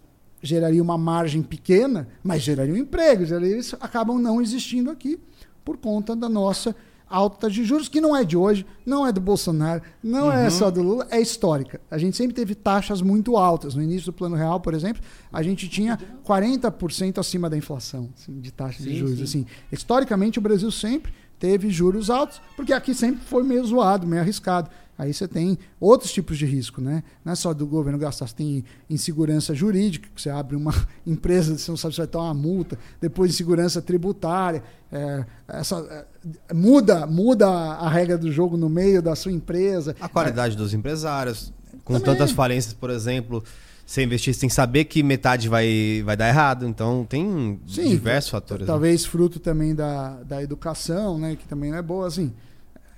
gerariam 0.42 0.84
uma 0.84 0.98
margem 0.98 1.42
pequena, 1.42 2.08
mas 2.24 2.42
gerariam 2.42 2.78
emprego, 2.78 3.26
gerariam 3.26 3.60
isso, 3.60 3.78
acabam 3.80 4.20
não 4.20 4.42
existindo 4.42 4.90
aqui 4.90 5.20
por 5.64 5.78
conta 5.78 6.16
da 6.16 6.28
nossa 6.28 6.76
alta 7.12 7.50
de 7.50 7.64
juros, 7.64 7.90
que 7.90 8.00
não 8.00 8.16
é 8.16 8.24
de 8.24 8.38
hoje, 8.38 8.66
não 8.86 9.06
é 9.06 9.12
do 9.12 9.20
Bolsonaro, 9.20 9.82
não 10.02 10.28
uhum. 10.28 10.32
é 10.32 10.50
só 10.50 10.72
do 10.72 10.82
Lula, 10.82 11.08
é 11.12 11.20
histórica. 11.20 11.82
A 11.92 11.98
gente 11.98 12.16
sempre 12.16 12.34
teve 12.34 12.56
taxas 12.56 13.02
muito 13.02 13.38
altas. 13.38 13.76
No 13.76 13.84
início 13.84 14.06
do 14.06 14.14
Plano 14.14 14.36
Real, 14.36 14.60
por 14.60 14.74
exemplo, 14.74 15.02
a 15.32 15.44
gente 15.44 15.68
tinha 15.68 16.00
40% 16.26 17.18
acima 17.18 17.50
da 17.50 17.58
inflação 17.58 18.10
assim, 18.16 18.40
de 18.40 18.52
taxa 18.52 18.82
sim, 18.82 18.90
de 18.90 18.98
juros. 18.98 19.22
Assim, 19.22 19.46
historicamente, 19.72 20.40
o 20.40 20.42
Brasil 20.42 20.72
sempre 20.72 21.14
teve 21.38 21.70
juros 21.70 22.10
altos, 22.10 22.42
porque 22.56 22.72
aqui 22.72 22.94
sempre 22.94 23.26
foi 23.26 23.44
meio 23.44 23.66
zoado, 23.66 24.08
meio 24.08 24.22
arriscado. 24.22 24.70
Aí 25.02 25.12
você 25.12 25.28
tem 25.28 25.58
outros 25.80 26.12
tipos 26.12 26.38
de 26.38 26.46
risco, 26.46 26.80
né? 26.80 27.04
Não 27.26 27.34
é 27.34 27.36
só 27.36 27.56
do 27.56 27.66
governo 27.66 27.98
gastar, 27.98 28.28
você 28.28 28.36
tem 28.36 28.64
insegurança 28.88 29.52
jurídica, 29.56 30.08
que 30.14 30.22
você 30.22 30.30
abre 30.30 30.56
uma 30.56 30.72
empresa, 31.08 31.58
você 31.58 31.72
não 31.72 31.76
sabe 31.76 31.96
se 31.96 31.98
vai 31.98 32.06
ter 32.06 32.20
uma 32.20 32.36
multa, 32.36 32.78
depois 33.02 33.32
insegurança 33.32 33.82
tributária, 33.82 34.62
é, 34.92 35.26
essa, 35.48 36.06
é, 36.50 36.54
muda, 36.54 37.08
muda 37.08 37.48
a 37.50 37.90
regra 37.90 38.16
do 38.16 38.32
jogo 38.32 38.56
no 38.56 38.70
meio 38.70 39.02
da 39.02 39.16
sua 39.16 39.32
empresa. 39.32 39.96
A 40.00 40.08
qualidade 40.08 40.54
é, 40.54 40.58
dos 40.58 40.72
empresários, 40.72 41.52
com 41.84 41.94
Também. 41.94 42.06
tantas 42.06 42.30
falências, 42.30 42.72
por 42.72 42.92
exemplo, 42.92 43.44
você 43.84 44.04
investir 44.04 44.36
sem 44.36 44.50
saber 44.50 44.86
que 44.86 45.02
metade 45.02 45.50
vai, 45.50 46.04
vai 46.06 46.16
dar 46.16 46.28
errado. 46.28 46.68
Então 46.68 47.08
tem 47.10 47.60
Sim, 47.68 47.90
diversos 47.90 48.30
fatores. 48.30 48.68
Né? 48.68 48.68
Talvez 48.68 49.02
né? 49.02 49.10
fruto 49.10 49.40
também 49.40 49.74
da, 49.74 50.22
da 50.22 50.44
educação, 50.44 51.18
né? 51.18 51.36
Que 51.36 51.48
também 51.48 51.72
não 51.72 51.80
é 51.80 51.82
boa, 51.82 52.06
assim. 52.06 52.32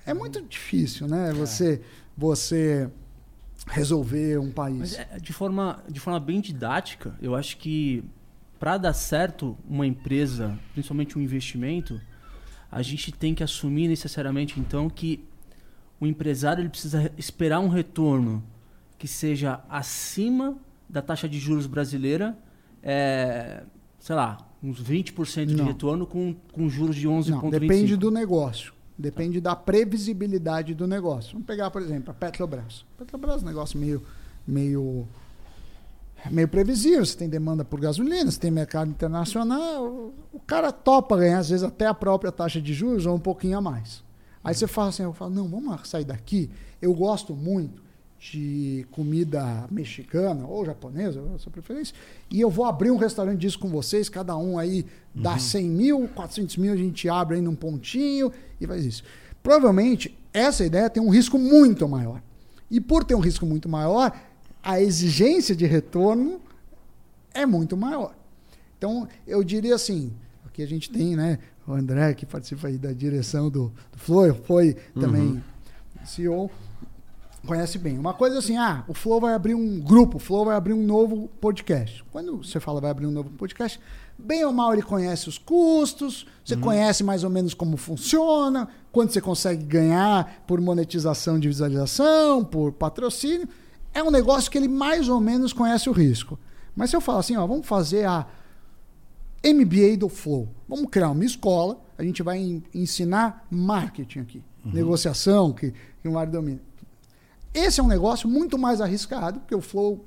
É 0.06 0.12
muito 0.12 0.42
difícil, 0.42 1.08
né? 1.08 1.32
Você, 1.32 1.80
você 2.16 2.90
resolver 3.66 4.38
um 4.38 4.50
país. 4.50 4.78
Mas 4.78 4.98
é, 4.98 5.18
de, 5.20 5.32
forma, 5.32 5.82
de 5.88 6.00
forma 6.00 6.20
bem 6.20 6.40
didática, 6.40 7.14
eu 7.20 7.34
acho 7.34 7.56
que 7.56 8.04
para 8.58 8.76
dar 8.76 8.92
certo 8.92 9.56
uma 9.68 9.86
empresa, 9.86 10.58
principalmente 10.72 11.18
um 11.18 11.22
investimento, 11.22 12.00
a 12.70 12.82
gente 12.82 13.12
tem 13.12 13.34
que 13.34 13.42
assumir 13.42 13.88
necessariamente 13.88 14.58
então 14.58 14.90
que 14.90 15.24
o 16.00 16.06
empresário 16.06 16.60
ele 16.60 16.68
precisa 16.68 17.10
esperar 17.16 17.60
um 17.60 17.68
retorno 17.68 18.42
que 18.98 19.06
seja 19.08 19.60
acima 19.68 20.56
da 20.88 21.00
taxa 21.00 21.28
de 21.28 21.38
juros 21.38 21.66
brasileira, 21.66 22.36
é, 22.82 23.62
sei 23.98 24.14
lá, 24.14 24.38
uns 24.62 24.82
20% 24.82 25.46
de 25.46 25.56
Não. 25.56 25.66
retorno 25.66 26.06
com, 26.06 26.34
com 26.52 26.68
juros 26.68 26.96
de 26.96 27.08
11,25%. 27.08 27.50
Depende 27.50 27.96
do 27.96 28.10
negócio. 28.10 28.73
Depende 28.96 29.40
da 29.40 29.56
previsibilidade 29.56 30.74
do 30.74 30.86
negócio. 30.86 31.32
Vamos 31.32 31.46
pegar, 31.46 31.70
por 31.70 31.82
exemplo, 31.82 32.10
a 32.10 32.14
Petrobras. 32.14 32.84
Petrobras 32.96 33.42
é 33.42 33.44
um 33.44 33.48
negócio 33.48 33.78
meio, 33.78 34.02
meio, 34.46 35.06
meio 36.30 36.48
previsível. 36.48 37.04
Você 37.04 37.16
tem 37.16 37.28
demanda 37.28 37.64
por 37.64 37.80
gasolina, 37.80 38.30
você 38.30 38.38
tem 38.38 38.50
mercado 38.50 38.90
internacional. 38.90 40.12
O 40.32 40.40
cara 40.46 40.70
topa 40.70 41.16
ganhar, 41.16 41.40
às 41.40 41.50
vezes, 41.50 41.64
até 41.64 41.86
a 41.86 41.94
própria 41.94 42.30
taxa 42.30 42.60
de 42.60 42.72
juros 42.72 43.04
ou 43.04 43.16
um 43.16 43.20
pouquinho 43.20 43.58
a 43.58 43.60
mais. 43.60 44.04
Aí 44.44 44.54
você 44.54 44.66
fala 44.66 44.90
assim, 44.90 45.02
eu 45.02 45.12
falo, 45.12 45.34
não, 45.34 45.48
vamos 45.48 45.88
sair 45.88 46.04
daqui. 46.04 46.50
Eu 46.80 46.94
gosto 46.94 47.34
muito 47.34 47.83
de 48.18 48.86
comida 48.90 49.66
mexicana 49.70 50.46
ou 50.46 50.64
japonesa, 50.64 51.22
a 51.34 51.38
sua 51.38 51.52
preferência, 51.52 51.94
e 52.30 52.40
eu 52.40 52.48
vou 52.48 52.64
abrir 52.64 52.90
um 52.90 52.96
restaurante 52.96 53.40
disso 53.40 53.58
com 53.58 53.68
vocês, 53.68 54.08
cada 54.08 54.36
um 54.36 54.58
aí 54.58 54.86
dá 55.14 55.32
uhum. 55.32 55.38
100 55.38 55.68
mil, 55.68 56.08
400 56.08 56.56
mil, 56.56 56.72
a 56.72 56.76
gente 56.76 57.08
abre 57.08 57.36
aí 57.36 57.42
num 57.42 57.54
pontinho 57.54 58.32
e 58.60 58.66
faz 58.66 58.84
isso. 58.84 59.04
Provavelmente, 59.42 60.16
essa 60.32 60.64
ideia 60.64 60.88
tem 60.88 61.02
um 61.02 61.10
risco 61.10 61.38
muito 61.38 61.86
maior. 61.86 62.22
E 62.70 62.80
por 62.80 63.04
ter 63.04 63.14
um 63.14 63.20
risco 63.20 63.44
muito 63.44 63.68
maior, 63.68 64.10
a 64.62 64.80
exigência 64.80 65.54
de 65.54 65.66
retorno 65.66 66.40
é 67.34 67.44
muito 67.44 67.76
maior. 67.76 68.14
Então, 68.78 69.06
eu 69.26 69.44
diria 69.44 69.74
assim, 69.74 70.12
aqui 70.46 70.62
a 70.62 70.66
gente 70.66 70.90
tem 70.90 71.14
né, 71.14 71.38
o 71.66 71.72
André, 71.72 72.14
que 72.14 72.24
participa 72.24 72.68
aí 72.68 72.78
da 72.78 72.92
direção 72.92 73.50
do, 73.50 73.72
do 73.92 73.98
Flow, 73.98 74.34
foi 74.34 74.76
também 74.98 75.22
uhum. 75.22 75.42
CEO, 76.04 76.50
conhece 77.44 77.78
bem. 77.78 77.98
Uma 77.98 78.14
coisa 78.14 78.38
assim, 78.38 78.56
ah, 78.56 78.84
o 78.88 78.94
Flow 78.94 79.20
vai 79.20 79.34
abrir 79.34 79.54
um 79.54 79.80
grupo, 79.80 80.16
o 80.16 80.20
Flow 80.20 80.44
vai 80.44 80.56
abrir 80.56 80.72
um 80.72 80.84
novo 80.84 81.28
podcast. 81.40 82.04
Quando 82.10 82.38
você 82.38 82.58
fala 82.58 82.80
vai 82.80 82.90
abrir 82.90 83.06
um 83.06 83.10
novo 83.10 83.30
podcast, 83.30 83.80
bem 84.18 84.44
ou 84.44 84.52
mal 84.52 84.72
ele 84.72 84.82
conhece 84.82 85.28
os 85.28 85.38
custos, 85.38 86.26
você 86.44 86.54
uhum. 86.54 86.60
conhece 86.60 87.04
mais 87.04 87.24
ou 87.24 87.30
menos 87.30 87.54
como 87.54 87.76
funciona, 87.76 88.68
quanto 88.90 89.12
você 89.12 89.20
consegue 89.20 89.64
ganhar 89.64 90.42
por 90.46 90.60
monetização 90.60 91.38
de 91.38 91.48
visualização, 91.48 92.44
por 92.44 92.72
patrocínio. 92.72 93.48
É 93.92 94.02
um 94.02 94.10
negócio 94.10 94.50
que 94.50 94.58
ele 94.58 94.68
mais 94.68 95.08
ou 95.08 95.20
menos 95.20 95.52
conhece 95.52 95.88
o 95.88 95.92
risco. 95.92 96.38
Mas 96.74 96.90
se 96.90 96.96
eu 96.96 97.00
falar 97.00 97.20
assim, 97.20 97.36
ó, 97.36 97.46
vamos 97.46 97.66
fazer 97.66 98.04
a 98.06 98.26
MBA 99.44 99.96
do 99.98 100.08
Flow. 100.08 100.48
Vamos 100.68 100.90
criar 100.90 101.10
uma 101.10 101.24
escola, 101.24 101.78
a 101.96 102.02
gente 102.02 102.22
vai 102.22 102.62
ensinar 102.74 103.46
marketing 103.50 104.20
aqui, 104.20 104.42
uhum. 104.64 104.72
negociação, 104.72 105.52
que, 105.52 105.72
que 106.02 106.08
o 106.08 106.12
Mário 106.12 106.32
domina 106.32 106.60
esse 107.54 107.80
é 107.80 107.82
um 107.82 107.86
negócio 107.86 108.28
muito 108.28 108.58
mais 108.58 108.80
arriscado, 108.80 109.38
porque 109.38 109.54
o 109.54 109.60
Flow, 109.60 110.04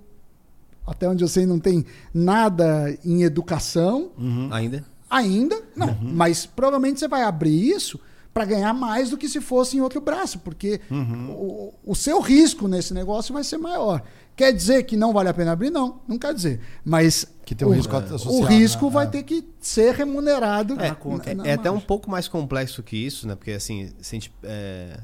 até 0.85 1.07
onde 1.07 1.23
eu 1.23 1.27
sei, 1.29 1.45
não 1.45 1.59
tem 1.59 1.85
nada 2.13 2.95
em 3.05 3.23
educação. 3.23 4.11
Uhum. 4.17 4.49
Ainda? 4.51 4.83
Ainda, 5.09 5.57
não. 5.73 5.87
Uhum. 5.87 6.11
Mas 6.13 6.45
provavelmente 6.45 6.99
você 6.99 7.07
vai 7.07 7.23
abrir 7.23 7.69
isso 7.69 7.97
para 8.33 8.43
ganhar 8.43 8.73
mais 8.73 9.09
do 9.09 9.17
que 9.17 9.29
se 9.29 9.39
fosse 9.39 9.77
em 9.77 9.81
outro 9.81 10.01
braço, 10.01 10.39
porque 10.39 10.81
uhum. 10.91 11.31
o, 11.31 11.73
o, 11.83 11.95
seu 11.95 12.19
risco 12.19 12.67
nesse 12.67 12.93
negócio 12.93 13.33
vai 13.33 13.43
ser 13.43 13.57
maior. 13.57 14.03
Quer 14.35 14.51
dizer 14.51 14.83
que 14.83 14.95
não 14.95 15.11
vale 15.11 15.29
a 15.29 15.33
pena 15.33 15.53
abrir? 15.53 15.71
Não, 15.71 16.01
não 16.07 16.19
quer 16.19 16.33
dizer. 16.33 16.59
Mas 16.85 17.25
que 17.43 17.55
tem 17.55 17.67
um 17.67 17.71
o, 17.71 17.73
risco 17.73 17.95
associado, 17.95 18.35
o 18.35 18.43
risco 18.43 18.85
né? 18.85 18.91
vai 18.91 19.05
é. 19.05 19.09
ter 19.09 19.23
que 19.23 19.43
ser 19.59 19.95
remunerado. 19.95 20.73
É, 20.73 20.89
na, 20.89 21.35
na 21.35 21.47
é, 21.47 21.51
é 21.51 21.53
até 21.53 21.71
um 21.71 21.79
pouco 21.79 22.11
mais 22.11 22.27
complexo 22.27 22.83
que 22.83 22.97
isso, 22.97 23.27
né? 23.27 23.35
Porque 23.35 23.51
assim, 23.51 23.89
se 24.01 24.15
a 24.15 24.19
gente, 24.19 24.33
é 24.43 24.99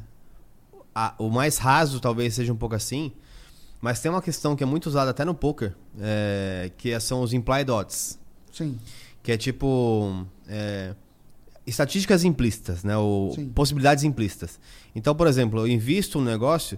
a, 0.93 1.13
o 1.17 1.29
mais 1.29 1.57
raso 1.57 1.99
talvez 1.99 2.33
seja 2.33 2.51
um 2.51 2.55
pouco 2.55 2.75
assim, 2.75 3.11
mas 3.81 3.99
tem 3.99 4.09
uma 4.09 4.21
questão 4.21 4.55
que 4.55 4.63
é 4.63 4.65
muito 4.65 4.87
usada 4.87 5.11
até 5.11 5.25
no 5.25 5.33
poker, 5.33 5.73
é, 5.99 6.71
que 6.77 6.97
são 6.99 7.21
os 7.21 7.33
implied 7.33 7.69
odds. 7.69 8.19
Sim. 8.51 8.77
Que 9.21 9.31
é 9.31 9.37
tipo 9.37 10.25
é, 10.47 10.93
estatísticas 11.65 12.23
implícitas, 12.23 12.83
né? 12.83 12.95
Ou 12.97 13.33
Sim. 13.33 13.49
possibilidades 13.49 14.03
implícitas. 14.03 14.59
Então, 14.95 15.15
por 15.15 15.27
exemplo, 15.27 15.61
eu 15.61 15.67
invisto 15.67 16.19
um 16.19 16.23
negócio 16.23 16.77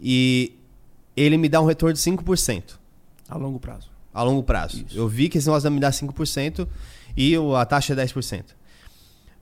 e 0.00 0.56
ele 1.16 1.36
me 1.36 1.48
dá 1.48 1.60
um 1.60 1.66
retorno 1.66 1.94
de 1.94 2.00
5%. 2.00 2.78
A 3.28 3.36
longo 3.36 3.58
prazo. 3.58 3.90
A 4.12 4.22
longo 4.22 4.42
prazo. 4.42 4.84
Isso. 4.86 4.96
Eu 4.96 5.08
vi 5.08 5.28
que 5.28 5.38
esse 5.38 5.46
negócio 5.46 5.68
vai 5.68 5.74
me 5.74 5.80
dar 5.80 5.90
5% 5.90 6.68
e 7.16 7.34
a 7.56 7.64
taxa 7.64 7.92
é 7.92 7.96
10%. 7.96 8.44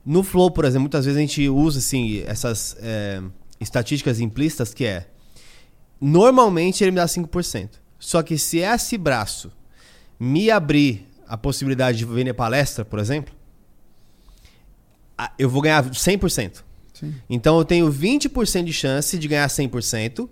No 0.05 0.23
Flow, 0.23 0.49
por 0.49 0.65
exemplo, 0.65 0.81
muitas 0.83 1.05
vezes 1.05 1.17
a 1.17 1.21
gente 1.21 1.49
usa 1.49 1.79
assim, 1.79 2.23
essas 2.25 2.77
é, 2.79 3.21
estatísticas 3.59 4.19
implícitas 4.19 4.73
que 4.73 4.85
é 4.85 5.07
normalmente 5.99 6.83
ele 6.83 6.91
me 6.91 6.97
dá 6.97 7.05
5%. 7.05 7.69
Só 7.99 8.21
que 8.21 8.37
se 8.37 8.59
esse 8.59 8.97
braço 8.97 9.51
me 10.19 10.51
abrir 10.51 11.07
a 11.27 11.37
possibilidade 11.37 11.97
de 11.97 12.05
vender 12.05 12.33
palestra, 12.33 12.85
por 12.85 12.99
exemplo, 12.99 13.33
eu 15.37 15.49
vou 15.49 15.61
ganhar 15.61 15.83
100%. 15.83 16.63
Sim. 16.93 17.15
Então 17.29 17.57
eu 17.57 17.65
tenho 17.65 17.91
20% 17.91 18.63
de 18.63 18.73
chance 18.73 19.17
de 19.17 19.27
ganhar 19.27 19.47
100% 19.47 20.29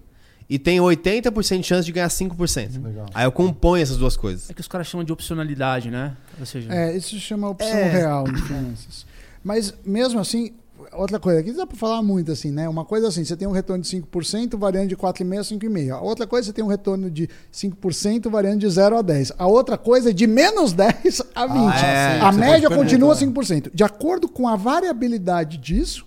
e 0.47 0.59
tenho 0.59 0.83
80% 0.83 1.59
de 1.59 1.63
chance 1.63 1.85
de 1.85 1.91
ganhar 1.91 2.07
5%. 2.07 2.83
Legal. 2.83 3.07
Aí 3.13 3.25
eu 3.25 3.31
componho 3.31 3.81
essas 3.81 3.97
duas 3.97 4.15
coisas. 4.15 4.49
É 4.49 4.53
que 4.53 4.61
os 4.61 4.67
caras 4.67 4.87
chamam 4.87 5.03
de 5.03 5.11
opcionalidade, 5.11 5.89
né? 5.89 6.15
Ou 6.39 6.45
seja, 6.45 6.71
é, 6.73 6.95
isso 6.95 7.09
se 7.09 7.19
chama 7.19 7.49
opção 7.49 7.77
é... 7.77 7.89
real 7.89 8.27
em 8.27 8.37
finanças. 8.37 9.05
Mas 9.43 9.73
mesmo 9.83 10.19
assim, 10.19 10.53
outra 10.97 11.19
coisa, 11.19 11.39
aqui 11.39 11.51
dá 11.51 11.65
para 11.65 11.77
falar 11.77 12.01
muito 12.01 12.31
assim, 12.31 12.51
né? 12.51 12.67
Uma 12.67 12.85
coisa 12.85 13.07
assim, 13.07 13.23
você 13.23 13.35
tem 13.35 13.47
um 13.47 13.51
retorno 13.51 13.83
de 13.83 13.89
5%, 13.89 14.57
variando 14.57 14.89
de 14.89 14.97
4,5% 14.97 15.39
a 15.39 15.41
5,5%. 15.41 15.91
A 15.91 16.01
outra 16.01 16.27
coisa, 16.27 16.47
você 16.47 16.53
tem 16.53 16.63
um 16.63 16.67
retorno 16.67 17.09
de 17.09 17.29
5%, 17.53 18.29
variando 18.29 18.59
de 18.59 18.69
0 18.69 18.97
a 18.97 19.03
10%. 19.03 19.35
A 19.37 19.47
outra 19.47 19.77
coisa 19.77 20.09
é 20.09 20.13
de 20.13 20.27
menos 20.27 20.71
10 20.73 21.21
a 21.33 21.47
20%. 21.47 21.71
Ah, 21.73 21.85
é, 21.85 22.19
a 22.21 22.31
média 22.31 22.69
continua 22.69 23.15
5%. 23.15 23.71
De 23.73 23.83
acordo 23.83 24.27
com 24.27 24.47
a 24.47 24.55
variabilidade 24.55 25.57
disso, 25.57 26.05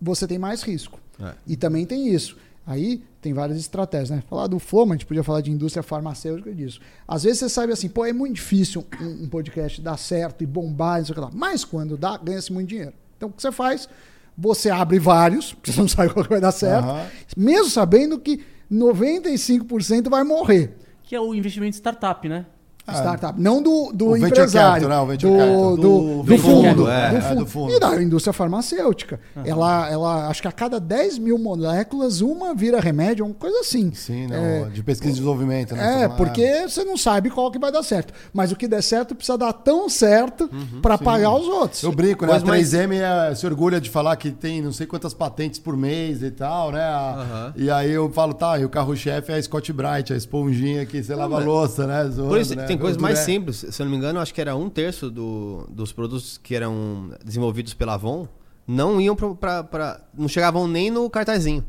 você 0.00 0.26
tem 0.26 0.38
mais 0.38 0.62
risco. 0.62 1.00
É. 1.20 1.32
E 1.46 1.56
também 1.56 1.86
tem 1.86 2.08
isso. 2.08 2.36
Aí 2.66 3.02
tem 3.22 3.32
várias 3.32 3.58
estratégias, 3.58 4.10
né? 4.10 4.22
Falar 4.28 4.48
do 4.48 4.58
Flow, 4.58 4.84
a 4.88 4.92
gente 4.92 5.06
podia 5.06 5.22
falar 5.22 5.40
de 5.40 5.50
indústria 5.50 5.82
farmacêutica 5.82 6.52
disso. 6.52 6.80
Às 7.06 7.22
vezes 7.22 7.38
você 7.38 7.48
sabe 7.48 7.72
assim, 7.72 7.88
pô, 7.88 8.04
é 8.04 8.12
muito 8.12 8.34
difícil 8.34 8.84
um, 9.00 9.24
um 9.24 9.28
podcast 9.28 9.80
dar 9.80 9.96
certo 9.96 10.42
e 10.42 10.46
bombar, 10.46 10.98
não 10.98 11.06
sei 11.06 11.12
o 11.12 11.14
que 11.14 11.20
lá. 11.20 11.30
Mas 11.32 11.64
quando 11.64 11.96
dá, 11.96 12.16
ganha-se 12.16 12.52
muito 12.52 12.68
dinheiro. 12.68 12.92
Então 13.16 13.28
o 13.28 13.32
que 13.32 13.42
você 13.42 13.52
faz? 13.52 13.88
Você 14.36 14.70
abre 14.70 14.98
vários, 14.98 15.52
porque 15.54 15.72
você 15.72 15.80
não 15.80 15.88
sabe 15.88 16.12
qual 16.12 16.24
vai 16.24 16.40
dar 16.40 16.52
certo, 16.52 16.88
uhum. 16.88 17.06
mesmo 17.36 17.70
sabendo 17.70 18.18
que 18.18 18.44
95% 18.70 20.08
vai 20.08 20.24
morrer. 20.24 20.76
Que 21.02 21.14
é 21.14 21.20
o 21.20 21.34
investimento 21.34 21.76
startup, 21.76 22.28
né? 22.28 22.46
Startup. 22.92 23.40
Não 23.40 23.62
do, 23.62 23.90
do 23.92 24.06
O 24.08 24.12
venture 24.12 24.30
empresário. 24.30 24.82
capital, 24.86 24.88
né? 24.90 25.02
O 25.02 25.06
venture 25.06 25.32
do, 25.32 25.38
capital. 25.38 25.70
do, 25.70 25.76
Do- 25.76 26.00
do 26.16 26.22
do 26.22 26.38
fundo. 26.38 26.68
fundo, 26.68 26.90
é. 26.90 27.10
do 27.10 27.16
É, 27.16 27.20
fundo. 27.20 27.38
do 27.40 27.46
fundo. 27.46 27.72
E 27.74 27.80
da 27.80 28.02
indústria 28.02 28.32
farmacêutica. 28.32 29.20
Ela, 29.44 29.88
ela, 29.90 30.28
acho 30.28 30.40
que 30.42 30.48
a 30.48 30.52
cada 30.52 30.78
10 30.78 31.18
mil 31.18 31.38
moléculas, 31.38 32.20
uma 32.20 32.54
vira 32.54 32.80
remédio, 32.80 33.24
uma 33.24 33.34
coisa 33.34 33.58
assim. 33.60 33.92
Sim, 33.92 34.26
não, 34.28 34.36
É, 34.36 34.64
de 34.72 34.82
pesquisa 34.82 35.10
e 35.10 35.14
desenvolvimento. 35.14 35.74
Né? 35.74 36.02
É, 36.02 36.04
Então, 36.04 36.16
porque 36.16 36.68
você 36.68 36.84
não 36.84 36.96
sabe 36.96 37.30
qual 37.30 37.50
que 37.50 37.58
vai 37.58 37.72
dar 37.72 37.82
certo. 37.82 38.12
Mas 38.32 38.52
o 38.52 38.56
que 38.56 38.68
der 38.68 38.82
certo 38.82 39.14
precisa 39.14 39.36
dar 39.36 39.52
tão 39.52 39.88
certo 39.88 40.48
para 40.80 40.96
pagar 40.96 41.34
os 41.34 41.46
outros. 41.46 41.82
Eu 41.82 41.92
brinco, 41.92 42.24
né? 42.24 42.32
A 42.32 42.34
Coisa 42.40 42.46
mais- 42.46 42.70
3M 42.72 42.96
é- 43.00 43.34
se 43.34 43.46
orgulha 43.46 43.80
de 43.80 43.90
falar 43.90 44.14
que 44.16 44.30
tem 44.30 44.62
não 44.62 44.72
sei 44.72 44.86
quantas 44.86 45.12
patentes 45.14 45.58
por 45.58 45.76
mês 45.76 46.22
e 46.22 46.30
tal, 46.30 46.70
né? 46.72 46.82
A- 46.82 47.16
Aham. 47.18 47.52
E 47.56 47.70
aí 47.70 47.90
eu 47.92 48.08
falo, 48.10 48.32
tá, 48.34 48.58
e 48.58 48.64
o 48.64 48.68
carro-chefe 48.68 49.32
é 49.32 49.36
a 49.36 49.42
Scott 49.42 49.72
Bright, 49.72 50.12
a 50.12 50.16
esponjinha 50.16 50.84
que 50.86 51.02
você 51.02 51.14
lava 51.14 51.36
a 51.40 51.44
louça, 51.44 51.86
né? 51.86 52.04
Zoando, 52.10 52.28
Por 52.30 52.40
isso, 52.40 52.54
né? 52.54 52.64
tem 52.64 52.75
coisas 52.78 52.98
O 52.98 53.02
mais 53.02 53.16
Duré- 53.20 53.24
simples. 53.26 53.56
Se 53.70 53.80
eu 53.82 53.84
não 53.84 53.90
me 53.90 53.96
engano, 53.96 54.18
acho 54.20 54.32
que 54.34 54.40
era 54.40 54.54
um 54.56 54.68
terço 54.70 55.10
do- 55.10 55.66
dos 55.70 55.92
produtos 55.92 56.38
que 56.38 56.54
eram 56.54 57.10
desenvolvidos 57.24 57.74
pela 57.74 57.94
Avon 57.94 58.26
não 58.66 59.00
iam 59.00 59.14
pra, 59.14 59.34
pra- 59.34 59.64
pra- 59.64 60.00
não 60.16 60.28
chegavam 60.28 60.66
nem 60.66 60.90
no 60.90 61.08
cartazinho. 61.08 61.64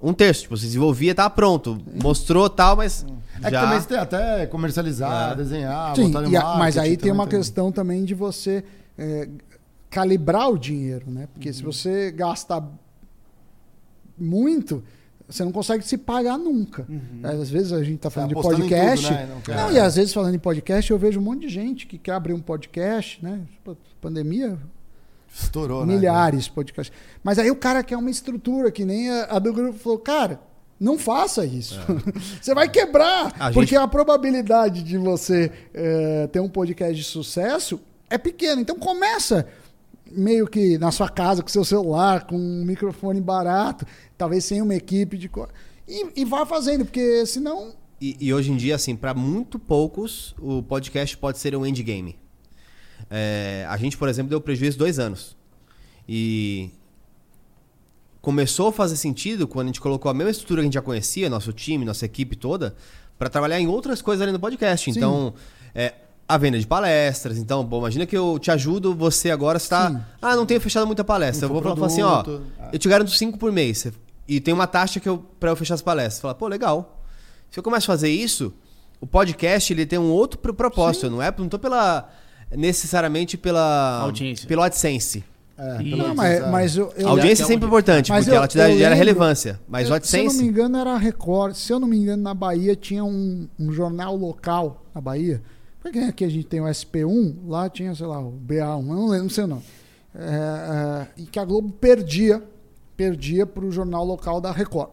Um 0.00 0.12
terço, 0.12 0.42
tipo, 0.42 0.56
se 0.56 0.64
desenvolvia, 0.66 1.14
tava 1.14 1.30
pronto. 1.30 1.78
Mostrou 2.02 2.48
tal, 2.50 2.76
mas. 2.76 3.06
É 3.40 3.44
que 3.46 3.50
já... 3.50 3.62
também 3.62 3.80
você 3.80 3.88
tem 3.88 3.96
até 3.98 4.46
comercializar, 4.46 5.32
É. 5.32 5.34
desenhar, 5.36 5.96
Sim, 5.96 6.08
botar 6.08 6.20
no 6.22 6.30
e 6.30 6.36
a- 6.36 6.56
mas 6.56 6.76
aí 6.76 6.96
tem 6.96 7.10
uma 7.10 7.24
também 7.24 7.38
questão 7.40 7.72
também 7.72 8.04
de 8.04 8.14
você 8.14 8.62
é, 8.98 9.28
calibrar 9.88 10.50
o 10.50 10.58
dinheiro, 10.58 11.10
né? 11.10 11.26
Porque 11.32 11.52
se 11.52 11.62
você 11.62 12.10
gasta 12.12 12.62
muito, 14.18 14.82
você 15.28 15.44
não 15.44 15.52
consegue 15.52 15.86
se 15.86 15.96
pagar 15.96 16.36
nunca. 16.38 16.86
Às 17.22 17.50
vezes 17.50 17.72
a 17.72 17.82
gente 17.82 17.96
está 17.96 18.10
falando 18.10 18.30
de 18.30 18.34
apostando 18.34 18.64
em 18.64 18.68
podcast. 18.68 19.06
tudo, 19.06 19.16
né? 19.16 19.28
Não 19.48 19.54
Não, 19.56 19.72
e 19.72 19.78
às 19.78 19.96
vezes 19.96 20.12
falando 20.12 20.34
em 20.34 20.38
podcast, 20.38 20.90
eu 20.90 20.98
vejo 20.98 21.18
um 21.18 21.22
monte 21.22 21.42
de 21.42 21.48
gente 21.48 21.86
que 21.86 21.96
quer 21.98 22.12
abrir 22.12 22.34
um 22.34 22.40
podcast, 22.40 23.22
né? 23.24 23.40
Pandemia, 24.00 24.58
Estourou, 25.34 25.84
né? 25.84 25.94
milhares 25.94 26.44
de 26.44 26.50
podcasts. 26.50 26.94
Mas 27.22 27.38
aí 27.38 27.50
o 27.50 27.56
cara 27.56 27.82
quer 27.82 27.96
uma 27.96 28.10
estrutura, 28.10 28.70
que 28.70 28.84
nem 28.84 29.10
a, 29.10 29.24
a 29.36 29.38
do 29.38 29.52
grupo 29.52 29.78
falou, 29.78 29.98
cara, 29.98 30.40
não 30.78 30.98
faça 30.98 31.44
isso. 31.44 31.80
você 32.40 32.54
vai 32.54 32.68
quebrar. 32.68 33.32
A 33.38 33.50
porque 33.50 33.70
gente- 33.70 33.76
a 33.76 33.88
probabilidade 33.88 34.82
de 34.82 34.98
você 34.98 35.50
eh, 35.72 36.28
ter 36.30 36.40
um 36.40 36.48
podcast 36.48 36.94
de 36.94 37.04
sucesso 37.04 37.80
é 38.10 38.18
pequena. 38.18 38.60
Então 38.60 38.76
começa 38.78 39.46
meio 40.16 40.46
que 40.46 40.78
na 40.78 40.90
sua 40.90 41.08
casa, 41.08 41.42
com 41.42 41.48
seu 41.48 41.64
celular, 41.64 42.26
com 42.26 42.36
um 42.36 42.64
microfone 42.64 43.20
barato, 43.20 43.86
talvez 44.16 44.44
sem 44.44 44.60
uma 44.62 44.74
equipe 44.74 45.16
de. 45.16 45.30
E, 45.86 46.22
e 46.22 46.24
vá 46.24 46.46
fazendo, 46.46 46.84
porque 46.84 47.24
senão. 47.26 47.74
E, 48.00 48.16
e 48.20 48.34
hoje 48.34 48.50
em 48.50 48.56
dia, 48.56 48.74
assim, 48.74 48.96
para 48.96 49.14
muito 49.14 49.58
poucos, 49.58 50.34
o 50.38 50.62
podcast 50.62 51.16
pode 51.16 51.38
ser 51.38 51.54
um 51.56 51.64
endgame. 51.64 52.18
É, 53.10 53.66
a 53.68 53.76
gente, 53.76 53.96
por 53.96 54.08
exemplo, 54.08 54.30
deu 54.30 54.40
prejuízo 54.40 54.78
dois 54.78 54.98
anos. 54.98 55.36
E 56.08 56.70
começou 58.20 58.68
a 58.68 58.72
fazer 58.72 58.96
sentido 58.96 59.46
quando 59.46 59.66
a 59.66 59.68
gente 59.68 59.80
colocou 59.80 60.10
a 60.10 60.14
mesma 60.14 60.30
estrutura 60.30 60.60
que 60.60 60.62
a 60.62 60.64
gente 60.64 60.74
já 60.74 60.82
conhecia, 60.82 61.28
nosso 61.28 61.52
time, 61.52 61.84
nossa 61.84 62.06
equipe 62.06 62.36
toda, 62.36 62.74
para 63.18 63.28
trabalhar 63.28 63.60
em 63.60 63.66
outras 63.66 64.00
coisas 64.00 64.22
além 64.22 64.32
do 64.32 64.40
podcast. 64.40 64.90
Sim. 64.90 64.98
Então, 64.98 65.34
é, 65.74 65.94
a 66.26 66.38
venda 66.38 66.58
de 66.58 66.66
palestras. 66.66 67.36
Então, 67.38 67.64
bom, 67.64 67.78
imagina 67.80 68.06
que 68.06 68.16
eu 68.16 68.38
te 68.38 68.50
ajudo, 68.50 68.94
você 68.94 69.30
agora 69.30 69.58
Sim. 69.58 69.64
está. 69.64 70.06
Ah, 70.22 70.34
não 70.36 70.46
tenho 70.46 70.60
fechado 70.60 70.86
muita 70.86 71.04
palestra. 71.04 71.46
Eu 71.46 71.52
vou 71.52 71.62
falar 71.62 71.86
assim, 71.86 72.02
ó, 72.02 72.20
Infoproduto. 72.20 72.44
eu 72.72 72.78
te 72.78 72.88
garanto 72.88 73.10
cinco 73.10 73.38
por 73.38 73.52
mês. 73.52 73.86
E 74.26 74.40
tem 74.40 74.54
uma 74.54 74.66
taxa 74.66 74.98
que 75.00 75.08
eu, 75.08 75.18
pra 75.38 75.50
eu 75.50 75.56
fechar 75.56 75.74
as 75.74 75.82
palestras. 75.82 76.20
Fala, 76.20 76.34
pô, 76.34 76.48
legal. 76.48 77.02
Se 77.50 77.58
eu 77.58 77.62
começo 77.62 77.90
a 77.90 77.94
fazer 77.94 78.08
isso, 78.10 78.52
o 79.00 79.06
podcast 79.06 79.72
ele 79.72 79.84
tem 79.84 79.98
um 79.98 80.10
outro 80.10 80.38
pro- 80.38 80.54
propósito. 80.54 81.10
Não 81.10 81.20
é, 81.22 81.32
não 81.36 81.48
tô 81.48 81.58
pela 81.58 82.08
necessariamente 82.58 83.36
pela 83.36 84.00
Audiência. 84.02 84.46
pelo 84.48 84.62
AdSense. 84.62 85.24
É, 85.56 85.76
pelo 85.76 85.96
Não, 85.98 86.14
mas, 86.16 86.30
é. 86.40 86.50
mas 86.50 86.76
eu, 86.76 86.92
eu- 86.96 87.06
a 87.06 87.10
audiência 87.10 87.42
é 87.42 87.44
é 87.44 87.46
sempre 87.46 87.66
onde- 87.66 87.66
importante, 87.66 88.10
Mas 88.10 88.24
porque 88.24 88.32
eu- 88.32 88.36
ela 88.38 88.48
te 88.48 88.56
dá, 88.56 88.68
eu 88.70 88.76
gera 88.76 88.90
lembro- 88.90 88.98
relevância. 88.98 89.60
Mas 89.68 89.88
o 89.88 89.94
Eu- 89.94 90.02
Se 90.02 90.16
eu 90.16 90.18
não 90.18 90.24
me 90.24 90.28
AdSense. 90.30 90.44
engano, 90.50 90.76
era 90.78 90.94
a 90.94 90.98
Record. 90.98 91.54
Se 91.54 91.72
eu 91.72 91.78
não 91.78 91.86
me 91.86 91.96
engano, 91.96 92.22
na 92.22 92.34
Bahia 92.34 92.74
tinha 92.74 93.04
um, 93.04 93.46
um 93.58 93.70
jornal 93.72 94.16
local 94.16 94.82
na 94.94 95.00
Bahia. 95.00 95.40
Porque 95.84 95.98
aqui 95.98 96.24
a 96.24 96.28
gente 96.30 96.46
tem 96.46 96.62
o 96.62 96.64
SP1, 96.64 97.46
lá 97.46 97.68
tinha, 97.68 97.94
sei 97.94 98.06
lá, 98.06 98.18
o 98.18 98.32
BA1, 98.32 98.56
eu 98.56 98.82
não 98.82 99.06
lembro, 99.06 99.24
não 99.24 99.28
sei 99.28 99.44
o 99.44 99.46
nome. 99.46 99.62
É, 100.14 100.24
é, 100.24 101.20
e 101.20 101.26
que 101.26 101.38
a 101.38 101.44
Globo 101.44 101.70
perdia, 101.74 102.42
perdia 102.96 103.44
para 103.44 103.62
o 103.62 103.70
jornal 103.70 104.02
local 104.02 104.40
da 104.40 104.50
Record. 104.50 104.88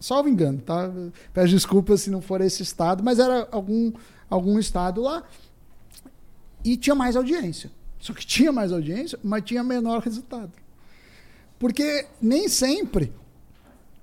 Salvo 0.00 0.28
engano, 0.28 0.58
tá? 0.58 0.90
Peço 1.32 1.52
desculpas 1.52 2.00
se 2.00 2.10
não 2.10 2.20
for 2.20 2.40
esse 2.40 2.60
estado, 2.60 3.04
mas 3.04 3.20
era 3.20 3.46
algum, 3.52 3.92
algum 4.28 4.58
estado 4.58 5.00
lá. 5.00 5.22
E 6.64 6.76
tinha 6.76 6.96
mais 6.96 7.14
audiência. 7.14 7.70
Só 8.00 8.12
que 8.12 8.26
tinha 8.26 8.50
mais 8.50 8.72
audiência, 8.72 9.16
mas 9.22 9.44
tinha 9.44 9.62
menor 9.62 10.00
resultado. 10.00 10.50
Porque 11.56 12.04
nem 12.20 12.48
sempre 12.48 13.12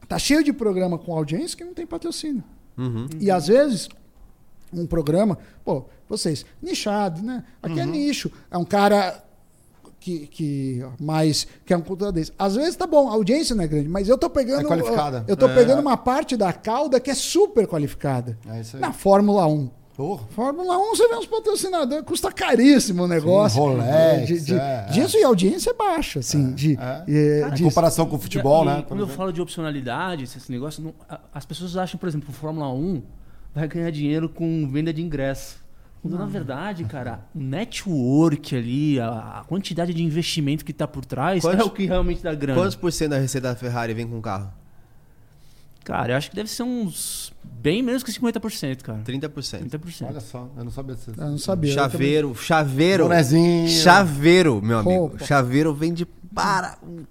tá 0.07 0.18
cheio 0.18 0.41
de 0.41 0.53
programa 0.53 0.98
com 0.98 1.14
audiência 1.14 1.57
que 1.57 1.66
não 1.66 1.74
tem 1.74 1.86
patrocínio. 1.86 2.45
Uhum. 2.78 3.10
E 3.20 3.30
às 3.30 3.48
vezes, 3.48 3.90
um 4.73 4.85
programa, 4.85 5.37
pô, 5.63 5.85
vocês, 6.07 6.45
nichado, 6.61 7.21
né? 7.21 7.43
Aqui 7.61 7.79
é 7.79 7.83
Uhum. 7.85 7.91
nicho. 7.91 8.31
É 8.49 8.57
um 8.57 8.65
cara 8.65 9.23
que, 9.99 10.27
que 10.27 10.85
mais 10.99 11.45
que 11.65 11.73
é 11.73 11.77
um 11.77 11.81
conteúdo 11.81 12.13
desse. 12.13 12.31
Às 12.39 12.55
vezes 12.55 12.75
tá 12.75 12.87
bom, 12.87 13.09
a 13.09 13.13
audiência 13.13 13.53
não 13.55 13.63
é 13.63 13.67
grande, 13.67 13.89
mas 13.89 14.07
eu 14.07 14.17
tô 14.17 14.29
pegando. 14.29 14.61
É 14.61 14.63
qualificada. 14.63 15.25
Eu 15.27 15.35
tô 15.35 15.47
É. 15.47 15.53
pegando 15.55 15.81
uma 15.81 15.97
parte 15.97 16.37
da 16.37 16.53
cauda 16.53 16.99
que 16.99 17.09
é 17.11 17.15
super 17.15 17.67
qualificada. 17.67 18.37
É 18.49 18.61
isso 18.61 18.77
aí. 18.77 18.81
Na 18.81 18.93
Fórmula 18.93 19.45
1. 19.47 19.69
Porra. 19.97 20.25
Fórmula 20.29 20.77
1, 20.77 20.95
você 20.95 21.09
vê 21.09 21.15
uns 21.17 21.25
patrocinadores, 21.27 22.05
custa 22.05 22.31
caríssimo 22.31 23.03
o 23.03 23.07
negócio. 23.09 23.59
Rolex, 23.61 24.27
de, 24.27 24.39
de, 24.39 24.53
é, 24.55 24.85
é. 24.87 24.91
Disso 24.93 25.17
e 25.17 25.23
audiência 25.25 25.71
é 25.71 25.73
baixa, 25.73 26.19
assim. 26.19 26.53
de, 26.53 26.77
é. 26.79 27.03
eh, 27.05 27.47
Em 27.49 27.53
de- 27.55 27.63
comparação 27.65 28.05
com 28.05 28.15
o 28.15 28.19
futebol, 28.19 28.63
E- 28.63 28.67
e 28.67 28.69
né? 28.77 28.85
Quando 28.87 29.01
eu 29.01 29.07
falo 29.09 29.33
de 29.33 29.41
opcionalidade, 29.41 30.23
esse 30.23 30.49
negócio, 30.49 30.81
não- 30.81 30.93
as 31.33 31.45
pessoas 31.45 31.75
acham, 31.75 31.99
por 31.99 32.07
exemplo, 32.07 32.31
Fórmula 32.31 32.71
1 32.73 33.03
vai 33.53 33.67
ganhar 33.67 33.91
dinheiro 33.91 34.27
com 34.30 34.67
venda 34.71 34.93
de 34.93 35.01
ingresso. 35.01 35.57
Quando, 36.01 36.17
na 36.17 36.26
verdade, 36.26 36.85
cara, 36.85 37.26
o 37.35 37.39
network 37.39 38.55
ali, 38.55 38.99
a, 38.99 39.39
a 39.39 39.43
quantidade 39.43 39.93
de 39.93 40.01
investimento 40.01 40.63
que 40.63 40.71
tá 40.71 40.88
por 40.88 41.03
trás 41.03 41.41
Quantos- 41.43 41.59
é 41.59 41.63
o 41.65 41.69
que 41.71 41.85
realmente 41.85 42.23
dá 42.23 42.34
grana. 42.34 42.59
Quantos 42.61 42.76
por 42.76 42.91
cento 42.91 43.09
da 43.11 43.17
receita 43.19 43.49
da 43.49 43.55
Ferrari 43.55 43.93
vem 43.93 44.07
com 44.07 44.17
o 44.17 44.21
carro? 44.21 44.49
Cara, 45.84 46.13
eu 46.13 46.17
acho 46.17 46.30
que 46.30 46.35
deve 46.35 46.49
ser 46.49 46.63
uns 46.63 47.34
bem 47.43 47.81
menos 47.81 48.03
que 48.03 48.11
50%, 48.11 48.81
cara. 48.81 48.99
30%. 49.03 49.69
30%. 49.69 50.05
Olha 50.07 50.19
só, 50.19 50.47
eu 50.55 50.63
não 50.63 50.71
sabia 50.71 50.95
disso. 50.95 51.11
Eu 51.17 51.31
não 51.31 51.38
sabia. 51.38 51.73
Chaveiro, 51.73 52.35
chaveiro. 52.35 53.03
Bonezinho. 53.05 53.67
Chaveiro, 53.67 54.61
meu 54.61 54.77
amigo. 54.77 54.91
Roupa. 54.91 55.26
Chaveiro 55.26 55.73
vende 55.73 56.05
para 56.05 56.77
um. 56.84 57.03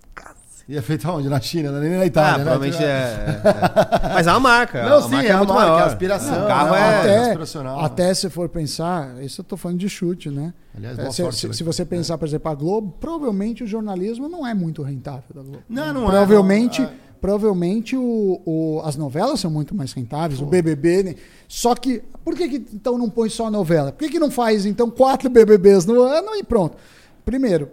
E 0.69 0.77
é 0.77 0.83
feito 0.83 1.09
aonde? 1.09 1.31
Na 1.31 1.41
China, 1.41 1.71
não 1.73 1.79
é 1.79 1.81
nem 1.81 1.91
na 1.93 2.03
Ah, 2.03 2.07
Itália, 2.07 2.45
né? 2.45 2.51
provavelmente 2.51 2.85
é, 2.85 2.87
é- 2.87 4.09
é. 4.09 4.13
Mas 4.15 4.27
é 4.27 4.31
uma 4.33 4.41
marca. 4.41 4.83
Não, 4.87 4.99
a 4.99 5.03
sim, 5.03 5.11
marca 5.13 5.29
é 5.29 5.33
a 5.33 5.37
muito 5.39 5.55
marca, 5.55 5.67
maior. 5.71 5.81
é 5.81 5.85
aspiração, 5.87 6.45
O 6.45 6.47
carro 6.47 6.71
né? 6.73 6.79
é. 6.81 6.99
Até- 7.01 7.21
aspiracional. 7.23 7.81
até 7.81 8.15
se 8.15 8.29
for 8.29 8.49
pensar, 8.51 9.23
isso 9.23 9.41
eu 9.41 9.45
tô 9.47 9.57
falando 9.57 9.79
de 9.79 9.89
chute, 9.89 10.29
né? 10.31 10.53
Aliás, 10.77 10.99
É, 10.99 11.11
se, 11.11 11.23
sorte. 11.23 11.39
se- 11.39 11.47
né? 11.49 11.53
se 11.55 11.63
você 11.65 11.85
pensar, 11.87 12.19
por 12.19 12.29
exemplo, 12.29 12.51
a 12.51 12.55
Globo, 12.55 12.95
provavelmente 13.01 13.65
o 13.65 13.67
jornalismo 13.67 14.29
não 14.29 14.47
é 14.47 14.53
muito 14.53 14.83
rentável 14.83 15.23
da 15.35 15.41
Globo. 15.43 15.63
Não, 15.69 15.93
não 15.95 16.03
é, 16.03 16.07
provavelmente, 16.11 16.83
não. 16.83 16.91
provavelmente 17.19 17.97
o, 17.97 18.43
o- 18.45 18.83
as 18.85 18.95
novelas 18.95 19.41
são 19.41 19.51
muito 19.51 19.75
mais 19.75 19.95
rentáveis, 19.95 20.39
o 20.39 20.45
BBB. 20.45 21.03
né? 21.03 21.15
Só 21.49 21.75
que, 21.75 22.03
por 22.23 22.35
que, 22.37 22.47
que 22.47 22.67
então 22.75 22.99
não 22.99 23.09
põe 23.09 23.31
só 23.31 23.47
a 23.47 23.51
novela? 23.51 23.91
Por 23.91 24.01
que, 24.05 24.11
que 24.11 24.19
não 24.19 24.31
faz 24.31 24.67
então 24.67 24.91
quatro 24.91 25.31
BBBs 25.31 25.87
no 25.87 26.03
ano 26.03 26.35
e 26.37 26.45
pronto? 26.45 26.77
Primeiro, 27.25 27.71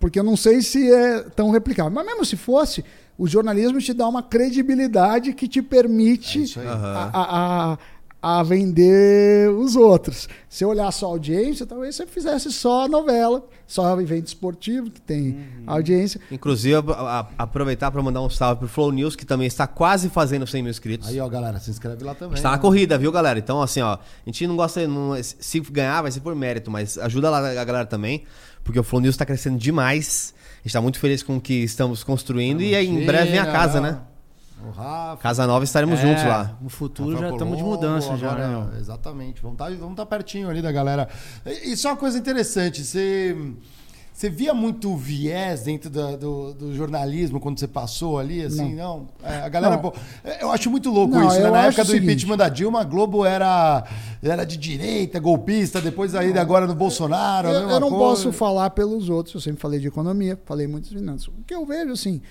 porque 0.00 0.18
eu 0.18 0.24
não 0.24 0.36
sei 0.36 0.60
se 0.62 0.92
é 0.92 1.20
tão 1.34 1.50
replicável. 1.50 1.90
Mas 1.92 2.06
mesmo 2.06 2.24
se 2.24 2.36
fosse, 2.36 2.84
o 3.18 3.26
jornalismo 3.26 3.78
te 3.80 3.92
dá 3.94 4.06
uma 4.08 4.22
credibilidade 4.22 5.32
que 5.32 5.48
te 5.48 5.62
permite 5.62 6.44
É 6.58 6.66
a, 6.66 7.10
a- 7.12 7.78
a 8.22 8.42
vender 8.42 9.50
os 9.50 9.76
outros. 9.76 10.28
Se 10.48 10.64
eu 10.64 10.70
olhar 10.70 10.90
só 10.90 11.06
a 11.06 11.08
audiência, 11.10 11.64
talvez 11.64 11.94
você 11.94 12.06
fizesse 12.06 12.50
só 12.50 12.84
a 12.86 12.88
novela, 12.88 13.44
só 13.66 14.00
evento 14.00 14.26
esportivo, 14.26 14.90
que 14.90 15.00
tem 15.00 15.28
Uhum. 15.28 15.62
audiência. 15.66 16.20
Inclusive, 16.32 16.74
a- 16.74 17.20
a- 17.20 17.26
aproveitar 17.38 17.90
para 17.92 18.02
mandar 18.02 18.22
um 18.22 18.30
salve 18.30 18.60
pro 18.60 18.68
Flow 18.68 18.90
News, 18.90 19.14
que 19.14 19.24
também 19.24 19.46
está 19.46 19.66
quase 19.66 20.08
fazendo 20.08 20.44
100 20.46 20.62
mil 20.62 20.70
inscritos. 20.70 21.08
Aí, 21.08 21.20
ó, 21.20 21.28
galera, 21.28 21.60
se 21.60 21.70
inscreve 21.70 22.02
lá 22.02 22.14
também. 22.14 22.34
Está 22.34 22.50
na 22.50 22.56
né? 22.56 22.62
corrida, 22.62 22.98
viu, 22.98 23.12
galera? 23.12 23.38
Então, 23.38 23.62
assim, 23.62 23.80
ó, 23.80 23.92
a 23.94 23.98
gente 24.24 24.44
não 24.46 24.56
gosta. 24.56 24.86
não- 24.88 25.12
se 25.22 25.60
ganhar, 25.60 26.02
vai 26.02 26.10
ser 26.10 26.20
por 26.20 26.34
mérito, 26.34 26.68
mas 26.70 26.98
ajuda 26.98 27.30
lá 27.30 27.38
a 27.38 27.64
galera 27.64 27.86
também, 27.86 28.24
porque 28.66 28.78
o 28.78 28.82
Flow 28.82 29.00
News 29.00 29.14
está 29.14 29.24
crescendo 29.24 29.56
demais. 29.56 30.34
A 30.36 30.56
gente 30.58 30.66
está 30.66 30.80
muito 30.82 30.98
feliz 30.98 31.22
com 31.22 31.36
o 31.36 31.40
que 31.40 31.54
estamos 31.62 32.04
construindo 32.04 32.60
e 32.60 32.74
aí, 32.74 32.86
em 32.88 33.06
breve 33.06 33.30
vem 33.30 33.38
a 33.38 33.46
casa, 33.46 33.80
né? 33.80 34.00
O 34.66 34.70
Rafa. 34.70 35.22
Casa 35.22 35.46
nova 35.46 35.64
estaremos 35.64 36.00
É, 36.00 36.02
juntos 36.02 36.24
lá. 36.24 36.56
No 36.60 36.68
futuro 36.68 37.10
Rafael 37.12 37.28
já 37.30 37.34
estamos 37.36 37.56
de 37.58 37.62
mudança 37.62 38.16
já, 38.16 38.30
agora, 38.32 38.48
né? 38.48 38.66
meu? 38.70 38.78
Exatamente. 38.80 39.40
Vamos 39.40 39.54
estar 39.54 39.70
vamos 39.76 39.96
tá 39.96 40.04
pertinho 40.04 40.50
ali 40.50 40.60
da 40.60 40.72
galera. 40.72 41.08
E- 41.46 41.72
Isso 41.72 41.86
é 41.86 41.90
uma 41.90 41.96
coisa 41.96 42.18
interessante. 42.18 42.82
Você, 42.82 43.36
Você 44.16 44.30
via 44.30 44.54
muito 44.54 44.96
viés 44.96 45.64
dentro 45.64 45.90
da- 45.90 46.16
do, 46.16 46.54
do 46.54 46.74
jornalismo 46.74 47.38
quando 47.38 47.60
você 47.60 47.68
passou 47.68 48.18
ali, 48.18 48.40
assim, 48.42 48.74
não? 48.74 49.08
É, 49.22 49.42
a 49.42 49.48
galera. 49.50 49.74
Não. 49.74 49.82
pô, 49.82 49.92
eu 50.40 50.50
acho 50.50 50.70
muito 50.70 50.88
louco 50.90 51.14
Não, 51.14 51.28
isso, 51.28 51.38
né? 51.38 51.50
Na 51.50 51.66
época 51.66 51.84
do 51.84 51.90
seguinte- 51.90 52.04
impeachment 52.04 52.36
da 52.38 52.48
Dilma, 52.48 52.80
a 52.80 52.84
Globo 52.84 53.26
era, 53.26 53.84
era 54.22 54.44
de 54.46 54.56
direita, 54.56 55.20
golpista, 55.20 55.82
depois 55.82 56.14
aí 56.14 56.32
agora 56.38 56.66
no 56.66 56.74
Bolsonaro. 56.74 57.48
Eu, 57.48 57.68
eu 57.68 57.78
não 57.78 57.90
coisa. 57.90 58.04
posso 58.04 58.32
falar 58.32 58.70
pelos 58.70 59.10
outros, 59.10 59.34
eu 59.34 59.40
sempre 59.42 59.60
falei 59.60 59.78
de 59.80 59.88
economia, 59.88 60.40
falei 60.46 60.66
muito 60.66 60.88
de 60.88 60.96
finanças. 60.96 61.28
O 61.28 61.32
que 61.46 61.54
eu 61.54 61.66
vejo, 61.66 61.92
assim, 61.92 62.22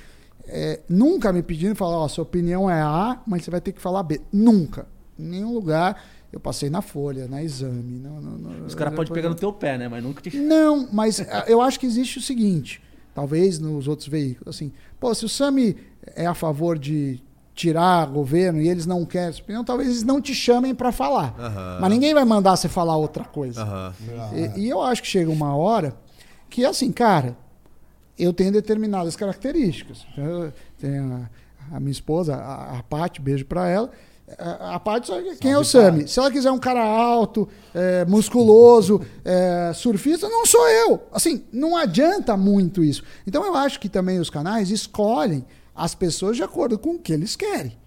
é, 0.48 0.80
nunca 0.90 1.32
me 1.32 1.44
pedindo 1.44 1.76
falar, 1.76 2.00
ó, 2.00 2.08
sua 2.08 2.24
opinião 2.24 2.68
é 2.68 2.82
A, 2.82 3.20
mas 3.28 3.44
você 3.44 3.52
vai 3.52 3.62
ter 3.62 3.72
que 3.72 3.80
falar 3.80 4.02
B. 4.02 4.22
Nunca. 4.34 4.88
Em 5.20 5.24
nenhum 5.26 5.54
lugar. 5.54 6.02
Eu 6.36 6.40
passei 6.42 6.70
na 6.70 6.82
Folha, 6.82 7.30
na 7.30 7.42
exame. 7.42 7.98
No, 7.98 8.20
no, 8.22 8.38
no- 8.38 8.66
Os 8.66 8.76
caras 8.76 8.94
podem 8.94 9.12
pegar 9.14 9.30
no 9.30 9.36
teu 9.36 9.54
pé, 9.54 9.78
né? 9.78 9.88
Mas 9.88 10.04
nunca 10.04 10.22
te. 10.22 10.36
Não, 10.38 10.88
mas 10.92 11.22
ah, 11.22 11.46
eu 11.48 11.62
acho 11.62 11.80
que 11.80 11.86
existe 11.86 12.18
o 12.20 12.22
seguinte, 12.22 12.82
talvez 13.14 13.58
nos 13.58 13.88
outros 13.88 14.10
veículos, 14.10 14.54
assim, 14.54 14.70
pô, 15.00 15.16
se 15.16 15.24
o 15.24 15.30
Sami 15.30 15.78
é 16.14 16.26
a 16.26 16.34
favor 16.34 16.78
de 16.78 17.22
tirar 17.54 18.06
governo 18.08 18.60
e 18.62 18.68
eles 18.68 18.86
não 18.86 19.06
querem 19.06 19.30
essa 19.30 19.40
opinião, 19.42 19.64
talvez 19.64 19.88
eles 19.88 20.04
não 20.04 20.20
te 20.20 20.36
chamem 20.36 20.76
para 20.76 20.92
falar. 20.92 21.34
Mas 21.80 21.90
ninguém 21.90 22.14
vai 22.14 22.26
mandar 22.26 22.58
você 22.58 22.68
falar 22.68 22.98
outra 22.98 23.24
coisa. 23.24 23.64
E, 24.58 24.60
e 24.66 24.70
eu 24.70 24.82
acho 24.82 25.02
que 25.02 25.08
chega 25.08 25.32
uma 25.32 25.56
hora 25.56 25.96
que, 26.50 26.66
assim, 26.66 26.92
cara, 26.92 27.38
eu 28.20 28.34
tenho 28.34 28.52
determinadas 28.52 29.16
características. 29.16 30.06
Eu 30.18 30.52
tenho 30.78 31.30
a, 31.72 31.78
a 31.78 31.80
minha 31.80 31.94
esposa, 31.94 32.36
a, 32.36 32.80
a 32.80 32.84
Paty, 32.84 33.22
beijo 33.22 33.46
pra 33.46 33.70
ela. 33.70 33.90
A, 34.40 34.76
a 34.76 34.80
Paty, 34.80 35.08
sabe 35.08 35.36
quem 35.36 35.52
é 35.52 35.58
o 35.58 35.64
Sami? 35.64 36.08
Se 36.08 36.20
ela 36.20 36.32
quiser 36.32 36.52
um 36.52 36.58
cara 36.58 36.84
alto, 36.84 37.48
é, 37.74 38.04
musculoso, 38.06 39.00
é, 39.24 39.72
surfista, 39.74 40.28
não 40.28 40.46
sou 40.46 40.68
eu. 40.68 41.04
Assim, 41.12 41.44
não 41.54 41.78
adianta 41.78 42.36
muito 42.36 42.84
isso. 42.84 43.04
Então 43.28 43.46
eu 43.46 43.56
acho 43.56 43.80
que 43.80 43.88
também 43.88 44.20
os 44.20 44.30
canais 44.30 44.72
escolhem 44.72 45.46
as 45.76 45.94
pessoas 45.94 46.38
de 46.38 46.44
acordo 46.44 46.80
com 46.80 46.96
o 46.96 47.00
que 47.00 47.14
eles 47.14 47.36
querem. 47.36 47.78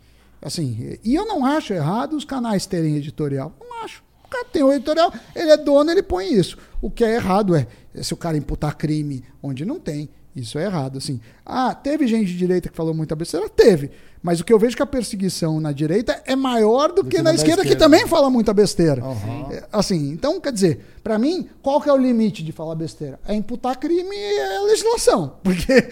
Assim, 0.40 0.98
e 1.02 1.15
eu 1.15 1.27
não 1.27 1.44
acho 1.44 1.73
errado 1.73 2.16
os 2.16 2.24
canais 2.24 2.66
terem 2.66 2.97
editorial. 2.97 3.52
Não 3.60 3.82
acho. 3.82 4.05
O 4.24 4.28
cara 4.28 4.44
tem 4.44 4.62
o 4.62 4.73
editorial, 4.73 5.12
ele 5.35 5.51
é 5.51 5.56
dono, 5.56 5.90
ele 5.90 6.02
põe 6.02 6.32
isso. 6.32 6.56
O 6.81 6.90
que 6.90 7.02
é 7.02 7.15
errado 7.15 7.56
é 7.56 7.66
se 8.01 8.15
o 8.15 8.16
cara 8.16 8.36
imputar 8.36 8.77
crime 8.77 9.24
onde 9.43 9.65
não 9.65 9.81
tem. 9.81 10.09
Isso 10.35 10.59
é 10.59 10.65
errado, 10.65 10.99
assim. 10.99 11.21
Ah, 11.45 11.75
teve 11.75 12.07
gente 12.07 12.27
de 12.27 12.37
direita 12.37 12.69
que 12.69 12.77
falou 12.77 12.95
muita 12.95 13.17
besteira? 13.17 13.49
Teve. 13.49 13.91
Mas 14.23 14.41
o 14.41 14.45
que 14.45 14.53
eu 14.53 14.59
vejo 14.59 14.77
que 14.77 14.83
a 14.83 14.87
perseguição 14.87 15.61
na 15.61 15.73
direita 15.73 16.21
é 16.27 16.35
maior 16.35 16.93
do, 16.93 17.05
que, 17.05 17.19
na 17.19 17.31
da 17.31 17.35
esquerda, 17.35 17.63
que 17.63 17.69
esquerda. 17.69 17.85
também 17.85 18.07
fala 18.07 18.29
muita 18.29 18.53
besteira. 18.53 19.03
É, 19.51 19.65
Assim, 19.73 20.11
então, 20.11 20.41
quer 20.41 20.53
dizer, 20.53 20.81
pra 21.03 21.19
mim, 21.19 21.49
qual 21.63 21.81
que 21.81 21.89
é 21.89 21.93
o 21.93 21.97
limite 21.97 22.43
de 22.43 22.53
falar 22.53 22.75
besteira? 22.75 23.19
É 23.27 23.35
imputar 23.35 23.77
crime 23.77 24.15
e 24.15 24.39
é 24.39 24.61
legislação. 24.61 25.35
Porque, 25.43 25.89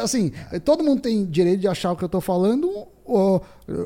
assim, 0.00 0.32
todo 0.64 0.84
mundo 0.84 1.00
tem 1.02 1.24
direito 1.24 1.60
de 1.60 1.68
achar 1.68 1.92
o 1.92 1.96
que 1.96 2.04
eu 2.04 2.08
tô 2.08 2.20
falando 2.20 2.88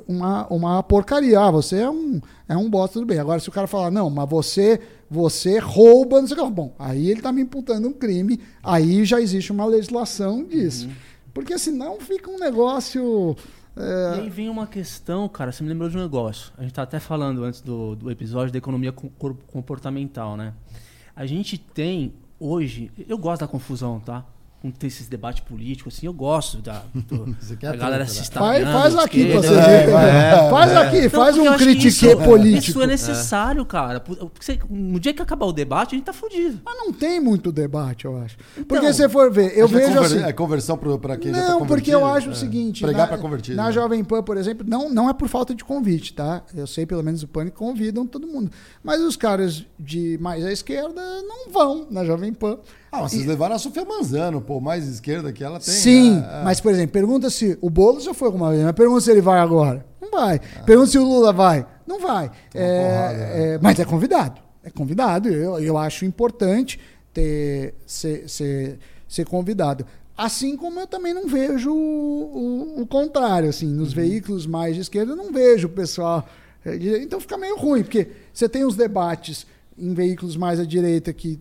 uma, 0.09 0.47
uma 0.49 0.83
porcaria. 0.83 1.39
Ah, 1.41 1.51
você 1.51 1.81
é 1.81 1.91
um, 1.91 2.21
é 2.49 2.57
um 2.57 2.69
bosta, 2.69 2.95
tudo 2.95 3.07
bem. 3.07 3.19
Agora, 3.19 3.41
se 3.41 3.49
o 3.49 3.53
cara 3.53 3.67
falar, 3.67 3.91
não, 3.91 4.11
mas 4.11 4.29
você, 4.29 4.81
você 5.13 5.59
rouba, 5.59 6.21
não 6.21 6.27
sei 6.27 6.39
o 6.39 6.45
que. 6.47 6.51
Bom, 6.51 6.75
aí 6.79 7.11
ele 7.11 7.21
tá 7.21 7.31
me 7.31 7.43
imputando 7.43 7.87
um 7.87 7.93
crime, 7.93 8.41
aí 8.63 9.05
já 9.05 9.21
existe 9.21 9.53
uma 9.53 9.67
legislação 9.67 10.43
disso. 10.43 10.89
Porque 11.35 11.59
senão 11.59 12.01
fica 12.01 12.31
um 12.31 12.39
negócio. 12.39 13.37
é, 13.77 14.17
E 14.17 14.21
aí 14.23 14.31
vem 14.31 14.49
uma 14.49 14.67
questão, 14.67 15.29
cara, 15.29 15.53
você 15.53 15.63
me 15.63 15.69
lembrou 15.69 15.89
de 15.91 15.97
um 15.99 16.01
negócio. 16.01 16.53
A 16.57 16.63
gente 16.63 16.73
tá 16.73 16.83
até 16.83 16.99
falando 16.99 17.45
antes 17.45 17.61
do, 17.61 17.95
do 17.95 18.11
episódio 18.11 18.51
da 18.53 18.59
economia 18.59 18.93
comportamental, 18.93 20.37
né? 20.37 20.55
A 21.15 21.27
gente 21.27 21.59
tem 21.59 22.15
hoje, 22.41 22.91
eu 23.07 23.19
gosto 23.19 23.41
da 23.43 23.49
confusão, 23.49 24.01
tá? 24.01 24.25
Com 24.63 24.71
ter 24.71 24.87
esses 24.87 25.09
debates 25.09 25.41
políticos, 25.43 25.97
assim, 25.97 26.07
eu 26.07 26.13
gosto 26.13 26.59
da, 26.59 26.85
do, 26.95 27.35
Você 27.43 27.57
quer 27.57 27.73
da 27.73 27.77
galera 27.77 28.07
se 28.07 28.21
né? 28.21 28.27
Faz, 28.33 28.63
faz 28.65 28.97
aqui 28.97 29.27
pra 29.33 29.41
você 29.43 29.49
ver. 29.49 29.89
é, 29.91 30.47
faz 30.51 30.71
é. 30.71 30.77
aqui, 30.77 31.01
Não, 31.03 31.11
faz 31.11 31.37
porque 31.37 31.41
um 31.41 31.55
isso- 32.13 32.17
político. 32.19 32.71
Isso 32.71 32.83
é 32.83 32.87
necessário, 32.87 33.67
cara. 33.67 33.99
Porque 33.99 34.31
você- 34.41 34.61
no 34.71 35.01
dia 35.01 35.13
que 35.13 35.21
acabar 35.21 35.47
o 35.47 35.53
debate, 35.53 35.97
a 35.97 35.99
gente 35.99 36.05
tá 36.07 36.13
fudido. 36.13 36.61
Mas 36.65 36.77
não 36.79 36.93
tem 36.93 37.19
muito 37.19 37.51
debate, 37.51 38.05
eu 38.05 38.17
acho. 38.23 38.37
Porque 38.55 38.77
Então, 38.77 38.93
se 38.93 38.99
você 38.99 39.09
for 39.09 39.33
ver, 39.33 39.59
eu 39.59 39.65
é 39.65 39.69
vejo 39.69 39.95
conver- 39.95 40.05
assim. 40.05 40.23
É 40.23 40.33
conversão 40.33 40.79
para 40.79 41.17
quem 41.17 41.35
já 41.35 41.43
tá 41.43 41.49
Não, 41.49 41.67
porque 41.67 41.93
eu 41.93 42.07
acho 42.07 42.29
É. 42.29 42.31
o 42.31 42.35
seguinte. 42.37 42.83
Pregar 42.85 43.03
na, 43.03 43.07
para 43.09 43.19
convertido. 43.19 43.57
Na 43.57 43.65
né? 43.67 43.73
Jovem 43.73 44.05
Pan, 44.05 44.23
por 44.23 44.37
exemplo, 44.37 44.65
não, 44.69 44.89
não 44.89 45.11
é 45.11 45.13
por 45.13 45.27
falta 45.27 45.57
de 45.57 45.65
convite, 45.65 46.15
tá? 46.15 46.41
Eu 46.55 46.69
sei, 46.69 46.87
pelo 46.87 47.03
menos 47.03 47.25
o 47.25 47.27
Pânico 47.27 47.59
convidam 47.59 48.07
todo 48.07 48.29
mundo. 48.29 48.53
Mas 48.81 49.01
os 49.01 49.17
caras 49.17 49.67
de 49.77 50.17
mais 50.21 50.45
à 50.45 50.53
esquerda 50.53 51.03
não 51.27 51.51
vão 51.51 51.85
na 51.91 52.05
Jovem 52.05 52.33
Pan. 52.33 52.59
Ah, 52.93 53.01
mas 53.01 53.13
vocês 53.13 53.25
levaram 53.25 53.55
a 53.57 53.59
Sofia 53.59 53.85
Manzano, 53.87 54.41
pô, 54.43 54.61
mais 54.61 54.87
esquerda 54.87 55.33
que 55.33 55.43
ela 55.43 55.59
tem. 55.59 55.73
Sim, 55.73 56.11
né? 56.21 56.41
É. 56.41 56.45
mas, 56.45 56.61
por 56.61 56.71
exemplo, 56.71 56.93
pergunta 56.93 57.31
se 57.31 57.57
o 57.63 57.71
Boulos 57.71 58.05
já 58.05 58.13
foi 58.13 58.27
alguma 58.27 58.51
vez, 58.51 58.63
mas 58.63 58.73
pergunta 58.73 59.01
se 59.01 59.11
ele 59.11 59.23
vai 59.23 59.41
agora. 59.41 59.85
Não 60.01 60.11
vai. 60.11 60.39
Pergunta 60.67 60.91
se 60.91 60.99
o 60.99 61.03
Lula 61.05 61.33
vai. 61.33 61.67
Não 61.87 61.99
vai. 61.99 62.31
É, 62.55 62.83
porrada, 62.85 63.19
né? 63.19 63.55
é, 63.55 63.59
mas 63.63 63.81
é 63.81 63.85
convidado. 63.87 64.41
É 64.63 64.69
convidado. 64.71 65.29
Eu, 65.31 65.59
eu 65.59 65.79
acho 65.79 66.05
importante 66.05 66.79
ter, 67.15 67.75
ser, 67.87 68.29
ser, 68.29 68.79
ser 69.09 69.25
convidado. 69.27 69.87
Assim 70.15 70.55
como 70.55 70.79
eu 70.79 70.87
também 70.87 71.15
não 71.15 71.27
vejo 71.27 71.73
o, 71.73 72.77
o- 72.77 72.83
o 72.83 72.87
contrário. 72.87 73.49
Assim, 73.49 73.69
Uhum. 73.69 73.77
nos 73.77 73.93
veículos 73.95 74.47
mais 74.47 74.75
de 74.75 74.83
esquerda, 74.83 75.13
eu 75.13 75.17
não 75.17 75.33
vejo 75.33 75.67
o 75.67 75.71
pessoal. 75.71 76.29
de- 76.65 76.99
Então 77.03 77.19
fica 77.19 77.39
meio 77.39 77.57
ruim, 77.57 77.83
porque 77.83 78.09
você 78.35 78.47
tem 78.49 78.65
os 78.67 78.77
debates 78.77 79.47
em 79.79 79.95
veículos 79.95 80.37
mais 80.37 80.61
à 80.61 80.65
direita 80.67 81.11
que 81.13 81.41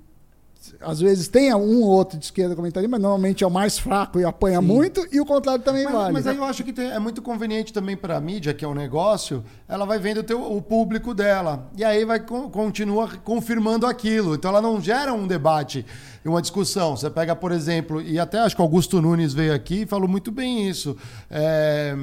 às 0.82 1.00
vezes 1.00 1.28
tem 1.28 1.54
um 1.56 1.82
ou 1.82 1.90
outro 1.90 2.18
de 2.20 2.26
esquerda 2.26 2.56
comentarista, 2.56 2.90
mas 2.90 3.02
normalmente 3.02 3.44
é 3.44 3.48
o 3.48 3.52
mais 3.52 3.80
fraco 3.80 4.20
e 4.20 4.24
apanha 4.24 4.62
muito, 4.62 5.06
e 5.12 5.20
o 5.20 5.26
contrário 5.26 5.64
também 5.64 5.84
Mas, 5.86 5.94
vale. 5.94 6.14
mas 6.14 6.28
aí 6.28 6.38
eu 6.38 6.44
acho 6.44 6.64
que 6.64 6.72
tem- 6.72 6.92
é 6.92 7.00
muito 7.00 7.22
conveniente 7.22 7.74
também 7.74 7.98
para 7.98 8.18
a 8.18 8.22
mídia, 8.22 8.54
que 8.54 8.64
é 8.64 8.68
um 8.68 8.74
negócio, 8.76 9.44
ela 9.68 9.86
vai 9.86 9.98
vendo 9.98 10.20
o, 10.20 10.24
teu, 10.24 10.40
o 10.56 10.62
público 10.62 11.14
dela. 11.14 11.68
E 11.76 11.84
aí 11.84 12.06
vai 12.06 12.20
con- 12.20 12.50
continua 12.50 13.10
confirmando 13.24 13.86
aquilo. 13.88 14.36
Então 14.36 14.50
ela 14.52 14.62
não 14.62 14.80
gera 14.80 15.14
um 15.14 15.26
debate 15.26 15.86
e 16.24 16.30
uma 16.30 16.42
discussão. 16.42 16.96
Você 16.96 17.10
pega, 17.10 17.36
por 17.36 17.52
exemplo, 17.52 18.02
e 18.02 18.20
até 18.20 18.40
acho 18.40 18.56
que 18.56 18.62
o 18.62 18.66
Augusto 18.66 19.02
Nunes 19.02 19.34
veio 19.34 19.54
aqui 19.54 19.82
e 19.82 19.86
falou 19.86 20.08
muito 20.08 20.32
bem 20.32 20.68
isso. 20.70 20.96
é, 21.30 21.96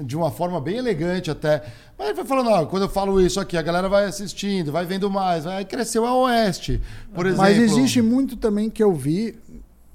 de 0.00 0.16
uma 0.16 0.30
forma 0.30 0.60
bem 0.60 0.76
elegante 0.76 1.30
até. 1.30 1.62
Mas 1.98 2.08
ele 2.08 2.16
foi 2.16 2.24
falando, 2.24 2.50
ó, 2.50 2.66
quando 2.66 2.84
eu 2.84 2.88
falo 2.88 3.20
isso 3.20 3.38
aqui, 3.40 3.56
a 3.56 3.62
galera 3.62 3.88
vai 3.88 4.04
assistindo, 4.04 4.70
vai 4.72 4.84
vendo 4.84 5.10
mais. 5.10 5.46
Aí 5.46 5.64
cresceu 5.64 6.04
a 6.06 6.14
Oeste, 6.14 6.80
por 7.14 7.26
exemplo. 7.26 7.42
Mas 7.44 7.58
existe 7.58 8.00
muito 8.02 8.36
também 8.36 8.68
que 8.70 8.82
eu 8.82 8.92
vi, 8.92 9.38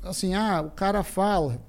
assim, 0.03 0.33
ah, 0.35 0.61
o 0.65 0.71
cara 0.71 1.03
fala 1.03 1.59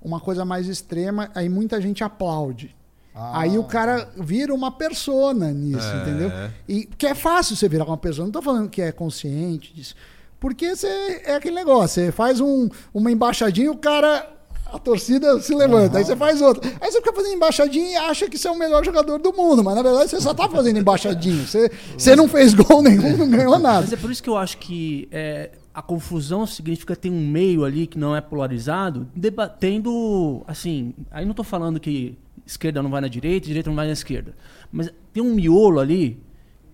uma 0.00 0.18
coisa 0.20 0.44
mais 0.44 0.66
extrema, 0.68 1.30
aí 1.34 1.48
muita 1.48 1.80
gente 1.80 2.02
aplaude. 2.02 2.74
Ah. 3.14 3.40
Aí 3.40 3.58
o 3.58 3.64
cara 3.64 4.08
vira 4.16 4.54
uma 4.54 4.70
persona 4.70 5.52
nisso, 5.52 5.86
É. 5.86 6.00
entendeu? 6.02 6.30
E 6.68 6.84
que 6.86 7.06
é 7.06 7.14
fácil 7.14 7.54
você 7.56 7.68
virar 7.68 7.84
uma 7.84 7.96
persona. 7.98 8.24
Não 8.26 8.32
tô 8.32 8.40
falando 8.42 8.68
que 8.70 8.80
é 8.80 8.90
consciente 8.90 9.72
disso. 9.74 9.94
Porque 10.42 10.74
você 10.76 11.22
é 11.24 11.36
aquele 11.36 11.54
negócio, 11.54 12.02
você 12.04 12.10
faz 12.12 12.40
um, 12.40 12.68
uma 12.92 13.10
embaixadinha, 13.10 13.70
o 13.70 13.76
cara. 13.78 14.28
A 14.66 14.78
torcida 14.78 15.38
se 15.38 15.54
levanta, 15.54 15.98
aí 15.98 16.04
você 16.04 16.16
faz 16.16 16.40
outra. 16.40 16.66
Aí 16.80 16.90
você 16.90 16.98
fica 16.98 17.12
fazendo 17.12 17.34
embaixadinha 17.34 17.90
e 17.90 17.94
acha 17.96 18.26
que 18.26 18.38
você 18.38 18.48
é 18.48 18.50
o 18.50 18.58
melhor 18.58 18.82
jogador 18.82 19.18
do 19.18 19.30
mundo, 19.30 19.62
mas 19.62 19.74
na 19.74 19.82
verdade 19.82 20.08
você 20.10 20.18
só 20.18 20.32
tá 20.32 20.48
fazendo 20.48 20.78
embaixadinha. 20.78 21.46
Você, 21.46 21.70
você 21.96 22.16
não 22.16 22.26
fez 22.26 22.54
gol 22.54 22.80
nenhum, 22.82 23.18
não 23.18 23.28
ganhou 23.28 23.58
nada. 23.58 23.82
Mas 23.82 23.92
é 23.92 23.96
por 23.96 24.10
isso 24.10 24.22
que 24.22 24.30
eu 24.30 24.36
acho 24.38 24.56
que 24.56 25.08
é, 25.12 25.50
a 25.74 25.82
confusão 25.82 26.46
significa 26.46 26.96
ter 26.96 27.10
um 27.10 27.20
meio 27.20 27.66
ali 27.66 27.86
que 27.86 27.98
não 27.98 28.16
é 28.16 28.22
polarizado, 28.22 29.06
debatendo, 29.14 30.42
assim, 30.46 30.94
aí 31.10 31.24
não 31.24 31.34
tô 31.34 31.44
falando 31.44 31.78
que 31.78 32.16
esquerda 32.46 32.82
não 32.82 32.90
vai 32.90 33.00
na 33.00 33.08
direita, 33.08 33.46
direita 33.46 33.68
não 33.70 33.76
vai 33.76 33.86
na 33.86 33.92
esquerda, 33.92 34.34
mas 34.72 34.90
tem 35.12 35.22
um 35.22 35.34
miolo 35.34 35.78
ali 35.80 36.18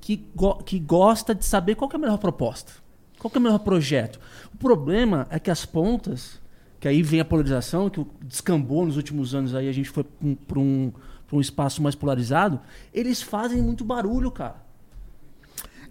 que, 0.00 0.24
go- 0.34 0.62
que 0.64 0.78
gosta 0.78 1.34
de 1.34 1.44
saber 1.44 1.74
qual 1.74 1.88
que 1.88 1.96
é 1.96 1.98
a 1.98 2.00
melhor 2.00 2.18
proposta, 2.18 2.72
qual 3.18 3.30
que 3.30 3.38
é 3.38 3.40
o 3.40 3.42
melhor 3.42 3.58
projeto. 3.58 4.20
O 4.54 4.56
problema 4.56 5.26
é 5.30 5.38
que 5.38 5.50
as 5.50 5.64
pontas, 5.64 6.40
que 6.80 6.86
aí 6.86 7.02
vem 7.02 7.20
a 7.20 7.24
polarização, 7.24 7.90
que 7.90 8.04
descambou 8.22 8.86
nos 8.86 8.96
últimos 8.96 9.34
anos, 9.34 9.54
aí 9.54 9.68
a 9.68 9.72
gente 9.72 9.90
foi 9.90 10.04
para 10.04 10.58
um, 10.58 10.92
pra 11.26 11.36
um 11.36 11.40
espaço 11.40 11.82
mais 11.82 11.94
polarizado, 11.94 12.60
eles 12.92 13.20
fazem 13.20 13.60
muito 13.60 13.84
barulho, 13.84 14.30
cara. 14.30 14.68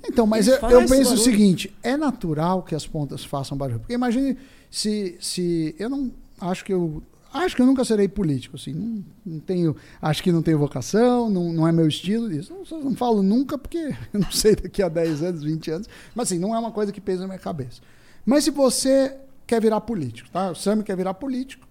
Então, 0.06 0.26
mas 0.26 0.48
eu, 0.48 0.56
eu 0.56 0.80
penso 0.82 0.94
o 0.94 1.04
barulho. 1.04 1.18
seguinte: 1.18 1.76
é 1.84 1.98
natural 1.98 2.64
que 2.64 2.76
as 2.76 2.86
pontas 2.86 3.26
façam 3.26 3.58
barulho. 3.58 3.80
Porque 3.80 3.94
imagine 3.94 4.38
se, 4.70 5.18
se 5.20 5.76
eu 5.78 5.90
não 5.90 6.12
acho 6.40 6.64
que 6.64 6.74
eu 6.74 7.02
acho 7.34 7.56
que 7.56 7.62
eu 7.62 7.66
nunca 7.66 7.84
serei 7.86 8.08
político, 8.08 8.56
assim, 8.56 8.74
não, 8.74 9.04
não 9.26 9.40
tenho, 9.40 9.76
acho 10.02 10.22
que 10.24 10.32
não 10.32 10.42
tenho 10.42 10.58
vocação, 10.58 11.30
não, 11.30 11.52
não 11.54 11.68
é 11.68 11.72
meu 11.72 11.88
estilo 11.88 12.32
isso. 12.32 12.54
Não, 12.72 12.80
não 12.82 12.96
falo 12.96 13.22
nunca 13.24 13.58
porque 13.58 13.78
eu 14.14 14.20
não 14.20 14.32
sei 14.32 14.56
daqui 14.56 14.82
a 14.84 14.90
10 14.90 15.24
anos, 15.24 15.44
20 15.44 15.72
anos, 15.72 15.88
mas 16.16 16.28
assim, 16.28 16.40
não 16.40 16.56
é 16.56 16.60
uma 16.60 16.72
coisa 16.72 16.92
que 16.92 17.02
pesa 17.02 17.22
na 17.22 17.28
minha 17.28 17.40
cabeça. 17.40 17.82
Mas 18.26 18.44
se 18.44 18.52
você 18.52 19.16
quer 19.46 19.62
virar 19.62 19.82
político, 19.82 20.30
tá? 20.30 20.52
O 20.52 20.56
Sam 20.56 20.82
quer 20.82 20.96
virar 20.98 21.14
político. 21.14 21.66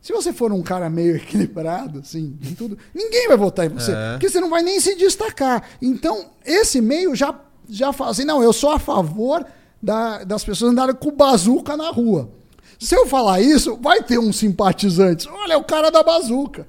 Se 0.00 0.12
você 0.12 0.32
for 0.32 0.52
um 0.52 0.62
cara 0.62 0.88
meio 0.88 1.16
equilibrado, 1.18 2.00
assim, 2.00 2.36
em 2.42 2.54
tudo, 2.54 2.78
ninguém 2.94 3.28
vai 3.28 3.36
votar 3.36 3.66
em 3.66 3.70
você. 3.70 3.92
É. 3.92 4.12
Porque 4.12 4.28
você 4.28 4.40
não 4.40 4.50
vai 4.50 4.62
nem 4.62 4.78
se 4.80 4.94
destacar. 4.94 5.68
Então, 5.82 6.26
esse 6.44 6.80
meio 6.80 7.14
já, 7.14 7.38
já 7.68 7.92
fala 7.92 8.10
assim: 8.12 8.24
não, 8.24 8.42
eu 8.42 8.52
sou 8.52 8.70
a 8.70 8.78
favor 8.78 9.44
da- 9.82 10.22
das 10.24 10.44
pessoas 10.44 10.70
andarem 10.72 10.94
com 10.94 11.10
bazuca 11.10 11.76
na 11.76 11.90
rua. 11.90 12.30
Se 12.78 12.94
eu 12.94 13.06
falar 13.06 13.40
isso, 13.40 13.76
vai 13.80 14.02
ter 14.02 14.18
uns 14.18 14.36
simpatizantes. 14.36 15.26
Olha, 15.26 15.54
é 15.54 15.56
o 15.56 15.64
cara 15.64 15.90
da 15.90 16.02
bazuca. 16.02 16.66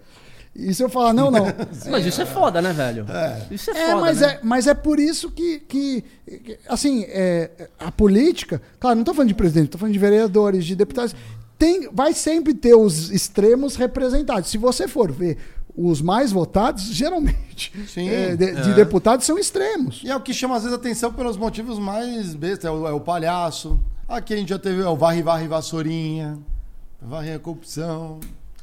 E 0.55 0.73
se 0.73 0.83
eu 0.83 0.89
falar, 0.89 1.13
não, 1.13 1.29
não. 1.29 1.45
Mas 1.89 2.05
isso 2.05 2.21
é 2.21 2.25
foda, 2.25 2.61
né, 2.61 2.73
velho? 2.73 3.05
Isso 3.51 3.71
é, 3.71 3.77
É, 3.77 3.91
foda, 3.91 4.01
mas, 4.01 4.19
né? 4.19 4.27
é, 4.27 4.39
mas 4.43 4.67
é 4.67 4.73
por 4.73 4.99
isso 4.99 5.31
que, 5.31 5.59
que, 5.59 6.03
que, 6.25 6.59
assim, 6.67 7.05
é, 7.07 7.69
a 7.79 7.91
política, 7.91 8.61
claro, 8.79 8.95
não 8.95 9.03
estou 9.03 9.13
falando 9.13 9.29
de 9.29 9.35
presidente, 9.35 9.65
estou 9.65 9.79
falando 9.79 9.93
de 9.93 9.99
vereadores, 9.99 10.65
de 10.65 10.75
deputados, 10.75 11.15
tem, 11.57 11.89
vai 11.93 12.13
sempre 12.13 12.53
ter 12.53 12.73
os 12.73 13.11
extremos 13.11 13.75
representados. 13.75 14.49
Se 14.49 14.57
você 14.57 14.87
for 14.87 15.11
ver 15.11 15.37
os 15.75 16.01
mais 16.01 16.31
votados, 16.31 16.83
geralmente, 16.85 17.71
Sim, 17.87 18.09
é, 18.09 18.35
de, 18.35 18.53
de 18.53 18.71
é. 18.71 18.73
deputados 18.73 19.25
são 19.25 19.37
extremos. 19.37 20.01
E 20.03 20.09
é 20.09 20.15
o 20.15 20.19
que 20.19 20.33
chama 20.33 20.55
às 20.55 20.63
vezes 20.63 20.77
atenção 20.77 21.13
pelos 21.13 21.37
motivos 21.37 21.79
mais 21.79 22.33
bestas. 22.33 22.65
É 22.65 22.71
o, 22.71 22.87
é 22.87 22.91
o 22.91 22.99
palhaço. 22.99 23.79
Aqui 24.09 24.33
a 24.33 24.37
gente 24.37 24.49
já 24.49 24.57
teve 24.57 24.81
o 24.81 24.95
varre, 24.95 25.21
varre, 25.21 25.47
vassourinha. 25.47 26.39
Varre 26.99 27.31
a 27.33 27.39
corrupção. 27.39 28.19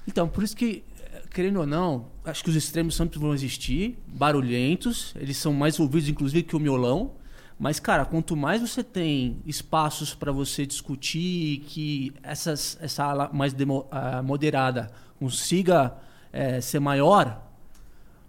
Então, 0.06 0.28
por 0.28 0.42
isso 0.42 0.56
que, 0.56 0.82
eh, 1.00 1.22
querendo 1.32 1.60
ou 1.60 1.66
não, 1.66 2.06
acho 2.24 2.42
que 2.42 2.50
os 2.50 2.56
extremos 2.56 2.96
sempre 2.96 3.16
vão 3.18 3.32
existir, 3.32 3.96
barulhentos, 4.08 5.14
eles 5.16 5.36
são 5.36 5.52
mais 5.52 5.78
ouvidos, 5.78 6.08
inclusive, 6.08 6.42
que 6.42 6.56
o 6.56 6.58
miolão. 6.58 7.12
Mas, 7.58 7.78
cara, 7.78 8.04
quanto 8.04 8.36
mais 8.36 8.60
você 8.60 8.82
tem 8.82 9.38
espaços 9.46 10.14
para 10.16 10.32
você 10.32 10.66
discutir, 10.66 11.60
que 11.60 12.12
essas, 12.24 12.76
essa 12.80 13.04
ala 13.04 13.30
mais 13.32 13.52
demo- 13.54 13.86
ah, 13.90 14.22
moderada 14.22 14.90
consiga 15.18 15.94
eh, 16.32 16.60
ser 16.60 16.80
maior, 16.80 17.45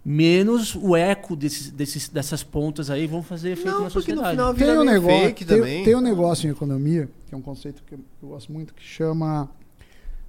menos 0.04 0.74
o 0.74 0.96
eco 0.96 1.36
desses, 1.36 1.70
desses- 1.70 2.08
dessas 2.08 2.42
pontas 2.42 2.88
aí 2.90 3.06
vão 3.06 3.22
fazer 3.22 3.50
efeito 3.50 3.70
Não, 3.70 3.84
na 3.84 3.90
porque 3.90 4.12
no 4.12 4.20
sociedade. 4.22 4.30
final 4.36 4.54
Tem 4.54 4.78
um, 4.78 4.84
negócio, 4.84 5.20
fake 5.26 5.44
tem, 5.44 5.58
também. 5.58 5.84
tem 5.84 5.94
um 5.94 6.00
negócio 6.00 6.48
em 6.48 6.50
economia, 6.52 7.10
que 7.26 7.34
é 7.34 7.36
um 7.38 7.42
conceito 7.42 7.82
que 7.84 7.94
eu 7.94 8.00
eu 8.22 8.28
gosto 8.28 8.52
muito, 8.52 8.72
que 8.74 8.82
chama 8.82 9.50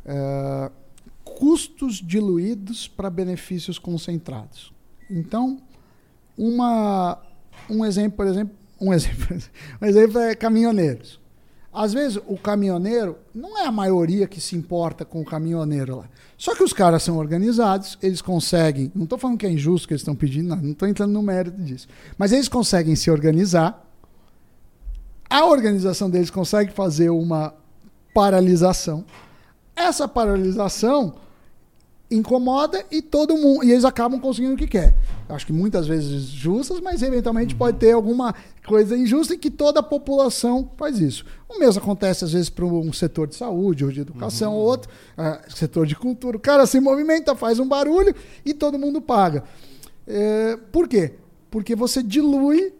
é, 0.05 0.71
custos 1.23 1.95
diluídos 1.95 2.87
para 2.87 3.09
benefícios 3.09 3.77
concentrados. 3.79 4.73
Então, 5.09 5.59
uma, 6.37 7.17
um 7.69 7.85
exemplo, 7.85 8.17
por 8.17 8.27
exemplo, 8.27 8.55
um 8.81 8.91
exemplo, 8.93 9.37
um 9.81 9.85
exemplo 9.85 10.19
é 10.19 10.35
caminhoneiros. 10.35 11.19
Às 11.71 11.93
vezes 11.93 12.19
o 12.27 12.35
caminhoneiro 12.37 13.17
não 13.33 13.57
é 13.57 13.65
a 13.67 13.71
maioria 13.71 14.27
que 14.27 14.41
se 14.41 14.55
importa 14.55 15.05
com 15.05 15.21
o 15.21 15.25
caminhoneiro 15.25 15.97
lá. 15.97 16.09
Só 16.39 16.55
que 16.55 16.63
os 16.63 16.71
caras 16.71 17.03
são 17.03 17.17
organizados, 17.17 17.97
eles 18.01 18.21
conseguem. 18.21 18.89
Não 18.95 19.03
estou 19.03 19.19
falando 19.19 19.37
que 19.37 19.45
é 19.45 19.51
injusto 19.51 19.85
que 19.85 19.93
eles 19.93 20.01
estão 20.01 20.15
pedindo, 20.15 20.55
não, 20.55 20.71
estou 20.71 20.87
entrando 20.87 21.11
no 21.11 21.21
mérito 21.21 21.61
disso. 21.61 21.85
Mas 22.17 22.31
eles 22.31 22.47
conseguem 22.47 22.95
se 22.95 23.11
organizar. 23.11 23.85
A 25.29 25.43
organização 25.43 26.09
deles 26.09 26.29
consegue 26.29 26.71
fazer 26.71 27.09
uma 27.09 27.53
paralisação. 28.13 29.03
Essa 29.75 30.07
paralisação 30.07 31.15
incomoda 32.11 32.83
e 32.89 33.01
todo 33.01 33.37
mundo 33.37 33.63
e 33.63 33.71
eles 33.71 33.85
acabam 33.85 34.19
conseguindo 34.19 34.55
o 34.55 34.57
que 34.57 34.67
quer. 34.67 34.95
Acho 35.27 35.45
que 35.45 35.53
muitas 35.53 35.85
vezes 35.85 36.23
justas, 36.23 36.79
mas 36.79 37.03
eventualmente 37.03 37.53
pode 37.53 37.77
ter 37.77 37.91
alguma 37.91 38.33
coisa 38.65 38.97
injusta 38.97 39.35
e 39.35 39.37
que 39.37 39.51
toda 39.51 39.79
a 39.79 39.83
população 39.83 40.71
faz 40.75 40.99
isso. 40.99 41.23
O 41.47 41.59
mesmo 41.59 41.81
acontece 41.81 42.25
às 42.25 42.33
vezes 42.33 42.49
para 42.49 42.65
um 42.65 42.91
setor 42.91 43.27
de 43.27 43.35
saúde 43.35 43.85
ou 43.85 43.91
de 43.91 44.01
educação 44.01 44.53
ou 44.55 44.65
outro, 44.65 44.89
ah, 45.15 45.41
setor 45.49 45.85
de 45.85 45.95
cultura. 45.95 46.37
O 46.37 46.39
cara 46.39 46.65
se 46.65 46.79
movimenta, 46.79 47.35
faz 47.35 47.59
um 47.59 47.67
barulho 47.67 48.15
e 48.43 48.53
todo 48.53 48.79
mundo 48.79 48.99
paga. 48.99 49.43
É, 50.07 50.57
por 50.71 50.87
quê? 50.87 51.13
Porque 51.51 51.75
você 51.75 52.01
dilui 52.01 52.73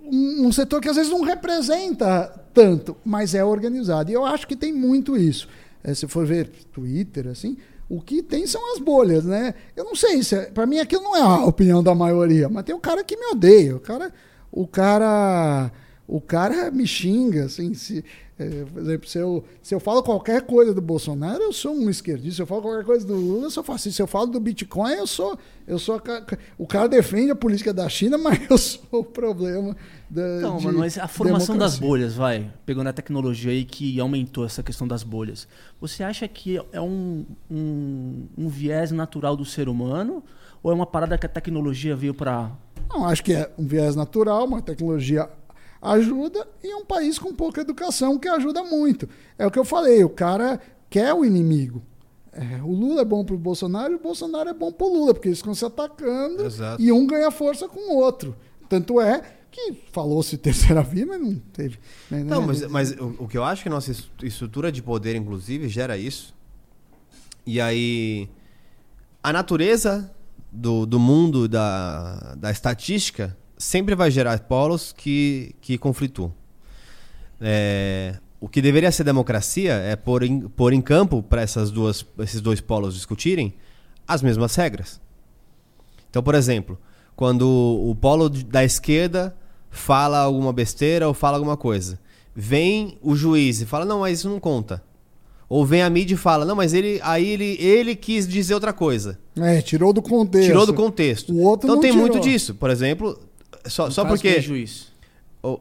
um, 0.00 0.46
um 0.46 0.52
setor 0.52 0.80
que 0.80 0.88
às 0.88 0.94
vezes 0.94 1.10
não 1.10 1.22
representa 1.22 2.28
tanto, 2.52 2.96
mas 3.04 3.34
é 3.34 3.44
organizado. 3.44 4.10
E 4.10 4.14
eu 4.14 4.24
acho 4.24 4.46
que 4.46 4.54
tem 4.54 4.72
muito 4.72 5.16
isso. 5.16 5.48
É, 5.82 5.92
se 5.92 6.06
for 6.06 6.24
ver 6.24 6.48
Twitter, 6.72 7.26
assim, 7.26 7.56
o 7.88 8.00
que 8.00 8.22
tem 8.22 8.46
são 8.46 8.72
as 8.72 8.78
bolhas, 8.78 9.24
né? 9.24 9.54
Eu 9.76 9.84
não 9.84 9.94
sei 9.94 10.22
se, 10.22 10.34
é, 10.34 10.42
para 10.46 10.66
mim 10.66 10.78
aquilo 10.78 11.02
não 11.02 11.16
é 11.16 11.20
a 11.20 11.44
opinião 11.44 11.82
da 11.82 11.94
maioria, 11.94 12.48
mas 12.48 12.64
tem 12.64 12.74
o 12.74 12.80
cara 12.80 13.04
que 13.04 13.16
me 13.16 13.26
odeia, 13.26 13.76
o 13.76 13.80
cara, 13.80 14.12
o 14.50 14.66
cara, 14.66 15.70
o 16.06 16.20
cara 16.20 16.70
me 16.70 16.86
xinga, 16.86 17.44
assim, 17.44 17.74
se, 17.74 18.04
é, 18.36 18.64
por 18.64 18.82
exemplo, 18.82 19.08
se 19.08 19.18
eu, 19.18 19.44
se 19.62 19.74
eu 19.74 19.78
falo 19.78 20.02
qualquer 20.02 20.42
coisa 20.42 20.74
do 20.74 20.80
Bolsonaro, 20.80 21.40
eu 21.40 21.52
sou 21.52 21.72
um 21.72 21.88
esquerdista. 21.88 22.36
Se 22.36 22.42
eu 22.42 22.46
falo 22.46 22.62
qualquer 22.62 22.84
coisa 22.84 23.06
do 23.06 23.14
Lula, 23.14 23.46
eu 23.46 23.50
sou 23.50 23.62
fascista. 23.62 23.96
Se 23.96 24.02
eu 24.02 24.08
falo 24.08 24.26
do 24.26 24.40
Bitcoin, 24.40 24.94
eu 24.94 25.06
sou, 25.06 25.38
eu 25.66 25.78
sou 25.78 25.94
a 25.94 26.02
o 26.58 26.66
cara 26.66 26.88
defende 26.88 27.30
a 27.30 27.36
política 27.36 27.72
da 27.72 27.88
China, 27.88 28.18
mas 28.18 28.40
eu 28.50 28.58
sou 28.58 28.80
o 28.90 29.04
problema 29.04 29.76
da 30.14 30.38
Então, 30.38 30.60
mano, 30.60 30.78
mas 30.78 30.96
a 30.96 31.08
formação 31.08 31.56
das 31.56 31.78
democracia. 31.78 31.86
bolhas, 31.88 32.14
vai, 32.14 32.50
pegando 32.64 32.88
a 32.88 32.92
tecnologia 32.92 33.50
aí 33.50 33.64
que 33.64 33.98
aumentou 34.00 34.44
essa 34.44 34.62
questão 34.62 34.86
das 34.86 35.02
bolhas. 35.02 35.48
Você 35.80 36.02
acha 36.02 36.26
que 36.28 36.60
é 36.72 36.80
um, 36.80 37.26
um, 37.50 38.26
um 38.38 38.48
viés 38.48 38.90
natural 38.92 39.36
do 39.36 39.44
ser 39.44 39.68
humano? 39.68 40.22
Ou 40.62 40.70
é 40.70 40.74
uma 40.74 40.86
parada 40.86 41.18
que 41.18 41.26
a 41.26 41.28
tecnologia 41.28 41.94
veio 41.94 42.14
pra. 42.14 42.50
Não, 42.88 43.06
acho 43.06 43.22
que 43.22 43.32
é 43.32 43.50
um 43.58 43.66
viés 43.66 43.94
natural, 43.96 44.44
uma 44.46 44.62
tecnologia 44.62 45.28
ajuda 45.82 46.46
e 46.62 46.74
um 46.74 46.84
país 46.84 47.18
com 47.18 47.34
pouca 47.34 47.60
educação 47.60 48.18
que 48.18 48.28
ajuda 48.28 48.62
muito. 48.64 49.08
É 49.38 49.46
o 49.46 49.50
que 49.50 49.58
eu 49.58 49.64
falei, 49.64 50.02
o 50.02 50.08
cara 50.08 50.58
quer 50.88 51.12
o 51.12 51.24
inimigo. 51.24 51.82
É, 52.32 52.60
o 52.62 52.72
Lula 52.72 53.02
é 53.02 53.04
bom 53.04 53.24
pro 53.24 53.36
Bolsonaro 53.38 53.92
e 53.92 53.96
o 53.96 54.00
Bolsonaro 54.00 54.48
é 54.48 54.54
bom 54.54 54.72
pro 54.72 54.88
Lula, 54.88 55.14
porque 55.14 55.28
eles 55.28 55.38
ficam 55.38 55.54
se 55.54 55.64
atacando 55.64 56.44
Exato. 56.44 56.82
e 56.82 56.90
um 56.90 57.06
ganha 57.06 57.30
força 57.30 57.68
com 57.68 57.92
o 57.92 57.96
outro. 57.96 58.34
Tanto 58.68 59.00
é 59.00 59.22
que 59.54 59.72
falou-se 59.92 60.36
terceira 60.36 60.82
via, 60.82 61.06
mas 61.06 61.20
não 61.20 61.36
teve. 61.52 61.78
né, 62.10 62.24
Não, 62.24 62.40
né? 62.40 62.46
mas, 62.48 62.66
mas 62.68 62.90
o, 62.92 63.14
o 63.20 63.28
que 63.28 63.38
eu 63.38 63.44
acho 63.44 63.62
que 63.62 63.68
a 63.68 63.72
nossa 63.72 63.90
es- 63.92 64.10
estrutura 64.22 64.72
de 64.72 64.82
poder, 64.82 65.14
inclusive, 65.14 65.68
gera 65.68 65.96
isso. 65.96 66.34
E 67.46 67.60
aí, 67.60 68.28
a 69.22 69.32
natureza 69.32 70.10
do, 70.50 70.84
do 70.86 70.98
mundo 70.98 71.46
da, 71.48 72.34
da 72.36 72.50
estatística 72.50 73.36
sempre 73.56 73.94
vai 73.94 74.10
gerar 74.10 74.38
polos 74.40 74.92
que, 74.92 75.54
que 75.60 75.78
conflituam. 75.78 76.32
É, 77.40 78.18
o 78.40 78.48
que 78.48 78.60
deveria 78.60 78.90
ser 78.90 79.04
democracia 79.04 79.74
é 79.74 79.96
pôr 79.96 80.22
em, 80.22 80.40
pôr 80.48 80.72
em 80.72 80.80
campo 80.80 81.22
para 81.22 81.42
essas 81.42 81.70
duas, 81.70 82.04
esses 82.18 82.40
dois 82.40 82.60
polos 82.60 82.94
discutirem 82.94 83.54
as 84.06 84.22
mesmas 84.22 84.54
regras. 84.54 85.00
Então, 86.10 86.22
por 86.22 86.34
exemplo, 86.34 86.78
quando 87.16 87.42
o 87.48 87.94
polo 87.94 88.28
da 88.28 88.62
esquerda 88.64 89.36
fala 89.74 90.18
alguma 90.18 90.52
besteira 90.52 91.06
ou 91.08 91.12
fala 91.12 91.36
alguma 91.36 91.56
coisa, 91.56 91.98
vem 92.34 92.98
o 93.02 93.14
juiz 93.16 93.60
e 93.60 93.66
fala: 93.66 93.84
"Não, 93.84 94.00
mas 94.00 94.20
isso 94.20 94.28
não 94.28 94.38
conta". 94.40 94.82
Ou 95.48 95.66
vem 95.66 95.82
a 95.82 95.90
mídia 95.90 96.14
e 96.14 96.16
fala: 96.16 96.44
"Não, 96.44 96.56
mas 96.56 96.72
ele 96.72 97.00
aí 97.02 97.26
ele, 97.28 97.56
ele 97.60 97.94
quis 97.96 98.26
dizer 98.26 98.54
outra 98.54 98.72
coisa". 98.72 99.18
É, 99.36 99.60
tirou 99.60 99.92
do 99.92 100.00
contexto. 100.00 100.46
Tirou 100.46 100.64
do 100.64 100.72
contexto. 100.74 101.32
O 101.32 101.42
outro 101.42 101.66
então 101.66 101.74
não 101.76 101.82
tem 101.82 101.90
tirou. 101.90 102.06
muito 102.06 102.20
disso. 102.20 102.54
Por 102.54 102.70
exemplo, 102.70 103.18
só, 103.66 103.86
no 103.86 103.92
só 103.92 104.04
caso, 104.04 104.22
quem 104.22 104.30
é 104.30 104.34
porque 104.34 104.46
juiz. 104.46 104.86
o- 105.42 105.58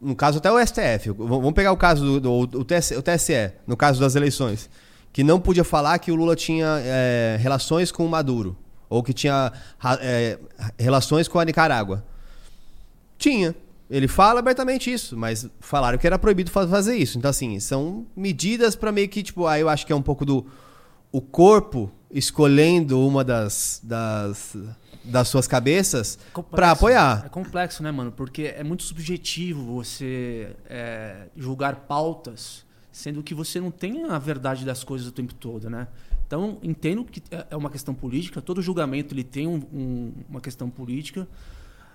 no 0.00 0.16
caso 0.16 0.38
até 0.38 0.50
o 0.50 0.58
STF, 0.58 1.10
vamos 1.10 1.52
pegar 1.52 1.70
o 1.72 1.76
caso 1.76 2.18
do, 2.20 2.46
do- 2.46 2.58
o 2.60 2.64
TSE, 2.64 2.96
o 2.96 3.02
TSE, 3.02 3.52
no 3.66 3.76
caso 3.76 4.00
das 4.00 4.16
eleições, 4.16 4.68
que 5.12 5.22
não 5.22 5.38
podia 5.38 5.62
falar 5.62 5.98
que 6.00 6.10
o 6.10 6.14
Lula 6.16 6.34
tinha 6.34 6.80
é, 6.82 7.36
relações 7.40 7.92
com 7.92 8.04
o 8.04 8.08
Maduro 8.08 8.56
ou 8.90 9.02
que 9.02 9.12
tinha 9.12 9.52
é, 10.00 10.38
relações 10.78 11.28
com 11.28 11.38
a 11.38 11.44
Nicarágua. 11.44 12.04
Tinha. 13.22 13.54
Ele 13.90 14.08
fala 14.08 14.40
abertamente 14.40 14.90
isso, 14.92 15.16
mas 15.16 15.46
falaram 15.60 15.98
que 15.98 16.06
era 16.06 16.18
proibido 16.18 16.50
fa- 16.50 16.66
fazer 16.66 16.96
isso. 16.96 17.18
Então 17.18 17.28
assim, 17.30 17.60
são 17.60 18.06
medidas 18.16 18.74
para 18.74 18.90
meio 18.90 19.08
que 19.08 19.22
tipo, 19.22 19.46
aí 19.46 19.60
eu 19.60 19.68
acho 19.68 19.86
que 19.86 19.92
é 19.92 19.96
um 19.96 20.02
pouco 20.02 20.24
do 20.24 20.46
o 21.10 21.20
corpo 21.20 21.90
escolhendo 22.10 22.98
uma 23.06 23.22
das 23.22 23.80
das, 23.82 24.56
das 25.04 25.28
suas 25.28 25.46
cabeças 25.46 26.18
para 26.50 26.70
apoiar. 26.70 27.24
É 27.26 27.28
complexo, 27.28 27.82
né, 27.82 27.90
mano? 27.92 28.10
Porque 28.12 28.44
é 28.56 28.64
muito 28.64 28.82
subjetivo 28.82 29.62
você 29.74 30.56
é, 30.70 31.26
julgar 31.36 31.76
pautas, 31.86 32.64
sendo 32.90 33.22
que 33.22 33.34
você 33.34 33.60
não 33.60 33.70
tem 33.70 34.04
a 34.04 34.18
verdade 34.18 34.64
das 34.64 34.82
coisas 34.82 35.06
o 35.06 35.12
tempo 35.12 35.34
todo, 35.34 35.68
né? 35.68 35.86
Então, 36.26 36.56
entendo 36.62 37.04
que 37.04 37.22
é- 37.30 37.46
é 37.50 37.56
uma 37.56 37.68
questão 37.68 37.92
política, 37.94 38.40
todo 38.40 38.62
julgamento 38.62 39.12
ele 39.12 39.22
tem 39.24 39.46
um- 39.46 39.62
um- 39.70 40.12
uma 40.30 40.40
questão 40.40 40.70
política, 40.70 41.28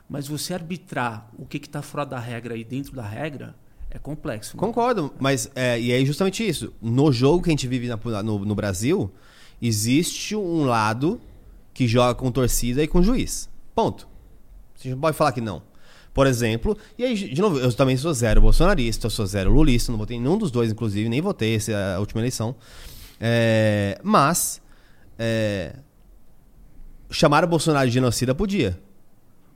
mas 0.09 0.27
você 0.27 0.53
arbitrar 0.53 1.29
o 1.37 1.45
que 1.45 1.57
está 1.57 1.81
fora 1.81 2.05
da 2.05 2.19
regra 2.19 2.55
e 2.55 2.63
dentro 2.63 2.93
da 2.95 3.03
regra 3.05 3.55
é 3.89 3.97
complexo. 3.99 4.55
mano. 4.57 4.67
Concordo, 4.67 5.13
mas 5.19 5.49
é, 5.55 5.79
e 5.79 5.91
é 5.91 6.03
justamente 6.05 6.47
isso. 6.47 6.73
No 6.81 7.11
jogo 7.11 7.43
que 7.43 7.49
a 7.49 7.51
gente 7.51 7.67
vive 7.67 7.87
na- 7.87 8.23
no, 8.23 8.39
no 8.45 8.55
Brasil, 8.55 9.11
existe 9.61 10.35
um 10.35 10.63
lado 10.65 11.19
que 11.73 11.87
joga 11.87 12.15
com 12.15 12.31
torcida 12.31 12.83
e 12.83 12.87
com 12.87 13.01
juiz. 13.03 13.49
Ponto. 13.75 14.07
Gente 14.77 14.91
não 14.93 14.99
pode 14.99 15.15
falar 15.17 15.31
que 15.31 15.41
não. 15.41 15.61
Por 16.13 16.25
exemplo, 16.25 16.75
e 16.97 17.03
aí, 17.03 17.13
de 17.15 17.39
novo, 17.41 17.59
eu 17.59 17.71
também 17.73 17.95
sou 17.95 18.11
zero 18.13 18.41
bolsonarista, 18.41 19.05
eu 19.05 19.11
sou 19.11 19.25
zero 19.27 19.51
lulista, 19.51 19.91
não 19.91 19.99
votei 19.99 20.17
em 20.17 20.21
nenhum 20.21 20.37
dos 20.37 20.49
dois, 20.49 20.71
inclusive, 20.71 21.07
nem 21.07 21.21
votei 21.21 21.55
essa 21.55 21.97
última 21.99 22.21
eleição. 22.21 22.55
É, 23.19 23.99
mas, 24.03 24.59
é, 25.19 25.75
chamar 27.11 27.43
o 27.43 27.47
Bolsonaro 27.47 27.87
de 27.87 27.93
genocida 27.93 28.33
podia. 28.33 28.79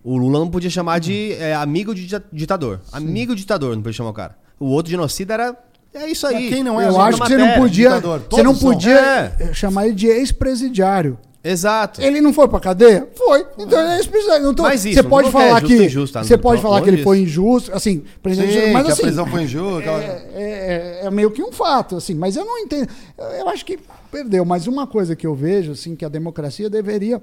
O 0.03 0.17
Lula 0.17 0.39
não 0.39 0.49
podia 0.49 0.69
chamar 0.69 0.99
de 0.99 1.33
é, 1.33 1.53
amigo 1.53 1.93
de 1.93 2.03
dita- 2.07 2.23
ditador. 2.33 2.79
Amigo 2.91 3.35
ditador, 3.35 3.75
não 3.75 3.83
podia 3.83 3.97
chamar 3.97 4.09
o 4.09 4.13
cara. 4.13 4.35
O 4.59 4.65
outro 4.67 4.89
genocida 4.91 5.33
era. 5.35 5.55
É 5.93 6.07
isso 6.09 6.25
aí. 6.25 6.49
Quem 6.49 6.63
não 6.63 6.79
é 6.79 6.87
Eu 6.87 6.99
acho 7.01 7.19
que 7.21 7.27
você 7.27 7.33
não 7.37 7.45
matéria, 7.45 7.61
podia, 7.61 7.89
ditador? 7.89 8.21
você 8.29 8.43
não 8.43 8.55
podia 8.55 9.33
É. 9.39 9.53
chamar 9.53 9.85
ele 9.87 9.95
de 9.95 10.07
ex-presidiário. 10.07 11.17
Exato. 11.43 12.01
Ele 12.01 12.21
não 12.21 12.31
foi 12.33 12.47
pra 12.47 12.59
cadeia? 12.59 13.07
Foi. 13.15 13.45
Então 13.57 13.79
ele 13.79 13.89
é 13.93 13.97
ex-presidiário. 13.97 14.53
Tô- 14.53 14.61
Mas 14.63 14.85
isso, 14.85 14.93
você 14.95 15.01
não 15.01 15.09
pode 15.09 15.31
falar 15.31 15.57
é 15.57 15.61
que 15.61 15.85
injusto, 15.85 16.13
tá? 16.13 16.23
você 16.23 16.35
Não 16.35 16.41
pode 16.41 16.61
falar 16.61 16.81
que 16.81 16.89
ele 16.89 17.03
foi 17.03 17.19
injusto, 17.19 17.73
assim, 17.73 18.03
presidente, 18.21 18.53
Sim, 18.53 18.71
mas 18.73 18.85
que 18.85 18.91
assim, 18.91 19.01
a 19.01 19.05
prisão 19.05 19.25
foi 19.25 19.41
injusta. 19.43 19.79
aquela- 19.79 20.03
é, 20.03 21.01
é- 21.03 21.05
é 21.05 21.11
meio 21.11 21.31
que 21.31 21.41
um 21.41 21.51
fato, 21.51 21.95
assim, 21.97 22.13
mas 22.13 22.35
eu 22.35 22.45
não 22.45 22.59
entendo. 22.59 22.87
Eu, 23.17 23.25
eu 23.25 23.49
acho 23.49 23.65
que 23.65 23.79
perdeu. 24.11 24.45
Mas 24.45 24.67
uma 24.67 24.85
coisa 24.85 25.15
que 25.15 25.25
eu 25.25 25.33
vejo, 25.33 25.71
assim, 25.71 25.95
que 25.95 26.05
a 26.05 26.09
democracia 26.09 26.69
deveria. 26.69 27.19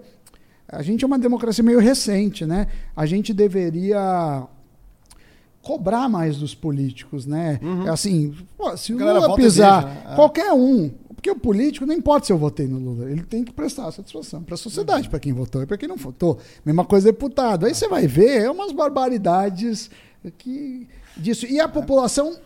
A 0.70 0.82
gente 0.82 1.02
é 1.02 1.06
uma 1.06 1.18
democracia 1.18 1.64
meio 1.64 1.78
recente, 1.80 2.44
né? 2.44 2.66
A 2.94 3.06
gente 3.06 3.32
deveria 3.32 4.46
cobrar 5.62 6.08
mais 6.08 6.36
dos 6.36 6.54
políticos, 6.54 7.26
né? 7.26 7.58
Assim, 7.90 8.34
pô, 8.56 8.76
se 8.76 8.92
o 8.92 8.98
Lula 8.98 9.34
pisar, 9.34 9.84
deixa, 9.84 10.10
é. 10.10 10.14
qualquer 10.14 10.52
um, 10.52 10.90
porque 11.14 11.30
o 11.30 11.36
político 11.36 11.84
não 11.84 11.94
importa 11.94 12.26
se 12.26 12.32
eu 12.32 12.38
votei 12.38 12.66
no 12.66 12.78
Lula, 12.78 13.10
ele 13.10 13.22
tem 13.22 13.44
que 13.44 13.52
prestar 13.52 13.90
satisfação 13.92 14.42
para 14.42 14.54
a 14.54 14.58
sociedade, 14.58 15.08
para 15.08 15.18
quem 15.18 15.32
votou 15.32 15.62
e 15.62 15.66
para 15.66 15.76
quem 15.76 15.88
não 15.88 15.96
votou. 15.96 16.38
Mesma 16.64 16.84
coisa 16.84 17.10
deputado. 17.10 17.66
Aí 17.66 17.74
você 17.74 17.88
vai 17.88 18.06
ver, 18.06 18.42
é 18.42 18.50
umas 18.50 18.72
barbaridades 18.72 19.90
que 20.38 20.86
disso. 21.16 21.46
E 21.46 21.58
a 21.60 21.68
população 21.68 22.36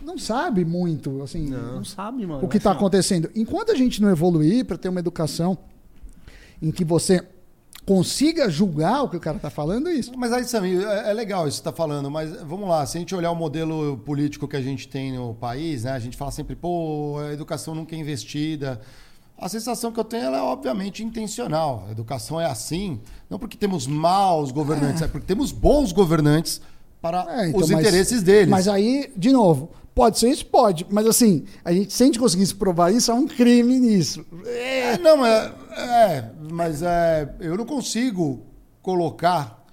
não 0.00 0.18
sabe 0.18 0.64
muito, 0.64 1.22
assim, 1.22 1.48
Não 1.50 1.84
sabe, 1.84 2.26
mano. 2.26 2.44
o 2.44 2.48
que 2.48 2.56
está 2.56 2.70
Assim, 2.70 2.78
acontecendo. 2.78 3.30
Enquanto 3.34 3.70
a 3.70 3.74
gente 3.74 4.00
não 4.02 4.10
evoluir 4.10 4.64
para 4.64 4.76
ter 4.78 4.88
uma 4.88 4.98
educação 5.00 5.56
em 6.60 6.70
que 6.70 6.84
você 6.84 7.22
consiga 7.86 8.48
julgar 8.48 9.02
o 9.02 9.08
que 9.08 9.16
o 9.16 9.20
cara 9.20 9.36
está 9.36 9.50
falando, 9.50 9.88
é 9.88 9.94
isso. 9.94 10.12
Mas 10.16 10.32
aí, 10.32 10.44
Samir, 10.44 10.80
é, 10.86 11.10
é 11.10 11.12
legal 11.12 11.48
isso 11.48 11.58
que 11.58 11.64
você 11.64 11.70
está 11.70 11.72
falando, 11.72 12.10
mas 12.10 12.30
vamos 12.42 12.68
lá, 12.68 12.86
se 12.86 12.96
a 12.96 13.00
gente 13.00 13.14
olhar 13.14 13.30
o 13.30 13.34
modelo 13.36 13.98
político 14.04 14.46
que 14.46 14.56
a 14.56 14.60
gente 14.62 14.86
tem 14.88 15.12
no 15.12 15.34
país, 15.34 15.84
né? 15.84 15.92
A 15.92 15.98
gente 15.98 16.16
fala 16.16 16.30
sempre, 16.30 16.54
pô, 16.54 17.16
a 17.18 17.32
educação 17.32 17.74
nunca 17.74 17.94
é 17.94 17.98
investida. 17.98 18.80
A 19.36 19.48
sensação 19.48 19.90
que 19.90 19.98
eu 19.98 20.04
tenho 20.04 20.26
é 20.32 20.40
obviamente 20.40 21.02
intencional. 21.02 21.84
A 21.88 21.90
educação 21.90 22.40
é 22.40 22.46
assim, 22.46 23.00
não 23.28 23.38
porque 23.40 23.56
temos 23.56 23.86
maus 23.88 24.52
governantes, 24.52 25.02
é, 25.02 25.08
porque 25.08 25.26
temos 25.26 25.50
bons 25.50 25.90
governantes 25.90 26.60
para 27.00 27.26
É, 27.28 27.48
então, 27.48 27.60
os 27.60 27.68
mas- 27.70 27.80
interesses 27.80 28.22
deles. 28.22 28.48
Mas 28.48 28.68
aí, 28.68 29.10
de 29.16 29.32
novo, 29.32 29.70
pode 29.92 30.20
ser 30.20 30.30
isso? 30.30 30.46
Pode. 30.46 30.86
Mas 30.88 31.04
assim, 31.08 31.44
a 31.64 31.72
gente, 31.72 31.92
se 31.92 32.00
a 32.04 32.06
gente 32.06 32.20
conseguisse 32.20 32.54
provar 32.54 32.92
isso, 32.92 33.10
há 33.10 33.16
um 33.16 33.26
crime 33.26 33.80
nisso. 33.80 34.24
É, 34.46 34.96
não, 34.98 35.26
é, 35.26 35.52
é, 35.80 36.30
mas 36.50 36.82
é, 36.82 37.34
eu 37.40 37.56
não 37.56 37.64
consigo 37.66 38.44
colocar 38.82 39.64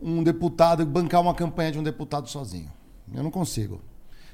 um 0.00 0.22
deputado, 0.22 0.84
bancar 0.86 1.20
uma 1.20 1.34
campanha 1.34 1.72
de 1.72 1.78
um 1.78 1.82
deputado 1.82 2.28
sozinho. 2.28 2.70
Eu 3.14 3.22
não 3.22 3.30
consigo. 3.30 3.80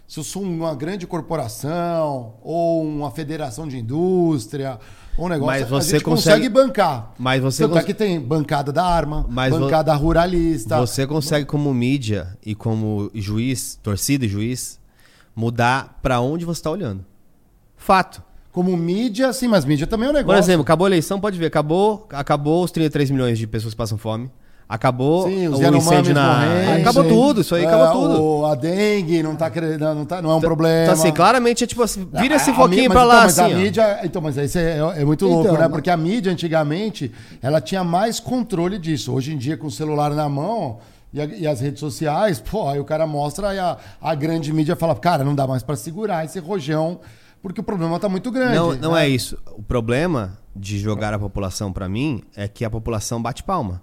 Se 0.06 0.20
eu 0.20 0.24
sou 0.24 0.42
uma 0.42 0.74
grande 0.74 1.06
corporação 1.06 2.34
ou 2.42 2.82
uma 2.84 3.10
federação 3.10 3.66
de 3.66 3.78
indústria 3.78 4.78
ou 5.16 5.24
um 5.24 5.28
negócio, 5.30 5.46
Mas 5.60 5.68
você 5.68 5.90
a 5.96 5.98
gente 5.98 6.04
consegue- 6.04 6.36
consegue 6.36 6.48
bancar. 6.50 7.14
Mas 7.18 7.40
você 7.42 7.62
Tanto 7.62 7.78
é 7.78 7.80
cons- 7.80 7.86
que 7.86 7.94
tem 7.94 8.20
bancada 8.20 8.70
da 8.70 8.84
arma, 8.84 9.24
Mas 9.30 9.50
vo- 9.54 9.60
bancada 9.60 9.94
ruralista. 9.94 10.78
Você 10.78 11.06
consegue, 11.06 11.46
como 11.46 11.72
mídia 11.72 12.36
e 12.44 12.54
como 12.54 13.10
juiz, 13.14 13.78
torcida 13.82 14.26
e 14.26 14.28
juiz, 14.28 14.78
mudar 15.34 15.98
pra 16.02 16.20
onde 16.20 16.44
você 16.44 16.62
tá 16.62 16.70
olhando. 16.70 17.04
Fato. 17.76 18.22
Como 18.54 18.74
mídia, 18.76 19.32
sim, 19.32 19.48
mas 19.48 19.64
mídia 19.64 19.84
também 19.86 20.06
é 20.06 20.10
um 20.10 20.14
Por 20.14 20.18
negócio. 20.20 20.38
exemplo, 20.38 20.62
acabou 20.62 20.86
a 20.86 20.88
eleição, 20.88 21.18
pode 21.20 21.36
ver, 21.38 21.46
acabou, 21.46 22.06
acabou 22.12 22.62
os 22.64 22.70
33 22.70 23.10
milhões 23.10 23.36
de 23.36 23.46
pessoas 23.48 23.74
que 23.74 23.78
passam 23.78 23.98
fome. 23.98 24.30
Acabou 24.66 25.28
Sim, 25.28 25.48
os 25.48 25.58
o 25.58 25.76
incêndio 25.76 26.14
na. 26.14 26.40
morrendo. 26.40 26.80
Acabou 26.80 27.04
tudo, 27.04 27.40
isso 27.42 27.54
aí 27.54 27.64
É, 27.64 27.66
acabou 27.66 27.92
tudo. 28.08 28.22
o- 28.22 28.46
a 28.46 28.54
dengue 28.54 29.22
não, 29.22 29.36
tá, 29.36 29.50
querendo- 29.50 29.78
não, 29.94 30.04
tá, 30.06 30.22
não 30.22 30.30
é 30.30 30.34
um 30.36 30.40
problema. 30.40 30.84
Então, 30.84 30.94
assim, 30.94 31.12
claramente 31.12 31.64
é 31.64 31.66
tipo 31.66 31.82
assim, 31.82 32.08
vira 32.12 32.36
esse 32.36 32.50
foquinho 32.54 32.88
mas 32.88 32.92
pra 32.92 33.02
então, 33.02 33.04
lá, 33.08 33.22
mas 33.24 33.38
assim. 33.38 33.52
a 33.52 33.56
ó. 33.56 33.58
mídia, 33.60 34.00
então, 34.04 34.22
mas 34.22 34.36
isso 34.38 34.56
é, 34.58 34.78
é 34.78 35.04
muito 35.04 35.26
Então, 35.26 35.36
louco, 35.36 35.52
né? 35.52 35.58
mas- 35.60 35.70
Porque 35.70 35.90
a 35.90 35.96
mídia 35.98 36.32
antigamente 36.32 37.12
ela 37.42 37.60
tinha 37.60 37.84
mais 37.84 38.18
controle 38.18 38.78
disso. 38.78 39.12
Hoje 39.12 39.34
em 39.34 39.36
dia, 39.36 39.56
com 39.58 39.66
o 39.66 39.70
celular 39.70 40.12
na 40.12 40.28
mão 40.30 40.78
e, 41.12 41.20
a- 41.20 41.26
e 41.26 41.46
as 41.46 41.60
redes 41.60 41.80
sociais, 41.80 42.40
pô, 42.40 42.66
aí 42.66 42.80
o 42.80 42.84
cara 42.84 43.06
mostra 43.06 43.52
e 43.54 43.58
a, 43.58 43.76
a 44.00 44.14
grande 44.14 44.50
mídia 44.50 44.74
fala, 44.76 44.94
cara, 44.94 45.22
não 45.24 45.34
dá 45.34 45.46
mais 45.46 45.62
pra 45.62 45.76
segurar 45.76 46.24
esse 46.24 46.38
rojão, 46.38 47.00
porque 47.44 47.60
o 47.60 47.64
problema 47.64 48.00
tá 48.00 48.08
muito 48.08 48.30
grande. 48.30 48.54
Não, 48.56 48.74
não 48.74 48.92
né? 48.92 49.04
é 49.04 49.08
isso. 49.10 49.36
O 49.54 49.62
problema 49.62 50.38
de 50.56 50.78
jogar 50.78 51.12
a 51.12 51.18
população 51.18 51.70
pra 51.70 51.86
mim 51.90 52.22
é 52.34 52.48
que 52.48 52.64
a 52.64 52.70
população 52.70 53.20
bate 53.20 53.42
palma. 53.42 53.82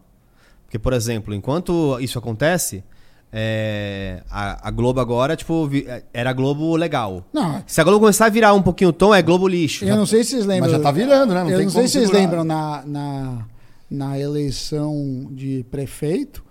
Porque, 0.63 0.79
por 0.79 0.93
exemplo, 0.93 1.31
enquanto 1.31 1.99
isso 1.99 2.17
acontece, 2.17 2.83
é, 3.31 4.23
a, 4.31 4.67
a 4.67 4.71
Globo 4.71 4.99
agora, 4.99 5.35
tipo, 5.35 5.67
vi- 5.67 5.85
era 6.11 6.31
a 6.31 6.33
Globo 6.33 6.75
legal. 6.75 7.23
Não, 7.31 7.63
Se 7.67 7.79
a 7.79 7.83
Globo 7.83 7.99
começar 7.99 8.25
a 8.25 8.29
virar 8.29 8.51
um 8.55 8.63
pouquinho 8.63 8.89
o 8.89 8.93
tom, 8.93 9.13
é 9.13 9.21
Globo 9.21 9.47
lixo. 9.47 9.85
eu 9.85 9.95
não 9.95 10.07
sei 10.07 10.23
se 10.23 10.31
vocês 10.31 10.45
lembram. 10.47 10.71
Mas 10.71 10.79
já 10.79 10.83
tá 10.83 10.91
virando, 10.91 11.31
né? 11.35 11.43
Não 11.43 11.51
eu 11.51 11.57
tem 11.57 11.65
não 11.67 11.71
sei 11.71 11.87
se 11.87 11.99
vocês 11.99 12.09
lembram 12.09 12.43
na, 12.43 12.83
na, 12.83 13.45
na 13.89 14.19
eleição 14.19 15.27
de 15.29 15.63
prefeito, 15.69 16.43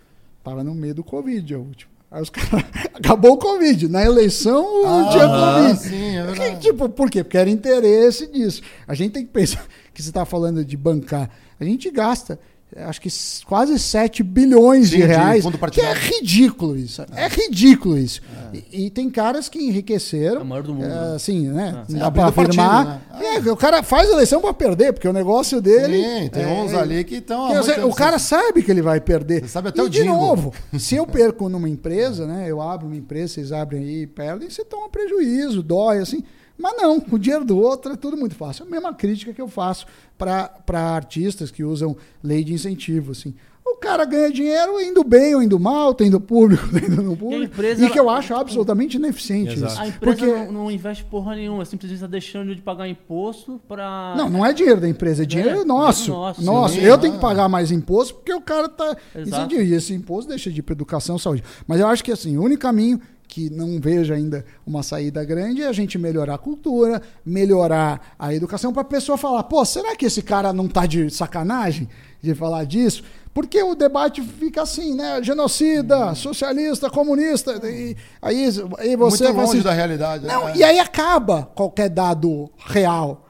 tava 0.45 0.63
no 0.63 0.77
meio 0.77 0.95
do 0.95 1.03
Covid, 1.03 1.55
a 1.55 1.59
última. 1.59 1.90
Aí 2.11 2.21
os 2.23 2.31
caras. 2.31 2.65
Acabou 2.95 3.33
o 3.33 3.37
Covid. 3.39 3.89
Na 3.89 4.05
eleição 4.05 4.67
Ah, 4.85 5.09
tinha 5.13 5.29
Covid. 5.29 5.79
sim, 5.81 6.17
é 6.19 6.27
Que, 6.27 6.39
verdade. 6.39 6.61
tipo, 6.61 6.89
por 6.89 7.11
quê? 7.11 7.23
Porque 7.23 7.39
era 7.39 7.49
interesse 7.51 8.27
disso. 8.27 8.63
A 8.87 8.95
gente 8.95 9.13
tem 9.13 9.25
que 9.25 9.31
pensar 9.33 9.65
que 9.95 10.03
você 10.03 10.09
está 10.11 10.25
falando 10.25 10.65
de 10.65 10.77
bancar. 10.77 11.31
A 11.61 11.65
gente 11.65 11.91
gasta. 11.91 12.39
Acho 12.77 13.01
que 13.01 13.09
quase 13.47 13.79
7 13.79 14.23
bilhões 14.23 14.91
Sim, 14.91 14.97
de 14.97 15.03
de 15.03 15.09
reais. 15.09 15.43
fundo 15.43 15.59
que 15.71 15.81
é 15.81 15.93
ridículo 15.93 16.77
isso. 16.77 17.03
É, 17.17 17.27
ridículo 17.27 17.99
isso. 17.99 18.21
E, 18.53 18.87
e 18.87 18.91
tem 18.91 19.11
caras 19.11 19.49
que 19.49 19.59
enriqueceram. 19.59 20.41
É 20.41 20.43
o 20.43 20.47
maior 20.47 20.63
do 20.63 20.75
mundo, 20.75 20.85
é, 20.85 20.89
né? 20.89 21.15
Assim, 21.17 21.49
né? 21.49 21.85
Sim, 21.89 21.95
Não 21.95 22.01
dá 22.01 22.11
pra 22.11 22.27
afirmar. 22.27 22.85
partido, 22.87 23.19
né? 23.19 23.37
É, 23.49 23.53
o 23.53 23.57
cara 23.57 23.83
faz 23.83 24.09
a 24.09 24.13
eleição 24.13 24.41
pra 24.41 24.55
perder, 24.55 24.93
porque 24.93 25.09
o 25.09 25.13
negócio 25.13 25.61
dele. 25.61 25.97
Sim, 26.03 26.29
tem 26.29 26.43
é, 26.45 26.63
uns 26.63 26.73
ali 26.73 27.03
que 27.03 27.17
estão. 27.17 27.51
O 27.89 27.95
cara 27.95 28.19
sabe 28.19 28.63
que 28.63 28.71
ele 28.71 28.83
vai 28.83 29.01
perder. 29.01 29.43
Você 29.43 29.49
sabe 29.49 29.71
até 29.71 29.81
e 29.81 29.85
o 29.85 29.89
de 29.89 30.03
jingle. 30.03 30.17
novo, 30.17 30.55
se 30.79 30.95
eu 30.95 31.07
perco 31.07 31.49
numa 31.49 31.69
empresa, 31.69 32.27
né? 32.27 32.47
Eu 32.49 32.61
abro 32.61 32.87
uma 32.87 32.97
empresa, 32.97 33.35
vocês 33.35 33.51
abrem 33.53 33.83
aí 33.83 34.03
e 34.03 34.07
perdem, 34.07 34.49
você 34.49 34.65
toma 34.65 34.89
prejuízo, 34.89 35.63
dói, 35.63 35.99
assim. 35.99 36.23
Mas 36.61 36.77
não, 36.77 37.01
com 37.01 37.17
o 37.17 37.19
dinheiro 37.19 37.45
do 37.45 37.59
outro 37.59 37.93
é 37.93 37.97
tudo 37.97 38.17
muito 38.17 38.35
fácil. 38.35 38.65
É 38.65 38.67
a 38.67 38.71
mesma 38.71 38.95
crítica 38.95 39.33
que 39.33 39.41
eu 39.41 39.49
faço 39.49 39.87
para 40.19 40.51
artistas 40.95 41.51
que 41.51 41.65
usam 41.65 41.97
lei 42.23 42.45
de 42.45 42.53
incentivo, 42.53 43.13
assim. 43.13 43.35
O 43.65 43.77
cara 43.77 44.05
ganha 44.05 44.31
dinheiro 44.31 44.81
indo 44.81 45.05
bem 45.05 45.35
ou 45.35 45.43
indo 45.43 45.59
mal, 45.59 45.95
tendo 45.95 46.21
público, 46.21 46.69
tendo 46.73 47.03
no 47.03 47.17
público. 47.17 47.45
empresa, 47.55 47.87
e 47.87 47.89
que 47.89 47.99
eu 47.99 48.11
acho 48.11 48.35
absolutamente 48.35 48.97
ineficiente 48.97 49.53
Exato. 49.53 49.73
isso. 49.73 49.83
A 49.83 49.89
empresa 49.89 50.17
Porque 50.17 50.33
não, 50.33 50.53
não 50.53 50.71
investe 50.71 51.05
porra 51.05 51.37
nenhuma, 51.37 51.65
simplesmente 51.65 51.97
está 51.97 52.07
deixando 52.07 52.55
de 52.55 52.61
pagar 52.61 52.89
imposto 52.89 53.61
pra. 53.69 54.15
Não, 54.17 54.29
não 54.29 54.45
é 54.45 54.53
dinheiro 54.53 54.81
da 54.81 54.89
empresa, 54.89 55.23
é 55.23 55.27
dinheiro 55.27 55.61
É, 55.61 55.65
nosso. 55.65 56.05
dinheiro 56.05 56.21
nosso. 56.21 56.43
Nosso. 56.43 56.75
Sim, 56.75 56.81
eu 56.81 56.95
ah. 56.95 56.99
tenho 56.99 57.15
que 57.15 57.21
pagar 57.21 57.49
mais 57.49 57.71
imposto 57.71 58.15
porque 58.15 58.35
o 58.35 58.41
cara 58.41 58.69
tá 58.69 58.97
incidindo. 59.17 59.63
E 59.63 59.73
esse 59.73 59.95
imposto 59.95 60.29
deixa 60.29 60.51
de 60.51 60.59
ir 60.59 60.63
para 60.63 60.75
educação 60.75 61.17
e 61.17 61.21
saúde. 61.21 61.45
Mas 61.67 61.81
eu 61.81 61.87
acho 61.87 62.03
que 62.03 62.11
assim, 62.13 62.37
o 62.37 62.43
único 62.43 62.61
caminho 62.63 63.01
que 63.31 63.49
não 63.49 63.81
vejo 63.81 64.13
ainda 64.13 64.45
uma 64.67 64.83
saída 64.83 65.25
grande 65.25 65.63
é 65.63 65.69
a 65.69 65.73
gente 65.73 65.97
melhorar 65.97 66.35
a 66.35 66.39
cultura, 66.39 67.01
melhorar 67.25 68.15
a 68.19 68.35
educação 68.35 68.73
para 68.73 68.83
a 68.83 68.85
pessoa 68.85 69.17
falar, 69.17 69.45
pô, 69.45 69.65
será 69.65 69.95
que 69.95 70.05
esse 70.05 70.21
cara 70.21 70.53
não 70.53 70.67
tá 70.67 70.85
de 70.85 71.09
sacanagem 71.09 71.89
de 72.21 72.35
falar 72.35 72.65
disso? 72.65 73.05
Porque 73.33 73.63
o 73.63 73.77
debate 73.77 74.21
fica 74.21 74.63
assim, 74.63 74.97
né? 74.97 75.23
Genocida, 75.23 76.13
socialista, 76.17 76.91
comunista. 76.91 77.53
E 77.63 77.97
aí, 78.21 78.47
aí 78.79 78.97
você 78.97 79.25
Muito 79.25 79.37
longe 79.37 79.51
assim, 79.53 79.63
da 79.63 79.73
realidade. 79.73 80.27
Não, 80.27 80.47
né? 80.47 80.55
e 80.57 80.65
aí 80.65 80.81
acaba 80.81 81.45
qualquer 81.55 81.89
dado 81.89 82.51
real. 82.59 83.29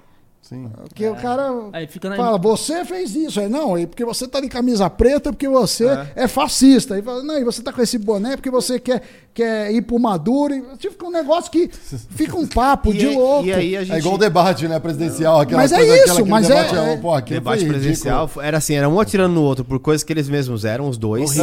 Sim. 0.50 0.68
Porque 0.82 1.08
o 1.08 1.14
cara 1.14 1.48
Aí 1.72 1.86
fica 1.86 2.08
na- 2.10 2.16
fala, 2.16 2.36
você 2.36 2.84
fez 2.84 3.14
isso. 3.14 3.38
Aí, 3.38 3.48
não, 3.48 3.76
é 3.78 3.86
porque 3.86 4.04
você 4.04 4.26
tá 4.26 4.40
de 4.40 4.48
camisa 4.48 4.90
preta, 4.90 5.30
porque 5.30 5.48
você 5.48 5.86
é, 6.16 6.26
fascista. 6.26 6.94
Aí 6.96 7.02
fala, 7.02 7.22
não, 7.22 7.38
e 7.38 7.44
você 7.44 7.62
tá 7.62 7.72
com 7.72 7.80
esse 7.80 7.96
boné 7.98 8.36
porque 8.36 8.50
você 8.50 8.80
quer, 8.80 9.00
quer 9.32 9.70
ir 9.72 9.82
pro 9.82 9.96
Maduro. 10.00 10.52
E, 10.52 10.60
tipo, 10.76 10.92
fica 10.94 11.06
um 11.06 11.10
negócio 11.12 11.50
que 11.52 11.68
fica 12.10 12.36
um 12.36 12.48
papo 12.48 12.90
E 12.90 12.94
de 12.98 13.06
aí- 13.06 13.14
louco. 13.16 13.46
E 13.46 13.52
aí 13.52 13.76
a 13.76 13.84
gente. 13.84 13.94
É 13.94 13.98
igual 14.00 14.16
o 14.16 14.18
debate, 14.18 14.66
né, 14.66 14.80
presidencial. 14.80 15.40
Aquela 15.40 15.62
Mas 15.62 15.70
é 15.70 15.76
coisa, 15.76 15.94
isso, 15.94 16.12
aquela- 16.14 16.28
mas 16.28 16.48
debate, 16.48 16.74
é- 16.76 16.96
pô, 16.96 17.14
aquilo 17.14 17.38
debate 17.40 17.60
foi 17.60 17.68
presidencial 17.68 18.22
ridículo. 18.24 18.44
era 18.44 18.58
assim, 18.58 18.74
era 18.74 18.88
um 18.88 18.98
atirando 18.98 19.34
no 19.34 19.42
outro 19.42 19.64
por 19.64 19.78
coisas 19.78 20.02
que 20.02 20.12
eles 20.12 20.28
mesmos 20.28 20.64
eram, 20.64 20.88
os 20.88 20.98
dois. 20.98 21.30
Os 21.30 21.36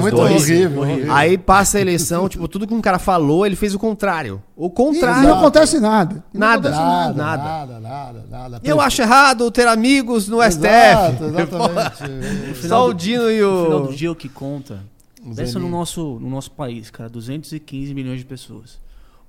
muito 0.00 0.16
dois. 0.16 0.42
horrível, 0.42 0.80
horrível. 0.80 1.12
Aí 1.12 1.36
passa 1.36 1.76
a 1.76 1.80
eleição, 1.82 2.28
tipo, 2.30 2.48
tudo 2.48 2.66
que 2.66 2.72
um 2.72 2.80
cara 2.80 2.98
falou, 2.98 3.44
ele 3.44 3.56
fez 3.56 3.74
o 3.74 3.78
contrário. 3.78 4.42
O 4.56 4.68
E 4.68 4.70
contrário. 4.70 5.28
não 5.28 5.38
acontece 5.38 5.80
nada. 5.80 6.24
E 6.32 6.38
não 6.38 6.46
Nada. 6.46 6.68
acontece 6.68 6.84
Nada, 6.94 7.14
Nada. 7.14 7.80
nada, 7.80 8.24
nada, 8.30 8.53
Eu 8.62 8.80
acho 8.80 9.02
errado 9.02 9.50
ter 9.50 9.66
amigos 9.66 10.28
no 10.28 10.42
Exato, 10.42 11.14
STF. 11.16 11.24
exatamente. 11.24 12.58
Só 12.68 12.88
o 12.88 12.94
Dino 12.94 13.30
e 13.30 13.40
No 13.40 13.64
final 13.64 13.82
o. 13.82 13.86
do 13.88 13.94
dia 13.94 14.12
o 14.12 14.16
que 14.16 14.28
conta. 14.28 14.80
Pensa 15.34 15.58
no 15.58 15.68
nosso, 15.68 16.18
no 16.20 16.28
nosso 16.28 16.50
país, 16.50 16.90
cara, 16.90 17.08
215 17.08 17.94
milhões 17.94 18.18
de 18.18 18.26
pessoas. 18.26 18.78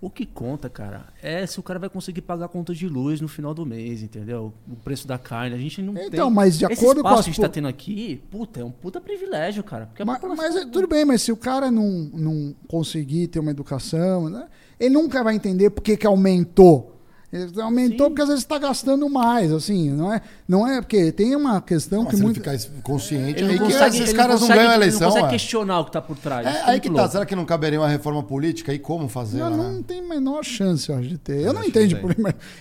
O 0.02 0.10
que 0.10 0.26
conta, 0.26 0.70
cara, 0.70 1.06
é 1.24 1.48
se 1.48 1.58
o 1.60 1.64
cara 1.64 1.80
vai 1.80 1.90
conseguir 1.90 2.22
pagar 2.22 2.46
a 2.46 2.50
conta 2.50 2.76
de 2.76 2.88
luz 2.88 3.22
no 3.22 3.30
final 3.30 3.54
do 3.54 3.66
mês, 3.66 4.04
entendeu? 4.04 4.54
O 4.70 4.76
preço 4.76 5.08
da 5.08 5.18
carne. 5.18 5.56
A 5.56 5.58
gente 5.58 5.82
não 5.82 5.94
Então, 5.98 6.28
tem. 6.28 6.36
mas 6.36 6.60
de 6.60 6.66
Esse 6.66 6.74
acordo 6.84 7.02
com 7.02 7.08
espaço 7.08 7.20
as 7.22 7.26
que 7.26 7.30
a 7.32 7.34
gente 7.34 7.42
tá 7.42 7.50
tendo 7.50 7.68
aqui, 7.70 8.22
puta, 8.30 8.60
é 8.60 8.64
um 8.64 8.70
puta 8.72 9.00
privilégio, 9.00 9.64
cara. 9.64 9.86
Porque 9.88 10.04
Mas, 10.04 10.20
população- 10.20 10.46
mas 10.54 10.56
é, 10.58 10.66
tudo 10.70 10.86
bem, 10.88 11.06
mas 11.06 11.22
se 11.22 11.32
o 11.32 11.38
cara 11.38 11.72
não, 11.72 12.10
não 12.14 12.54
conseguir 12.68 13.28
ter 13.28 13.40
uma 13.40 13.52
educação, 13.52 14.30
né, 14.30 14.48
ele 14.80 14.94
nunca 14.94 15.24
vai 15.24 15.34
entender 15.34 15.70
por 15.70 15.82
que, 15.82 15.96
que 15.96 16.06
aumentou. 16.06 16.95
Ele 17.36 17.62
aumentou 17.62 18.06
Sim. 18.08 18.10
porque 18.12 18.22
às 18.22 18.28
vezes 18.30 18.44
está 18.44 18.58
gastando 18.58 19.10
mais, 19.10 19.52
assim, 19.52 19.90
não 19.92 20.14
é? 20.14 20.22
Não 20.48 20.68
é 20.68 20.80
porque 20.82 21.12
tem 21.12 21.36
uma 21.36 21.62
questão 21.62 22.04
Mas 22.04 22.16
que 22.16 22.22
muito. 22.22 22.36
ficar 22.36 22.58
consciente, 22.82 23.42
Ele 23.44 23.52
aí 23.54 23.60
não 23.60 23.68
que 23.68 23.74
consegue, 23.74 23.98
esses 23.98 24.10
ele 24.10 24.18
caras 24.18 24.36
não, 24.42 24.48
consegue- 24.48 24.60
ganham 24.60 24.72
a 24.72 24.76
ele 24.76 24.84
eleição. 24.84 25.00
não 25.02 25.08
consegue 25.08 25.26
ué. 25.26 25.32
questionar 25.32 25.80
o 25.80 25.86
que 25.86 25.92
tá 25.92 26.02
por 26.02 26.18
trás. 26.18 26.48
É, 26.48 26.62
aí 26.66 26.80
que 26.80 26.90
tá. 26.90 27.10
Será 27.10 27.26
que 27.26 27.36
não 27.36 27.46
caberia 27.46 27.80
uma 27.80 27.88
reforma 27.90 28.24
política? 28.24 28.74
E 28.74 28.80
como 28.80 29.10
fazer? 29.10 29.40
Não, 29.40 29.50
lá, 29.50 29.58
não 29.58 29.74
né? 29.74 29.84
tem 29.86 30.00
a 30.00 30.04
menor 30.08 30.44
chance, 30.46 30.90
eu 30.90 30.98
acho, 30.98 31.08
de 31.10 31.18
ter. 31.18 31.38
Eu, 31.40 31.48
Eu 31.48 31.54
não 31.54 31.64
entendo 31.64 31.92
não 31.94 32.00
por 32.02 32.16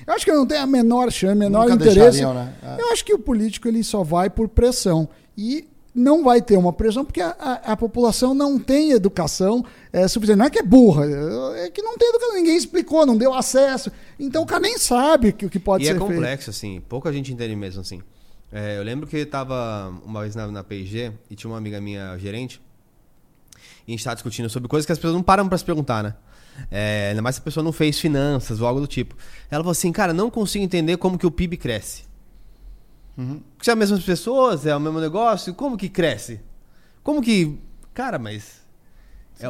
Eu 0.07 0.15
acho 0.15 0.25
que 0.25 0.33
não 0.33 0.47
tem 0.47 0.59
a 0.59 0.67
menor 0.67 1.11
chance, 1.13 1.35
menor 1.39 1.69
Nunca 1.69 1.85
interesse. 1.85 2.25
né? 2.25 2.53
É. 2.63 2.81
Eu 2.81 2.91
acho 2.93 3.05
que 3.05 3.15
o 3.15 3.19
político 3.19 3.69
ele 3.69 3.85
só 3.85 4.03
vai 4.03 4.29
por 4.29 4.49
pressão. 4.49 5.09
E 5.37 5.67
não 5.95 6.25
vai 6.25 6.43
ter 6.43 6.57
uma 6.57 6.73
pressão 6.73 7.05
porque 7.05 7.21
a, 7.21 7.31
a- 7.39 7.73
a 7.73 7.77
população 7.77 8.35
não 8.35 8.59
tem 8.59 8.91
educação 8.91 9.65
é, 9.93 10.09
suficiente. 10.09 10.39
Não 10.39 10.47
é 10.47 10.51
que 10.51 10.59
é 10.59 10.63
burra, 10.63 11.05
é 11.57 11.71
que 11.71 11.81
não 11.83 11.97
tem 11.97 12.09
educação. 12.09 12.35
Ninguém 12.35 12.57
explicou, 12.57 13.07
não 13.07 13.17
deu 13.17 13.33
acesso. 13.33 13.93
Então 14.19 14.43
o 14.43 14.47
cara 14.47 14.61
nem 14.61 14.77
sabe 14.77 15.33
que, 15.33 15.47
o 15.47 15.51
que 15.51 15.59
pode 15.61 15.85
e 15.85 15.87
ser 15.87 15.93
é 15.93 15.99
feito. 15.99 16.13
complexo, 16.13 16.51
assim. 16.51 16.83
Pouca 16.89 17.13
gente 17.13 17.33
entende 17.33 17.55
mesmo, 17.55 17.81
assim. 17.81 18.03
É, 18.53 18.77
eu 18.79 18.83
lembro 18.83 19.07
que 19.07 19.17
eu 19.19 19.27
tava 19.27 19.93
uma 20.05 20.23
vez 20.23 20.35
na, 20.35 20.47
na 20.49 20.63
P&G 20.65 21.13
e 21.31 21.35
tinha 21.37 21.51
uma 21.51 21.59
amiga 21.59 21.81
minha 21.81 22.17
gerente 22.19 22.61
e 23.87 23.91
a 23.93 23.97
gente 23.97 24.05
tava 24.05 24.15
discutindo 24.17 24.49
sobre 24.49 24.69
coisas 24.69 24.87
que 24.87 24.93
as 24.93 24.99
pessoas 24.99 25.15
não 25.15 25.23
param 25.23 25.49
pra 25.49 25.59
se 25.59 25.65
perguntar, 25.65 26.03
né? 26.03 26.15
É, 26.71 27.09
ainda 27.11 27.21
mais 27.21 27.35
se 27.37 27.41
a 27.41 27.45
pessoa 27.45 27.65
não 27.65 27.73
fez 27.73 27.99
finanças 27.99 28.61
ou 28.61 28.67
algo 28.67 28.81
do 28.81 28.87
tipo. 28.87 29.17
Ela 29.51 29.63
falou 29.63 29.73
assim, 29.73 29.91
cara, 29.91 30.13
não 30.13 30.31
consigo 30.31 30.65
entender 30.65 30.97
como 30.97 31.19
que 31.19 31.27
o 31.27 31.31
PIB 31.31 31.57
cresce. 31.57 32.05
Uhum. 33.17 33.41
Se 33.61 33.71
é 33.71 33.73
as 33.73 33.79
mesmas 33.79 34.03
pessoas, 34.03 34.67
é 34.67 34.75
o 34.75 34.81
mesmo 34.81 35.01
negócio, 35.01 35.55
como 35.55 35.77
que 35.77 35.89
cresce? 35.89 36.41
Como 37.03 37.23
que... 37.23 37.59
Cara, 37.93 38.19
mas... 38.19 38.63
é 39.41 39.49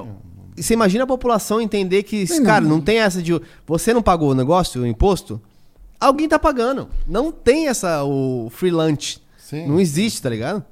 você 0.56 0.74
imagina 0.74 1.04
a 1.04 1.06
população 1.06 1.60
entender 1.60 2.04
que, 2.04 2.26
Sim, 2.26 2.44
cara, 2.44 2.60
não. 2.60 2.76
não 2.76 2.80
tem 2.80 2.98
essa 2.98 3.20
de 3.20 3.32
você 3.66 3.92
não 3.92 4.02
pagou 4.02 4.30
o 4.30 4.34
negócio, 4.34 4.82
o 4.82 4.86
imposto, 4.86 5.42
alguém 5.98 6.28
tá 6.28 6.38
pagando. 6.38 6.88
Não 7.06 7.32
tem 7.32 7.66
essa, 7.66 8.04
o 8.04 8.48
free 8.50 8.70
lunch. 8.70 9.20
Sim. 9.36 9.66
Não 9.66 9.80
existe, 9.80 10.22
tá 10.22 10.30
ligado? 10.30 10.64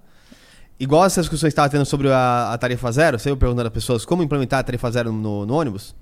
Igual 0.78 1.04
essas 1.04 1.24
discussões 1.24 1.50
que 1.50 1.52
estava 1.52 1.68
tendo 1.68 1.84
sobre 1.84 2.10
a, 2.10 2.52
a 2.52 2.58
tarifa 2.58 2.90
zero, 2.92 3.18
você 3.18 3.34
perguntando 3.36 3.66
às 3.66 3.72
pessoas 3.72 4.04
como 4.04 4.22
implementar 4.22 4.60
a 4.60 4.62
tarifa 4.62 4.90
zero 4.90 5.12
no, 5.12 5.46
no 5.46 5.54
ônibus. 5.54 5.94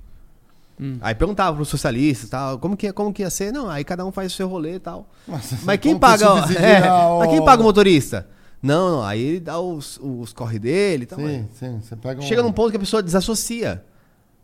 Hum. 0.81 0.97
Aí 1.03 1.15
perguntava 1.15 1.55
pros 1.57 1.69
socialistas 1.69 2.31
tal, 2.31 2.59
como 2.59 2.75
que, 2.77 2.91
como 2.93 3.13
que 3.13 3.23
ia 3.23 3.29
ser? 3.29 3.53
Não, 3.53 3.69
aí 3.69 3.85
cada 3.85 4.05
um 4.07 4.11
faz 4.11 4.33
o 4.33 4.37
seu 4.37 4.49
rolê 4.49 4.77
e 4.77 4.79
tal. 4.79 5.07
Nossa, 5.29 5.59
Mas 5.65 5.79
quem 5.79 5.95
que 5.95 6.01
paga. 6.01 6.27
subsidiar 6.27 6.85
é, 6.87 6.91
o- 6.91 7.19
mas 7.19 7.29
quem 7.31 7.45
paga 7.45 7.61
o 7.61 7.65
motorista? 7.65 8.27
Não, 8.63 8.91
não, 8.97 9.03
aí 9.03 9.21
ele 9.23 9.41
dá 9.41 9.59
os, 9.61 9.99
os 10.03 10.33
corre 10.33 10.59
dele 10.59 11.03
e 11.03 11.07
tal. 11.07 11.19
Sim, 11.19 11.49
sim. 11.53 11.81
Você 11.83 11.97
pega 11.97 12.21
um... 12.21 12.23
Chega 12.25 12.43
num 12.43 12.53
ponto 12.53 12.71
que 12.71 12.77
a 12.77 12.81
pessoa 12.81 13.03
desassocia 13.03 13.83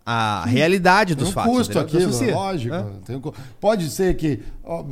a 0.09 0.45
realidade 0.47 1.17
Tem 1.17 1.25
dos 1.25 1.31
um 1.31 1.35
fatos. 1.35 1.53
custo 1.53 1.79
aquilo, 1.81 2.07
Desassocia. 2.07 2.35
lógico. 2.35 2.75
É. 2.75 2.85
Tem 3.05 3.17
um 3.17 3.21
cu- 3.21 3.35
Pode 3.61 3.91
ser 3.91 4.17
que 4.17 4.41
ó, 4.65 4.85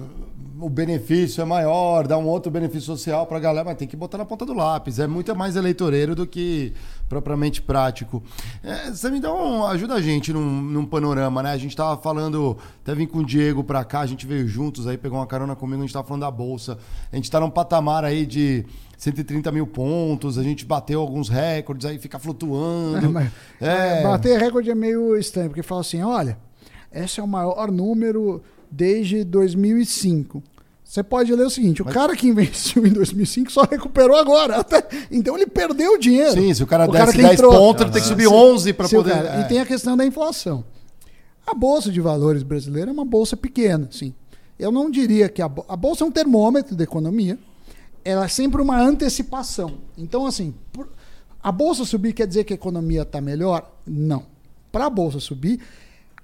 o 0.60 0.68
benefício 0.68 1.40
é 1.40 1.44
maior, 1.44 2.06
dá 2.08 2.18
um 2.18 2.26
outro 2.26 2.50
benefício 2.50 2.82
social 2.86 3.24
pra 3.26 3.38
galera, 3.38 3.64
mas 3.64 3.76
tem 3.76 3.86
que 3.86 3.96
botar 3.96 4.18
na 4.18 4.24
ponta 4.24 4.44
do 4.44 4.52
lápis. 4.54 4.98
É 4.98 5.06
muito 5.06 5.34
mais 5.36 5.54
eleitoreiro 5.56 6.14
do 6.16 6.26
que 6.26 6.72
propriamente 7.08 7.62
prático. 7.62 8.22
É, 8.62 8.90
você 8.90 9.08
me 9.10 9.20
dá 9.20 9.32
um, 9.32 9.64
ajuda 9.66 9.94
a 9.94 10.00
gente 10.02 10.32
num, 10.32 10.62
num 10.62 10.84
panorama, 10.86 11.42
né? 11.42 11.52
A 11.52 11.58
gente 11.58 11.76
tava 11.76 11.96
falando, 12.00 12.56
até 12.82 12.94
vim 12.94 13.06
com 13.06 13.18
o 13.18 13.24
Diego 13.24 13.62
pra 13.62 13.84
cá, 13.84 14.00
a 14.00 14.06
gente 14.06 14.26
veio 14.26 14.48
juntos 14.48 14.86
aí, 14.86 14.96
pegou 14.98 15.18
uma 15.18 15.26
carona 15.26 15.54
comigo, 15.54 15.78
a 15.82 15.84
gente 15.84 15.92
tava 15.92 16.06
falando 16.08 16.22
da 16.22 16.30
Bolsa. 16.30 16.76
A 17.12 17.16
gente 17.16 17.30
tá 17.30 17.38
num 17.38 17.50
patamar 17.50 18.04
aí 18.04 18.24
de 18.26 18.64
130 18.98 19.50
mil 19.52 19.66
pontos, 19.66 20.38
a 20.38 20.42
gente 20.42 20.64
bateu 20.64 21.00
alguns 21.00 21.28
recordes, 21.28 21.86
aí 21.86 21.98
fica 21.98 22.18
flutuando. 22.18 23.06
É, 23.06 23.08
mas, 23.08 23.30
É. 23.60 24.00
é, 24.00 24.02
Bater 24.02 24.38
recorde 24.40 24.70
é 24.70 24.74
meio 24.74 25.16
estranho, 25.16 25.48
porque 25.50 25.62
fala 25.62 25.80
assim: 25.82 26.02
olha, 26.02 26.38
esse 26.92 27.20
é 27.20 27.22
o 27.22 27.28
maior 27.28 27.70
número 27.70 28.42
desde 28.70 29.24
2005. 29.24 30.42
Você 30.84 31.02
pode 31.02 31.34
ler 31.34 31.44
o 31.46 31.50
seguinte: 31.50 31.82
o 31.82 31.84
cara 31.84 32.14
que 32.14 32.26
investiu 32.28 32.86
em 32.86 32.90
2005 32.92 33.50
só 33.50 33.62
recuperou 33.64 34.16
agora. 34.16 34.56
Até- 34.58 34.86
então 35.10 35.36
ele 35.36 35.46
perdeu 35.46 35.94
o 35.94 35.98
dinheiro. 35.98 36.32
Sim, 36.32 36.52
se 36.54 36.62
o 36.62 36.66
cara 36.66 36.88
O 36.88 36.92
desce 36.92 37.12
que 37.12 37.22
10 37.22 37.32
entrou. 37.34 37.52
pontos, 37.52 37.82
ele 37.82 37.90
tem 37.92 38.02
que 38.02 38.08
subir 38.08 38.28
Se- 38.28 38.32
11 38.34 38.72
para 38.72 38.88
poder. 38.88 39.10
cara- 39.12 39.36
é. 39.38 39.40
E 39.40 39.44
tem 39.48 39.60
a 39.60 39.66
questão 39.66 39.96
da 39.96 40.04
inflação. 40.06 40.64
A 41.46 41.52
bolsa 41.54 41.90
de 41.90 42.00
valores 42.00 42.42
brasileira 42.42 42.90
é 42.90 42.92
uma 42.92 43.04
bolsa 43.04 43.36
pequena, 43.36 43.88
sim. 43.90 44.14
Eu 44.58 44.70
não 44.70 44.88
diria 44.90 45.28
que 45.28 45.42
a, 45.42 45.48
bo- 45.48 45.64
a 45.68 45.76
bolsa 45.76 46.04
é 46.04 46.06
um 46.06 46.10
termômetro 46.12 46.76
da 46.76 46.84
economia. 46.84 47.38
Ela 48.04 48.26
é 48.26 48.28
sempre 48.28 48.60
uma 48.60 48.78
antecipação. 48.80 49.78
Então, 49.96 50.26
assim, 50.26 50.54
por- 50.72 50.88
a 51.42 51.50
bolsa 51.52 51.84
subir 51.84 52.12
quer 52.12 52.26
dizer 52.26 52.44
que 52.44 52.52
a 52.52 52.56
economia 52.56 53.02
está 53.02 53.20
melhor? 53.20 53.70
Não. 53.86 54.26
Para 54.70 54.86
a 54.86 54.90
bolsa 54.90 55.20
subir, 55.20 55.60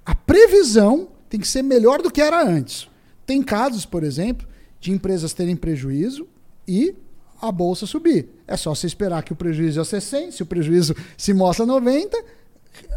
a 0.05 0.13
previsão 0.13 1.07
tem 1.29 1.39
que 1.39 1.47
ser 1.47 1.61
melhor 1.61 2.01
do 2.01 2.11
que 2.11 2.21
era 2.21 2.43
antes. 2.45 2.87
Tem 3.25 3.41
casos, 3.41 3.85
por 3.85 4.03
exemplo, 4.03 4.47
de 4.79 4.91
empresas 4.91 5.33
terem 5.33 5.55
prejuízo 5.55 6.27
e 6.67 6.93
a 7.41 7.51
bolsa 7.51 7.85
subir. 7.85 8.29
É 8.47 8.57
só 8.57 8.73
você 8.75 8.85
esperar 8.87 9.23
que 9.23 9.31
o 9.33 9.35
prejuízo 9.35 9.79
ia 9.79 9.85
ser 9.85 10.01
100, 10.01 10.31
se 10.31 10.43
o 10.43 10.45
prejuízo 10.45 10.95
se 11.17 11.33
mostra 11.33 11.65
90, 11.65 12.17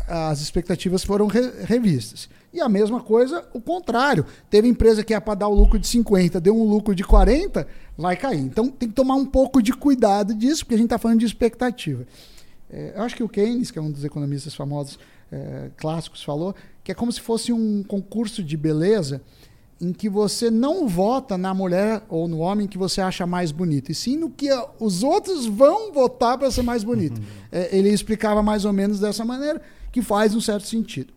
as 0.08 0.40
expectativas 0.40 1.04
foram 1.04 1.26
re- 1.26 1.52
revistas. 1.64 2.28
E 2.52 2.60
a 2.60 2.68
mesma 2.68 3.00
coisa, 3.00 3.44
o 3.52 3.60
contrário. 3.60 4.24
Teve 4.48 4.68
empresa 4.68 5.02
que 5.02 5.12
ia 5.12 5.20
para 5.20 5.34
dar 5.34 5.48
o 5.48 5.54
lucro 5.54 5.78
de 5.78 5.86
50, 5.86 6.40
deu 6.40 6.56
um 6.56 6.64
lucro 6.68 6.94
de 6.94 7.02
40, 7.04 7.66
vai 7.96 8.16
cair. 8.16 8.40
Então 8.40 8.68
tem 8.68 8.88
que 8.88 8.94
tomar 8.94 9.14
um 9.14 9.26
pouco 9.26 9.62
de 9.62 9.72
cuidado 9.72 10.34
disso, 10.34 10.64
porque 10.64 10.74
a 10.74 10.78
gente 10.78 10.86
está 10.86 10.98
falando 10.98 11.20
de 11.20 11.26
expectativa. 11.26 12.06
É, 12.70 12.94
eu 12.96 13.02
acho 13.02 13.14
que 13.14 13.22
o 13.22 13.28
Keynes, 13.28 13.70
que 13.70 13.78
é 13.78 13.82
um 13.82 13.90
dos 13.90 14.04
economistas 14.04 14.54
famosos 14.54 14.98
é, 15.30 15.70
clássicos, 15.76 16.22
falou 16.22 16.54
que 16.82 16.92
é 16.92 16.94
como 16.94 17.10
se 17.10 17.20
fosse 17.20 17.52
um 17.52 17.82
concurso 17.82 18.42
de 18.42 18.56
beleza 18.56 19.22
em 19.80 19.92
que 19.92 20.08
você 20.08 20.50
não 20.50 20.86
vota 20.86 21.36
na 21.36 21.52
mulher 21.52 22.02
ou 22.08 22.28
no 22.28 22.38
homem 22.38 22.66
que 22.66 22.78
você 22.78 23.00
acha 23.00 23.26
mais 23.26 23.50
bonito, 23.50 23.90
e 23.90 23.94
sim 23.94 24.16
no 24.16 24.30
que 24.30 24.48
os 24.78 25.02
outros 25.02 25.46
vão 25.46 25.92
votar 25.92 26.38
para 26.38 26.50
ser 26.50 26.62
mais 26.62 26.84
bonito. 26.84 27.20
É, 27.50 27.76
ele 27.76 27.88
explicava 27.88 28.42
mais 28.42 28.64
ou 28.64 28.72
menos 28.72 29.00
dessa 29.00 29.24
maneira, 29.24 29.60
que 29.90 30.00
faz 30.00 30.34
um 30.34 30.40
certo 30.40 30.66
sentido. 30.66 31.12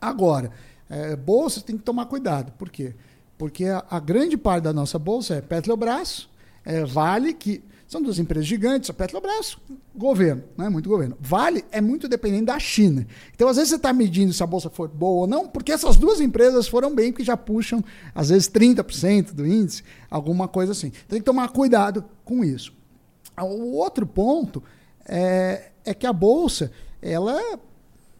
Agora, 0.00 0.50
é, 0.88 1.16
bolsa 1.16 1.60
tem 1.60 1.76
que 1.76 1.82
tomar 1.82 2.06
cuidado. 2.06 2.52
Por 2.52 2.70
quê? 2.70 2.94
Porque 2.94 3.11
a, 3.68 3.96
a 3.96 4.00
grande 4.00 4.36
parte 4.36 4.64
da 4.64 4.72
nossa 4.72 4.98
bolsa 4.98 5.34
é 5.34 5.40
Petrobras, 5.40 6.28
é 6.64 6.84
Vale, 6.84 7.34
que 7.34 7.62
são 7.92 8.00
duas 8.02 8.18
empresas 8.18 8.46
gigantes, 8.46 8.88
a 8.88 8.94
Petrobras, 8.94 9.56
governo, 9.94 10.42
não 10.56 10.64
é 10.64 10.70
muito 10.70 10.88
governo. 10.88 11.14
Vale 11.20 11.62
é 11.70 11.78
muito 11.78 12.08
dependente 12.08 12.46
da 12.46 12.58
China. 12.58 13.06
Então, 13.34 13.48
às 13.48 13.56
vezes, 13.56 13.68
você 13.68 13.76
está 13.76 13.92
medindo 13.92 14.32
se 14.32 14.42
a 14.42 14.46
bolsa 14.46 14.70
for 14.70 14.88
boa 14.88 15.20
ou 15.20 15.26
não, 15.26 15.46
porque 15.46 15.72
essas 15.72 15.96
duas 15.96 16.18
empresas 16.18 16.66
foram 16.66 16.94
bem, 16.94 17.12
porque 17.12 17.22
já 17.22 17.36
puxam, 17.36 17.84
às 18.14 18.30
vezes, 18.30 18.48
30% 18.48 19.32
do 19.32 19.46
índice, 19.46 19.82
alguma 20.10 20.48
coisa 20.48 20.72
assim. 20.72 20.86
Então, 20.86 21.02
tem 21.10 21.18
que 21.18 21.26
tomar 21.26 21.48
cuidado 21.48 22.02
com 22.24 22.42
isso. 22.42 22.72
O 23.38 23.76
outro 23.76 24.06
ponto 24.06 24.62
é, 25.04 25.72
é 25.84 25.92
que 25.92 26.06
a 26.06 26.12
bolsa, 26.14 26.72
ela 27.02 27.38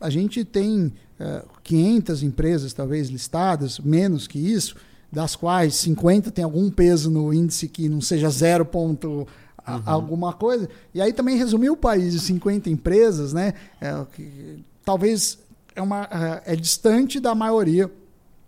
a 0.03 0.11
gente 0.11 0.45
tem 0.45 0.93
eh, 1.19 1.45
500 1.63 2.23
empresas 2.25 2.73
talvez 2.73 3.09
listadas, 3.09 3.79
menos 3.79 4.27
que 4.27 4.39
isso, 4.39 4.77
das 5.13 5.37
quais 5.37 5.75
50 5.77 6.31
tem 6.31 6.43
algum 6.43 6.71
peso 6.71 7.11
no 7.11 7.33
índice 7.35 7.69
que 7.69 7.89
não 7.89 8.01
seja 8.01 8.31
0 8.31 8.65
ponto 8.65 9.29
a- 9.59 9.75
alguma 9.93 10.33
coisa. 10.33 10.69
E 10.95 11.01
aí 11.03 11.13
também 11.13 11.37
resumir 11.37 11.69
o 11.71 11.77
país 11.77 12.15
de 12.15 12.21
50 12.21 12.71
empresas, 12.71 13.33
né? 13.35 13.53
é, 13.81 13.93
que- 14.15 14.65
talvez 14.85 15.39
é, 15.77 15.83
uma, 15.83 16.09
é, 16.47 16.53
é 16.55 16.57
distante 16.57 17.21
da 17.21 17.35
maioria 17.35 17.91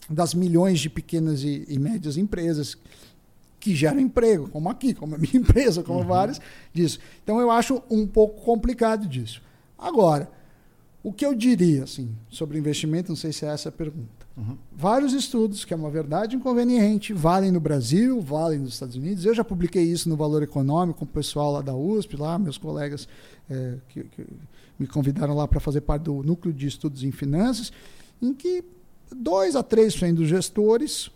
das 0.08 0.34
milhões 0.34 0.80
de 0.80 0.88
pequenas 0.90 1.42
e, 1.44 1.64
e 1.68 1.78
médias 1.78 2.16
empresas 2.16 2.76
que 3.60 3.74
geram 3.74 4.00
emprego, 4.00 4.48
como 4.50 4.68
aqui, 4.68 4.92
como 4.92 5.14
a 5.14 5.18
minha 5.18 5.36
empresa, 5.38 5.82
como 5.82 6.02
várias 6.04 6.40
disso. 6.72 6.98
Então 7.22 7.40
eu 7.40 7.50
acho 7.50 7.82
um 7.90 8.06
pouco 8.06 8.42
complicado 8.42 9.06
disso. 9.06 9.40
Agora, 9.78 10.30
o 11.02 11.12
que 11.12 11.24
eu 11.24 11.34
diria 11.34 11.84
assim, 11.84 12.10
sobre 12.30 12.58
investimento, 12.58 13.10
não 13.10 13.16
sei 13.16 13.32
se 13.32 13.44
é 13.44 13.48
essa 13.48 13.68
a 13.68 13.72
pergunta. 13.72 14.23
Vários 14.76 15.12
estudos, 15.12 15.64
que 15.64 15.72
é 15.72 15.76
uma 15.76 15.90
verdade 15.90 16.34
inconveniente, 16.34 17.12
valem 17.12 17.52
no 17.52 17.60
Brasil, 17.60 18.20
valem 18.20 18.58
nos 18.58 18.74
Estados 18.74 18.96
Unidos. 18.96 19.24
Eu 19.24 19.32
já 19.34 19.44
publiquei 19.44 19.84
isso 19.84 20.08
no 20.08 20.16
Valor 20.16 20.42
Econômico 20.42 20.98
com 21.00 21.04
o 21.04 21.08
pessoal 21.08 21.52
lá 21.52 21.60
da 21.62 21.74
USP, 21.74 22.16
lá, 22.16 22.36
meus 22.38 22.58
colegas 22.58 23.06
eh, 23.48 23.76
que, 23.88 24.02
que 24.04 24.26
me 24.78 24.86
convidaram 24.88 25.34
lá 25.36 25.46
para 25.46 25.60
fazer 25.60 25.82
parte 25.82 26.02
do 26.02 26.22
núcleo 26.24 26.52
de 26.52 26.66
estudos 26.66 27.04
em 27.04 27.12
finanças, 27.12 27.72
em 28.20 28.34
que 28.34 28.64
2 29.14 29.54
a 29.54 29.62
3% 29.62 30.14
dos 30.14 30.28
gestores 30.28 31.10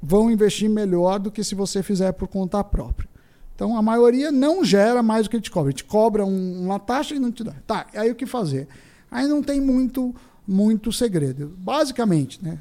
vão 0.00 0.30
investir 0.30 0.70
melhor 0.70 1.18
do 1.18 1.30
que 1.32 1.42
se 1.42 1.56
você 1.56 1.82
fizer 1.82 2.12
por 2.12 2.28
conta 2.28 2.62
própria. 2.62 3.08
Então 3.56 3.76
a 3.76 3.82
maioria 3.82 4.30
não 4.30 4.64
gera 4.64 5.02
mais 5.02 5.24
do 5.26 5.30
que 5.30 5.40
te 5.40 5.50
cobra. 5.50 5.72
Te 5.72 5.84
cobra 5.84 6.24
um- 6.24 6.64
uma 6.64 6.78
taxa 6.78 7.14
e 7.14 7.18
não 7.18 7.32
te 7.32 7.42
dá. 7.42 7.54
Tá, 7.66 7.86
aí 7.94 8.10
o 8.10 8.14
que 8.14 8.26
fazer? 8.26 8.68
Aí 9.10 9.26
não 9.26 9.42
tem 9.42 9.60
muito 9.60 10.14
muito 10.52 10.92
segredo. 10.92 11.54
Basicamente, 11.58 12.42
né? 12.42 12.58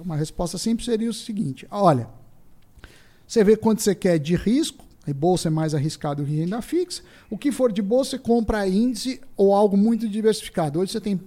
Uma 0.00 0.16
resposta 0.16 0.56
simples 0.56 0.86
seria 0.86 1.10
o 1.10 1.14
seguinte: 1.14 1.66
olha, 1.70 2.08
você 3.26 3.42
vê 3.44 3.56
quanto 3.56 3.82
você 3.82 3.94
quer 3.94 4.18
de 4.18 4.36
risco, 4.36 4.84
e 5.06 5.12
bolsa 5.12 5.48
é 5.48 5.50
mais 5.50 5.74
arriscado 5.74 6.24
que 6.24 6.30
renda 6.30 6.62
fixa. 6.62 7.02
O 7.30 7.36
que 7.36 7.50
for 7.50 7.72
de 7.72 7.82
bolsa, 7.82 8.10
você 8.12 8.18
compra 8.18 8.68
índice 8.68 9.20
ou 9.36 9.54
algo 9.54 9.76
muito 9.76 10.08
diversificado. 10.08 10.78
Hoje 10.78 10.92
você 10.92 11.00
tem, 11.00 11.20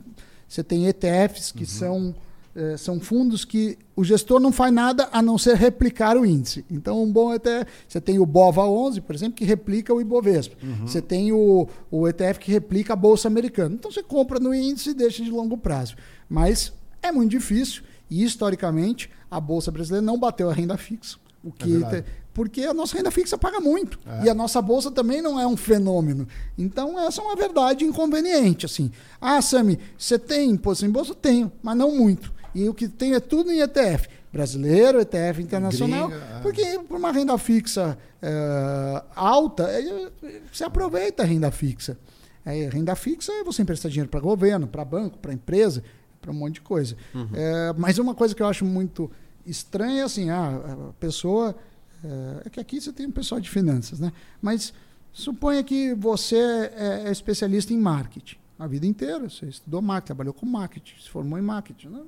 você 0.48 0.64
tem 0.64 0.88
ETFs 0.88 1.52
que 1.52 1.62
uhum. 1.62 1.66
são 1.66 2.16
é, 2.56 2.76
são 2.78 3.00
fundos 3.00 3.46
que 3.46 3.78
o 3.96 4.04
gestor 4.04 4.40
não 4.40 4.52
faz 4.52 4.74
nada 4.74 5.10
a 5.12 5.22
não 5.22 5.38
ser 5.38 5.56
replicar 5.56 6.18
o 6.18 6.26
índice. 6.26 6.66
Então, 6.70 7.02
um 7.04 7.12
bom 7.12 7.34
ETF, 7.34 7.66
você 7.88 8.02
tem 8.02 8.20
o 8.20 8.26
BOVA 8.26 8.64
11, 8.64 9.02
por 9.02 9.16
exemplo, 9.16 9.36
que 9.36 9.46
replica 9.46 9.94
o 9.94 10.02
Ibovespa. 10.02 10.56
Uhum. 10.62 10.88
Você 10.88 11.02
tem 11.02 11.32
o, 11.32 11.68
o 11.90 12.08
ETF 12.08 12.40
que 12.40 12.52
replica 12.52 12.94
a 12.94 12.96
Bolsa 12.96 13.28
Americana. 13.28 13.76
Então, 13.76 13.92
você 13.92 14.04
compra 14.04 14.40
no 14.40 14.54
índice 14.54 14.90
e 14.90 14.94
deixa 14.94 15.24
de 15.24 15.30
longo 15.30 15.58
prazo. 15.58 15.96
Mas 16.30 16.74
é 17.02 17.12
muito 17.12 17.32
difícil 17.32 17.84
e, 18.10 18.24
historicamente, 18.24 19.10
a 19.30 19.40
Bolsa 19.40 19.72
Brasileira 19.72 20.06
não 20.06 20.20
bateu 20.20 20.50
a 20.50 20.54
renda 20.54 20.78
fixa. 20.78 21.18
O 21.44 21.52
que 21.52 21.84
é 21.84 22.04
porque 22.34 22.64
a 22.64 22.74
nossa 22.74 22.96
renda 22.96 23.12
fixa 23.12 23.38
paga 23.38 23.60
muito. 23.60 24.00
É. 24.06 24.26
E 24.26 24.30
a 24.30 24.34
nossa 24.34 24.62
bolsa 24.62 24.90
também 24.90 25.22
não 25.22 25.40
é 25.40 25.46
um 25.46 25.58
fenômeno. 25.58 26.28
Então, 26.58 27.00
essa 27.00 27.22
é 27.22 27.24
uma 27.24 27.36
verdade 27.36 27.84
inconveniente. 27.84 28.66
Assim. 28.66 28.92
Ah, 29.20 29.42
Sami, 29.42 29.80
você 29.98 30.18
tem 30.18 30.52
imposto 30.52 30.86
em 30.86 30.90
bolsa? 30.90 31.14
Tenho, 31.14 31.52
mas 31.62 31.76
não 31.76 31.92
muito. 31.92 32.34
E 32.54 32.68
o 32.68 32.74
que 32.74 32.88
tem 32.88 33.14
é 33.14 33.20
tudo 33.20 33.52
em 33.52 33.62
ETF. 33.62 34.08
Brasileiro, 34.32 35.02
ETF 35.02 35.42
internacional. 35.42 36.08
Gringa, 36.08 36.24
é. 36.24 36.40
Porque 36.42 36.80
por 36.88 36.98
uma 36.98 37.12
renda 37.12 37.38
fixa 37.38 37.98
é, 38.22 39.04
alta, 39.16 39.64
é, 39.64 40.12
você 40.52 40.64
aproveita 40.64 41.24
a 41.24 41.26
renda 41.26 41.52
fixa. 41.52 41.98
É, 42.46 42.70
renda 42.70 42.96
fixa 42.96 43.32
é 43.32 43.44
você 43.44 43.62
emprestar 43.62 43.92
dinheiro 43.92 44.10
para 44.10 44.20
governo, 44.20 44.68
para 44.68 44.86
banco, 44.86 45.18
para 45.18 45.34
empresa, 45.34 45.84
para 46.22 46.32
um 46.32 46.34
monte 46.34 46.56
de 46.56 46.62
coisa. 46.62 46.96
Uhum. 47.14 47.30
É, 47.34 47.74
mas 47.78 47.98
uma 47.98 48.16
coisa 48.16 48.34
que 48.34 48.42
eu 48.42 48.48
acho 48.48 48.66
muito 48.66 49.12
estranha 49.46 50.02
é 50.02 50.04
assim, 50.04 50.30
ah, 50.30 50.90
a 50.90 50.94
pessoa. 50.94 51.56
É, 52.04 52.48
é, 52.48 52.50
que 52.50 52.60
aqui 52.60 52.82
você 52.82 52.92
tem 52.92 53.06
um 53.06 53.12
pessoal 53.12 53.40
de 53.40 53.50
finanças, 53.50 54.00
né? 54.00 54.12
Mas 54.42 54.74
suponha 55.12 55.64
que 55.64 55.94
você 55.94 56.72
é, 56.76 57.04
é 57.06 57.12
especialista 57.12 57.74
em 57.74 57.78
marketing 57.78 58.42
a 58.62 58.68
vida 58.68 58.86
inteira. 58.86 59.28
Você 59.28 59.48
estudou 59.48 59.82
marketing, 59.82 60.06
trabalhou 60.06 60.34
com 60.34 60.46
marketing, 60.46 61.02
se 61.02 61.10
formou 61.10 61.38
em 61.38 61.42
marketing. 61.42 61.90
Né? 61.90 62.02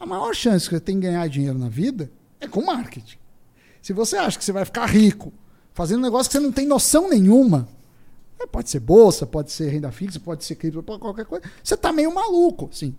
A 0.00 0.06
maior 0.06 0.34
chance 0.34 0.66
que 0.66 0.74
você 0.74 0.80
tem 0.80 0.98
de 0.98 1.06
ganhar 1.06 1.28
dinheiro 1.28 1.58
na 1.58 1.68
vida 1.68 2.10
é 2.40 2.48
com 2.48 2.64
marketing. 2.64 3.18
Se 3.82 3.92
você 3.92 4.16
acha 4.16 4.38
que 4.38 4.44
você 4.44 4.50
vai 4.50 4.64
ficar 4.64 4.86
rico 4.86 5.30
fazendo 5.74 5.98
um 5.98 6.02
negócio 6.02 6.30
que 6.30 6.38
você 6.38 6.42
não 6.42 6.50
tem 6.50 6.66
noção 6.66 7.10
nenhuma, 7.10 7.68
é, 8.38 8.46
pode 8.46 8.70
ser 8.70 8.80
bolsa, 8.80 9.26
pode 9.26 9.52
ser 9.52 9.68
renda 9.68 9.92
fixa, 9.92 10.18
pode 10.18 10.42
ser 10.44 10.54
cripto, 10.54 10.82
pode 10.82 11.00
qualquer 11.00 11.26
coisa, 11.26 11.44
você 11.62 11.74
está 11.74 11.92
meio 11.92 12.12
maluco, 12.14 12.70
sim. 12.72 12.94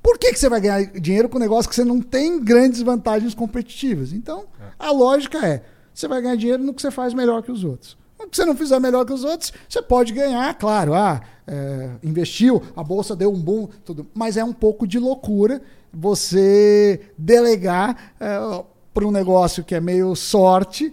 Por 0.00 0.16
que, 0.16 0.32
que 0.32 0.38
você 0.38 0.48
vai 0.48 0.60
ganhar 0.60 0.84
dinheiro 1.00 1.28
com 1.28 1.38
um 1.38 1.40
negócio 1.40 1.68
que 1.68 1.74
você 1.74 1.84
não 1.84 2.00
tem 2.00 2.42
grandes 2.42 2.80
vantagens 2.82 3.34
competitivas? 3.34 4.12
Então, 4.12 4.46
é. 4.60 4.64
a 4.78 4.92
lógica 4.92 5.44
é, 5.44 5.64
você 5.92 6.06
vai 6.06 6.22
ganhar 6.22 6.36
dinheiro 6.36 6.62
no 6.62 6.72
que 6.72 6.80
você 6.80 6.92
faz 6.92 7.12
melhor 7.12 7.42
que 7.42 7.50
os 7.50 7.64
outros. 7.64 7.98
No 8.18 8.28
que 8.28 8.36
você 8.36 8.44
não 8.44 8.56
fizer 8.56 8.78
melhor 8.78 9.04
que 9.04 9.12
os 9.12 9.24
outros, 9.24 9.52
você 9.68 9.82
pode 9.82 10.12
ganhar, 10.12 10.54
claro. 10.54 10.94
Ah, 10.94 11.20
é, 11.46 11.90
investiu, 12.02 12.62
a 12.76 12.82
bolsa 12.82 13.16
deu 13.16 13.32
um 13.32 13.40
boom, 13.40 13.68
tudo. 13.84 14.06
Mas 14.14 14.36
é 14.36 14.44
um 14.44 14.52
pouco 14.52 14.86
de 14.86 14.98
loucura 14.98 15.60
você 15.92 17.00
delegar 17.16 18.14
é, 18.20 18.64
para 18.92 19.06
um 19.06 19.10
negócio 19.10 19.64
que 19.64 19.74
é 19.74 19.80
meio 19.80 20.14
sorte, 20.14 20.92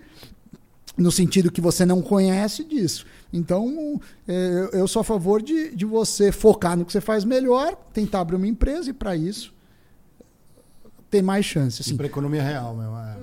no 0.97 1.11
sentido 1.11 1.51
que 1.51 1.61
você 1.61 1.85
não 1.85 2.01
conhece 2.01 2.63
disso. 2.63 3.05
Então, 3.34 3.99
é, 4.27 4.69
eu 4.73 4.88
sou 4.88 5.01
a 5.01 5.03
favor 5.03 5.41
de, 5.41 5.76
de 5.76 5.85
você 5.85 6.31
focar 6.31 6.77
no 6.77 6.85
que 6.85 6.91
você 6.91 7.01
faz 7.01 7.26
melhor, 7.26 7.76
tentar 7.91 8.22
abrir 8.22 8.38
uma 8.38 8.47
empresa 8.47 8.89
e, 8.89 8.93
para 8.93 9.15
isso, 9.15 9.53
ter 11.09 11.22
mais 11.22 11.45
chances. 11.45 11.85
Assim. 11.85 11.97
Para 11.97 12.05
economia 12.05 12.41
real, 12.41 12.76
meu. 12.76 12.95
É. 12.97 13.17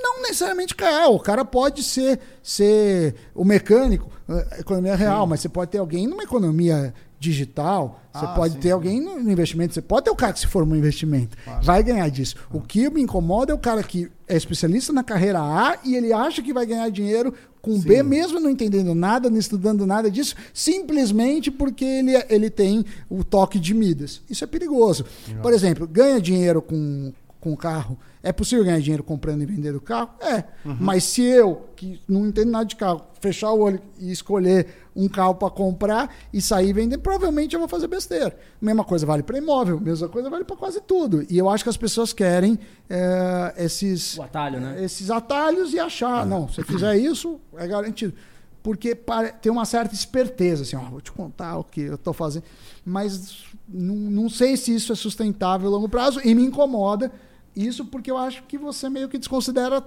Não 0.00 0.22
necessariamente 0.22 0.74
real. 0.78 1.16
O 1.16 1.20
cara 1.20 1.44
pode 1.44 1.82
ser, 1.82 2.20
ser 2.42 3.16
o 3.34 3.44
mecânico, 3.44 4.10
é, 4.28 4.60
economia 4.60 4.94
real, 4.94 5.24
sim. 5.24 5.30
mas 5.30 5.40
você 5.40 5.48
pode 5.48 5.72
ter 5.72 5.78
alguém 5.78 6.06
numa 6.06 6.22
economia 6.22 6.94
digital, 7.18 8.00
você 8.12 8.24
ah, 8.24 8.28
pode 8.28 8.54
sim, 8.54 8.60
ter 8.60 8.68
sim. 8.68 8.72
alguém 8.72 9.00
no 9.00 9.30
investimento, 9.30 9.74
você 9.74 9.82
pode 9.82 10.04
ter 10.04 10.10
o 10.10 10.16
cara 10.16 10.32
que 10.32 10.40
se 10.40 10.46
formou 10.46 10.76
em 10.76 10.78
investimento, 10.78 11.36
claro. 11.42 11.64
vai 11.64 11.82
ganhar 11.82 12.08
disso. 12.08 12.36
O 12.52 12.60
que 12.60 12.88
me 12.90 13.02
incomoda 13.02 13.52
é 13.52 13.54
o 13.54 13.58
cara 13.58 13.82
que 13.82 14.10
é 14.26 14.36
especialista 14.36 14.92
na 14.92 15.02
carreira 15.02 15.40
A 15.40 15.78
e 15.84 15.96
ele 15.96 16.12
acha 16.12 16.42
que 16.42 16.52
vai 16.52 16.64
ganhar 16.64 16.88
dinheiro 16.90 17.34
com 17.60 17.72
sim. 17.72 17.88
B, 17.88 18.02
mesmo 18.02 18.38
não 18.38 18.50
entendendo 18.50 18.94
nada, 18.94 19.28
não 19.28 19.38
estudando 19.38 19.84
nada 19.84 20.10
disso, 20.10 20.34
simplesmente 20.54 21.50
porque 21.50 21.84
ele, 21.84 22.12
ele 22.28 22.50
tem 22.50 22.84
o 23.10 23.24
toque 23.24 23.58
de 23.58 23.74
Midas. 23.74 24.22
Isso 24.30 24.44
é 24.44 24.46
perigoso. 24.46 25.04
Por 25.42 25.52
exemplo, 25.52 25.86
ganha 25.86 26.20
dinheiro 26.20 26.62
com, 26.62 27.12
com 27.40 27.56
carro 27.56 27.98
é 28.22 28.32
possível 28.32 28.64
ganhar 28.64 28.80
dinheiro 28.80 29.02
comprando 29.02 29.42
e 29.42 29.46
vendendo 29.46 29.80
carro? 29.80 30.10
É. 30.20 30.44
Uhum. 30.64 30.76
Mas 30.80 31.04
se 31.04 31.22
eu, 31.22 31.68
que 31.76 32.00
não 32.08 32.26
entendo 32.26 32.50
nada 32.50 32.64
de 32.64 32.74
carro, 32.74 33.02
fechar 33.20 33.52
o 33.52 33.60
olho 33.60 33.80
e 33.98 34.10
escolher 34.10 34.66
um 34.94 35.08
carro 35.08 35.36
para 35.36 35.48
comprar 35.50 36.14
e 36.32 36.42
sair 36.42 36.72
vendendo, 36.72 37.00
provavelmente 37.00 37.54
eu 37.54 37.60
vou 37.60 37.68
fazer 37.68 37.86
besteira. 37.86 38.36
Mesma 38.60 38.84
coisa 38.84 39.06
vale 39.06 39.22
para 39.22 39.38
imóvel, 39.38 39.80
mesma 39.80 40.08
coisa 40.08 40.28
vale 40.28 40.44
para 40.44 40.56
quase 40.56 40.80
tudo. 40.80 41.24
E 41.30 41.38
eu 41.38 41.48
acho 41.48 41.62
que 41.62 41.70
as 41.70 41.76
pessoas 41.76 42.12
querem 42.12 42.58
é, 42.90 43.54
esses, 43.58 44.18
atalho, 44.18 44.60
né? 44.60 44.84
esses 44.84 45.10
atalhos 45.10 45.72
e 45.72 45.78
achar, 45.78 46.26
não, 46.26 46.48
se 46.48 46.62
fizer 46.64 46.96
isso, 46.96 47.40
é 47.56 47.66
garantido. 47.66 48.14
Porque 48.62 48.94
tem 49.40 49.50
uma 49.50 49.64
certa 49.64 49.94
esperteza, 49.94 50.64
assim, 50.64 50.76
ó, 50.76 50.80
vou 50.80 51.00
te 51.00 51.12
contar 51.12 51.56
o 51.56 51.64
que 51.64 51.82
eu 51.82 51.94
estou 51.94 52.12
fazendo. 52.12 52.42
Mas 52.84 53.44
não, 53.68 53.94
não 53.94 54.28
sei 54.28 54.56
se 54.56 54.74
isso 54.74 54.92
é 54.92 54.96
sustentável 54.96 55.68
a 55.68 55.70
longo 55.70 55.88
prazo 55.88 56.20
e 56.24 56.34
me 56.34 56.42
incomoda 56.42 57.10
isso 57.66 57.84
porque 57.84 58.10
eu 58.10 58.16
acho 58.16 58.42
que 58.44 58.56
você 58.56 58.88
meio 58.88 59.08
que 59.08 59.18
desconsidera 59.18 59.82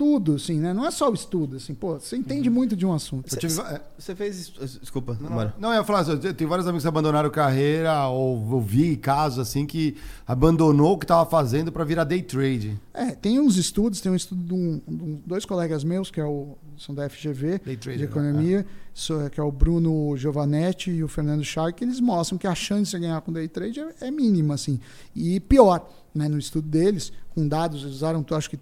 tudo, 0.00 0.36
assim, 0.36 0.58
né? 0.58 0.72
Não 0.72 0.86
é 0.86 0.90
só 0.90 1.10
o 1.10 1.12
estudo, 1.12 1.56
assim, 1.56 1.74
pô, 1.74 1.98
você 1.98 2.16
entende 2.16 2.48
uhum. 2.48 2.54
muito 2.54 2.74
de 2.74 2.86
um 2.86 2.92
assunto. 2.94 3.28
Você, 3.28 3.36
tive... 3.36 3.54
você 3.98 4.14
fez. 4.14 4.50
Desculpa, 4.80 5.14
não, 5.20 5.28
não, 5.28 5.52
não, 5.58 5.68
eu 5.74 5.80
ia 5.80 5.84
falar 5.84 6.00
assim, 6.00 6.16
tem 6.16 6.46
vários 6.46 6.66
amigos 6.66 6.84
que 6.84 6.88
abandonaram 6.88 7.28
carreira, 7.28 8.06
ou 8.06 8.42
eu 8.50 8.60
vi 8.62 8.96
casos 8.96 9.38
assim 9.38 9.66
que 9.66 9.94
abandonou 10.26 10.94
o 10.94 10.98
que 10.98 11.04
estava 11.04 11.28
fazendo 11.28 11.70
para 11.70 11.84
virar 11.84 12.04
day 12.04 12.22
trade. 12.22 12.80
É, 12.94 13.10
tem 13.10 13.38
uns 13.38 13.58
estudos, 13.58 14.00
tem 14.00 14.10
um 14.10 14.16
estudo 14.16 14.42
de, 14.42 14.54
um, 14.54 14.80
de 14.88 15.20
dois 15.26 15.44
colegas 15.44 15.84
meus, 15.84 16.10
que 16.10 16.18
é 16.18 16.24
o, 16.24 16.56
são 16.78 16.94
da 16.94 17.06
FGV, 17.06 17.58
trader, 17.58 17.98
de 17.98 18.04
economia, 18.04 18.66
né? 19.10 19.30
que 19.30 19.38
é 19.38 19.42
o 19.42 19.52
Bruno 19.52 20.16
Giovanetti 20.16 20.90
e 20.90 21.04
o 21.04 21.08
Fernando 21.08 21.44
Chag, 21.44 21.74
que 21.74 21.84
eles 21.84 22.00
mostram 22.00 22.38
que 22.38 22.46
a 22.46 22.54
chance 22.54 22.90
de 22.90 22.98
ganhar 22.98 23.20
com 23.20 23.30
day 23.30 23.48
trade 23.48 23.78
é, 23.80 24.06
é 24.06 24.10
mínima, 24.10 24.54
assim. 24.54 24.80
E 25.14 25.38
pior, 25.40 25.86
né, 26.14 26.28
no 26.28 26.38
estudo 26.38 26.68
deles, 26.68 27.12
com 27.34 27.46
dados, 27.46 27.82
eles 27.82 27.94
usaram, 27.96 28.24
acho 28.30 28.50
que 28.50 28.58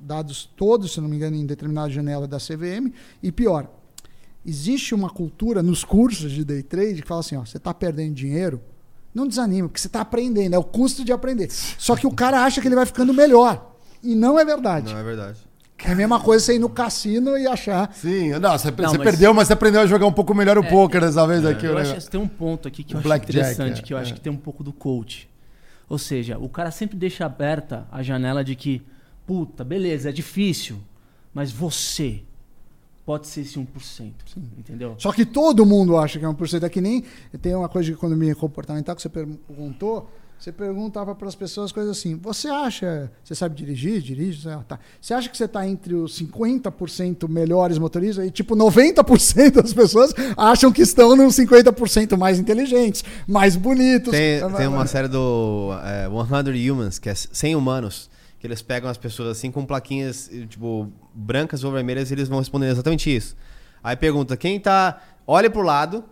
dados 0.00 0.48
todos, 0.56 0.92
se 0.92 1.00
não 1.00 1.08
me 1.08 1.16
engano, 1.16 1.36
em 1.36 1.44
determinada 1.44 1.90
janela 1.90 2.26
da 2.26 2.38
CVM. 2.38 2.92
E 3.22 3.32
pior, 3.32 3.68
existe 4.44 4.94
uma 4.94 5.10
cultura 5.10 5.62
nos 5.62 5.84
cursos 5.84 6.30
de 6.32 6.44
day 6.44 6.62
trade 6.62 7.02
que 7.02 7.08
fala 7.08 7.20
assim: 7.20 7.36
ó, 7.36 7.44
você 7.44 7.56
está 7.56 7.74
perdendo 7.74 8.14
dinheiro, 8.14 8.60
não 9.14 9.26
desanima, 9.26 9.68
porque 9.68 9.80
você 9.80 9.88
está 9.88 10.00
aprendendo, 10.00 10.54
é 10.54 10.58
o 10.58 10.64
custo 10.64 11.04
de 11.04 11.12
aprender. 11.12 11.50
Só 11.50 11.96
que 11.96 12.06
o 12.06 12.12
cara 12.12 12.44
acha 12.44 12.60
que 12.60 12.68
ele 12.68 12.76
vai 12.76 12.86
ficando 12.86 13.12
melhor. 13.12 13.74
E 14.02 14.14
não 14.14 14.38
é 14.38 14.44
verdade. 14.44 14.92
Não 14.92 15.00
é 15.00 15.02
verdade. 15.02 15.38
É 15.84 15.92
a 15.92 15.94
mesma 15.94 16.18
coisa 16.18 16.44
você 16.44 16.56
ir 16.56 16.58
no 16.58 16.70
cassino 16.70 17.36
e 17.36 17.46
achar. 17.46 17.92
Sim, 17.94 18.30
não, 18.38 18.58
você, 18.58 18.70
não, 18.70 18.88
você 18.88 18.98
mas... 18.98 18.98
perdeu, 18.98 19.34
mas 19.34 19.46
você 19.46 19.52
aprendeu 19.52 19.80
a 19.82 19.86
jogar 19.86 20.06
um 20.06 20.12
pouco 20.12 20.34
melhor 20.34 20.56
o 20.58 20.64
é, 20.64 20.70
poker 20.70 21.00
dessa 21.00 21.26
vez 21.26 21.44
é, 21.44 21.50
aqui. 21.50 21.66
Eu 21.66 21.74
né? 21.74 21.82
acho 21.82 21.96
que 21.96 22.10
tem 22.10 22.20
um 22.20 22.28
ponto 22.28 22.66
aqui 22.66 22.82
que 22.82 22.94
eu 22.94 22.98
acho 22.98 23.14
interessante, 23.14 23.68
Jack, 23.68 23.80
é, 23.80 23.82
que 23.82 23.94
eu 23.94 23.98
acho 23.98 24.12
é. 24.12 24.14
que 24.14 24.20
tem 24.20 24.32
um 24.32 24.38
pouco 24.38 24.64
do 24.64 24.72
coach. 24.72 25.28
Ou 25.88 25.98
seja, 25.98 26.38
o 26.38 26.48
cara 26.48 26.70
sempre 26.70 26.96
deixa 26.96 27.24
aberta 27.24 27.86
a 27.90 28.02
janela 28.02 28.42
de 28.42 28.56
que 28.56 28.82
puta, 29.26 29.64
beleza, 29.64 30.08
é 30.08 30.12
difícil, 30.12 30.78
mas 31.34 31.50
você 31.50 32.22
pode 33.04 33.26
ser 33.26 33.42
esse 33.42 33.58
1%. 33.58 33.66
Sim. 33.84 34.12
Entendeu? 34.56 34.94
Só 34.98 35.12
que 35.12 35.24
todo 35.24 35.66
mundo 35.66 35.96
acha 35.96 36.18
que 36.18 36.24
é 36.24 36.28
1%. 36.28 36.62
É 36.62 36.68
que 36.68 36.80
nem 36.80 37.04
tem 37.40 37.54
uma 37.54 37.68
coisa 37.68 37.86
de 37.86 37.92
economia 37.92 38.34
comportamental 38.34 38.96
que 38.96 39.02
você 39.02 39.08
perguntou. 39.08 40.10
Você 40.38 40.52
perguntava 40.52 41.14
para 41.14 41.28
as 41.28 41.34
pessoas 41.34 41.72
coisas 41.72 41.98
assim: 41.98 42.16
você 42.16 42.48
acha, 42.48 43.10
você 43.24 43.34
sabe 43.34 43.54
dirigir? 43.54 44.00
Dirige? 44.00 44.48
Tá. 44.68 44.78
Você 45.00 45.14
acha 45.14 45.28
que 45.28 45.36
você 45.36 45.44
está 45.44 45.66
entre 45.66 45.94
os 45.94 46.20
50% 46.20 47.28
melhores 47.28 47.78
motoristas? 47.78 48.26
E 48.26 48.30
tipo, 48.30 48.54
90% 48.54 49.62
das 49.62 49.72
pessoas 49.72 50.12
acham 50.36 50.70
que 50.70 50.82
estão 50.82 51.16
nos 51.16 51.34
50% 51.36 52.16
mais 52.16 52.38
inteligentes, 52.38 53.02
mais 53.26 53.56
bonitos. 53.56 54.10
Tem, 54.10 54.40
tem 54.56 54.66
uma 54.66 54.86
série 54.86 55.08
do 55.08 55.70
é, 55.82 56.06
100 56.44 56.70
Humans, 56.70 56.98
que 56.98 57.08
é 57.08 57.14
100 57.14 57.56
humanos 57.56 58.10
que 58.38 58.46
eles 58.46 58.60
pegam 58.60 58.90
as 58.90 58.98
pessoas 58.98 59.30
assim 59.30 59.50
com 59.50 59.64
plaquinhas, 59.64 60.30
tipo, 60.48 60.92
brancas 61.14 61.64
ou 61.64 61.72
vermelhas 61.72 62.10
e 62.10 62.14
eles 62.14 62.28
vão 62.28 62.38
responder 62.38 62.66
exatamente 62.66 63.14
isso. 63.14 63.34
Aí 63.82 63.96
pergunta, 63.96 64.36
quem 64.36 64.60
tá. 64.60 65.00
Olha 65.26 65.50
pro 65.50 65.62
lado, 65.62 66.04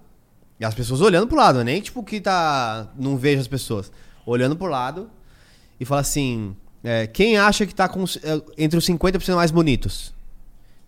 e 0.58 0.64
as 0.64 0.74
pessoas 0.74 1.00
olhando 1.00 1.26
pro 1.26 1.36
lado, 1.36 1.62
nem 1.62 1.80
tipo 1.80 2.02
que 2.02 2.20
tá. 2.20 2.88
Não 2.98 3.16
vejo 3.16 3.40
as 3.40 3.48
pessoas. 3.48 3.92
Olhando 4.26 4.56
pro 4.56 4.66
lado 4.66 5.10
e 5.78 5.84
fala 5.84 6.00
assim: 6.00 6.54
é, 6.82 7.06
quem 7.06 7.36
acha 7.36 7.66
que 7.66 7.74
tá 7.74 7.88
com, 7.88 8.04
é, 8.04 8.42
entre 8.58 8.78
os 8.78 8.86
50% 8.86 9.34
mais 9.36 9.50
bonitos? 9.50 10.12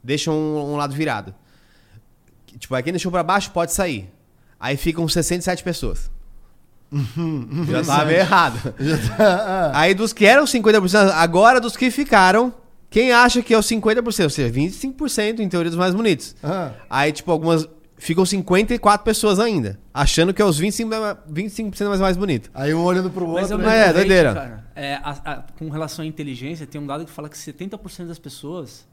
Deixa 0.02 0.30
um, 0.30 0.72
um 0.72 0.76
lado 0.76 0.94
virado. 0.94 1.34
Tipo, 2.58 2.74
aí 2.74 2.82
quem 2.82 2.92
deixou 2.92 3.10
pra 3.12 3.22
baixo 3.22 3.50
pode 3.50 3.72
sair. 3.72 4.08
Aí 4.58 4.76
ficam 4.76 5.06
67 5.08 5.62
pessoas. 5.62 6.10
Já 7.68 7.82
tava 7.84 8.12
errado. 8.12 8.74
tá- 9.16 9.72
Aí 9.74 9.92
dos 9.94 10.12
que 10.12 10.24
eram 10.24 10.44
50%, 10.44 11.10
agora 11.14 11.60
dos 11.60 11.76
que 11.76 11.90
ficaram, 11.90 12.54
quem 12.88 13.12
acha 13.12 13.42
que 13.42 13.52
é 13.52 13.58
os 13.58 13.66
50%? 13.66 14.04
Ou 14.24 14.30
seja, 14.30 14.48
25% 14.52 15.40
em 15.40 15.48
teoria 15.48 15.70
dos 15.70 15.78
mais 15.78 15.94
bonitos. 15.94 16.34
Ah. 16.42 16.70
Aí, 16.88 17.12
tipo, 17.12 17.30
algumas. 17.30 17.68
Ficam 17.98 18.26
54 18.26 19.04
pessoas 19.04 19.38
ainda, 19.40 19.78
achando 19.92 20.34
que 20.34 20.42
é 20.42 20.44
os 20.44 20.60
25%, 20.60 20.86
mais- 21.00 21.16
25 21.28 21.84
mais, 21.88 22.00
mais 22.00 22.16
bonito. 22.16 22.50
Aí 22.52 22.74
um 22.74 22.82
olhando 22.84 23.08
pro 23.10 23.26
outro. 23.26 23.40
Mas 23.40 23.50
é, 23.50 23.56
né? 23.56 23.62
muito 23.64 23.74
É, 23.74 23.92
doideira. 23.92 24.34
cara. 24.34 24.64
É, 24.76 24.94
a- 24.96 25.16
a- 25.24 25.44
com 25.58 25.70
relação 25.70 26.04
à 26.04 26.06
inteligência, 26.06 26.66
tem 26.66 26.78
um 26.80 26.86
dado 26.86 27.06
que 27.06 27.10
fala 27.10 27.28
que 27.28 27.38
70% 27.38 28.08
das 28.08 28.18
pessoas 28.18 28.86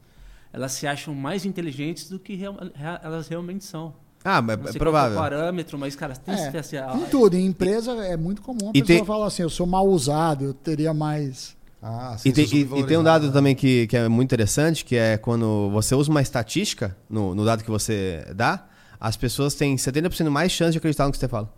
elas 0.52 0.72
se 0.72 0.86
acham 0.86 1.14
mais 1.14 1.44
inteligentes 1.44 2.08
do 2.08 2.18
que 2.18 2.34
real- 2.36 2.56
rea- 2.74 3.00
elas 3.02 3.28
realmente 3.28 3.64
são. 3.64 3.92
Ah, 4.24 4.40
mas 4.40 4.56
Não 4.58 4.68
é 4.68 4.72
sei 4.72 4.78
provável. 4.78 5.16
qual 5.18 5.24
é 5.24 5.28
o 5.28 5.30
parâmetro, 5.30 5.78
mas, 5.78 5.94
cara, 5.96 6.14
tem 6.16 6.34
É, 6.34 6.46
que 6.46 6.52
ter 6.52 6.58
assim, 6.58 6.76
a- 6.78 6.94
em 6.96 7.04
tudo, 7.10 7.36
em 7.36 7.44
empresa 7.44 7.92
é 8.06 8.16
muito 8.16 8.40
comum 8.40 8.68
a 8.68 8.70
E 8.70 8.80
pessoa 8.80 8.86
tem- 8.86 9.04
falar 9.04 9.26
assim, 9.26 9.42
eu 9.42 9.50
sou 9.50 9.66
mal 9.66 9.86
usado, 9.86 10.44
eu 10.44 10.54
teria 10.54 10.94
mais... 10.94 11.54
Ah, 11.82 12.16
sim, 12.16 12.30
E 12.30 12.32
tem, 12.32 12.44
e- 12.46 12.80
e 12.80 12.84
tem 12.86 12.96
um 12.96 13.02
dado 13.02 13.26
né? 13.26 13.32
também 13.32 13.54
que, 13.54 13.86
que 13.86 13.96
é 13.98 14.08
muito 14.08 14.28
interessante, 14.28 14.82
que 14.82 14.96
é 14.96 15.18
quando 15.18 15.68
você 15.70 15.94
usa 15.94 16.10
uma 16.10 16.22
estatística 16.22 16.96
no, 17.10 17.34
no 17.34 17.44
dado 17.44 17.62
que 17.62 17.70
você 17.70 18.24
dá, 18.34 18.64
as 19.00 19.16
pessoas 19.16 19.54
têm 19.54 19.76
70% 19.76 20.28
mais 20.30 20.50
chance 20.52 20.72
de 20.72 20.78
acreditar 20.78 21.06
no 21.06 21.12
que 21.12 21.18
você 21.18 21.28
fala. 21.28 21.52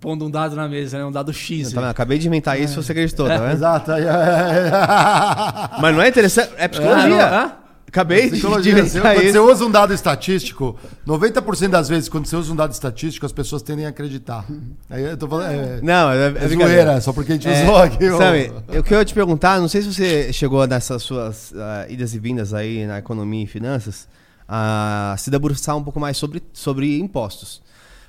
pondo 0.00 0.26
um 0.26 0.30
dado 0.30 0.54
na 0.56 0.68
mesa, 0.68 0.98
né? 0.98 1.04
Um 1.04 1.12
dado 1.12 1.32
X. 1.32 1.72
Tá 1.72 1.80
vendo? 1.80 1.90
Acabei 1.90 2.18
de 2.18 2.26
inventar 2.28 2.58
isso 2.60 2.78
e 2.78 2.82
você 2.82 2.92
acreditou, 2.92 3.26
tá 3.28 3.38
vendo? 3.38 3.52
Exato. 3.52 3.90
é, 3.92 4.70
Mas 5.80 5.94
não 5.94 6.02
é 6.02 6.08
interessante? 6.08 6.52
É 6.56 6.68
psicologia. 6.68 7.26
Hã? 7.28 7.52
Acabei 7.86 8.22
de, 8.22 8.30
de 8.30 8.32
Psicologia. 8.40 8.72
Você- 8.74 8.80
inventar 8.98 9.14
quando 9.14 9.22
você 9.22 9.28
isso. 9.38 9.40
usa 9.52 9.64
um 9.66 9.70
dado 9.70 9.94
estatístico, 9.94 10.76
90% 11.06 11.68
das 11.68 11.88
vezes, 11.88 12.08
quando 12.08 12.26
você 12.26 12.34
usa 12.34 12.52
um 12.52 12.56
dado 12.56 12.72
estatístico, 12.72 13.24
as 13.24 13.30
pessoas 13.30 13.62
tendem 13.62 13.86
a 13.86 13.90
acreditar. 13.90 14.44
Aí 14.90 15.04
eu 15.04 15.16
tô 15.16 15.28
falando. 15.28 15.52
É, 15.52 15.80
Não, 15.80 16.10
é, 16.10 16.26
é 16.26 16.34
é 16.44 16.48
zoeira, 16.48 17.00
só 17.00 17.12
porque 17.12 17.30
a 17.32 17.34
gente 17.36 17.46
É, 17.48 17.62
usou 17.62 17.76
aqui. 17.76 18.10
Sabe, 18.16 18.52
eu 18.72 18.82
queria 18.82 19.04
te 19.04 19.14
perguntar, 19.14 19.60
não 19.60 19.68
sei 19.68 19.80
se 19.82 19.92
você 19.94 20.32
chegou 20.32 20.66
nessas 20.66 21.04
suas 21.04 21.52
ah, 21.56 21.86
idas 21.88 22.14
e 22.14 22.18
vindas 22.18 22.52
aí 22.52 22.84
na 22.84 22.98
economia 22.98 23.44
e 23.44 23.46
finanças, 23.46 24.08
a 24.48 25.14
se 25.18 25.30
debruçar 25.30 25.76
um 25.76 25.82
pouco 25.82 25.98
mais 26.00 26.16
sobre, 26.16 26.42
sobre 26.52 26.98
impostos. 26.98 27.62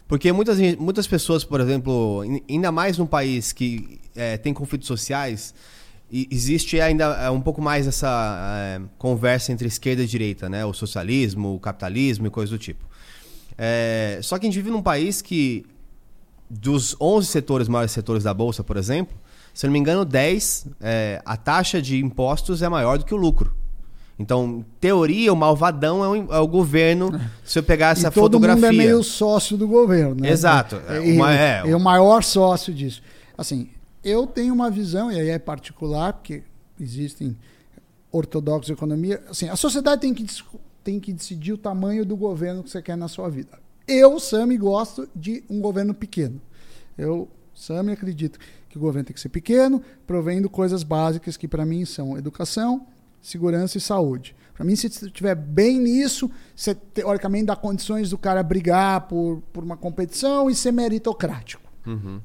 Porque 0.07 0.31
muitas, 0.31 0.59
muitas 0.77 1.07
pessoas, 1.07 1.43
por 1.43 1.59
exemplo, 1.59 2.23
in- 2.25 2.41
ainda 2.49 2.71
mais 2.71 2.97
num 2.97 3.07
país 3.07 3.51
que 3.51 3.99
eh, 4.15 4.37
tem 4.37 4.53
conflitos 4.53 4.87
sociais, 4.87 5.53
existe 6.11 6.79
ainda 6.79 7.05
eh, 7.23 7.29
um 7.31 7.41
pouco 7.41 7.61
mais 7.61 7.87
essa 7.87 8.07
eh, 8.77 8.81
conversa 8.99 9.51
entre 9.51 9.67
esquerda 9.67 10.03
e 10.03 10.07
direita, 10.07 10.47
né? 10.47 10.63
O 10.65 10.73
socialismo, 10.73 11.55
o 11.55 11.59
capitalismo 11.59 12.27
e 12.27 12.29
coisas 12.29 12.51
do 12.51 12.57
tipo. 12.59 12.85
Eh, 13.57 14.19
só 14.21 14.37
que 14.37 14.45
a 14.45 14.49
gente 14.49 14.55
vive 14.61 14.69
num 14.69 14.81
país 14.83 15.21
que 15.23 15.65
dos 16.47 16.95
11 17.01 17.25
setores, 17.27 17.67
maiores 17.67 17.91
setores 17.91 18.23
da 18.23 18.33
bolsa, 18.33 18.63
por 18.63 18.77
exemplo, 18.77 19.17
se 19.53 19.65
eu 19.65 19.69
não 19.69 19.73
me 19.73 19.79
engano, 19.79 20.05
10, 20.05 20.67
é, 20.81 21.21
a 21.25 21.35
taxa 21.35 21.81
de 21.81 21.97
impostos 21.97 22.61
é 22.61 22.69
maior 22.69 22.97
do 22.99 23.05
que 23.05 23.13
o 23.13 23.17
lucro. 23.17 23.55
Então, 24.17 24.59
em 24.59 24.65
teoria, 24.79 25.33
o 25.33 25.35
malvadão 25.35 26.03
é 26.03 26.07
o, 26.07 26.33
é 26.33 26.39
o 26.39 26.47
governo. 26.47 27.09
Se 27.43 27.59
eu 27.59 27.63
pegar 27.63 27.89
essa 27.89 28.07
e 28.07 28.11
todo 28.11 28.23
fotografia. 28.33 28.71
mundo 28.71 28.81
é 28.81 28.85
meio 28.85 29.03
sócio 29.03 29.57
do 29.57 29.67
governo. 29.67 30.15
Né? 30.21 30.29
Exato. 30.29 30.77
É, 30.87 30.99
uma- 30.99 31.33
é, 31.33 31.67
e 31.67 31.73
o 31.73 31.79
maior 31.79 32.23
sócio 32.23 32.73
disso. 32.73 33.01
Assim, 33.37 33.69
eu 34.03 34.25
tenho 34.25 34.53
uma 34.53 34.71
visão, 34.71 35.11
e 35.11 35.19
aí 35.19 35.29
é 35.29 35.37
particular, 35.39 36.13
porque 36.13 36.43
existem 36.79 37.35
ortodoxos 38.11 38.67
de 38.67 38.73
economia. 38.73 39.21
Assim, 39.29 39.49
a 39.49 39.55
sociedade 39.57 40.01
tem 40.01 40.13
que, 40.13 40.25
tem 40.83 40.99
que 40.99 41.11
decidir 41.11 41.51
o 41.53 41.57
tamanho 41.57 42.05
do 42.05 42.15
governo 42.15 42.63
que 42.63 42.69
você 42.69 42.81
quer 42.81 42.95
na 42.95 43.07
sua 43.09 43.29
vida. 43.29 43.59
Eu, 43.87 44.19
Sami, 44.19 44.57
gosto 44.57 45.07
de 45.15 45.43
um 45.49 45.59
governo 45.59 45.93
pequeno. 45.93 46.41
Eu, 46.97 47.27
Sami, 47.53 47.91
acredito 47.91 48.39
que 48.69 48.77
o 48.77 48.81
governo 48.81 49.05
tem 49.07 49.13
que 49.13 49.19
ser 49.19 49.29
pequeno, 49.29 49.81
provendo 50.07 50.49
coisas 50.49 50.83
básicas 50.83 51.35
que 51.37 51.47
para 51.47 51.65
mim 51.65 51.83
são 51.85 52.17
educação, 52.17 52.87
segurança 53.25 53.77
e 53.77 53.81
saúde. 53.81 54.35
Para 54.53 54.63
mim, 54.63 54.75
se 54.75 54.89
você 54.89 55.07
estiver 55.07 55.35
bem 55.35 55.79
nisso, 55.79 56.31
você 56.55 56.73
teoricamente 56.73 57.45
dá 57.45 57.55
condições 57.55 58.09
do 58.09 58.17
cara 58.17 58.41
brigar 58.41 59.01
por, 59.01 59.41
por 59.51 59.63
uma 59.63 59.75
competição 59.75 60.49
e 60.49 60.55
ser 60.55 60.71
meritocrático. 60.71 61.63
Uhum. 61.85 62.21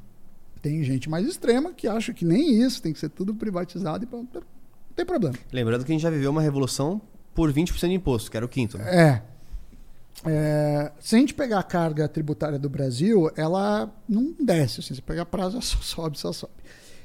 Tem 0.63 0.83
gente 0.85 1.09
mais 1.09 1.27
extrema 1.27 1.73
que 1.73 1.89
acha 1.89 2.13
que 2.13 2.25
nem 2.25 2.63
isso, 2.63 2.83
tem 2.83 2.93
que 2.93 2.99
ser 2.99 3.09
tudo 3.09 3.35
privatizado 3.35 4.05
e 4.05 4.07
pronto. 4.07 4.35
Não 4.35 4.95
tem 4.95 5.07
problema. 5.07 5.37
Lembrando 5.53 5.85
que 5.85 5.91
a 5.91 5.95
gente 5.95 6.03
já 6.03 6.11
viveu 6.11 6.31
uma 6.31 6.43
revolução 6.43 7.01
por 7.35 7.53
20% 7.53 7.89
de 7.89 7.95
imposto, 7.95 8.31
que 8.31 8.37
era 8.37 8.47
o 8.47 8.49
quinto. 8.49 8.77
Né? 8.79 8.85
É. 8.95 9.23
É, 10.27 10.93
se 11.01 11.17
a 11.17 11.19
gente 11.19 11.33
pegar 11.33 11.61
a 11.61 11.63
carga 11.63 12.07
tributária 12.07 12.59
do 12.59 12.69
Brasil, 12.69 13.31
ela 13.37 13.91
não 14.07 14.35
desce. 14.39 14.81
Assim, 14.81 14.95
se 14.95 15.01
pegar 15.01 15.25
prazo, 15.25 15.57
ela 15.57 15.63
só 15.63 15.79
sobe, 15.79 16.19
só 16.19 16.33
sobe. 16.33 16.53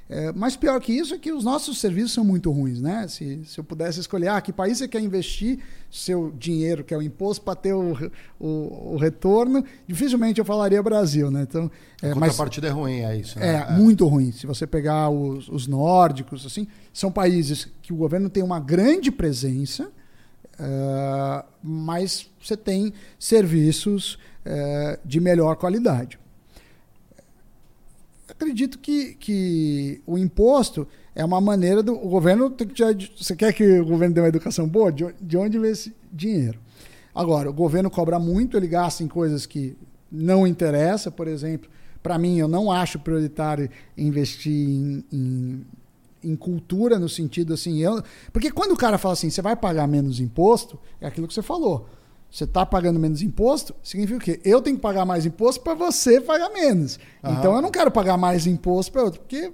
É, 0.08 0.32
mas 0.34 0.56
pior 0.56 0.80
que 0.80 0.94
isso 0.94 1.16
é 1.16 1.18
que 1.18 1.32
os 1.32 1.44
nossos 1.44 1.80
serviços 1.80 2.14
são 2.14 2.24
muito 2.24 2.52
ruins, 2.52 2.80
né? 2.80 3.08
Se, 3.08 3.42
se 3.44 3.60
eu 3.60 3.64
pudesse 3.64 4.00
escolher, 4.00 4.28
ah, 4.28 4.40
que 4.40 4.54
país 4.54 4.78
você 4.78 4.88
quer 4.88 5.02
investir 5.02 5.60
seu 5.90 6.32
dinheiro, 6.38 6.84
que 6.84 6.94
é 6.94 6.98
o 6.98 7.02
imposto, 7.02 7.44
para 7.44 7.56
ter 7.56 7.74
o, 7.74 8.12
o, 8.40 8.94
o 8.94 8.98
retorno, 8.98 9.66
dificilmente 9.88 10.40
eu 10.40 10.46
falaria 10.46 10.82
Brasil, 10.84 11.32
né? 11.32 11.42
Então, 11.42 11.72
A 12.04 12.08
é, 12.08 12.10
mas 12.14 12.30
contrapartida 12.30 12.68
é 12.68 12.70
ruim, 12.70 13.00
é 13.00 13.18
isso. 13.18 13.40
né? 13.40 13.66
é, 13.68 13.72
muito 13.74 14.06
ruim. 14.06 14.32
Se 14.32 14.46
você 14.46 14.68
pegar 14.68 15.10
os, 15.10 15.50
os 15.50 15.66
nórdicos, 15.66 16.46
assim, 16.46 16.68
são 16.94 17.12
países 17.12 17.68
que 17.82 17.92
o 17.92 17.96
governo 17.96 18.30
tem 18.30 18.44
uma 18.44 18.60
grande 18.60 19.12
presença, 19.12 19.92
eh, 20.60 21.46
mas 21.62 22.30
você 22.42 22.56
tem 22.56 22.94
serviços 23.20 24.18
eh, 24.46 25.00
de 25.04 25.20
melhor 25.20 25.56
qualidade. 25.56 26.20
Acredito 28.38 28.78
que, 28.80 29.16
que 29.16 30.02
o 30.06 30.18
imposto 30.18 30.86
é 31.16 31.24
uma 31.24 31.40
maneira 31.40 31.82
do 31.82 31.94
o 31.94 32.10
governo 32.10 32.50
tem 32.50 32.68
que 32.68 32.74
tirar 32.74 32.94
você 32.94 33.34
quer 33.34 33.54
que 33.54 33.80
o 33.80 33.86
governo 33.86 34.14
dê 34.14 34.22
uma 34.22 34.28
educação 34.28 34.68
boa? 34.68 34.92
De, 34.92 35.06
de 35.22 35.38
onde 35.38 35.58
vem 35.58 35.72
esse 35.72 35.96
dinheiro? 36.12 36.60
Agora 37.14 37.50
o 37.50 37.54
governo 37.54 37.90
cobra 37.90 38.20
muito 38.20 38.58
ele 38.58 38.68
gasta 38.68 39.04
em 39.04 39.08
coisas 39.08 39.46
que 39.46 39.78
não 40.12 40.46
interessa 40.46 41.10
por 41.10 41.30
exemplo 41.30 41.70
para 42.04 42.18
mim 42.18 42.38
eu 42.38 42.48
não 42.48 42.70
acho 42.70 43.00
prioritário 43.00 43.70
investir 43.98 44.52
em, 44.52 45.06
em, 45.14 45.66
em 46.22 46.36
cultura 46.36 47.00
no 47.00 47.08
sentido 47.08 47.54
assim 47.54 47.78
eu, 47.80 48.04
porque 48.34 48.52
quando 48.52 48.74
o 48.74 48.78
cara 48.78 48.98
fala 48.98 49.14
assim 49.14 49.30
você 49.30 49.42
vai 49.42 49.56
pagar 49.56 49.88
menos 49.88 50.20
imposto? 50.20 50.78
É 51.00 51.08
aquilo 51.08 51.26
que 51.26 51.34
você 51.34 51.42
falou 51.42 51.88
você 52.32 52.44
está 52.44 52.66
pagando 52.66 53.00
menos 53.00 53.22
imposto, 53.22 53.74
significa 53.82 54.18
o 54.18 54.22
quê? 54.22 54.40
Eu 54.44 54.62
tenho 54.62 54.76
que 54.76 54.82
pagar 54.82 55.06
mais 55.06 55.26
imposto 55.26 55.62
para 55.62 55.74
você 55.74 56.20
pagar 56.20 56.50
menos. 56.50 57.00
Aham. 57.24 57.40
Então 57.40 57.56
eu 57.56 57.62
não 57.62 57.72
quero 57.72 57.90
pagar 57.90 58.18
mais 58.18 58.46
imposto 58.46 58.92
para 58.92 59.04
outro, 59.04 59.22
porque 59.22 59.54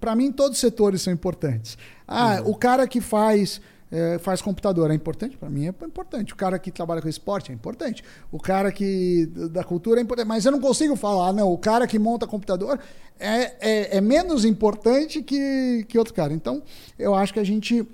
para 0.00 0.14
mim 0.14 0.30
todos 0.30 0.56
os 0.56 0.60
setores 0.60 1.02
são 1.02 1.12
importantes. 1.12 1.76
Ah, 2.06 2.40
o 2.44 2.54
cara 2.54 2.86
que 2.86 3.00
faz 3.00 3.60
eh, 3.92 4.18
faz 4.20 4.40
computador 4.40 4.90
é 4.90 4.94
importante? 4.94 5.36
Para 5.36 5.50
mim 5.50 5.66
é 5.66 5.68
importante. 5.84 6.32
O 6.32 6.36
cara 6.36 6.58
que 6.58 6.70
trabalha 6.70 7.02
com 7.02 7.08
esporte 7.08 7.50
é 7.50 7.54
importante. 7.54 8.04
O 8.30 8.38
cara 8.38 8.70
que 8.70 9.26
da 9.50 9.64
cultura 9.64 10.00
é 10.00 10.02
importante. 10.02 10.28
Mas 10.28 10.44
eu 10.44 10.52
não 10.52 10.60
consigo 10.60 10.94
falar, 10.94 11.32
não. 11.32 11.52
O 11.52 11.58
cara 11.58 11.86
que 11.86 11.98
monta 11.98 12.26
computador 12.26 12.78
é, 13.18 13.52
é, 13.60 13.96
é 13.96 14.00
menos 14.00 14.44
importante 14.44 15.22
que, 15.22 15.84
que 15.88 15.98
outro 15.98 16.14
cara. 16.14 16.32
Então 16.32 16.62
eu 16.98 17.14
acho 17.14 17.34
que 17.34 17.40
a 17.40 17.44
gente 17.44 17.86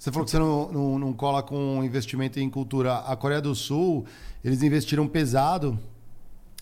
Você 0.00 0.10
falou 0.10 0.24
que 0.24 0.30
você 0.30 0.38
não, 0.38 0.72
não, 0.72 0.98
não 0.98 1.12
cola 1.12 1.42
com 1.42 1.84
investimento 1.84 2.40
em 2.40 2.48
cultura. 2.48 2.94
A 3.00 3.14
Coreia 3.14 3.42
do 3.42 3.54
Sul, 3.54 4.06
eles 4.42 4.62
investiram 4.62 5.06
pesado 5.06 5.78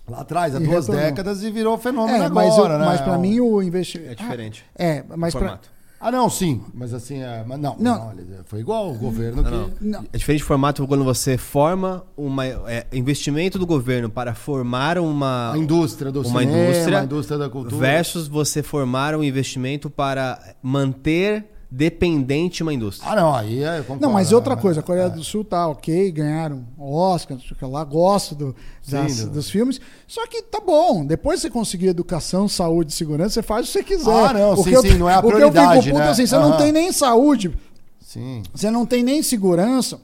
lá 0.09 0.23
atrás, 0.23 0.56
há 0.56 0.60
E 0.60 0.65
duas 0.65 0.86
retornou. 0.89 1.05
décadas, 1.09 1.43
e 1.44 1.51
virou 1.52 1.78
fenômeno 1.78 2.24
é, 2.24 2.28
mas, 2.28 2.52
agora, 2.55 2.74
eu- 2.74 2.78
né? 2.81 2.86
mas 2.86 3.01
para 3.01 3.16
mim 3.16 3.39
o 3.39 3.62
investimento 3.62 4.10
É 4.10 4.15
diferente. 4.16 4.65
é, 4.74 5.05
mas 5.16 5.32
o 5.32 5.39
pra, 5.39 5.47
formato. 5.48 5.70
Ah, 6.01 6.10
não, 6.10 6.28
sim. 6.28 6.60
Mas 6.74 6.93
assim, 6.93 7.23
é, 7.23 7.44
mas 7.47 7.60
não, 7.60 7.77
Não. 7.78 8.12
não. 8.12 8.44
foi 8.44 8.59
igual 8.60 8.90
o 8.90 8.94
governo 8.98 9.44
que... 9.44 9.51
Não, 9.51 9.70
Não. 9.81 10.06
É 10.12 10.16
diferente 10.19 10.39
de 10.40 10.44
formato 10.44 10.85
quando 10.89 11.05
você 11.05 11.36
forma 11.39 12.05
uma 12.16 12.44
é, 12.47 12.86
investimento 12.93 13.56
do 13.59 13.66
governo 13.66 14.09
para 14.10 14.35
formar 14.35 14.98
uma, 14.98 15.52
A 15.52 15.59
indústria 15.59 16.10
do 16.10 16.23
uma 16.23 16.40
cinema, 16.40 16.59
indústria 16.70 17.01
a 17.01 17.05
indústria 17.05 17.39
da 17.39 17.48
cultura. 17.48 17.77
versus 17.77 18.27
você 18.27 18.62
formar 18.65 19.15
um 19.15 19.23
investimento 19.23 19.89
para 19.90 20.55
manter 20.62 21.44
dependente 21.70 22.62
uma 22.62 22.73
indústria. 22.73 23.11
Ah, 23.12 23.16
não, 23.16 23.35
aí 23.35 23.62
é, 23.62 23.78
eu 23.78 23.82
concordo. 23.85 24.03
Não, 24.07 24.12
mas 24.12 24.32
outra 24.32 24.57
né? 24.57 24.62
coisa, 24.62 24.81
a 24.81 24.82
Coreia 24.82 25.05
É. 25.07 25.11
do 25.11 25.23
Sul 25.23 25.45
tá 25.45 25.69
ok, 25.69 26.11
ganharam 26.11 26.65
Oscar, 26.78 27.36
não 27.36 27.43
sei 27.45 27.53
o 27.53 27.57
que 27.57 27.65
lá, 27.66 27.85
gosto 27.85 28.35
do, 28.35 28.57
das- 28.89 29.12
Sim, 29.12 29.24
do- 29.27 29.32
dos 29.32 29.51
filmes. 29.51 29.78
Só 30.07 30.27
que 30.27 30.43
tá 30.43 30.61
bom, 30.61 31.05
depois 31.05 31.40
você 31.40 31.51
conseguir 31.51 31.89
educação, 31.89 32.49
saúde 32.49 32.93
e 32.93 32.95
segurança, 32.95 33.35
você 33.35 33.43
faz 33.43 33.65
o 33.65 33.66
que 33.66 33.73
você 33.73 33.85
quiser. 33.85 34.11
Ah, 34.11 34.32
não, 34.32 34.53
o 34.55 34.57
sim, 34.57 34.70
que 34.70 34.77
eu, 34.77 34.81
sim, 34.82 34.95
não 34.97 35.11
é 35.11 35.15
a 35.15 35.19
O 35.19 35.23
que 35.23 35.27
eu 35.28 35.32
prioridade, 35.32 35.82
fico 35.82 35.95
puto 35.97 36.05
né? 36.07 36.11
assim, 36.11 36.27
você 36.27 36.36
Aham. 36.36 36.49
não 36.49 36.57
tem 36.57 36.73
nem 36.73 36.90
saúde, 36.90 37.55
Sim, 38.01 38.43
você 38.55 38.70
não 38.70 38.86
tem 38.86 39.03
nem 39.03 39.23
segurança, 39.23 40.01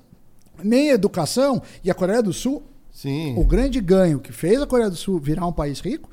nem 0.63 0.91
educação. 0.91 1.63
E 1.83 1.91
a 1.91 1.95
Coreia 1.95 2.23
do 2.23 2.35
Sul, 2.35 2.63
sim. 2.93 3.35
o 3.39 3.45
grande 3.45 3.81
ganho 3.81 4.21
que 4.21 4.31
fez 4.33 4.61
a 4.61 4.67
Coreia 4.67 4.91
do 4.91 4.97
Sul 4.97 5.19
virar 5.19 5.47
um 5.47 5.53
país 5.53 5.81
rico 5.81 6.11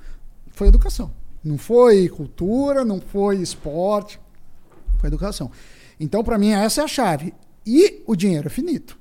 foi 0.54 0.70
educação. 0.70 1.12
Não 1.44 1.58
foi 1.58 2.08
cultura, 2.08 2.86
não 2.86 3.02
foi 3.02 3.42
esporte, 3.42 4.21
foi 5.02 5.08
educação. 5.08 5.52
Então, 6.00 6.24
para 6.24 6.38
mim, 6.38 6.52
essa 6.52 6.82
é 6.82 6.84
a 6.84 6.88
chave. 6.88 7.34
E 7.66 8.02
o 8.08 8.16
dinheiro 8.16 8.48
é 8.48 8.50
finito. 8.50 8.98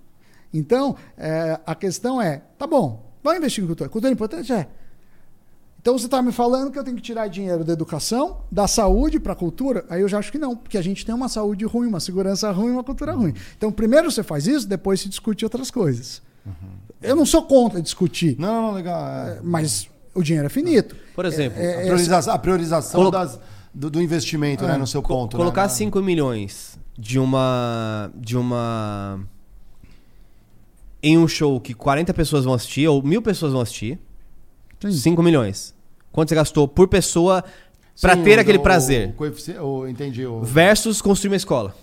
Então, 0.53 0.97
é, 1.17 1.59
a 1.65 1.75
questão 1.75 2.21
é, 2.21 2.43
tá 2.59 2.67
bom, 2.67 3.11
vamos 3.23 3.39
investir 3.39 3.63
em 3.63 3.67
cultura. 3.67 3.89
Cultura 3.89 4.11
é 4.11 4.15
importante? 4.15 4.53
É. 4.53 4.67
Então 5.81 5.97
você 5.97 6.05
está 6.05 6.21
me 6.21 6.31
falando 6.31 6.71
que 6.71 6.79
eu 6.79 6.85
tenho 6.85 6.97
que 6.97 7.03
tirar 7.03 7.27
dinheiro 7.29 7.65
da 7.65 7.73
educação, 7.73 8.43
da 8.53 8.69
saúde 8.69 9.19
para 9.19 9.33
a 9.33 9.37
cultura? 9.37 9.83
Aí 9.89 10.03
eu 10.03 10.09
já 10.09 10.19
acho 10.19 10.31
que 10.31 10.37
não, 10.37 10.55
porque 10.55 10.77
a 10.77 10.83
gente 10.83 11.07
tem 11.07 11.15
uma 11.15 11.29
saúde 11.29 11.65
ruim, 11.65 11.87
uma 11.87 12.01
segurança 12.01 12.51
ruim, 12.51 12.73
uma 12.73 12.85
cultura 12.85 13.13
ruim. 13.13 13.33
Então 13.57 13.73
primeiro 13.73 14.11
você 14.11 14.23
faz 14.23 14.47
isso, 14.47 14.69
depois 14.69 15.01
se 15.01 15.09
discute 15.09 15.43
outras 15.43 15.71
coisas. 15.71 16.21
Uhum. 16.45 16.53
Eu 17.01 17.17
não 17.17 17.25
sou 17.25 17.43
contra 17.45 17.81
discutir. 17.81 18.37
Não, 18.39 18.63
não, 18.63 18.73
legal. 18.73 19.03
É. 19.03 19.41
Mas 19.43 19.89
o 20.15 20.23
dinheiro 20.23 20.47
é 20.47 20.51
finito. 20.51 20.95
Por 21.15 21.25
exemplo, 21.25 21.59
é, 21.59 21.65
é, 21.65 21.75
a 21.77 21.85
priorização, 21.85 22.35
a 22.35 22.39
priorização 22.39 23.11
das, 23.11 23.41
do, 23.73 23.91
do, 23.91 24.03
investimento, 24.03 24.65
né, 24.67 24.77
no 24.77 24.87
seu 24.87 25.03
ponto. 25.03 25.37
Né? 25.37 25.43
Colocar 25.43 25.63
né? 25.63 25.69
5 25.69 26.01
milhões 26.03 26.79
de 26.99 27.19
uma. 27.19 28.11
de 28.15 28.37
uma. 28.37 29.21
em 31.03 31.17
um 31.17 31.27
show 31.27 31.61
que 31.61 31.75
40 31.75 32.13
pessoas 32.15 32.45
vão 32.45 32.55
assistir, 32.55 32.87
ou 32.89 33.03
mil 33.03 33.23
pessoas 33.23 33.53
vão 33.53 33.61
assistir 33.61 33.99
5 34.89 35.23
milhões. 35.23 35.75
Quanto 36.13 36.29
você 36.29 36.35
gastou 36.35 36.67
por 36.67 36.89
pessoa 36.89 37.45
para 38.01 38.17
ter 38.17 38.39
aquele 38.39 38.59
o, 38.59 38.63
prazer? 38.63 39.15
O, 39.61 39.65
o, 39.65 39.89
entendi. 39.89 40.27
O... 40.27 40.43
Versus 40.43 41.01
construir 41.01 41.31
uma 41.31 41.37
escola. 41.37 41.75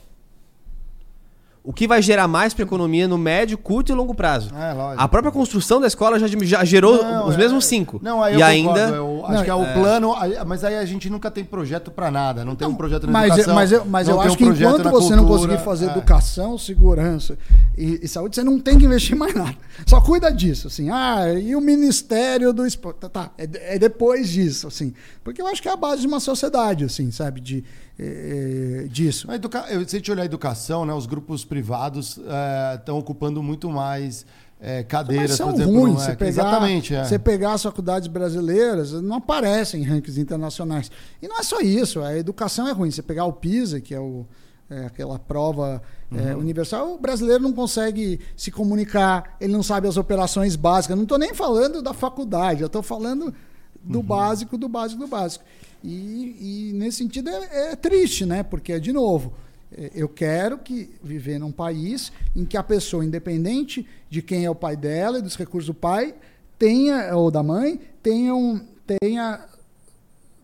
O 1.67 1.73
que 1.73 1.85
vai 1.85 2.01
gerar 2.01 2.29
mais 2.29 2.53
para 2.53 2.63
a 2.63 2.65
economia 2.65 3.09
no 3.09 3.17
médio, 3.17 3.57
curto 3.57 3.91
e 3.91 3.93
longo 3.93 4.15
prazo? 4.15 4.51
É, 4.55 4.95
a 4.95 5.05
própria 5.05 5.33
construção 5.33 5.81
da 5.81 5.87
escola 5.87 6.17
já, 6.17 6.25
já 6.25 6.63
gerou 6.63 7.03
não, 7.03 7.27
os 7.27 7.35
é, 7.35 7.37
mesmos 7.37 7.65
cinco. 7.65 7.99
Não, 8.01 8.23
aí 8.23 8.37
e 8.37 8.41
ainda, 8.41 8.87
eu 8.87 9.25
acho 9.25 9.33
não, 9.33 9.43
que 9.43 9.49
é 9.49 9.53
o 9.53 9.63
é. 9.63 9.73
plano, 9.73 10.15
mas 10.45 10.63
aí 10.63 10.77
a 10.77 10.85
gente 10.85 11.09
nunca 11.09 11.29
tem 11.29 11.43
projeto 11.43 11.91
para 11.91 12.09
nada. 12.09 12.45
Não 12.45 12.55
tem 12.55 12.65
um 12.65 12.73
projeto 12.73 13.05
na 13.05 13.11
mas, 13.11 13.33
educação. 13.33 13.53
Mas 13.53 13.71
eu, 13.73 13.83
mas 13.83 14.07
eu 14.07 14.21
acho 14.21 14.35
um 14.35 14.37
que 14.37 14.43
enquanto 14.45 14.77
você 14.83 14.89
cultura, 14.91 15.15
não 15.17 15.27
conseguir 15.27 15.57
fazer 15.57 15.87
é. 15.87 15.89
educação, 15.89 16.57
segurança 16.57 17.37
e, 17.77 17.99
e, 18.01 18.07
saúde, 18.07 18.37
você 18.37 18.45
não 18.45 18.61
tem 18.61 18.79
que 18.79 18.85
investir 18.85 19.17
mais 19.17 19.35
nada. 19.35 19.57
Só 19.85 19.99
cuida 19.99 20.31
disso, 20.31 20.67
assim. 20.67 20.89
Ah, 20.89 21.33
e 21.33 21.53
o 21.53 21.59
Ministério 21.59 22.53
do 22.53 22.65
Esporte? 22.65 23.01
Tá, 23.01 23.09
tá 23.09 23.31
é, 23.37 23.75
é 23.75 23.77
depois 23.77 24.29
disso, 24.29 24.67
assim. 24.67 24.93
Porque 25.21 25.41
eu 25.41 25.47
acho 25.47 25.61
que 25.61 25.67
é 25.67 25.73
a 25.73 25.75
base 25.75 25.99
de 25.99 26.07
uma 26.07 26.21
sociedade, 26.21 26.85
assim, 26.85 27.11
sabe? 27.11 27.41
De 27.41 27.65
é, 27.99 28.87
disso. 28.89 29.31
Educa... 29.31 29.65
Se 29.87 29.95
a 29.95 29.99
gente 29.99 30.11
olhar 30.11 30.23
a 30.23 30.25
educação, 30.25 30.85
né, 30.85 30.93
os 30.93 31.05
grupos 31.05 31.43
privados 31.43 32.19
estão 32.75 32.97
é, 32.97 32.99
ocupando 32.99 33.41
muito 33.41 33.69
mais 33.69 34.25
é, 34.59 34.83
cadeiras, 34.83 35.31
Mas 35.31 35.37
são 35.37 35.51
por 35.51 35.61
exemplo. 35.61 35.79
Ruins. 35.79 36.01
Você 36.01 36.15
pegar, 36.15 36.29
Exatamente. 36.29 36.95
É. 36.95 37.03
Você 37.03 37.19
pegar 37.19 37.53
as 37.53 37.63
faculdades 37.63 38.07
brasileiras, 38.07 38.91
não 38.93 39.17
aparecem 39.17 39.81
em 39.81 39.85
rankings 39.85 40.19
internacionais. 40.19 40.91
E 41.21 41.27
não 41.27 41.39
é 41.39 41.43
só 41.43 41.59
isso, 41.59 42.01
a 42.01 42.17
educação 42.17 42.67
é 42.67 42.71
ruim. 42.71 42.91
Você 42.91 43.01
pegar 43.01 43.25
o 43.25 43.33
PISA, 43.33 43.79
que 43.79 43.93
é, 43.93 43.99
o, 43.99 44.25
é 44.69 44.85
aquela 44.85 45.19
prova 45.19 45.81
é, 46.11 46.33
uhum. 46.33 46.41
universal, 46.41 46.93
o 46.93 46.99
brasileiro 46.99 47.43
não 47.43 47.53
consegue 47.53 48.19
se 48.35 48.51
comunicar, 48.51 49.35
ele 49.39 49.53
não 49.53 49.63
sabe 49.63 49.87
as 49.87 49.97
operações 49.97 50.55
básicas. 50.55 50.95
Não 50.95 51.03
estou 51.03 51.19
nem 51.19 51.33
falando 51.33 51.81
da 51.81 51.93
faculdade, 51.93 52.61
eu 52.61 52.67
estou 52.67 52.81
falando 52.81 53.33
do 53.83 53.99
uhum. 53.99 54.05
básico, 54.05 54.57
do 54.57 54.67
básico, 54.67 54.99
do 54.99 55.07
básico. 55.07 55.45
E, 55.83 56.69
e 56.69 56.73
nesse 56.73 56.97
sentido 56.97 57.29
é, 57.29 57.71
é, 57.71 57.75
triste, 57.75 58.25
né? 58.25 58.43
Porque, 58.43 58.79
de 58.79 58.91
novo, 58.91 59.33
é, 59.71 59.91
eu 59.93 60.09
quero 60.09 60.57
que 60.57 60.89
viver 61.03 61.39
num 61.39 61.51
país 61.51 62.11
em 62.35 62.45
que 62.45 62.57
a 62.57 62.63
pessoa, 62.63 63.05
independente 63.05 63.87
de 64.09 64.21
quem 64.21 64.45
é 64.45 64.49
o 64.49 64.55
pai 64.55 64.75
dela 64.75 65.19
e 65.19 65.21
dos 65.21 65.35
recursos 65.35 65.67
do 65.67 65.73
pai, 65.73 66.15
tenha, 66.57 67.15
ou 67.15 67.29
da 67.29 67.43
mãe, 67.43 67.79
tenha, 68.01 68.33
um, 68.33 68.59
tenha, 68.85 69.45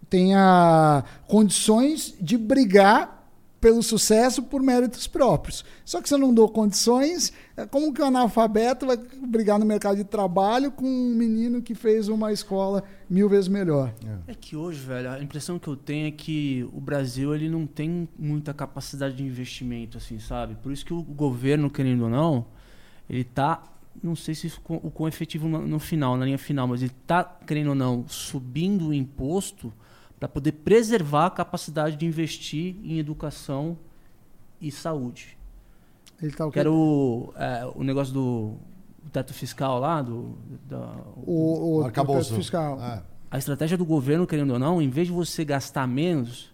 tenha 0.09 1.03
condições 1.27 2.13
de 2.19 2.37
brigar 2.37 3.22
pelo 3.63 3.81
sucesso 3.81 4.43
por 4.43 4.61
méritos 4.61 5.07
próprios. 5.07 5.63
Só 5.85 6.01
que 6.01 6.09
se 6.09 6.13
eu 6.13 6.17
não 6.17 6.33
dou 6.33 6.49
condições, 6.49 7.31
é 7.55 7.65
como 7.65 7.93
que 7.93 8.01
o 8.01 8.05
analfabeto 8.05 8.85
vai 8.85 8.97
brigar 9.25 9.57
no 9.57 9.65
mercado 9.65 9.95
de 9.95 10.03
trabalho 10.03 10.69
com 10.69 10.85
um 10.85 11.15
menino 11.15 11.61
que 11.61 11.73
fez 11.73 12.09
uma 12.09 12.33
escola 12.33 12.83
mil 13.09 13.29
vezes 13.29 13.47
melhor? 13.47 13.93
É. 14.27 14.33
é 14.33 14.35
que 14.35 14.57
hoje, 14.57 14.81
velho, 14.81 15.11
a 15.11 15.23
impressão 15.23 15.57
que 15.57 15.69
eu 15.69 15.77
tenho 15.77 16.09
é 16.09 16.11
que 16.11 16.67
o 16.73 16.81
Brasil 16.81 17.33
ele 17.33 17.47
não 17.47 17.65
tem 17.65 18.09
muita 18.19 18.53
capacidade 18.53 19.15
de 19.15 19.23
investimento, 19.23 19.97
assim, 19.97 20.19
sabe? 20.19 20.55
Por 20.55 20.69
isso 20.69 20.85
que 20.85 20.93
o 20.93 21.01
governo, 21.01 21.69
querendo 21.69 22.03
ou 22.03 22.09
não, 22.09 22.45
ele 23.09 23.23
tá 23.23 23.63
não 24.03 24.13
sei 24.13 24.35
se 24.35 24.51
o 24.67 24.91
quão 24.91 25.07
efetivo 25.07 25.47
no, 25.47 25.79
final, 25.79 26.17
na 26.17 26.25
linha 26.25 26.37
final, 26.37 26.67
mas 26.67 26.81
ele 26.81 26.91
está, 27.01 27.23
querendo 27.23 27.69
ou 27.69 27.75
não, 27.75 28.05
subindo 28.09 28.89
o 28.89 28.93
imposto 28.93 29.71
para 30.23 30.29
poder 30.29 30.53
preservar 30.53 31.25
a 31.25 31.29
capacidade 31.29 31.97
de 31.97 32.05
investir 32.05 32.77
em 32.81 32.97
educação 32.97 33.77
e 34.61 34.71
saúde. 34.71 35.37
Ele 36.21 36.31
tá 36.31 36.45
o 36.45 36.51
que 36.51 36.57
era 36.57 36.71
o, 36.71 37.33
é, 37.35 37.69
o 37.75 37.83
negócio 37.83 38.13
do 38.13 38.53
teto 39.11 39.33
fiscal 39.33 39.79
lá, 39.79 40.01
do, 40.01 40.37
da, 40.65 40.95
o, 41.17 41.81
o, 41.81 41.85
o 41.85 41.91
teto 41.91 42.23
fiscal. 42.35 42.81
É. 42.81 43.03
A 43.29 43.37
estratégia 43.37 43.77
do 43.77 43.83
governo, 43.83 44.25
querendo 44.25 44.53
ou 44.53 44.59
não, 44.59 44.81
em 44.81 44.89
vez 44.89 45.07
de 45.07 45.13
você 45.13 45.43
gastar 45.43 45.85
menos, 45.89 46.53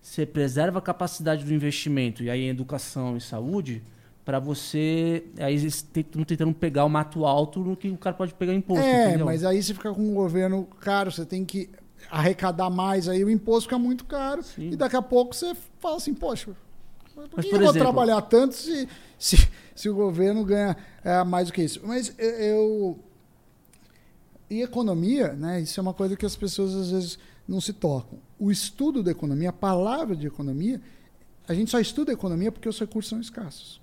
você 0.00 0.24
preserva 0.24 0.78
a 0.78 0.82
capacidade 0.82 1.44
do 1.44 1.52
investimento, 1.52 2.22
e 2.22 2.30
aí 2.30 2.42
em 2.42 2.50
educação 2.50 3.16
e 3.16 3.20
saúde, 3.20 3.82
para 4.24 4.38
você. 4.38 5.24
Aí 5.38 5.54
eles 5.54 5.84
estão 5.92 6.22
tentando 6.22 6.54
pegar 6.54 6.84
o 6.84 6.88
mato 6.88 7.26
alto 7.26 7.58
no 7.58 7.76
que 7.76 7.88
o 7.88 7.96
cara 7.96 8.14
pode 8.14 8.32
pegar 8.34 8.54
imposto. 8.54 8.84
É, 8.84 9.08
entendeu? 9.08 9.26
mas 9.26 9.44
aí 9.44 9.60
você 9.60 9.74
fica 9.74 9.92
com 9.92 10.02
um 10.02 10.14
governo 10.14 10.68
caro, 10.78 11.10
você 11.10 11.26
tem 11.26 11.44
que 11.44 11.68
arrecadar 12.10 12.70
mais, 12.70 13.08
aí 13.08 13.24
o 13.24 13.30
imposto 13.30 13.68
fica 13.68 13.78
muito 13.78 14.04
caro. 14.04 14.42
Sim. 14.42 14.70
E 14.70 14.76
daqui 14.76 14.96
a 14.96 15.02
pouco 15.02 15.34
você 15.34 15.54
fala 15.78 15.96
assim, 15.96 16.14
poxa, 16.14 16.54
por 17.14 17.28
Mas, 17.36 17.44
que 17.44 17.50
por 17.50 17.56
eu 17.56 17.62
exemplo, 17.62 17.72
vou 17.72 17.74
trabalhar 17.74 18.22
tanto 18.22 18.54
se, 18.54 18.88
se, 19.18 19.48
se 19.74 19.88
o 19.88 19.94
governo 19.94 20.44
ganha 20.44 20.76
é, 21.02 21.24
mais 21.24 21.48
do 21.48 21.52
que 21.52 21.62
isso? 21.62 21.80
Mas 21.84 22.14
eu. 22.18 22.98
E 24.50 24.62
economia, 24.62 25.34
né? 25.34 25.60
Isso 25.60 25.78
é 25.78 25.82
uma 25.82 25.92
coisa 25.92 26.16
que 26.16 26.24
as 26.24 26.34
pessoas 26.34 26.74
às 26.74 26.90
vezes 26.90 27.18
não 27.46 27.60
se 27.60 27.72
tocam. 27.72 28.18
O 28.38 28.50
estudo 28.50 29.02
da 29.02 29.10
economia, 29.10 29.50
a 29.50 29.52
palavra 29.52 30.16
de 30.16 30.26
economia, 30.26 30.80
a 31.46 31.52
gente 31.52 31.70
só 31.70 31.78
estuda 31.78 32.12
economia 32.12 32.50
porque 32.50 32.68
os 32.68 32.78
recursos 32.78 33.10
são 33.10 33.20
escassos. 33.20 33.80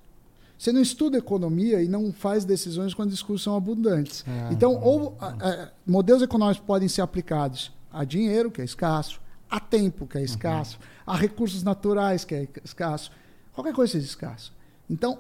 Você 0.58 0.72
não 0.72 0.82
estuda 0.82 1.18
economia 1.18 1.84
e 1.84 1.88
não 1.88 2.14
faz 2.14 2.46
decisões 2.46 2.94
quando 2.94 3.12
os 3.12 3.22
recursos 3.22 3.44
são 3.44 3.56
abundantes. 3.56 4.24
É, 4.26 4.54
então, 4.54 4.80
ou 4.82 5.16
a, 5.20 5.28
a, 5.28 5.70
modelos 5.86 6.22
econômicos 6.22 6.64
podem 6.66 6.88
ser 6.88 7.02
aplicados 7.02 7.75
a 7.96 8.04
dinheiro, 8.04 8.52
que 8.52 8.62
é 8.62 8.66
escasso, 8.66 9.22
a 9.50 9.60
tempo, 9.60 10.06
que 10.06 10.18
é 10.18 10.24
escasso, 10.24 10.78
uhum. 10.78 11.14
a 11.14 11.18
recursos 11.18 11.64
naturais, 11.64 12.26
que 12.26 12.36
é 12.36 12.48
escasso. 12.64 13.12
Qualquer 13.54 13.74
coisa 13.74 13.94
seja 13.94 14.06
escasso. 14.06 14.54
Então, 14.90 15.20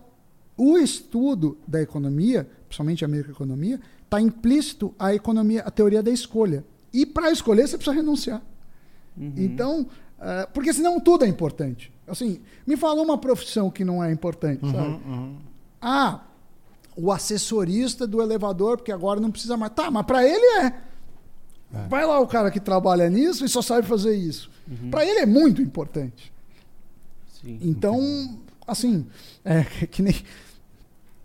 o 0.57 0.77
estudo 0.77 1.57
da 1.67 1.81
economia, 1.81 2.49
principalmente 2.67 3.05
a 3.05 3.07
microeconomia, 3.07 3.79
está 4.03 4.19
implícito 4.19 4.93
a 4.99 5.13
economia, 5.13 5.61
a 5.61 5.71
teoria 5.71 6.03
da 6.03 6.11
escolha. 6.11 6.63
E 6.93 7.05
para 7.05 7.31
escolher 7.31 7.67
você 7.67 7.77
precisa 7.77 7.95
renunciar. 7.95 8.41
Uhum. 9.17 9.33
Então, 9.37 9.81
uh, 9.81 10.51
porque 10.53 10.73
senão 10.73 10.99
tudo 10.99 11.25
é 11.25 11.27
importante. 11.27 11.91
Assim, 12.07 12.41
me 12.65 12.77
fala 12.77 13.01
uma 13.01 13.17
profissão 13.17 13.69
que 13.69 13.83
não 13.83 14.03
é 14.03 14.11
importante, 14.11 14.63
uhum, 14.63 14.71
sabe? 14.71 14.87
Uhum. 14.87 15.37
Ah, 15.81 16.21
o 16.95 17.11
assessorista 17.11 18.07
do 18.07 18.21
elevador, 18.21 18.77
porque 18.77 18.91
agora 18.91 19.19
não 19.19 19.31
precisa 19.31 19.57
mais. 19.57 19.73
Tá, 19.73 19.91
mas 19.91 20.05
para 20.05 20.25
ele 20.25 20.65
é. 20.65 20.81
É. 21.75 21.87
Vai 21.87 22.05
lá 22.05 22.19
o 22.19 22.27
cara 22.27 22.49
que 22.49 22.59
trabalha 22.59 23.09
nisso 23.09 23.43
e 23.45 23.49
só 23.49 23.61
sabe 23.61 23.87
fazer 23.87 24.15
isso. 24.15 24.49
Uhum. 24.67 24.89
Para 24.89 25.05
ele 25.05 25.19
é 25.19 25.25
muito 25.25 25.61
importante. 25.61 26.33
Sim, 27.41 27.59
então, 27.61 27.99
entendi. 27.99 28.39
assim, 28.65 29.05
é 29.43 29.63
que 29.85 30.01
nem, 30.01 30.15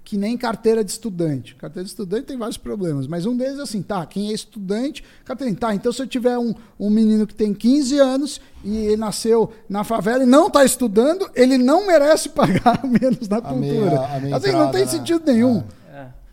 que 0.04 0.16
nem 0.16 0.36
carteira 0.36 0.82
de 0.82 0.90
estudante. 0.90 1.54
Carteira 1.54 1.84
de 1.84 1.90
estudante 1.90 2.24
tem 2.24 2.36
vários 2.36 2.56
problemas, 2.56 3.06
mas 3.06 3.26
um 3.26 3.36
deles 3.36 3.58
é 3.58 3.62
assim, 3.62 3.80
tá, 3.80 4.04
quem 4.04 4.30
é 4.30 4.32
estudante, 4.32 5.04
carteira, 5.24 5.54
tá, 5.54 5.74
então 5.74 5.92
se 5.92 6.02
eu 6.02 6.06
tiver 6.06 6.36
um, 6.36 6.54
um 6.78 6.90
menino 6.90 7.26
que 7.26 7.34
tem 7.34 7.54
15 7.54 7.98
anos 7.98 8.40
e 8.64 8.76
ele 8.76 8.96
nasceu 8.96 9.52
na 9.68 9.84
favela 9.84 10.24
e 10.24 10.26
não 10.26 10.48
está 10.48 10.64
estudando, 10.64 11.30
ele 11.34 11.56
não 11.56 11.86
merece 11.86 12.28
pagar 12.34 12.84
menos 12.84 13.28
na 13.28 13.40
cultura. 13.40 14.18
Meia, 14.20 14.36
assim, 14.36 14.48
entrada, 14.48 14.64
não 14.64 14.70
tem 14.72 14.86
sentido 14.86 15.22
nenhum. 15.24 15.58
É. 15.58 15.79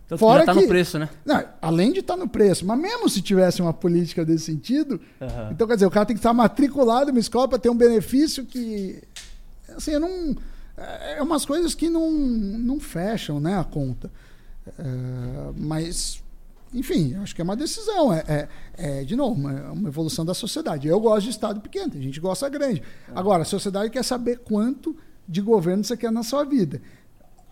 Então 0.08 0.18
Fora 0.18 0.40
já 0.40 0.46
tá 0.46 0.54
que, 0.54 0.62
no 0.62 0.68
preço, 0.70 0.98
né? 0.98 1.10
Não, 1.26 1.44
além 1.62 1.92
de 1.92 2.00
estar 2.00 2.14
tá 2.14 2.20
no 2.20 2.30
preço, 2.30 2.66
mas 2.66 2.80
mesmo 2.80 3.10
se 3.10 3.22
tivesse 3.22 3.62
uma 3.62 3.74
política 3.74 4.24
desse 4.24 4.46
sentido, 4.46 5.02
uhum. 5.20 5.52
então 5.52 5.68
quer 5.68 5.74
dizer, 5.74 5.86
o 5.86 5.92
cara 5.92 6.06
tem 6.06 6.16
que 6.16 6.20
estar 6.20 6.34
matriculado 6.34 7.08
numa 7.08 7.20
escola 7.20 7.48
para 7.48 7.60
ter 7.60 7.70
um 7.70 7.76
benefício 7.76 8.46
que. 8.46 9.04
Assim, 9.76 9.92
eu 9.92 10.00
não. 10.00 10.36
É, 10.78 11.18
é 11.18 11.22
umas 11.22 11.46
coisas 11.46 11.76
que 11.76 11.90
não, 11.90 12.10
não 12.10 12.80
fecham 12.80 13.38
né, 13.42 13.60
a 13.60 13.66
conta. 13.66 14.10
É, 14.80 14.84
mas, 15.58 16.24
enfim, 16.74 17.16
acho 17.16 17.36
que 17.36 17.42
é 17.42 17.44
uma 17.44 17.58
decisão. 17.58 18.14
É, 18.14 18.24
é, 18.28 18.48
é 18.78 19.04
de 19.04 19.16
novo, 19.16 19.38
uma, 19.38 19.72
uma, 19.74 19.90
evolução 19.90 20.24
da 20.24 20.34
sociedade. 20.34 20.88
Eu 20.88 21.02
gosto 21.02 21.26
de 21.26 21.32
Estado 21.32 21.60
pequeno, 21.60 21.92
a 21.94 22.02
gente 22.02 22.22
gosta 22.22 22.48
grande. 22.48 22.82
Agora, 23.14 23.42
a 23.42 23.46
sociedade 23.46 23.90
quer 23.90 24.06
saber 24.06 24.40
quanto 24.40 24.96
de 25.28 25.42
governo 25.42 25.84
você 25.84 25.98
quer 25.98 26.14
na 26.14 26.24
sua 26.24 26.46
vida. 26.46 26.82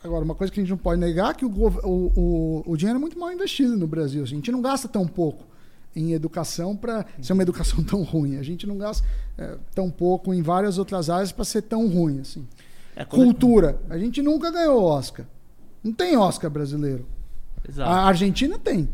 Agora, 0.06 0.24
uma 0.24 0.36
coisa 0.36 0.54
que 0.54 0.60
a 0.60 0.64
gente 0.64 0.70
não 0.70 0.78
pode 0.78 1.00
negar 1.02 1.32
é 1.32 1.34
que 1.34 1.44
o, 1.46 1.50
o, 1.50 2.12
o, 2.16 2.64
o 2.68 2.78
dinheiro 2.78 2.98
é 2.98 3.02
muito 3.02 3.18
mal 3.18 3.32
investido 3.32 3.76
no 3.76 3.88
Brasil. 3.88 4.22
A 4.24 4.28
gente 4.28 4.52
não 4.52 4.62
gasta 4.62 4.88
tão 4.88 5.08
pouco 5.08 5.44
em 5.96 6.12
educação 6.14 6.76
para 6.76 7.06
ser 7.22 7.34
uma 7.34 7.42
educação 7.42 7.84
tão 7.84 8.04
ruim. 8.04 8.38
A 8.38 8.44
gente 8.44 8.68
não 8.68 8.78
gasta 8.78 9.06
é, 9.38 9.58
tão 9.74 9.90
pouco 9.90 10.34
em 10.34 10.42
várias 10.42 10.78
outras 10.78 11.10
áreas 11.10 11.32
para 11.32 11.44
ser 11.44 11.64
tão 11.64 11.88
ruim 11.88 12.20
assim. 12.20 12.48
É, 12.96 13.04
Cultura. 13.04 13.80
A 13.90 13.98
gente 13.98 14.22
nunca 14.22 14.52
ganhou 14.52 14.84
Oscar. 14.84 15.26
Não 15.84 15.92
tem 15.92 16.16
Oscar 16.16 16.50
brasileiro. 16.52 17.06
Exato. 17.68 17.90
A 17.90 18.04
Argentina 18.06 18.60
tem. 18.60 18.88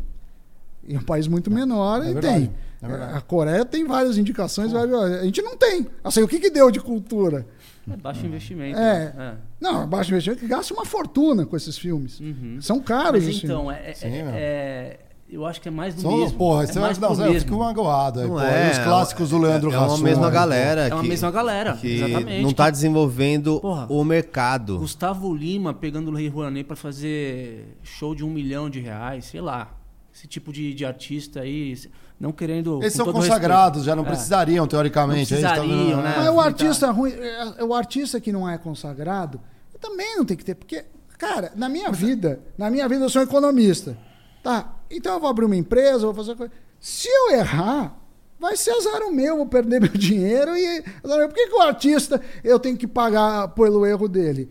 E 0.84 0.94
é 0.94 0.98
um 0.98 1.02
país 1.02 1.28
muito 1.28 1.50
menor 1.50 2.02
É 2.02 2.10
e 2.10 2.14
verdade, 2.14 2.50
tem. 2.80 2.90
é 2.90 3.16
a 3.16 3.20
Coreia 3.20 3.64
tem 3.64 3.86
várias 3.86 4.16
indicações, 4.18 4.72
várias- 4.72 5.20
a 5.20 5.24
gente 5.24 5.40
não 5.42 5.56
tem. 5.56 5.86
Assim, 6.02 6.22
o 6.22 6.28
que, 6.28 6.40
que 6.40 6.50
deu 6.50 6.70
de 6.70 6.80
cultura? 6.80 7.46
É 7.88 7.96
baixo 7.96 8.24
investimento. 8.26 8.78
É. 8.78 9.12
né? 9.12 9.36
Não, 9.62 9.82
abaixo 9.82 10.10
investimento 10.10 10.40
que 10.40 10.48
gasta 10.48 10.74
uma 10.74 10.84
fortuna 10.84 11.46
com 11.46 11.56
esses 11.56 11.78
filmes. 11.78 12.18
Uhum. 12.18 12.58
São 12.60 12.80
caros 12.80 13.24
Mas 13.24 13.42
então, 13.44 13.60
filmes. 13.68 13.78
é, 13.78 13.90
é- 13.90 13.94
Sim, 13.94 14.06
é- 14.08 14.22
meu. 14.22 14.32
é- 14.34 14.98
eu 15.30 15.46
acho 15.46 15.60
que 15.60 15.68
é 15.68 15.70
mais 15.70 15.94
do 15.94 16.02
São, 16.02 16.16
mesmo. 16.18 16.36
porra, 16.36 16.64
é 16.64 16.66
você 16.66 16.78
mais 16.80 16.98
não, 16.98 17.14
do 17.14 17.22
eu 17.22 17.32
mesmo. 17.32 17.48
fico 17.48 17.58
magoado. 17.58 18.20
aí, 18.20 18.26
Não 18.26 18.34
pô. 18.34 18.40
é, 18.40 18.68
E 18.68 18.70
os 18.72 18.78
clássicos 18.78 19.30
do 19.30 19.38
Leandro 19.38 19.72
É 19.72 19.78
uma 19.78 19.86
Hassum, 19.86 20.02
mesma 20.02 20.28
galera. 20.28 20.88
É 20.88 20.92
uma 20.94 21.02
que- 21.02 21.08
mesma 21.08 21.30
galera, 21.30 21.72
que 21.76 21.86
exatamente. 21.86 22.42
não 22.42 22.52
tá 22.52 22.68
desenvolvendo 22.68 23.60
Porra. 23.60 23.86
o 23.88 24.04
mercado. 24.04 24.78
Gustavo 24.78 25.32
Lima 25.34 25.72
pegando 25.72 26.10
o 26.10 26.14
Rei 26.14 26.28
Rouanet 26.28 26.64
pra 26.66 26.76
fazer 26.76 27.78
show 27.82 28.14
de 28.14 28.24
um 28.24 28.30
milhão 28.30 28.68
de 28.68 28.80
reais, 28.80 29.26
sei 29.26 29.40
lá. 29.40 29.70
Esse 30.14 30.26
tipo 30.26 30.52
de, 30.52 30.74
de 30.74 30.84
artista 30.84 31.40
aí, 31.40 31.74
não 32.20 32.32
querendo. 32.32 32.78
Eles 32.82 32.92
são 32.92 33.10
consagrados, 33.10 33.84
já 33.84 33.96
não 33.96 34.02
É. 34.02 34.06
precisariam, 34.08 34.66
teoricamente. 34.66 35.32
Não 35.32 35.38
aí 35.38 35.44
a 35.44 35.48
gente 35.48 35.58
precisariam, 35.60 35.96
vendo- 35.96 36.02
né? 36.02 36.14
Mas 36.18 36.28
o 36.28 36.40
artista 36.40 36.90
ruim, 36.90 37.12
é, 37.12 37.64
o 37.64 37.72
artista 37.72 38.20
que 38.20 38.30
não 38.30 38.46
é 38.46 38.58
consagrado, 38.58 39.40
também 39.82 40.16
não 40.16 40.24
tem 40.24 40.36
que 40.36 40.44
ter, 40.44 40.54
porque, 40.54 40.84
cara, 41.18 41.52
na 41.56 41.68
minha 41.68 41.90
vida, 41.90 42.40
na 42.56 42.70
minha 42.70 42.88
vida 42.88 43.04
eu 43.04 43.10
sou 43.10 43.20
economista. 43.20 43.98
Tá, 44.42 44.76
então 44.88 45.14
eu 45.14 45.20
vou 45.20 45.28
abrir 45.28 45.44
uma 45.44 45.56
empresa, 45.56 46.06
vou 46.06 46.14
fazer 46.14 46.36
coisa. 46.36 46.52
Se 46.80 47.08
eu 47.08 47.32
errar, 47.32 47.98
vai 48.38 48.56
ser 48.56 48.70
azar 48.70 49.02
o 49.02 49.12
meu, 49.12 49.36
vou 49.36 49.46
perder 49.46 49.80
meu 49.82 49.90
dinheiro 49.90 50.56
e. 50.56 50.82
Por 51.02 51.34
que, 51.34 51.48
que 51.48 51.54
o 51.54 51.60
artista 51.60 52.20
eu 52.42 52.58
tenho 52.58 52.76
que 52.76 52.86
pagar 52.86 53.48
pelo 53.48 53.84
erro 53.84 54.08
dele? 54.08 54.48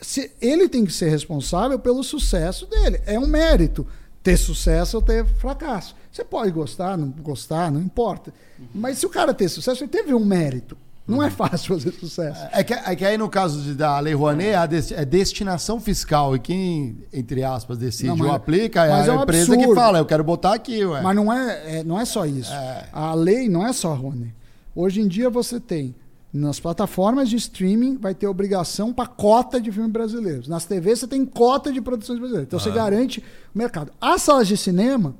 Se, 0.00 0.30
ele 0.40 0.68
tem 0.68 0.84
que 0.84 0.92
ser 0.92 1.08
responsável 1.08 1.78
pelo 1.78 2.04
sucesso 2.04 2.66
dele. 2.66 3.00
É 3.06 3.18
um 3.18 3.26
mérito 3.26 3.86
ter 4.22 4.36
sucesso 4.36 4.96
ou 4.96 5.02
ter 5.02 5.24
fracasso. 5.24 5.94
Você 6.12 6.24
pode 6.24 6.50
gostar, 6.50 6.96
não 6.98 7.08
gostar, 7.10 7.70
não 7.70 7.80
importa. 7.80 8.32
Mas 8.74 8.98
se 8.98 9.06
o 9.06 9.10
cara 9.10 9.32
ter 9.32 9.48
sucesso, 9.48 9.84
ele 9.84 9.90
teve 9.90 10.12
um 10.12 10.24
mérito. 10.24 10.76
Não 11.06 11.22
é 11.22 11.30
fácil 11.30 11.76
fazer 11.78 11.92
sucesso. 11.92 12.40
É 12.52 12.64
que, 12.64 12.72
é 12.74 12.96
que 12.96 13.04
aí 13.04 13.16
no 13.16 13.28
caso 13.28 13.60
de- 13.60 13.74
da 13.74 13.98
Lei 14.00 14.12
Rouanet 14.12 14.48
é, 14.50 14.56
a 14.56 14.66
des- 14.66 14.90
é 14.90 15.04
destinação 15.04 15.78
fiscal 15.80 16.34
e 16.34 16.38
quem, 16.40 16.98
entre 17.12 17.44
aspas, 17.44 17.78
decide 17.78 18.08
Não, 18.08 18.16
mas- 18.16 18.28
ou 18.28 18.34
aplica 18.34 18.84
é 18.84 18.92
a 18.92 19.06
é 19.06 19.12
um 19.12 19.22
empresa 19.22 19.46
que 19.52 19.58
absurdo. 19.62 19.74
fala, 19.80 19.98
eu 19.98 20.04
quero 20.06 20.24
botar 20.24 20.54
aqui, 20.54 20.84
ué. 20.84 21.00
Mas 21.02 21.14
não 21.14 21.32
é, 21.32 21.78
é- 21.78 21.84
não 21.84 22.00
é 22.00 22.04
só 22.04 22.26
isso. 22.26 22.52
É. 22.52 22.86
A 22.92 23.14
lei 23.14 23.48
não 23.48 23.64
é 23.64 23.72
só, 23.72 23.94
Rony. 23.94 24.34
Hoje 24.74 25.00
em 25.00 25.06
dia 25.06 25.30
você 25.30 25.60
tem, 25.60 25.94
nas 26.32 26.58
plataformas 26.58 27.30
de 27.30 27.36
streaming, 27.36 27.96
vai 27.98 28.12
ter 28.14 28.26
obrigação 28.26 28.92
para 28.92 29.06
cota 29.06 29.60
de 29.60 29.70
filmes 29.70 29.92
brasileiros. 29.92 30.48
Nas 30.48 30.64
TVs 30.64 30.98
você 30.98 31.06
tem 31.06 31.24
cota 31.24 31.72
de 31.72 31.80
produções 31.80 32.18
brasileiras. 32.18 32.48
Então 32.48 32.58
você 32.58 32.70
garante 32.72 33.20
o 33.54 33.58
mercado. 33.58 33.92
As 34.00 34.22
salas 34.22 34.48
de 34.48 34.56
cinema 34.56 35.14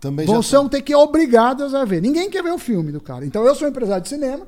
Também 0.00 0.26
vão 0.26 0.68
ter 0.68 0.80
que 0.82 0.94
obrigadas 0.94 1.74
a 1.74 1.84
ver. 1.84 2.00
Ninguém 2.00 2.30
quer 2.30 2.42
ver 2.42 2.52
o 2.52 2.58
filme 2.58 2.92
do 2.92 3.00
cara. 3.00 3.26
Então 3.26 3.44
eu 3.44 3.54
sou 3.54 3.66
empresário 3.66 4.02
de 4.02 4.08
cinema, 4.08 4.46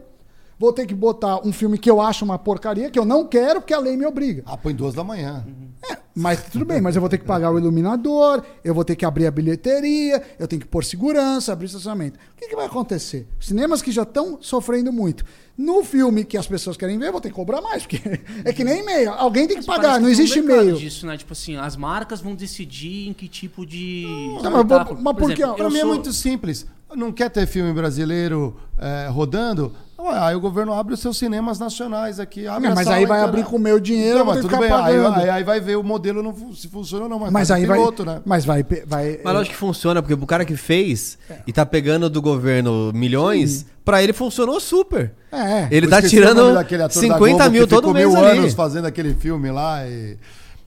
vou 0.59 0.73
ter 0.73 0.87
que 0.87 0.95
botar 0.95 1.47
um 1.47 1.53
filme 1.53 1.79
que 1.79 1.91
eu 1.91 2.01
acho 2.01 2.25
uma 2.25 2.39
porcaria, 2.39 2.91
que 2.91 2.99
eu 2.99 3.05
não 3.05 3.27
quero, 3.27 3.61
porque 3.61 3.75
a 3.75 3.79
lei 3.79 3.97
me 3.97 4.07
obriga. 4.07 4.43
Ah, 4.47 4.57
põe 4.57 4.75
duas 4.75 4.95
da 4.95 5.05
manhã. 5.05 5.47
É, 5.91 5.99
mas 6.15 6.45
tudo 6.45 6.65
bem, 6.65 6.81
mas 6.81 6.97
eu 6.97 7.01
vou 7.01 7.09
ter 7.09 7.19
que 7.19 7.25
pagar 7.25 7.53
o 7.53 7.59
iluminador, 7.59 8.43
eu 8.65 8.75
vou 8.75 8.85
ter 8.85 8.97
que 8.97 9.05
abrir 9.05 9.27
a 9.27 9.31
bilheteria, 9.31 10.23
eu 10.39 10.49
tenho 10.49 10.61
que 10.61 10.69
pôr 10.69 10.85
segurança, 10.85 11.53
abrir 11.53 11.67
estacionamento. 11.67 12.19
O 12.19 12.37
que, 12.37 12.49
que 12.49 12.57
vai 12.57 12.67
acontecer? 12.67 13.29
Cinemas 13.39 13.83
que 13.83 13.93
já 13.93 14.03
estão 14.03 14.39
sofrendo 14.41 14.93
muito. 14.93 15.25
No 15.59 15.83
filme 15.83 16.23
que 16.25 16.37
as 16.37 16.47
pessoas 16.47 16.77
querem 16.77 16.99
ver, 16.99 17.07
eu 17.09 17.13
vou 17.13 17.21
ter 17.21 17.29
que 17.31 17.35
cobrar 17.35 17.63
mais, 17.63 17.83
porque 17.87 18.01
é 18.45 18.53
que 18.53 18.63
nem 18.63 18.81
e-mail. 18.83 19.11
Alguém 19.13 19.47
tem 19.47 19.57
que 19.59 19.67
Mas 19.67 19.77
pagar, 19.77 19.83
parece 19.93 20.01
não 20.01 20.07
que 20.09 20.13
existe 20.13 20.39
e-mail. 20.39 20.77
disso, 20.77 21.07
né? 21.07 21.17
Tipo 21.17 21.33
assim, 21.33 21.57
as 21.57 21.77
marcas 21.77 22.21
vão 22.21 22.35
decidir 22.35 23.09
em 23.09 23.13
que 23.15 23.27
tipo 23.27 23.65
de. 23.65 24.05
Não, 24.43 24.51
mas 24.51 24.67
mas 25.01 25.17
por 25.17 25.27
que- 25.33 25.41
exemplo, 25.43 25.55
Pra 25.57 25.65
eu 25.65 25.71
mim 25.71 25.79
é 25.79 25.81
sou- 25.81 25.89
muito 25.89 26.13
simples. 26.13 26.67
Não 26.95 27.11
quer 27.11 27.29
ter 27.31 27.47
filme 27.47 27.73
brasileiro 27.73 28.57
é, 28.79 29.09
rodando? 29.09 29.73
Ué, 29.99 30.19
Aí 30.19 30.37
o 30.37 30.41
governo 30.41 30.73
abre 30.73 30.95
os 30.95 31.01
seus 31.01 31.17
cinemas 31.19 31.59
nacionais 31.59 32.21
aqui. 32.21 32.47
Abre 32.47 32.69
Não, 32.69 32.75
mas 32.77 32.87
aí 32.87 33.05
vai 33.07 33.21
abrir 33.23 33.45
com 33.45 33.57
o 33.57 33.59
meu 33.59 33.81
dinheiro, 33.81 34.15
Não, 34.15 34.21
eu 34.21 34.25
mas 34.27 34.37
tudo 34.43 34.51
que 34.55 34.57
bem. 34.61 34.71
Aí, 34.71 34.95
aí- 34.97 35.31
aí 35.31 35.43
vai 35.45 35.59
ver 35.59 35.77
o 35.77 35.83
modelo 35.83 36.23
não, 36.23 36.35
se 36.55 36.69
funciona 36.69 37.05
ou 37.05 37.11
não. 37.11 37.19
Mas, 37.19 37.33
Mas 37.33 37.49
faz 37.49 37.61
aí 37.61 37.67
vai, 37.67 37.79
piloto, 37.79 38.05
né? 38.05 38.21
mas 38.25 38.45
vai, 38.45 38.63
vai. 38.87 39.19
Mas 39.25 39.35
lógico 39.35 39.55
que 39.55 39.59
funciona, 39.59 40.01
porque 40.01 40.15
o 40.15 40.27
cara 40.27 40.45
que 40.45 40.55
fez 40.57 41.19
e 41.47 41.53
tá 41.53 41.67
pegando 41.67 42.09
do 42.09 42.23
governo 42.23 42.93
milhões, 42.95 43.67
pra 43.87 44.03
ele 44.03 44.13
funcionou 44.13 44.59
super. 44.61 45.15
É. 45.31 45.69
Ele 45.71 45.87
tá 45.87 46.03
tirando 46.03 46.53
daquele 46.53 46.83
ator 46.83 46.95
da 46.97 47.01
50 47.01 47.19
Globo 47.37 47.51
mil 47.51 47.63
que 47.63 47.75
todo 47.75 47.95
mês 47.95 48.09
mil 48.09 48.17
ali. 48.19 48.39
anos 48.41 48.53
fazendo 48.53 48.85
aquele 48.87 49.15
filme 49.15 49.51
lá 49.51 49.87
e 49.87 50.19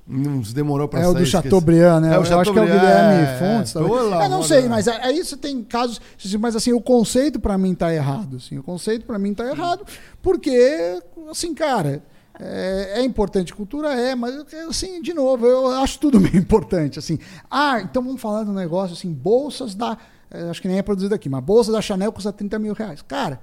não 0.07 0.43
se 0.43 0.55
demorou 0.55 0.87
pra 0.87 1.01
É 1.01 1.03
sair. 1.03 1.11
o 1.11 1.13
do. 1.15 1.25
Chateaubriand, 1.25 1.99
né? 2.01 2.07
É 2.07 2.11
o 2.11 2.13
eu 2.13 2.21
acho 2.21 2.29
que 2.29 2.33
é 2.33 2.37
o 2.37 2.43
Chateaubriand, 2.45 2.79
Guilherme 2.79 3.23
é, 3.23 3.37
Fontes. 3.37 3.75
é. 3.75 3.79
Eu 4.25 4.29
não 4.29 4.41
sei, 4.41 4.69
mas 4.69 4.87
aí 4.87 5.23
você 5.23 5.35
tem 5.35 5.61
casos. 5.63 5.99
Mas 6.39 6.55
assim, 6.55 6.71
o 6.71 6.79
conceito 6.81 7.39
pra 7.39 7.57
mim 7.57 7.75
tá 7.75 7.93
errado. 7.93 8.37
Assim, 8.37 8.57
o 8.57 8.63
conceito 8.63 9.05
pra 9.05 9.19
mim 9.19 9.33
tá 9.33 9.45
errado, 9.45 9.85
porque, 10.21 10.99
assim, 11.29 11.53
cara. 11.53 12.01
É, 12.41 13.01
é 13.01 13.03
importante 13.03 13.53
cultura, 13.53 13.89
é, 13.93 14.15
mas 14.15 14.33
assim, 14.69 15.01
de 15.01 15.13
novo, 15.13 15.45
eu 15.45 15.67
acho 15.81 15.99
tudo 15.99 16.21
meio 16.21 16.37
importante. 16.37 16.97
Assim, 16.97 17.19
ah, 17.51 17.81
então 17.81 18.01
vamos 18.01 18.21
falar 18.21 18.45
do 18.45 18.53
negócio 18.53 18.93
assim, 18.95 19.11
bolsas 19.11 19.75
da. 19.75 19.97
Eh, 20.31 20.49
Acho 20.49 20.61
que 20.61 20.67
nem 20.67 20.77
é 20.77 20.81
produzido 20.81 21.15
aqui, 21.15 21.29
mas 21.29 21.43
bolsa 21.43 21.71
da 21.71 21.81
Chanel 21.81 22.11
custa 22.11 22.31
30 22.31 22.57
mil 22.59 22.73
reais. 22.73 23.01
Cara, 23.01 23.39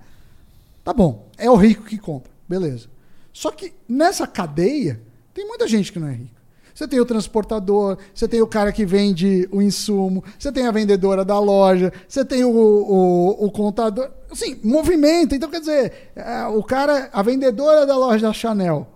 Tá 0.87 0.93
bom, 0.93 1.27
é 1.37 1.51
o 1.51 1.57
rico 1.57 1.83
que 1.83 1.99
compra, 1.99 2.31
beleza. 2.49 2.87
Só 3.33 3.51
que 3.51 3.73
nessa 3.89 4.25
cadeia 4.25 5.03
tem 5.35 5.45
muita 5.45 5.67
gente 5.67 5.91
que 5.91 5.99
não 5.99 6.07
é 6.07 6.13
rica. 6.13 6.37
Você 6.73 6.87
tem 6.87 7.01
o 7.01 7.05
transportador, 7.05 7.99
você 8.15 8.29
tem 8.29 8.41
o 8.41 8.47
cara 8.47 8.71
que 8.71 8.87
vende 8.87 9.49
o 9.51 9.61
insumo, 9.61 10.23
você 10.39 10.53
tem 10.53 10.65
a 10.65 10.71
vendedora 10.71 11.25
da 11.25 11.41
loja, 11.41 11.93
você 12.07 12.25
tem 12.25 12.45
o, 12.45 12.51
o, 12.51 13.47
o 13.47 13.51
contador. 13.51 14.13
Assim, 14.31 14.61
movimento. 14.63 15.35
Então, 15.35 15.51
quer 15.51 15.59
dizer, 15.59 16.13
é, 16.15 16.47
o 16.47 16.63
cara, 16.63 17.11
a 17.13 17.21
vendedora 17.21 17.85
da 17.85 17.97
loja 17.97 18.25
da 18.25 18.33
Chanel, 18.33 18.87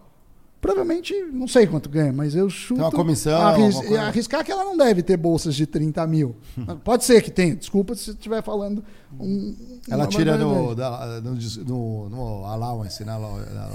provavelmente, 0.60 1.14
não 1.32 1.48
sei 1.48 1.66
quanto 1.66 1.88
ganha, 1.88 2.12
mas 2.12 2.34
eu 2.34 2.48
chuto. 2.50 2.80
uma 2.80 2.90
comissão, 2.90 3.40
arris- 3.40 3.76
coisa. 3.76 4.02
arriscar 4.02 4.44
que 4.44 4.52
ela 4.52 4.64
não 4.64 4.76
deve 4.76 5.02
ter 5.02 5.16
bolsas 5.16 5.54
de 5.54 5.66
30 5.66 6.06
mil. 6.06 6.36
Pode 6.84 7.04
ser 7.04 7.22
que 7.22 7.30
tenha, 7.30 7.56
desculpa 7.56 7.94
se 7.94 8.10
estiver 8.10 8.42
falando. 8.42 8.84
Um, 9.18 9.56
Ela 9.90 10.06
tira 10.06 10.36
no, 10.36 10.74
da, 10.74 11.20
no, 11.20 11.34
no, 11.64 12.08
no 12.08 12.44
allowance, 12.44 13.04
na- 13.04 13.18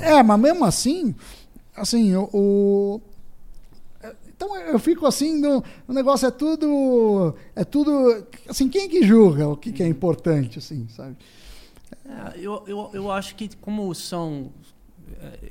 É, 0.01 0.21
mas 0.23 0.39
mesmo 0.39 0.63
assim, 0.65 1.13
assim, 1.75 2.15
o. 2.15 2.29
o- 2.33 3.01
então 4.27 4.53
eu 4.55 4.77
fico 4.77 5.05
assim, 5.05 5.39
no, 5.39 5.63
o 5.87 5.93
negócio 5.93 6.27
é 6.27 6.31
tudo. 6.31 7.33
É 7.55 7.63
tudo. 7.63 8.25
Assim, 8.49 8.67
quem 8.67 8.87
que 8.89 9.01
julga 9.01 9.47
o 9.47 9.55
que, 9.57 9.71
que 9.71 9.81
é 9.81 9.87
importante, 9.87 10.59
assim, 10.59 10.87
sabe? 10.89 11.15
É, 12.05 12.37
eu, 12.39 12.63
eu, 12.67 12.89
eu 12.93 13.11
acho 13.11 13.33
que 13.35 13.49
como 13.61 13.93
são 13.95 14.51
é, 14.61 14.64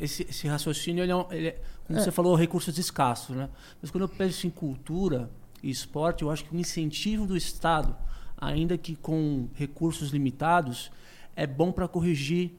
esse, 0.00 0.26
esse 0.28 0.46
raciocínio 0.48 1.02
ele 1.04 1.12
é, 1.12 1.16
um- 1.16 1.26
ele 1.30 1.48
é- 1.48 1.60
como 1.86 2.00
você 2.00 2.10
falou 2.10 2.34
recursos 2.34 2.76
escassos 2.78 3.36
né 3.36 3.48
mas 3.80 3.90
quando 3.90 4.02
eu 4.04 4.08
penso 4.08 4.46
em 4.46 4.50
cultura 4.50 5.30
e 5.62 5.70
esporte 5.70 6.22
eu 6.22 6.30
acho 6.30 6.44
que 6.44 6.54
o 6.54 6.58
incentivo 6.58 7.26
do 7.26 7.36
estado 7.36 7.94
ainda 8.38 8.76
que 8.78 8.96
com 8.96 9.48
recursos 9.54 10.10
limitados 10.10 10.90
é 11.36 11.46
bom 11.46 11.70
para 11.72 11.86
corrigir 11.88 12.52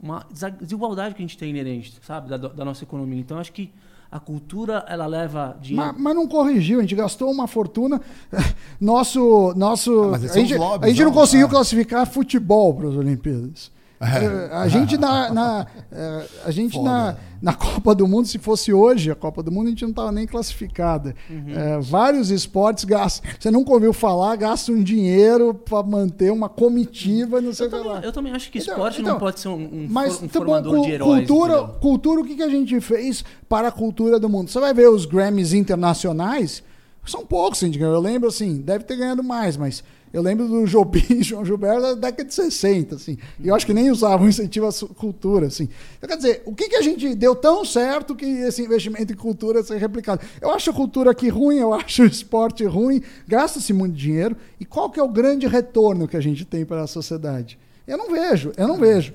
uma 0.00 0.26
desigualdade 0.60 1.14
que 1.14 1.22
a 1.22 1.26
gente 1.26 1.38
tem 1.38 1.50
inerente 1.50 1.94
sabe 2.02 2.28
da, 2.28 2.36
da 2.36 2.64
nossa 2.64 2.82
economia 2.84 3.20
então 3.20 3.36
eu 3.36 3.40
acho 3.40 3.52
que 3.52 3.72
a 4.10 4.20
cultura 4.20 4.84
ela 4.88 5.06
leva 5.06 5.56
dinheiro 5.60 5.90
Mas, 5.94 6.02
mas 6.02 6.14
não 6.14 6.28
corrigiu, 6.28 6.80
a 6.80 6.82
gente 6.82 6.94
gastou 6.94 7.30
uma 7.30 7.46
fortuna. 7.48 7.98
Nosso. 8.78 9.54
nosso 9.56 10.02
Ah, 10.04 10.08
mas 10.10 10.24
esses 10.24 10.36
a, 10.36 10.40
gente, 10.40 10.54
lobbies, 10.56 10.84
a 10.84 10.88
gente 10.90 10.98
não 11.04 11.10
não? 11.10 11.18
conseguiu 11.18 11.46
Ah. 11.46 11.50
classificar 11.50 12.06
futebol 12.06 12.74
para 12.74 12.88
as 12.88 12.94
Olimpíadas. 12.94 13.70
Eh, 14.02 14.50
A 14.52 14.66
gente 14.68 14.96
na, 14.96 15.32
na, 15.32 15.66
eh, 15.92 16.26
a 16.44 16.50
gente 16.50 16.76
na, 16.80 17.12
Foda. 17.12 17.18
na 17.40 17.54
Copa 17.54 17.94
do 17.94 18.08
Mundo, 18.08 18.26
se 18.26 18.36
fosse 18.38 18.72
hoje 18.72 19.10
a 19.10 19.14
Copa 19.14 19.42
do 19.44 19.52
Mundo, 19.52 19.66
a 19.68 19.70
gente 19.70 19.82
não 19.82 19.90
estava 19.90 20.10
nem 20.10 20.26
classificada. 20.26 21.14
Eh, 21.30 21.78
vários 21.80 22.30
esportes 22.30 22.84
gastam. 22.84 23.30
Você 23.38 23.50
nunca 23.50 23.70
ouviu 23.72 23.92
falar, 23.92 24.34
gastam 24.36 24.74
um 24.74 24.82
dinheiro 24.82 25.54
para 25.54 25.82
manter 25.84 26.32
uma 26.32 26.48
comitiva, 26.48 27.40
não 27.40 27.52
sei 27.52 27.66
eu 27.66 27.70
também, 27.70 27.86
lá. 27.88 28.00
eu 28.00 28.12
também 28.12 28.32
acho 28.32 28.50
que 28.50 28.58
Então, 28.58 28.74
esporte 28.74 29.00
então, 29.00 29.12
não 29.12 29.20
pode 29.20 29.38
ser 29.38 29.48
um, 29.48 29.54
um, 29.54 29.86
Mas 29.88 30.16
for- 30.16 30.24
um 30.24 30.26
bom, 30.26 30.32
formador 30.32 30.80
de 30.82 30.90
heróis 30.90 31.26
cultura, 31.26 31.52
entendeu? 31.54 31.74
cultura, 31.80 32.20
o 32.20 32.24
que, 32.24 32.34
que 32.34 32.42
a 32.42 32.48
gente 32.50 32.80
fez 32.80 33.24
para 33.48 33.68
a 33.68 33.72
cultura 33.72 34.18
do 34.18 34.28
mundo? 34.28 34.50
Você 34.50 34.58
vai 34.58 34.74
ver 34.74 34.88
os 34.88 35.06
Grammys 35.06 35.52
internacionais, 35.52 36.62
são 37.06 37.24
poucos, 37.24 37.62
assim, 37.62 37.72
eu 37.80 38.00
lembro 38.00 38.28
assim, 38.28 38.56
deve 38.60 38.84
ter 38.84 38.96
ganhado 38.96 39.22
mais, 39.22 39.56
mas 39.56 39.82
eu 40.12 40.20
lembro 40.20 40.46
do 40.46 40.66
Jobim 40.66 41.04
e 41.08 41.22
João 41.22 41.44
Gilberto 41.44 41.80
da 41.80 41.94
década 41.94 42.24
de 42.24 42.34
60, 42.34 42.96
assim. 42.96 43.16
E 43.40 43.48
eu 43.48 43.54
acho 43.54 43.64
que 43.64 43.72
nem 43.72 43.90
usavam 43.90 44.28
incentivo 44.28 44.66
à 44.66 44.94
cultura, 44.94 45.46
assim. 45.46 45.68
Então, 45.96 46.08
quer 46.08 46.16
dizer, 46.16 46.42
o 46.44 46.54
que, 46.54 46.68
que 46.68 46.76
a 46.76 46.82
gente 46.82 47.14
deu 47.14 47.34
tão 47.34 47.64
certo 47.64 48.14
que 48.14 48.26
esse 48.26 48.62
investimento 48.62 49.12
em 49.12 49.16
cultura 49.16 49.62
seja 49.62 49.80
replicado? 49.80 50.20
Eu 50.40 50.50
acho 50.50 50.70
a 50.70 50.74
cultura 50.74 51.12
aqui 51.12 51.28
ruim, 51.28 51.58
eu 51.58 51.72
acho 51.72 52.02
o 52.02 52.06
esporte 52.06 52.64
ruim, 52.64 53.02
gasta-se 53.26 53.72
muito 53.72 53.94
dinheiro. 53.94 54.36
E 54.60 54.64
qual 54.64 54.90
que 54.90 55.00
é 55.00 55.02
o 55.02 55.08
grande 55.08 55.46
retorno 55.46 56.06
que 56.06 56.16
a 56.16 56.20
gente 56.20 56.44
tem 56.44 56.64
para 56.64 56.82
a 56.82 56.86
sociedade? 56.86 57.58
Eu 57.86 57.96
não 57.96 58.10
vejo, 58.10 58.52
eu 58.56 58.68
não 58.68 58.76
vejo. 58.76 59.12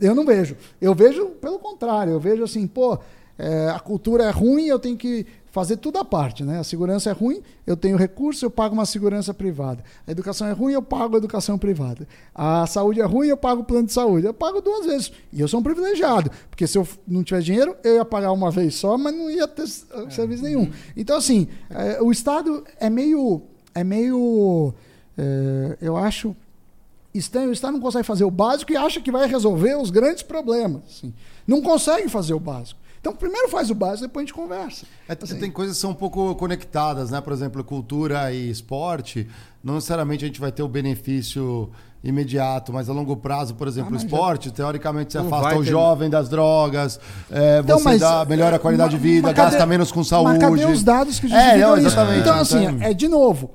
Eu 0.00 0.14
não 0.14 0.24
vejo. 0.24 0.56
Eu 0.80 0.94
vejo 0.94 1.26
pelo 1.26 1.58
contrário. 1.58 2.12
Eu 2.12 2.20
vejo 2.20 2.42
assim, 2.42 2.66
pô, 2.66 2.98
é, 3.38 3.68
a 3.68 3.80
cultura 3.80 4.24
é 4.24 4.30
ruim, 4.30 4.66
eu 4.66 4.78
tenho 4.78 4.96
que 4.96 5.26
fazer 5.50 5.76
tudo 5.76 5.98
à 5.98 6.04
parte, 6.04 6.44
né? 6.44 6.58
A 6.58 6.64
segurança 6.64 7.10
é 7.10 7.12
ruim, 7.12 7.42
eu 7.66 7.76
tenho 7.76 7.96
recurso, 7.96 8.44
eu 8.44 8.50
pago 8.50 8.74
uma 8.74 8.86
segurança 8.86 9.34
privada. 9.34 9.82
A 10.06 10.10
educação 10.10 10.46
é 10.46 10.52
ruim, 10.52 10.72
eu 10.72 10.82
pago 10.82 11.16
a 11.16 11.18
educação 11.18 11.58
privada. 11.58 12.06
A 12.34 12.66
saúde 12.66 13.00
é 13.00 13.04
ruim, 13.04 13.28
eu 13.28 13.36
pago 13.36 13.62
o 13.62 13.64
plano 13.64 13.86
de 13.86 13.92
saúde. 13.92 14.26
Eu 14.26 14.34
pago 14.34 14.60
duas 14.60 14.86
vezes. 14.86 15.12
E 15.32 15.40
eu 15.40 15.48
sou 15.48 15.60
um 15.60 15.62
privilegiado, 15.62 16.30
porque 16.48 16.66
se 16.66 16.78
eu 16.78 16.86
não 17.06 17.24
tivesse 17.24 17.46
dinheiro, 17.46 17.76
eu 17.82 17.96
ia 17.96 18.04
pagar 18.04 18.32
uma 18.32 18.50
vez 18.50 18.76
só, 18.76 18.96
mas 18.96 19.14
não 19.14 19.30
ia 19.30 19.46
ter 19.48 19.64
é. 19.64 20.10
serviço 20.10 20.42
nenhum. 20.42 20.70
Então, 20.96 21.16
assim, 21.16 21.48
é, 21.68 22.00
o 22.00 22.10
Estado 22.12 22.64
é 22.78 22.88
meio. 22.88 23.42
É 23.74 23.82
meio. 23.82 24.72
É, 25.18 25.78
eu 25.80 25.96
acho 25.96 26.34
estranho. 27.12 27.50
O 27.50 27.52
Estado 27.52 27.72
não 27.72 27.80
consegue 27.80 28.06
fazer 28.06 28.24
o 28.24 28.30
básico 28.30 28.72
e 28.72 28.76
acha 28.76 29.00
que 29.00 29.10
vai 29.10 29.26
resolver 29.26 29.76
os 29.76 29.90
grandes 29.90 30.22
problemas. 30.22 30.82
Assim. 30.88 31.12
Não 31.44 31.60
consegue 31.60 32.08
fazer 32.08 32.34
o 32.34 32.40
básico. 32.40 32.78
Então, 33.00 33.14
primeiro 33.14 33.48
faz 33.48 33.70
o 33.70 33.74
básico, 33.74 34.02
depois 34.02 34.24
a 34.24 34.26
gente 34.26 34.34
conversa. 34.34 34.84
É, 35.08 35.16
assim. 35.20 35.38
Tem 35.38 35.50
coisas 35.50 35.76
que 35.76 35.80
são 35.80 35.92
um 35.92 35.94
pouco 35.94 36.34
conectadas, 36.34 37.10
né? 37.10 37.20
Por 37.20 37.32
exemplo, 37.32 37.64
cultura 37.64 38.30
e 38.30 38.50
esporte. 38.50 39.26
Não 39.64 39.74
necessariamente 39.74 40.24
a 40.24 40.28
gente 40.28 40.40
vai 40.40 40.52
ter 40.52 40.62
o 40.62 40.68
benefício 40.68 41.70
imediato, 42.02 42.72
mas 42.72 42.88
a 42.88 42.92
longo 42.92 43.16
prazo, 43.16 43.54
por 43.54 43.68
exemplo, 43.68 43.94
ah, 43.94 43.94
o 43.94 43.96
esporte, 43.96 44.48
já... 44.48 44.54
teoricamente, 44.54 45.12
você 45.12 45.18
não 45.18 45.26
afasta 45.26 45.58
o 45.58 45.64
ter... 45.64 45.70
jovem 45.70 46.08
das 46.08 46.28
drogas, 46.30 46.98
é, 47.30 47.60
então, 47.60 47.78
você 47.78 47.84
mas, 47.84 48.00
dá, 48.00 48.24
melhora 48.24 48.56
a 48.56 48.58
qualidade 48.58 48.92
de 48.92 48.98
vida, 48.98 49.34
cadê, 49.34 49.50
gasta 49.50 49.66
menos 49.66 49.92
com 49.92 50.02
saúde. 50.02 50.38
Mas 50.38 50.38
cadê 50.38 50.64
os 50.64 50.82
dados 50.82 51.20
que 51.20 51.28
justificam 51.28 51.54
é, 51.54 51.76
não, 51.76 51.76
isso? 51.76 52.00
Então, 52.18 52.40
assim, 52.40 52.78
é, 52.80 52.94
de 52.94 53.06
novo, 53.06 53.50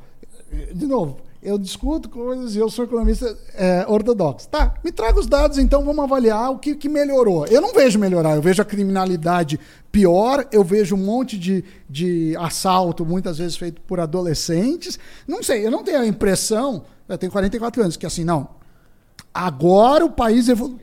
de 0.73 0.85
novo, 0.85 1.17
eu 1.45 1.59
discuto 1.59 2.09
coisas 2.09 2.55
e 2.55 2.57
eu 2.57 2.69
sou 2.71 2.85
economista 2.85 3.37
é, 3.53 3.85
ortodoxo. 3.87 4.49
Tá, 4.49 4.73
me 4.83 4.91
traga 4.91 5.19
os 5.19 5.27
dados 5.27 5.59
então, 5.59 5.85
vamos 5.85 6.03
avaliar 6.03 6.51
o 6.51 6.57
que, 6.57 6.75
que 6.75 6.89
melhorou. 6.89 7.45
Eu 7.45 7.61
não 7.61 7.71
vejo 7.71 7.99
melhorar, 7.99 8.35
eu 8.35 8.41
vejo 8.41 8.63
a 8.63 8.65
criminalidade 8.65 9.59
pior, 9.91 10.47
eu 10.51 10.63
vejo 10.63 10.95
um 10.95 11.05
monte 11.05 11.37
de, 11.37 11.63
de 11.87 12.35
assalto, 12.37 13.05
muitas 13.05 13.37
vezes 13.37 13.55
feito 13.55 13.79
por 13.81 13.99
adolescentes. 13.99 14.97
Não 15.27 15.43
sei, 15.43 15.65
eu 15.65 15.69
não 15.69 15.83
tenho 15.83 15.99
a 15.99 16.07
impressão, 16.07 16.83
eu 17.07 17.17
tenho 17.17 17.31
44 17.31 17.83
anos, 17.83 17.95
que 17.95 18.07
assim, 18.07 18.23
não. 18.23 18.49
Agora 19.31 20.03
o 20.03 20.11
país 20.11 20.49
evoluiu. 20.49 20.79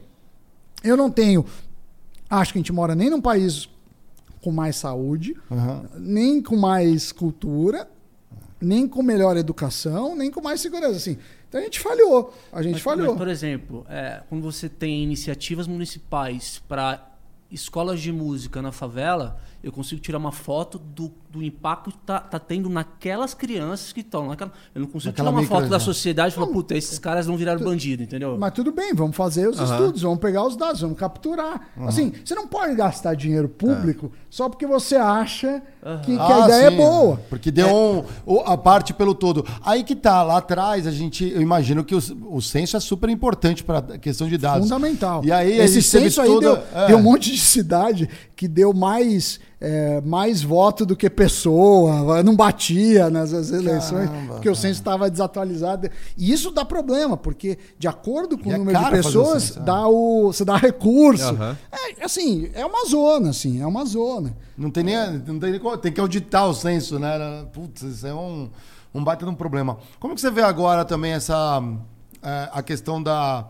Eu 0.84 0.96
não 0.96 1.10
tenho. 1.10 1.44
Acho 2.30 2.52
que 2.52 2.58
a 2.58 2.60
gente 2.60 2.72
mora 2.72 2.94
nem 2.94 3.10
num 3.10 3.20
país 3.20 3.68
com 4.40 4.52
mais 4.52 4.76
saúde, 4.76 5.36
uhum. 5.50 5.82
nem 5.98 6.40
com 6.40 6.56
mais 6.56 7.10
cultura, 7.10 7.88
nem 8.62 8.86
com 8.86 9.02
melhor 9.02 9.36
educação, 9.36 10.16
nem 10.16 10.30
com 10.30 10.40
mais 10.40 10.60
segurança. 10.60 10.96
Assim. 10.96 11.18
Então 11.48 11.60
a 11.60 11.64
gente 11.64 11.80
falhou. 11.80 12.34
A 12.52 12.62
gente 12.62 12.74
mas, 12.74 12.82
falhou. 12.82 13.08
Mas, 13.08 13.18
por 13.18 13.28
exemplo, 13.28 13.86
é, 13.88 14.22
quando 14.28 14.42
você 14.42 14.68
tem 14.68 15.02
iniciativas 15.02 15.66
municipais 15.66 16.62
para 16.68 17.10
escolas 17.50 18.00
de 18.00 18.10
música 18.10 18.62
na 18.62 18.72
favela, 18.72 19.38
eu 19.62 19.70
consigo 19.70 20.00
tirar 20.00 20.18
uma 20.18 20.32
foto 20.32 20.76
do, 20.76 21.12
do 21.30 21.40
impacto 21.42 21.90
que 21.92 21.98
tá, 21.98 22.18
tá 22.18 22.38
tendo 22.38 22.68
naquelas 22.68 23.32
crianças 23.32 23.92
que 23.92 24.00
estão 24.00 24.26
naquela. 24.26 24.52
Eu 24.74 24.80
não 24.80 24.88
consigo 24.88 25.12
Naquela 25.12 25.30
tirar 25.30 25.40
uma 25.40 25.46
foto 25.46 25.68
da 25.68 25.78
sociedade 25.78 26.32
e 26.32 26.34
falar, 26.34 26.48
puta, 26.48 26.76
esses 26.76 26.98
caras 26.98 27.28
não 27.28 27.36
viraram 27.36 27.60
bandido, 27.60 28.02
entendeu? 28.02 28.36
Mas 28.36 28.52
tudo 28.52 28.72
bem, 28.72 28.92
vamos 28.92 29.16
fazer 29.16 29.48
os 29.48 29.60
estudos, 29.60 30.02
vamos 30.02 30.18
pegar 30.18 30.44
os 30.44 30.56
dados, 30.56 30.80
vamos 30.80 30.98
capturar. 30.98 31.68
Assim, 31.86 32.12
você 32.24 32.34
não 32.34 32.48
pode 32.48 32.74
gastar 32.74 33.14
dinheiro 33.14 33.48
público 33.48 34.10
é. 34.12 34.18
só 34.28 34.48
porque 34.48 34.66
você 34.66 34.96
acha 34.96 35.62
que, 36.04 36.16
que 36.16 36.18
ah, 36.18 36.42
a 36.42 36.44
ideia 36.46 36.66
é 36.66 36.70
sim, 36.70 36.74
é 36.74 36.76
boa. 36.76 37.20
Porque 37.28 37.50
deu 37.50 37.68
é. 37.68 38.30
um, 38.30 38.40
a 38.40 38.56
parte 38.56 38.92
pelo 38.92 39.14
todo. 39.14 39.46
Aí 39.64 39.84
que 39.84 39.94
tá, 39.94 40.24
lá 40.24 40.38
atrás, 40.38 40.88
a 40.88 40.90
gente, 40.90 41.28
eu 41.28 41.40
imagino 41.40 41.84
que 41.84 41.94
o, 41.94 42.00
o 42.30 42.42
censo 42.42 42.76
é 42.76 42.80
super 42.80 43.08
importante 43.08 43.62
para 43.62 43.78
a 43.78 43.98
questão 43.98 44.28
de 44.28 44.36
dados. 44.36 44.68
Fundamental. 44.68 45.24
E 45.24 45.30
aí, 45.30 45.58
Esse 45.58 45.82
censo 45.82 46.20
aí 46.20 46.40
deu, 46.40 46.58
é. 46.74 46.86
deu 46.88 46.98
um 46.98 47.02
monte 47.02 47.30
de 47.30 47.38
cidade 47.38 48.08
que 48.34 48.48
deu 48.48 48.72
mais 48.72 49.40
é, 49.64 50.00
mais 50.00 50.42
voto 50.42 50.84
do 50.84 50.96
que 50.96 51.08
pessoa, 51.08 52.20
não 52.24 52.34
batia 52.34 53.08
nas 53.08 53.32
eleições, 53.32 54.10
Caramba, 54.10 54.34
porque 54.34 54.50
o 54.50 54.56
censo 54.56 54.80
estava 54.80 55.08
desatualizado. 55.08 55.88
E 56.18 56.32
isso 56.32 56.50
dá 56.50 56.64
problema, 56.64 57.16
porque 57.16 57.56
de 57.78 57.86
acordo 57.86 58.36
com 58.36 58.50
e 58.50 58.52
o 58.52 58.56
é 58.56 58.58
número 58.58 58.76
de 58.76 58.90
pessoas, 58.90 59.56
o 59.56 59.60
dá 59.60 59.86
o, 59.86 60.32
você 60.32 60.44
dá 60.44 60.56
recurso. 60.56 61.32
Uhum. 61.32 61.56
É, 61.70 62.04
assim, 62.04 62.50
é 62.54 62.66
uma 62.66 62.84
zona, 62.88 63.30
assim, 63.30 63.62
é 63.62 63.66
uma 63.66 63.84
zona. 63.84 64.36
Não 64.58 64.68
tem 64.68 64.82
nem, 64.82 64.96
não 65.24 65.38
tem, 65.38 65.52
nem 65.52 65.78
tem 65.78 65.92
que 65.92 66.00
auditar 66.00 66.48
o 66.48 66.54
censo, 66.54 66.98
né? 66.98 67.46
Putz, 67.52 67.82
isso 67.82 68.04
é 68.04 68.12
um, 68.12 68.50
um 68.92 69.04
baita 69.04 69.24
de 69.24 69.30
um 69.30 69.34
problema. 69.36 69.78
Como 70.00 70.16
que 70.16 70.20
você 70.20 70.30
vê 70.30 70.42
agora 70.42 70.84
também 70.84 71.12
essa 71.12 71.62
é, 72.20 72.48
a 72.52 72.64
questão 72.64 73.00
da 73.00 73.46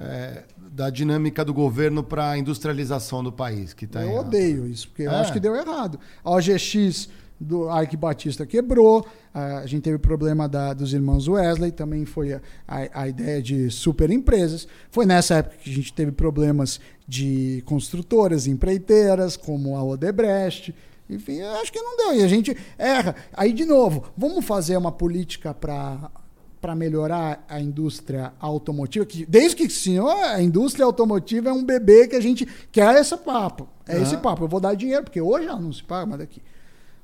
é, 0.00 0.42
da 0.74 0.90
dinâmica 0.90 1.44
do 1.44 1.54
governo 1.54 2.02
para 2.02 2.30
a 2.30 2.38
industrialização 2.38 3.22
do 3.22 3.30
país. 3.30 3.72
Que 3.72 3.86
tá 3.86 4.02
eu 4.02 4.16
odeio 4.16 4.66
isso, 4.66 4.88
porque 4.88 5.04
é. 5.04 5.06
eu 5.06 5.12
acho 5.12 5.32
que 5.32 5.38
deu 5.38 5.54
errado. 5.54 6.00
A 6.22 6.30
OGX 6.32 7.08
do 7.38 7.68
Arque 7.68 7.96
Batista 7.96 8.44
quebrou, 8.44 9.06
a 9.32 9.66
gente 9.66 9.82
teve 9.82 9.96
o 9.96 10.00
problema 10.00 10.48
da, 10.48 10.72
dos 10.72 10.92
irmãos 10.92 11.28
Wesley, 11.28 11.72
também 11.72 12.04
foi 12.04 12.32
a, 12.32 12.40
a, 12.66 13.02
a, 13.02 13.08
ideia 13.08 13.40
de 13.40 13.70
super 13.70 14.10
empresas. 14.10 14.66
Foi 14.90 15.06
nessa 15.06 15.36
época 15.36 15.56
que 15.62 15.70
a 15.70 15.74
gente 15.74 15.92
teve 15.92 16.10
problemas 16.10 16.80
de 17.06 17.62
construtoras, 17.66 18.46
empreiteiras, 18.46 19.36
como 19.36 19.76
a 19.76 19.84
Odebrecht. 19.84 20.74
Enfim, 21.08 21.40
acho 21.42 21.72
que 21.72 21.80
não 21.80 21.96
deu. 21.96 22.16
E 22.16 22.22
a 22.22 22.28
gente 22.28 22.56
erra. 22.78 23.14
Aí, 23.32 23.52
de 23.52 23.64
novo, 23.64 24.04
vamos 24.16 24.44
fazer 24.44 24.76
uma 24.76 24.90
política 24.90 25.52
para 25.52 26.10
para 26.64 26.74
melhorar 26.74 27.44
a 27.46 27.60
indústria 27.60 28.32
automotiva, 28.40 29.04
que 29.04 29.26
desde 29.26 29.54
que 29.54 29.68
senhor, 29.68 30.16
a 30.24 30.40
indústria 30.40 30.86
automotiva 30.86 31.50
é 31.50 31.52
um 31.52 31.62
bebê 31.62 32.08
que 32.08 32.16
a 32.16 32.20
gente 32.22 32.48
quer 32.72 32.98
esse 32.98 33.14
papo. 33.18 33.68
É 33.86 33.96
uhum. 33.96 34.02
esse 34.02 34.16
papo. 34.16 34.44
Eu 34.44 34.48
vou 34.48 34.58
dar 34.58 34.72
dinheiro, 34.72 35.04
porque 35.04 35.20
hoje 35.20 35.46
ela 35.46 35.60
não 35.60 35.74
se 35.74 35.84
paga 35.84 36.06
mais 36.06 36.20
daqui. 36.20 36.40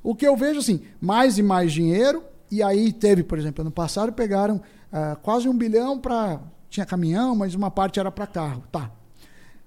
O 0.02 0.14
que 0.14 0.26
eu 0.26 0.34
vejo 0.34 0.60
assim, 0.60 0.80
mais 0.98 1.36
e 1.36 1.42
mais 1.42 1.74
dinheiro, 1.74 2.24
e 2.50 2.62
aí 2.62 2.90
teve, 2.90 3.22
por 3.22 3.38
exemplo, 3.38 3.60
ano 3.60 3.70
passado 3.70 4.14
pegaram 4.14 4.56
uh, 4.56 5.20
quase 5.20 5.46
um 5.46 5.54
bilhão 5.54 5.98
para. 5.98 6.40
Tinha 6.70 6.86
caminhão, 6.86 7.36
mas 7.36 7.54
uma 7.54 7.70
parte 7.70 8.00
era 8.00 8.10
para 8.10 8.26
carro. 8.26 8.64
Tá. 8.72 8.90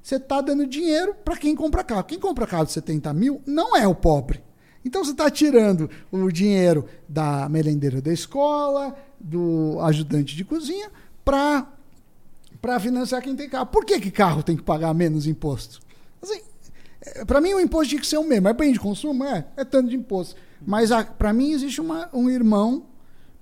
Você 0.02 0.16
está 0.16 0.42
dando 0.42 0.66
dinheiro 0.66 1.14
para 1.24 1.38
quem 1.38 1.56
compra 1.56 1.84
carro. 1.84 2.04
Quem 2.06 2.20
compra 2.20 2.48
carro 2.48 2.66
de 2.66 2.72
70 2.72 3.14
mil 3.14 3.44
não 3.46 3.78
é 3.78 3.88
o 3.88 3.94
pobre. 3.94 4.42
Então 4.86 5.04
você 5.04 5.12
está 5.12 5.30
tirando 5.30 5.90
o 6.12 6.30
dinheiro 6.32 6.86
da 7.08 7.48
merendeira 7.48 8.02
da 8.02 8.12
escola, 8.12 8.96
do 9.24 9.80
ajudante 9.82 10.36
de 10.36 10.44
cozinha 10.44 10.92
para 11.24 11.68
para 12.62 12.80
financiar 12.80 13.22
quem 13.22 13.36
tem 13.36 13.50
carro. 13.50 13.66
Por 13.66 13.84
que, 13.84 14.00
que 14.00 14.10
carro 14.10 14.42
tem 14.42 14.56
que 14.56 14.64
pagar 14.64 14.94
menos 14.94 15.28
imposto? 15.28 15.82
Assim, 16.22 16.40
é, 17.02 17.26
para 17.26 17.42
mim 17.42 17.54
o 17.54 17.60
imposto 17.60 17.90
tinha 17.90 18.00
que 18.00 18.08
ser 18.08 18.18
o 18.18 18.24
mesmo. 18.24 18.48
É 18.48 18.54
bem 18.54 18.72
de 18.72 18.80
consumo? 18.80 19.26
É, 19.26 19.46
é 19.58 19.66
tanto 19.66 19.90
de 19.90 19.98
imposto. 19.98 20.36
Mas 20.66 20.90
para 21.18 21.34
mim 21.34 21.52
existe 21.52 21.82
uma, 21.82 22.10
um 22.14 22.30
irmão, 22.30 22.86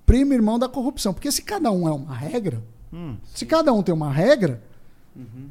primo 0.08 0.34
irmão 0.34 0.58
da 0.58 0.68
corrupção. 0.68 1.14
Porque 1.14 1.32
se 1.32 1.44
cada 1.44 1.72
um 1.72 1.88
é 1.88 1.92
uma 1.92 2.16
regra, 2.16 2.64
hum, 2.92 3.18
se 3.36 3.46
cada 3.46 3.72
um 3.72 3.84
tem 3.84 3.94
uma 3.94 4.12
regra, 4.12 4.64
uhum. 5.16 5.50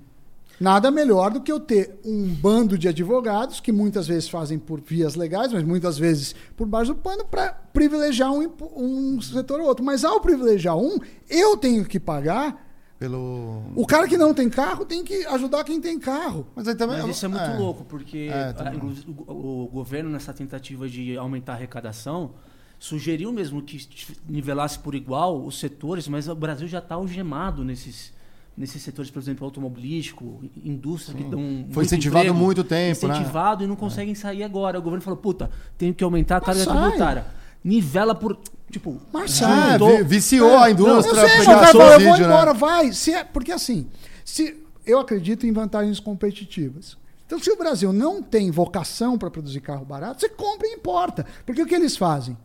Nada 0.60 0.90
melhor 0.90 1.30
do 1.30 1.40
que 1.40 1.50
eu 1.50 1.58
ter 1.58 1.98
um 2.04 2.28
bando 2.28 2.76
de 2.76 2.86
advogados 2.86 3.60
que 3.60 3.72
muitas 3.72 4.06
vezes 4.06 4.28
fazem 4.28 4.58
por 4.58 4.78
vias 4.78 5.14
legais, 5.14 5.50
mas 5.54 5.64
muitas 5.64 5.96
vezes 5.96 6.34
por 6.54 6.66
baixo 6.66 6.92
do 6.92 7.00
pano, 7.00 7.24
para 7.24 7.52
privilegiar 7.72 8.30
um, 8.30 8.52
um 8.76 9.20
setor 9.22 9.58
ou 9.58 9.66
outro. 9.66 9.82
Mas 9.82 10.04
ao 10.04 10.20
privilegiar 10.20 10.76
um, 10.76 10.98
eu 11.30 11.56
tenho 11.56 11.82
que 11.86 11.98
pagar 11.98 12.68
pelo... 12.98 13.62
O 13.74 13.86
cara 13.86 14.06
que 14.06 14.18
não 14.18 14.34
tem 14.34 14.50
carro 14.50 14.84
tem 14.84 15.02
que 15.02 15.24
ajudar 15.28 15.64
quem 15.64 15.80
tem 15.80 15.98
carro. 15.98 16.46
Mas, 16.54 16.68
aí 16.68 16.74
também... 16.74 17.00
Mas 17.00 17.16
isso 17.16 17.24
é 17.24 17.28
muito 17.28 17.42
é. 17.42 17.56
louco, 17.56 17.82
porque 17.82 18.28
é, 18.30 18.54
a, 18.54 19.32
o, 19.32 19.64
o, 19.64 19.68
governo, 19.68 20.10
nessa 20.10 20.34
tentativa 20.34 20.86
de 20.86 21.16
aumentar 21.16 21.52
a 21.52 21.56
arrecadação, 21.56 22.32
sugeriu 22.78 23.32
mesmo 23.32 23.62
que 23.62 23.88
nivelasse 24.28 24.78
por 24.78 24.94
igual 24.94 25.42
os 25.42 25.58
setores, 25.58 26.06
mas 26.06 26.28
o 26.28 26.34
Brasil 26.34 26.68
já 26.68 26.80
está 26.80 26.96
algemado 26.96 27.64
nesses 27.64 28.12
nesses 28.60 28.82
setores, 28.82 29.10
por 29.10 29.18
exemplo, 29.18 29.46
automobilístico, 29.46 30.44
indústria 30.62 31.16
Sim. 31.16 31.24
que 31.24 31.30
dão. 31.30 31.66
Foi 31.70 31.82
incentivado 31.82 32.28
há 32.28 32.34
muito 32.34 32.62
tempo. 32.62 33.08
Né? 33.08 33.14
Incentivado 33.14 33.60
né? 33.60 33.64
e 33.64 33.68
não 33.68 33.74
conseguem 33.74 34.12
é. 34.12 34.14
sair 34.14 34.42
agora. 34.42 34.78
O 34.78 34.82
governo 34.82 35.02
falou, 35.02 35.18
puta, 35.18 35.50
tem 35.78 35.94
que 35.94 36.04
aumentar 36.04 36.36
a 36.36 36.40
carga 36.42 36.66
tributária. 36.66 37.26
Nivela 37.64 38.14
por. 38.14 38.38
Tipo, 38.70 39.00
mas 39.12 39.40
é, 39.40 40.04
viciou 40.04 40.50
é, 40.50 40.64
a 40.64 40.70
indústria. 40.70 41.14
Não, 41.14 41.22
eu 41.22 41.28
sei, 41.28 41.40
eu 41.40 42.00
vou 42.00 42.18
né? 42.18 42.24
embora, 42.24 42.52
vai. 42.52 42.92
Se 42.92 43.12
é, 43.12 43.24
porque 43.24 43.50
assim, 43.50 43.88
se 44.24 44.62
eu 44.86 44.98
acredito 45.00 45.46
em 45.46 45.52
vantagens 45.52 45.98
competitivas. 45.98 46.98
Então, 47.26 47.38
se 47.38 47.50
o 47.50 47.56
Brasil 47.56 47.92
não 47.92 48.20
tem 48.20 48.50
vocação 48.50 49.16
para 49.16 49.30
produzir 49.30 49.60
carro 49.60 49.84
barato, 49.84 50.20
você 50.20 50.28
compra 50.28 50.66
e 50.66 50.72
importa. 50.72 51.24
Porque 51.46 51.62
o 51.62 51.66
que 51.66 51.74
eles 51.74 51.96
fazem? 51.96 52.36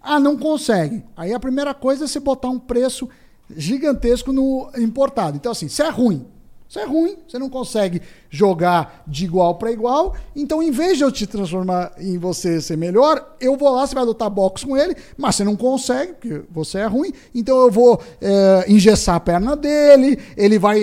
Ah, 0.00 0.20
não 0.20 0.36
conseguem. 0.36 1.02
Aí 1.16 1.32
a 1.32 1.40
primeira 1.40 1.72
coisa 1.72 2.04
é 2.04 2.06
você 2.06 2.20
botar 2.20 2.50
um 2.50 2.58
preço 2.58 3.08
gigantesco 3.56 4.32
no 4.32 4.70
importado. 4.76 5.36
Então, 5.36 5.52
assim, 5.52 5.68
se 5.68 5.82
é 5.82 5.88
ruim, 5.88 6.26
Isso 6.66 6.78
é 6.80 6.84
ruim, 6.84 7.16
você 7.28 7.38
não 7.38 7.48
consegue 7.48 8.02
jogar 8.28 9.04
de 9.06 9.26
igual 9.26 9.54
para 9.56 9.70
igual. 9.70 10.16
Então, 10.34 10.60
em 10.60 10.72
vez 10.72 10.96
de 10.98 11.04
eu 11.04 11.12
te 11.12 11.24
transformar 11.24 11.92
em 11.98 12.18
você 12.18 12.60
ser 12.60 12.76
melhor, 12.76 13.36
eu 13.38 13.56
vou 13.56 13.70
lá, 13.70 13.86
você 13.86 13.94
vai 13.94 14.04
lutar 14.04 14.28
boxe 14.28 14.66
com 14.66 14.76
ele, 14.76 14.96
mas 15.16 15.36
você 15.36 15.44
não 15.44 15.54
consegue, 15.54 16.14
porque 16.14 16.42
você 16.50 16.78
é 16.78 16.86
ruim. 16.86 17.12
Então, 17.32 17.60
eu 17.60 17.70
vou 17.70 18.02
é, 18.20 18.64
engessar 18.66 19.14
a 19.16 19.20
perna 19.20 19.54
dele, 19.54 20.18
ele 20.36 20.58
vai 20.58 20.80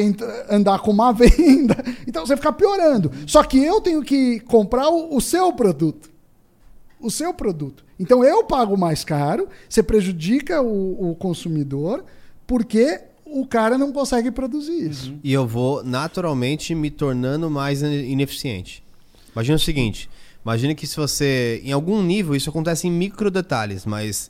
andar 0.49 0.79
com 0.79 0.91
uma 0.91 1.11
venda. 1.13 1.75
Então, 2.07 2.25
você 2.25 2.38
fica 2.38 2.53
piorando. 2.53 3.11
Só 3.27 3.43
que 3.43 3.61
eu 3.61 3.81
tenho 3.81 4.01
que 4.01 4.39
comprar 4.41 4.88
o, 4.88 5.17
o 5.17 5.19
seu 5.19 5.51
produto. 5.51 6.09
O 7.01 7.09
seu 7.09 7.33
produto. 7.33 7.83
Então, 7.99 8.23
eu 8.23 8.43
pago 8.45 8.77
mais 8.77 9.03
caro, 9.03 9.49
você 9.67 9.83
prejudica 9.83 10.61
o, 10.61 11.11
o 11.11 11.15
consumidor, 11.15 12.05
porque 12.52 12.99
o 13.23 13.48
cara 13.48 13.78
não 13.78 13.94
consegue 13.94 14.30
produzir 14.30 14.90
isso. 14.90 15.11
Uhum. 15.11 15.19
E 15.23 15.32
eu 15.32 15.48
vou 15.48 15.82
naturalmente 15.86 16.76
me 16.76 16.91
tornando 16.91 17.49
mais 17.49 17.82
ineficiente. 17.82 18.84
Imagina 19.32 19.56
o 19.56 19.60
seguinte: 19.60 20.10
imagine 20.44 20.76
que 20.76 20.86
se 20.86 20.98
você, 20.98 21.61
em 21.64 21.72
algum 21.72 22.03
nível, 22.03 22.36
isso 22.36 22.49
acontece 22.49 22.90
em 22.90 22.91
micro 22.91 23.32
detalhes, 23.32 23.86
mas 23.86 24.30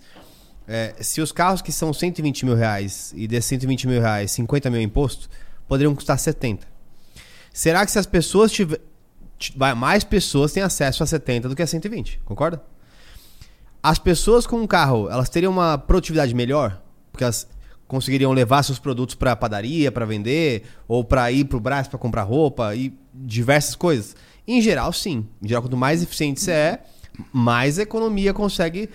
é, 0.68 0.94
se 1.00 1.20
os 1.20 1.32
carros 1.32 1.64
que 1.64 1.72
são 1.72 1.92
120 1.92 2.46
mil 2.46 2.54
reais 2.54 3.12
e 3.16 3.28
desses 3.28 3.50
120 3.50 3.88
mil 3.88 4.00
reais, 4.00 4.30
50 4.34 4.70
mil 4.70 4.82
imposto, 4.82 5.28
poderiam 5.68 5.96
custar 5.96 6.20
70. 6.20 6.68
Será 7.52 7.84
que 7.88 7.92
se 7.92 7.98
as 7.98 8.06
pessoas 8.06 8.52
tiverem. 8.52 8.86
Mais 9.76 10.04
pessoas 10.04 10.54
têm 10.54 10.62
acesso 10.62 11.02
a 11.02 11.08
70 11.08 11.50
do 11.50 11.56
que 11.56 11.64
a 11.64 11.66
120, 11.66 12.22
concorda? 12.24 12.62
As 13.82 13.98
pessoas 13.98 14.46
com 14.46 14.58
um 14.58 14.68
carro, 14.68 15.10
elas 15.10 15.28
teriam 15.28 15.52
uma 15.52 15.76
produtividade 15.76 16.36
melhor? 16.36 16.80
Porque 17.12 17.24
elas 17.24 17.48
conseguiriam 17.92 18.32
levar 18.32 18.64
seus 18.64 18.80
produtos 18.80 19.16
para 19.16 19.36
padaria 19.36 19.92
para 19.92 20.06
vender 20.06 20.64
ou 20.88 21.04
para 21.04 21.30
ir 21.30 21.44
para 21.44 21.58
o 21.58 21.60
Brás 21.60 21.90
para 21.90 22.00
comprar 22.00 22.24
roupa 22.24 22.74
e 22.74 22.98
diversas 23.14 23.76
coisas. 23.76 24.16
Em 24.48 24.62
geral, 24.62 24.94
sim. 24.94 25.28
Em 25.44 25.48
geral, 25.50 25.62
quanto 25.62 25.76
mais 25.76 26.02
eficiente 26.02 26.40
você 26.40 26.52
é, 26.52 26.84
mais 27.34 27.78
a 27.78 27.82
economia 27.82 28.34
consegue 28.34 28.90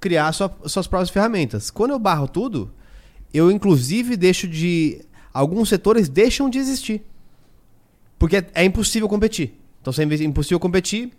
criar 0.00 0.32
sua, 0.32 0.50
suas 0.64 0.86
próprias 0.86 1.10
ferramentas. 1.10 1.70
Quando 1.70 1.90
eu 1.90 1.98
barro 1.98 2.26
tudo, 2.26 2.72
eu 3.32 3.50
inclusive 3.50 4.16
deixo 4.16 4.48
de 4.48 5.04
alguns 5.34 5.68
setores 5.68 6.08
deixam 6.08 6.48
de 6.48 6.58
existir. 6.58 7.04
Porque 8.18 8.42
é 8.54 8.64
impossível 8.64 9.06
competir. 9.06 9.52
Então, 9.82 9.92
se 9.92 10.02
é 10.02 10.04
impossível 10.24 10.58
competir, 10.58 11.12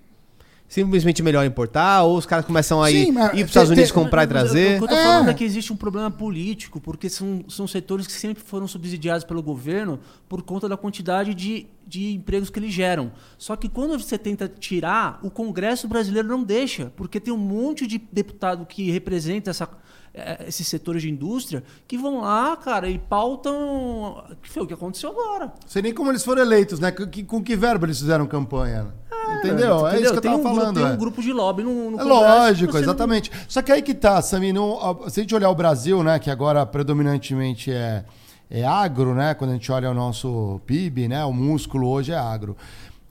simplesmente 0.72 1.22
melhor 1.22 1.46
importar, 1.46 2.04
ou 2.04 2.18
os 2.18 2.26
caras 2.26 2.46
começam 2.46 2.82
a 2.82 2.90
ir, 2.90 3.10
ir 3.10 3.14
para 3.14 3.34
os 3.34 3.42
Estados 3.42 3.72
Unidos 3.72 3.92
comprar 3.92 4.24
e 4.24 4.28
trazer. 4.28 4.76
O 4.76 4.78
que 4.78 4.84
eu 4.86 4.88
tô 4.88 4.96
é. 4.96 5.04
falando 5.04 5.30
é 5.30 5.34
que 5.34 5.44
existe 5.44 5.74
um 5.74 5.76
problema 5.76 6.10
político, 6.10 6.80
porque 6.80 7.10
são, 7.10 7.44
são 7.50 7.68
setores 7.68 8.08
que 8.08 8.14
sempre 8.14 8.42
foram 8.42 8.66
subsidiados 8.70 9.26
pelo 9.26 9.44
governo 9.44 10.00
por 10.30 10.42
conta 10.44 10.70
da 10.70 10.78
quantidade 10.78 11.34
de, 11.34 11.68
de 11.86 12.14
empregos 12.14 12.50
que 12.50 12.58
eles 12.58 12.72
geram. 12.72 13.12
Só 13.38 13.58
que 13.58 13.68
quando 13.68 14.00
você 14.00 14.18
tenta 14.18 14.48
tirar, 14.48 15.20
o 15.22 15.30
Congresso 15.30 15.90
brasileiro 15.90 16.30
não 16.30 16.42
deixa, 16.42 16.90
porque 16.96 17.20
tem 17.20 17.34
um 17.34 17.38
monte 17.38 17.86
de 17.86 18.02
deputado 18.10 18.66
que 18.66 18.90
representa 18.92 19.50
essa, 19.50 19.68
é, 20.14 20.46
esses 20.48 20.66
setores 20.70 21.02
de 21.02 21.10
indústria 21.10 21.66
que 21.86 21.98
vão 21.98 22.22
lá, 22.22 22.56
cara, 22.56 22.90
e 22.90 22.98
pautam. 22.98 24.24
Que 24.42 24.50
foi 24.50 24.64
o 24.64 24.68
que 24.68 24.74
aconteceu 24.74 25.10
agora. 25.10 25.52
Sei 25.68 25.82
nem 25.82 25.94
como 25.94 26.10
eles 26.10 26.24
foram 26.24 26.42
eleitos, 26.42 26.80
né? 26.80 26.92
Com 26.92 27.06
que, 27.08 27.24
com 27.26 27.44
que 27.44 27.58
verbo 27.58 27.86
eles 27.86 28.00
fizeram 28.00 28.26
campanha? 28.26 29.01
Entendeu? 29.38 29.88
É 29.88 30.00
isso 30.00 30.12
que 30.12 30.18
eu 30.18 30.22
tava 30.22 30.38
um 30.38 30.44
falando. 30.44 30.76
Tem 30.76 30.84
é. 30.84 30.88
um 30.88 30.98
grupo 30.98 31.22
de 31.22 31.32
lobby 31.32 31.64
no, 31.64 31.92
no 31.92 32.00
É 32.00 32.04
lógico, 32.04 32.78
exatamente. 32.78 33.32
Não... 33.32 33.38
Só 33.48 33.62
que 33.62 33.72
aí 33.72 33.82
que 33.82 33.94
tá, 33.94 34.22
Sami, 34.22 34.54
não, 34.54 35.10
se 35.10 35.20
a 35.20 35.24
gente 35.24 35.36
olhar 35.36 35.50
o 35.50 35.56
Brasil, 35.56 36.04
né, 36.04 36.20
que 36.20 36.30
agora 36.30 36.66
predominantemente 36.66 37.72
é, 37.72 38.04
é 38.50 38.64
agro, 38.64 39.14
né, 39.14 39.34
quando 39.34 39.52
a 39.52 39.54
gente 39.54 39.72
olha 39.72 39.90
o 39.90 39.94
nosso 39.94 40.60
PIB, 40.66 41.08
né, 41.08 41.24
o 41.26 41.34
músculo 41.34 41.88
hoje 41.88 42.12
é 42.12 42.18
agro. 42.18 42.56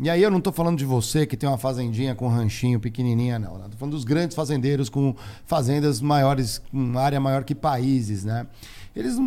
E 0.02 0.08
aí 0.08 0.22
eu 0.22 0.30
não 0.30 0.38
estou 0.38 0.52
falando 0.52 0.78
de 0.78 0.84
você 0.84 1.26
que 1.26 1.36
tem 1.36 1.46
uma 1.46 1.58
fazendinha 1.58 2.14
com 2.14 2.26
um 2.26 2.30
ranchinho 2.30 2.80
pequenininha, 2.80 3.38
não. 3.38 3.56
Estou 3.56 3.78
falando 3.78 3.92
dos 3.92 4.04
grandes 4.04 4.34
fazendeiros 4.34 4.88
com 4.88 5.14
fazendas 5.44 6.00
maiores, 6.00 6.62
com 6.70 6.98
área 6.98 7.20
maior 7.20 7.44
que 7.44 7.54
países, 7.54 8.24
né? 8.24 8.46
Eles 8.96 9.18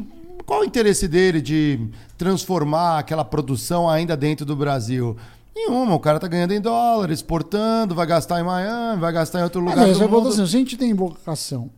qual 0.45 0.61
o 0.61 0.65
interesse 0.65 1.07
dele 1.07 1.41
de 1.41 1.79
transformar 2.17 2.99
aquela 2.99 3.23
produção 3.23 3.89
ainda 3.89 4.17
dentro 4.17 4.45
do 4.45 4.55
Brasil? 4.55 5.15
Nenhuma, 5.55 5.93
o 5.93 5.99
cara 5.99 6.19
tá 6.19 6.27
ganhando 6.27 6.53
em 6.53 6.61
dólar, 6.61 7.11
exportando, 7.11 7.93
vai 7.93 8.07
gastar 8.07 8.39
em 8.39 8.43
Miami, 8.43 8.99
vai 8.99 9.13
gastar 9.13 9.39
em 9.39 9.43
outro 9.43 9.61
lugar. 9.61 9.87
É, 9.87 9.93
do 9.93 10.09
mundo. 10.09 10.29
Assim, 10.29 10.37
se 10.37 10.41
a 10.41 10.45
gente 10.45 10.75
tem 10.77 10.93
vocação 10.93 11.69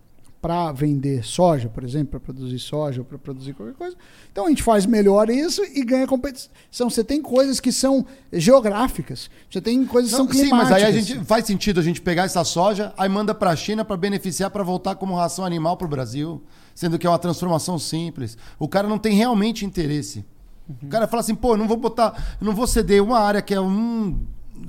para 0.42 0.72
vender 0.72 1.26
soja, 1.26 1.68
por 1.68 1.84
exemplo, 1.84 2.12
para 2.12 2.20
produzir 2.20 2.60
soja 2.60 3.02
ou 3.02 3.06
para 3.06 3.18
produzir 3.18 3.54
qualquer 3.54 3.74
coisa, 3.74 3.98
então 4.32 4.46
a 4.46 4.50
gente 4.50 4.62
faz 4.62 4.86
melhor 4.86 5.28
isso 5.28 5.64
e 5.74 5.84
ganha 5.84 6.06
competição. 6.06 6.52
Você 6.88 7.04
tem 7.04 7.20
coisas 7.20 7.60
que 7.60 7.72
são 7.72 8.06
geográficas, 8.32 9.30
você 9.50 9.60
tem 9.60 9.84
coisas 9.86 10.12
que 10.12 10.18
são 10.18 10.28
climáticas. 10.28 10.68
Sim, 10.68 10.72
mas 10.72 10.72
aí 10.72 10.84
a 10.84 10.92
gente 10.92 11.26
faz 11.26 11.46
sentido 11.46 11.80
a 11.80 11.84
gente 11.84 12.00
pegar 12.00 12.26
essa 12.26 12.44
soja, 12.44 12.94
aí 12.96 13.10
manda 13.10 13.34
para 13.34 13.50
a 13.50 13.56
China 13.56 13.84
para 13.84 13.98
beneficiar 13.98 14.52
para 14.52 14.64
voltar 14.64 14.96
como 14.96 15.16
ração 15.16 15.44
animal 15.44 15.76
para 15.78 15.86
o 15.86 15.90
Brasil, 15.90 16.44
sendo 16.76 17.00
que 17.00 17.08
é 17.08 17.10
uma 17.10 17.20
transformação 17.20 17.80
simples. 17.80 18.38
O 18.60 18.68
cara 18.68 18.88
não 18.88 19.00
tem 19.00 19.16
realmente 19.16 19.66
interesse. 19.66 20.24
Uhum. 20.68 20.76
O 20.84 20.88
cara 20.88 21.08
fala 21.08 21.22
assim, 21.22 21.36
pô, 21.36 21.56
não 21.56 21.68
vou 21.68 21.78
botar, 21.78 22.38
não 22.42 22.54
vou 22.54 22.68
ceder 22.68 23.04
uma 23.04 23.20
área 23.20 23.42
que 23.42 23.54
é 23.54 23.62
um 23.62 24.20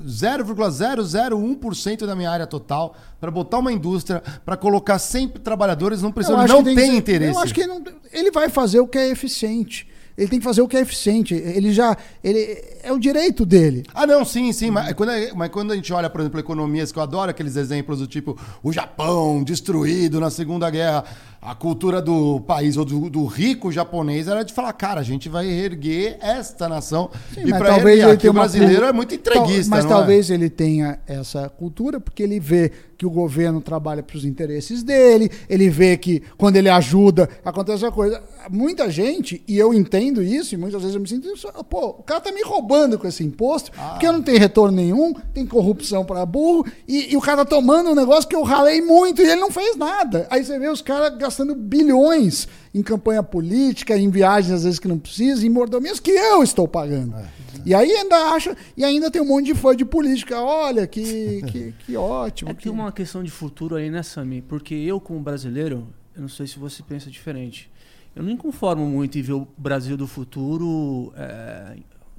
0,001% 0.05 2.07
da 2.07 2.15
minha 2.15 2.31
área 2.31 2.47
total 2.47 2.95
para 3.21 3.31
botar 3.31 3.59
uma 3.59 3.73
indústria, 3.73 4.23
para 4.45 4.57
colocar 4.57 4.99
100 4.99 5.29
trabalhadores 5.29 6.03
não 6.03 6.13
precisa, 6.13 6.47
não 6.47 6.63
tem, 6.63 6.75
tem 6.75 6.97
interesse. 6.97 7.35
Eu 7.35 7.41
acho 7.41 7.55
que 7.55 7.61
ele, 7.61 7.69
não, 7.69 7.83
ele 8.13 8.31
vai 8.31 8.49
fazer 8.49 8.81
o 8.81 8.87
que 8.87 8.99
é 8.99 9.09
eficiente. 9.09 9.89
Ele 10.17 10.29
tem 10.29 10.39
que 10.39 10.45
fazer 10.45 10.63
o 10.63 10.69
que 10.69 10.77
é 10.77 10.81
eficiente. 10.81 11.35
Ele 11.35 11.73
já. 11.73 11.95
Ele, 12.25 12.59
é 12.83 12.91
o 12.91 12.99
direito 12.99 13.45
dele. 13.45 13.85
Ah, 13.93 14.07
não, 14.07 14.25
sim, 14.25 14.51
sim. 14.51 14.71
Mas 14.71 14.95
quando, 14.95 15.11
mas 15.35 15.51
quando 15.51 15.73
a 15.73 15.77
gente 15.77 15.93
olha, 15.93 16.09
por 16.09 16.23
exemplo, 16.23 16.41
economias, 16.41 16.91
que 16.91 16.99
eu 16.99 17.03
adoro 17.03 17.31
aqueles 17.31 17.57
exemplos 17.57 17.99
do 17.99 18.07
tipo 18.07 18.39
o 18.63 18.73
Japão 18.73 19.45
destruído 19.45 20.19
na 20.19 20.31
Segunda 20.31 20.71
Guerra 20.71 21.05
a 21.47 21.55
cultura 21.55 22.03
do 22.03 22.41
país 22.41 22.77
ou 22.77 22.85
do, 22.85 23.09
do, 23.09 23.25
rico 23.25 23.71
japonês 23.71 24.27
era 24.27 24.43
de 24.43 24.53
falar, 24.53 24.73
cara, 24.73 25.01
a 25.01 25.05
gente 25.05 25.29
vai 25.29 25.47
erguer 25.47 26.19
esta 26.21 26.69
nação. 26.69 27.09
Sim, 27.33 27.43
e 27.47 27.51
para 27.51 27.67
talvez 27.67 28.01
ele 28.01 28.11
aqui, 28.11 28.29
o 28.29 28.33
brasileiro 28.33 28.83
uma... 28.83 28.89
é 28.89 28.93
muito 28.93 29.15
entreguista. 29.15 29.71
Mas 29.71 29.85
talvez 29.85 30.29
é? 30.29 30.35
ele 30.35 30.51
tenha 30.51 30.99
essa 31.07 31.49
cultura 31.49 32.01
porque 32.01 32.25
ele 32.25 32.41
vê 32.41 32.73
que 32.97 33.07
o 33.07 33.11
governo 33.11 33.61
trabalha 33.61 34.03
para 34.03 34.17
os 34.17 34.25
interesses 34.25 34.83
dele, 34.83 35.31
ele 35.49 35.69
vê 35.69 35.97
que 35.97 36.23
quando 36.37 36.57
ele 36.57 36.69
ajuda 36.69 37.29
acontece 37.45 37.85
uma 37.85 37.93
coisa. 37.93 38.23
Muita 38.51 38.91
gente, 38.91 39.43
e 39.47 39.59
eu 39.59 39.75
entendo 39.75 40.23
isso, 40.23 40.55
e 40.55 40.59
muitas 40.59 40.81
vezes 40.81 40.95
eu 40.95 41.01
me 41.01 41.09
sinto 41.09 41.29
pô, 41.69 41.89
o 41.89 42.03
cara 42.03 42.21
tá 42.21 42.33
me 42.33 42.43
roubando 42.43 42.99
com 42.99 43.07
esse 43.07 43.23
imposto, 43.23 43.71
ah. 43.77 43.91
porque 43.91 44.07
eu 44.07 44.13
não 44.13 44.23
tenho 44.23 44.39
retorno 44.39 44.77
nenhum, 44.77 45.13
tem 45.35 45.47
corrupção 45.47 46.05
para 46.05 46.25
burro, 46.25 46.65
e, 46.89 47.13
e, 47.13 47.17
o 47.17 47.21
cara 47.21 47.45
tá 47.45 47.57
tomando 47.57 47.91
um 47.91 47.95
negócio 47.95 48.29
que 48.29 48.37
eu 48.37 48.43
ralei 48.43 48.81
muito 48.81 49.21
e 49.21 49.25
ele 49.25 49.41
não 49.41 49.51
fez 49.51 49.77
nada. 49.77 50.27
Aí 50.31 50.45
você 50.45 50.59
vê 50.59 50.69
os 50.69 50.81
caras 50.81 51.17
gastando 51.19 51.36
bilhões 51.55 52.49
em 52.73 52.83
campanha 52.83 53.23
política, 53.23 53.97
em 53.97 54.09
viagens 54.11 54.53
às 54.53 54.65
vezes 54.65 54.79
que 54.79 54.89
não 54.89 54.99
precisa, 54.99 55.47
em 55.47 55.51
mordomias 55.51 56.01
que 56.01 56.11
eu 56.11 56.43
estou 56.43 56.67
pagando. 56.67 57.17
É, 57.17 57.23
é. 57.23 57.29
E 57.65 57.75
aí 57.75 57.91
ainda 57.91 58.17
acha, 58.33 58.57
e 58.77 58.85
ainda 58.85 59.11
tem 59.11 59.21
um 59.21 59.27
monte 59.27 59.47
de 59.47 59.55
fã 59.55 59.75
de 59.75 59.85
política. 59.85 60.41
Olha, 60.41 60.87
que, 60.87 61.43
que, 61.51 61.75
que 61.85 61.97
ótimo. 61.97 62.51
É 62.51 62.55
que, 62.55 62.63
que 62.63 62.69
uma 62.69 62.93
questão 62.93 63.23
de 63.23 63.31
futuro 63.31 63.75
aí, 63.75 63.91
né, 63.91 64.03
Sami? 64.03 64.41
Porque 64.41 64.75
eu, 64.75 65.01
como 65.01 65.21
brasileiro, 65.21 65.89
eu 66.15 66.23
não 66.23 66.29
sei 66.29 66.47
se 66.47 66.59
você 66.59 66.83
pensa 66.83 67.11
diferente. 67.11 67.71
Eu 68.15 68.23
não 68.23 68.31
me 68.31 68.37
conformo 68.39 68.87
muito 68.87 69.19
em 69.19 69.23
ver 69.23 69.35
o 69.35 69.47
Brasil 69.59 69.97
do 69.97 70.07
futuro 70.07 71.13
é, 71.17 71.77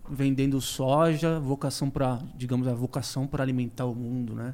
vendendo 0.09 0.59
soja, 0.61 1.39
vocação 1.39 1.89
para, 1.89 2.19
digamos, 2.35 2.67
a 2.67 2.73
vocação 2.73 3.25
para 3.25 3.43
alimentar 3.43 3.85
o 3.85 3.95
mundo, 3.95 4.35
né? 4.35 4.53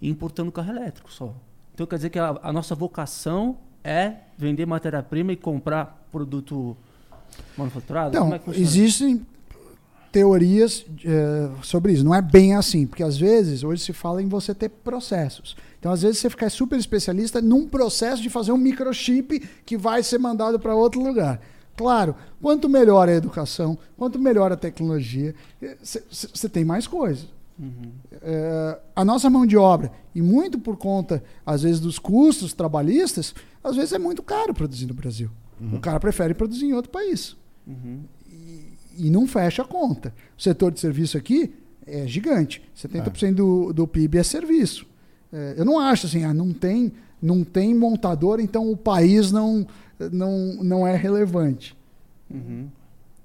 E 0.00 0.08
importando 0.08 0.52
carro 0.52 0.70
elétrico 0.70 1.12
só. 1.12 1.34
Então 1.72 1.86
quer 1.86 1.96
dizer 1.96 2.10
que 2.10 2.18
a, 2.18 2.38
a 2.42 2.52
nossa 2.52 2.74
vocação 2.74 3.58
é 3.84 4.14
vender 4.36 4.66
matéria-prima 4.66 5.32
e 5.32 5.36
comprar 5.36 6.06
produto 6.10 6.76
manufaturado? 7.56 8.18
Não, 8.18 8.34
é 8.34 8.40
existem 8.54 9.26
teorias 10.10 10.84
é, 11.04 11.50
sobre 11.62 11.92
isso. 11.92 12.04
Não 12.04 12.14
é 12.14 12.20
bem 12.20 12.54
assim, 12.54 12.86
porque 12.86 13.02
às 13.02 13.16
vezes 13.16 13.64
hoje 13.64 13.82
se 13.82 13.92
fala 13.92 14.22
em 14.22 14.28
você 14.28 14.54
ter 14.54 14.68
processos. 14.68 15.56
Então, 15.82 15.90
às 15.90 16.02
vezes, 16.02 16.18
você 16.18 16.30
fica 16.30 16.48
super 16.48 16.78
especialista 16.78 17.40
num 17.40 17.66
processo 17.66 18.22
de 18.22 18.30
fazer 18.30 18.52
um 18.52 18.56
microchip 18.56 19.40
que 19.66 19.76
vai 19.76 20.00
ser 20.00 20.16
mandado 20.16 20.60
para 20.60 20.76
outro 20.76 21.02
lugar. 21.02 21.40
Claro, 21.76 22.14
quanto 22.40 22.68
melhor 22.68 23.08
a 23.08 23.12
educação, 23.12 23.76
quanto 23.96 24.16
melhor 24.16 24.52
a 24.52 24.56
tecnologia, 24.56 25.34
você 25.82 26.48
tem 26.48 26.64
mais 26.64 26.86
coisas. 26.86 27.26
Uhum. 27.58 27.92
É, 28.20 28.78
a 28.94 29.04
nossa 29.04 29.28
mão 29.28 29.46
de 29.46 29.56
obra, 29.56 29.92
e 30.14 30.22
muito 30.22 30.58
por 30.58 30.76
conta, 30.76 31.22
às 31.44 31.62
vezes, 31.62 31.80
dos 31.80 31.98
custos 31.98 32.52
trabalhistas, 32.52 33.34
às 33.62 33.76
vezes 33.76 33.92
é 33.92 33.98
muito 33.98 34.22
caro 34.22 34.54
produzir 34.54 34.86
no 34.86 34.94
Brasil. 34.94 35.30
Uhum. 35.60 35.76
O 35.76 35.80
cara 35.80 36.00
prefere 36.00 36.34
produzir 36.34 36.66
em 36.66 36.72
outro 36.72 36.90
país. 36.90 37.36
Uhum. 37.66 38.00
E, 38.28 38.72
e, 38.98 39.10
não 39.10 39.26
fecha 39.26 39.62
a 39.62 39.64
conta. 39.64 40.14
O 40.36 40.42
setor 40.42 40.72
de 40.72 40.80
serviço 40.80 41.16
aqui 41.16 41.54
é 41.86 42.06
gigante. 42.06 42.62
70% 42.76 43.28
é. 43.28 43.32
Do, 43.32 43.72
do 43.72 43.86
PIB 43.86 44.18
é 44.18 44.22
serviço. 44.22 44.86
É, 45.32 45.54
eu 45.56 45.64
não 45.64 45.78
acho 45.78 46.06
assim, 46.06 46.24
ah, 46.24 46.34
não 46.34 46.52
tem, 46.52 46.92
não 47.20 47.44
tem 47.44 47.74
montador, 47.74 48.40
então 48.40 48.70
o 48.70 48.76
país 48.76 49.30
não, 49.30 49.66
não, 50.10 50.56
não 50.62 50.86
é 50.86 50.96
relevante. 50.96 51.76
Uhum. 52.28 52.68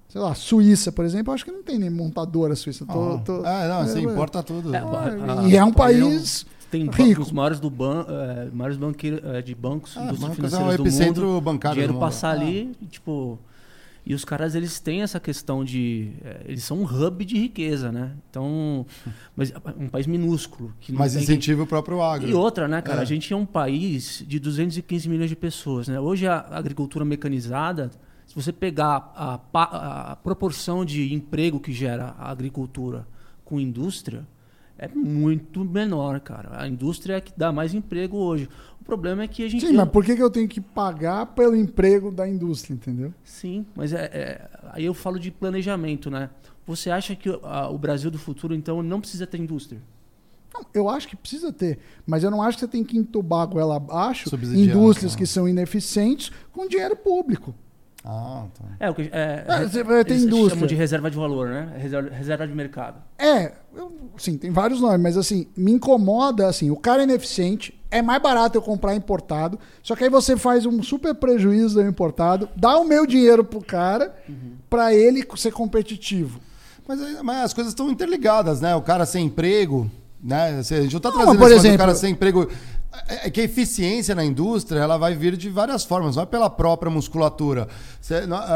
Sei 0.07 0.21
lá, 0.21 0.33
Suíça, 0.33 0.91
por 0.91 1.05
exemplo, 1.05 1.31
eu 1.31 1.35
acho 1.35 1.43
que 1.45 1.51
não 1.51 1.63
tem 1.63 1.77
nem 1.77 1.89
montadora 1.89 2.55
suíça. 2.55 2.85
Tô, 2.85 3.13
Ah. 3.15 3.17
tô- 3.19 3.45
É, 3.45 3.67
não, 3.67 3.85
você 3.85 3.99
é, 3.99 4.01
importa 4.01 4.41
tudo. 4.43 4.73
É, 4.73 4.79
Ah, 4.79 5.47
e 5.47 5.55
é 5.55 5.63
um 5.63 5.69
a- 5.69 5.73
país 5.73 6.45
tem 6.71 6.89
rico. 6.89 7.21
os 7.21 7.31
maiores 7.31 7.59
do 7.59 7.69
ban, 7.69 8.05
é, 8.07 8.49
maiores 8.53 8.77
banqueiros 8.77 9.21
é, 9.23 9.41
de 9.41 9.53
bancos, 9.55 9.95
Ah, 9.97 10.03
indústrias 10.05 10.29
bancos 10.29 10.53
é 10.53 10.57
um 11.09 11.13
do 11.13 11.21
mundo, 11.25 11.41
bancário 11.41 11.75
dinheiro 11.75 11.93
do 11.93 11.99
mundo. 11.99 12.05
passar 12.05 12.29
Ah. 12.29 12.31
ali, 12.41 12.71
e, 12.81 12.85
tipo, 12.85 13.37
e 14.05 14.13
os 14.13 14.23
caras 14.23 14.55
eles 14.55 14.79
têm 14.79 15.01
essa 15.01 15.19
questão 15.19 15.65
de, 15.65 16.11
é, 16.23 16.41
eles 16.45 16.63
são 16.63 16.77
um 16.79 16.85
hub 16.85 17.25
de 17.25 17.37
riqueza, 17.37 17.91
né? 17.91 18.11
Então, 18.29 18.85
mas 19.35 19.51
é 19.51 19.55
um 19.77 19.89
país 19.89 20.07
minúsculo 20.07 20.73
que 20.79 20.93
não 20.93 20.99
Mas 20.99 21.11
tem 21.13 21.19
que- 21.19 21.25
incentiva 21.31 21.63
o 21.63 21.67
próprio 21.67 22.01
agro. 22.01 22.29
E 22.29 22.33
outra, 22.33 22.67
né, 22.69 22.81
cara? 22.81 22.99
É. 22.99 23.01
A 23.01 23.05
gente 23.05 23.33
é 23.33 23.35
um 23.35 23.45
país 23.45 24.23
de 24.25 24.39
215 24.39 25.09
milhões 25.09 25.29
de 25.29 25.35
pessoas, 25.35 25.89
né? 25.89 25.99
Hoje 25.99 26.25
a 26.27 26.37
agricultura 26.51 27.03
mecanizada, 27.03 27.91
se 28.27 28.35
você 28.35 28.51
pegar 28.53 29.11
a, 29.15 29.37
pa- 29.39 30.11
a 30.11 30.15
proporção 30.17 30.85
de 30.85 31.11
emprego 31.13 31.59
que 31.59 31.71
gera 31.71 32.13
a 32.19 32.29
agricultura 32.29 33.07
com 33.43 33.59
indústria, 33.59 34.27
é 34.77 34.87
muito 34.87 35.65
menor, 35.65 36.19
cara. 36.19 36.61
A 36.61 36.67
indústria 36.67 37.15
é 37.15 37.21
que 37.21 37.31
dá 37.35 37.51
mais 37.51 37.73
emprego 37.73 38.17
hoje. 38.17 38.47
O 38.79 38.83
problema 38.85 39.23
é 39.23 39.27
que 39.27 39.43
a 39.43 39.49
gente. 39.49 39.65
Sim, 39.65 39.73
mas 39.73 39.89
por 39.89 40.05
que, 40.05 40.15
que 40.15 40.21
eu 40.21 40.29
tenho 40.29 40.47
que 40.47 40.61
pagar 40.61 41.25
pelo 41.27 41.55
emprego 41.55 42.11
da 42.11 42.27
indústria, 42.29 42.75
entendeu? 42.75 43.11
Sim, 43.23 43.65
mas 43.75 43.91
é, 43.91 44.05
é- 44.13 44.49
aí 44.73 44.85
eu 44.85 44.93
falo 44.93 45.19
de 45.19 45.31
planejamento, 45.31 46.11
né? 46.11 46.29
Você 46.65 46.91
acha 46.91 47.15
que 47.15 47.29
a- 47.43 47.69
o 47.69 47.77
Brasil 47.77 48.11
do 48.11 48.19
futuro, 48.19 48.53
então, 48.53 48.83
não 48.83 48.99
precisa 49.01 49.25
ter 49.25 49.39
indústria? 49.39 49.81
Não, 50.53 50.65
eu 50.73 50.89
acho 50.89 51.07
que 51.07 51.15
precisa 51.15 51.51
ter, 51.51 51.79
mas 52.05 52.23
eu 52.23 52.29
não 52.31 52.41
acho 52.41 52.57
que 52.57 52.61
você 52.65 52.67
tem 52.67 52.83
que 52.83 52.97
entubar 52.97 53.41
a 53.41 53.45
goela 53.45 53.77
abaixo 53.77 54.29
Subsidiar, 54.29 54.75
indústrias 54.77 55.13
tá. 55.13 55.17
que 55.17 55.25
são 55.25 55.47
ineficientes 55.47 56.31
com 56.51 56.67
dinheiro 56.67 56.95
público. 56.95 57.53
Ah, 58.09 58.45
tá. 58.57 58.63
É, 58.79 58.89
o 58.89 58.95
que 58.95 59.09
é, 59.11 59.43
É, 59.45 60.03
ter 60.05 60.11
eles 60.13 60.23
indústria. 60.23 60.49
chamam 60.51 60.65
de 60.67 60.75
reserva 60.75 61.11
de 61.11 61.17
valor, 61.17 61.49
né? 61.49 61.73
Reserva, 61.77 62.09
reserva 62.09 62.47
de 62.47 62.53
mercado. 62.55 63.01
É, 63.19 63.51
eu- 63.75 63.91
sim, 64.17 64.37
tem 64.37 64.49
vários 64.49 64.79
nomes, 64.79 65.01
mas 65.01 65.17
assim, 65.17 65.47
me 65.57 65.73
incomoda, 65.73 66.47
assim, 66.47 66.71
o 66.71 66.77
cara 66.77 67.01
é 67.01 67.03
ineficiente, 67.03 67.77
é 67.91 68.01
mais 68.01 68.21
barato 68.21 68.57
eu 68.57 68.61
comprar 68.61 68.95
importado, 68.95 69.59
só 69.83 69.93
que 69.93 70.05
aí 70.05 70.09
você 70.09 70.37
faz 70.37 70.65
um 70.65 70.81
super 70.81 71.13
prejuízo 71.15 71.75
do 71.81 71.85
importado, 71.85 72.47
dá 72.55 72.77
o 72.77 72.85
meu 72.85 73.05
dinheiro 73.05 73.43
pro 73.43 73.59
cara 73.61 74.15
pra 74.69 74.93
ele 74.93 75.25
ser 75.35 75.51
competitivo. 75.51 76.39
Mas, 76.87 77.01
aí- 77.01 77.17
mas 77.21 77.43
as 77.43 77.53
coisas 77.53 77.71
estão 77.71 77.89
interligadas, 77.91 78.61
né? 78.61 78.73
O 78.73 78.81
cara 78.81 79.05
sem 79.05 79.25
emprego, 79.25 79.91
né? 80.23 80.59
Assim, 80.59 80.75
A 80.75 80.81
gente 80.81 80.93
não 80.93 81.01
tá 81.01 81.09
Não, 81.09 81.17
trazendo 81.17 81.39
mas, 81.39 81.49
por 81.49 81.57
exemplo- 81.57 81.77
cara 81.77 81.93
sem 81.95 82.11
emprego. 82.13 82.47
É 83.07 83.27
é 83.27 83.29
que 83.29 83.41
a 83.41 83.43
eficiência 83.43 84.15
na 84.15 84.23
indústria 84.23 84.79
ela 84.79 84.97
vai 84.97 85.13
vir 85.13 85.35
de 85.35 85.49
várias 85.49 85.83
formas, 85.83 86.15
não 86.15 86.23
é 86.23 86.25
pela 86.25 86.49
própria 86.49 86.89
musculatura. 86.89 87.67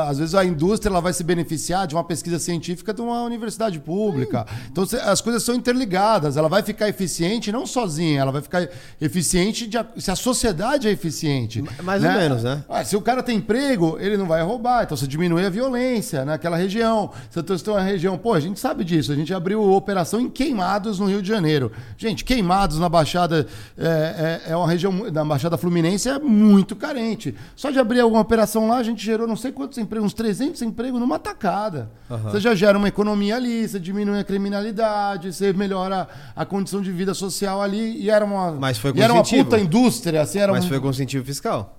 Às 0.08 0.18
vezes 0.18 0.34
a 0.34 0.46
indústria 0.46 0.90
ela 0.90 1.02
vai 1.02 1.12
se 1.12 1.24
beneficiar 1.24 1.86
de 1.86 1.94
uma 1.94 2.04
pesquisa 2.04 2.40
científica 2.40 2.94
de 2.94 3.02
uma 3.02 3.24
universidade 3.24 3.80
pública. 3.80 4.46
Então 4.72 4.86
as 5.04 5.20
coisas 5.20 5.44
são 5.44 5.54
interligadas. 5.54 6.38
Ela 6.38 6.48
vai 6.48 6.64
ficar 6.64 6.88
eficiente 6.88 7.52
não 7.52 7.66
sozinha, 7.66 8.22
ela 8.22 8.32
vai 8.32 8.42
ficar 8.42 8.68
eficiente 9.00 9.68
de 9.68 9.78
se 9.98 10.10
a 10.10 10.16
sociedade 10.16 10.88
é 10.88 10.92
eficiente. 10.92 11.62
mais 11.84 12.04
ou 12.04 12.12
menos, 12.12 12.44
né? 12.44 12.64
Ah, 12.70 12.84
se 12.86 12.96
o 12.96 13.02
cara 13.02 13.22
tem 13.22 13.38
emprego, 13.38 13.98
ele 14.00 14.16
não 14.16 14.26
vai 14.26 14.42
roubar. 14.42 14.84
Então 14.84 14.96
você 14.96 15.06
diminui 15.06 15.46
a 15.46 15.50
violência 15.50 16.24
naquela 16.24 16.56
região. 16.56 17.12
Se 17.30 17.42
você 17.42 17.64
tem 17.64 17.74
uma 17.74 17.82
região. 17.82 18.18
Pô, 18.18 18.34
a 18.34 18.40
gente 18.40 18.60
sabe 18.60 18.86
disso. 18.86 19.12
A 19.12 19.16
gente 19.16 19.34
abriu 19.34 19.62
operação 19.74 20.22
em 20.22 20.30
Queimados 20.30 20.98
no 20.98 21.08
Rio 21.08 21.22
de 21.22 21.28
Janeiro. 21.28 21.74
Gente, 21.98 22.24
Queimados 22.24 22.80
na 22.80 22.88
Baixada. 22.88 23.46
É, 23.78 24.31
é- 24.48 24.52
é 24.52 24.56
uma 24.56 24.68
região. 24.68 24.92
Na 25.12 25.24
Baixada 25.26 25.58
Fluminense 25.58 26.08
é 26.10 26.18
muito 26.20 26.76
carente. 26.76 27.36
Só 27.56 27.72
de 27.72 27.80
abrir 27.80 28.00
alguma 28.00 28.22
operação 28.22 28.68
lá, 28.68 28.78
a 28.78 28.84
gente 28.84 29.04
gerou 29.04 29.28
não 29.28 29.36
sei 29.36 29.52
quantos 29.52 29.78
empregos, 29.78 30.08
uns 30.08 30.14
300 30.14 30.62
empregos 30.62 31.00
numa 31.00 31.20
tacada. 31.20 31.92
Você 32.24 32.40
já 32.40 32.54
gera 32.56 32.78
uma 32.78 32.88
economia 32.88 33.36
ali, 33.36 33.68
você 33.68 33.80
diminui 33.80 34.20
a 34.20 34.24
criminalidade, 34.24 35.34
você 35.34 35.54
melhora 35.54 36.08
a 36.36 36.46
condição 36.46 36.82
de 36.82 36.92
vida 36.92 37.14
social 37.14 37.62
ali. 37.62 37.98
E 38.02 38.10
era 38.10 38.24
uma. 38.26 38.52
Mas 38.54 38.78
foi 38.78 38.92
e 38.96 39.02
era 39.02 39.14
uma 39.14 39.24
puta 39.24 39.60
indústria, 39.60 40.22
assim, 40.22 40.40
era 40.40 40.52
Mas 40.52 40.66
um, 40.66 40.70
foi 40.70 40.80
com 40.80 40.90
incentivo 40.90 41.26
fiscal. 41.26 41.78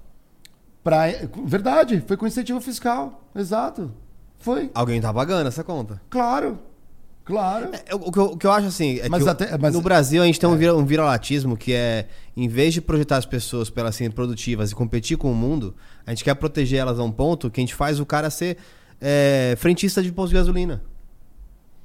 Pra... 0.83 1.03
Verdade, 1.45 2.03
foi 2.07 2.17
com 2.17 2.27
incentivo 2.27 2.61
fiscal. 2.61 3.23
Exato. 3.35 3.93
Foi. 4.39 4.71
Alguém 4.75 5.01
tá 5.01 5.13
pagando 5.15 5.47
essa 5.47 5.63
conta. 5.63 6.01
Claro. 6.11 6.59
Claro. 7.25 7.71
É, 7.87 7.95
O 7.95 8.11
que, 8.11 8.19
eu, 8.19 8.25
o 8.25 8.37
que 8.37 8.47
eu 8.47 8.51
acho 8.53 8.67
assim, 8.67 8.99
é 8.99 9.09
Mas 9.09 9.23
que 9.23 9.29
até- 9.29 9.57
mas- 9.57 9.73
no 9.75 9.81
Brasil 9.81 10.23
a 10.23 10.27
gente 10.27 10.41
tem 10.41 10.49
um, 10.49 10.57
vira, 10.57 10.75
um 10.77 10.85
viralatismo 10.85 11.57
que 11.57 11.73
é, 11.73 12.09
em 12.37 12.49
vez 12.49 12.75
de 12.75 12.81
projetar 12.81 13.17
as 13.17 13.27
pessoas 13.27 13.71
para 13.71 13.83
elas 13.83 13.95
serem 13.97 14.11
produtivas 14.11 14.73
e 14.73 14.75
competir 14.75 15.17
com 15.17 15.31
o 15.31 15.35
mundo, 15.35 15.75
a 16.07 16.11
gente 16.11 16.25
quer 16.25 16.35
proteger 16.35 16.81
elas 16.81 16.99
a 16.99 17.03
um 17.05 17.13
ponto 17.13 17.49
que 17.51 17.61
a 17.61 17.63
gente 17.63 17.75
faz 17.75 18.01
o 18.01 18.07
cara 18.07 18.29
ser 18.29 18.57
é, 19.01 19.55
frentista 19.59 20.03
de 20.03 20.11
posto 20.11 20.31
de 20.31 20.35
gasolina. 20.37 20.83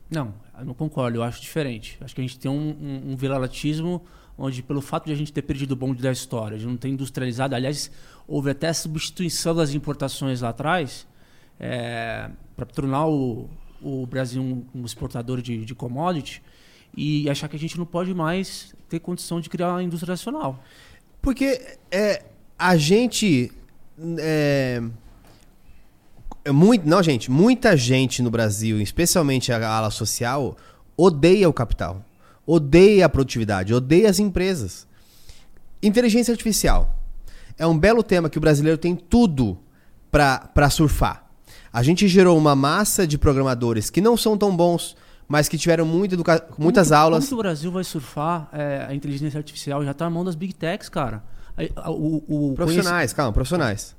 Não, 0.10 0.34
eu 0.58 0.66
não 0.66 0.74
concordo, 0.74 1.18
eu 1.20 1.24
acho 1.24 1.40
diferente. 1.42 1.98
Acho 2.02 2.16
que 2.16 2.22
a 2.22 2.24
gente 2.24 2.40
tem 2.40 2.50
um, 2.50 2.56
um, 2.82 3.12
um 3.12 3.16
viralatismo 3.16 4.02
onde, 4.38 4.64
pelo 4.64 4.82
fato 4.82 5.06
de 5.06 5.12
a 5.12 5.16
gente 5.16 5.34
ter 5.34 5.42
perdido 5.42 5.72
o 5.74 5.76
bonde 5.76 6.02
da 6.02 6.12
história, 6.12 6.58
de 6.58 6.66
não 6.66 6.78
ter 6.78 6.90
industrializado, 6.90 7.54
aliás, 7.56 7.90
houve 8.28 8.52
até 8.52 8.68
a 8.70 8.74
substituição 8.74 9.54
das 9.56 9.74
importações 9.74 10.42
lá 10.42 10.50
atrás, 10.50 11.08
para 12.56 12.66
tornar 12.68 13.08
o, 13.08 13.50
o 13.82 14.06
Brasil 14.06 14.42
um, 14.42 14.86
exportador 14.86 15.42
de, 15.42 15.66
de 15.66 15.76
commodity 15.76 16.42
e 16.96 17.30
achar 17.30 17.48
que 17.48 17.56
a 17.56 17.60
gente 17.60 17.78
não 17.78 17.86
pode 17.86 18.14
mais 18.14 18.74
ter 18.90 19.00
condição 19.00 19.40
de 19.40 19.50
criar 19.50 19.70
uma 19.70 19.84
indústria 19.84 20.12
nacional. 20.12 20.64
Porque 21.22 21.62
é, 21.92 22.24
a 22.58 22.76
gente. 22.78 23.52
É, 24.20 24.82
é 26.46 26.52
muito, 26.52 26.88
não, 26.88 27.04
gente, 27.04 27.30
muita 27.30 27.76
gente 27.76 28.22
no 28.22 28.32
Brasil, 28.32 28.80
especialmente 28.80 29.52
a 29.52 29.70
ala 29.70 29.92
social, 29.92 30.56
odeia 30.96 31.50
o 31.50 31.54
capital, 31.54 32.04
odeia 32.46 33.06
a 33.06 33.10
produtividade, 33.10 33.74
odeia 33.74 34.10
as 34.10 34.20
empresas. 34.20 34.88
Inteligência 35.84 36.32
artificial 36.32 36.98
é 37.58 37.68
um 37.68 37.78
belo 37.78 38.02
tema 38.02 38.30
que 38.30 38.38
o 38.38 38.42
brasileiro 38.42 38.78
tem 38.78 38.96
tudo 38.96 39.58
para 40.10 40.70
surfar. 40.70 41.27
A 41.78 41.84
gente 41.84 42.08
gerou 42.08 42.36
uma 42.38 42.56
massa 42.56 43.06
de 43.06 43.18
programadores 43.20 43.92
que 43.92 44.02
não 44.02 44.18
são 44.18 44.36
tão 44.36 44.56
bons, 44.56 44.96
mas 45.28 45.48
que 45.48 45.58
tiveram 45.60 45.86
muita 45.86 46.16
educa- 46.16 46.44
muitas 46.58 46.88
Como 46.88 47.00
aulas. 47.00 47.20
Como 47.20 47.28
que 47.28 47.34
o 47.36 47.38
Brasil 47.38 47.72
vai 47.72 47.84
surfar 47.84 48.50
é, 48.52 48.88
a 48.90 48.96
inteligência 48.96 49.38
artificial? 49.38 49.84
Já 49.86 49.92
está 49.92 50.06
na 50.06 50.10
mão 50.12 50.26
das 50.26 50.34
big 50.34 50.54
techs, 50.56 50.90
cara. 50.90 51.22
O, 51.88 52.24
o, 52.28 52.52
o 52.52 52.54
Profissionais, 52.56 53.14
calma, 53.14 53.32
profissionais. 53.32 53.96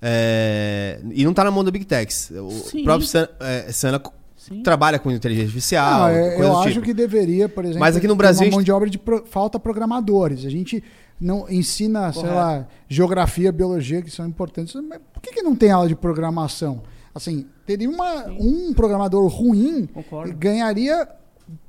É, 0.00 1.00
e 1.12 1.24
não 1.24 1.32
tá 1.32 1.44
na 1.44 1.50
mão 1.52 1.62
da 1.62 1.70
Big 1.70 1.84
Techs. 1.84 2.30
O 2.32 2.50
Sim. 2.50 2.82
próprio 2.82 3.06
Sana, 3.06 3.30
é, 3.38 3.70
Sana 3.70 4.02
Sim. 4.36 4.62
trabalha 4.62 4.98
com 4.98 5.10
inteligência 5.12 5.46
artificial. 5.46 6.00
Não, 6.00 6.08
é- 6.08 6.30
coisa 6.36 6.42
eu 6.50 6.58
acho 6.58 6.68
tipo. 6.72 6.84
que 6.84 6.92
deveria, 6.92 7.48
por 7.48 7.62
exemplo, 7.64 7.80
Mas 7.80 7.96
aqui 7.96 8.08
no 8.08 8.16
Brasil 8.16 8.40
a 8.40 8.44
uma 8.44 8.50
gente- 8.50 8.54
mão 8.56 8.62
de 8.64 8.72
obra 8.72 8.90
de 8.90 8.98
pro- 8.98 9.24
falta 9.26 9.60
programadores. 9.60 10.44
A 10.44 10.50
gente 10.50 10.82
não 11.20 11.46
ensina, 11.48 12.12
sei 12.12 12.22
Correto. 12.22 12.36
lá, 12.36 12.66
geografia, 12.88 13.52
biologia, 13.52 14.02
que 14.02 14.10
são 14.10 14.26
importantes. 14.26 14.74
Mas 14.74 14.98
por 15.12 15.22
que, 15.22 15.30
que 15.32 15.42
não 15.42 15.54
tem 15.54 15.70
aula 15.70 15.86
de 15.86 15.94
programação? 15.94 16.82
Assim, 17.14 17.46
teria 17.66 17.88
uma, 17.90 18.26
um 18.26 18.72
programador 18.72 19.26
ruim 19.28 19.86
Concordo. 19.86 20.34
ganharia 20.36 21.06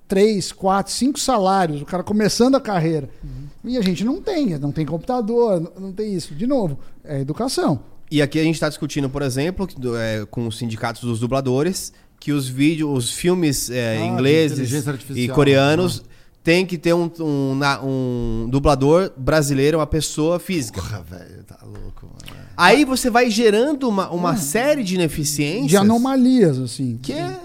três, 0.07 0.51
quatro, 0.51 0.91
cinco 0.93 1.19
salários, 1.19 1.81
o 1.81 1.85
cara 1.85 2.03
começando 2.03 2.55
a 2.55 2.61
carreira. 2.61 3.09
Uhum. 3.23 3.47
E 3.71 3.77
a 3.77 3.81
gente 3.81 4.03
não 4.03 4.21
tem, 4.21 4.57
não 4.59 4.71
tem 4.71 4.85
computador, 4.85 5.71
não- 5.79 5.91
tem 5.91 6.13
isso. 6.13 6.35
De 6.35 6.45
novo, 6.45 6.77
é 7.03 7.19
educação. 7.19 7.79
E 8.11 8.21
aqui 8.21 8.39
a 8.39 8.43
gente 8.43 8.55
está 8.55 8.69
discutindo, 8.69 9.09
por 9.09 9.21
exemplo, 9.21 9.67
é, 9.97 10.25
com 10.29 10.47
os 10.47 10.57
sindicatos 10.57 11.01
dos 11.01 11.19
dubladores, 11.19 11.91
que 12.19 12.31
os 12.31 12.47
vídeos, 12.47 13.05
os 13.05 13.11
filmes 13.11 13.69
é, 13.69 13.97
Ah, 13.97 14.05
ingleses 14.05 14.71
e 15.15 15.27
coreanos 15.29 16.03
tem 16.43 16.65
que 16.65 16.77
ter 16.77 16.93
um, 16.93 17.09
um, 17.21 17.59
um 17.83 18.49
dublador 18.49 19.11
brasileiro, 19.15 19.77
uma 19.79 19.87
pessoa 19.87 20.39
física. 20.39 20.81
Porra, 20.81 21.01
velho, 21.01 21.43
tá 21.45 21.57
louco, 21.63 22.05
mano. 22.07 22.43
Aí 22.57 22.83
você 22.85 23.09
vai 23.09 23.29
gerando 23.29 23.87
uma, 23.87 24.09
uma 24.11 24.35
série 24.35 24.83
de 24.83 24.95
ineficiências 24.95 25.67
De 25.69 25.77
anomalias, 25.77 26.59
assim. 26.59 26.97
que 27.01 27.13
é 27.13 27.39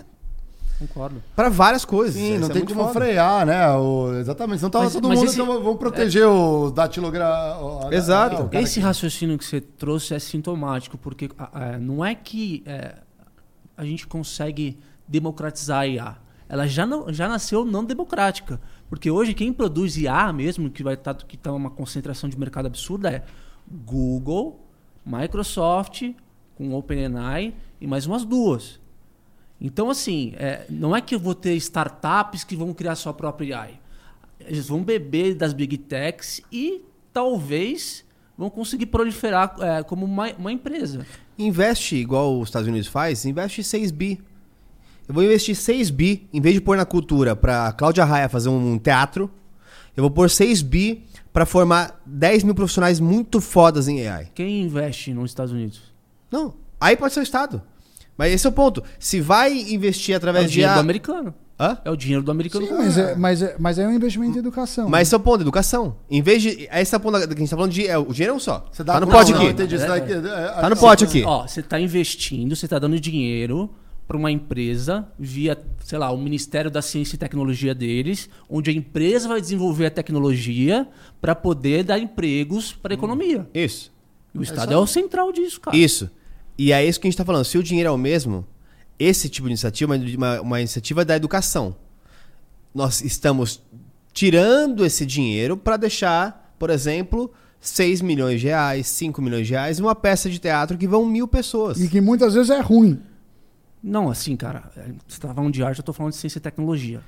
Concordo. 0.79 1.23
para 1.35 1.49
várias 1.49 1.85
coisas. 1.85 2.15
Sim, 2.17 2.33
Isso 2.33 2.41
não 2.41 2.49
é 2.51 2.53
tem 2.53 2.65
como 2.65 2.81
foda. 2.83 2.93
frear, 2.93 3.47
né? 3.47 3.71
O, 3.77 4.13
exatamente. 4.19 4.59
Senão 4.59 4.71
tava 4.71 4.85
Mas- 4.85 4.93
todo 4.93 5.09
mas 5.09 5.19
mundo. 5.19 5.29
esse- 5.29 5.41
então, 5.41 5.63
vamos 5.63 5.79
proteger 5.79 6.27
o 6.27 6.71
datilogra... 6.71 7.57
o- 7.61 7.93
Exato. 7.93 8.37
ah, 8.37 8.41
o 8.45 8.49
cara 8.49 8.63
Esse 8.63 8.81
raciocínio 8.81 9.39
que 9.39 9.45
você 9.45 9.61
trouxe 9.61 10.13
é 10.15 10.19
sintomático, 10.19 10.99
porque 10.99 11.31
não 11.81 12.05
é 12.05 12.15
que 12.15 12.63
é, 12.67 12.97
a 13.77 13.85
gente 13.85 14.07
consegue 14.07 14.79
democratizar 15.07 15.81
a 15.81 15.87
IA. 15.87 16.17
Ela 16.51 16.67
já, 16.67 16.87
não, 16.87 17.13
já 17.13 17.29
nasceu 17.29 17.65
não 17.65 17.85
democrática. 17.85 18.61
Porque 18.89 19.11
hoje 19.11 19.35
quem 19.35 19.53
produz 19.53 19.97
IA 19.97 20.33
mesmo, 20.33 20.71
que 20.71 20.83
vai 20.83 20.95
estar 20.95 21.15
que 21.15 21.37
tá 21.37 21.53
uma 21.53 21.71
concentração 21.71 22.29
de 22.29 22.39
mercado 22.39 22.67
absurda, 22.67 23.11
é 23.11 23.25
Google, 23.71 24.61
Microsoft, 25.05 26.11
com 26.55 26.75
OpenAI 26.75 27.55
e 27.81 27.87
mais 27.87 28.07
umas 28.07 28.25
duas. 28.25 28.81
Então, 29.61 29.91
assim, 29.91 30.33
é, 30.37 30.65
não 30.71 30.95
é 30.95 31.01
que 31.01 31.15
eu 31.15 31.19
vou 31.19 31.35
ter 31.35 31.55
startups 31.57 32.45
que 32.45 32.57
vão 32.57 32.73
criar 32.73 32.95
sua 32.95 33.13
própria 33.13 33.61
AI. 33.61 33.81
Eles 34.41 34.69
vão 34.69 34.83
beber 34.83 35.35
das 35.35 35.53
big 35.53 35.77
techs 35.77 36.41
e 36.51 36.83
talvez 37.13 38.05
vão 38.37 38.49
conseguir 38.49 38.87
proliferar 38.87 39.57
é, 39.61 39.83
como 39.83 40.05
uma, 40.05 40.31
uma 40.35 40.53
empresa. 40.53 41.05
investe 41.37 41.97
igual 41.97 42.41
os 42.41 42.49
Estados 42.49 42.69
Unidos 42.69 42.89
faz, 42.89 43.25
investe 43.25 43.65
6 43.65 43.91
bi. 43.91 44.21
Eu 45.09 45.15
vou 45.15 45.25
investir 45.25 45.57
6 45.57 45.91
bi, 45.91 46.29
em 46.33 46.41
vez 46.41 46.55
de 46.55 46.61
pôr 46.61 46.77
na 46.77 46.85
cultura 46.85 47.35
pra 47.35 47.73
Cláudia 47.73 48.05
Raia 48.05 48.29
fazer 48.29 48.51
um 48.51 48.79
teatro, 48.79 49.31
eu 49.97 50.03
vou 50.03 50.11
pôr 50.11 50.29
6 50.29 50.61
bi 50.63 51.05
pra 51.33 51.47
formar 51.47 52.01
10 52.05 52.45
mil 52.45 52.55
profissionais 52.55 53.01
muito 53.01 53.41
fodas 53.41 53.89
em 53.89 54.07
AI. 54.07 54.29
Quem 54.35 54.63
investe 54.63 55.13
nos 55.15 55.31
Estados 55.31 55.53
Unidos? 55.53 55.81
Não, 56.31 56.55
aí 56.81 56.95
pode 56.97 57.15
ser 57.15 57.21
o 57.21 57.23
Estado. 57.23 57.63
Mas 58.17 58.33
esse 58.33 58.47
é 58.47 58.51
o 58.51 58.53
ponto. 58.53 58.83
Se 58.99 59.21
vai 59.21 59.53
investir 59.73 60.13
É 60.13 60.17
através 60.17 60.45
o 60.45 60.49
de... 60.49 60.53
dinheiro 60.55 60.73
a- 60.73 60.75
do 60.77 60.81
americano. 60.81 61.35
Hã? 61.61 61.77
É 61.85 61.91
o 61.91 61.97
dinheiro 61.97 62.23
do 62.23 62.31
americano. 62.31 62.67
Sim, 62.67 62.73
mas 62.75 62.99
é, 62.99 63.15
mas, 63.17 63.43
é, 63.43 63.57
mas 63.59 63.79
é 63.81 63.87
um 63.89 63.93
investimento 63.93 64.37
em 64.37 64.39
educação. 64.39 64.89
Mas 64.89 65.09
esse 65.09 65.15
é 65.15 65.17
o 65.17 65.21
ponto, 65.21 65.41
educação. 65.41 65.97
Em 66.09 66.23
vez 66.23 66.41
de... 66.43 66.69
Esse 66.71 66.95
é 66.95 66.99
o 66.99 67.01
ponto 67.01 67.19
que 67.19 67.25
a 67.25 67.37
gente 67.37 67.51
tá 67.51 67.57
falando 67.57 67.73
de... 67.73 67.85
É, 67.87 67.99
o 67.99 68.13
dinheiro 68.13 68.35
é 68.35 68.37
um 68.37 68.39
só. 68.41 68.65
Você 68.71 68.85
dá 68.85 68.95
tá 68.95 69.01
no 69.01 69.07
não, 69.07 69.13
pote 69.13 69.33
não, 69.33 69.41
aqui. 69.41 69.51
entendi, 69.51 69.75
isso 69.75 69.87
daqui- 69.87 70.13
é, 70.13 70.21
Tá 70.61 70.71
no 70.71 70.77
pote 70.77 71.05
aqui. 71.05 71.25
Ó, 71.25 71.47
você 71.47 71.59
está 71.61 71.81
investindo, 71.81 72.55
você 72.55 72.67
está 72.67 72.79
dando 72.79 72.99
dinheiro 73.01 73.69
para 74.09 74.17
uma 74.17 74.33
empresa 74.33 75.07
via, 75.19 75.57
sei 75.85 75.99
lá, 75.99 76.11
o 76.11 76.17
Ministério 76.17 76.71
da 76.71 76.81
Ciência 76.81 77.15
e 77.15 77.19
Tecnologia 77.19 77.75
deles, 77.75 78.31
onde 78.49 78.71
a 78.71 78.73
empresa 78.73 79.29
vai 79.29 79.39
desenvolver 79.39 79.87
a 79.87 79.91
tecnologia 79.91 80.89
para 81.21 81.35
poder 81.35 81.85
dar 81.85 81.99
empregos 81.99 82.73
para 82.73 82.95
a 82.95 82.97
economia. 82.97 83.47
Isso. 83.53 83.93
E 84.35 84.39
o 84.39 84.43
Estado 84.43 84.73
é, 84.73 84.77
o 84.79 84.87
central 84.87 85.31
disso, 85.31 85.61
cara. 85.61 85.77
Isso. 85.77 86.11
E 86.57 86.73
é 86.73 86.83
isso 86.83 86.99
que 86.99 87.07
a 87.07 87.11
gente 87.11 87.19
tá 87.19 87.25
falando. 87.25 87.45
Se 87.45 87.59
o 87.59 87.63
dinheiro 87.63 87.91
é 87.91 87.93
o 87.93 87.99
mesmo, 87.99 88.47
esse 88.99 89.29
tipo 89.29 89.47
de 89.47 89.53
iniciativa 89.53 89.95
é 89.95 89.99
uma, 90.17 90.41
uma 90.41 90.61
iniciativa 90.61 91.05
da 91.05 91.15
educação. 91.15 91.77
Nós 92.75 93.03
estamos 93.03 93.63
tirando 94.15 94.87
esse 94.87 95.05
dinheiro 95.05 95.55
para 95.55 95.77
deixar, 95.77 96.55
por 96.59 96.71
exemplo, 96.71 97.31
6 97.61 98.01
milhões 98.01 98.41
de 98.41 98.47
reais, 98.47 98.87
5 98.87 99.21
milhões 99.21 99.47
de 99.47 99.53
reais 99.53 99.79
uma 99.79 99.95
peça 99.95 100.31
de 100.31 100.39
teatro 100.39 100.79
que 100.79 100.89
vão 100.89 101.05
mil 101.05 101.29
pessoas. 101.29 101.79
E 101.79 101.89
que 101.89 102.01
muitas 102.01 102.33
vezes 102.33 102.51
é 102.51 102.61
ruim. 102.61 102.99
Não, 103.89 104.11
assim, 104.11 104.37
cara, 104.37 104.71
você 105.07 105.19
tá 105.21 105.33
falando 105.33 105.53
de 105.53 105.63
arte, 105.63 105.79
eu 105.79 105.85
tô 105.85 105.93
falando 105.93 106.13
de 106.13 106.19
ciência 106.19 106.39
e 106.39 106.41
tecnologia. 106.41 107.01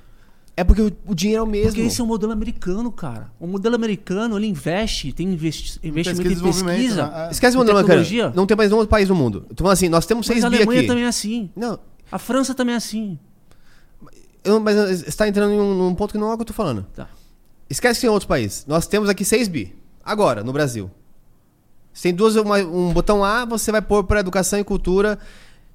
É 0.57 0.63
porque 0.63 0.81
o, 0.81 0.91
o 1.07 1.15
dinheiro 1.15 1.41
é 1.41 1.43
o 1.43 1.47
mesmo. 1.47 1.67
Porque 1.69 1.81
esse 1.81 2.01
é 2.01 2.03
o 2.03 2.07
modelo 2.07 2.31
americano, 2.33 2.91
cara. 2.91 3.31
O 3.39 3.47
modelo 3.47 3.73
americano, 3.75 4.37
ele 4.37 4.47
investe, 4.47 5.13
tem 5.13 5.27
investi 5.29 5.79
investimento 5.83 6.27
Pesquisa 6.29 6.41
em 6.61 6.65
pesquisa. 6.65 7.07
né? 7.07 7.27
É. 7.27 7.31
Esquece 7.31 7.55
o 7.55 7.59
modelo 7.59 7.77
americano. 7.79 8.33
Não 8.35 8.45
tem 8.45 8.57
mais 8.57 8.69
nenhum 8.69 8.79
outro 8.79 8.89
país 8.91 9.07
no 9.07 9.15
mundo. 9.15 9.45
Falando 9.55 9.73
assim, 9.73 9.87
nós 9.89 10.05
temos 10.05 10.27
Mas 10.27 10.33
6 10.35 10.45
a 10.45 10.49
bi 10.49 10.55
Alemanha 10.57 10.79
aqui. 10.81 10.87
também 10.87 11.03
é 11.05 11.07
assim. 11.07 11.49
Não, 11.55 11.79
A 12.11 12.19
França 12.19 12.53
também 12.53 12.73
é 12.73 12.77
assim. 12.77 13.17
eu, 14.43 14.59
mas 14.59 14.75
você 14.75 15.07
está 15.07 15.27
entrando 15.27 15.53
em 15.53 15.59
um, 15.59 15.73
num 15.73 15.95
ponto 15.95 16.11
que 16.11 16.17
não 16.17 16.29
é 16.31 16.33
o 16.33 16.37
que 16.37 16.41
eu 16.41 16.45
tô 16.47 16.53
falando. 16.53 16.85
Tá. 16.93 17.07
Esquece 17.69 17.99
que 17.99 18.01
tem 18.01 18.09
outros 18.09 18.27
países. 18.27 18.65
Nós 18.67 18.85
temos 18.87 19.07
aqui 19.07 19.23
6 19.23 19.47
bi. 19.47 19.73
Agora, 20.03 20.43
no 20.43 20.51
Brasil. 20.51 20.91
Você 21.93 22.03
tem 22.09 22.13
duas, 22.13 22.35
uma- 22.35 22.57
um 22.57 22.91
botão 22.91 23.23
A, 23.23 23.45
você 23.45 23.71
vai 23.71 23.81
pôr 23.81 24.03
para 24.03 24.19
educação 24.19 24.59
e 24.59 24.63
cultura. 24.63 25.17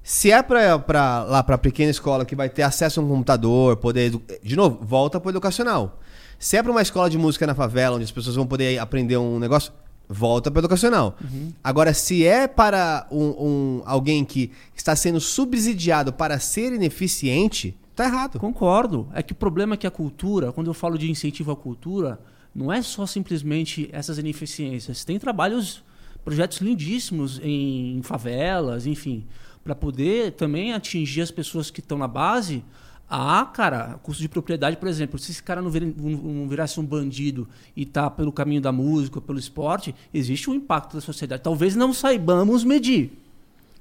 Se 0.09 0.31
é 0.31 0.41
pra, 0.41 0.79
pra, 0.79 1.23
lá 1.25 1.43
para 1.43 1.57
pequena 1.57 1.91
escola 1.91 2.23
que 2.23 2.33
vai 2.33 2.47
ter 2.49 2.61
acesso 2.63 3.01
a 3.01 3.03
um 3.03 3.09
computador, 3.09 3.75
poder. 3.75 4.09
De 4.41 4.55
novo, 4.55 4.79
volta 4.81 5.19
pro 5.19 5.29
educacional. 5.29 5.99
Se 6.39 6.55
é 6.55 6.63
para 6.63 6.71
uma 6.71 6.81
escola 6.81 7.09
de 7.09 7.17
música 7.17 7.45
na 7.45 7.53
favela, 7.53 7.97
onde 7.97 8.05
as 8.05 8.11
pessoas 8.11 8.37
vão 8.37 8.47
poder 8.47 8.79
aprender 8.79 9.17
um 9.17 9.37
negócio, 9.37 9.73
volta 10.07 10.49
para 10.49 10.59
educacional. 10.59 11.17
Agora, 11.61 11.93
se 11.93 12.25
é 12.25 12.47
para 12.47 13.05
um, 13.11 13.25
um- 13.25 13.81
alguém 13.85 14.23
que 14.23 14.49
está 14.73 14.95
sendo 14.95 15.19
subsidiado 15.19 16.13
para 16.13 16.39
ser 16.39 16.71
ineficiente, 16.71 17.77
tá 17.93 18.05
errado. 18.05 18.39
Concordo. 18.39 19.09
É 19.13 19.21
que 19.21 19.33
o 19.33 19.35
problema 19.35 19.73
é 19.73 19.77
que 19.77 19.87
a 19.87 19.91
cultura, 19.91 20.53
quando 20.53 20.67
eu 20.67 20.73
falo 20.73 20.97
de 20.97 21.11
incentivo 21.11 21.51
à 21.51 21.55
cultura, 21.57 22.17
não 22.55 22.71
é 22.71 22.81
só 22.81 23.05
simplesmente 23.05 23.89
essas 23.91 24.17
ineficiências. 24.17 25.03
Tem 25.03 25.19
trabalhos, 25.19 25.83
projetos 26.23 26.59
lindíssimos 26.59 27.41
em 27.43 27.99
favelas, 28.03 28.85
enfim, 28.87 29.25
para 29.67 29.75
poder 29.75 30.31
também 30.31 30.71
atingir 30.71 31.19
as 31.19 31.29
pessoas 31.29 31.69
que 31.69 31.81
estão 31.81 31.97
na 31.97 32.07
base. 32.07 32.63
Ah, 33.09 33.49
cara, 33.53 33.99
custo 34.01 34.21
de 34.21 34.29
propriedade, 34.29 34.77
por 34.77 34.87
exemplo, 34.87 35.19
se 35.19 35.31
esse 35.31 35.43
cara 35.43 35.61
não, 35.61 35.69
vir, 35.69 35.93
não- 35.97 36.47
virasse 36.47 36.79
um 36.79 36.85
bandido 36.85 37.45
e 37.75 37.85
tá 37.85 38.09
pelo 38.09 38.31
caminho 38.31 38.61
da 38.61 38.71
música, 38.71 39.19
pelo 39.19 39.37
esporte, 39.37 39.93
existe 40.13 40.49
um 40.49 40.53
impacto 40.53 40.93
da 40.95 41.01
sociedade. 41.01 41.41
Talvez 41.43 41.75
não 41.75 41.91
saibamos 41.93 42.63
medir. 42.63 43.11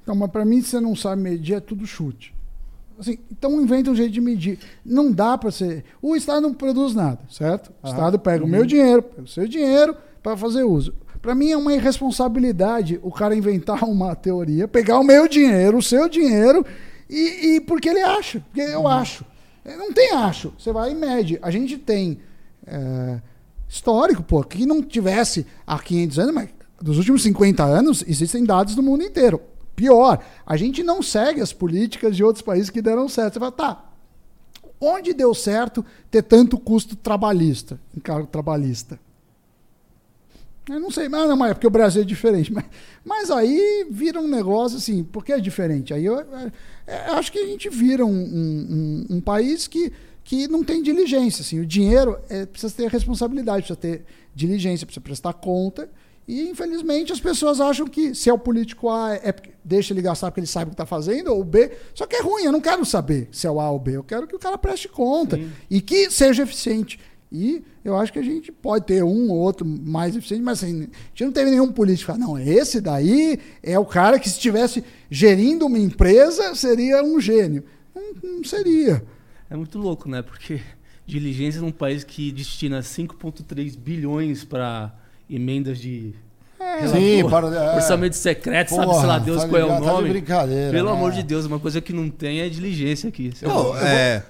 Então, 0.03 0.17
mas 0.17 0.29
pra 0.31 0.45
mim, 0.45 0.61
se 0.61 0.71
você 0.71 0.81
não 0.81 0.97
sabe 0.97 1.23
medir, 1.23 1.55
é 1.55 1.61
tudo 1.61 1.87
chute. 1.87 2.35
Assim, 2.99 3.19
então 3.31 3.61
inventa 3.63 3.89
um 3.91 3.95
jeito 3.95 4.13
de 4.13 4.21
medir. 4.21 4.59
Não 4.85 5.13
dá 5.13 5.39
para 5.39 5.53
ser. 5.53 5.85
O 6.03 6.17
Estado 6.17 6.41
não 6.41 6.53
produz 6.55 6.95
nada, 6.97 7.21
certo? 7.31 7.71
O 7.81 7.87
Estado 7.87 8.19
pega 8.19 8.45
o 8.45 8.49
meu 8.49 8.67
dinheiro, 8.67 9.03
pega 9.03 9.23
o 9.23 9.29
seu 9.29 9.47
dinheiro 9.47 9.95
para 10.21 10.37
fazer 10.37 10.65
uso. 10.65 10.93
Para 11.27 11.35
mim 11.35 11.51
é 11.51 11.57
uma 11.57 11.75
irresponsabilidade 11.75 13.01
o 13.03 13.11
cara 13.11 13.35
inventar 13.35 13.83
uma 13.91 14.15
teoria, 14.15 14.69
pegar 14.69 15.01
o 15.01 15.03
meu 15.03 15.27
dinheiro, 15.27 15.79
o 15.79 15.83
seu 15.83 16.09
dinheiro, 16.09 16.65
e, 17.11 17.57
e 17.57 17.61
porque 17.63 17.89
ele 17.89 18.01
acha, 18.01 18.39
porque 18.39 18.61
eu 18.61 18.87
acho. 18.87 19.25
É, 19.65 19.77
Não 19.77 19.93
tem 19.93 20.13
acho. 20.13 20.55
Você 20.57 20.73
vai 20.73 20.93
e 20.93 20.95
mede. 20.95 21.37
A 21.43 21.51
gente 21.51 21.79
tem 21.79 22.21
é, 22.65 23.21
histórico, 23.69 24.23
pô, 24.23 24.41
que 24.45 24.65
não 24.65 24.81
tivesse 24.81 25.45
há 25.67 25.77
500 25.81 26.19
anos, 26.21 26.33
mas 26.33 26.49
dos 26.81 26.97
últimos 26.97 27.25
50 27.25 27.65
anos 27.65 28.05
existem 28.07 28.45
dados 28.45 28.77
do 28.77 28.83
mundo 28.83 29.03
inteiro. 29.03 29.41
Pior, 29.75 30.23
a 30.47 30.57
gente 30.57 30.85
não 30.85 31.03
segue 31.03 31.41
as 31.41 31.53
políticas 31.53 32.15
de 32.15 32.23
outros 32.23 32.43
países 32.43 32.71
que 32.71 32.81
deram 32.81 33.09
certo. 33.09 33.35
Você 33.35 33.41
fala, 33.41 33.51
tá, 33.51 33.85
onde 34.81 35.13
deu 35.13 35.35
certo 35.35 35.85
ter 36.09 36.23
tanto 36.23 36.57
custo 36.57 36.95
trabalhista, 36.95 37.81
encargo 37.97 38.29
trabalhista? 38.29 38.97
Eu 40.69 40.81
não 40.81 40.91
sei, 40.91 41.09
mas 41.09 41.29
não, 41.29 41.37
mas 41.37 41.51
é 41.53 41.55
porque 41.55 41.67
o 41.67 41.71
Brasil 41.71 42.03
é 42.03 42.05
diferente. 42.05 42.53
Mas, 42.53 42.65
mas 43.05 43.31
aí 43.31 43.87
vira 43.91 44.21
um 44.21 44.27
negócio 44.27 44.79
assim, 44.79 45.05
porque 45.05 45.33
é 45.33 45.39
diferente. 45.39 45.95
Aí 45.95 46.05
eu, 46.05 46.19
é, 46.19 46.53
é, 46.87 46.97
acho 47.11 47.31
que 47.31 47.39
a 47.39 47.47
gente 47.47 47.69
vira 47.69 48.05
um, 48.05 48.11
um- 48.11 49.05
um- 49.11 49.17
um 49.17 49.21
país 49.21 49.69
que, 49.69 49.93
que 50.25 50.49
não 50.49 50.65
tem 50.65 50.83
diligência. 50.83 51.43
Assim, 51.43 51.61
o 51.61 51.67
dinheiro 51.67 52.19
é, 52.29 52.45
precisa 52.47 52.75
ter 52.75 52.89
responsabilidade, 52.91 53.59
precisa 53.67 53.77
ter 53.77 54.05
diligência, 54.35 54.85
precisa 54.87 55.01
prestar 55.03 55.33
conta. 55.35 55.89
E 56.29 56.49
infelizmente 56.51 57.13
as 57.13 57.21
pessoas 57.21 57.61
acham 57.61 57.87
que 57.87 58.13
se 58.13 58.29
é 58.29 58.33
o 58.33 58.39
político 58.39 58.89
A, 58.91 59.15
é 59.15 59.33
deixa 59.65 59.95
ele 59.95 60.03
gastar 60.03 60.33
porque 60.33 60.41
ele 60.41 60.47
sabe 60.49 60.65
o 60.65 60.69
que 60.71 60.75
está 60.75 60.85
fazendo, 60.85 61.33
ou 61.33 61.45
B. 61.45 61.71
Só 61.95 62.05
que 62.05 62.17
é 62.17 62.21
ruim, 62.21 62.43
eu 62.43 62.51
não 62.51 62.61
quero 62.61 62.85
saber 62.85 63.29
se 63.31 63.47
é 63.47 63.51
o 63.51 63.61
A 63.61 63.71
ou 63.71 63.79
B. 63.79 63.93
Eu 63.97 64.03
quero 64.03 64.27
que 64.27 64.35
o 64.35 64.39
cara 64.39 64.59
preste 64.59 64.89
conta 64.89 65.39
e 65.71 65.81
que 65.81 66.11
seja 66.11 66.43
eficiente. 66.43 66.99
E 67.31 67.63
eu 67.85 67.97
acho 67.97 68.13
que 68.13 68.19
a 68.19 68.23
gente 68.23 68.53
pode 68.53 68.87
ter 68.87 69.03
um 69.03 69.31
ou 69.31 69.37
outro 69.39 69.67
mais 69.67 70.15
eficiente, 70.15 70.43
mas 70.43 70.63
assim, 70.63 70.83
a 70.83 71.09
gente 71.11 71.25
não 71.25 71.33
teve 71.33 71.51
nenhum 71.51 71.73
político. 71.73 72.17
Não, 72.17 72.39
esse 72.39 72.81
daí 72.81 73.39
é 73.63 73.79
o 73.79 73.85
cara 73.85 74.19
que 74.19 74.29
se 74.29 74.37
estivesse 74.37 74.85
gerindo 75.11 75.67
uma 75.67 75.79
empresa 75.79 76.55
seria 76.55 77.03
um 77.03 77.21
gênio. 77.21 77.65
Não, 77.95 78.37
não 78.39 78.45
seria. 78.45 79.03
É 79.51 79.57
muito 79.57 79.77
louco, 79.79 80.09
né? 80.09 80.23
Porque 80.23 80.61
diligência 81.05 81.61
num 81.61 81.73
país 81.73 82.05
que 82.05 82.31
destina 82.31 82.81
5,3 82.81 83.77
bilhões 83.77 84.45
para 84.45 84.95
emendas 85.29 85.79
de. 85.79 86.15
relator, 86.59 87.01
Sim, 87.01 87.29
para- 87.29 87.49
é. 87.55 87.75
orçamento 87.77 88.15
secreto, 88.17 88.71
sabe, 88.71 88.87
Porra, 88.87 88.99
sei 88.99 89.07
lá, 89.09 89.19
Deus 89.19 89.43
tá 89.43 89.49
qual 89.49 89.61
é 89.61 89.65
o 89.65 89.69
tá 89.69 89.81
de 89.81 89.87
nome. 89.87 90.09
brincadeira, 90.11 90.71
Pelo 90.71 90.91
né? 90.91 90.97
amor 90.97 91.13
de 91.13 91.23
Deus, 91.25 91.45
uma 91.45 91.59
coisa 91.61 91.81
que 91.81 91.93
não 91.93 92.09
tem 92.09 92.41
é 92.41 92.49
diligência 92.49 93.09
aqui. 93.09 93.33
Eu 93.43 93.49
Não, 93.49 93.63
vou- 93.65 93.79
é, 93.79 94.23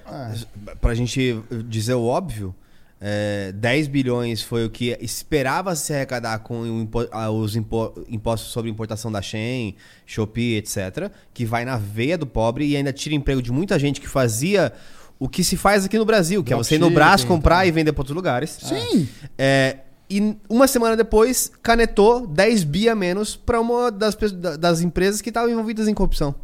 pra 0.81 0.94
gente 0.94 1.39
dizer 1.68 1.94
o 1.94 2.05
óbvio, 2.05 2.55
é, 3.00 3.52
10 3.52 3.89
bilhões 3.89 4.42
foi 4.42 4.65
o 4.65 4.70
que 4.70 4.97
esperava 5.00 5.75
se 5.76 5.92
arrecadar 5.92 6.39
com 6.39 6.66
impo- 6.66 7.08
ah, 7.12 7.31
os 7.31 7.55
impo- 7.55 7.92
impostos 8.08 8.50
sobre 8.50 8.70
importação 8.70 9.12
da 9.12 9.20
Shen, 9.20 9.75
Shopee, 10.07 10.57
etc., 10.57 11.10
que 11.34 11.44
vai 11.44 11.65
na 11.65 11.76
veia 11.76 12.16
do 12.16 12.26
pobre 12.26 12.66
e 12.66 12.76
ainda 12.76 12.92
tira 12.92 13.15
emprego 13.15 13.42
de 13.42 13.52
muita 13.52 13.78
gente 13.78 14.00
que 14.00 14.08
fazia 14.08 14.73
o 15.18 15.28
que 15.28 15.42
se 15.44 15.57
faz 15.57 15.84
aqui 15.84 15.99
no 15.99 16.05
Brasil, 16.05 16.42
que 16.44 16.52
é 16.52 16.57
você 16.57 16.75
ir 16.75 16.78
no 16.78 16.86
Dropshipping, 16.86 16.94
braço 16.94 17.26
comprar 17.26 17.57
tá. 17.58 17.66
e 17.66 17.70
vender 17.70 17.92
para 17.92 18.00
outros 18.00 18.15
lugares. 18.16 18.58
Sim. 18.62 19.08
É, 19.36 19.78
e 20.08 20.36
uma 20.49 20.66
semana 20.66 20.97
depois, 20.97 21.50
canetou 21.62 22.26
10 22.26 22.65
bi 22.65 22.89
a 22.89 22.94
menos 22.94 23.34
para 23.34 23.60
uma 23.60 23.91
das, 23.91 24.16
das 24.58 24.81
empresas 24.81 25.20
que 25.20 25.31
estavam 25.31 25.50
envolvidas 25.50 25.89
em 25.89 25.94
corrupção. 25.94 26.34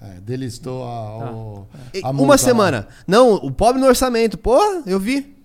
É, 0.00 0.20
delistou 0.20 0.84
a, 0.84 1.30
o- 1.32 1.66
E 1.92 1.98
a 1.98 2.06
uma 2.06 2.12
multa 2.12 2.38
semana. 2.38 2.86
Não, 3.06 3.34
o 3.34 3.50
pobre 3.50 3.80
no 3.80 3.86
orçamento. 3.88 4.38
Porra, 4.38 4.82
eu 4.86 4.98
vi. 5.00 5.36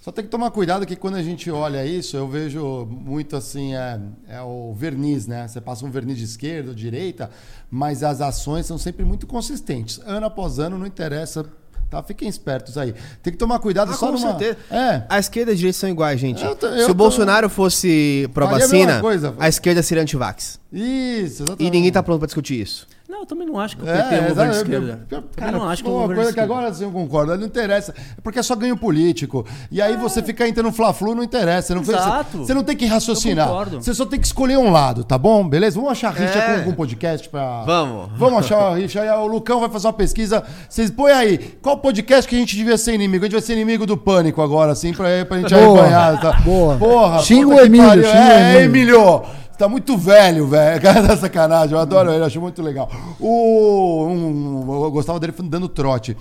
Só 0.00 0.12
tem 0.12 0.24
que 0.24 0.30
tomar 0.30 0.52
cuidado 0.52 0.86
que 0.86 0.94
quando 0.94 1.16
a 1.16 1.22
gente 1.22 1.50
olha 1.50 1.84
isso, 1.84 2.16
eu 2.16 2.28
vejo 2.28 2.86
muito 2.88 3.34
assim, 3.34 3.74
é, 3.74 3.98
é 4.28 4.40
o 4.40 4.72
verniz, 4.72 5.26
né? 5.26 5.48
Você 5.48 5.60
passa 5.60 5.84
um 5.84 5.90
verniz 5.90 6.16
de 6.18 6.22
esquerda 6.24 6.68
ou 6.68 6.74
direita, 6.76 7.28
mas 7.68 8.04
as 8.04 8.20
ações 8.20 8.66
são 8.66 8.78
sempre 8.78 9.04
muito 9.04 9.26
consistentes. 9.26 10.00
Ano 10.06 10.26
após 10.26 10.60
ano, 10.60 10.78
não 10.78 10.86
interessa. 10.86 11.44
Tá? 11.90 12.00
Fiquem 12.02 12.28
espertos 12.28 12.76
aí. 12.78 12.94
Tem 13.22 13.32
que 13.32 13.38
tomar 13.38 13.58
cuidado 13.60 13.90
Ah, 13.92 13.94
só 13.94 14.06
com 14.06 14.12
numa... 14.18 14.38
certeza. 14.38 14.58
É. 14.70 15.02
A 15.08 15.18
esquerda 15.20 15.50
e 15.52 15.54
a 15.54 15.56
direita 15.56 15.78
são 15.78 15.88
iguais, 15.88 16.18
gente. 16.20 16.44
Eu 16.44 16.54
tô- 16.54 16.66
eu 16.66 16.78
Se 16.78 16.84
o 16.84 16.88
tô- 16.88 16.94
Bolsonaro 16.94 17.48
fosse 17.48 18.28
Faria 18.32 18.48
a 18.48 18.50
pró-vacina, 18.50 18.86
mesma 18.86 19.00
coisa. 19.00 19.34
a 19.38 19.48
esquerda 19.48 19.82
seria 19.82 20.02
antivax. 20.02 20.58
Isso, 20.72 21.42
exatamente. 21.44 21.62
E 21.64 21.70
ninguém 21.70 21.90
tá 21.92 22.02
pronto 22.02 22.18
pra 22.20 22.26
discutir 22.26 22.60
isso. 22.60 22.86
Não, 23.16 23.22
eu 23.22 23.26
também 23.26 23.46
não 23.46 23.58
acho 23.58 23.78
que 23.78 23.82
o 23.82 23.86
PT 23.86 24.14
é, 24.14 24.18
é 24.18 24.28
governo 24.28 24.52
de 24.52 24.58
esquerda. 24.58 25.06
Eu, 25.10 25.24
cara, 25.34 25.52
não 25.52 25.66
acho 25.66 25.82
que 25.82 25.88
uma 25.88 26.14
coisa 26.14 26.34
que 26.34 26.40
agora 26.40 26.68
assim, 26.68 26.84
eu 26.84 26.90
concordo, 26.90 27.34
não 27.38 27.46
interessa. 27.46 27.94
É 27.96 28.20
porque 28.20 28.38
é 28.38 28.42
só 28.42 28.54
ganho 28.54 28.76
político. 28.76 29.46
E 29.70 29.80
aí 29.80 29.94
é. 29.94 29.96
você 29.96 30.22
fica 30.22 30.46
entrando 30.46 30.66
no 30.66 30.72
Fla-Flu, 30.72 31.14
não 31.14 31.22
interessa. 31.22 31.68
Você 31.68 31.74
não, 31.74 31.80
Exato. 31.80 32.38
Você, 32.38 32.44
você, 32.44 32.54
não 32.54 32.62
tem 32.62 32.76
que 32.76 32.84
raciocinar. 32.84 33.48
Você 33.70 33.94
só 33.94 34.04
tem 34.04 34.20
que 34.20 34.26
escolher 34.26 34.58
um 34.58 34.70
lado, 34.70 35.02
tá 35.02 35.16
bom? 35.16 35.48
Beleza? 35.48 35.76
Vamos 35.76 35.92
achar 35.92 36.10
rixa 36.10 36.38
é. 36.38 36.60
com 36.60 36.70
um 36.70 36.74
podcast 36.74 37.26
pra. 37.30 37.62
Vamos. 37.62 38.10
Vamos 38.18 38.38
achar 38.40 38.58
a 38.58 38.74
rixa. 38.74 39.00
Aí 39.00 39.08
o 39.08 39.26
Lucão 39.26 39.60
vai 39.60 39.70
fazer 39.70 39.86
uma 39.86 39.94
pesquisa. 39.94 40.44
Vocês 40.68 40.90
põem 40.90 41.12
aí, 41.12 41.38
qual 41.62 41.78
podcast 41.78 42.28
que 42.28 42.36
a 42.36 42.38
gente 42.38 42.54
devia 42.54 42.76
ser 42.76 42.92
inimigo? 42.92 43.24
A 43.24 43.28
gente 43.28 43.32
vai 43.32 43.42
ser 43.42 43.54
inimigo 43.54 43.86
do 43.86 43.96
pânico 43.96 44.42
agora, 44.42 44.72
assim, 44.72 44.92
pra, 44.92 45.24
pra 45.24 45.38
gente 45.38 45.54
arrebanhar. 45.54 46.20
Tá? 46.20 46.32
Boa. 46.40 46.76
Porra, 46.76 47.20
xinga 47.20 47.48
o 47.48 47.60
Emílio. 47.60 48.04
Xinga 48.04 48.34
é, 48.34 48.62
Emílio 48.64 49.24
tá 49.56 49.68
muito 49.68 49.96
velho, 49.96 50.46
velho. 50.46 50.80
Cara 50.82 51.02
da 51.02 51.16
sacanagem, 51.16 51.74
eu 51.74 51.80
adoro 51.80 52.12
ele, 52.12 52.24
acho 52.24 52.40
muito 52.40 52.62
legal. 52.62 52.90
O, 53.20 54.06
um, 54.06 54.84
eu 54.84 54.90
gostava 54.90 55.18
dele 55.18 55.32
dando 55.44 55.68
trote. 55.68 56.16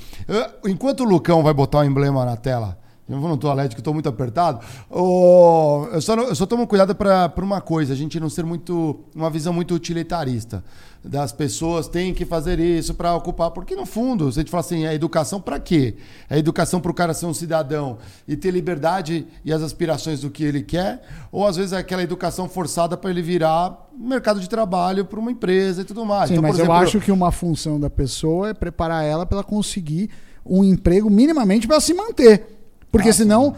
Enquanto 0.65 1.01
o 1.01 1.03
Lucão 1.05 1.43
vai 1.43 1.53
botar 1.53 1.79
o 1.79 1.81
um 1.81 1.85
emblema 1.85 2.25
na 2.25 2.35
tela, 2.35 2.77
eu 3.07 3.19
vou 3.19 3.29
no 3.29 3.37
toalete 3.37 3.75
que 3.75 3.81
estou 3.81 3.93
muito 3.93 4.09
apertado. 4.09 4.65
Oh, 4.89 5.87
eu, 5.91 6.01
só, 6.01 6.15
eu 6.15 6.33
só 6.33 6.45
tomo 6.47 6.65
cuidado 6.65 6.95
para 6.95 7.31
uma 7.37 7.61
coisa, 7.61 7.93
a 7.93 7.95
gente 7.95 8.19
não 8.19 8.29
ser 8.29 8.43
muito. 8.43 8.99
uma 9.15 9.29
visão 9.29 9.53
muito 9.53 9.75
utilitarista. 9.75 10.63
Das 11.03 11.31
pessoas 11.31 11.87
têm 11.87 12.15
que 12.15 12.25
fazer 12.25 12.59
isso 12.59 12.95
para 12.95 13.15
ocupar. 13.15 13.51
Porque, 13.51 13.75
no 13.75 13.85
fundo, 13.85 14.31
se 14.31 14.39
a 14.39 14.41
gente 14.41 14.49
fala 14.49 14.61
assim, 14.61 14.87
é 14.87 14.93
educação 14.95 15.39
para 15.39 15.59
quê? 15.59 15.97
É 16.27 16.39
educação 16.39 16.81
para 16.81 16.89
o 16.89 16.93
cara 16.95 17.13
ser 17.13 17.27
um 17.27 17.33
cidadão 17.33 17.99
e 18.27 18.35
ter 18.35 18.49
liberdade 18.49 19.27
e 19.45 19.53
as 19.53 19.61
aspirações 19.61 20.21
do 20.21 20.31
que 20.31 20.43
ele 20.43 20.63
quer? 20.63 21.03
Ou 21.31 21.45
às 21.45 21.57
vezes 21.57 21.73
é 21.73 21.77
aquela 21.77 22.01
educação 22.01 22.49
forçada 22.49 22.97
para 22.97 23.11
ele 23.11 23.21
virar 23.21 23.87
mercado 23.95 24.39
de 24.39 24.49
trabalho 24.49 25.05
para 25.05 25.19
uma 25.19 25.31
empresa 25.31 25.83
e 25.83 25.85
tudo 25.85 26.03
mais. 26.07 26.29
Sim, 26.29 26.33
então, 26.35 26.41
mas 26.41 26.55
exemplo, 26.55 26.73
eu 26.73 26.77
acho 26.77 26.99
que 26.99 27.11
uma 27.11 27.31
função 27.31 27.79
da 27.79 27.89
pessoa 27.89 28.49
é 28.49 28.53
preparar 28.55 29.05
ela 29.05 29.27
para 29.27 29.37
ela 29.37 29.43
conseguir 29.43 30.09
um 30.43 30.63
emprego 30.63 31.07
minimamente 31.09 31.67
para 31.67 31.79
se 31.79 31.93
manter. 31.93 32.54
Porque 32.95 33.09
ah, 33.09 33.13
senão, 33.13 33.55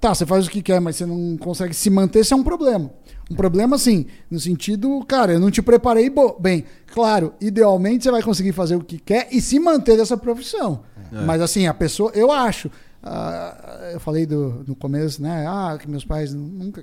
tá, 0.00 0.14
você 0.14 0.24
faz 0.24 0.46
o 0.46 0.50
que 0.50 0.62
quer, 0.62 0.80
mas 0.80 0.96
você 0.96 1.04
não 1.04 1.36
consegue 1.36 1.74
se 1.74 1.90
manter, 1.90 2.20
isso 2.20 2.32
é 2.32 2.36
um 2.36 2.42
problema. 2.42 2.90
Um 3.30 3.34
problema, 3.34 3.76
assim, 3.76 4.06
no 4.30 4.40
sentido, 4.40 5.04
cara, 5.06 5.34
eu 5.34 5.40
não 5.40 5.50
te 5.50 5.60
preparei 5.60 6.10
bem. 6.40 6.64
Claro, 6.86 7.34
idealmente 7.40 8.04
você 8.04 8.10
vai 8.10 8.22
conseguir 8.22 8.52
fazer 8.52 8.76
o 8.76 8.82
que 8.82 8.98
quer 8.98 9.28
e 9.30 9.40
se 9.40 9.58
manter 9.58 9.98
dessa 9.98 10.16
profissão. 10.16 10.82
É. 11.12 11.20
Mas, 11.26 11.42
assim, 11.42 11.66
a 11.66 11.74
pessoa, 11.74 12.10
eu 12.14 12.32
acho. 12.32 12.68
Uh, 12.68 13.92
eu 13.92 14.00
falei 14.00 14.24
do, 14.24 14.64
no 14.66 14.74
começo, 14.74 15.22
né? 15.22 15.44
Ah, 15.46 15.76
que 15.78 15.88
meus 15.88 16.06
pais 16.06 16.32
nunca 16.32 16.82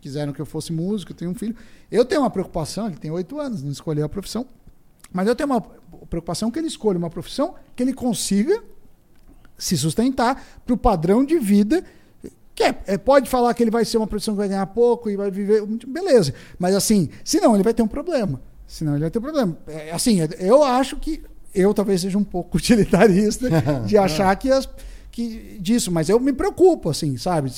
quiseram 0.00 0.32
que 0.32 0.40
eu 0.40 0.46
fosse 0.46 0.72
músico, 0.72 1.12
eu 1.12 1.16
tenho 1.16 1.30
um 1.30 1.34
filho. 1.34 1.54
Eu 1.90 2.06
tenho 2.06 2.22
uma 2.22 2.30
preocupação, 2.30 2.86
ele 2.86 2.96
tem 2.96 3.10
oito 3.10 3.38
anos, 3.38 3.62
não 3.62 3.70
escolheu 3.70 4.06
a 4.06 4.08
profissão. 4.08 4.46
Mas 5.12 5.28
eu 5.28 5.36
tenho 5.36 5.50
uma 5.50 5.60
preocupação 6.08 6.50
que 6.50 6.58
ele 6.58 6.68
escolha 6.68 6.98
uma 6.98 7.10
profissão 7.10 7.54
que 7.76 7.82
ele 7.82 7.92
consiga 7.92 8.62
se 9.58 9.76
sustentar 9.76 10.42
para 10.64 10.74
o 10.74 10.78
padrão 10.78 11.24
de 11.24 11.38
vida 11.38 11.84
que 12.58 12.64
é, 12.64 12.74
é, 12.88 12.98
pode 12.98 13.30
falar 13.30 13.54
que 13.54 13.62
ele 13.62 13.70
vai 13.70 13.84
ser 13.84 13.98
uma 13.98 14.06
profissão 14.08 14.34
que 14.34 14.38
vai 14.38 14.48
ganhar 14.48 14.66
pouco 14.66 15.08
e 15.08 15.16
vai 15.16 15.30
viver. 15.30 15.64
Beleza. 15.86 16.34
Mas 16.58 16.74
assim, 16.74 17.08
senão 17.22 17.54
ele 17.54 17.62
vai 17.62 17.72
ter 17.72 17.82
um 17.82 17.86
problema. 17.86 18.40
Senão 18.66 18.94
ele 18.94 19.02
vai 19.02 19.10
ter 19.12 19.20
um 19.20 19.22
problema. 19.22 19.56
É, 19.68 19.92
assim, 19.92 20.18
eu 20.40 20.64
acho 20.64 20.96
que 20.96 21.22
eu 21.54 21.72
talvez 21.72 22.00
seja 22.00 22.18
um 22.18 22.24
pouco 22.24 22.58
utilitarista 22.58 23.48
de 23.86 23.96
achar 23.98 24.34
que 24.34 24.50
as. 24.50 24.68
Que, 25.12 25.56
disso, 25.60 25.92
mas 25.92 26.08
eu 26.08 26.18
me 26.18 26.32
preocupo, 26.32 26.90
assim, 26.90 27.16
sabe? 27.16 27.50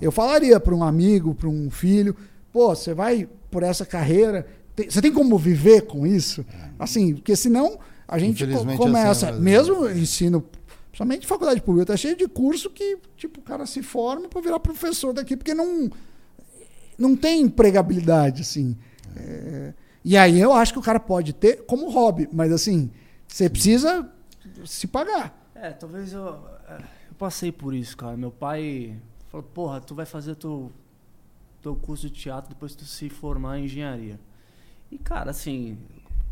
Eu 0.00 0.12
falaria 0.12 0.58
para 0.58 0.74
um 0.74 0.82
amigo, 0.82 1.34
para 1.34 1.48
um 1.48 1.70
filho, 1.70 2.14
pô, 2.52 2.74
você 2.74 2.92
vai 2.92 3.28
por 3.50 3.62
essa 3.62 3.86
carreira, 3.86 4.46
você 4.88 5.00
tem 5.00 5.12
como 5.12 5.38
viver 5.38 5.82
com 5.82 6.06
isso? 6.06 6.44
Assim, 6.78 7.14
porque 7.14 7.34
senão 7.34 7.78
a 8.06 8.18
gente 8.18 8.44
começa, 8.76 9.30
assim, 9.30 9.40
mesmo 9.40 9.88
ensino 9.88 10.44
Somente 10.92 11.26
faculdade 11.26 11.62
pública 11.62 11.86
tá 11.86 11.96
cheio 11.96 12.16
de 12.16 12.26
curso 12.28 12.70
que, 12.70 12.98
tipo, 13.16 13.40
o 13.40 13.42
cara 13.42 13.64
se 13.64 13.82
forma 13.82 14.28
para 14.28 14.40
virar 14.40 14.58
professor 14.58 15.12
daqui, 15.12 15.36
porque 15.36 15.54
não, 15.54 15.88
não 16.98 17.16
tem 17.16 17.42
empregabilidade, 17.42 18.42
assim. 18.42 18.76
É, 19.16 19.72
e 20.04 20.16
aí 20.16 20.40
eu 20.40 20.52
acho 20.52 20.72
que 20.72 20.78
o 20.78 20.82
cara 20.82 20.98
pode 20.98 21.32
ter 21.32 21.64
como 21.64 21.90
hobby, 21.90 22.28
mas 22.32 22.52
assim, 22.52 22.90
você 23.26 23.48
precisa 23.48 24.10
se 24.64 24.86
pagar. 24.86 25.52
É, 25.54 25.70
talvez 25.70 26.12
eu, 26.12 26.28
é, 26.68 26.82
eu 27.08 27.14
passei 27.18 27.52
por 27.52 27.74
isso, 27.74 27.96
cara. 27.96 28.16
Meu 28.16 28.30
pai 28.30 28.96
falou, 29.28 29.46
porra, 29.46 29.80
tu 29.80 29.94
vai 29.94 30.06
fazer 30.06 30.34
teu, 30.34 30.72
teu 31.62 31.76
curso 31.76 32.08
de 32.08 32.14
teatro 32.14 32.50
depois 32.50 32.74
tu 32.74 32.84
se 32.84 33.08
formar 33.08 33.58
em 33.58 33.64
engenharia. 33.64 34.18
E, 34.90 34.98
cara, 34.98 35.30
assim, 35.30 35.78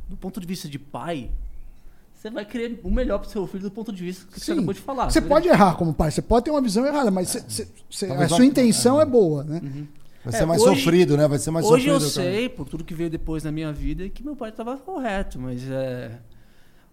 do 0.08 0.16
ponto 0.16 0.40
de 0.40 0.46
vista 0.46 0.68
de 0.68 0.78
pai, 0.78 1.30
você 2.18 2.30
vai 2.30 2.44
querer 2.44 2.80
o 2.82 2.90
melhor 2.90 3.18
para 3.20 3.28
o 3.28 3.30
seu 3.30 3.46
filho 3.46 3.62
do 3.62 3.70
ponto 3.70 3.92
de 3.92 4.02
vista 4.02 4.26
que 4.26 4.40
Sim. 4.40 4.46
você 4.46 4.52
acabou 4.54 4.74
de 4.74 4.80
falar. 4.80 5.08
Você 5.08 5.20
pode 5.20 5.46
errar 5.46 5.76
como 5.76 5.94
pai, 5.94 6.10
você 6.10 6.20
pode 6.20 6.46
ter 6.46 6.50
uma 6.50 6.60
visão 6.60 6.84
errada, 6.84 7.12
mas 7.12 7.36
é. 7.36 8.24
a 8.24 8.28
sua 8.28 8.44
intenção 8.44 8.98
é, 8.98 9.04
é 9.04 9.06
boa, 9.06 9.44
né? 9.44 9.60
Uhum. 9.62 9.86
Vai 10.24 10.32
ser 10.32 10.42
é, 10.42 10.46
mais 10.46 10.60
hoje, 10.62 10.80
sofrido, 10.80 11.16
né? 11.16 11.28
Vai 11.28 11.38
ser 11.38 11.52
mais 11.52 11.64
hoje 11.64 11.84
sofrido. 11.84 11.96
Hoje 11.96 12.06
eu 12.06 12.10
sei, 12.10 12.48
por 12.48 12.68
tudo 12.68 12.82
que 12.82 12.92
veio 12.92 13.08
depois 13.08 13.44
na 13.44 13.52
minha 13.52 13.72
vida, 13.72 14.08
que 14.08 14.24
meu 14.24 14.34
pai 14.34 14.50
estava 14.50 14.76
correto, 14.76 15.38
mas 15.38 15.62
é, 15.70 16.18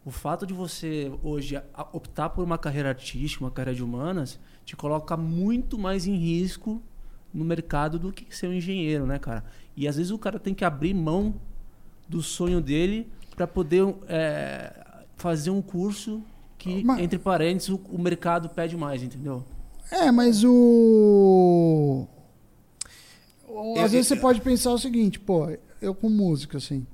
o 0.05 0.11
fato 0.11 0.45
de 0.45 0.53
você 0.53 1.11
hoje 1.23 1.59
optar 1.91 2.29
por 2.29 2.43
uma 2.43 2.59
carreira 2.59 2.89
artística, 2.89 3.43
uma 3.43 3.49
carreira 3.49 3.75
de 3.75 3.83
humanas, 3.83 4.39
te 4.63 4.75
coloca 4.75 5.17
muito 5.17 5.75
mais 5.75 6.05
em 6.05 6.15
risco 6.15 6.79
no 7.33 7.43
mercado 7.43 7.97
do 7.97 8.13
que 8.13 8.27
ser 8.29 8.47
um 8.47 8.53
engenheiro, 8.53 9.07
né, 9.07 9.17
cara? 9.17 9.43
E 9.75 9.87
às 9.87 9.95
vezes 9.95 10.11
o 10.11 10.19
cara 10.19 10.37
tem 10.37 10.53
que 10.53 10.63
abrir 10.63 10.93
mão 10.93 11.33
do 12.07 12.21
sonho 12.21 12.61
dele 12.61 13.07
para 13.35 13.47
poder 13.47 13.83
é, 14.07 14.84
fazer 15.25 15.49
um 15.49 15.59
curso 15.59 16.21
que, 16.55 16.83
mas, 16.83 16.99
entre 16.99 17.17
parênteses, 17.17 17.69
o, 17.69 17.81
o, 17.89 17.97
mercado 17.97 18.47
pede 18.47 18.77
mais, 18.77 19.01
entendeu? 19.01 19.43
É, 19.89 20.11
mas 20.11 20.43
o. 20.43 22.07
Às 23.75 23.85
eu, 23.85 23.89
vezes 23.89 24.11
eu, 24.11 24.15
você 24.15 24.15
pode 24.17 24.39
pensar 24.41 24.71
o 24.71 24.77
seguinte, 24.77 25.19
pô, 25.19 25.49
eu 25.81 25.95
com 25.95 26.09
música, 26.09 26.59
assim. 26.59 26.85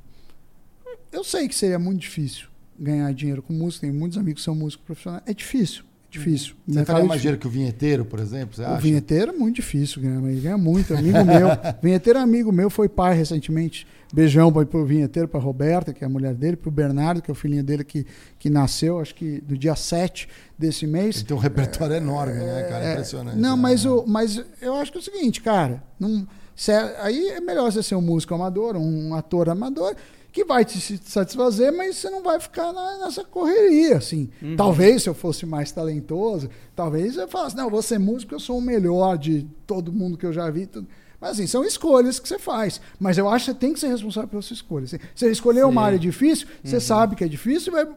Eu 1.12 1.26
sei 1.26 1.50
que 1.50 1.54
seria 1.54 1.78
muito 1.78 2.00
difícil 2.00 2.48
ganhar 2.80 3.14
dinheiro 3.14 3.42
com 3.42 3.52
música, 3.52 3.86
tem 3.86 3.92
muitos 3.92 4.18
amigos 4.18 4.42
que 4.42 4.46
são 4.46 4.56
músicos 4.56 4.86
profissionais. 4.86 5.24
É 5.26 5.34
difícil. 5.34 5.84
Difícil. 6.12 6.56
Você 6.68 6.84
faria 6.84 7.06
mais 7.06 7.22
dinheiro 7.22 7.40
que 7.40 7.48
o 7.48 7.50
vinheteiro, 7.50 8.04
por 8.04 8.20
exemplo? 8.20 8.54
Você 8.54 8.64
o 8.64 8.68
acha? 8.68 8.82
vinheteiro 8.82 9.32
é 9.32 9.34
muito 9.34 9.56
difícil 9.56 10.02
ganhar, 10.02 10.22
ele 10.30 10.42
ganha 10.42 10.58
muito. 10.58 10.94
Amigo 10.94 11.24
meu. 11.24 11.48
vinheteiro 11.82 12.20
é 12.20 12.22
amigo 12.22 12.52
meu, 12.52 12.70
foi 12.70 12.90
pai 12.90 13.16
recentemente. 13.16 13.88
Beijão 14.14 14.52
para 14.52 14.78
o 14.78 14.86
vinheteiro, 14.86 15.26
para 15.26 15.40
Roberta, 15.40 15.94
que 15.94 16.04
é 16.04 16.08
a 16.08 16.10
mulher 16.10 16.36
dele, 16.36 16.58
para 16.58 16.68
o 16.68 16.72
Bernardo, 16.72 17.22
que 17.22 17.32
é 17.32 17.34
o 17.34 17.36
filhinho 17.36 17.64
dele 17.64 17.86
que, 17.86 18.06
que 18.38 18.50
nasceu, 18.50 19.00
acho 19.00 19.16
que 19.16 19.42
no 19.48 19.58
dia 19.58 19.74
7 19.74 20.28
desse 20.60 20.86
mês. 20.86 21.16
Ele 21.16 21.26
tem 21.28 21.38
um 21.38 21.40
repertório 21.40 21.94
é, 21.94 21.98
enorme, 21.98 22.34
né, 22.34 22.64
cara? 22.64 22.84
É, 22.84 22.92
Impressionante. 22.92 23.38
Não, 23.38 23.56
né? 23.56 23.62
mas, 23.62 23.86
o, 23.86 24.04
mas 24.06 24.44
eu 24.62 24.76
acho 24.76 24.92
que 24.92 24.98
é 24.98 25.02
o 25.02 25.04
seguinte, 25.04 25.40
cara. 25.40 25.82
Não, 25.98 26.28
é, 26.68 27.02
aí 27.02 27.30
é 27.30 27.40
melhor 27.40 27.72
você 27.72 27.82
ser 27.82 27.96
um 27.96 28.02
músico 28.02 28.36
amador, 28.36 28.76
um 28.76 29.16
ator 29.16 29.48
amador 29.48 29.96
que 30.32 30.46
vai 30.46 30.64
te 30.64 30.80
satisfazer, 31.04 31.74
mas 31.74 31.98
você 31.98 32.10
não 32.10 32.24
vai 32.24 32.40
ficar 32.40 32.72
na, 32.72 33.00
nessa 33.00 33.24
correria, 33.24 33.98
assim. 33.98 34.30
Uhum. 34.42 34.56
Talvez 34.56 35.04
se 35.04 35.10
eu 35.10 35.14
fosse 35.14 35.46
mais 35.46 35.72
talentoso, 35.72 36.50
talvez 36.76 37.18
eu 37.18 37.28
falasse, 37.28 37.56
não, 37.56 37.66
eu 37.66 37.70
vou 37.70 37.82
ser 37.82 38.00
músico, 38.00 38.34
eu 38.34 38.40
sou 38.40 38.58
o 38.58 38.62
melhor 38.62 39.18
de 39.18 39.46
todo 39.68 39.92
mundo 39.92 40.18
que 40.18 40.26
eu 40.26 40.32
já 40.32 40.50
vi. 40.50 40.68
Tudo. 40.68 40.88
Mas 41.20 41.32
assim, 41.32 41.46
são 41.48 41.66
escolhas 41.66 42.18
que 42.20 42.28
você 42.28 42.40
faz. 42.40 42.80
Mas 42.98 43.18
eu 43.18 43.28
acho 43.30 43.46
que 43.46 43.52
você 43.52 43.58
tem 43.58 43.74
que 43.74 43.80
ser 43.80 43.90
responsável 43.90 44.30
pelas 44.30 44.46
suas 44.46 44.60
escolhas. 44.60 44.96
Você 45.14 45.30
escolheu 45.30 45.68
uma 45.68 45.84
área 45.84 46.00
difícil, 46.00 46.48
você 46.64 46.76
uhum. 46.76 46.82
sabe 46.82 47.16
que 47.16 47.24
é 47.24 47.28
difícil, 47.28 47.74
mas 47.74 47.88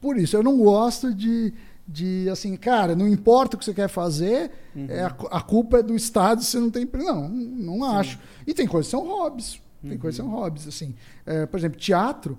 por 0.00 0.18
isso 0.18 0.36
eu 0.36 0.42
não 0.42 0.58
gosto 0.58 1.14
de, 1.14 1.52
de 1.88 2.28
assim, 2.30 2.56
cara, 2.56 2.94
não 2.94 3.08
importa 3.08 3.56
o 3.56 3.58
que 3.58 3.64
você 3.64 3.74
quer 3.74 3.88
fazer, 3.88 4.50
uhum. 4.76 4.86
é, 4.88 5.00
a, 5.00 5.16
a, 5.30 5.40
culpa 5.40 5.78
é 5.78 5.82
do 5.82 5.96
Estado, 5.96 6.42
você 6.42 6.60
não 6.60 6.70
tem. 6.70 6.86
Não, 6.92 7.28
não 7.28 7.84
acho. 7.84 8.18
E 8.46 8.52
tem 8.52 8.66
coisas 8.66 8.86
que 8.86 8.90
são 8.90 9.06
hobbies. 9.06 9.60
Tem 9.82 9.92
uhum. 9.92 9.98
coisas 9.98 10.20
que 10.20 10.26
são 10.26 10.34
hobbies, 10.34 10.68
assim. 10.68 10.94
É, 11.24 11.46
por 11.46 11.58
exemplo, 11.58 11.78
teatro. 11.78 12.38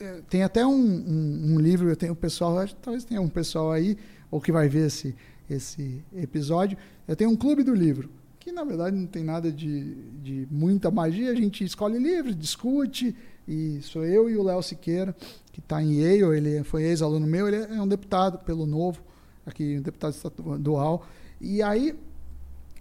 É, 0.00 0.20
tem 0.28 0.42
até 0.42 0.66
um, 0.66 0.72
um, 0.72 1.54
um, 1.54 1.60
livro, 1.60 1.88
eu 1.88 1.96
tenho 1.96 2.12
um 2.12 2.16
pessoal, 2.16 2.66
talvez 2.80 3.04
tenha 3.04 3.20
um 3.20 3.28
pessoal 3.28 3.70
aí, 3.70 3.96
ou 4.30 4.40
que 4.40 4.50
vai 4.50 4.68
ver 4.68 4.86
esse, 4.86 5.14
esse 5.48 6.02
episódio. 6.14 6.76
Eu 7.06 7.14
tenho 7.14 7.30
um 7.30 7.36
clube 7.36 7.62
do 7.62 7.74
livro, 7.74 8.10
que 8.40 8.50
na 8.50 8.64
verdade 8.64 8.96
não 8.96 9.06
tem 9.06 9.22
nada 9.22 9.52
de, 9.52 9.94
de 10.22 10.48
muita 10.50 10.90
magia. 10.90 11.30
A 11.30 11.34
gente 11.34 11.62
escolhe 11.62 11.98
livros, 11.98 12.34
discute, 12.36 13.14
e 13.46 13.80
sou 13.82 14.04
eu 14.04 14.30
e 14.30 14.36
o 14.36 14.42
Léo 14.42 14.62
Siqueira, 14.62 15.14
que 15.52 15.60
está 15.60 15.82
em 15.82 16.00
Yale, 16.00 16.36
ele 16.36 16.64
foi 16.64 16.84
ex-aluno 16.84 17.26
meu, 17.26 17.46
ele 17.46 17.56
é 17.56 17.80
um 17.80 17.88
deputado 17.88 18.38
pelo 18.38 18.66
Novo, 18.66 19.02
aqui, 19.44 19.78
um 19.78 19.82
deputado 19.82 20.14
estadual. 20.14 21.06
E 21.40 21.62
aí, 21.62 21.94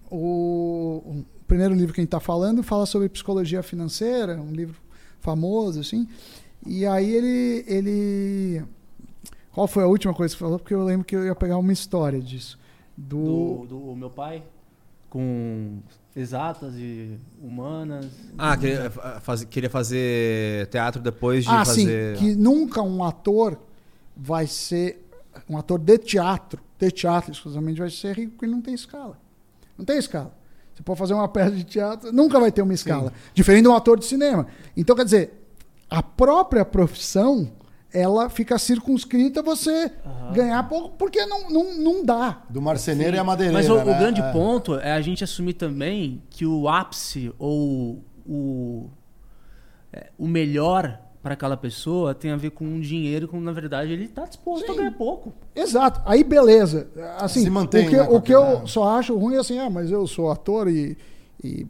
o, 0.10 1.24
primeiro 1.52 1.76
livro 1.76 1.94
que 1.94 2.00
a 2.00 2.04
gente 2.04 2.08
está 2.08 2.22
falando 2.22 2.64
fala 2.64 2.86
sobre 2.86 3.10
psicologia 3.10 3.62
financeira, 3.62 4.42
um 4.42 4.54
livro 4.54 4.80
famoso, 5.20 5.82
assim. 5.82 6.08
E 6.66 6.86
aí 6.86 7.14
ele, 7.14 7.66
ele. 7.68 8.64
Qual 9.52 9.68
foi 9.68 9.84
a 9.84 9.88
última 9.88 10.14
coisa 10.14 10.34
que 10.34 10.40
falou? 10.40 10.58
Porque 10.58 10.74
eu 10.74 10.82
lembro 10.82 11.06
que 11.06 11.14
eu 11.14 11.26
ia 11.26 11.36
pegar 11.36 11.58
uma 11.58 11.74
história 11.74 12.22
disso. 12.22 12.58
Do, 12.96 13.66
do, 13.68 13.80
do 13.88 13.96
meu 13.98 14.10
pai? 14.10 14.44
com 15.10 15.80
exatas 16.16 16.74
e 16.76 17.20
humanas. 17.42 18.06
Ah, 18.38 18.56
queria, 18.56 18.90
faz, 19.20 19.44
queria 19.44 19.70
fazer 19.70 20.68
teatro 20.68 21.02
depois 21.02 21.44
de 21.44 21.50
ah, 21.50 21.66
fazer. 21.66 22.18
sim, 22.18 22.24
que 22.24 22.36
nunca 22.36 22.82
um 22.82 23.04
ator 23.04 23.60
vai 24.16 24.48
ser. 24.48 25.06
Um 25.50 25.58
ator 25.58 25.80
de 25.80 25.98
teatro, 25.98 26.62
de 26.80 26.90
teatro 26.92 27.32
exclusivamente, 27.34 27.80
vai 27.80 27.90
ser 27.90 28.16
rico 28.16 28.32
porque 28.32 28.46
ele 28.46 28.54
não 28.54 28.62
tem 28.62 28.74
escala. 28.74 29.20
Não 29.78 29.84
tem 29.84 29.98
escala. 29.98 30.34
Você 30.74 30.84
pode 30.84 31.00
fazer 31.00 31.14
uma 31.14 31.28
peça 31.28 31.52
de 31.52 31.64
teatro, 31.64 32.12
nunca 32.12 32.40
vai 32.40 32.52
ter 32.52 32.62
uma 32.62 32.74
escala. 32.74 33.10
Sim. 33.10 33.32
Diferente 33.34 33.64
de 33.64 33.68
um 33.70 33.76
ator 33.76 34.00
de 34.00 34.06
cinema. 34.06 34.48
Então, 34.76 34.96
quer 34.96 35.06
dizer, 35.06 35.34
a 35.90 36.02
própria 36.02 36.64
profissão 36.64 37.52
ela 37.94 38.30
fica 38.30 38.58
circunscrita 38.58 39.44
você 39.44 39.92
uhum. 40.06 40.34
ganhar 40.34 40.64
pouco, 40.70 40.96
porque 40.98 41.26
não, 41.26 41.50
não, 41.50 41.74
não 41.78 42.06
dá. 42.06 42.42
Do 42.50 42.62
marceneiro 42.62 43.12
Sim. 43.12 43.18
e 43.18 43.20
a 43.20 43.24
madeireira. 43.24 43.60
Mas 43.60 43.70
o, 43.70 43.84
né? 43.84 43.96
o 43.96 44.00
grande 44.00 44.22
é. 44.22 44.32
ponto 44.32 44.76
é 44.76 44.94
a 44.94 45.02
gente 45.02 45.24
assumir 45.24 45.54
também 45.54 46.22
que 46.30 46.46
o 46.46 46.70
ápice 46.70 47.34
ou 47.38 48.02
o, 48.26 48.90
é, 49.92 50.10
o 50.18 50.28
melhor 50.28 51.00
para 51.22 51.34
aquela 51.34 51.56
pessoa 51.56 52.16
tem 52.16 52.32
a 52.32 52.36
ver 52.36 52.52
com 52.52 52.66
um 52.66 52.80
dinheiro 52.80 53.28
quando 53.28 53.44
na 53.44 53.52
verdade 53.52 53.92
ele 53.92 54.06
está 54.06 54.26
disposto 54.26 54.66
Sim. 54.66 54.72
a 54.72 54.76
ganhar 54.76 54.92
pouco. 54.92 55.32
Exato. 55.56 56.02
Aí 56.06 56.24
beleza. 56.24 56.88
Assim, 57.18 57.44
Se 57.44 57.50
mantém, 57.50 57.88
o 57.88 57.90
que, 57.90 57.96
né, 57.98 58.08
o 58.10 58.22
que 58.22 58.34
eu 58.34 58.68
só 58.68 58.98
acho 58.98 59.16
ruim 59.18 59.36
é 59.36 59.40
assim, 59.40 59.60
ah, 59.60 59.70
mas 59.70 59.92
eu 59.92 60.08
sou 60.08 60.32
ator 60.32 60.68
e, 60.68 60.98
e 61.44 61.66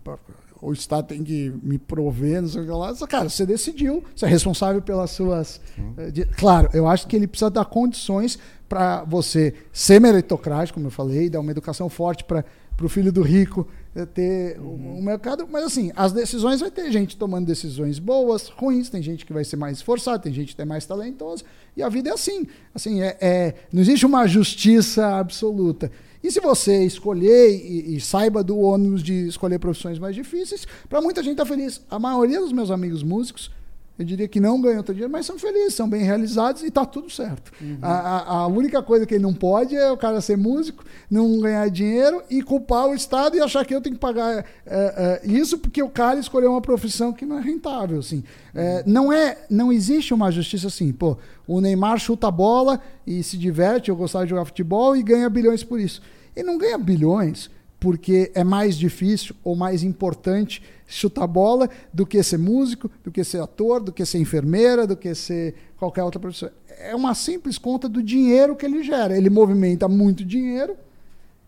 o 0.61 0.71
Estado 0.71 1.07
tem 1.07 1.23
que 1.23 1.53
me 1.63 1.77
prover, 1.77 2.41
não 2.41 2.47
sei 2.47 2.61
o 2.61 2.65
que 2.65 2.71
lá. 2.71 2.95
Cara, 3.07 3.27
você 3.27 3.45
decidiu, 3.45 4.03
você 4.15 4.25
é 4.25 4.29
responsável 4.29 4.81
pelas 4.81 5.09
suas. 5.11 5.59
Eh, 5.97 6.25
claro, 6.37 6.69
eu 6.73 6.87
acho 6.87 7.07
que 7.07 7.15
ele 7.15 7.27
precisa 7.27 7.49
dar 7.49 7.65
condições 7.65 8.37
para 8.69 9.03
você 9.03 9.53
ser 9.73 9.99
meritocrático, 9.99 10.75
como 10.75 10.87
eu 10.87 10.91
falei, 10.91 11.29
dar 11.29 11.39
uma 11.39 11.51
educação 11.51 11.89
forte 11.89 12.23
para 12.23 12.45
o 12.81 12.87
filho 12.87 13.11
do 13.11 13.23
rico 13.23 13.67
ter 14.13 14.59
uhum. 14.59 14.99
um 14.99 15.01
mercado. 15.01 15.47
Mas 15.49 15.65
assim, 15.65 15.91
as 15.95 16.11
decisões 16.11 16.61
vai 16.61 16.71
ter 16.71 16.91
gente 16.91 17.17
tomando 17.17 17.45
decisões 17.45 17.99
boas, 17.99 18.47
ruins, 18.47 18.89
tem 18.89 19.01
gente 19.01 19.25
que 19.25 19.33
vai 19.33 19.43
ser 19.43 19.57
mais 19.57 19.77
esforçada, 19.77 20.19
tem 20.19 20.33
gente 20.33 20.55
que 20.55 20.61
é 20.61 20.65
mais 20.65 20.85
talentosa. 20.85 21.43
E 21.75 21.83
a 21.83 21.89
vida 21.89 22.09
é 22.09 22.13
assim. 22.13 22.47
Assim, 22.73 23.01
é, 23.01 23.17
é 23.19 23.53
não 23.71 23.81
existe 23.81 24.05
uma 24.05 24.27
justiça 24.27 25.17
absoluta. 25.17 25.91
E 26.23 26.31
se 26.31 26.39
você 26.39 26.83
escolher 26.83 27.49
e, 27.49 27.95
e 27.95 27.99
saiba 27.99 28.43
do 28.43 28.57
ônus 28.59 29.01
de 29.01 29.27
escolher 29.27 29.59
profissões 29.59 29.97
mais 29.97 30.15
difíceis, 30.15 30.67
para 30.87 31.01
muita 31.01 31.23
gente 31.23 31.37
tá 31.37 31.45
feliz. 31.45 31.81
A 31.89 31.97
maioria 31.97 32.39
dos 32.39 32.51
meus 32.51 32.69
amigos 32.69 33.01
músicos, 33.03 33.51
eu 33.99 34.05
diria 34.05 34.27
que 34.27 34.39
não 34.39 34.59
ganham 34.59 34.77
tanto 34.77 34.93
dinheiro, 34.93 35.11
mas 35.11 35.25
são 35.25 35.37
felizes, 35.37 35.75
são 35.75 35.87
bem 35.87 36.01
realizados 36.03 36.63
e 36.63 36.67
está 36.67 36.85
tudo 36.85 37.09
certo. 37.09 37.51
Uhum. 37.61 37.77
A, 37.81 38.37
a, 38.37 38.47
única 38.47 38.81
coisa 38.81 39.05
que 39.05 39.13
ele 39.13 39.23
não 39.23 39.33
pode 39.33 39.75
é 39.75 39.91
o 39.91 39.97
cara 39.97 40.19
ser 40.21 40.37
músico, 40.37 40.83
não 41.09 41.39
ganhar 41.39 41.69
dinheiro 41.69 42.23
e 42.29 42.41
culpar 42.41 42.87
o 42.87 42.95
Estado 42.95 43.37
e 43.37 43.41
achar 43.41 43.63
que 43.65 43.75
eu 43.75 43.81
tenho 43.81 43.95
que 43.95 44.01
pagar 44.01 44.39
é, 44.39 44.45
é, 44.65 45.21
isso 45.23 45.57
porque 45.57 45.83
o 45.83 45.89
cara 45.89 46.19
escolheu 46.19 46.51
uma 46.51 46.61
profissão 46.61 47.13
que 47.13 47.25
não 47.25 47.37
é 47.37 47.41
rentável. 47.41 47.99
Assim. 47.99 48.23
É, 48.55 48.83
não, 48.87 49.13
é, 49.13 49.37
não 49.49 49.71
existe 49.71 50.13
uma 50.13 50.31
justiça 50.31 50.67
assim. 50.67 50.91
Pô, 50.91 51.17
o 51.47 51.61
Neymar 51.61 51.99
chuta 51.99 52.27
a 52.27 52.31
bola 52.31 52.81
e 53.05 53.21
se 53.21 53.37
diverte, 53.37 53.89
eu 53.89 53.95
gostava 53.95 54.25
de 54.25 54.31
jogar 54.31 54.45
futebol 54.45 54.95
e 54.95 55.03
ganha 55.03 55.29
bilhões 55.29 55.63
por 55.63 55.79
isso. 55.79 56.01
Ele 56.35 56.47
não 56.47 56.57
ganha 56.57 56.77
bilhões 56.77 57.51
porque 57.81 58.31
é 58.35 58.43
mais 58.43 58.77
difícil 58.77 59.35
ou 59.43 59.55
mais 59.55 59.81
importante 59.81 60.61
chutar 60.85 61.25
bola 61.25 61.67
do 61.91 62.05
que 62.05 62.21
ser 62.21 62.37
músico, 62.37 62.91
do 63.03 63.11
que 63.11 63.23
ser 63.23 63.41
ator, 63.41 63.81
do 63.81 63.91
que 63.91 64.05
ser 64.05 64.19
enfermeira, 64.19 64.85
do 64.85 64.95
que 64.95 65.15
ser 65.15 65.55
qualquer 65.77 66.03
outra 66.03 66.19
profissão. 66.19 66.51
É 66.77 66.95
uma 66.95 67.15
simples 67.15 67.57
conta 67.57 67.89
do 67.89 68.03
dinheiro 68.03 68.55
que 68.55 68.67
ele 68.67 68.83
gera. 68.83 69.17
Ele 69.17 69.31
movimenta 69.31 69.87
muito 69.87 70.23
dinheiro 70.23 70.75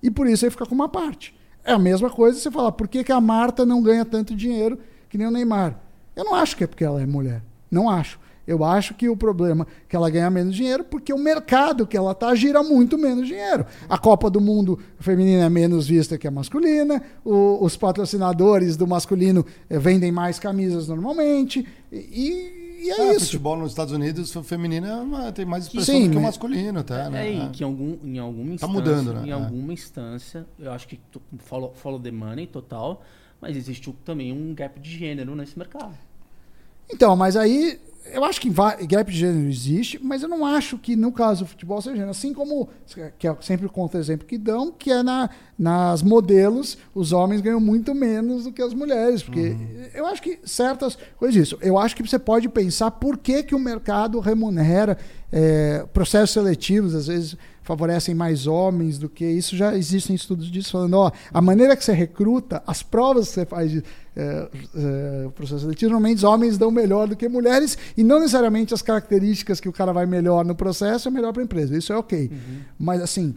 e 0.02 0.10
por 0.10 0.26
isso 0.26 0.44
ele 0.44 0.50
fica 0.50 0.66
com 0.66 0.74
uma 0.74 0.90
parte. 0.90 1.36
É 1.64 1.72
a 1.72 1.80
mesma 1.80 2.10
coisa 2.10 2.40
você 2.40 2.50
falar, 2.50 2.72
por 2.72 2.88
que, 2.88 3.04
que 3.04 3.12
a 3.12 3.22
Marta 3.22 3.64
não 3.64 3.84
ganha 3.84 4.04
tanto 4.04 4.36
dinheiro 4.36 4.80
que 5.10 5.20
nem 5.20 5.28
o 5.28 5.32
Neymar? 5.32 5.80
Eu 6.16 6.26
não 6.26 6.34
acho 6.34 6.58
que 6.58 6.64
é 6.64 6.68
porque 6.68 6.84
ela 6.84 7.00
é 7.00 7.06
mulher. 7.06 7.44
Não 7.70 7.88
acho. 7.88 8.20
Eu 8.46 8.64
acho 8.64 8.94
que 8.94 9.08
o 9.08 9.16
problema 9.16 9.66
é 9.70 9.90
que 9.90 9.96
ela 9.96 10.10
ganha 10.10 10.30
menos 10.30 10.56
dinheiro 10.56 10.84
porque 10.84 11.14
o 11.14 11.18
mercado 11.18 11.88
que 11.88 11.96
ela 11.96 12.12
está 12.12 12.36
gira 12.36 12.62
muito 12.62 12.98
menos 12.98 13.28
dinheiro. 13.28 13.66
A 13.88 13.98
Copa 13.98 14.30
do 14.30 14.42
Mundo 14.42 14.78
feminina 15.00 15.46
é 15.46 15.50
menos 15.50 15.88
vista 15.88 16.18
que 16.18 16.28
a 16.28 16.32
masculina, 16.32 17.02
o, 17.24 17.64
os 17.64 17.78
patrocinadores 17.78 18.76
do 18.76 18.86
masculino 18.86 19.46
eh, 19.70 19.80
vendem 19.80 20.12
mais 20.12 20.40
camisas 20.40 20.88
normalmente, 20.88 21.66
e, 21.92 22.64
e 22.84 22.90
é 22.90 23.02
ah, 23.02 23.14
isso. 23.14 23.28
futebol 23.28 23.56
nos 23.56 23.72
Estados 23.72 23.94
Unidos, 23.94 24.36
o 24.36 24.44
feminino 24.44 24.86
é 24.86 24.96
uma, 24.96 25.32
tem 25.32 25.46
mais 25.46 25.66
expressão 25.66 25.96
Sim, 25.96 26.08
do 26.08 26.12
que 26.12 26.18
o 26.18 26.22
masculino, 26.22 26.80
até, 26.80 27.10
né? 27.10 27.46
É, 27.46 27.50
que 27.50 27.64
em, 27.64 27.66
algum, 27.66 27.98
em 28.04 28.20
alguma 28.20 28.54
instância, 28.54 28.68
tá 28.68 28.74
mudando, 28.74 29.14
né? 29.14 29.28
Em 29.28 29.30
é. 29.30 29.34
alguma 29.34 29.72
instância, 29.72 30.46
eu 30.60 30.70
acho 30.70 30.86
que 30.86 31.00
follow, 31.38 31.74
follow 31.74 31.98
the 31.98 32.12
money 32.12 32.46
total, 32.46 33.02
mas 33.40 33.56
existe 33.56 33.90
também 34.04 34.34
um 34.34 34.54
gap 34.54 34.78
de 34.82 34.98
gênero 34.98 35.34
nesse 35.34 35.58
mercado. 35.58 35.94
Então, 36.92 37.16
mas 37.16 37.38
aí 37.38 37.80
eu 38.12 38.24
acho 38.26 38.42
que 38.42 38.50
gap 38.50 39.12
de 39.12 39.18
gênero 39.18 39.48
existe, 39.50 40.00
mas 40.04 40.24
eu 40.24 40.30
não 40.30 40.46
acho 40.46 40.78
que 40.78 40.96
no 40.96 41.12
caso 41.12 41.44
do 41.44 41.50
futebol 41.50 41.82
seja 41.82 41.96
gênero. 41.96 42.12
Assim 42.12 42.34
como, 42.34 42.70
que 43.18 43.28
é 43.28 43.36
sempre 43.42 43.68
conta 43.70 43.98
exemplo 43.98 44.28
que 44.28 44.38
dão, 44.38 44.72
que 44.72 44.92
é 44.92 45.02
na, 45.02 45.30
nas 45.58 46.04
modelos, 46.04 46.78
os 46.94 47.14
homens 47.14 47.42
ganham 47.42 47.60
muito 47.60 47.96
menos 47.96 48.44
do 48.44 48.52
que 48.52 48.62
as 48.62 48.74
mulheres. 48.74 49.24
Porque 49.24 49.50
uhum. 49.50 49.86
eu 49.94 50.06
acho 50.06 50.22
que 50.22 50.40
certas 50.44 50.98
coisas 51.18 51.34
disso. 51.34 51.58
Eu 51.62 51.78
acho 51.78 51.96
que 51.96 52.04
você 52.04 52.20
pode 52.20 52.50
pensar 52.50 52.92
por 52.92 53.18
que, 53.18 53.42
que 53.44 53.56
o 53.56 53.60
mercado 53.60 54.20
remunera 54.20 54.98
é, 55.32 55.86
processos 55.94 56.32
seletivos, 56.32 56.94
às 56.94 57.08
vezes 57.08 57.38
favorecem 57.64 58.14
mais 58.14 58.46
homens 58.46 59.00
do 59.00 59.10
que 59.10 59.26
isso. 59.26 59.56
Já 59.56 59.76
existem 59.76 60.16
estudos 60.16 60.52
disso 60.52 60.72
falando, 60.72 60.96
ó, 60.96 61.12
a 61.34 61.42
maneira 61.42 61.76
que 61.76 61.84
você 61.84 61.94
recruta, 61.94 62.62
as 62.68 62.84
provas 62.84 63.30
que 63.30 63.34
você 63.34 63.46
faz 63.46 63.72
de 63.72 63.84
é, 64.16 64.50
é, 64.76 65.30
processo 65.34 65.62
seletivo, 65.62 65.92
normalmente 65.92 66.18
os 66.18 66.24
homens 66.24 66.58
dão 66.58 66.70
melhor 66.70 67.08
do 67.08 67.16
que 67.16 67.28
mulheres 67.28 67.78
e 67.98 68.04
não 68.04 68.20
necessariamente 68.20 68.74
as 68.74 68.82
características 68.82 69.60
que 69.60 69.68
o 69.68 69.74
cara 69.74 69.92
vai 69.92 70.06
melhor 70.06 70.46
no 70.46 70.56
processo 70.56 71.08
é 71.08 71.12
melhor 71.12 71.34
para 71.34 71.42
a 71.42 71.46
empresa. 71.46 71.76
Isso 71.78 71.92
é 71.92 71.98
ok. 71.98 72.30
Uhum. 72.32 72.60
Mas 72.78 73.02
assim. 73.02 73.34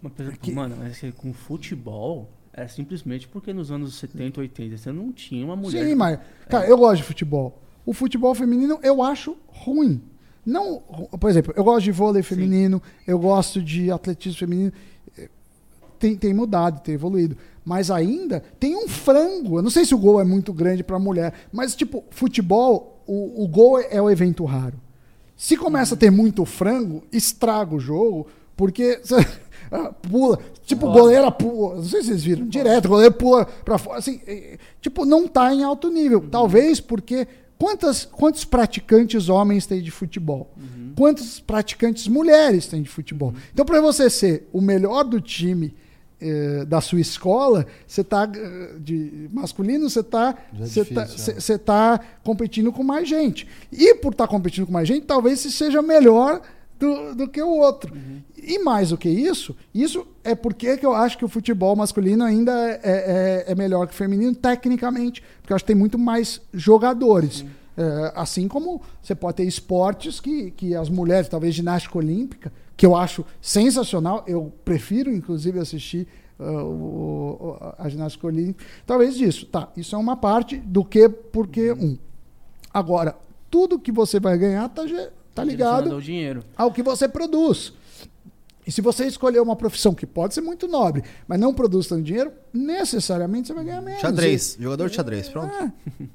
Mas, 0.00 0.12
que... 0.40 0.52
Mano, 0.52 0.76
mas 0.78 1.00
com 1.16 1.32
futebol. 1.32 2.30
É 2.56 2.68
simplesmente 2.68 3.26
porque 3.26 3.52
nos 3.52 3.72
anos 3.72 3.96
70, 3.96 4.40
80 4.40 4.76
você 4.76 4.92
não 4.92 5.10
tinha 5.10 5.44
uma 5.44 5.56
mulher. 5.56 5.84
Sim, 5.84 5.94
mas. 5.96 6.20
Cara, 6.48 6.66
é. 6.66 6.70
eu 6.70 6.78
gosto 6.78 6.98
de 6.98 7.02
futebol. 7.02 7.60
O 7.84 7.92
futebol 7.92 8.32
feminino 8.34 8.78
eu 8.82 9.02
acho 9.02 9.36
ruim. 9.48 10.00
Não, 10.46 10.80
por 11.18 11.28
exemplo, 11.28 11.52
eu 11.56 11.64
gosto 11.64 11.84
de 11.84 11.90
vôlei 11.90 12.22
feminino, 12.22 12.80
Sim. 12.84 13.02
eu 13.08 13.18
gosto 13.18 13.62
de 13.62 13.90
atletismo 13.90 14.38
feminino. 14.38 14.72
Tem, 15.98 16.16
tem 16.16 16.34
mudado, 16.34 16.80
tem 16.80 16.94
evoluído. 16.94 17.36
Mas 17.64 17.90
ainda 17.90 18.42
tem 18.60 18.76
um 18.76 18.86
frango. 18.86 19.58
Eu 19.58 19.62
não 19.62 19.70
sei 19.70 19.84
se 19.84 19.94
o 19.94 19.98
gol 19.98 20.20
é 20.20 20.24
muito 20.24 20.52
grande 20.52 20.84
para 20.84 20.98
mulher, 20.98 21.32
mas 21.52 21.74
tipo, 21.74 22.04
futebol, 22.10 23.02
o, 23.06 23.44
o 23.44 23.48
gol 23.48 23.78
é 23.78 24.00
o 24.00 24.10
evento 24.10 24.44
raro. 24.44 24.78
Se 25.36 25.56
começa 25.56 25.94
a 25.94 25.98
ter 25.98 26.10
muito 26.10 26.44
frango, 26.44 27.02
estraga 27.10 27.74
o 27.74 27.80
jogo, 27.80 28.26
porque 28.56 29.00
pula, 30.02 30.38
tipo, 30.64 30.90
goleira 30.92 31.30
pula, 31.30 31.76
não 31.76 31.84
sei 31.84 32.02
se 32.02 32.08
vocês 32.08 32.22
viram, 32.22 32.46
direto, 32.46 32.88
goleiro 32.88 33.14
pula 33.14 33.44
para 33.64 33.78
fora, 33.78 33.98
assim, 33.98 34.20
é, 34.26 34.58
tipo, 34.80 35.04
não 35.04 35.26
tá 35.26 35.52
em 35.52 35.64
alto 35.64 35.90
nível. 35.90 36.24
Talvez 36.30 36.80
porque 36.80 37.26
Quantas, 37.56 38.04
quantos 38.04 38.44
praticantes 38.44 39.28
homens 39.28 39.64
tem 39.64 39.80
de 39.80 39.90
futebol? 39.90 40.52
Uhum. 40.56 40.92
Quantos 40.96 41.40
praticantes 41.40 42.08
mulheres 42.08 42.66
tem 42.66 42.82
de 42.82 42.88
futebol? 42.88 43.28
Uhum. 43.28 43.36
Então, 43.52 43.64
para 43.64 43.80
você 43.80 44.10
ser 44.10 44.48
o 44.52 44.60
melhor 44.60 45.04
do 45.04 45.20
time 45.20 45.74
eh, 46.20 46.64
da 46.64 46.80
sua 46.80 47.00
escola, 47.00 47.66
você 47.86 48.00
está 48.00 48.30
eh, 48.34 48.74
de 48.78 49.28
masculino, 49.32 49.90
você 49.90 50.00
está 50.00 50.34
é 50.52 50.64
você 50.64 50.84
tá, 50.84 51.02
é. 51.54 51.58
tá 51.98 52.00
competindo 52.22 52.72
com 52.72 52.82
mais 52.82 53.08
gente. 53.08 53.46
E 53.72 53.94
por 53.96 54.12
estar 54.12 54.26
tá 54.26 54.30
competindo 54.30 54.66
com 54.66 54.72
mais 54.72 54.88
gente, 54.88 55.06
talvez 55.06 55.40
você 55.40 55.50
seja 55.50 55.82
melhor 55.82 56.40
do, 56.78 57.14
do 57.14 57.28
que 57.28 57.42
o 57.42 57.48
outro. 57.48 57.94
Uhum. 57.94 58.20
E 58.36 58.58
mais 58.58 58.90
do 58.90 58.98
que 58.98 59.08
isso, 59.08 59.56
isso 59.74 60.06
é 60.22 60.34
porque 60.34 60.76
que 60.76 60.84
eu 60.84 60.94
acho 60.94 61.16
que 61.16 61.24
o 61.24 61.28
futebol 61.28 61.74
masculino 61.74 62.24
ainda 62.24 62.52
é, 62.52 62.80
é, 62.82 63.44
é 63.48 63.54
melhor 63.54 63.86
que 63.86 63.94
o 63.94 63.96
feminino, 63.96 64.34
tecnicamente, 64.34 65.22
porque 65.40 65.52
eu 65.52 65.56
acho 65.56 65.64
que 65.64 65.72
tem 65.72 65.76
muito 65.76 65.98
mais 65.98 66.40
jogadores. 66.52 67.44
É, 67.76 68.12
assim 68.14 68.46
como 68.46 68.80
você 69.02 69.14
pode 69.14 69.38
ter 69.38 69.44
esportes 69.44 70.20
que, 70.20 70.52
que 70.52 70.76
as 70.76 70.88
mulheres, 70.88 71.28
talvez 71.28 71.54
ginástica 71.54 71.98
olímpica, 71.98 72.52
que 72.76 72.84
eu 72.84 72.96
acho 72.96 73.24
sensacional, 73.40 74.24
eu 74.26 74.52
prefiro 74.64 75.12
inclusive 75.12 75.58
assistir 75.58 76.08
uh, 76.38 76.44
o, 76.44 77.56
a 77.78 77.88
ginástica 77.88 78.26
olímpica, 78.26 78.64
talvez 78.86 79.16
disso. 79.16 79.46
Tá, 79.46 79.68
isso 79.76 79.94
é 79.94 79.98
uma 79.98 80.16
parte 80.16 80.56
do 80.56 80.84
que, 80.84 81.08
porque, 81.08 81.70
uhum. 81.72 81.84
um. 81.84 81.98
Agora, 82.72 83.16
tudo 83.50 83.78
que 83.78 83.92
você 83.92 84.18
vai 84.18 84.36
ganhar 84.36 84.66
está 84.66 84.82
tá 85.34 85.44
ligado 85.44 85.92
ao, 85.92 86.00
dinheiro. 86.00 86.42
ao 86.56 86.72
que 86.72 86.82
você 86.82 87.08
produz. 87.08 87.72
E 88.66 88.72
se 88.72 88.80
você 88.80 89.06
escolher 89.06 89.40
uma 89.40 89.54
profissão 89.54 89.94
que 89.94 90.06
pode 90.06 90.34
ser 90.34 90.40
muito 90.40 90.66
nobre, 90.66 91.04
mas 91.28 91.38
não 91.38 91.52
produz 91.52 91.86
tanto 91.86 92.02
dinheiro, 92.02 92.32
necessariamente 92.52 93.48
você 93.48 93.54
vai 93.54 93.64
ganhar 93.64 93.82
menos. 93.82 94.00
Xadrez, 94.00 94.56
jogador 94.58 94.88
de 94.88 94.96
xadrez, 94.96 95.28
pronto. 95.28 95.54
É. 95.54 95.72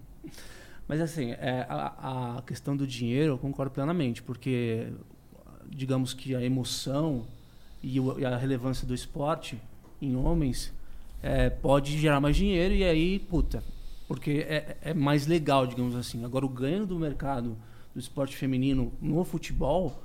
mas 0.87 0.99
assim, 0.99 1.31
é, 1.31 1.65
a, 1.69 2.37
a, 2.37 2.41
questão 2.41 2.75
do 2.75 2.87
dinheiro 2.87 3.33
eu 3.33 3.37
concordo 3.37 3.71
plenamente, 3.71 4.23
porque 4.23 4.87
digamos 5.69 6.13
que 6.13 6.35
a 6.35 6.41
emoção 6.43 7.25
e, 7.81 7.99
o, 7.99 8.19
e 8.19 8.25
a 8.25 8.37
relevância 8.37 8.85
do 8.85 8.93
esporte 8.93 9.57
em 10.01 10.15
homens 10.15 10.73
é, 11.21 11.49
pode 11.49 11.97
gerar 11.97 12.19
mais 12.19 12.35
dinheiro 12.35 12.73
e 12.73 12.83
aí, 12.83 13.19
puta, 13.19 13.63
porque 14.07 14.45
é, 14.47 14.77
é 14.81 14.93
mais 14.93 15.27
legal, 15.27 15.67
digamos 15.67 15.95
assim. 15.95 16.23
Agora, 16.23 16.45
o 16.45 16.49
ganho 16.49 16.85
do 16.85 16.97
mercado 16.97 17.57
do 17.93 17.99
esporte 17.99 18.35
feminino 18.35 18.91
no 19.01 19.23
futebol, 19.23 20.01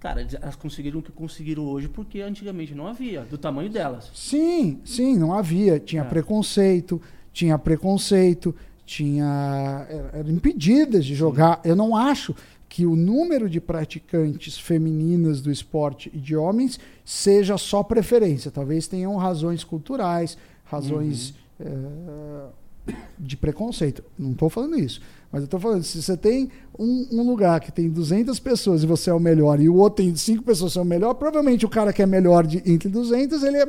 cara, 0.00 0.26
elas 0.40 0.56
conseguiram 0.56 1.00
o 1.00 1.02
que 1.02 1.12
conseguiram 1.12 1.64
hoje 1.64 1.88
porque 1.88 2.20
antigamente 2.20 2.74
não 2.74 2.86
havia, 2.86 3.22
do 3.22 3.38
tamanho 3.38 3.70
delas. 3.70 4.10
Sim, 4.14 4.80
sim, 4.84 5.16
não 5.16 5.32
havia. 5.32 5.78
Tinha 5.78 6.02
é. 6.02 6.04
preconceito, 6.04 7.00
tinha 7.32 7.58
preconceito, 7.58 8.54
tinha. 8.84 9.86
eram 10.12 10.30
impedidas 10.30 11.04
de 11.04 11.14
jogar. 11.14 11.60
Eu 11.64 11.76
não 11.76 11.94
acho 11.94 12.34
que 12.68 12.84
o 12.84 12.96
número 12.96 13.48
de 13.48 13.60
praticantes 13.60 14.58
femininas 14.58 15.40
do 15.40 15.50
esporte 15.50 16.10
e 16.12 16.18
de 16.18 16.36
homens 16.36 16.78
seja 17.04 17.56
só 17.56 17.82
preferência. 17.82 18.50
Talvez 18.50 18.86
tenham 18.88 19.16
razões 19.16 19.62
culturais, 19.62 20.36
razões 20.64 21.34
uhum. 21.60 22.50
é, 22.88 22.94
de 23.18 23.36
preconceito. 23.36 24.02
Não 24.18 24.32
estou 24.32 24.50
falando 24.50 24.78
isso. 24.78 25.00
Mas 25.30 25.42
eu 25.42 25.46
estou 25.46 25.60
falando, 25.60 25.82
se 25.82 26.00
você 26.00 26.16
tem 26.16 26.50
um, 26.78 27.08
um, 27.12 27.22
lugar 27.22 27.60
que 27.60 27.72
tem 27.72 27.90
200 27.90 28.38
pessoas 28.40 28.82
e 28.82 28.86
você 28.86 29.10
é 29.10 29.14
o 29.14 29.20
melhor, 29.20 29.60
e 29.60 29.68
o 29.68 29.74
outro 29.74 30.04
tem 30.04 30.14
5 30.14 30.42
pessoas 30.42 30.72
que 30.72 30.74
são 30.74 30.82
o 30.82 30.86
melhor, 30.86 31.14
provavelmente 31.14 31.66
o 31.66 31.68
cara 31.68 31.92
que 31.92 32.02
é 32.02 32.06
melhor 32.06 32.46
de, 32.46 32.62
entre 32.64 32.88
200, 32.88 33.42
ele 33.42 33.58
é, 33.58 33.66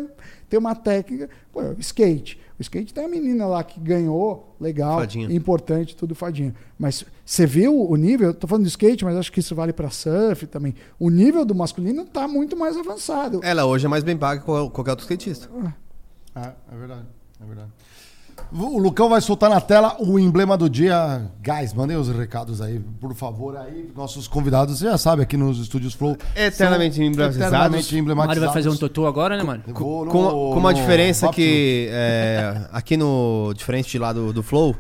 tem 0.50 0.60
uma 0.60 0.76
técnica. 0.76 1.30
Pô, 1.52 1.62
skate. 1.80 2.40
O 2.60 2.62
skate 2.62 2.94
tem 2.94 3.06
a 3.06 3.08
menina 3.08 3.46
lá 3.46 3.64
que 3.64 3.80
ganhou, 3.80 4.56
legal, 4.60 5.00
fadinha. 5.00 5.32
importante, 5.32 5.96
tudo 5.96 6.16
fadinha. 6.16 6.56
Mas 6.78 7.06
você 7.24 7.46
viu 7.46 7.88
o 7.88 7.96
nível? 7.96 8.30
Eu 8.30 8.34
tô 8.34 8.48
falando 8.48 8.64
de 8.64 8.70
skate, 8.70 9.06
mas 9.06 9.16
acho 9.16 9.32
que 9.32 9.40
isso 9.40 9.54
vale 9.54 9.72
para 9.72 9.92
surf 9.92 10.48
também. 10.48 10.74
O 11.00 11.10
nível 11.10 11.46
do 11.46 11.54
masculino 11.54 12.02
está 12.02 12.28
muito 12.28 12.58
mais 12.58 12.76
avançado. 12.76 13.42
Ela 13.44 13.66
hoje 13.66 13.86
é 13.86 13.90
mais 13.90 14.04
bem 14.04 14.18
paga 14.18 14.40
que 14.40 14.46
qualquer 14.46 14.92
outro 14.92 15.04
skatista. 15.04 15.48
É, 16.36 16.54
é 16.72 16.78
verdade. 16.78 17.06
É 17.40 17.46
verdade. 17.46 17.70
O 18.52 18.80
Lucão 18.80 19.10
vai 19.10 19.20
soltar 19.20 19.50
na 19.50 19.60
tela 19.60 19.98
o 20.00 20.18
emblema 20.18 20.58
do 20.58 20.70
dia. 20.70 21.30
Guys, 21.44 21.74
mandem 21.74 21.98
os 21.98 22.08
recados 22.08 22.62
aí, 22.62 22.80
por 23.00 23.14
favor. 23.14 23.58
Aí, 23.58 23.92
nossos 23.96 24.28
convidados, 24.28 24.80
você 24.80 24.86
já 24.86 24.98
sabe, 24.98 25.22
aqui 25.22 25.36
nos 25.36 25.60
estúdios 25.60 25.94
Flow. 25.94 26.18
Eternamente 26.36 27.02
emblematizados. 27.02 27.54
Eternamente 27.54 27.98
emblematizados. 27.98 28.42
Mário 28.42 28.54
vai 28.54 28.64
fazer 28.64 28.70
um 28.70 28.78
totô 28.78 29.06
agora, 29.06 29.36
né, 29.36 29.44
Mário? 29.44 29.64
Com, 29.74 30.06
no, 30.06 30.12
com, 30.12 30.58
uma 30.58 30.74
diferença 30.74 31.30
que, 31.30 31.90
é, 31.92 32.68
aqui 32.72 32.96
no. 32.96 33.54
Diferente 33.56 33.98
lá 33.98 34.14
do, 34.14 34.32
do 34.32 34.42
Flow, 34.42 34.76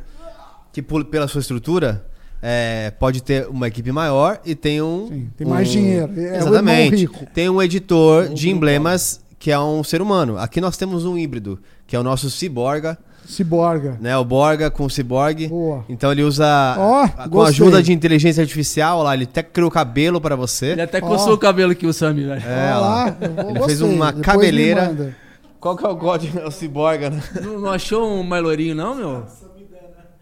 que 0.72 0.82
pela 0.82 1.28
sua 1.28 1.42
estrutura. 1.42 2.06
É, 2.40 2.92
pode 3.00 3.24
ter 3.24 3.48
uma 3.48 3.68
equipe 3.68 3.92
maior 3.92 4.40
e 4.46 4.54
tem 4.54 4.80
um. 4.80 5.08
Sim, 5.08 5.30
tem 5.36 5.48
mais 5.48 5.68
um, 5.68 5.72
dinheiro. 5.72 6.14
É 6.16 6.38
exatamente. 6.38 7.10
Tem 7.34 7.50
um 7.50 7.60
editor 7.60 8.30
de 8.30 8.52
emblemas 8.52 9.26
que 9.40 9.52
é 9.52 9.60
um 9.60 9.84
ser 9.84 10.04
humano. 10.04 10.38
Aqui 10.38 10.62
nós 10.62 10.78
temos 10.78 11.04
um 11.04 11.18
híbrido, 11.18 11.60
que 11.88 11.96
é 11.96 12.00
o 12.00 12.04
nosso 12.04 12.30
Ciborga 12.30 12.96
Ciborga. 13.28 13.98
Né, 14.00 14.18
o 14.18 14.24
Borga 14.24 14.72
com 14.72 14.86
o 14.86 14.90
Ciborgue. 14.90 15.50
Boa. 15.50 15.84
Então 15.90 16.12
ele 16.12 16.24
usa 16.24 16.46
oh, 16.80 17.30
com 17.30 17.42
a 17.42 17.50
ajuda 17.50 17.84
de 17.84 17.92
inteligência 17.92 18.42
artificial, 18.42 19.04
lá, 19.04 19.14
ele 19.14 19.26
até 19.26 19.44
criou 19.44 19.70
cabelo 19.70 20.22
para 20.22 20.36
você. 20.36 20.68
Ele 20.68 20.82
até 20.82 21.02
coçou 21.02 21.32
oh. 21.32 21.36
o 21.36 21.38
cabelo 21.38 21.76
que 21.76 21.86
o 21.86 21.92
Sami, 21.92 22.24
velho. 22.24 22.42
É, 22.42 22.74
lá, 22.76 23.18
ele 23.50 23.64
fez 23.66 23.82
uma 23.82 24.08
Depois 24.08 24.26
cabeleira. 24.26 25.14
Qual 25.60 25.76
que 25.76 25.86
é 25.86 25.90
o 25.90 25.96
God? 25.96 26.24
É 26.38 26.46
o 26.46 26.52
Ciborga, 26.52 27.10
né? 27.10 27.22
Não, 27.42 27.60
não 27.60 27.72
achou 27.72 28.10
um 28.10 28.24
mailorinho 28.24 28.74
não, 28.74 28.96
meu? 28.96 29.26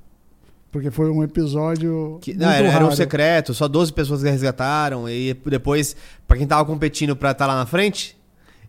Porque 0.72 0.92
foi 0.92 1.10
um 1.10 1.24
episódio. 1.24 2.20
Que, 2.22 2.36
não, 2.36 2.50
era, 2.50 2.68
era, 2.68 2.86
um 2.86 2.92
secreto, 2.92 3.54
só 3.54 3.68
12 3.68 3.92
pessoas 3.92 4.22
que 4.22 4.30
resgataram. 4.30 5.10
E 5.10 5.34
depois, 5.46 5.96
para 6.28 6.38
quem 6.38 6.46
tava 6.48 6.64
competindo 6.64 7.16
pra 7.16 7.32
estar 7.32 7.48
tá 7.48 7.54
lá 7.54 7.60
na 7.60 7.66
frente, 7.66 8.17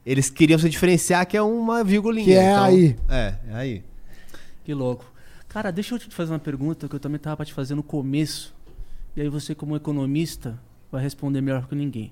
eles 0.09 0.31
queriam 0.31 0.59
se 0.59 0.71
diferenciar, 0.71 1.27
que 1.27 1.37
é 1.37 1.43
uma 1.43 1.85
virgulinha. 1.85 2.25
Que 2.25 2.33
é 2.33 2.51
então, 2.51 2.65
aí. 2.65 2.97
É, 3.11 3.35
é 3.51 3.55
aí. 3.55 3.85
Que 4.65 4.73
louco. 4.73 5.05
Cara, 5.47 5.71
deixa 5.71 5.95
eu 5.95 5.99
te 5.99 6.09
fazer 6.15 6.33
uma 6.33 6.39
pergunta 6.39 6.89
que 6.89 6.95
eu 6.95 7.01
também 7.01 7.21
tava 7.21 7.37
para 7.37 7.45
te 7.45 7.53
fazer 7.53 7.75
no 7.75 7.83
começo. 7.83 8.55
E 9.15 9.21
aí 9.21 9.29
você, 9.29 9.55
como 9.55 9.77
economista, 9.77 10.59
vai 10.91 11.03
responder 11.03 11.43
melhor 11.43 11.69
que 11.69 11.75
ninguém. 11.75 12.11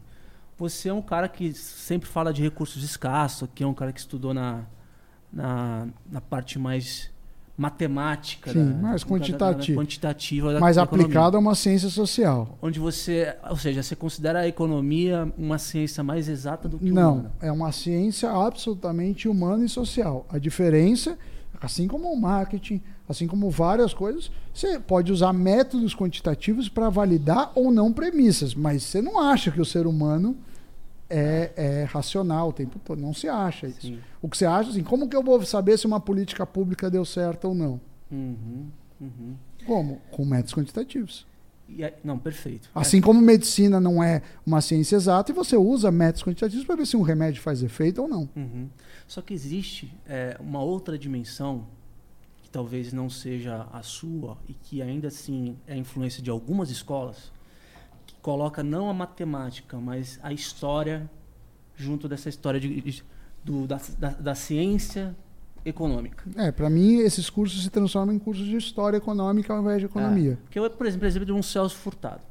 Você 0.58 0.90
é 0.90 0.92
um 0.92 1.00
cara 1.00 1.26
que 1.26 1.54
sempre 1.54 2.06
fala 2.06 2.34
de 2.34 2.42
recursos 2.42 2.84
escassos, 2.84 3.48
que 3.54 3.64
é 3.64 3.66
um 3.66 3.72
cara 3.72 3.92
que 3.92 4.00
estudou 4.00 4.34
na, 4.34 4.64
na, 5.32 5.88
na 6.10 6.20
parte 6.20 6.58
mais 6.58 7.10
matemática, 7.56 8.52
Sim, 8.52 8.72
da, 8.72 8.74
mais 8.74 9.02
quantitativa, 9.02 9.80
quantitativa 9.80 10.52
da 10.52 10.60
mais 10.60 10.76
aplicada 10.76 11.36
a 11.36 11.40
uma 11.40 11.54
ciência 11.54 11.88
social. 11.88 12.58
Onde 12.60 12.78
você, 12.78 13.34
ou 13.48 13.56
seja, 13.56 13.82
você 13.82 13.96
considera 13.96 14.40
a 14.40 14.48
economia 14.48 15.32
uma 15.38 15.56
ciência 15.58 16.04
mais 16.04 16.28
exata 16.28 16.68
do 16.68 16.78
que 16.78 16.90
Não, 16.90 17.14
humana? 17.14 17.32
é 17.40 17.50
uma 17.50 17.72
ciência 17.72 18.30
absolutamente 18.30 19.28
humana 19.28 19.64
e 19.64 19.68
social. 19.68 20.26
A 20.28 20.38
diferença, 20.38 21.18
assim 21.60 21.88
como 21.88 22.12
o 22.12 22.20
marketing, 22.20 22.82
assim 23.08 23.26
como 23.26 23.50
várias 23.50 23.94
coisas, 23.94 24.30
você 24.52 24.78
pode 24.78 25.10
usar 25.10 25.32
métodos 25.32 25.94
quantitativos 25.94 26.68
para 26.68 26.90
validar 26.90 27.52
ou 27.54 27.70
não 27.70 27.90
premissas, 27.92 28.54
mas 28.54 28.82
você 28.82 29.00
não 29.00 29.18
acha 29.18 29.50
que 29.50 29.60
o 29.60 29.64
ser 29.64 29.86
humano 29.86 30.36
é, 31.08 31.52
é, 31.56 31.84
racional 31.84 32.48
o 32.48 32.52
tempo 32.52 32.78
todo. 32.78 33.00
Não 33.00 33.14
se 33.14 33.28
acha 33.28 33.66
isso. 33.66 33.82
Sim. 33.82 34.00
O 34.20 34.28
que 34.28 34.36
você 34.36 34.46
acha, 34.46 34.70
assim, 34.70 34.82
como 34.82 35.08
que 35.08 35.16
eu 35.16 35.22
vou 35.22 35.44
saber 35.44 35.78
se 35.78 35.86
uma 35.86 36.00
política 36.00 36.46
pública 36.46 36.90
deu 36.90 37.04
certo 37.04 37.48
ou 37.48 37.54
não? 37.54 37.80
Uhum, 38.10 38.68
uhum. 39.00 39.36
Como? 39.66 40.00
Com 40.10 40.24
métodos 40.24 40.54
quantitativos. 40.54 41.26
não, 42.04 42.18
perfeito. 42.18 42.70
Assim 42.74 42.98
é. 42.98 43.00
como 43.00 43.20
medicina 43.20 43.80
não 43.80 44.02
é 44.02 44.22
uma 44.44 44.60
ciência 44.60 44.96
exata, 44.96 45.32
e 45.32 45.34
você 45.34 45.56
usa 45.56 45.90
métodos 45.90 46.22
quantitativos 46.22 46.64
para 46.64 46.76
ver 46.76 46.86
se 46.86 46.96
um 46.96 47.02
remédio 47.02 47.42
faz 47.42 47.62
efeito 47.62 48.02
ou 48.02 48.08
não. 48.08 48.28
Uhum. 48.36 48.68
Só 49.06 49.22
que 49.22 49.34
existe 49.34 49.92
é, 50.06 50.36
uma 50.40 50.62
outra 50.62 50.98
dimensão 50.98 51.66
que 52.42 52.50
talvez 52.50 52.92
não 52.92 53.08
seja 53.10 53.66
a 53.72 53.82
sua 53.82 54.36
e 54.48 54.54
que 54.54 54.82
ainda 54.82 55.08
assim 55.08 55.56
é 55.66 55.76
influência 55.76 56.22
de 56.22 56.30
algumas 56.30 56.70
escolas, 56.70 57.32
coloca 58.26 58.60
não 58.60 58.90
a 58.90 58.92
matemática, 58.92 59.76
mas 59.76 60.18
a 60.20 60.32
história 60.32 61.08
junto 61.76 62.08
dessa 62.08 62.28
história 62.28 62.58
de, 62.58 62.80
de 62.80 63.04
do, 63.44 63.68
da, 63.68 63.80
da, 63.96 64.08
da, 64.08 64.34
ciência 64.34 65.14
econômica. 65.64 66.24
É, 66.34 66.50
para 66.50 66.68
mim 66.68 66.96
esses 66.96 67.30
cursos 67.30 67.62
se 67.62 67.70
transformam 67.70 68.12
em 68.12 68.18
cursos 68.18 68.44
de 68.44 68.56
história 68.56 68.96
econômica 68.96 69.52
ao 69.52 69.60
invés 69.60 69.78
de 69.78 69.84
economia. 69.84 70.32
É, 70.32 70.36
porque 70.42 70.58
eu, 70.58 70.68
por 70.68 70.88
exemplo, 70.88 71.06
exemplo 71.06 71.24
de 71.24 71.32
um 71.32 71.40
Celso 71.40 71.76
Furtado. 71.76 72.22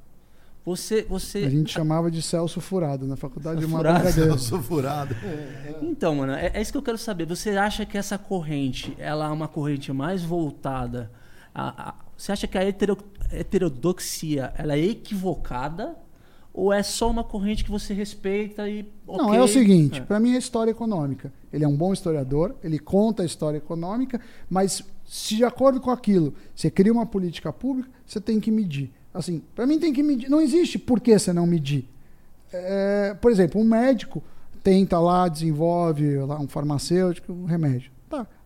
Você, 0.65 1.03
você... 1.03 1.45
A 1.45 1.49
gente 1.49 1.71
chamava 1.71 2.11
de 2.11 2.21
Celso 2.21 2.59
Furado 2.59 3.07
na 3.07 3.15
faculdade 3.15 3.61
de 3.61 3.65
uma 3.65 3.79
brincadeira. 3.79 4.11
Celso 4.11 4.61
Furado. 4.61 5.15
Então, 5.81 6.15
mano, 6.15 6.33
é, 6.33 6.51
é, 6.53 6.61
isso 6.61 6.73
que 6.73 6.77
eu 6.77 6.83
quero 6.83 6.97
saber. 6.97 7.25
Você 7.27 7.51
acha 7.51 7.85
que 7.85 7.97
essa 7.97 8.17
corrente, 8.17 8.93
ela 8.99 9.27
é 9.27 9.29
uma 9.29 9.47
corrente 9.47 9.93
mais 9.93 10.23
voltada 10.23 11.09
a, 11.53 11.89
a 11.89 11.95
você 12.17 12.31
acha 12.31 12.47
que 12.47 12.57
a 12.57 12.63
heterodoxia 13.39 14.53
ela 14.57 14.75
é 14.75 14.79
equivocada 14.79 15.95
ou 16.53 16.71
é 16.71 16.81
só 16.81 17.09
uma 17.09 17.23
corrente 17.23 17.65
que 17.65 17.69
você 17.69 17.93
respeita 17.93 18.67
e 18.69 18.89
okay? 19.05 19.25
Não, 19.25 19.33
é 19.33 19.41
o 19.41 19.47
seguinte, 19.47 19.99
é. 19.99 20.03
para 20.03 20.19
mim 20.19 20.35
é 20.35 20.37
história 20.37 20.71
econômica. 20.71 21.31
Ele 21.51 21.65
é 21.65 21.67
um 21.67 21.75
bom 21.75 21.91
historiador, 21.91 22.55
ele 22.63 22.79
conta 22.79 23.23
a 23.23 23.25
história 23.25 23.57
econômica, 23.57 24.21
mas 24.49 24.81
se 25.05 25.35
de 25.35 25.43
acordo 25.43 25.81
com 25.81 25.91
aquilo, 25.91 26.33
você 26.55 26.71
cria 26.71 26.93
uma 26.93 27.05
política 27.05 27.51
pública, 27.51 27.89
você 28.05 28.21
tem 28.21 28.39
que 28.39 28.51
medir. 28.51 28.91
Assim, 29.13 29.41
para 29.53 29.65
mim 29.65 29.79
tem 29.79 29.91
que 29.91 30.01
medir. 30.01 30.29
Não 30.29 30.41
existe 30.41 30.79
por 30.79 30.99
que 31.01 31.17
você 31.17 31.33
não 31.33 31.45
medir. 31.45 31.89
É, 32.51 33.13
por 33.19 33.31
exemplo, 33.31 33.59
um 33.59 33.65
médico 33.65 34.23
tenta 34.63 34.99
lá, 34.99 35.27
desenvolve 35.27 36.17
lá, 36.19 36.39
um 36.39 36.47
farmacêutico, 36.47 37.31
um 37.31 37.45
remédio. 37.45 37.91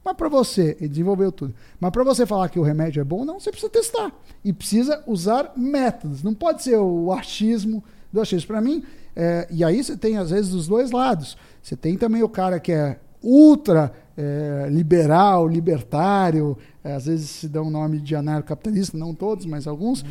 Mas 0.09 0.17
para 0.17 0.27
você, 0.27 0.75
ele 0.79 0.89
desenvolveu 0.89 1.31
tudo. 1.31 1.53
Mas 1.79 1.91
para 1.91 2.03
você 2.03 2.25
falar 2.25 2.49
que 2.49 2.57
o 2.57 2.63
remédio 2.63 2.99
é 2.99 3.03
bom, 3.03 3.23
não, 3.23 3.39
você 3.39 3.51
precisa 3.51 3.71
testar. 3.71 4.11
E 4.43 4.51
precisa 4.51 5.03
usar 5.05 5.53
métodos. 5.55 6.23
Não 6.23 6.33
pode 6.33 6.63
ser 6.63 6.77
o 6.77 7.13
achismo 7.13 7.83
do 8.11 8.19
achismo. 8.19 8.47
Para 8.47 8.59
mim, 8.59 8.83
é, 9.15 9.47
e 9.51 9.63
aí 9.63 9.83
você 9.83 9.95
tem, 9.95 10.17
às 10.17 10.31
vezes, 10.31 10.49
dos 10.49 10.67
dois 10.67 10.89
lados. 10.89 11.37
Você 11.61 11.75
tem 11.75 11.95
também 11.95 12.23
o 12.23 12.29
cara 12.29 12.59
que 12.59 12.71
é 12.71 12.99
ultra 13.21 13.93
é, 14.17 14.67
liberal, 14.71 15.47
libertário, 15.47 16.57
é, 16.83 16.93
às 16.93 17.05
vezes 17.05 17.29
se 17.29 17.47
dá 17.47 17.61
um 17.61 17.69
nome 17.69 17.99
de 17.99 18.15
anarcocapitalista, 18.15 18.97
não 18.97 19.13
todos, 19.13 19.45
mas 19.45 19.67
alguns, 19.67 20.01
uhum. 20.01 20.09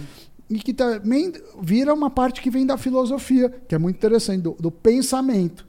e 0.48 0.60
que 0.60 0.72
também 0.72 1.32
vira 1.60 1.92
uma 1.92 2.08
parte 2.08 2.40
que 2.40 2.50
vem 2.50 2.64
da 2.64 2.76
filosofia, 2.76 3.52
que 3.66 3.74
é 3.74 3.78
muito 3.78 3.96
interessante, 3.96 4.42
do, 4.42 4.52
do 4.60 4.70
pensamento. 4.70 5.66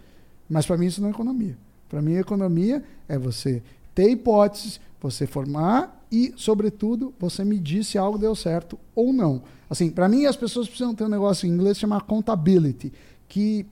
Mas 0.48 0.68
para 0.68 0.78
mim 0.78 0.86
isso 0.86 1.02
não 1.02 1.08
é 1.08 1.12
economia. 1.12 1.58
Para 1.90 2.04
mim, 2.04 2.14
economia 2.14 2.84
é 3.08 3.18
você 3.18 3.64
ter 4.00 4.10
hipóteses, 4.12 4.80
você 5.02 5.28
formar 5.28 6.06
e, 6.10 6.34
sobretudo, 6.38 7.14
você 7.20 7.44
medir 7.44 7.84
se 7.84 7.98
algo 7.98 8.18
deu 8.18 8.34
certo 8.34 8.80
ou 8.96 9.12
não. 9.12 9.42
Assim, 9.70 9.90
para 9.90 10.08
mim, 10.08 10.26
as 10.26 10.38
pessoas 10.38 10.70
precisam 10.70 10.96
ter 10.96 11.04
um 11.04 11.10
negócio 11.10 11.46
em 11.46 11.52
inglês 11.52 11.78
chamado 11.78 12.04
accountability, 12.04 12.94
que 13.28 13.66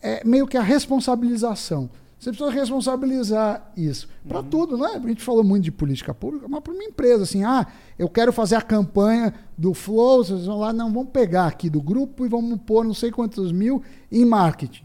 é 0.00 0.24
meio 0.24 0.46
que 0.46 0.56
a 0.56 0.62
responsabilização. 0.62 1.90
Você 2.20 2.30
precisa 2.30 2.52
responsabilizar 2.52 3.72
isso. 3.76 4.08
Para 4.28 4.38
uhum. 4.38 4.48
tudo, 4.48 4.78
não 4.78 4.86
é? 4.86 4.94
A 4.94 5.00
gente 5.00 5.24
falou 5.24 5.42
muito 5.42 5.64
de 5.64 5.72
política 5.72 6.14
pública, 6.14 6.46
mas 6.48 6.60
para 6.60 6.72
uma 6.72 6.84
empresa, 6.84 7.24
assim, 7.24 7.42
ah, 7.42 7.66
eu 7.98 8.08
quero 8.08 8.32
fazer 8.32 8.54
a 8.54 8.62
campanha 8.62 9.34
do 9.58 9.74
Flow, 9.74 10.22
vocês 10.22 10.46
vão 10.46 10.60
lá, 10.60 10.72
não, 10.72 10.92
vamos 10.92 11.10
pegar 11.10 11.48
aqui 11.48 11.68
do 11.68 11.82
grupo 11.82 12.24
e 12.24 12.28
vamos 12.28 12.60
pôr 12.60 12.84
não 12.84 12.94
sei 12.94 13.10
quantos 13.10 13.50
mil 13.50 13.82
em 14.10 14.24
marketing. 14.24 14.84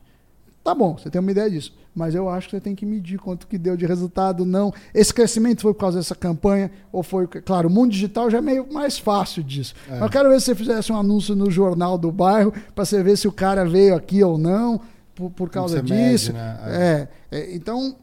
Tá 0.68 0.76
bom, 0.76 0.98
você 0.98 1.10
tem 1.10 1.22
uma 1.22 1.32
ideia 1.32 1.50
disso. 1.50 1.74
Mas 1.96 2.14
eu 2.14 2.28
acho 2.28 2.50
que 2.50 2.58
você 2.58 2.60
tem 2.60 2.76
que 2.76 2.86
medir 2.86 3.18
quanto 3.18 3.48
que 3.48 3.58
deu 3.58 3.78
de 3.78 3.86
resultado, 3.86 4.44
não. 4.44 4.74
Esse 4.94 5.14
crescimento 5.14 5.62
foi 5.62 5.74
por 5.74 5.80
causa 5.80 5.98
dessa 5.98 6.14
campanha, 6.14 6.70
ou 6.92 7.02
foi. 7.02 7.26
Claro, 7.26 7.70
o 7.70 7.72
mundo 7.72 7.94
digital 7.94 8.30
já 8.30 8.40
é 8.40 8.42
meio 8.42 8.68
mais 8.70 9.00
fácil 9.00 9.42
disso. 9.42 9.74
É. 9.90 10.04
Eu 10.04 10.10
quero 10.10 10.28
ver 10.28 10.42
se 10.42 10.48
você 10.48 10.56
fizesse 10.56 10.92
um 10.92 10.98
anúncio 10.98 11.38
no 11.38 11.50
jornal 11.50 11.98
do 11.98 12.12
bairro, 12.12 12.52
para 12.76 12.84
você 12.84 13.02
ver 13.02 13.18
se 13.18 13.30
o 13.30 13.32
cara 13.32 13.64
veio 13.64 13.96
aqui 13.96 14.22
ou 14.22 14.38
não 14.38 14.82
por, 15.16 15.32
por 15.32 15.50
causa 15.50 15.82
disso. 15.82 16.34
Mede, 16.34 16.34
né? 16.34 16.60
é. 16.66 17.08
é. 17.32 17.56
então, 17.56 17.96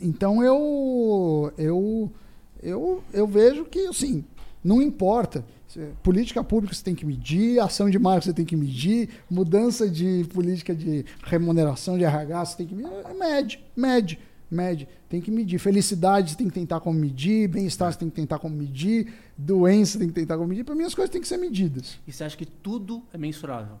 então 0.00 0.40
eu, 0.40 1.52
eu, 1.58 2.12
eu, 2.62 3.02
eu 3.12 3.26
vejo 3.26 3.64
que 3.64 3.88
assim, 3.88 4.24
não 4.62 4.80
importa. 4.80 5.44
Política 6.02 6.42
pública 6.44 6.74
você 6.74 6.82
tem 6.82 6.94
que 6.94 7.06
medir, 7.06 7.60
ação 7.60 7.88
de 7.88 7.98
marca 7.98 8.22
você 8.22 8.32
tem 8.32 8.44
que 8.44 8.56
medir, 8.56 9.08
mudança 9.30 9.88
de 9.88 10.24
política 10.32 10.74
de 10.74 11.04
remuneração 11.24 11.96
de 11.96 12.04
RH 12.04 12.44
você 12.44 12.56
tem 12.56 12.66
que 12.66 12.74
medir. 12.74 12.90
Mede, 13.18 13.64
mede, 13.76 14.18
mede. 14.50 14.88
Tem 15.08 15.20
que 15.20 15.30
medir. 15.30 15.58
Felicidade 15.58 16.30
você 16.30 16.36
tem 16.36 16.48
que 16.48 16.54
tentar 16.54 16.80
como 16.80 16.98
medir, 16.98 17.48
bem-estar 17.48 17.92
você 17.92 17.98
tem 17.98 18.10
que 18.10 18.16
tentar 18.16 18.38
como 18.38 18.54
medir, 18.54 19.12
doença 19.36 19.92
você 19.92 19.98
tem 19.98 20.08
que 20.08 20.14
tentar 20.14 20.36
como 20.36 20.48
medir. 20.48 20.64
Para 20.64 20.74
mim 20.74 20.84
as 20.84 20.94
coisas 20.94 21.10
têm 21.10 21.20
que 21.20 21.28
ser 21.28 21.38
medidas. 21.38 21.98
E 22.06 22.12
você 22.12 22.24
acha 22.24 22.36
que 22.36 22.46
tudo 22.46 23.02
é 23.12 23.18
mensurável? 23.18 23.76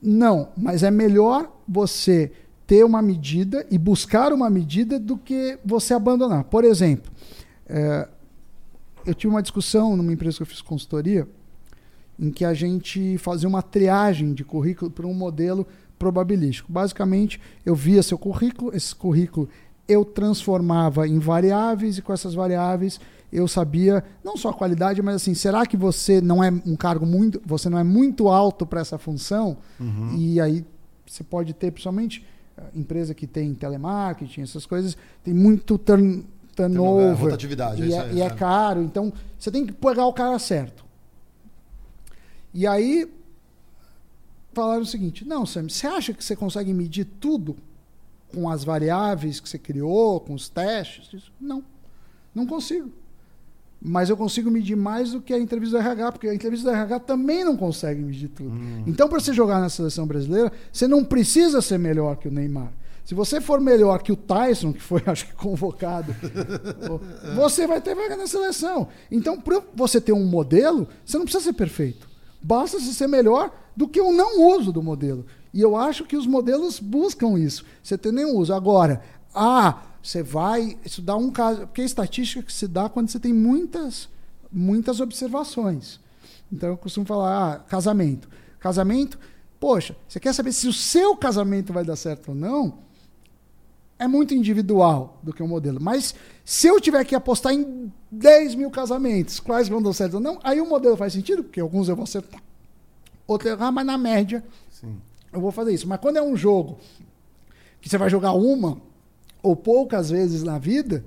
Não, 0.00 0.50
mas 0.56 0.82
é 0.82 0.90
melhor 0.90 1.50
você 1.66 2.30
ter 2.66 2.84
uma 2.84 3.02
medida 3.02 3.66
e 3.70 3.78
buscar 3.78 4.32
uma 4.32 4.48
medida 4.48 4.98
do 4.98 5.16
que 5.16 5.58
você 5.64 5.94
abandonar. 5.94 6.44
Por 6.44 6.64
exemplo, 6.64 7.10
é, 7.66 8.08
eu 9.06 9.14
tive 9.14 9.32
uma 9.32 9.42
discussão 9.42 9.96
numa 9.96 10.12
empresa 10.12 10.38
que 10.38 10.42
eu 10.42 10.46
fiz 10.46 10.60
consultoria 10.60 11.28
em 12.18 12.30
que 12.30 12.44
a 12.44 12.54
gente 12.54 13.18
fazia 13.18 13.48
uma 13.48 13.62
triagem 13.62 14.32
de 14.32 14.44
currículo 14.44 14.90
para 14.90 15.06
um 15.06 15.14
modelo 15.14 15.66
probabilístico. 15.98 16.72
Basicamente, 16.72 17.40
eu 17.64 17.74
via 17.74 18.02
seu 18.02 18.18
currículo, 18.18 18.74
esse 18.74 18.94
currículo 18.94 19.48
eu 19.86 20.04
transformava 20.04 21.06
em 21.06 21.18
variáveis 21.18 21.98
e 21.98 22.02
com 22.02 22.12
essas 22.12 22.34
variáveis 22.34 22.98
eu 23.32 23.48
sabia 23.48 24.04
não 24.22 24.36
só 24.36 24.50
a 24.50 24.54
qualidade, 24.54 25.02
mas 25.02 25.16
assim, 25.16 25.34
será 25.34 25.66
que 25.66 25.76
você 25.76 26.20
não 26.20 26.42
é 26.42 26.50
um 26.50 26.76
cargo 26.76 27.04
muito, 27.04 27.42
você 27.44 27.68
não 27.68 27.78
é 27.78 27.84
muito 27.84 28.28
alto 28.28 28.64
para 28.64 28.80
essa 28.80 28.96
função? 28.96 29.56
Uhum. 29.78 30.14
E 30.16 30.40
aí 30.40 30.64
você 31.04 31.24
pode 31.24 31.52
ter, 31.52 31.72
principalmente 31.72 32.24
eh, 32.56 32.62
empresa 32.74 33.12
que 33.12 33.26
tem 33.26 33.52
telemarketing, 33.52 34.42
essas 34.42 34.64
coisas, 34.64 34.96
tem 35.24 35.34
muito 35.34 35.76
turn, 35.76 36.24
turnover. 36.54 37.08
É, 37.08 37.12
rotatividade. 37.12 37.82
E, 37.82 37.92
é, 37.92 37.96
é, 37.96 38.12
e 38.14 38.20
é 38.22 38.30
caro. 38.30 38.82
Então, 38.82 39.12
você 39.38 39.50
tem 39.50 39.66
que 39.66 39.72
pegar 39.72 40.06
o 40.06 40.12
cara 40.12 40.38
certo. 40.38 40.84
E 42.52 42.66
aí 42.66 43.10
falaram 44.52 44.82
o 44.82 44.86
seguinte: 44.86 45.26
não, 45.26 45.44
Sam, 45.44 45.68
você 45.68 45.86
acha 45.86 46.12
que 46.12 46.24
você 46.24 46.36
consegue 46.36 46.72
medir 46.72 47.06
tudo 47.20 47.56
com 48.32 48.48
as 48.48 48.64
variáveis 48.64 49.40
que 49.40 49.48
você 49.48 49.58
criou, 49.58 50.20
com 50.20 50.34
os 50.34 50.48
testes? 50.48 51.30
Não, 51.40 51.62
não 52.34 52.46
consigo 52.46 52.90
mas 53.86 54.08
eu 54.08 54.16
consigo 54.16 54.50
medir 54.50 54.76
mais 54.76 55.12
do 55.12 55.20
que 55.20 55.34
a 55.34 55.38
entrevista 55.38 55.76
do 55.76 55.82
RH, 55.82 56.12
porque 56.12 56.26
a 56.26 56.34
entrevista 56.34 56.70
do 56.70 56.74
RH 56.74 57.00
também 57.00 57.44
não 57.44 57.54
consegue 57.54 58.00
medir 58.02 58.28
tudo. 58.28 58.48
Hum. 58.50 58.82
Então, 58.86 59.10
para 59.10 59.20
você 59.20 59.34
jogar 59.34 59.60
na 59.60 59.68
seleção 59.68 60.06
brasileira, 60.06 60.50
você 60.72 60.88
não 60.88 61.04
precisa 61.04 61.60
ser 61.60 61.78
melhor 61.78 62.16
que 62.16 62.26
o 62.26 62.30
Neymar. 62.30 62.72
Se 63.04 63.14
você 63.14 63.40
for 63.40 63.60
melhor 63.60 64.02
que 64.02 64.12
o 64.12 64.16
Tyson, 64.16 64.72
que 64.72 64.80
foi, 64.80 65.02
acho 65.06 65.26
que, 65.26 65.34
convocado, 65.34 66.14
você 67.36 67.66
vai 67.66 67.80
ter 67.80 67.94
vaga 67.94 68.16
na 68.16 68.26
seleção. 68.26 68.88
Então, 69.10 69.40
para 69.40 69.62
você 69.74 70.00
ter 70.00 70.12
um 70.12 70.24
modelo, 70.24 70.88
você 71.04 71.18
não 71.18 71.24
precisa 71.24 71.44
ser 71.44 71.52
perfeito. 71.52 72.08
Basta 72.42 72.80
você 72.80 72.92
ser 72.92 73.06
melhor 73.06 73.52
do 73.76 73.86
que 73.86 74.00
o 74.00 74.12
não 74.12 74.56
uso 74.56 74.72
do 74.72 74.82
modelo. 74.82 75.26
E 75.52 75.60
eu 75.60 75.76
acho 75.76 76.04
que 76.04 76.16
os 76.16 76.26
modelos 76.26 76.80
buscam 76.80 77.38
isso. 77.38 77.64
Você 77.82 77.96
ter 77.96 78.12
nenhum 78.12 78.36
uso. 78.36 78.52
Agora, 78.52 79.02
ah, 79.34 79.82
você 80.02 80.22
vai. 80.22 80.78
Dá 81.02 81.16
um 81.16 81.30
caso. 81.30 81.60
Porque 81.60 81.82
é 81.82 81.84
estatística 81.84 82.42
que 82.42 82.52
se 82.52 82.66
dá 82.66 82.88
quando 82.88 83.08
você 83.08 83.20
tem 83.20 83.32
muitas, 83.32 84.08
muitas 84.50 85.00
observações. 85.00 86.00
Então 86.52 86.70
eu 86.70 86.76
costumo 86.76 87.06
falar, 87.06 87.54
ah, 87.54 87.58
casamento. 87.60 88.28
Casamento, 88.58 89.18
poxa, 89.60 89.96
você 90.08 90.18
quer 90.18 90.32
saber 90.32 90.52
se 90.52 90.66
o 90.68 90.72
seu 90.72 91.16
casamento 91.16 91.72
vai 91.72 91.84
dar 91.84 91.96
certo 91.96 92.30
ou 92.30 92.34
não? 92.34 92.78
É 93.98 94.08
muito 94.08 94.34
individual 94.34 95.18
do 95.22 95.32
que 95.32 95.42
um 95.42 95.48
modelo. 95.48 95.80
Mas 95.80 96.14
se 96.44 96.66
eu 96.66 96.80
tiver 96.80 97.04
que 97.04 97.14
apostar 97.14 97.52
em 97.52 97.92
10 98.10 98.54
mil 98.56 98.70
casamentos, 98.70 99.38
quais 99.40 99.68
vão 99.68 99.80
dar 99.80 99.92
certo 99.92 100.14
ou 100.14 100.20
não, 100.20 100.38
aí 100.42 100.60
o 100.60 100.68
modelo 100.68 100.96
faz 100.96 101.12
sentido, 101.12 101.44
porque 101.44 101.60
alguns 101.60 101.88
eu 101.88 101.96
vou 101.96 102.02
acertar. 102.02 102.42
Outro 103.26 103.48
errar, 103.48 103.70
mas 103.70 103.86
na 103.86 103.96
média 103.96 104.44
Sim. 104.70 104.96
eu 105.32 105.40
vou 105.40 105.52
fazer 105.52 105.72
isso. 105.72 105.88
Mas 105.88 106.00
quando 106.00 106.16
é 106.16 106.22
um 106.22 106.36
jogo 106.36 106.78
que 107.80 107.88
você 107.88 107.96
vai 107.96 108.10
jogar 108.10 108.32
uma, 108.32 108.80
ou 109.42 109.54
poucas 109.54 110.10
vezes 110.10 110.42
na 110.42 110.58
vida, 110.58 111.04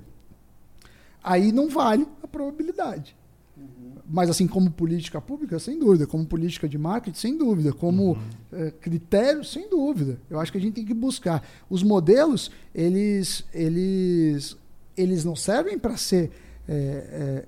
aí 1.22 1.52
não 1.52 1.68
vale 1.68 2.06
a 2.22 2.26
probabilidade. 2.26 3.17
Mas 4.10 4.30
assim, 4.30 4.46
como 4.46 4.70
política 4.70 5.20
pública, 5.20 5.58
sem 5.58 5.78
dúvida. 5.78 6.06
Como 6.06 6.24
política 6.24 6.68
de 6.68 6.78
marketing, 6.78 7.18
sem 7.18 7.36
dúvida. 7.36 7.72
Como 7.72 8.12
uhum. 8.12 8.18
é, 8.52 8.70
critério, 8.70 9.44
sem 9.44 9.68
dúvida. 9.68 10.18
Eu 10.30 10.40
acho 10.40 10.50
que 10.50 10.58
a 10.58 10.60
gente 10.60 10.74
tem 10.74 10.84
que 10.84 10.94
buscar. 10.94 11.46
Os 11.68 11.82
modelos, 11.82 12.50
eles, 12.74 13.44
eles, 13.52 14.56
eles 14.96 15.24
não 15.24 15.36
servem 15.36 15.78
para 15.78 15.96
ser 15.96 16.30
é, 16.66 17.44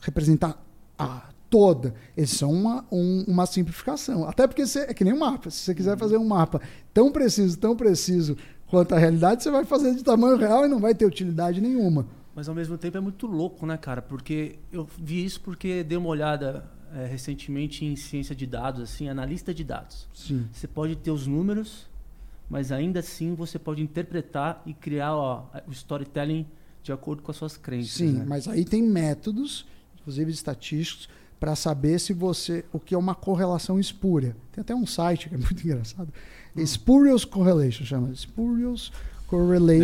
representar 0.00 0.62
a 0.98 1.30
toda. 1.48 1.94
Eles 2.16 2.30
são 2.30 2.52
uma, 2.52 2.84
um, 2.90 3.24
uma 3.28 3.46
simplificação. 3.46 4.28
Até 4.28 4.46
porque 4.46 4.66
você, 4.66 4.80
é 4.80 4.94
que 4.94 5.04
nem 5.04 5.14
um 5.14 5.18
mapa. 5.18 5.50
Se 5.50 5.58
você 5.58 5.74
quiser 5.74 5.96
fazer 5.96 6.16
um 6.16 6.24
mapa 6.24 6.60
tão 6.92 7.10
preciso, 7.10 7.58
tão 7.58 7.76
preciso 7.76 8.36
quanto 8.66 8.94
à 8.94 8.98
realidade, 8.98 9.42
você 9.42 9.50
vai 9.50 9.64
fazer 9.64 9.94
de 9.94 10.02
tamanho 10.02 10.36
real 10.36 10.64
e 10.64 10.68
não 10.68 10.80
vai 10.80 10.94
ter 10.94 11.06
utilidade 11.06 11.60
nenhuma. 11.60 12.06
Mas 12.34 12.48
ao 12.48 12.54
mesmo 12.54 12.76
tempo 12.76 12.96
é 12.96 13.00
muito 13.00 13.26
louco, 13.26 13.64
né, 13.64 13.76
cara? 13.76 14.02
Porque 14.02 14.56
eu 14.72 14.88
vi 14.98 15.24
isso 15.24 15.40
porque 15.40 15.84
dei 15.84 15.96
uma 15.96 16.08
olhada 16.08 16.68
é, 16.94 17.06
recentemente 17.06 17.84
em 17.84 17.94
ciência 17.96 18.34
de 18.34 18.46
dados, 18.46 18.82
assim, 18.82 19.08
analista 19.08 19.54
de 19.54 19.62
dados. 19.62 20.08
Sim. 20.12 20.46
Você 20.52 20.66
pode 20.66 20.96
ter 20.96 21.10
os 21.10 21.26
números, 21.26 21.88
mas 22.48 22.72
ainda 22.72 23.00
assim 23.00 23.34
você 23.34 23.58
pode 23.58 23.82
interpretar 23.82 24.62
e 24.66 24.74
criar 24.74 25.14
ó, 25.14 25.46
o 25.66 25.72
storytelling 25.72 26.46
de 26.82 26.92
acordo 26.92 27.22
com 27.22 27.30
as 27.30 27.36
suas 27.36 27.56
crenças. 27.56 27.92
Sim, 27.92 28.12
né? 28.12 28.24
mas 28.26 28.46
aí 28.46 28.64
tem 28.64 28.82
métodos, 28.82 29.66
inclusive 30.00 30.30
estatísticos, 30.30 31.08
para 31.40 31.56
saber 31.56 31.98
se 31.98 32.12
você 32.12 32.64
o 32.72 32.78
que 32.78 32.94
é 32.94 32.98
uma 32.98 33.14
correlação 33.14 33.78
espúria. 33.78 34.36
Tem 34.52 34.62
até 34.62 34.74
um 34.74 34.86
site 34.86 35.28
que 35.28 35.34
é 35.34 35.38
muito 35.38 35.60
engraçado. 35.64 36.12
Hum. 36.56 36.66
Spurious 36.66 37.24
Correlation 37.24 37.84
chama. 37.84 38.14
Spurious 38.14 38.90
Correlation. 38.90 39.13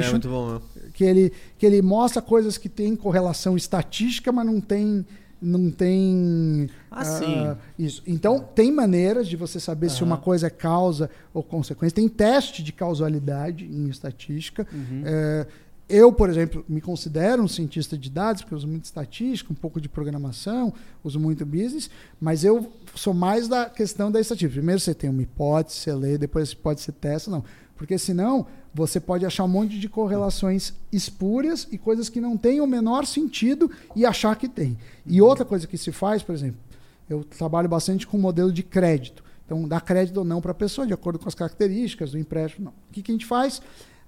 É 0.09 0.11
muito 0.11 0.29
bom. 0.29 0.61
Que 0.93 1.05
ele 1.05 1.33
que 1.59 1.67
ele 1.67 1.83
mostra 1.83 2.21
coisas 2.21 2.59
que 2.59 2.69
têm 2.69 2.97
correlação 2.97 3.57
estatística, 3.57 4.31
mas 4.33 4.47
não 4.47 4.61
tem 4.61 5.05
não 5.41 5.71
tem 5.71 6.69
ah, 6.91 7.03
uh, 7.03 7.57
isso. 7.79 8.03
Então 8.07 8.41
tem 8.41 8.71
maneiras 8.71 9.27
de 9.27 9.37
você 9.37 9.59
saber 9.59 9.87
uhum. 9.87 9.93
se 9.93 10.05
uma 10.05 10.19
coisa 10.19 10.49
é 10.49 10.51
causa 10.51 11.09
ou 11.33 11.43
consequência. 11.43 11.95
Tem 11.95 12.09
teste 12.09 12.63
de 12.63 12.73
causalidade 12.73 13.65
em 13.65 13.89
estatística. 13.89 14.67
Uhum. 14.73 15.03
É, 15.05 15.47
eu, 15.91 16.13
por 16.13 16.31
exemplo, 16.31 16.65
me 16.69 16.81
considero 16.81 17.43
um 17.43 17.49
cientista 17.49 17.99
de 17.99 18.09
dados, 18.09 18.43
porque 18.43 18.55
eu 18.55 18.59
uso 18.59 18.69
muito 18.69 18.85
estatística, 18.85 19.53
um 19.53 19.57
pouco 19.57 19.81
de 19.81 19.89
programação, 19.89 20.73
uso 21.03 21.19
muito 21.19 21.45
business, 21.45 21.91
mas 22.21 22.45
eu 22.45 22.73
sou 22.95 23.15
mais 23.15 23.49
da 23.49 23.69
questão 23.69 24.11
da 24.11 24.21
estatística. 24.21 24.55
Primeiro 24.55 24.81
você 24.81 24.95
tem 24.95 25.11
uma 25.11 25.23
hipótese, 25.23 25.79
você 25.79 25.95
lê, 25.95 26.19
depois 26.19 26.55
pode 26.55 26.81
ser 26.81 26.93
testa, 26.93 27.31
não. 27.31 27.45
Porque 27.77 27.97
senão 27.99 28.47
você 28.75 29.01
pode 29.01 29.25
achar 29.25 29.45
um 29.45 29.49
monte 29.49 29.79
de 29.79 29.89
correlações 29.89 30.75
espúrias 30.93 31.67
e 31.73 31.79
coisas 31.79 32.09
que 32.09 32.21
não 32.21 32.37
têm 32.37 32.61
o 32.61 32.67
menor 32.67 33.07
sentido 33.07 33.71
e 33.97 34.05
achar 34.05 34.37
que 34.37 34.49
tem. 34.49 34.77
E 35.07 35.21
outra 35.21 35.45
coisa 35.45 35.67
que 35.67 35.79
se 35.79 35.91
faz, 35.91 36.23
por 36.23 36.35
exemplo, 36.35 36.61
eu 37.09 37.25
trabalho 37.25 37.69
bastante 37.69 38.07
com 38.07 38.19
modelo 38.19 38.53
de 38.53 38.63
crédito. 38.63 39.25
Então, 39.45 39.67
dá 39.67 39.81
crédito 39.81 40.19
ou 40.19 40.25
não 40.25 40.41
para 40.41 40.53
a 40.53 40.55
pessoa, 40.55 40.87
de 40.87 40.93
acordo 40.93 41.19
com 41.19 41.29
as 41.29 41.35
características 41.35 42.13
do 42.13 42.19
empréstimo. 42.19 42.67
Não. 42.67 42.73
O 42.73 42.93
que, 42.93 43.03
que 43.03 43.11
a 43.11 43.15
gente 43.15 43.27
faz? 43.27 43.61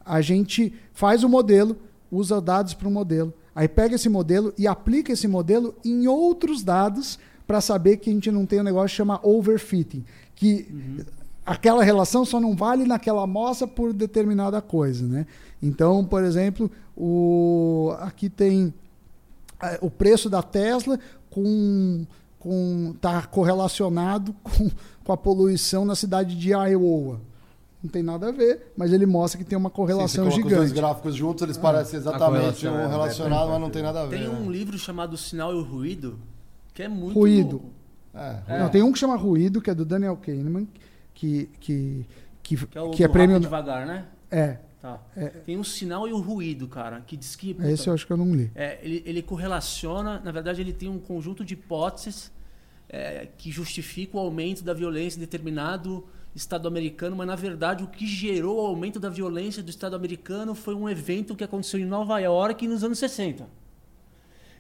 A 0.04 0.20
gente 0.20 0.72
faz 0.92 1.24
o 1.24 1.28
modelo, 1.28 1.76
usa 2.10 2.40
dados 2.40 2.74
para 2.74 2.86
o 2.86 2.90
modelo, 2.90 3.34
aí 3.54 3.66
pega 3.66 3.96
esse 3.96 4.08
modelo 4.08 4.54
e 4.56 4.68
aplica 4.68 5.12
esse 5.12 5.26
modelo 5.26 5.74
em 5.84 6.06
outros 6.06 6.62
dados 6.62 7.18
para 7.52 7.60
saber 7.60 7.98
que 7.98 8.08
a 8.08 8.12
gente 8.14 8.31
não 8.31 8.47
tem 8.47 8.60
um 8.60 8.62
negócio 8.62 8.89
que 8.89 8.97
chama 8.97 9.20
overfitting, 9.22 10.02
que 10.34 10.66
uhum. 10.70 11.05
aquela 11.44 11.84
relação 11.84 12.24
só 12.24 12.40
não 12.40 12.56
vale 12.56 12.86
naquela 12.86 13.24
amostra 13.24 13.68
por 13.68 13.92
determinada 13.92 14.62
coisa, 14.62 15.06
né? 15.06 15.26
Então, 15.62 16.02
por 16.02 16.24
exemplo, 16.24 16.70
o, 16.97 17.94
aqui 18.00 18.31
tem 18.31 18.72
é, 19.62 19.78
o 19.82 19.90
preço 19.90 20.31
da 20.31 20.42
Tesla 20.42 20.98
com 21.28 22.06
com 22.39 22.94
tá 23.02 23.26
correlacionado 23.26 24.34
com, 24.42 24.70
com 25.05 25.12
a 25.12 25.16
poluição 25.16 25.84
na 25.84 25.94
cidade 25.94 26.34
de 26.34 26.52
Iowa 26.52 27.20
não 27.82 27.90
tem 27.90 28.02
nada 28.02 28.28
a 28.28 28.32
ver, 28.32 28.72
mas 28.76 28.92
ele 28.94 29.05
mostra 29.05 29.36
que 29.36 29.44
tem 29.44 29.58
uma 29.58 29.68
correlação 29.68 30.31
Sim, 30.31 30.36
gigante. 30.36 30.55
Os 30.55 30.58
dois 30.58 30.72
gráficos 30.72 31.14
juntos, 31.14 31.42
eles 31.42 31.58
ah, 31.58 31.60
parecem 31.60 31.98
exatamente 31.98 32.66
um 32.66 32.78
é, 32.78 32.86
relacionado, 32.86 33.50
mas 33.50 33.60
não 33.60 33.70
tem 33.70 33.82
nada 33.82 34.02
a 34.02 34.06
ver. 34.06 34.20
Tem 34.20 34.28
um 34.28 34.47
né? 34.47 34.52
livro 34.52 34.78
chamado 34.78 35.16
Sinal 35.18 35.52
e 35.52 35.56
o 35.56 35.62
Ruído, 35.62 36.18
que 36.75 36.83
é 36.83 36.89
muito. 36.89 37.15
Ruído. 37.15 37.62
É, 38.15 38.42
é. 38.47 38.59
Não, 38.59 38.68
tem 38.68 38.83
um 38.83 38.92
que 38.92 38.99
chama 38.99 39.17
Ruído, 39.17 39.60
que 39.60 39.70
é 39.70 39.75
do 39.75 39.84
Daniel 39.84 40.17
Kahneman, 40.17 40.68
que, 41.15 41.49
que, 41.60 42.07
que, 42.42 42.57
que 42.67 42.78
é, 42.78 42.81
o, 42.81 42.91
que 42.91 43.05
é 43.05 43.09
prêmio. 43.09 43.41
devagar, 43.41 43.86
né? 43.86 44.07
É. 44.31 44.59
Tá. 44.81 45.01
É. 45.17 45.28
Tem 45.28 45.57
um 45.57 45.62
sinal 45.62 46.09
e 46.09 46.12
o 46.12 46.18
ruído, 46.18 46.67
cara, 46.67 47.02
que 47.07 47.17
diz 47.17 47.36
que. 47.36 47.55
Puta, 47.55 47.70
Esse 47.70 47.89
eu 47.89 47.94
acho 47.94 48.07
que 48.07 48.12
eu 48.12 48.17
não 48.17 48.34
li. 48.34 48.51
É, 48.55 48.78
ele, 48.83 49.02
ele 49.07 49.23
correlaciona, 49.23 50.20
na 50.20 50.33
verdade, 50.33 50.60
ele 50.60 50.73
tem 50.73 50.89
um 50.89 50.99
conjunto 50.99 51.44
de 51.44 51.55
hipóteses 51.55 52.33
é, 52.89 53.28
que 53.39 53.51
justificam 53.51 54.20
o 54.20 54.25
aumento 54.25 54.62
da 54.62 54.75
violência 54.75 55.18
em 55.18 55.20
determinado 55.20 56.05
Estado 56.34 56.67
americano, 56.67 57.15
mas 57.15 57.26
na 57.26 57.36
verdade 57.36 57.84
o 57.84 57.86
que 57.86 58.07
gerou 58.07 58.62
o 58.62 58.67
aumento 58.67 58.99
da 58.99 59.10
violência 59.10 59.62
do 59.62 59.68
Estado 59.68 59.94
americano 59.94 60.55
foi 60.55 60.75
um 60.75 60.89
evento 60.89 61.36
que 61.36 61.44
aconteceu 61.44 61.78
em 61.78 61.84
Nova 61.84 62.18
York 62.20 62.67
nos 62.67 62.83
anos 62.83 62.99
60. 62.99 63.44
Então 63.44 63.51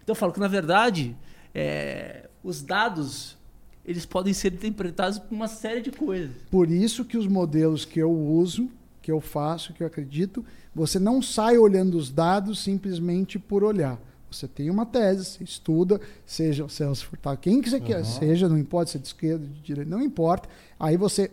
eu 0.08 0.14
falo 0.14 0.32
que 0.32 0.40
na 0.40 0.48
verdade 0.48 1.16
é, 1.54 2.28
os 2.42 2.62
dados 2.62 3.36
eles 3.84 4.06
podem 4.06 4.32
ser 4.32 4.52
interpretados 4.52 5.18
por 5.18 5.34
uma 5.34 5.48
série 5.48 5.80
de 5.80 5.90
coisas. 5.90 6.30
Por 6.50 6.70
isso 6.70 7.04
que 7.04 7.18
os 7.18 7.26
modelos 7.26 7.84
que 7.84 7.98
eu 7.98 8.12
uso, 8.12 8.70
que 9.00 9.10
eu 9.10 9.20
faço, 9.20 9.72
que 9.72 9.82
eu 9.82 9.86
acredito, 9.86 10.44
você 10.74 10.98
não 10.98 11.20
sai 11.20 11.58
olhando 11.58 11.98
os 11.98 12.10
dados 12.10 12.62
simplesmente 12.62 13.38
por 13.38 13.64
olhar. 13.64 13.98
Você 14.30 14.48
tem 14.48 14.70
uma 14.70 14.86
tese, 14.86 15.42
estuda, 15.42 16.00
seja 16.24 16.66
Celso 16.68 17.06
Furtado, 17.06 17.38
quem 17.38 17.60
que 17.60 17.68
você 17.68 17.76
uhum. 17.76 17.84
quer, 17.84 18.04
seja, 18.04 18.48
não 18.48 18.56
importa 18.56 18.92
se 18.92 18.96
é 18.96 19.00
de 19.00 19.06
esquerda, 19.06 19.46
de 19.46 19.60
direita, 19.60 19.90
não 19.90 20.00
importa. 20.00 20.48
Aí 20.80 20.96
você 20.96 21.30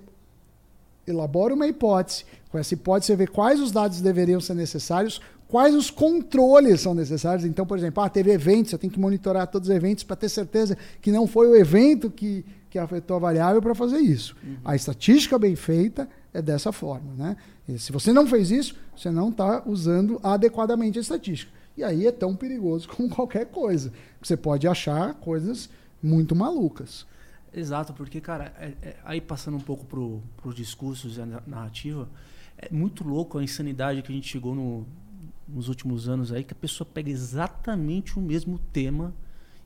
elabora 1.08 1.54
uma 1.54 1.68
hipótese. 1.68 2.26
Com 2.50 2.58
essa 2.58 2.74
hipótese, 2.74 3.08
você 3.08 3.16
vê 3.16 3.28
quais 3.28 3.60
os 3.62 3.72
dados 3.72 4.02
deveriam 4.02 4.42
ser 4.42 4.56
necessários, 4.56 5.22
quais 5.50 5.74
os 5.74 5.90
controles 5.90 6.80
são 6.80 6.94
necessários. 6.94 7.44
Então, 7.44 7.66
por 7.66 7.78
exemplo, 7.78 8.02
ah, 8.02 8.10
teve 8.10 8.32
eventos, 8.32 8.70
você 8.70 8.78
tem 8.78 8.90
que 8.90 9.00
monitorar 9.00 9.48
todos 9.48 9.68
os 9.68 9.76
eventos 9.76 10.04
para 10.04 10.16
ter 10.16 10.30
certeza 10.30 10.78
que 11.02 11.12
não 11.12 11.28
foi 11.28 11.48
o 11.48 11.56
evento 11.56 12.10
que, 12.10 12.46
que 12.70 12.78
afetou 12.78 13.18
a 13.18 13.20
variável 13.20 13.60
para 13.60 13.74
fazer 13.74 13.98
isso. 13.98 14.36
Uhum. 14.44 14.58
A 14.64 14.76
estatística 14.76 15.38
bem 15.40 15.56
feita 15.56 16.08
é 16.32 16.42
dessa 16.42 16.72
forma. 16.72 17.14
Né? 17.16 17.36
E 17.68 17.80
se 17.80 17.92
você 17.92 18.14
não 18.14 18.28
fez 18.28 18.52
isso, 18.52 18.76
você 18.96 19.10
não 19.10 19.30
está 19.30 19.64
usando 19.66 20.20
adequadamente 20.24 21.00
a 21.00 21.02
estatística. 21.02 21.52
E 21.76 21.84
aí 21.84 22.06
é 22.06 22.12
tão 22.12 22.36
perigoso 22.36 22.88
como 22.96 23.10
qualquer 23.10 23.48
coisa. 23.48 23.92
Você 24.22 24.38
pode 24.38 24.68
achar 24.68 25.16
coisas 25.16 25.68
muito 26.02 26.36
malucas. 26.36 27.08
Exato, 27.52 27.92
porque, 27.94 28.22
cara, 28.22 28.54
é, 28.60 28.74
é, 28.84 28.96
aí 29.04 29.20
passando 29.20 29.58
um 29.58 29.62
pouco 29.62 29.84
pro, 29.84 30.22
pros 30.38 30.54
discursos 30.54 31.18
e 31.18 31.22
a 31.22 31.26
narrativa, 31.48 32.08
é 32.56 32.70
muito 32.72 33.04
louco 33.04 33.40
a 33.40 33.44
insanidade 33.44 34.04
que 34.04 34.12
a 34.12 34.16
gente 34.16 34.28
chegou 34.28 34.54
no, 34.54 34.86
nos 35.54 35.68
últimos 35.70 36.08
anos 36.08 36.32
aí, 36.32 36.44
que 36.44 36.54
a 36.54 36.56
pessoa 36.56 36.88
pega 36.92 37.10
exatamente 37.10 38.18
o 38.18 38.22
mesmo 38.22 38.60
tema 38.72 39.14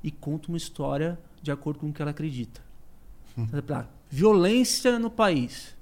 e 0.03 0.11
conta 0.11 0.49
uma 0.49 0.57
história 0.57 1.19
de 1.41 1.51
acordo 1.51 1.79
com 1.79 1.89
o 1.89 1.93
que 1.93 2.01
ela 2.01 2.11
acredita. 2.11 2.61
Hum. 3.37 3.47
Violência 4.09 4.99
no 4.99 5.09
país 5.09 5.75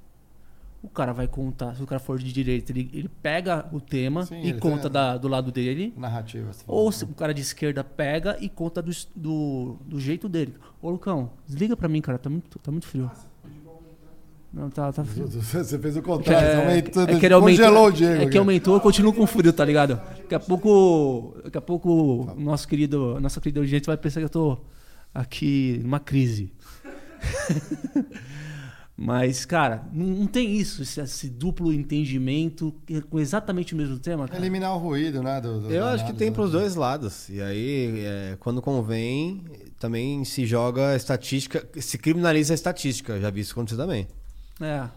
o 0.84 0.90
cara 0.90 1.14
vai 1.14 1.28
contar, 1.28 1.76
se 1.76 1.84
o 1.84 1.86
cara 1.86 2.00
for 2.00 2.18
de 2.18 2.34
direita, 2.34 2.72
ele, 2.72 2.90
ele 2.92 3.10
pega 3.22 3.68
o 3.72 3.80
tema 3.80 4.26
Sim, 4.26 4.42
e 4.42 4.54
conta 4.54 4.90
da, 4.90 5.16
do 5.16 5.28
lado 5.28 5.52
dele. 5.52 5.94
Narrativa. 5.96 6.52
Ou 6.66 6.92
se 6.92 7.04
o 7.04 7.10
cara 7.10 7.34
de 7.34 7.42
esquerda 7.42 7.84
pega 7.84 8.36
e 8.40 8.50
conta 8.50 8.82
do, 8.82 8.92
do, 9.16 9.78
do 9.86 10.00
jeito 10.00 10.28
dele. 10.28 10.56
Ô, 10.82 10.90
Lucão, 10.90 11.32
desliga 11.46 11.78
pra 11.78 11.88
mim, 11.88 12.02
cara, 12.02 12.18
tá 12.18 12.30
muito, 12.30 12.58
tá 12.58 12.72
muito 12.72 12.88
frio. 12.88 13.12
Não, 14.54 14.70
tá, 14.70 14.92
tá 14.92 15.04
frio. 15.06 15.28
Você 15.28 15.80
fez 15.80 15.96
o 15.96 16.02
contrário, 16.02 16.48
é, 16.48 16.56
aumentou, 16.58 17.04
é 17.04 17.06
que 17.20 17.34
aumentou, 17.34 17.42
congelou 17.42 17.88
o 17.88 17.92
Diego. 17.92 18.24
É 18.24 18.26
que 18.28 18.38
aumentou, 18.38 18.74
eu 18.74 18.82
continuo 18.82 19.14
com 19.14 19.26
frio, 19.26 19.54
tá 19.54 19.64
ligado? 19.64 19.96
Daqui 19.96 20.36
a 20.36 20.40
pouco, 20.40 21.38
daqui 21.46 21.58
a 21.58 21.62
pouco 21.62 22.26
tá. 22.28 22.36
nosso 22.36 22.68
querido, 22.68 23.18
nossa 23.22 23.40
querida 23.40 23.62
audiência 23.62 23.86
vai 23.88 23.98
pensar 23.98 24.20
que 24.20 24.26
eu 24.26 24.30
tô 24.30 24.58
aqui 25.14 25.80
numa 25.84 26.00
crise. 26.00 26.52
Mas, 29.04 29.46
cara, 29.46 29.88
não, 29.92 30.28
tem 30.28 30.56
isso, 30.56 30.84
esse, 30.84 31.02
esse, 31.02 31.28
duplo 31.28 31.74
entendimento 31.74 32.76
com 33.10 33.20
exatamente 33.20 33.74
o 33.74 33.78
mesmo 33.78 33.98
tema. 33.98 34.28
Cara. 34.28 34.40
Eliminar 34.40 34.76
o 34.76 34.78
ruído, 34.78 35.24
né? 35.24 35.42
Do, 35.42 35.62
do 35.62 35.72
Eu 35.72 35.86
acho 35.86 36.06
que 36.06 36.14
tem 36.14 36.32
para 36.32 36.44
os 36.44 36.52
dois 36.52 36.76
lados. 36.76 37.28
E 37.28 37.42
aí, 37.42 38.06
é, 38.06 38.38
quando 38.40 38.62
convém, 38.62 39.44
também 39.80 40.24
se 40.24 40.46
joga 40.46 40.96
estatística, 40.96 41.68
se 41.82 41.98
criminaliza 41.98 42.54
a 42.54 42.56
estatística. 42.56 43.20
Já 43.20 43.32
vi 43.32 43.42
isso 43.42 43.54
acontecer 43.54 43.78
também. 43.78 44.08
É. 44.62 44.90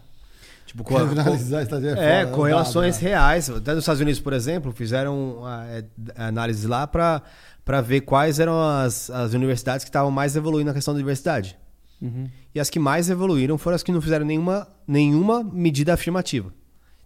Tipo, 0.65 0.83
a 0.97 1.61
estatística. 1.61 2.01
É, 2.01 2.21
é 2.21 2.25
correlações 2.25 2.99
né? 2.99 3.09
reais. 3.09 3.49
Até 3.49 3.73
nos 3.73 3.83
Estados 3.83 4.01
Unidos, 4.01 4.19
por 4.19 4.33
exemplo, 4.33 4.71
fizeram 4.71 5.41
é, 5.69 5.85
análise 6.17 6.67
lá 6.67 6.85
para 6.85 7.81
ver 7.81 8.01
quais 8.01 8.39
eram 8.39 8.59
as, 8.61 9.09
as 9.09 9.33
universidades 9.33 9.83
que 9.83 9.89
estavam 9.89 10.11
mais 10.11 10.35
evoluindo 10.35 10.67
na 10.67 10.73
questão 10.73 10.93
da 10.93 10.97
diversidade. 10.97 11.57
Uhum. 12.01 12.29
E 12.53 12.59
as 12.59 12.69
que 12.69 12.79
mais 12.79 13.09
evoluíram 13.09 13.57
foram 13.57 13.75
as 13.75 13.83
que 13.83 13.91
não 13.91 14.01
fizeram 14.01 14.25
nenhuma, 14.25 14.67
nenhuma 14.87 15.43
medida 15.43 15.93
afirmativa. 15.93 16.51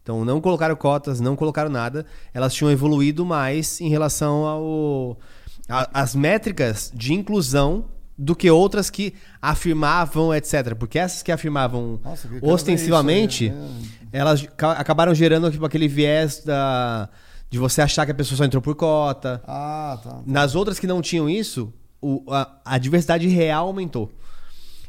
Então 0.01 0.25
não 0.25 0.41
colocaram 0.41 0.75
cotas, 0.75 1.19
não 1.19 1.35
colocaram 1.35 1.69
nada. 1.69 2.05
Elas 2.33 2.53
tinham 2.53 2.71
evoluído 2.71 3.25
mais 3.25 3.79
em 3.79 3.89
relação 3.89 4.45
ao 4.45 5.19
a, 5.67 6.01
as 6.01 6.15
métricas 6.15 6.91
de 6.95 7.13
inclusão 7.13 7.85
do 8.19 8.35
que 8.35 8.51
outras 8.51 8.89
que 8.89 9.13
afirmavam, 9.41 10.35
etc. 10.35 10.75
Porque 10.75 10.99
essas 10.99 11.23
que 11.23 11.31
afirmavam 11.31 12.01
Nossa, 12.03 12.27
que 12.27 12.39
ostensivamente, 12.41 13.45
isso, 13.45 13.55
né? 13.55 13.81
elas 14.11 14.45
acabaram 14.77 15.15
gerando 15.15 15.49
tipo, 15.49 15.65
aquele 15.65 15.87
viés 15.87 16.43
da, 16.43 17.07
de 17.49 17.57
você 17.57 17.81
achar 17.81 18.05
que 18.05 18.11
a 18.11 18.15
pessoa 18.15 18.37
só 18.37 18.43
entrou 18.43 18.61
por 18.61 18.75
cota. 18.75 19.41
Ah, 19.47 19.97
tá, 20.03 20.09
tá. 20.09 20.21
Nas 20.25 20.53
outras 20.53 20.77
que 20.77 20.85
não 20.85 21.01
tinham 21.01 21.29
isso, 21.29 21.73
o, 22.01 22.21
a, 22.27 22.59
a 22.65 22.77
diversidade 22.77 23.25
real 23.29 23.67
aumentou. 23.67 24.11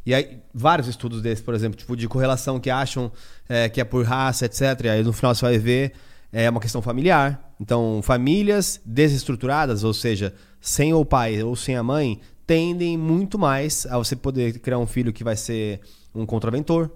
E 0.04 0.12
aí, 0.12 0.40
vários 0.52 0.88
estudos 0.88 1.22
desses, 1.22 1.44
por 1.44 1.54
exemplo, 1.54 1.78
tipo, 1.78 1.96
de 1.96 2.08
correlação 2.08 2.58
que 2.58 2.68
acham 2.68 3.12
é, 3.48 3.68
que 3.68 3.80
é 3.80 3.84
por 3.84 4.04
raça, 4.04 4.46
etc. 4.46 4.60
E 4.84 4.88
aí 4.88 5.04
no 5.04 5.12
final 5.12 5.34
você 5.34 5.42
vai 5.42 5.58
ver 5.58 5.92
é 6.32 6.48
uma 6.48 6.60
questão 6.60 6.80
familiar. 6.82 7.52
Então, 7.60 8.00
famílias 8.02 8.80
desestruturadas, 8.84 9.84
ou 9.84 9.92
seja, 9.92 10.34
sem 10.60 10.92
o 10.94 11.04
pai 11.04 11.42
ou 11.42 11.56
sem 11.56 11.76
a 11.76 11.82
mãe, 11.82 12.20
tendem 12.50 12.98
muito 12.98 13.38
mais 13.38 13.86
a 13.86 13.96
você 13.96 14.16
poder 14.16 14.58
criar 14.58 14.76
um 14.76 14.86
filho 14.86 15.12
que 15.12 15.22
vai 15.22 15.36
ser 15.36 15.80
um 16.12 16.26
contraventor. 16.26 16.90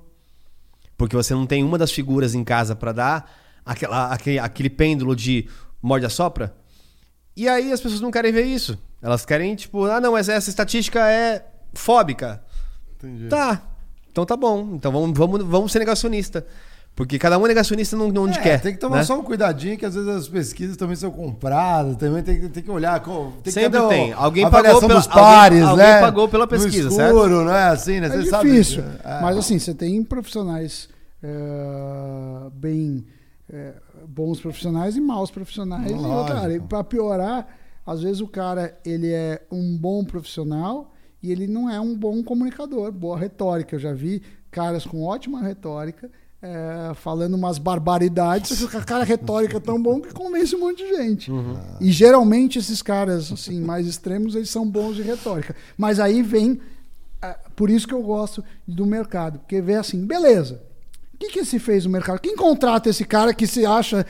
Porque 0.98 1.14
você 1.14 1.32
não 1.32 1.46
tem 1.46 1.62
uma 1.62 1.78
das 1.78 1.92
figuras 1.92 2.34
em 2.34 2.42
casa 2.42 2.74
para 2.74 2.90
dar 2.90 3.32
aquela, 3.64 4.12
aquele, 4.12 4.40
aquele 4.40 4.68
pêndulo 4.68 5.14
de 5.14 5.48
morde 5.80 6.04
a 6.06 6.08
sopra. 6.08 6.52
E 7.36 7.48
aí 7.48 7.70
as 7.70 7.80
pessoas 7.80 8.00
não 8.00 8.10
querem 8.10 8.32
ver 8.32 8.46
isso. 8.46 8.76
Elas 9.00 9.24
querem, 9.24 9.54
tipo, 9.54 9.84
ah, 9.84 10.00
não, 10.00 10.10
mas 10.10 10.28
essa 10.28 10.50
estatística 10.50 11.08
é 11.08 11.46
fóbica. 11.72 12.42
Entendi. 12.96 13.28
Tá. 13.28 13.62
Então 14.10 14.26
tá 14.26 14.36
bom. 14.36 14.70
Então 14.74 14.90
vamos, 14.90 15.16
vamos, 15.16 15.44
vamos 15.44 15.70
ser 15.70 15.78
negacionista. 15.78 16.44
Porque 16.96 17.18
cada 17.18 17.36
um 17.38 17.44
é 17.44 17.48
negacionista 17.48 17.96
onde 17.96 18.38
é, 18.38 18.42
quer. 18.42 18.60
Tem 18.60 18.72
que 18.72 18.78
tomar 18.78 18.98
né? 18.98 19.04
só 19.04 19.18
um 19.18 19.24
cuidadinho, 19.24 19.76
que 19.76 19.84
às 19.84 19.94
vezes 19.94 20.08
as 20.08 20.28
pesquisas 20.28 20.76
também 20.76 20.94
são 20.94 21.10
compradas, 21.10 21.96
também 21.96 22.22
tem, 22.22 22.48
tem 22.48 22.62
que 22.62 22.70
olhar. 22.70 23.02
Tem 23.42 23.52
Sempre 23.52 23.80
que 23.80 23.88
tem. 23.88 24.12
Alguém 24.12 24.48
pagou 24.48 24.80
pela, 24.80 24.94
dos 24.94 25.06
pares, 25.08 25.62
alguém, 25.62 25.76
né? 25.76 25.92
alguém 25.94 26.00
pagou 26.06 26.28
pela 26.28 26.46
pesquisa, 26.46 26.88
no 26.88 26.90
escuro, 26.90 27.18
certo? 27.18 27.44
não 27.44 27.54
é 27.54 27.64
assim, 27.64 27.98
né? 27.98 28.06
É 28.06 28.10
Você 28.10 28.30
difícil. 28.30 28.82
Sabe? 28.82 28.98
É. 29.02 29.20
Mas 29.20 29.36
assim, 29.36 29.58
você 29.58 29.74
tem 29.74 30.04
profissionais 30.04 30.88
uh, 31.24 32.48
bem 32.50 33.04
é, 33.52 33.74
bons 34.06 34.40
profissionais 34.40 34.96
e 34.96 35.00
maus 35.00 35.32
profissionais. 35.32 35.90
E, 35.90 36.60
para 36.60 36.84
piorar, 36.84 37.46
às 37.84 38.02
vezes 38.02 38.20
o 38.20 38.28
cara 38.28 38.78
ele 38.84 39.12
é 39.12 39.42
um 39.50 39.76
bom 39.76 40.04
profissional 40.04 40.92
e 41.20 41.32
ele 41.32 41.48
não 41.48 41.68
é 41.68 41.80
um 41.80 41.96
bom 41.96 42.22
comunicador, 42.22 42.92
boa 42.92 43.18
retórica. 43.18 43.74
Eu 43.74 43.80
já 43.80 43.92
vi 43.92 44.22
caras 44.50 44.86
com 44.86 45.02
ótima 45.02 45.42
retórica 45.42 46.08
é, 46.44 46.92
falando 46.96 47.32
umas 47.32 47.56
barbaridades, 47.56 48.60
o 48.60 48.68
cara 48.84 49.02
retórica 49.02 49.56
é 49.56 49.60
tão 49.60 49.82
bom 49.82 49.98
que 49.98 50.12
convence 50.12 50.54
um 50.54 50.60
monte 50.60 50.84
de 50.84 50.94
gente. 50.94 51.30
Uhum. 51.30 51.56
E 51.80 51.90
geralmente 51.90 52.58
esses 52.58 52.82
caras 52.82 53.32
assim 53.32 53.62
mais 53.62 53.86
extremos 53.86 54.34
eles 54.34 54.50
são 54.50 54.68
bons 54.68 54.96
de 54.96 55.02
retórica. 55.02 55.56
Mas 55.78 55.98
aí 55.98 56.22
vem 56.22 56.60
é, 57.22 57.34
por 57.56 57.70
isso 57.70 57.88
que 57.88 57.94
eu 57.94 58.02
gosto 58.02 58.44
do 58.68 58.84
mercado, 58.84 59.38
porque 59.38 59.62
vê 59.62 59.76
assim, 59.76 60.04
beleza. 60.04 60.60
O 61.14 61.16
que, 61.16 61.30
que 61.30 61.44
se 61.46 61.58
fez 61.58 61.86
no 61.86 61.90
mercado? 61.90 62.20
Quem 62.20 62.36
contrata 62.36 62.90
esse 62.90 63.06
cara 63.06 63.32
que 63.32 63.46
se 63.46 63.64
acha. 63.64 64.04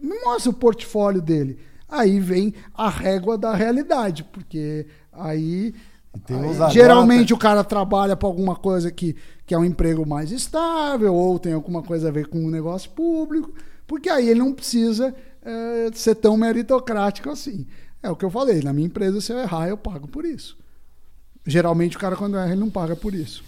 Me 0.00 0.18
mostra 0.24 0.50
o 0.50 0.54
portfólio 0.54 1.22
dele. 1.22 1.60
Aí 1.88 2.18
vem 2.18 2.54
a 2.74 2.88
régua 2.88 3.38
da 3.38 3.54
realidade, 3.54 4.24
porque 4.24 4.86
aí. 5.12 5.72
Aí 6.14 6.70
geralmente 6.72 7.32
o 7.32 7.38
cara 7.38 7.64
trabalha 7.64 8.16
para 8.16 8.28
alguma 8.28 8.54
coisa 8.54 8.90
que, 8.90 9.16
que 9.46 9.54
é 9.54 9.58
um 9.58 9.64
emprego 9.64 10.06
mais 10.06 10.30
estável, 10.30 11.14
ou 11.14 11.38
tem 11.38 11.52
alguma 11.52 11.82
coisa 11.82 12.08
a 12.08 12.12
ver 12.12 12.28
com 12.28 12.38
o 12.38 12.46
um 12.46 12.50
negócio 12.50 12.90
público, 12.90 13.52
porque 13.86 14.08
aí 14.08 14.28
ele 14.28 14.40
não 14.40 14.52
precisa 14.52 15.14
é, 15.44 15.90
ser 15.94 16.14
tão 16.16 16.36
meritocrático 16.36 17.30
assim. 17.30 17.66
É 18.02 18.10
o 18.10 18.16
que 18.16 18.24
eu 18.24 18.30
falei, 18.30 18.60
na 18.62 18.72
minha 18.72 18.86
empresa, 18.86 19.20
se 19.20 19.32
eu 19.32 19.38
errar, 19.38 19.68
eu 19.68 19.76
pago 19.76 20.08
por 20.08 20.24
isso. 20.24 20.56
Geralmente 21.46 21.96
o 21.96 22.00
cara, 22.00 22.16
quando 22.16 22.36
erra, 22.36 22.52
ele 22.52 22.60
não 22.60 22.70
paga 22.70 22.94
por 22.94 23.14
isso. 23.14 23.44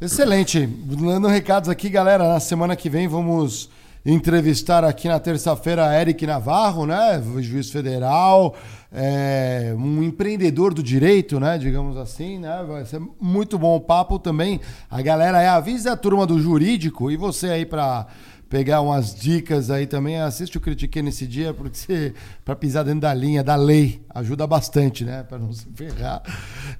Excelente. 0.00 0.66
Dando 0.66 1.28
recados 1.28 1.68
aqui, 1.68 1.88
galera. 1.88 2.28
Na 2.28 2.40
semana 2.40 2.76
que 2.76 2.90
vem 2.90 3.08
vamos 3.08 3.70
entrevistar 4.06 4.84
aqui 4.84 5.08
na 5.08 5.18
terça-feira 5.18 6.00
Eric 6.00 6.24
Navarro, 6.24 6.86
né? 6.86 7.20
Juiz 7.40 7.70
federal, 7.70 8.54
é, 8.92 9.74
um 9.76 10.00
empreendedor 10.00 10.72
do 10.72 10.80
direito, 10.80 11.40
né? 11.40 11.58
Digamos 11.58 11.96
assim, 11.96 12.38
né? 12.38 12.64
Vai 12.66 12.86
ser 12.86 13.02
muito 13.20 13.58
bom 13.58 13.74
o 13.74 13.80
papo 13.80 14.16
também. 14.16 14.60
A 14.88 15.02
galera 15.02 15.42
é 15.42 15.48
avisa 15.48 15.92
a 15.92 15.96
turma 15.96 16.24
do 16.24 16.38
jurídico 16.38 17.10
e 17.10 17.16
você 17.16 17.48
aí 17.48 17.66
para 17.66 18.06
pegar 18.48 18.80
umas 18.80 19.14
dicas 19.14 19.70
aí 19.70 19.86
também. 19.86 20.20
Assiste 20.20 20.56
o 20.56 20.60
Critiquei 20.60 21.02
nesse 21.02 21.26
dia, 21.26 21.52
porque 21.52 21.76
você, 21.76 22.14
para 22.44 22.54
pisar 22.54 22.84
dentro 22.84 23.00
da 23.00 23.12
linha 23.12 23.42
da 23.42 23.56
lei, 23.56 24.02
ajuda 24.10 24.46
bastante, 24.46 25.04
né? 25.04 25.22
Para 25.22 25.38
não 25.38 25.52
se 25.52 25.66
ferrar. 25.74 26.22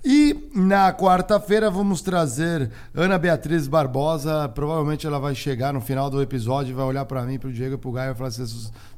E 0.04 0.48
na 0.54 0.92
quarta-feira 0.92 1.70
vamos 1.70 2.00
trazer 2.00 2.70
Ana 2.94 3.18
Beatriz 3.18 3.66
Barbosa. 3.66 4.48
Provavelmente 4.48 5.06
ela 5.06 5.18
vai 5.18 5.34
chegar 5.34 5.72
no 5.72 5.80
final 5.80 6.08
do 6.08 6.22
episódio 6.22 6.76
vai 6.76 6.84
olhar 6.84 7.04
para 7.04 7.22
mim, 7.22 7.38
para 7.38 7.48
o 7.48 7.52
Diego 7.52 7.74
e 7.74 7.78
para 7.78 7.88
o 7.88 7.92
Gaio 7.92 8.12
e 8.12 8.14
falar 8.14 8.28
assim: 8.28 8.44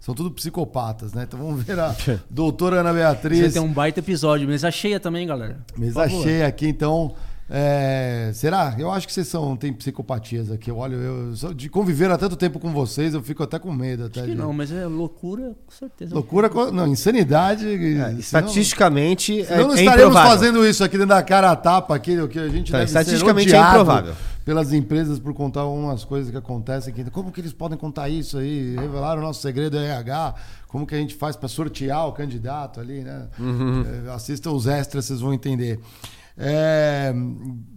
são 0.01 0.15
tudo 0.15 0.31
psicopatas, 0.31 1.13
né? 1.13 1.25
Então 1.27 1.39
vamos 1.39 1.63
ver 1.63 1.79
a 1.79 1.95
doutora 2.29 2.81
Ana 2.81 2.93
Beatriz. 2.93 3.39
Você 3.39 3.53
tem 3.53 3.63
um 3.63 3.73
baita 3.73 4.01
episódio, 4.01 4.47
mesa 4.47 4.71
cheia 4.71 5.01
também, 5.01 5.27
galera. 5.27 5.59
Mesa 5.77 6.09
cheia 6.09 6.47
aqui, 6.47 6.67
então. 6.67 7.15
É, 7.51 8.31
será? 8.35 8.77
Eu 8.79 8.91
acho 8.91 9.07
que 9.07 9.13
vocês 9.13 9.27
são, 9.27 9.57
tem 9.57 9.73
psicopatias 9.73 10.51
aqui. 10.51 10.71
Eu 10.71 10.77
olho, 10.77 10.97
eu, 10.97 11.55
de 11.55 11.71
conviver 11.71 12.11
há 12.11 12.19
tanto 12.19 12.37
tempo 12.37 12.59
com 12.59 12.71
vocês, 12.73 13.15
eu 13.15 13.23
fico 13.23 13.43
até 13.43 13.59
com 13.59 13.73
medo. 13.73 14.05
Até 14.05 14.21
acho 14.21 14.31
de... 14.31 14.37
não, 14.37 14.53
mas 14.53 14.71
é 14.71 14.85
loucura, 14.85 15.55
com 15.67 15.73
certeza. 15.73 16.15
Loucura, 16.15 16.51
não, 16.71 16.87
insanidade. 16.87 17.67
É, 17.67 18.13
estatisticamente, 18.19 19.45
senão, 19.45 19.61
é, 19.61 19.65
não 19.65 19.75
estaremos 19.75 20.15
fazendo 20.15 20.67
isso 20.67 20.85
aqui 20.85 20.99
dentro 20.99 21.15
da 21.15 21.23
cara 21.23 21.51
a 21.51 21.57
tapa, 21.57 21.95
aqui, 21.95 22.19
o 22.19 22.29
que 22.29 22.39
a 22.39 22.49
gente 22.49 22.71
tá, 22.71 22.83
Estatisticamente 22.83 23.55
é 23.55 23.59
improvável. 23.59 24.15
Pelas 24.45 24.73
empresas 24.73 25.19
por 25.19 25.35
contar 25.35 25.61
algumas 25.61 26.05
coisas 26.05 26.31
que 26.31 26.37
acontecem 26.37 26.93
aqui. 26.93 27.11
Como 27.11 27.31
que 27.31 27.41
eles 27.41 27.53
podem 27.53 27.77
contar 27.77 28.09
isso 28.09 28.39
aí? 28.39 28.75
Revelar 28.77 29.19
o 29.19 29.21
nosso 29.21 29.43
segredo 29.43 29.77
RH? 29.77 30.35
Como 30.67 30.87
que 30.87 30.95
a 30.95 30.99
gente 30.99 31.15
faz 31.15 31.37
para 31.37 31.49
sortear 31.49 32.09
o 32.09 32.13
candidato 32.13 32.81
ali, 32.81 33.03
né? 33.03 33.27
Uhum. 33.39 33.85
É, 34.07 34.11
assistam 34.11 34.53
os 34.53 34.67
extras, 34.67 35.05
vocês 35.05 35.21
vão 35.21 35.35
entender. 35.35 35.79
É, 36.39 37.13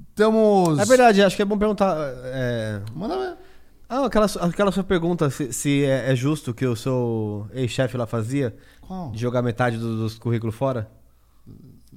estamos. 0.09 0.79
É 0.79 0.85
verdade, 0.85 1.23
acho 1.23 1.35
que 1.35 1.41
é 1.41 1.45
bom 1.45 1.57
perguntar. 1.57 1.95
É... 2.25 2.81
Manda 2.93 3.17
ver. 3.17 3.33
Ah, 3.89 4.05
aquela, 4.05 4.25
aquela 4.25 4.71
sua 4.71 4.85
pergunta, 4.85 5.29
se, 5.29 5.51
se 5.51 5.83
é, 5.83 6.13
é, 6.13 6.15
justo 6.15 6.53
que 6.53 6.65
o 6.65 6.77
seu 6.77 7.49
ex-chefe 7.53 7.97
lá 7.97 8.07
fazia? 8.07 8.55
Qual? 8.79 9.11
De 9.11 9.19
jogar 9.19 9.41
metade 9.41 9.77
do, 9.77 9.97
dos 9.97 10.17
currículos 10.17 10.55
fora? 10.55 10.89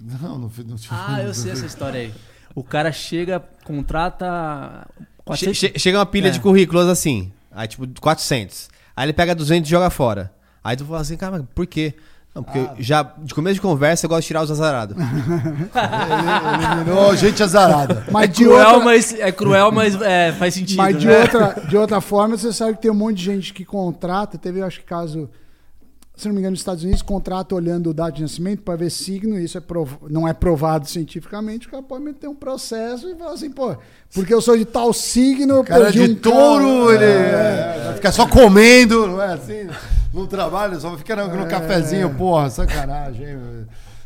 Não, 0.03 0.19
não, 0.19 0.39
não, 0.39 0.51
não 0.67 0.77
Ah, 0.91 1.23
eu 1.23 1.33
sei 1.33 1.53
essa 1.53 1.67
história 1.67 2.01
aí. 2.01 2.15
O 2.53 2.65
cara 2.65 2.91
chega, 2.91 3.39
contrata. 3.65 4.89
Che, 5.37 5.55
che, 5.55 5.79
chega 5.79 5.99
uma 5.99 6.07
pilha 6.07 6.29
é. 6.29 6.31
de 6.31 6.41
currículos 6.41 6.89
assim, 6.89 7.33
aí 7.53 7.69
tipo 7.69 7.87
400. 8.01 8.69
Aí 8.97 9.07
ele 9.07 9.13
pega 9.13 9.35
200 9.35 9.69
e 9.69 9.71
joga 9.71 9.89
fora. 9.89 10.33
Aí 10.65 10.77
tu 10.77 10.85
fala 10.85 11.01
assim, 11.01 11.17
cara, 11.17 11.47
por 11.55 11.67
quê? 11.67 11.95
Não, 12.35 12.43
porque 12.43 12.59
ah. 12.59 12.75
já 12.81 13.15
de 13.19 13.33
começo 13.33 13.55
de 13.55 13.61
conversa 13.61 14.07
eu 14.07 14.09
gosto 14.09 14.23
de 14.23 14.27
tirar 14.27 14.43
os 14.43 14.51
azarados. 14.51 14.97
Eliminou 16.75 17.15
gente 17.15 17.41
azarada. 17.41 18.05
Mas 18.11 18.31
é, 18.31 18.33
cruel, 18.33 18.69
outra... 18.71 18.85
mas, 18.85 19.15
é 19.15 19.33
cruel, 19.33 19.71
mas 19.71 20.03
é, 20.03 20.33
faz 20.33 20.55
sentido. 20.55 20.79
Mas 20.79 20.99
de, 20.99 21.07
né? 21.07 21.21
outra, 21.21 21.63
de 21.69 21.77
outra 21.77 22.01
forma, 22.01 22.37
você 22.37 22.53
sabe 22.53 22.75
que 22.75 22.83
tem 22.83 22.91
um 22.91 22.95
monte 22.95 23.19
de 23.19 23.25
gente 23.25 23.55
que 23.55 23.65
contrata. 23.65 24.37
Teve, 24.37 24.63
acho 24.63 24.81
que 24.81 24.87
caso, 24.87 25.31
se 26.17 26.29
não 26.29 26.35
me 26.35 26.41
engano, 26.41 26.53
nos 26.53 26.61
Estados 26.61 26.85
Unidos, 26.85 27.03
contrata 27.03 27.55
olhando 27.55 27.91
o 27.91 27.95
dado 27.95 28.15
de 28.15 28.23
nascimento 28.23 28.63
para 28.63 28.77
ver 28.77 28.91
signo. 28.91 29.39
Isso 29.39 29.59
é 29.59 29.61
prov... 29.61 29.91
não 30.09 30.29
é 30.29 30.33
provado 30.33 30.89
cientificamente. 30.89 31.67
O 31.67 31.71
cara 31.71 31.83
pode 31.83 32.05
meter 32.05 32.29
um 32.29 32.35
processo 32.35 33.09
e 33.11 33.17
falar 33.17 33.33
assim, 33.33 33.51
pô, 33.51 33.77
porque 34.13 34.33
eu 34.33 34.41
sou 34.41 34.57
de 34.57 34.65
tal 34.65 34.93
signo, 34.93 35.57
eu 35.57 35.65
cara 35.65 35.85
perdi 35.85 36.07
de 36.07 36.13
um 36.13 36.15
touro, 36.15 36.87
cara. 36.87 36.95
ele 36.95 37.05
é, 37.05 37.89
é, 37.91 37.93
fica 37.95 38.13
só 38.13 38.29
comendo, 38.29 39.09
não 39.09 39.21
é 39.21 39.33
assim? 39.33 39.69
no 40.15 40.27
trabalho, 40.29 40.81
só 40.81 40.97
fica 40.97 41.17
no, 41.17 41.37
no 41.37 41.45
é... 41.45 41.49
cafezinho, 41.49 42.15
porra, 42.15 42.49
sacanagem. 42.49 43.37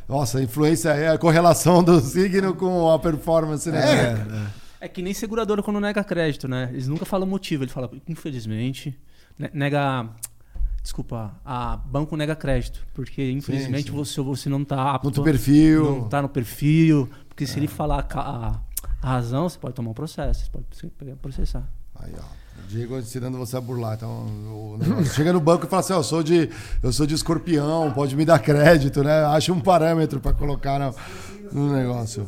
Nossa, 0.09 0.39
a 0.39 0.43
influência 0.43 0.89
é 0.89 1.11
a 1.11 1.19
correlação 1.19 1.85
do 1.85 2.01
signo 2.01 2.55
com 2.55 2.91
a 2.91 2.99
performance, 2.99 3.71
né? 3.71 4.17
É, 4.81 4.85
é. 4.85 4.87
é 4.87 4.89
que 4.89 5.03
nem 5.03 5.13
seguradora 5.13 5.63
quando 5.63 5.79
nega 5.79 6.03
crédito, 6.03 6.49
né? 6.49 6.71
Eles 6.73 6.89
nunca 6.89 7.05
falam 7.05 7.29
motivo, 7.29 7.65
ele 7.65 7.71
fala, 7.71 7.91
infelizmente, 8.09 8.99
nega. 9.53 10.09
Desculpa, 10.89 11.35
a 11.45 11.77
banco 11.77 12.17
nega 12.17 12.35
crédito, 12.35 12.81
porque 12.95 13.31
infelizmente 13.31 13.91
sim, 13.91 13.91
sim. 13.91 13.95
Você, 13.95 14.23
você 14.23 14.49
não 14.49 14.63
está 14.63 14.95
apto. 14.95 15.19
No 15.19 15.23
perfil. 15.23 15.85
Não 15.85 16.05
está 16.07 16.23
no 16.23 16.31
perfil. 16.31 17.11
Porque 17.29 17.47
se 17.47 17.57
é. 17.57 17.59
ele 17.59 17.69
falar 17.69 18.07
a, 18.11 18.59
a, 19.03 19.07
razão, 19.07 19.47
você 19.47 19.59
pode 19.59 19.75
tomar 19.75 19.91
um 19.91 19.93
processo, 19.93 20.47
você 20.47 20.89
pode 20.89 21.15
processar. 21.17 21.69
Aí, 21.95 22.11
ó. 22.19 22.23
Diego 22.67 22.99
ensinando 22.99 23.37
você 23.37 23.59
a 23.59 23.61
burlar. 23.61 23.97
Então, 23.97 24.25
chega 25.15 25.31
no 25.31 25.41
banco 25.41 25.67
e 25.67 25.69
fala 25.69 25.81
assim: 25.81 25.93
oh, 25.93 25.97
eu, 25.97 26.03
sou 26.03 26.23
de, 26.23 26.49
eu 26.83 26.91
sou 26.91 27.05
de 27.05 27.15
escorpião, 27.15 27.93
pode 27.93 28.17
me 28.17 28.25
dar 28.25 28.39
crédito, 28.39 29.05
né? 29.05 29.27
Acha 29.27 29.53
um 29.53 29.61
parâmetro 29.61 30.21
para 30.21 30.33
colocar 30.33 30.79
no, 30.79 30.95
no 31.53 31.71
negócio. 31.71 32.27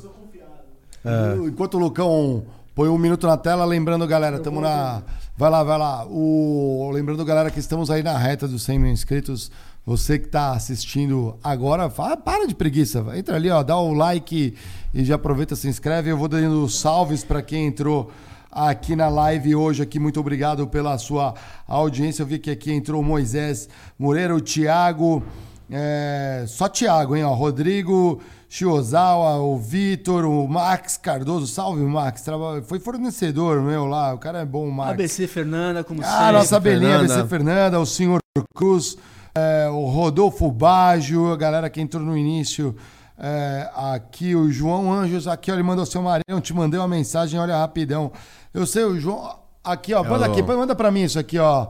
É. 1.02 1.48
Enquanto 1.48 1.78
o 1.78 1.78
Lucão 1.78 2.44
põe 2.74 2.90
um 2.90 2.98
minuto 2.98 3.26
na 3.26 3.39
tela, 3.39 3.64
lembrando, 3.64 4.06
galera, 4.06 4.36
estamos 4.36 4.62
na. 4.62 5.02
Vai 5.41 5.49
lá, 5.49 5.62
vai 5.62 5.78
lá. 5.78 6.05
O... 6.07 6.91
Lembrando, 6.93 7.25
galera, 7.25 7.51
que 7.51 7.59
estamos 7.59 7.91
aí 7.91 8.02
na 8.02 8.19
reta 8.19 8.47
dos 8.47 8.62
100 8.62 8.78
mil 8.78 8.93
inscritos. 8.93 9.51
Você 9.86 10.19
que 10.19 10.27
está 10.27 10.52
assistindo 10.52 11.35
agora, 11.43 11.89
fala, 11.89 12.15
para 12.15 12.47
de 12.47 12.55
preguiça. 12.55 13.02
Entra 13.17 13.36
ali, 13.36 13.49
ó, 13.49 13.62
dá 13.62 13.75
o 13.75 13.94
like 13.94 14.55
e 14.93 15.02
já 15.02 15.15
aproveita, 15.15 15.57
se 15.57 15.67
inscreve. 15.67 16.10
Eu 16.10 16.19
vou 16.19 16.28
dando 16.28 16.69
salves 16.69 17.25
para 17.25 17.41
quem 17.41 17.69
entrou 17.69 18.12
aqui 18.52 18.94
na 18.94 19.09
live 19.09 19.55
hoje. 19.57 19.83
Aqui, 19.83 19.99
muito 19.99 20.20
obrigado 20.20 20.67
pela 20.67 20.99
sua 20.99 21.33
audiência. 21.67 22.23
Eu 22.23 22.27
vi 22.27 22.39
que 22.39 22.51
aqui 22.51 22.70
entrou 22.70 23.02
Moisés 23.02 23.67
Moreira, 23.99 24.36
o 24.36 24.43
Thiago. 24.43 25.23
É, 25.70 26.44
só 26.49 26.69
Thiago, 26.69 27.17
hein? 27.17 27.25
Ó, 27.25 27.33
Rodrigo 27.33 28.20
Chiozawa, 28.53 29.37
o 29.37 29.57
Vitor, 29.57 30.25
o 30.25 30.49
Max 30.49 30.97
Cardoso. 30.97 31.47
Salve, 31.47 31.83
Max. 31.83 32.25
Foi 32.65 32.81
fornecedor 32.81 33.62
meu 33.62 33.87
lá. 33.87 34.12
O 34.12 34.19
cara 34.19 34.41
é 34.41 34.45
bom, 34.45 34.69
Max. 34.69 34.91
ABC 34.91 35.29
Fernanda, 35.29 35.85
como 35.85 36.03
ah, 36.03 36.05
sempre. 36.05 36.25
Ah, 36.25 36.33
nossa 36.33 36.59
Belinha, 36.59 36.97
ABC 36.97 37.29
Fernanda, 37.29 37.79
o 37.79 37.87
senhor 37.87 38.19
Cruz, 38.53 38.97
é, 39.37 39.69
o 39.69 39.85
Rodolfo 39.85 40.51
Baggio, 40.51 41.33
a 41.33 41.37
galera 41.37 41.70
que 41.70 41.81
entrou 41.81 42.03
no 42.03 42.19
início. 42.19 42.75
É, 43.17 43.70
aqui 43.73 44.35
o 44.35 44.51
João 44.51 44.93
Anjos, 44.93 45.29
aqui 45.29 45.53
ó, 45.53 45.55
ele 45.55 45.62
mandou 45.62 45.87
seu 45.87 46.03
Marião, 46.03 46.41
te 46.41 46.53
mandei 46.53 46.81
uma 46.81 46.89
mensagem, 46.89 47.39
olha 47.39 47.57
rapidão. 47.57 48.11
Eu 48.53 48.67
sei, 48.67 48.83
o 48.83 48.99
João. 48.99 49.39
Aqui, 49.62 49.95
ó, 49.95 50.03
manda 50.03 50.27
aqui, 50.27 50.43
manda 50.43 50.75
pra 50.75 50.91
mim 50.91 51.03
isso 51.03 51.20
aqui, 51.20 51.39
ó. 51.39 51.69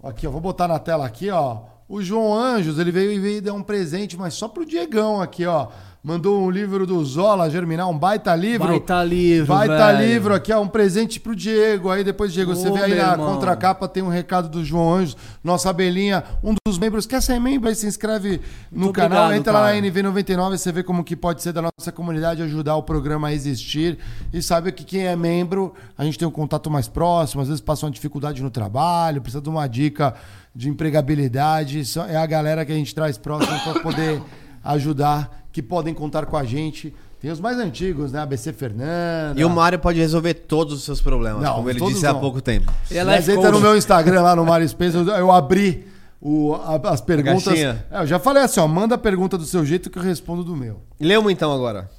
Aqui, 0.00 0.28
ó, 0.28 0.30
vou 0.30 0.40
botar 0.40 0.68
na 0.68 0.78
tela 0.78 1.04
aqui, 1.04 1.28
ó. 1.28 1.62
O 1.88 2.02
João 2.02 2.34
Anjos, 2.34 2.78
ele 2.78 2.92
veio 2.92 3.12
e 3.12 3.18
veio 3.18 3.40
dar 3.40 3.54
um 3.54 3.62
presente, 3.62 4.16
mas 4.16 4.34
só 4.34 4.46
pro 4.46 4.66
Diegão 4.66 5.22
aqui, 5.22 5.46
ó. 5.46 5.68
Mandou 6.02 6.40
um 6.40 6.48
livro 6.48 6.86
do 6.86 7.04
Zola, 7.04 7.50
Germinal, 7.50 7.90
um 7.90 7.98
baita 7.98 8.34
livro. 8.34 8.68
Baita 8.68 9.02
livro, 9.02 9.46
Baita 9.52 9.92
velho. 9.92 10.06
livro 10.08 10.32
aqui, 10.34 10.52
ó, 10.52 10.60
um 10.60 10.68
presente 10.68 11.18
pro 11.18 11.34
Diego. 11.34 11.90
Aí 11.90 12.04
depois, 12.04 12.32
Diego, 12.32 12.54
você 12.54 12.68
Ô, 12.68 12.74
vê 12.74 12.84
aí 12.84 12.94
na 12.94 13.12
irmão. 13.12 13.34
contracapa, 13.34 13.88
tem 13.88 14.02
um 14.02 14.08
recado 14.08 14.48
do 14.48 14.64
João 14.64 14.94
Anjos, 14.94 15.16
nossa 15.42 15.70
abelhinha, 15.70 16.22
um 16.42 16.54
dos 16.66 16.78
membros. 16.78 17.04
Quer 17.04 17.20
ser 17.20 17.40
membro? 17.40 17.68
Aí 17.68 17.74
se 17.74 17.84
inscreve 17.86 18.40
no 18.70 18.84
Muito 18.84 18.94
canal, 18.94 19.24
obrigado, 19.24 19.40
entra 19.40 19.52
lá 19.52 19.66
cara. 19.72 19.80
na 19.80 19.86
NV99, 19.88 20.50
você 20.56 20.70
vê 20.70 20.82
como 20.84 21.02
que 21.02 21.16
pode 21.16 21.42
ser 21.42 21.52
da 21.52 21.60
nossa 21.62 21.90
comunidade 21.90 22.42
ajudar 22.42 22.76
o 22.76 22.82
programa 22.84 23.28
a 23.28 23.34
existir. 23.34 23.98
E 24.32 24.40
sabe 24.40 24.70
que 24.70 24.84
quem 24.84 25.04
é 25.04 25.16
membro, 25.16 25.74
a 25.96 26.04
gente 26.04 26.16
tem 26.16 26.28
um 26.28 26.30
contato 26.30 26.70
mais 26.70 26.86
próximo, 26.86 27.42
às 27.42 27.48
vezes 27.48 27.60
passa 27.60 27.84
uma 27.86 27.92
dificuldade 27.92 28.40
no 28.40 28.50
trabalho, 28.50 29.20
precisa 29.20 29.42
de 29.42 29.48
uma 29.48 29.66
dica 29.66 30.14
de 30.54 30.68
empregabilidade. 30.68 31.82
É 32.08 32.16
a 32.16 32.24
galera 32.26 32.64
que 32.64 32.70
a 32.70 32.76
gente 32.76 32.94
traz 32.94 33.18
próximo 33.18 33.58
para 33.64 33.80
poder 33.80 34.22
ajudar, 34.62 35.47
que 35.58 35.62
podem 35.62 35.92
contar 35.92 36.24
com 36.26 36.36
a 36.36 36.44
gente. 36.44 36.94
Tem 37.20 37.32
os 37.32 37.40
mais 37.40 37.58
antigos, 37.58 38.12
né? 38.12 38.20
ABC 38.20 38.52
Fernanda. 38.52 39.34
E 39.40 39.44
o 39.44 39.50
Mário 39.50 39.76
pode 39.76 39.98
resolver 39.98 40.34
todos 40.34 40.72
os 40.74 40.84
seus 40.84 41.00
problemas, 41.00 41.42
Não, 41.42 41.56
como 41.56 41.68
ele 41.68 41.80
disse 41.80 42.06
há 42.06 42.12
não. 42.12 42.20
pouco 42.20 42.40
tempo. 42.40 42.72
Ele 42.88 43.00
é 43.00 43.04
Mas 43.04 43.28
entra 43.28 43.50
no 43.50 43.60
meu 43.60 43.76
Instagram 43.76 44.22
lá 44.22 44.36
no 44.36 44.44
Mário 44.44 44.68
Spencer, 44.68 45.00
eu, 45.08 45.32
abri 45.32 45.84
o- 46.20 46.54
a- 46.54 46.80
as 46.90 47.00
perguntas. 47.00 47.58
É, 47.58 47.76
eu 47.90 48.06
já 48.06 48.20
falei 48.20 48.44
assim, 48.44 48.60
ó, 48.60 48.68
manda 48.68 48.94
a 48.94 48.98
pergunta 48.98 49.36
do 49.36 49.44
seu 49.44 49.66
jeito 49.66 49.90
que 49.90 49.98
eu 49.98 50.02
respondo 50.02 50.44
do 50.44 50.54
meu. 50.54 50.80
Lê 51.00 51.16
uma 51.16 51.32
então 51.32 51.52
agora. 51.52 51.90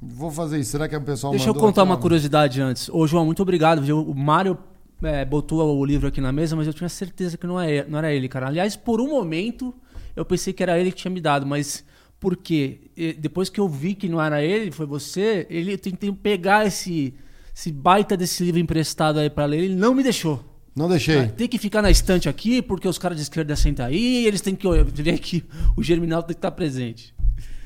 Vou 0.00 0.32
fazer 0.32 0.58
isso. 0.58 0.72
Será 0.72 0.88
que 0.88 0.96
o 0.96 1.00
pessoal 1.00 1.30
Deixa 1.32 1.48
eu 1.48 1.54
contar 1.54 1.84
uma 1.84 1.96
curiosidade 1.96 2.60
antes. 2.60 2.88
Ô, 2.88 3.06
João, 3.06 3.24
muito 3.24 3.40
obrigado. 3.42 3.78
O 3.96 4.12
Mário 4.12 4.58
é, 5.04 5.24
botou 5.24 5.78
o 5.78 5.84
livro 5.84 6.08
aqui 6.08 6.20
na 6.20 6.32
mesa, 6.32 6.56
mas 6.56 6.66
eu 6.66 6.74
tinha 6.74 6.88
certeza 6.88 7.38
que 7.38 7.46
não, 7.46 7.60
é, 7.60 7.86
não 7.88 7.98
era 8.00 8.12
ele, 8.12 8.28
cara. 8.28 8.48
Aliás, 8.48 8.74
por 8.74 9.00
um 9.00 9.08
momento, 9.08 9.72
eu 10.16 10.24
pensei 10.24 10.52
que 10.52 10.64
era 10.64 10.76
ele 10.80 10.90
que 10.90 10.96
tinha 10.96 11.12
me 11.12 11.20
dado, 11.20 11.46
mas 11.46 11.84
por 12.22 12.36
quê? 12.36 12.78
E 12.96 13.12
Depois 13.14 13.50
que 13.50 13.58
eu 13.58 13.68
vi 13.68 13.96
que 13.96 14.08
não 14.08 14.22
era 14.22 14.40
ele, 14.44 14.70
foi 14.70 14.86
você, 14.86 15.44
ele 15.50 15.72
eu 15.72 15.78
tentei 15.78 16.12
pegar 16.12 16.64
esse, 16.64 17.12
esse 17.52 17.72
baita 17.72 18.16
desse 18.16 18.44
livro 18.44 18.60
emprestado 18.60 19.18
aí 19.18 19.28
pra 19.28 19.44
ler, 19.44 19.64
ele 19.64 19.74
não 19.74 19.92
me 19.92 20.04
deixou. 20.04 20.40
Não 20.74 20.88
deixei. 20.88 21.26
Tem 21.26 21.48
que 21.48 21.58
ficar 21.58 21.82
na 21.82 21.90
estante 21.90 22.28
aqui, 22.28 22.62
porque 22.62 22.86
os 22.86 22.96
caras 22.96 23.16
de 23.16 23.24
esquerda 23.24 23.56
sentam 23.56 23.86
aí, 23.86 24.24
eles 24.24 24.40
têm 24.40 24.54
que 24.54 24.68
ver 25.02 25.18
que 25.18 25.42
o 25.76 25.82
Germinal 25.82 26.22
tem 26.22 26.28
que 26.34 26.38
estar 26.38 26.52
presente. 26.52 27.12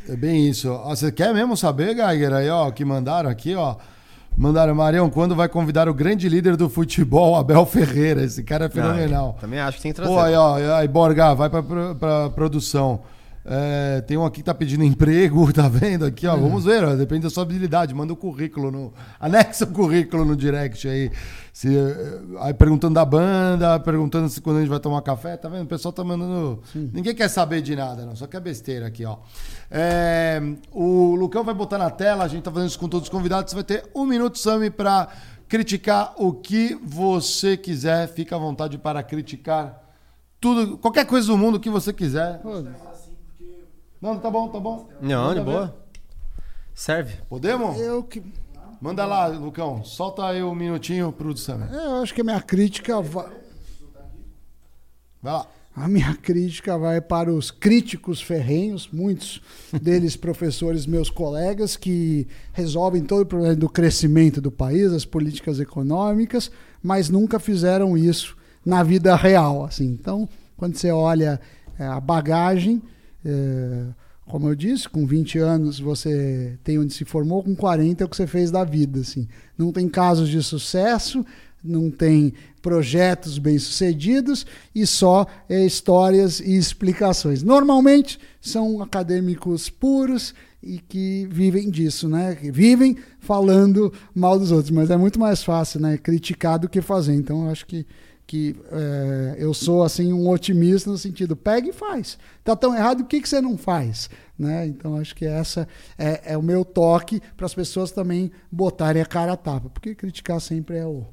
É 0.09 0.17
bem 0.17 0.49
isso. 0.49 0.70
Ó, 0.70 0.89
você 0.89 1.12
quer 1.12 1.35
mesmo 1.35 1.55
saber, 1.55 1.94
Geiger, 1.94 2.33
aí, 2.33 2.49
ó, 2.49 2.70
que 2.70 2.83
mandaram 2.83 3.28
aqui, 3.28 3.55
ó. 3.55 3.76
Mandaram, 4.39 4.75
Marião, 4.75 5.10
quando 5.10 5.36
vai 5.36 5.51
convidar 5.51 5.86
o 5.86 5.94
grande 5.94 6.31
líder 6.31 6.57
do 6.57 6.70
futebol, 6.70 7.36
Abel 7.36 7.67
Ferreira? 7.67 8.23
Esse 8.23 8.43
cara 8.43 8.67
é 8.67 8.68
fenomenal. 8.70 9.35
Ah, 9.36 9.41
também 9.41 9.60
acho 9.60 9.76
que 9.76 9.83
tem 9.83 9.93
que 9.93 9.97
trazer. 9.97 10.12
Pô, 10.12 10.18
aí, 10.18 10.35
ó, 10.35 10.76
aí, 10.76 10.89
Borga, 10.89 11.35
vai 11.35 11.51
pra, 11.51 11.62
pra, 11.62 11.94
pra 11.94 12.31
produção. 12.31 13.02
É, 13.49 14.00
tem 14.00 14.16
um 14.16 14.25
aqui 14.25 14.41
que 14.41 14.44
tá 14.44 14.52
pedindo 14.52 14.83
emprego, 14.84 15.52
tá 15.52 15.68
vendo 15.68 16.05
aqui, 16.05 16.26
ó. 16.26 16.36
Vamos 16.36 16.65
ver, 16.65 16.83
ó, 16.83 16.97
depende 16.97 17.23
da 17.23 17.31
sua 17.31 17.44
habilidade. 17.44 17.94
Manda 17.94 18.12
o 18.12 18.16
currículo 18.16 18.73
no. 18.73 18.92
Anexa 19.20 19.65
o 19.65 19.68
currículo 19.68 20.25
no 20.25 20.34
direct 20.34 20.89
aí. 20.89 21.12
Se, 21.52 21.75
eh, 21.75 22.20
aí 22.41 22.52
perguntando 22.52 22.94
da 22.94 23.05
banda, 23.05 23.78
perguntando 23.78 24.28
se 24.28 24.41
quando 24.41 24.57
a 24.57 24.60
gente 24.60 24.68
vai 24.68 24.81
tomar 24.81 25.00
café, 25.00 25.36
tá 25.36 25.49
vendo? 25.49 25.62
O 25.62 25.68
pessoal 25.68 25.92
tá 25.92 26.02
mandando. 26.02 26.60
Ninguém 26.75 27.15
quer 27.15 27.28
saber 27.28 27.62
de 27.62 27.76
nada, 27.76 28.05
não. 28.05 28.16
Só 28.16 28.26
quer 28.26 28.41
besteira 28.41 28.89
aqui, 28.89 29.05
ó. 29.05 29.18
É, 29.70 30.42
o 30.73 31.15
Lucão 31.15 31.44
vai 31.44 31.55
botar 31.55 31.78
na 31.78 31.89
tela, 31.89 32.25
a 32.25 32.28
gente 32.28 32.42
tá 32.42 32.50
fazendo 32.50 32.68
isso 32.68 32.78
com 32.81 32.89
todos 32.89 33.07
os 33.07 33.10
convidados. 33.10 33.52
Você 33.52 33.55
vai 33.55 33.65
ter 33.65 33.84
um 33.94 34.05
minuto, 34.05 34.39
Sami, 34.39 34.70
pra 34.70 35.08
criticar 35.49 36.15
o 36.16 36.33
que 36.33 36.76
você 36.84 37.57
quiser. 37.57 38.08
Fica 38.08 38.34
à 38.34 38.39
vontade 38.39 38.76
para 38.76 39.02
criticar 39.05 39.84
tudo, 40.41 40.76
qualquer 40.78 41.07
coisa 41.07 41.28
do 41.28 41.39
mundo 41.39 41.58
que 41.58 41.70
você 41.70 41.92
quiser. 41.92 42.41
Não, 44.00 44.18
tá 44.18 44.31
bom, 44.31 44.49
tá 44.49 44.60
bom. 44.60 44.89
Não, 45.00 45.34
de 45.34 45.41
boa. 45.41 45.76
Serve. 46.75 47.15
Podemos? 47.28 47.78
Eu 47.81 48.02
que. 48.02 48.23
Manda 48.81 49.07
lá, 49.07 49.26
Lucão. 49.28 49.83
Solta 49.83 50.26
aí 50.26 50.42
um 50.42 50.55
minutinho 50.55 51.10
pro 51.10 51.36
Sam. 51.36 51.68
Eu 51.73 52.02
acho 52.02 52.12
que 52.12 52.20
a 52.20 52.25
minha 52.25 52.41
crítica 52.41 53.00
vai. 53.00 53.31
Vai 55.23 55.33
lá. 55.33 55.47
A 55.75 55.89
minha 55.89 56.15
crítica 56.15 56.78
vai 56.78 57.02
para 57.02 57.31
os 57.31 57.50
críticos 57.50 58.23
ferrenhos, 58.23 58.89
muitos 58.91 59.42
deles 59.83 60.16
professores, 60.16 60.86
meus 60.86 61.10
colegas, 61.10 61.76
que 61.76 62.26
resolvem 62.55 63.02
todo 63.02 63.23
o 63.23 63.26
problema 63.26 63.55
do 63.55 63.68
crescimento 63.68 64.41
do 64.41 64.50
país, 64.50 64.91
as 64.91 65.05
políticas 65.05 65.60
econômicas, 65.60 66.50
mas 66.83 67.10
nunca 67.10 67.39
fizeram 67.39 67.97
isso 67.97 68.34
na 68.65 68.83
vida 68.83 69.15
real. 69.15 69.66
Assim. 69.66 69.84
Então, 69.84 70.26
quando 70.57 70.76
você 70.76 70.91
olha 70.91 71.39
é, 71.78 71.86
a 71.86 72.00
bagagem, 72.00 72.83
é, 73.27 73.87
como 74.27 74.49
eu 74.49 74.55
disse, 74.55 74.89
com 74.89 75.07
20 75.07 75.39
anos 75.39 75.81
você 75.81 76.59
tem 76.63 76.79
onde 76.79 76.93
se 76.93 77.05
formou, 77.05 77.43
com 77.43 77.55
40 77.55 78.03
é 78.03 78.07
o 78.07 78.09
que 78.09 78.17
você 78.17 78.27
fez 78.27 78.51
da 78.51 78.65
vida. 78.65 79.01
Assim. 79.01 79.27
Não 79.59 79.73
tem 79.73 79.89
casos 79.89 80.29
de 80.29 80.43
sucesso, 80.43 81.25
não 81.63 81.91
tem 81.91 82.33
projetos 82.63 83.39
bem-sucedidos 83.39 84.47
e 84.75 84.87
só 84.87 85.27
é, 85.49 85.65
histórias 85.65 86.41
e 86.41 86.57
explicações. 86.57 87.43
Normalmente 87.43 88.19
são 88.41 88.83
acadêmicos 88.83 89.69
puros 89.69 90.35
e 90.63 90.79
que 90.79 91.29
vivem 91.31 91.71
disso, 91.71 92.09
né? 92.09 92.35
Que 92.35 92.51
vivem 92.51 92.97
falando 93.21 93.93
mal 94.15 94.39
dos 94.39 94.51
outros, 94.51 94.71
mas 94.71 94.91
é 94.91 94.97
muito 94.97 95.19
mais 95.19 95.43
fácil, 95.43 95.81
né? 95.81 95.97
Criticar 95.97 96.59
do 96.59 96.69
que 96.69 96.81
fazer. 96.81 97.15
Então 97.15 97.45
eu 97.45 97.51
acho 97.51 97.67
que 97.67 97.87
que 98.27 98.57
é, 98.73 99.37
eu 99.39 99.55
sou 99.55 99.83
assim 99.85 100.13
um 100.13 100.29
otimista 100.29 100.91
no 100.91 100.99
sentido 100.99 101.37
pega 101.37 101.69
e 101.69 101.73
faz 101.73 102.19
tá 102.43 102.57
tão 102.57 102.75
errado 102.75 103.01
o 103.01 103.05
que 103.05 103.21
que 103.21 103.29
você 103.29 103.41
não 103.41 103.57
faz 103.57 104.11
né 104.39 104.67
então 104.67 104.97
acho 104.97 105.15
que 105.15 105.25
essa 105.25 105.69
é, 105.97 106.33
é 106.33 106.37
o 106.37 106.43
meu 106.43 106.65
toque 106.65 107.21
para 107.37 107.47
as 107.47 107.55
pessoas 107.55 107.93
também 107.93 108.31
botarem 108.51 109.01
a 109.01 109.07
cara 109.07 109.33
a 109.35 109.37
tapa 109.37 109.69
porque 109.71 109.95
criticar 109.95 110.41
sempre 110.41 110.77
é 110.77 110.85
o 110.87 111.05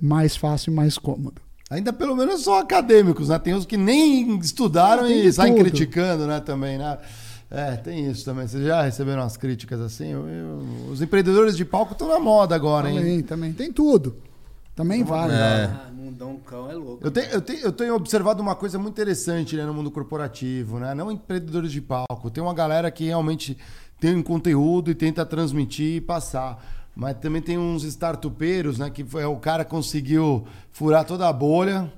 mais 0.00 0.34
fácil 0.34 0.72
e 0.72 0.74
mais 0.76 0.96
cômodo 0.96 1.42
Ainda 1.70 1.90
pelo 1.90 2.14
menos 2.14 2.42
são 2.44 2.52
acadêmicos, 2.52 3.30
né? 3.30 3.38
Tem 3.38 3.54
uns 3.54 3.64
que 3.64 3.78
nem 3.78 4.38
estudaram 4.40 5.04
Tem 5.06 5.24
e 5.24 5.32
saem 5.32 5.54
tudo. 5.54 5.64
criticando, 5.64 6.26
né? 6.26 6.38
Também, 6.38 6.76
né? 6.76 6.98
É, 7.50 7.76
tem 7.76 8.10
isso 8.10 8.26
também. 8.26 8.46
Vocês 8.46 8.62
já 8.62 8.82
receberam 8.82 9.22
umas 9.22 9.38
críticas 9.38 9.80
assim? 9.80 10.08
Eu- 10.08 10.28
eu- 10.28 10.58
os 10.90 11.00
empreendedores 11.00 11.56
de 11.56 11.64
palco 11.64 11.92
estão 11.92 12.08
na 12.08 12.18
moda 12.18 12.54
agora, 12.54 12.90
hein? 12.90 12.96
também 12.98 13.22
também 13.22 13.52
tem 13.54 13.72
tudo 13.72 14.16
também 14.74 15.04
vale 15.04 15.34
É. 15.34 15.64
Ah, 15.64 15.90
mundão 15.92 16.38
cão 16.38 16.70
é 16.70 16.74
louco. 16.74 17.04
Eu 17.04 17.10
tenho, 17.10 17.26
eu, 17.26 17.40
tenho, 17.40 17.60
eu 17.60 17.72
tenho 17.72 17.94
observado 17.94 18.42
uma 18.42 18.54
coisa 18.54 18.78
muito 18.78 18.94
interessante 18.94 19.56
né, 19.56 19.64
no 19.64 19.74
mundo 19.74 19.90
corporativo, 19.90 20.78
né? 20.78 20.94
Não 20.94 21.10
empreendedores 21.12 21.70
de 21.70 21.80
palco. 21.80 22.30
Tem 22.30 22.42
uma 22.42 22.54
galera 22.54 22.90
que 22.90 23.04
realmente 23.04 23.56
tem 24.00 24.16
um 24.16 24.22
conteúdo 24.22 24.90
e 24.90 24.94
tenta 24.94 25.24
transmitir 25.26 25.96
e 25.96 26.00
passar. 26.00 26.64
Mas 26.94 27.16
também 27.18 27.40
tem 27.40 27.58
uns 27.58 27.84
startupeiros, 27.84 28.78
né? 28.78 28.90
Que 28.90 29.04
foi, 29.04 29.24
o 29.24 29.36
cara 29.36 29.64
conseguiu 29.64 30.46
furar 30.70 31.04
toda 31.04 31.28
a 31.28 31.32
bolha, 31.32 31.92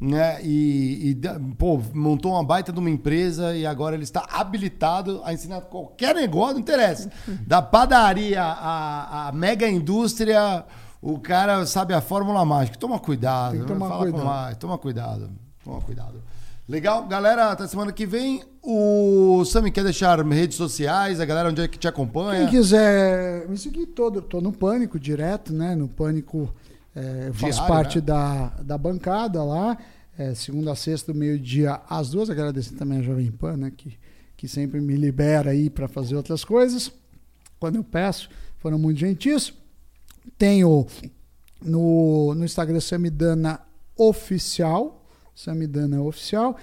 né? 0.00 0.42
E, 0.42 1.10
e 1.10 1.54
pô, 1.56 1.80
montou 1.94 2.32
uma 2.32 2.44
baita 2.44 2.72
de 2.72 2.78
uma 2.78 2.90
empresa 2.90 3.54
e 3.54 3.66
agora 3.66 3.94
ele 3.94 4.04
está 4.04 4.26
habilitado 4.30 5.20
a 5.24 5.32
ensinar 5.32 5.62
qualquer 5.62 6.14
negócio, 6.14 6.54
não 6.54 6.60
interessa. 6.60 7.10
Da 7.46 7.60
padaria 7.60 8.42
à, 8.42 9.28
à 9.28 9.32
mega 9.32 9.68
indústria, 9.68 10.64
o 11.02 11.18
cara 11.18 11.64
sabe 11.66 11.94
a 11.94 12.00
fórmula 12.00 12.44
mágica. 12.44 12.76
Toma 12.76 12.98
cuidado. 12.98 13.52
Tem 13.52 13.60
que 13.60 13.66
né? 13.66 13.72
tomar 13.72 13.88
Fala 13.88 14.04
com 14.04 14.12
cuidado. 14.12 14.26
mais. 14.26 14.56
Toma 14.56 14.78
cuidado. 14.78 15.30
Toma 15.64 15.80
cuidado. 15.80 16.22
Legal, 16.68 17.04
galera, 17.08 17.50
até 17.50 17.66
semana 17.66 17.90
que 17.90 18.06
vem. 18.06 18.44
O 18.62 19.42
Sami 19.44 19.70
quer 19.70 19.82
deixar 19.82 20.24
redes 20.24 20.56
sociais, 20.56 21.18
a 21.18 21.24
galera 21.24 21.48
onde 21.48 21.62
é 21.62 21.66
que 21.66 21.78
te 21.78 21.88
acompanha. 21.88 22.42
Quem 22.42 22.60
quiser 22.60 23.48
me 23.48 23.56
seguir 23.56 23.86
todo, 23.86 24.20
tô 24.20 24.40
no 24.40 24.52
Pânico 24.52 25.00
direto, 25.00 25.52
né? 25.52 25.74
No 25.74 25.88
Pânico 25.88 26.54
é, 26.94 27.28
eu 27.28 27.34
faço 27.34 27.54
Diário, 27.54 27.74
parte 27.74 27.96
né? 27.98 28.02
da, 28.02 28.52
da 28.62 28.78
bancada 28.78 29.42
lá, 29.42 29.76
é, 30.16 30.34
segunda 30.34 30.72
a 30.72 30.76
sexta, 30.76 31.12
meio-dia 31.14 31.80
às 31.88 32.10
duas. 32.10 32.28
Agradecer 32.28 32.74
também 32.74 32.98
a 32.98 33.02
Jovem 33.02 33.32
Pan, 33.32 33.56
né? 33.56 33.72
Que, 33.76 33.98
que 34.36 34.46
sempre 34.46 34.80
me 34.80 34.94
libera 34.94 35.50
aí 35.50 35.70
para 35.70 35.88
fazer 35.88 36.14
outras 36.14 36.44
coisas. 36.44 36.92
Quando 37.58 37.76
eu 37.76 37.84
peço, 37.84 38.28
foram 38.58 38.78
muito 38.78 39.00
gentis. 39.00 39.52
Tenho 40.38 40.86
no, 41.62 42.34
no 42.34 42.44
Instagram 42.44 42.80
Samidana 42.80 43.60
Oficial, 43.96 45.04
Samidana 45.34 46.00
Oficial, 46.02 46.56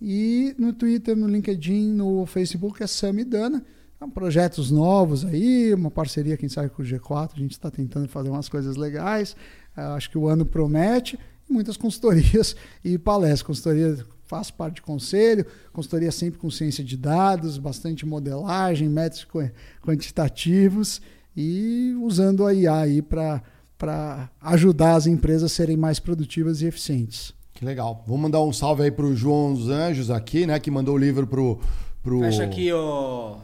e 0.00 0.54
no 0.58 0.72
Twitter, 0.72 1.16
no 1.16 1.26
LinkedIn, 1.26 1.88
no 1.92 2.24
Facebook 2.26 2.82
é 2.82 2.86
Samidana. 2.86 3.64
São 3.98 4.08
projetos 4.08 4.70
novos 4.70 5.24
aí, 5.24 5.74
uma 5.74 5.90
parceria, 5.90 6.36
quem 6.36 6.48
sabe, 6.48 6.70
com 6.70 6.82
o 6.82 6.86
G4. 6.86 7.30
A 7.34 7.38
gente 7.38 7.52
está 7.52 7.68
tentando 7.70 8.06
fazer 8.08 8.30
umas 8.30 8.48
coisas 8.48 8.76
legais. 8.76 9.34
Eh, 9.76 9.80
Acho 9.80 10.08
que 10.10 10.16
o 10.16 10.28
ano 10.28 10.46
promete. 10.46 11.18
Muitas 11.50 11.76
consultorias 11.76 12.54
e 12.84 12.96
palestras. 12.96 13.42
Consultoria 13.42 13.98
faço 14.24 14.52
parte 14.54 14.74
de 14.76 14.82
conselho, 14.82 15.44
consultoria 15.72 16.12
sempre 16.12 16.38
com 16.38 16.50
ciência 16.50 16.84
de 16.84 16.98
dados, 16.98 17.56
bastante 17.56 18.04
modelagem, 18.04 18.86
métodos 18.86 19.24
qu- 19.24 19.50
quantitativos 19.82 21.00
e 21.40 21.94
usando 22.02 22.44
a 22.44 22.52
IA 22.52 22.80
aí 22.80 23.00
para 23.00 24.28
ajudar 24.40 24.96
as 24.96 25.06
empresas 25.06 25.44
a 25.44 25.54
serem 25.54 25.76
mais 25.76 26.00
produtivas 26.00 26.60
e 26.62 26.66
eficientes. 26.66 27.32
Que 27.54 27.64
legal. 27.64 28.02
Vou 28.08 28.18
mandar 28.18 28.40
um 28.42 28.52
salve 28.52 28.82
aí 28.82 28.90
pro 28.90 29.14
João 29.14 29.54
dos 29.54 29.68
Anjos 29.68 30.10
aqui, 30.10 30.46
né? 30.46 30.58
Que 30.58 30.68
mandou 30.68 30.96
o 30.96 30.98
livro 30.98 31.28
pro. 31.28 31.60
pro 32.02 32.18
Fecha 32.18 32.42
aqui, 32.42 32.72
ó. 32.72 33.36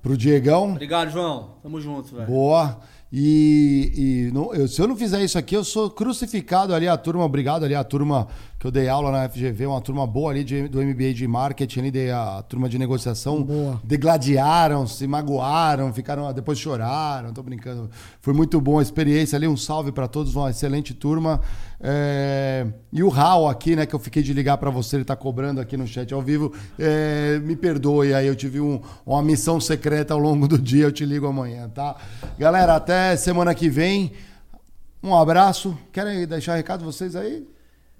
pro 0.00 0.16
Diegão. 0.16 0.72
Obrigado, 0.72 1.10
João. 1.10 1.56
Tamo 1.64 1.80
junto, 1.80 2.14
velho. 2.14 2.28
Boa. 2.28 2.78
E, 3.12 3.92
e 4.28 4.32
não, 4.32 4.54
eu, 4.54 4.68
se 4.68 4.80
eu 4.80 4.86
não 4.86 4.96
fizer 4.96 5.20
isso 5.24 5.36
aqui, 5.36 5.56
eu 5.56 5.64
sou 5.64 5.90
crucificado 5.90 6.72
ali, 6.74 6.86
a 6.86 6.96
turma, 6.96 7.24
obrigado 7.24 7.64
ali, 7.64 7.74
a 7.74 7.82
turma 7.82 8.28
que 8.66 8.68
eu 8.68 8.72
dei 8.72 8.88
aula 8.88 9.12
na 9.12 9.28
FGV, 9.28 9.66
uma 9.66 9.80
turma 9.80 10.04
boa 10.06 10.32
ali 10.32 10.42
de, 10.42 10.66
do 10.66 10.82
MBA 10.82 11.14
de 11.14 11.26
marketing, 11.28 11.80
ali, 11.80 11.90
dei 11.92 12.10
a 12.10 12.42
turma 12.48 12.68
de 12.68 12.78
negociação. 12.78 13.42
Boa. 13.42 13.80
Degladiaram, 13.84 14.86
se 14.88 15.06
magoaram, 15.06 15.92
ficaram, 15.92 16.32
depois 16.32 16.58
choraram, 16.58 17.32
tô 17.32 17.44
brincando. 17.44 17.88
Foi 18.20 18.34
muito 18.34 18.60
boa 18.60 18.80
a 18.80 18.82
experiência 18.82 19.36
ali, 19.36 19.46
um 19.46 19.56
salve 19.56 19.92
para 19.92 20.08
todos, 20.08 20.34
uma 20.34 20.50
excelente 20.50 20.94
turma. 20.94 21.40
É, 21.80 22.66
e 22.92 23.04
o 23.04 23.08
Raul 23.08 23.48
aqui, 23.48 23.76
né, 23.76 23.86
que 23.86 23.94
eu 23.94 24.00
fiquei 24.00 24.22
de 24.22 24.32
ligar 24.32 24.58
para 24.58 24.70
você, 24.70 24.96
ele 24.96 25.04
tá 25.04 25.14
cobrando 25.14 25.60
aqui 25.60 25.76
no 25.76 25.86
chat 25.86 26.12
ao 26.12 26.20
vivo. 26.20 26.52
É, 26.76 27.38
me 27.44 27.54
perdoe 27.54 28.14
aí, 28.14 28.26
eu 28.26 28.34
tive 28.34 28.60
um, 28.60 28.80
uma 29.04 29.22
missão 29.22 29.60
secreta 29.60 30.12
ao 30.12 30.18
longo 30.18 30.48
do 30.48 30.58
dia, 30.58 30.84
eu 30.84 30.92
te 30.92 31.04
ligo 31.04 31.26
amanhã, 31.26 31.68
tá? 31.68 31.94
Galera, 32.36 32.74
até 32.74 33.16
semana 33.16 33.54
que 33.54 33.68
vem. 33.68 34.12
Um 35.00 35.14
abraço. 35.14 35.78
Querem 35.92 36.26
deixar 36.26 36.56
recado 36.56 36.84
vocês 36.84 37.14
aí? 37.14 37.46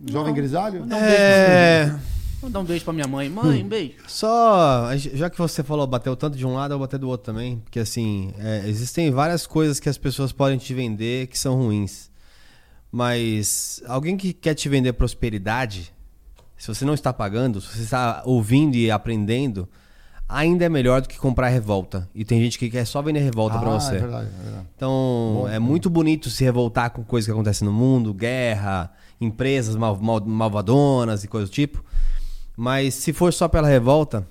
Jovem 0.05 0.35
Grisalho? 0.35 0.85
Dá 0.85 0.97
um 0.97 1.01
É. 1.01 1.85
beijo. 1.87 2.01
Vou 2.41 2.51
dar 2.51 2.61
um 2.61 2.65
beijo 2.65 2.85
pra 2.85 2.93
minha 2.93 3.07
mãe. 3.09 3.29
Mãe, 3.31 3.65
um 3.65 3.69
beijo. 3.69 3.95
Só, 4.07 4.91
já 4.97 5.31
que 5.31 5.39
você 5.39 5.63
falou, 5.63 5.87
bateu 5.87 6.15
tanto 6.15 6.37
de 6.37 6.47
um 6.47 6.55
lado, 6.55 6.75
eu 6.75 6.79
vou 6.79 6.87
bater 6.87 6.99
do 6.99 7.09
outro 7.09 7.25
também. 7.33 7.59
Porque 7.61 7.81
assim, 7.81 8.33
é, 8.39 8.63
existem 8.69 9.11
várias 9.11 9.47
coisas 9.47 9.81
que 9.81 9.89
as 9.89 9.97
pessoas 9.99 10.33
podem 10.33 10.59
te 10.59 10.73
vender 10.75 11.29
que 11.29 11.39
são 11.39 11.57
ruins. 11.57 12.11
Mas 12.93 13.83
alguém 13.87 14.17
que 14.17 14.33
quer 14.33 14.55
te 14.55 14.69
vender 14.69 14.93
prosperidade, 14.93 15.93
se 16.57 16.69
você 16.69 16.85
não 16.85 16.95
está 16.95 17.13
pagando, 17.13 17.61
se 17.61 17.69
você 17.77 17.83
está 17.83 18.23
ouvindo 18.25 18.77
e 18.77 18.91
aprendendo, 18.91 19.69
ainda 20.29 20.65
é 20.65 20.69
melhor 20.69 21.01
do 21.03 21.09
que 21.09 21.19
comprar 21.19 21.49
revolta. 21.49 22.09
E 22.15 22.25
tem 22.25 22.41
gente 22.41 22.59
que 22.59 22.71
quer 22.71 22.85
só 22.87 23.03
vender 23.03 23.21
revolta 23.21 23.59
pra 23.59 23.71
Ah, 23.75 23.81
você. 23.81 23.97
É 23.97 23.99
verdade, 23.99 24.29
é 24.41 24.43
verdade. 24.45 24.67
Então, 24.77 25.47
é 25.51 25.59
muito 25.59 25.91
bonito 25.91 26.31
se 26.31 26.45
revoltar 26.45 26.91
com 26.91 27.03
coisas 27.03 27.27
que 27.27 27.33
acontecem 27.33 27.67
no 27.67 27.73
mundo, 27.73 28.15
guerra, 28.15 28.91
empresas 29.21 29.77
mal, 29.77 29.97
mal- 30.01 30.25
malvadonas 30.25 31.25
e 31.25 31.29
coisa 31.29 31.47
do 31.47 31.53
tipo. 31.53 31.85
Mas 32.57 32.95
se 32.95 33.13
for 33.13 33.33
só 33.33 33.49
pela 33.49 33.69
revolta, 33.69 34.27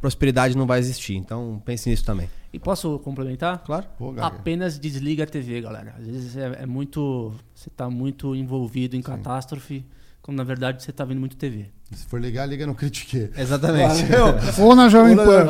prosperidade 0.00 0.56
não 0.56 0.66
vai 0.66 0.78
existir. 0.80 1.14
Então, 1.16 1.60
pense 1.64 1.88
nisso 1.88 2.04
também. 2.04 2.28
E 2.52 2.58
posso 2.58 2.98
complementar? 2.98 3.62
Claro. 3.64 3.86
Pô. 3.98 4.14
Apenas 4.18 4.78
desliga 4.78 5.24
a 5.24 5.26
TV, 5.26 5.60
galera. 5.60 5.94
Às 5.98 6.06
vezes 6.06 6.36
é, 6.36 6.58
é 6.62 6.66
muito. 6.66 7.32
Você 7.54 7.70
tá 7.70 7.88
muito 7.88 8.34
envolvido 8.34 8.94
em 8.94 9.00
catástrofe, 9.00 9.86
quando 10.20 10.36
na 10.36 10.44
verdade 10.44 10.82
você 10.82 10.92
tá 10.92 11.02
vendo 11.04 11.20
muito 11.20 11.34
TV. 11.36 11.66
Se 11.92 12.04
for 12.06 12.20
ligar, 12.20 12.46
liga 12.46 12.66
no 12.66 12.74
Critique. 12.74 13.30
Exatamente. 13.36 14.04
Ou 14.60 14.74
na 14.74 14.88
Jovem 14.88 15.14
Pan. 15.16 15.46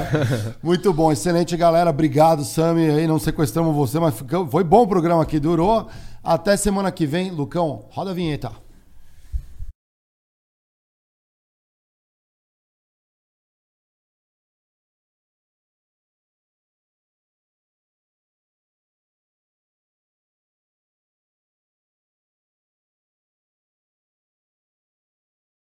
Muito 0.62 0.92
bom, 0.94 1.12
excelente, 1.12 1.54
galera. 1.58 1.90
Obrigado, 1.90 2.42
Sami. 2.42 2.88
Aí 2.88 3.06
não 3.06 3.18
sequestramos 3.18 3.74
você, 3.76 3.98
mas 4.00 4.14
ficou- 4.14 4.46
foi 4.48 4.64
bom 4.64 4.82
o 4.82 4.88
programa 4.88 5.22
aqui, 5.22 5.38
durou. 5.38 5.88
Até 6.24 6.56
semana 6.56 6.90
que 6.90 7.06
vem. 7.06 7.30
Lucão, 7.30 7.84
roda 7.90 8.12
a 8.12 8.14
vinheta. 8.14 8.63